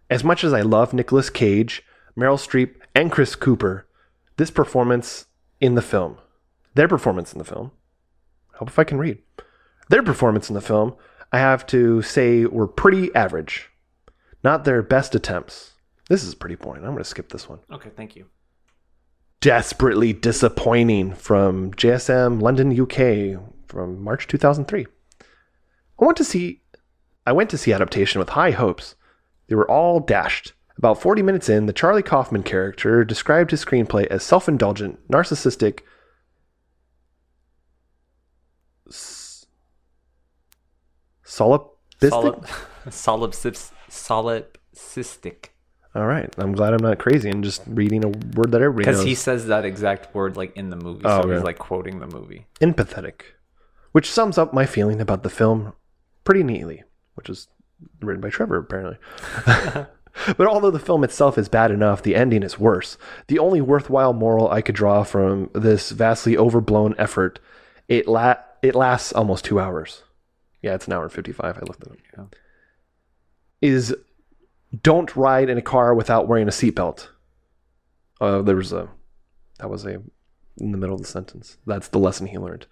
As 0.10 0.24
much 0.24 0.44
as 0.44 0.54
I 0.54 0.62
love 0.62 0.94
Nicolas 0.94 1.30
Cage, 1.30 1.84
Meryl 2.18 2.38
Streep, 2.38 2.76
and 2.96 3.12
Chris 3.12 3.36
Cooper, 3.36 3.88
this 4.38 4.52
performance 4.52 5.26
in 5.60 5.76
the 5.76 5.82
film, 5.82 6.18
their 6.76 6.88
performance 6.88 7.34
in 7.34 7.40
the 7.40 7.46
film, 7.46 7.72
I 8.54 8.58
hope 8.58 8.70
if 8.70 8.80
I 8.80 8.84
can 8.84 8.98
read, 8.98 9.20
their 9.90 10.04
performance 10.04 10.50
in 10.50 10.56
the 10.56 10.62
film, 10.62 10.96
I 11.32 11.40
have 11.40 11.66
to 11.68 12.02
say 12.02 12.46
were 12.46 12.68
pretty 12.68 13.14
average. 13.14 13.70
Not 14.44 14.64
their 14.64 14.82
best 14.82 15.16
attempts. 15.16 15.74
This 16.10 16.24
is 16.24 16.34
pretty 16.34 16.56
boring. 16.56 16.84
I'm 16.84 16.92
going 16.92 17.04
to 17.04 17.10
skip 17.10 17.30
this 17.30 17.48
one 17.48 17.60
Okay, 17.72 17.90
thank 17.96 18.16
you. 18.16 18.26
Desperately 19.42 20.14
disappointing 20.14 21.14
from 21.14 21.72
JSM 21.74 22.42
London, 22.42 22.80
UK 22.80 23.42
from 23.68 24.04
March 24.04 24.28
2003. 24.28 24.86
I 25.22 26.06
want 26.06 26.18
to 26.18 26.24
see 26.24 26.62
I 27.26 27.32
went 27.32 27.50
to 27.52 27.58
see 27.58 27.74
adaptation 27.74 28.20
with 28.20 28.30
high 28.30 28.52
hopes. 28.52 28.96
They 29.48 29.56
were 29.56 29.70
all 29.70 30.00
dashed. 30.00 30.54
About 30.78 31.02
40 31.02 31.22
minutes 31.22 31.50
in, 31.50 31.66
the 31.66 31.74
Charlie 31.74 32.02
Kaufman 32.02 32.42
character 32.44 33.04
described 33.04 33.52
his 33.52 33.64
screenplay 33.64 34.06
as 34.08 34.24
self-indulgent, 34.24 35.08
narcissistic, 35.10 35.82
s- 38.88 39.46
solipsistic. 41.26 42.10
Solid, 42.10 42.36
solipsis, 42.88 43.72
solipsistic. 43.90 45.50
All 45.96 46.06
right, 46.06 46.32
I'm 46.38 46.52
glad 46.54 46.74
I'm 46.74 46.84
not 46.84 47.00
crazy 47.00 47.30
and 47.30 47.44
just 47.44 47.64
reading 47.66 48.04
a 48.06 48.10
word 48.10 48.52
that 48.52 48.62
everybody 48.62 48.86
Because 48.86 49.04
he 49.04 49.16
says 49.16 49.48
that 49.48 49.66
exact 49.66 50.14
word 50.14 50.38
like 50.38 50.56
in 50.56 50.70
the 50.70 50.76
movie, 50.76 51.02
Oh, 51.04 51.22
so 51.24 51.28
he's 51.28 51.38
okay. 51.38 51.44
like 51.46 51.58
quoting 51.58 52.00
the 52.00 52.08
movie. 52.08 52.46
empathetic, 52.62 53.22
which 53.92 54.10
sums 54.12 54.38
up 54.38 54.54
my 54.54 54.66
feeling 54.68 55.02
about 55.02 55.24
the 55.24 55.30
film 55.32 55.74
pretty 56.24 56.44
neatly, 56.44 56.84
which 57.16 57.28
is 57.30 57.48
written 58.02 58.22
by 58.22 58.30
Trevor, 58.30 58.58
apparently. 58.58 58.98
but 60.38 60.48
although 60.48 60.70
the 60.70 60.78
film 60.80 61.04
itself 61.04 61.40
is 61.40 61.50
bad 61.50 61.72
enough, 61.72 62.04
the 62.04 62.16
ending 62.16 62.44
is 62.44 62.60
worse. 62.60 62.98
The 63.28 63.40
only 63.40 63.60
worthwhile 63.62 64.14
moral 64.14 64.50
I 64.52 64.62
could 64.62 64.76
draw 64.76 65.04
from 65.04 65.50
this 65.54 65.90
vastly 65.90 66.38
overblown 66.38 66.94
effort, 67.00 67.40
it 67.88 68.08
la- 68.08 68.36
it 68.62 68.76
lasts 68.76 69.12
almost 69.12 69.44
two 69.46 69.60
hours. 69.60 70.04
Yeah, 70.62 70.76
it's 70.76 70.86
an 70.86 70.94
hour 70.94 71.04
and 71.04 71.12
fifty-five. 71.12 71.58
I 71.58 71.62
looked 71.62 71.82
at 71.88 71.94
it. 71.94 72.00
Yeah. 72.16 72.26
Is 73.62 73.96
don't 74.84 75.16
ride 75.16 75.50
in 75.50 75.58
a 75.58 75.62
car 75.62 75.94
without 75.94 76.28
wearing 76.28 76.48
a 76.48 76.52
seatbelt. 76.52 77.10
Uh, 78.22 78.42
there 78.42 78.56
was 78.56 78.72
a 78.74 78.90
that 79.60 79.70
was 79.70 79.86
a 79.86 80.02
in 80.58 80.72
the 80.72 80.78
middle 80.78 80.96
of 80.96 81.02
the 81.02 81.08
sentence. 81.08 81.58
That's 81.66 81.88
the 81.88 82.00
lesson 82.00 82.28
he 82.28 82.38
learned. 82.38 82.68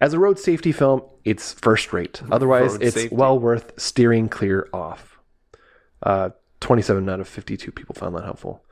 As 0.00 0.12
a 0.12 0.18
road 0.18 0.38
safety 0.38 0.72
film, 0.72 1.02
it's 1.24 1.52
first 1.52 1.92
rate. 1.92 2.20
Otherwise, 2.30 2.72
Road 2.72 2.82
it's 2.82 2.94
safety. 2.96 3.14
well 3.14 3.38
worth 3.38 3.72
steering 3.80 4.28
clear 4.28 4.68
off. 4.72 5.18
Uh, 6.02 6.30
27 6.60 7.08
out 7.08 7.20
of 7.20 7.28
52 7.28 7.70
people 7.72 7.94
found 7.94 8.16
that 8.16 8.24
helpful. 8.24 8.64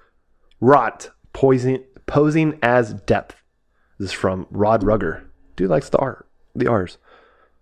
Rot, 0.61 1.11
poison, 1.33 1.85
posing 2.07 2.59
as 2.63 2.95
depth. 2.95 3.37
This 3.99 4.11
is 4.11 4.13
from 4.13 4.47
Rod 4.51 4.83
Rugger. 4.83 5.31
Dude 5.55 5.71
likes 5.71 5.89
the 5.89 5.99
R, 5.99 6.27
the 6.55 6.67
R's. 6.67 6.99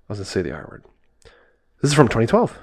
I 0.08 0.12
was 0.12 0.18
gonna 0.18 0.26
say 0.26 0.42
the 0.42 0.52
R 0.52 0.66
word. 0.70 0.84
This 1.82 1.90
is 1.90 1.94
from 1.94 2.08
2012. 2.08 2.58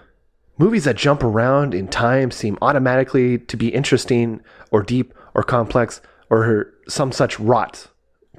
Movies 0.57 0.83
that 0.83 0.95
jump 0.95 1.23
around 1.23 1.73
in 1.73 1.87
time 1.87 2.29
seem 2.31 2.57
automatically 2.61 3.37
to 3.37 3.57
be 3.57 3.69
interesting 3.69 4.41
or 4.69 4.83
deep 4.83 5.13
or 5.33 5.43
complex 5.43 6.01
or 6.29 6.73
some 6.87 7.11
such 7.11 7.39
rot 7.39 7.87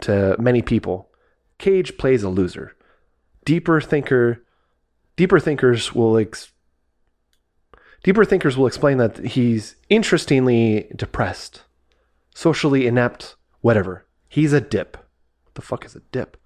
to 0.01 0.37
many 0.39 0.63
people. 0.63 1.11
Cage 1.59 1.97
plays 1.97 2.23
a 2.23 2.29
loser. 2.29 2.77
Deeper 3.45 3.81
thinker, 3.81 4.45
deeper 5.17 5.41
thinkers 5.41 5.95
will 5.95 6.17
ex- 6.17 6.53
deeper 8.03 8.25
thinkers 8.25 8.57
will 8.57 8.67
explain 8.67 8.99
that 8.99 9.19
he's 9.19 9.77
interestingly 9.89 10.91
depressed, 10.95 11.63
socially 12.35 12.87
inept, 12.87 13.37
whatever. 13.61 14.07
He's 14.29 14.53
a 14.53 14.61
dip. 14.61 14.97
What 15.45 15.55
the 15.55 15.63
fuck 15.63 15.85
is 15.85 15.97
a 15.97 16.01
dip? 16.13 16.37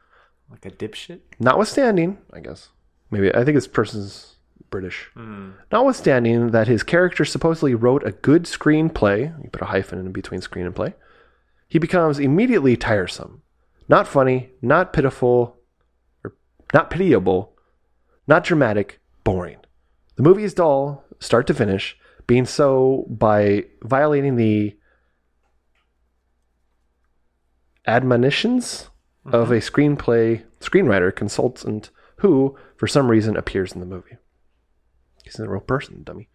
Like 0.50 0.64
a 0.64 0.70
dipshit? 0.70 1.20
Notwithstanding, 1.38 2.18
I 2.32 2.40
guess 2.40 2.68
maybe 3.10 3.34
I 3.34 3.44
think 3.44 3.54
this 3.56 3.66
person's 3.66 4.35
British. 4.70 5.10
Hmm. 5.14 5.52
Notwithstanding 5.70 6.50
that 6.50 6.68
his 6.68 6.82
character 6.82 7.24
supposedly 7.24 7.74
wrote 7.74 8.06
a 8.06 8.12
good 8.12 8.44
screenplay, 8.44 9.42
you 9.42 9.50
put 9.50 9.62
a 9.62 9.66
hyphen 9.66 9.98
in 9.98 10.12
between 10.12 10.40
screen 10.40 10.66
and 10.66 10.74
play, 10.74 10.94
he 11.68 11.78
becomes 11.78 12.18
immediately 12.18 12.76
tiresome. 12.76 13.42
Not 13.88 14.08
funny, 14.08 14.50
not 14.60 14.92
pitiful, 14.92 15.56
or 16.24 16.34
not 16.74 16.90
pitiable, 16.90 17.54
not 18.26 18.44
dramatic, 18.44 19.00
boring. 19.24 19.58
The 20.16 20.22
movie 20.22 20.44
is 20.44 20.54
dull, 20.54 21.04
start 21.20 21.46
to 21.48 21.54
finish, 21.54 21.96
being 22.26 22.46
so 22.46 23.06
by 23.08 23.64
violating 23.82 24.36
the 24.36 24.76
admonitions 27.86 28.88
of 29.24 29.50
a 29.50 29.56
screenplay 29.56 30.44
screenwriter 30.60 31.14
consultant 31.14 31.90
who, 32.18 32.56
for 32.76 32.86
some 32.86 33.08
reason, 33.08 33.36
appears 33.36 33.72
in 33.72 33.80
the 33.80 33.86
movie. 33.86 34.16
He's 35.26 35.40
a 35.40 35.48
real 35.48 35.60
person, 35.60 36.04
dummy. 36.04 36.28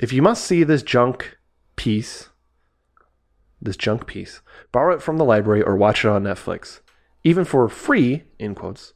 If 0.00 0.12
you 0.12 0.20
must 0.20 0.44
see 0.44 0.64
this 0.64 0.82
junk 0.82 1.38
piece, 1.76 2.30
this 3.62 3.76
junk 3.76 4.08
piece, 4.08 4.40
borrow 4.72 4.94
it 4.94 5.00
from 5.00 5.18
the 5.18 5.24
library 5.24 5.62
or 5.62 5.76
watch 5.76 6.04
it 6.04 6.08
on 6.08 6.24
Netflix. 6.24 6.80
Even 7.22 7.44
for 7.44 7.68
free, 7.68 8.24
in 8.40 8.56
quotes, 8.56 8.92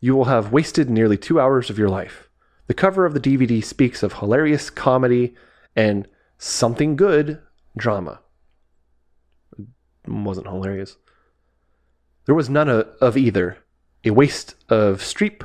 you 0.00 0.14
will 0.14 0.26
have 0.26 0.52
wasted 0.52 0.88
nearly 0.88 1.16
two 1.16 1.40
hours 1.40 1.68
of 1.68 1.78
your 1.78 1.88
life. 1.88 2.28
The 2.68 2.74
cover 2.74 3.04
of 3.04 3.12
the 3.12 3.20
DVD 3.20 3.62
speaks 3.62 4.04
of 4.04 4.14
hilarious 4.14 4.70
comedy 4.70 5.34
and 5.74 6.06
something 6.38 6.94
good 6.94 7.40
drama. 7.76 8.20
It 9.58 9.66
wasn't 10.06 10.46
hilarious. 10.46 10.96
There 12.26 12.36
was 12.36 12.48
none 12.48 12.68
of, 12.68 13.16
either. 13.16 13.58
A 14.04 14.10
waste 14.10 14.54
of 14.68 15.00
streep. 15.00 15.42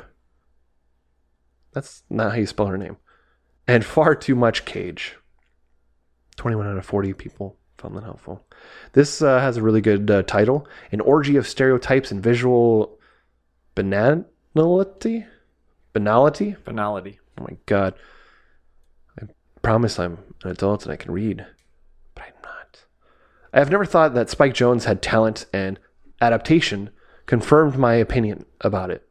That's 1.74 2.04
not 2.08 2.32
how 2.32 2.38
you 2.38 2.46
spell 2.46 2.66
her 2.66 2.78
name. 2.78 2.96
And 3.66 3.84
far 3.84 4.14
too 4.14 4.34
much 4.34 4.64
cage. 4.64 5.16
21 6.36 6.66
out 6.66 6.76
of 6.76 6.86
40 6.86 7.12
people 7.14 7.56
found 7.78 7.96
that 7.96 8.04
helpful. 8.04 8.46
This 8.92 9.20
uh, 9.20 9.40
has 9.40 9.56
a 9.56 9.62
really 9.62 9.80
good 9.80 10.10
uh, 10.10 10.22
title 10.22 10.66
An 10.92 11.00
Orgy 11.00 11.36
of 11.36 11.46
Stereotypes 11.46 12.10
and 12.10 12.22
Visual 12.22 12.98
Banality? 13.74 15.26
Banality? 15.92 16.56
Banality. 16.64 17.20
Oh 17.38 17.42
my 17.42 17.56
god. 17.66 17.94
I 19.20 19.26
promise 19.62 19.98
I'm 19.98 20.18
an 20.44 20.50
adult 20.50 20.84
and 20.84 20.92
I 20.92 20.96
can 20.96 21.12
read, 21.12 21.44
but 22.14 22.24
I'm 22.24 22.42
not. 22.42 22.84
I 23.52 23.58
have 23.58 23.70
never 23.70 23.84
thought 23.84 24.14
that 24.14 24.30
Spike 24.30 24.54
Jonze 24.54 24.84
had 24.84 25.02
talent 25.02 25.46
and 25.52 25.78
adaptation 26.20 26.90
confirmed 27.26 27.76
my 27.76 27.94
opinion 27.94 28.44
about 28.60 28.90
it. 28.90 29.08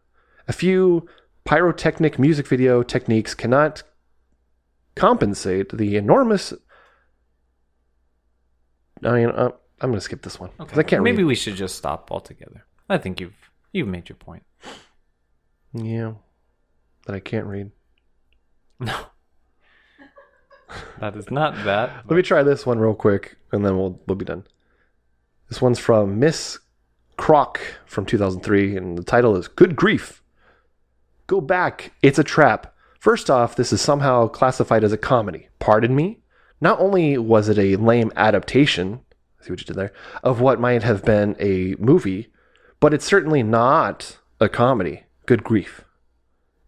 A 0.47 0.53
few 0.53 1.07
pyrotechnic 1.45 2.17
music 2.19 2.47
video 2.47 2.83
techniques 2.83 3.33
cannot 3.35 3.83
compensate 4.95 5.75
the 5.77 5.95
enormous. 5.97 6.53
I 9.03 9.11
mean, 9.11 9.29
uh, 9.29 9.49
I'm 9.81 9.89
going 9.89 9.95
to 9.95 10.01
skip 10.01 10.21
this 10.21 10.39
one 10.39 10.49
'cause 10.57 10.77
I 10.77 10.83
can't 10.83 11.03
Maybe 11.03 11.17
read. 11.23 11.27
we 11.27 11.35
should 11.35 11.55
just 11.55 11.75
stop 11.75 12.11
altogether. 12.11 12.65
I 12.89 12.97
think 12.97 13.19
you've 13.19 13.35
you've 13.71 13.87
made 13.87 14.07
your 14.09 14.15
point. 14.15 14.43
Yeah, 15.73 16.13
that 17.05 17.15
I 17.15 17.19
can't 17.19 17.45
read. 17.45 17.71
No. 18.79 18.95
That 20.99 21.15
is 21.15 21.29
not 21.29 21.53
that. 21.65 22.05
Let 22.09 22.15
me 22.15 22.21
try 22.23 22.41
this 22.43 22.65
one 22.65 22.79
real 22.79 22.95
quick, 22.95 23.37
and 23.51 23.63
then 23.65 23.77
we'll 23.77 24.01
we'll 24.07 24.15
be 24.15 24.25
done. 24.25 24.45
This 25.49 25.61
one's 25.61 25.77
from 25.79 26.17
Miss 26.19 26.57
Croc 27.17 27.59
from 27.85 28.05
2003, 28.07 28.75
and 28.75 28.97
the 28.97 29.03
title 29.03 29.35
is 29.35 29.47
"Good 29.47 29.75
Grief." 29.75 30.22
Go 31.33 31.41
back, 31.41 31.93
it's 32.03 32.19
a 32.19 32.23
trap. 32.23 32.75
First 32.99 33.27
off, 33.27 33.55
this 33.55 33.73
is 33.73 33.81
somehow 33.81 34.27
classified 34.27 34.83
as 34.83 34.91
a 34.91 34.99
comedy. 34.99 35.49
Pardon 35.57 35.95
me. 35.95 36.19
Not 36.61 36.79
only 36.79 37.17
was 37.17 37.49
it 37.49 37.57
a 37.57 37.75
lame 37.75 38.11
adaptation, 38.15 38.99
see 39.41 39.49
what 39.49 39.59
you 39.59 39.65
did 39.65 39.75
there, 39.75 39.93
of 40.21 40.41
what 40.41 40.59
might 40.59 40.83
have 40.83 41.03
been 41.03 41.35
a 41.39 41.73
movie, 41.79 42.31
but 42.79 42.93
it's 42.93 43.03
certainly 43.03 43.41
not 43.41 44.19
a 44.39 44.47
comedy. 44.47 45.05
Good 45.25 45.43
grief. 45.43 45.83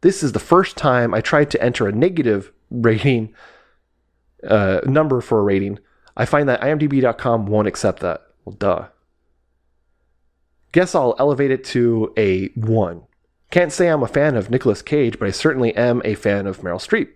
This 0.01 0.23
is 0.23 0.31
the 0.31 0.39
first 0.39 0.75
time 0.75 1.13
I 1.13 1.21
tried 1.21 1.51
to 1.51 1.61
enter 1.61 1.87
a 1.87 1.91
negative 1.91 2.51
rating 2.71 3.35
uh, 4.43 4.79
number 4.85 5.21
for 5.21 5.37
a 5.37 5.43
rating. 5.43 5.77
I 6.17 6.25
find 6.25 6.49
that 6.49 6.61
imdb.com 6.61 7.45
won't 7.45 7.67
accept 7.67 7.99
that. 7.99 8.23
Well, 8.45 8.55
duh. 8.55 8.87
Guess 10.71 10.95
I'll 10.95 11.15
elevate 11.19 11.51
it 11.51 11.63
to 11.65 12.11
a 12.17 12.47
1. 12.55 13.03
Can't 13.51 13.71
say 13.71 13.87
I'm 13.87 14.03
a 14.03 14.07
fan 14.07 14.35
of 14.35 14.49
Nicolas 14.49 14.81
Cage, 14.81 15.17
but 15.19 15.27
I 15.27 15.31
certainly 15.31 15.75
am 15.75 16.01
a 16.03 16.15
fan 16.15 16.47
of 16.47 16.61
Meryl 16.61 16.75
Streep. 16.85 17.09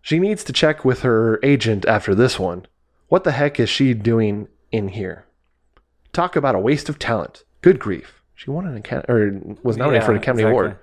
She 0.00 0.18
needs 0.18 0.44
to 0.44 0.52
check 0.52 0.84
with 0.84 1.00
her 1.02 1.38
agent 1.42 1.84
after 1.86 2.14
this 2.14 2.38
one. 2.38 2.66
What 3.08 3.24
the 3.24 3.32
heck 3.32 3.58
is 3.58 3.68
she 3.68 3.94
doing 3.94 4.48
in 4.70 4.88
here? 4.88 5.26
Talk 6.12 6.36
about 6.36 6.54
a 6.54 6.58
waste 6.60 6.88
of 6.88 6.98
talent. 6.98 7.44
Good 7.62 7.78
grief. 7.78 8.20
She 8.34 8.50
won 8.50 8.66
an 8.66 8.76
Academy, 8.76 9.06
or 9.08 9.56
was 9.62 9.76
nominated 9.76 10.02
Yeah, 10.02 10.06
for 10.06 10.12
an 10.12 10.18
Academy 10.18 10.42
exactly. 10.42 10.50
Award. 10.60 10.78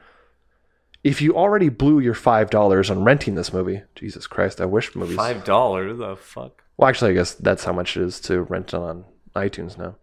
If 1.03 1.21
you 1.21 1.35
already 1.35 1.69
blew 1.69 1.99
your 1.99 2.13
five 2.13 2.49
dollars 2.49 2.89
on 2.89 3.03
renting 3.03 3.35
this 3.35 3.51
movie, 3.53 3.83
Jesus 3.95 4.27
Christ, 4.27 4.61
I 4.61 4.65
wish 4.65 4.95
movies. 4.95 5.15
Five 5.15 5.43
dollars? 5.43 5.97
The 5.97 6.15
fuck? 6.15 6.63
Well, 6.77 6.87
actually, 6.89 7.11
I 7.11 7.13
guess 7.15 7.33
that's 7.33 7.63
how 7.63 7.73
much 7.73 7.97
it 7.97 8.03
is 8.03 8.19
to 8.21 8.41
rent 8.43 8.73
on 8.73 9.05
iTunes 9.35 9.77
now. 9.77 9.95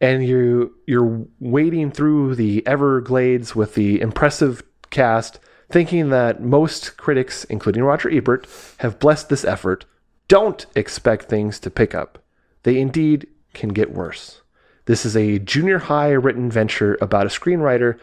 And 0.00 0.26
you 0.26 0.74
you're 0.86 1.26
wading 1.40 1.92
through 1.92 2.34
the 2.34 2.66
Everglades 2.66 3.54
with 3.54 3.74
the 3.74 4.00
impressive 4.00 4.62
cast, 4.90 5.40
thinking 5.68 6.08
that 6.08 6.42
most 6.42 6.96
critics, 6.96 7.44
including 7.44 7.82
Roger 7.82 8.10
Ebert, 8.10 8.46
have 8.78 8.98
blessed 8.98 9.28
this 9.28 9.44
effort. 9.44 9.84
Don't 10.28 10.64
expect 10.74 11.24
things 11.26 11.58
to 11.60 11.70
pick 11.70 11.94
up. 11.94 12.22
They 12.62 12.80
indeed 12.80 13.26
can 13.52 13.70
get 13.70 13.92
worse. 13.92 14.40
This 14.86 15.04
is 15.04 15.16
a 15.16 15.38
junior 15.38 15.78
high 15.78 16.10
written 16.10 16.50
venture 16.50 16.96
about 17.00 17.26
a 17.26 17.30
screenwriter 17.30 17.98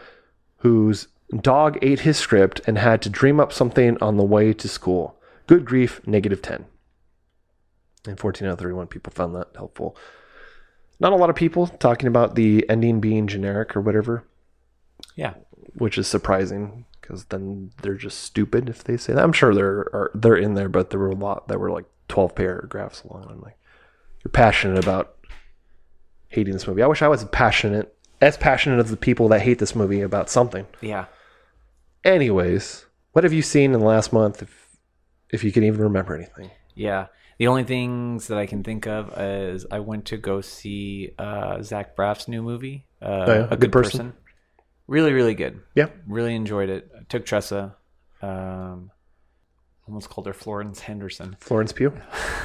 whose 0.57 1.07
dog 1.41 1.77
ate 1.81 2.01
his 2.01 2.17
script 2.17 2.61
and 2.67 2.77
had 2.77 3.01
to 3.01 3.09
dream 3.09 3.39
up 3.39 3.51
something 3.51 3.97
on 4.01 4.17
the 4.17 4.23
way 4.23 4.53
to 4.53 4.67
school. 4.67 5.19
Good 5.47 5.65
grief, 5.65 6.01
negative 6.05 6.41
10. 6.41 6.65
And 8.07 8.19
14 8.19 8.47
out 8.47 8.53
of 8.53 8.59
31 8.59 8.87
people 8.87 9.11
found 9.11 9.35
that 9.35 9.49
helpful. 9.55 9.97
Not 10.99 11.13
a 11.13 11.15
lot 11.15 11.29
of 11.29 11.35
people 11.35 11.67
talking 11.67 12.07
about 12.07 12.35
the 12.35 12.67
ending 12.69 12.99
being 12.99 13.27
generic 13.27 13.75
or 13.75 13.81
whatever, 13.81 14.23
Yeah. 15.15 15.33
which 15.75 15.97
is 15.97 16.07
surprising 16.07 16.85
because 17.01 17.25
then 17.25 17.71
they're 17.81 17.93
just 17.95 18.19
stupid 18.21 18.67
if 18.69 18.83
they 18.83 18.97
say 18.97 19.13
that. 19.13 19.23
I'm 19.23 19.31
sure 19.33 19.53
they're 19.53 19.79
are, 19.93 20.11
they're 20.15 20.35
in 20.35 20.55
there, 20.55 20.69
but 20.69 20.89
there 20.89 20.99
were 20.99 21.11
a 21.11 21.15
lot 21.15 21.47
that 21.47 21.59
were 21.59 21.71
like 21.71 21.85
12 22.09 22.35
paragraphs 22.35 23.03
long. 23.05 23.27
I'm 23.29 23.41
like, 23.41 23.57
you're 24.23 24.31
passionate 24.31 24.83
about 24.83 25.15
hating 26.29 26.53
this 26.53 26.67
movie. 26.67 26.81
I 26.83 26.87
wish 26.87 27.01
I 27.01 27.07
was 27.07 27.23
passionate, 27.25 27.95
as 28.19 28.35
passionate 28.35 28.79
as 28.83 28.89
the 28.89 28.97
people 28.97 29.27
that 29.29 29.41
hate 29.41 29.59
this 29.59 29.75
movie 29.75 30.01
about 30.01 30.29
something. 30.29 30.65
Yeah. 30.81 31.05
Anyways, 32.03 32.85
what 33.13 33.23
have 33.23 33.33
you 33.33 33.41
seen 33.41 33.73
in 33.73 33.79
the 33.79 33.85
last 33.85 34.11
month? 34.13 34.41
If 34.41 34.67
if 35.29 35.43
you 35.43 35.51
can 35.51 35.63
even 35.63 35.81
remember 35.81 36.15
anything. 36.15 36.49
Yeah. 36.73 37.07
The 37.37 37.47
only 37.47 37.63
things 37.63 38.27
that 38.27 38.37
I 38.37 38.45
can 38.47 38.63
think 38.63 38.87
of 38.87 39.13
is 39.19 39.65
I 39.71 39.79
went 39.79 40.05
to 40.05 40.17
go 40.17 40.41
see 40.41 41.11
uh, 41.19 41.61
Zach 41.61 41.95
Braff's 41.95 42.27
new 42.27 42.41
movie, 42.41 42.87
uh, 43.01 43.05
Oh, 43.27 43.33
yeah? 43.33 43.39
A 43.45 43.47
Good 43.49 43.59
Good 43.59 43.71
Person? 43.71 43.91
person. 44.11 44.13
Really, 44.87 45.13
really 45.13 45.35
good. 45.35 45.61
Yeah. 45.75 45.87
Really 46.07 46.33
enjoyed 46.35 46.69
it. 46.69 46.89
I 46.97 47.03
took 47.09 47.25
Tressa. 47.25 47.75
Um, 48.21 48.89
almost 49.87 50.09
called 50.09 50.25
her 50.27 50.33
Florence 50.33 50.79
Henderson. 50.79 51.35
Florence 51.39 51.73
Pugh. 51.73 51.93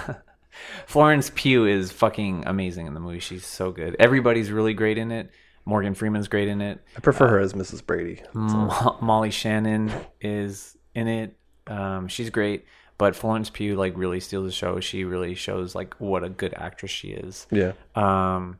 Florence 0.86 1.30
Pugh 1.34 1.64
is 1.66 1.90
fucking 1.92 2.44
amazing 2.46 2.86
in 2.86 2.94
the 2.94 3.00
movie. 3.00 3.20
She's 3.20 3.46
so 3.46 3.72
good. 3.72 3.96
Everybody's 3.98 4.50
really 4.50 4.74
great 4.74 4.98
in 4.98 5.10
it. 5.10 5.30
Morgan 5.64 5.94
Freeman's 5.94 6.28
great 6.28 6.48
in 6.48 6.60
it. 6.60 6.80
I 6.96 7.00
prefer 7.00 7.28
her 7.28 7.38
as 7.38 7.52
Mrs. 7.54 7.84
Brady. 7.86 8.20
Mo- 8.34 8.98
Molly 9.00 9.30
Shannon 9.30 9.92
is 10.20 10.76
in 10.94 11.06
it. 11.08 11.36
Um, 11.68 12.08
she's 12.08 12.28
great, 12.30 12.64
but 12.98 13.16
Florence 13.16 13.50
Pugh 13.50 13.76
like 13.76 13.96
really 13.96 14.20
steals 14.20 14.46
the 14.46 14.52
show. 14.52 14.80
She 14.80 15.04
really 15.04 15.34
shows 15.34 15.74
like 15.74 15.94
what 15.94 16.22
a 16.24 16.28
good 16.28 16.54
actress 16.54 16.90
she 16.90 17.08
is. 17.08 17.46
Yeah. 17.50 17.72
Um, 17.94 18.58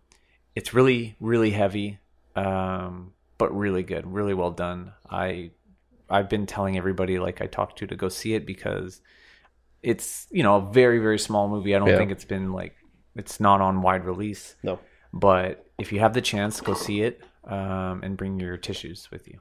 it's 0.55 0.75
really 0.75 1.17
really 1.21 1.51
heavy, 1.51 1.99
um, 2.37 3.13
but 3.39 3.57
really 3.57 3.83
good, 3.83 4.07
really 4.07 4.35
well 4.35 4.51
done. 4.51 4.93
I 5.09 5.51
I've 6.11 6.29
been 6.29 6.47
telling 6.47 6.77
everybody 6.77 7.19
like 7.19 7.41
I 7.41 7.47
talked 7.47 7.79
to 7.79 7.87
to 7.87 7.97
go 7.97 8.09
see 8.09 8.35
it 8.35 8.45
because 8.47 9.01
it's 9.83 10.27
you 10.31 10.43
know 10.43 10.57
a 10.57 10.73
very 10.73 10.99
very 10.99 11.19
small 11.19 11.49
movie. 11.49 11.75
I 11.75 11.79
don't 11.79 11.89
Yeah. 11.89 11.97
think 11.99 12.11
it's 12.11 12.25
been 12.25 12.53
like 12.53 12.75
it's 13.17 13.41
not 13.41 13.61
on 13.61 13.83
wide 13.83 14.05
release. 14.05 14.57
No. 14.63 14.79
But 15.13 15.67
if 15.79 15.93
you 15.93 16.01
have 16.01 16.15
the 16.15 16.21
chance, 16.23 16.61
go 16.61 16.75
see 16.75 17.03
it 17.03 17.21
um, 17.45 18.03
and 18.03 18.17
bring 18.17 18.41
your 18.41 18.57
tissues 18.57 19.11
with 19.11 19.29
you. 19.29 19.41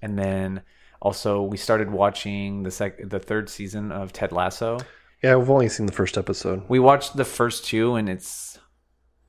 And 0.00 0.18
then 0.18 0.62
also 1.02 1.42
we 1.42 1.56
started 1.56 1.90
watching 1.90 2.62
the 2.62 2.70
sec- 2.70 3.10
the 3.10 3.18
third 3.18 3.50
season 3.50 3.90
of 3.92 4.12
Ted 4.12 4.30
Lasso. 4.32 4.78
Yeah, 5.22 5.36
we've 5.36 5.50
only 5.50 5.68
seen 5.68 5.86
the 5.86 5.92
first 5.92 6.16
episode. 6.16 6.62
We 6.68 6.78
watched 6.78 7.16
the 7.16 7.24
first 7.24 7.66
two, 7.66 7.96
and 7.96 8.08
it's 8.08 8.58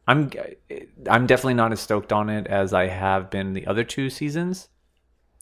I'm 0.08 0.32
I'm 1.10 1.26
definitely 1.26 1.56
not 1.56 1.72
as 1.72 1.80
stoked 1.80 2.14
on 2.14 2.30
it 2.30 2.48
as 2.48 2.74
I 2.74 2.88
have 2.88 3.30
been 3.30 3.54
the 3.54 3.66
other 3.68 3.84
two 3.84 4.10
seasons. 4.10 4.70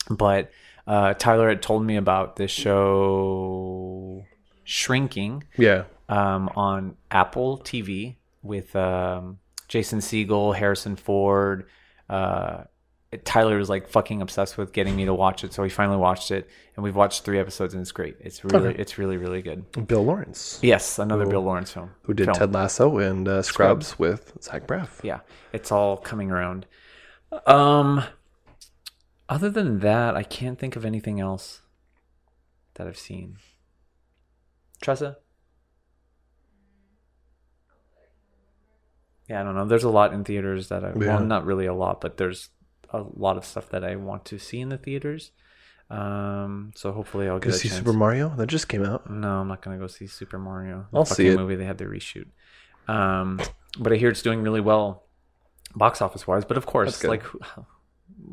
But 0.10 0.52
uh, 0.88 1.14
Tyler 1.16 1.50
had 1.50 1.62
told 1.62 1.86
me 1.86 1.98
about 1.98 2.38
this 2.38 2.52
show, 2.52 4.26
Shrinking. 4.64 5.44
Yeah. 5.58 5.84
Um, 6.08 6.50
on 6.56 6.98
Apple 7.10 7.60
TV 7.60 8.18
with 8.42 8.76
um, 8.76 9.40
Jason 9.68 10.00
Segel, 10.00 10.56
Harrison 10.56 10.96
Ford. 10.96 11.68
Uh, 12.10 12.64
Tyler 13.26 13.58
was 13.58 13.70
like 13.70 13.90
fucking 13.90 14.22
obsessed 14.22 14.58
with 14.58 14.72
getting 14.72 14.96
me 14.96 15.04
to 15.06 15.14
watch 15.14 15.44
it, 15.44 15.54
so 15.54 15.62
we 15.64 15.70
finally 15.70 15.98
watched 15.98 16.32
it, 16.32 16.48
and 16.76 16.84
we've 16.84 16.96
watched 16.96 17.26
three 17.26 17.40
episodes, 17.40 17.74
and 17.74 17.82
it's 17.82 17.92
great. 17.92 18.16
It's 18.22 18.44
really, 18.46 18.70
Okay. 18.70 18.82
it's 18.82 18.98
really, 18.98 19.18
really 19.18 19.42
good. 19.42 19.66
Bill 19.88 20.04
Lawrence. 20.06 20.60
Yes, 20.62 20.98
another 20.98 21.26
Who- 21.26 21.32
Bill 21.32 21.42
Lawrence 21.42 21.72
film. 21.72 21.92
Who 22.04 22.14
did 22.14 22.26
film. 22.28 22.36
Ted 22.38 22.54
Lasso 22.54 22.98
and 23.00 23.28
uh, 23.28 23.42
Scrubs, 23.42 24.00
with 24.00 24.32
Zach 24.42 24.66
Braff. 24.66 25.04
Yeah, 25.04 25.20
it's 25.52 25.72
all 25.74 25.98
coming 25.98 26.32
around. 26.32 26.66
Um, 27.46 28.04
other 29.28 29.50
than 29.50 29.80
that, 29.80 30.16
I 30.16 30.24
can't 30.24 30.58
think 30.58 30.78
of 30.78 30.86
anything 30.86 31.20
else 31.20 31.62
that 32.76 32.88
I've 32.88 32.98
seen. 32.98 33.38
Tressa? 34.82 35.18
Yeah, 39.30 39.42
I 39.42 39.44
don't 39.44 39.56
know. 39.56 39.66
There's 39.66 39.84
a 39.84 39.90
lot 39.90 40.14
in 40.14 40.24
theaters 40.24 40.70
that 40.70 40.84
I 40.84 40.90
Yeah. 40.90 41.16
well, 41.16 41.20
not 41.26 41.46
really 41.46 41.66
a 41.66 41.74
lot, 41.74 42.02
but 42.02 42.18
there's 42.18 42.50
a 42.94 43.04
lot 43.16 43.38
of 43.38 43.46
stuff 43.46 43.70
that 43.70 43.84
I 43.84 43.96
want 43.96 44.26
to 44.26 44.40
see 44.40 44.60
in 44.60 44.70
the 44.70 44.78
theaters. 44.78 45.32
Um, 45.90 46.72
so 46.76 46.92
hopefully 46.94 47.28
I'll 47.28 47.40
Go 47.40 47.50
get 47.50 47.56
a 47.56 47.60
see 47.60 47.68
chance. 47.70 47.80
Super 47.80 47.94
Mario? 47.94 48.30
That 48.38 48.48
just 48.48 48.68
came 48.70 48.86
out. 48.86 49.10
No, 49.10 49.42
I'm 49.42 49.48
not 49.48 49.62
gonna 49.62 49.78
go 49.78 49.88
see 49.88 50.08
Super 50.08 50.38
Mario. 50.40 50.88
The 50.92 50.98
I'll 51.00 51.06
see 51.06 51.28
it. 51.28 51.36
movie 51.38 51.56
they 51.56 51.66
had 51.66 51.78
to 51.80 51.86
reshoot. 51.86 52.28
Um, 52.88 53.42
but 53.78 53.92
I 53.92 53.98
hear 53.98 54.10
it's 54.10 54.22
doing 54.22 54.42
really 54.42 54.62
well, 54.62 55.04
box 55.76 56.02
office 56.02 56.26
wise. 56.26 56.46
But 56.46 56.58
of 56.58 56.66
course, 56.66 57.04
like, 57.04 57.24
how, 57.42 57.66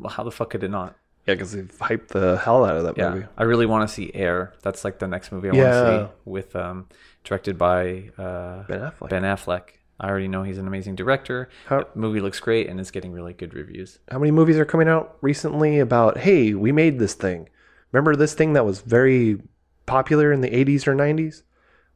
how 0.07 0.23
the 0.23 0.31
fuck 0.31 0.51
could 0.51 0.63
it 0.63 0.69
not? 0.71 0.95
Yeah, 1.25 1.35
because 1.35 1.51
they've 1.51 1.71
hyped 1.79 2.07
the 2.07 2.37
hell 2.37 2.63
out 2.65 2.77
of 2.77 2.83
that 2.83 2.97
Yeah, 2.97 3.09
movie. 3.13 3.25
I 3.37 3.43
really 3.43 3.65
want 3.65 3.87
to 3.87 3.93
see 3.93 4.09
Air. 4.13 4.53
That's 4.63 4.83
like 4.85 4.99
the 4.99 5.07
next 5.07 5.31
movie 5.31 5.49
I 5.49 5.53
Yeah. 5.53 5.63
want 5.63 5.73
to 5.73 6.07
see 6.07 6.13
with 6.25 6.55
um, 6.55 6.87
directed 7.23 7.57
by 7.57 8.09
uh, 8.17 8.63
Ben 8.63 8.79
Affleck. 8.79 9.09
Ben 9.09 9.23
Affleck. 9.23 9.61
I 9.99 10.07
already 10.09 10.27
know 10.27 10.43
he's 10.43 10.57
an 10.57 10.67
amazing 10.67 10.95
director. 10.95 11.49
How- 11.67 11.83
the 11.93 11.99
movie 11.99 12.21
looks 12.21 12.39
great 12.39 12.67
and 12.69 12.79
it's 12.79 12.91
getting 12.91 13.11
really 13.11 13.33
good 13.33 13.53
reviews. 13.53 13.99
How 14.09 14.19
many 14.19 14.31
movies 14.31 14.57
are 14.57 14.65
coming 14.65 14.87
out 14.87 15.17
recently 15.21 15.79
about, 15.79 16.19
hey, 16.19 16.53
we 16.53 16.71
made 16.71 16.99
this 16.99 17.13
thing? 17.13 17.49
Remember 17.91 18.15
this 18.15 18.33
thing 18.33 18.53
that 18.53 18.65
was 18.65 18.81
very 18.81 19.41
popular 19.85 20.31
in 20.31 20.41
the 20.41 20.49
80s 20.49 20.87
or 20.87 20.95
90s? 20.95 21.43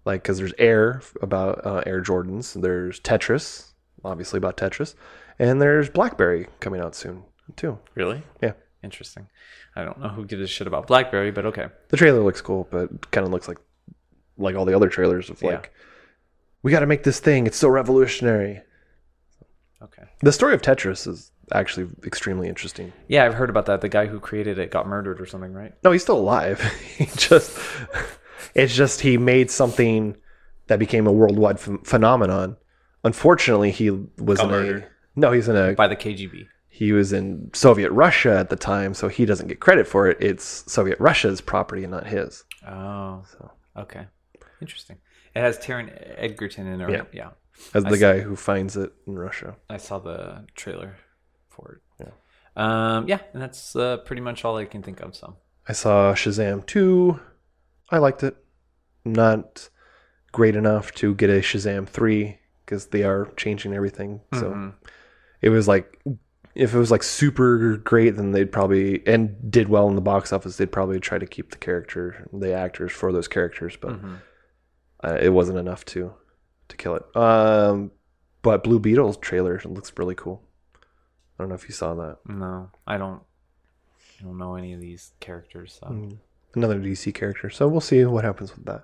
Like, 0.05 0.21
because 0.23 0.37
there's 0.37 0.53
Air 0.57 1.01
about 1.21 1.65
uh, 1.65 1.81
Air 1.85 2.01
Jordans, 2.01 2.59
there's 2.61 2.99
Tetris, 2.99 3.71
obviously 4.03 4.37
about 4.37 4.57
Tetris, 4.57 4.95
and 5.39 5.61
there's 5.61 5.89
Blackberry 5.89 6.47
coming 6.59 6.81
out 6.81 6.93
soon, 6.95 7.23
too. 7.55 7.79
Really? 7.95 8.21
Yeah. 8.41 8.53
Interesting. 8.83 9.27
I 9.77 9.85
don't 9.85 9.97
know 10.01 10.09
who 10.09 10.25
gives 10.25 10.41
a 10.41 10.47
shit 10.47 10.67
about 10.67 10.87
BlackBerry, 10.87 11.31
but 11.31 11.45
okay. 11.45 11.67
The 11.87 11.95
trailer 11.95 12.19
looks 12.21 12.41
cool, 12.41 12.67
but 12.69 13.11
kind 13.11 13.25
of 13.25 13.31
looks 13.31 13.47
like 13.47 13.59
like 14.37 14.55
all 14.57 14.65
the 14.65 14.75
other 14.75 14.89
trailers 14.89 15.29
of 15.29 15.41
Yeah. 15.41 15.61
We 16.63 16.71
got 16.71 16.79
to 16.79 16.87
make 16.87 17.03
this 17.03 17.19
thing. 17.19 17.45
It's 17.45 17.57
so 17.57 17.69
revolutionary. 17.69 18.61
Okay. 19.81 20.03
The 20.21 20.31
story 20.31 20.53
of 20.53 20.61
Tetris 20.61 21.07
is 21.07 21.31
actually 21.51 21.89
extremely 22.05 22.47
interesting. 22.47 22.93
Yeah, 23.07 23.25
I've 23.25 23.33
heard 23.33 23.49
about 23.49 23.65
that. 23.67 23.81
The 23.81 23.89
guy 23.89 24.05
who 24.07 24.19
created 24.19 24.57
it 24.57 24.71
got 24.71 24.87
murdered 24.87 25.19
or 25.21 25.25
something, 25.25 25.51
right? 25.53 25.73
No, 25.83 25.91
he's 25.91 26.01
still 26.01 26.17
alive. 26.17 26.61
he 26.97 27.05
just 27.17 27.57
it's 28.55 28.73
just 28.75 29.01
he 29.01 29.17
made 29.17 29.51
something 29.51 30.15
that 30.67 30.79
became 30.79 31.05
a 31.05 31.11
worldwide 31.11 31.59
ph- 31.59 31.81
phenomenon. 31.83 32.55
Unfortunately, 33.03 33.71
he 33.71 33.89
was 33.91 34.37
Got 34.39 34.45
in 34.45 34.51
murdered. 34.51 34.83
a 34.83 35.19
no, 35.19 35.31
he's 35.33 35.49
in 35.49 35.55
a 35.57 35.73
By 35.73 35.87
the 35.89 35.95
KGB. 35.97 36.47
he 36.69 36.93
was 36.93 37.11
in 37.11 37.49
Soviet 37.53 37.91
Russia 37.91 38.37
at 38.39 38.49
the 38.49 38.55
time, 38.55 38.93
so 38.93 39.09
he 39.09 39.25
doesn't 39.25 39.47
get 39.47 39.59
credit 39.59 39.85
for 39.87 40.07
it. 40.07 40.17
It's 40.21 40.63
Soviet 40.71 40.97
Russia's 40.99 41.41
property 41.41 41.83
and 41.83 41.91
not 41.91 42.07
his. 42.07 42.45
Oh, 42.65 43.23
so 43.29 43.51
okay, 43.77 44.05
interesting. 44.61 44.97
It 45.35 45.39
has 45.41 45.57
Taron 45.57 45.89
Edgerton 46.17 46.67
in 46.67 46.81
it. 46.81 46.89
Yeah. 46.89 47.03
Yeah, 47.11 47.29
As 47.73 47.83
the 47.83 47.89
s- 47.91 47.99
guy 47.99 48.19
who 48.19 48.35
finds 48.35 48.77
it 48.77 48.91
in 49.07 49.17
Russia. 49.17 49.55
I 49.69 49.77
saw 49.77 49.99
the 49.99 50.45
trailer 50.55 50.97
for 51.49 51.79
it. 51.99 52.05
Yeah. 52.05 52.11
Um, 52.95 53.07
yeah, 53.07 53.19
and 53.33 53.41
that's 53.41 53.75
uh, 53.75 53.97
pretty 53.97 54.21
much 54.21 54.45
all 54.45 54.57
I 54.57 54.65
can 54.65 54.83
think 54.83 54.99
of. 55.01 55.15
So 55.15 55.37
I 55.67 55.73
saw 55.73 56.13
Shazam 56.13 56.65
2. 56.65 57.19
I 57.89 57.97
liked 57.97 58.23
it. 58.23 58.35
Not 59.05 59.69
great 60.31 60.55
enough 60.55 60.93
to 60.95 61.13
get 61.15 61.29
a 61.29 61.39
Shazam 61.41 61.87
3 61.87 62.37
because 62.65 62.87
they 62.87 63.03
are 63.03 63.25
changing 63.37 63.73
everything. 63.73 64.21
So 64.33 64.51
Mhm. 64.51 64.73
it 65.41 65.49
was 65.49 65.67
like 65.67 65.99
if 66.55 66.73
it 66.75 66.77
was 66.77 66.91
like 66.91 67.01
super 67.01 67.77
great 67.77 68.11
then 68.15 68.31
they'd 68.31 68.51
probably 68.51 69.05
and 69.07 69.35
did 69.51 69.67
well 69.67 69.89
in 69.89 69.95
the 69.95 70.01
box 70.01 70.31
office 70.31 70.55
they'd 70.57 70.71
probably 70.71 70.99
try 70.99 71.17
to 71.17 71.25
keep 71.25 71.49
the 71.49 71.57
character 71.57 72.29
the 72.31 72.53
actors 72.53 72.91
for 72.91 73.11
those 73.11 73.27
characters 73.27 73.75
but 73.75 73.93
Mhm. 73.99 74.17
Uh, 75.03 75.17
it 75.21 75.29
wasn't 75.29 75.57
enough 75.57 75.83
to 75.85 76.13
to 76.69 76.77
kill 76.77 76.95
it. 76.95 77.03
Um 77.15 77.91
but 78.41 78.63
Blue 78.63 78.79
Beetle 78.79 79.13
trailer 79.15 79.61
looks 79.65 79.91
really 79.97 80.15
cool. 80.15 80.41
I 80.75 81.43
don't 81.43 81.49
know 81.49 81.55
if 81.55 81.67
you 81.67 81.73
saw 81.73 81.93
that. 81.95 82.17
no, 82.27 82.69
I 82.85 82.97
don't. 82.97 83.21
I 84.19 84.23
don't 84.25 84.37
know 84.37 84.55
any 84.55 84.73
of 84.73 84.79
these 84.79 85.11
characters. 85.19 85.77
So 85.79 85.87
Mm. 85.87 86.17
another 86.55 86.79
DC 86.79 87.11
character. 87.13 87.49
So 87.49 87.67
we'll 87.67 87.81
see 87.81 88.03
what 88.05 88.23
happens 88.23 88.55
with 88.55 88.65
that. 88.65 88.83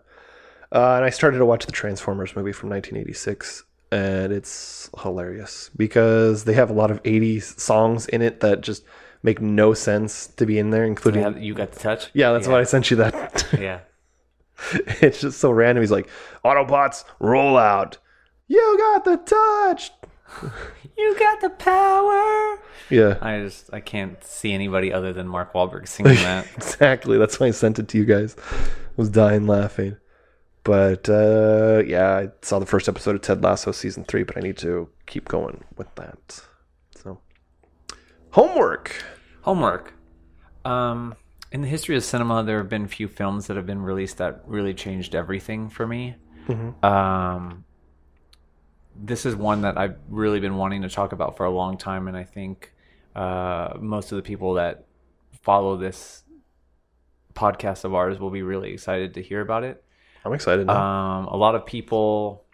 Uh, 0.71 0.95
and 0.95 1.05
I 1.05 1.09
started 1.09 1.37
to 1.39 1.45
watch 1.45 1.65
the 1.65 1.71
Transformers 1.71 2.35
movie 2.35 2.51
from 2.51 2.69
1986, 2.69 3.63
and 3.91 4.31
it's 4.31 4.89
hilarious 5.01 5.69
because 5.75 6.43
they 6.43 6.53
have 6.53 6.69
a 6.69 6.73
lot 6.73 6.91
of 6.91 7.01
80s 7.03 7.59
songs 7.59 8.07
in 8.07 8.21
it 8.21 8.39
that 8.41 8.61
just 8.61 8.83
make 9.23 9.41
no 9.41 9.73
sense 9.73 10.27
to 10.27 10.45
be 10.45 10.59
in 10.59 10.69
there, 10.69 10.83
including. 10.85 11.23
Have- 11.23 11.41
you 11.41 11.53
got 11.53 11.71
the 11.71 11.79
touch. 11.79 12.09
yeah, 12.13 12.31
that's 12.33 12.47
why 12.47 12.59
I 12.59 12.63
sent 12.63 12.91
you 12.91 12.97
that. 12.97 13.45
yeah. 13.59 13.79
it's 15.01 15.21
just 15.21 15.39
so 15.39 15.51
random. 15.51 15.81
He's 15.81 15.91
like, 15.91 16.09
Autobots, 16.43 17.03
roll 17.19 17.57
out. 17.57 17.97
You 18.47 18.77
got 18.77 19.05
the 19.05 19.17
touch. 19.17 19.91
You 20.97 21.17
got 21.17 21.39
the 21.39 21.49
power. 21.49 22.59
Yeah. 22.89 23.17
I 23.21 23.39
just 23.39 23.73
I 23.73 23.79
can't 23.79 24.21
see 24.21 24.51
anybody 24.51 24.91
other 24.91 25.13
than 25.13 25.29
Mark 25.29 25.53
Wahlberg 25.53 25.87
singing 25.87 26.15
that. 26.15 26.45
exactly. 26.57 27.17
That's 27.17 27.39
why 27.39 27.47
I 27.47 27.51
sent 27.51 27.79
it 27.79 27.87
to 27.87 27.97
you 27.97 28.03
guys. 28.03 28.35
I 28.51 28.57
was 28.97 29.07
dying 29.09 29.47
laughing. 29.47 29.95
But 30.65 31.07
uh, 31.07 31.83
yeah, 31.85 32.17
I 32.17 32.29
saw 32.41 32.59
the 32.59 32.65
first 32.65 32.89
episode 32.89 33.15
of 33.15 33.21
Ted 33.21 33.41
Lasso 33.41 33.71
season 33.71 34.03
three, 34.03 34.23
but 34.23 34.35
I 34.35 34.41
need 34.41 34.57
to 34.57 34.89
keep 35.05 35.29
going 35.29 35.63
with 35.77 35.87
that. 35.95 36.41
So, 36.97 37.21
homework. 38.31 39.01
Homework. 39.43 39.93
Um, 40.65 41.15
in 41.51 41.61
the 41.61 41.67
history 41.67 41.95
of 41.95 42.03
cinema, 42.03 42.43
there 42.43 42.57
have 42.57 42.69
been 42.69 42.87
few 42.87 43.07
films 43.07 43.47
that 43.47 43.57
have 43.57 43.65
been 43.65 43.81
released 43.81 44.17
that 44.17 44.41
really 44.45 44.73
changed 44.73 45.15
everything 45.15 45.69
for 45.69 45.87
me. 45.87 46.15
Mhm. 46.47 46.83
Um, 46.83 47.63
this 48.95 49.25
is 49.25 49.35
one 49.35 49.61
that 49.61 49.77
I've 49.77 49.97
really 50.09 50.39
been 50.39 50.57
wanting 50.57 50.81
to 50.81 50.89
talk 50.89 51.11
about 51.11 51.37
for 51.37 51.45
a 51.45 51.49
long 51.49 51.77
time, 51.77 52.07
and 52.07 52.17
I 52.17 52.23
think 52.23 52.73
uh, 53.15 53.73
most 53.79 54.11
of 54.11 54.15
the 54.17 54.21
people 54.21 54.53
that 54.55 54.85
follow 55.41 55.77
this 55.77 56.23
podcast 57.33 57.83
of 57.83 57.93
ours 57.93 58.19
will 58.19 58.29
be 58.29 58.41
really 58.43 58.71
excited 58.73 59.13
to 59.15 59.21
hear 59.21 59.41
about 59.41 59.63
it. 59.63 59.83
I'm 60.25 60.33
excited. 60.33 60.69
Um, 60.69 61.27
a 61.27 61.37
lot 61.37 61.55
of 61.55 61.65
people 61.65 62.45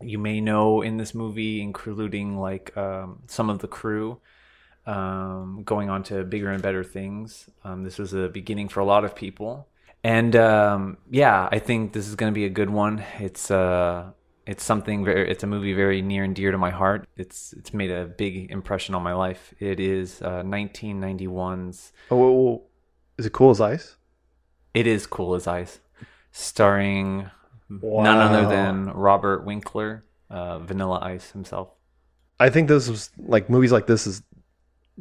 you 0.00 0.18
may 0.18 0.40
know 0.40 0.82
in 0.82 0.96
this 0.96 1.14
movie, 1.14 1.60
including 1.60 2.38
like 2.38 2.76
um, 2.76 3.22
some 3.26 3.48
of 3.48 3.60
the 3.60 3.68
crew, 3.68 4.20
um, 4.86 5.62
going 5.64 5.90
on 5.90 6.02
to 6.04 6.24
bigger 6.24 6.50
and 6.50 6.62
better 6.62 6.84
things. 6.84 7.48
Um, 7.64 7.82
this 7.82 7.98
was 7.98 8.12
a 8.12 8.28
beginning 8.28 8.68
for 8.68 8.80
a 8.80 8.84
lot 8.84 9.04
of 9.04 9.14
people, 9.14 9.68
and 10.04 10.34
um, 10.36 10.98
yeah, 11.10 11.48
I 11.50 11.58
think 11.58 11.92
this 11.92 12.08
is 12.08 12.14
going 12.14 12.32
to 12.32 12.34
be 12.34 12.44
a 12.44 12.50
good 12.50 12.70
one. 12.70 13.04
It's 13.18 13.50
uh, 13.50 14.10
it's 14.46 14.62
something 14.62 15.04
very. 15.04 15.30
It's 15.30 15.42
a 15.42 15.46
movie 15.46 15.72
very 15.72 16.02
near 16.02 16.22
and 16.22 16.34
dear 16.34 16.52
to 16.52 16.58
my 16.58 16.70
heart. 16.70 17.08
It's 17.16 17.52
it's 17.52 17.74
made 17.74 17.90
a 17.90 18.06
big 18.06 18.50
impression 18.50 18.94
on 18.94 19.02
my 19.02 19.12
life. 19.12 19.52
It 19.58 19.80
is 19.80 20.22
uh, 20.22 20.42
1991's. 20.42 21.92
oh, 22.10 22.16
whoa, 22.16 22.30
whoa. 22.30 22.62
is 23.18 23.26
it 23.26 23.32
cool 23.32 23.50
as 23.50 23.60
ice? 23.60 23.96
It 24.72 24.86
is 24.86 25.06
cool 25.06 25.34
as 25.34 25.46
ice, 25.46 25.80
starring 26.30 27.30
none 27.68 28.18
other 28.18 28.46
than 28.48 28.90
Robert 28.90 29.44
Winkler, 29.44 30.04
uh, 30.30 30.58
Vanilla 30.60 31.00
Ice 31.02 31.30
himself. 31.32 31.70
I 32.38 32.50
think 32.50 32.68
this 32.68 32.88
was 32.88 33.10
like 33.18 33.48
movies 33.48 33.72
like 33.72 33.86
this 33.86 34.06
is 34.06 34.22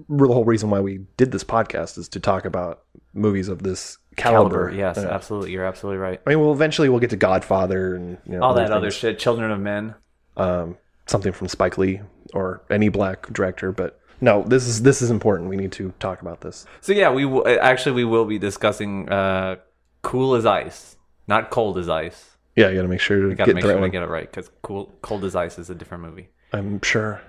the 0.09 0.27
whole 0.27 0.45
reason 0.45 0.69
why 0.69 0.80
we 0.82 0.99
did 1.17 1.32
this 1.32 1.43
podcast 1.43 1.98
is 1.98 2.09
to 2.09 2.19
talk 2.19 2.45
about 2.45 2.83
movies 3.14 3.48
of 3.48 3.64
this 3.64 3.98
caliber. 4.17 4.72
yes, 4.72 4.98
Yeah. 4.98 5.09
absolutely. 5.09 5.51
You're 5.51 5.65
absolutely 5.65 5.98
right. 5.99 6.22
I 6.25 6.30
mean, 6.30 6.40
well, 6.40 6.51
eventually 6.51 6.90
we'll 6.90 6.99
get 6.99 7.11
to 7.11 7.15
Godfather 7.17 7.95
and 7.95 8.17
you 8.25 8.33
know, 8.33 8.43
All 8.43 8.53
that 8.56 8.72
other 8.72 8.91
shit, 8.91 9.19
Children 9.19 9.51
of 9.51 9.59
Men. 9.59 9.95
um, 10.38 10.77
something 11.07 11.32
from 11.32 11.48
Spike 11.48 11.77
Lee 11.77 12.01
or 12.33 12.61
any 12.69 12.90
black 12.90 13.32
director. 13.32 13.72
But 13.72 13.99
no, 14.22 14.43
this 14.43 14.67
is 14.67 14.82
this 14.82 15.01
is 15.01 15.09
important. 15.11 15.49
We 15.49 15.56
need 15.56 15.72
to 15.74 15.93
talk 15.99 16.22
about 16.22 16.41
this. 16.41 16.65
So 16.82 16.91
yeah, 16.93 17.11
we 17.11 17.25
will, 17.25 17.48
actually 17.48 17.93
we 17.93 18.06
will 18.06 18.25
be 18.25 18.38
discussing 18.40 19.07
uh, 19.09 19.57
Cool 20.01 20.35
as 20.35 20.45
Ice, 20.45 20.98
not 21.27 21.51
Cold 21.51 21.77
as 21.77 21.88
Ice. 21.90 22.32
Yeah, 22.56 22.69
you 22.69 22.75
got 22.75 22.83
to 22.83 22.88
make 22.88 23.01
sure 23.01 23.19
to 23.22 23.27
We 23.27 23.35
got 23.35 23.45
to 23.45 23.49
get 23.51 23.56
make 23.56 23.64
sure 23.65 23.90
get 23.90 24.03
it 24.03 24.09
right 24.09 24.30
because 24.30 24.49
Cool 24.61 24.93
Cold 25.01 25.24
as 25.25 25.35
Ice 25.35 25.59
is 25.59 25.69
a 25.69 25.75
different 25.75 26.03
movie. 26.03 26.30
I'm 26.53 26.82
sure. 26.82 27.22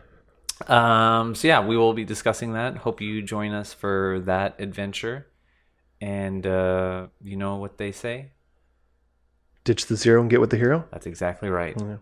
Um, 0.67 1.35
so 1.35 1.49
yeah, 1.49 1.65
we 1.65 1.76
will 1.76 1.93
be 1.93 2.05
discussing 2.05 2.55
that. 2.55 2.78
Hope 2.78 3.01
you 3.01 3.23
join 3.23 3.52
us 3.52 3.73
for 3.73 4.20
that 4.25 4.57
adventure. 4.59 5.26
And 6.01 6.47
uh, 6.47 7.09
you 7.23 7.36
know 7.36 7.57
what 7.57 7.78
they 7.78 7.93
say? 7.93 8.33
Ditch 9.65 9.86
the 9.86 9.97
zero 9.97 10.20
and 10.20 10.31
get 10.31 10.41
with 10.41 10.51
the 10.51 10.57
hero. 10.57 10.86
That's 10.91 11.07
exactly 11.07 11.49
right. 11.49 11.75
Yeah. 11.78 11.97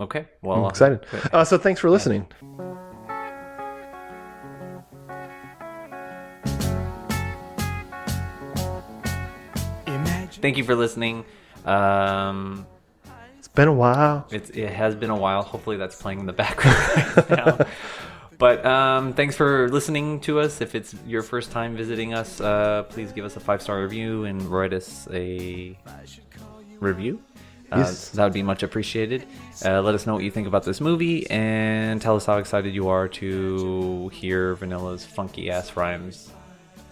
Okay. 0.00 0.26
Well, 0.42 0.64
I'm 0.64 0.70
excited. 0.70 1.04
Uh, 1.32 1.44
so 1.44 1.58
thanks 1.58 1.80
for 1.80 1.90
listening. 1.90 2.26
Thank 10.40 10.56
you 10.56 10.62
for 10.62 10.76
listening. 10.76 11.24
Um, 11.64 12.64
It's 12.77 12.77
been 13.58 13.68
a 13.68 13.72
while. 13.72 14.26
It's, 14.30 14.50
it 14.50 14.70
has 14.70 14.94
been 14.94 15.10
a 15.10 15.16
while. 15.16 15.42
Hopefully, 15.42 15.76
that's 15.76 16.00
playing 16.00 16.20
in 16.20 16.26
the 16.26 16.32
background 16.44 16.76
right 17.16 17.30
now. 17.30 17.66
But 18.38 18.64
um, 18.64 19.14
thanks 19.14 19.34
for 19.34 19.68
listening 19.68 20.20
to 20.20 20.38
us. 20.38 20.60
If 20.60 20.76
it's 20.76 20.94
your 21.06 21.22
first 21.22 21.50
time 21.50 21.76
visiting 21.76 22.14
us, 22.14 22.40
uh, 22.40 22.84
please 22.88 23.10
give 23.10 23.24
us 23.24 23.34
a 23.36 23.40
five 23.40 23.60
star 23.60 23.82
review 23.82 24.24
and 24.24 24.40
write 24.42 24.72
us 24.72 25.08
a 25.12 25.76
review. 26.80 27.20
Uh, 27.72 27.78
Yes. 27.78 28.10
That 28.10 28.24
would 28.24 28.32
be 28.32 28.42
much 28.44 28.62
appreciated. 28.62 29.26
Uh, 29.64 29.82
let 29.82 29.94
us 29.94 30.06
know 30.06 30.14
what 30.14 30.22
you 30.24 30.30
think 30.30 30.46
about 30.46 30.62
this 30.64 30.80
movie 30.80 31.28
and 31.30 32.00
tell 32.00 32.16
us 32.16 32.24
how 32.24 32.38
excited 32.38 32.72
you 32.74 32.88
are 32.88 33.08
to 33.08 34.08
hear 34.10 34.54
Vanilla's 34.54 35.04
funky 35.04 35.50
ass 35.50 35.76
rhymes 35.76 36.30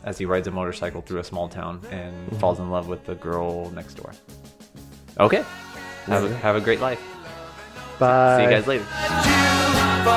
as 0.04 0.18
he 0.18 0.26
rides 0.26 0.48
a 0.48 0.50
motorcycle 0.50 1.00
through 1.00 1.20
a 1.20 1.24
small 1.24 1.48
town 1.48 1.80
and 1.90 2.14
Mhm. 2.30 2.40
falls 2.40 2.58
in 2.58 2.70
love 2.70 2.88
with 2.88 3.06
the 3.06 3.14
girl 3.14 3.70
next 3.70 3.94
door. 3.94 4.12
Okay. 5.18 5.44
Have, 6.06 6.24
a, 6.24 6.34
have 6.36 6.56
a 6.56 6.60
great 6.60 6.80
life. 6.80 7.00
Bye. 7.98 8.36
See 8.38 8.44
you 8.44 8.50
guys 8.50 8.66
later. 8.66 8.84
for 8.84 8.92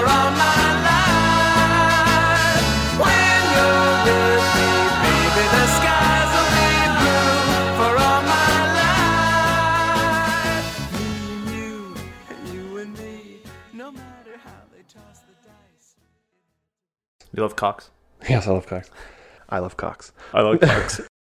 all 0.06 0.32
my 0.38 0.69
life. 0.85 1.09
When 3.00 3.42
you're 3.56 4.06
with 4.06 4.45
me, 4.53 4.69
baby, 5.01 5.45
the 5.56 5.66
skies 5.77 6.30
will 6.35 6.51
be 6.59 6.69
blue 7.00 7.34
for 7.80 7.92
all 8.06 8.22
my 8.22 8.58
life. 10.45 10.77
Me 10.93 11.09
and 12.30 12.42
you, 12.53 12.53
you 12.53 12.77
and 12.77 12.92
me, 13.00 13.42
no 13.74 13.92
matter 13.92 14.38
how 14.43 14.61
they 14.72 14.84
toss 14.84 15.19
the 15.22 15.34
dice. 15.43 15.95
You 17.34 17.42
love 17.42 17.56
Cox? 17.56 17.90
Yes, 18.30 18.48
I 18.48 18.51
love 18.51 18.68
Cox. 18.68 18.92
I 19.50 19.58
love 19.59 19.76
Cox. 19.77 20.11
I 20.34 20.42
love 20.42 20.59
Cox. 20.59 21.01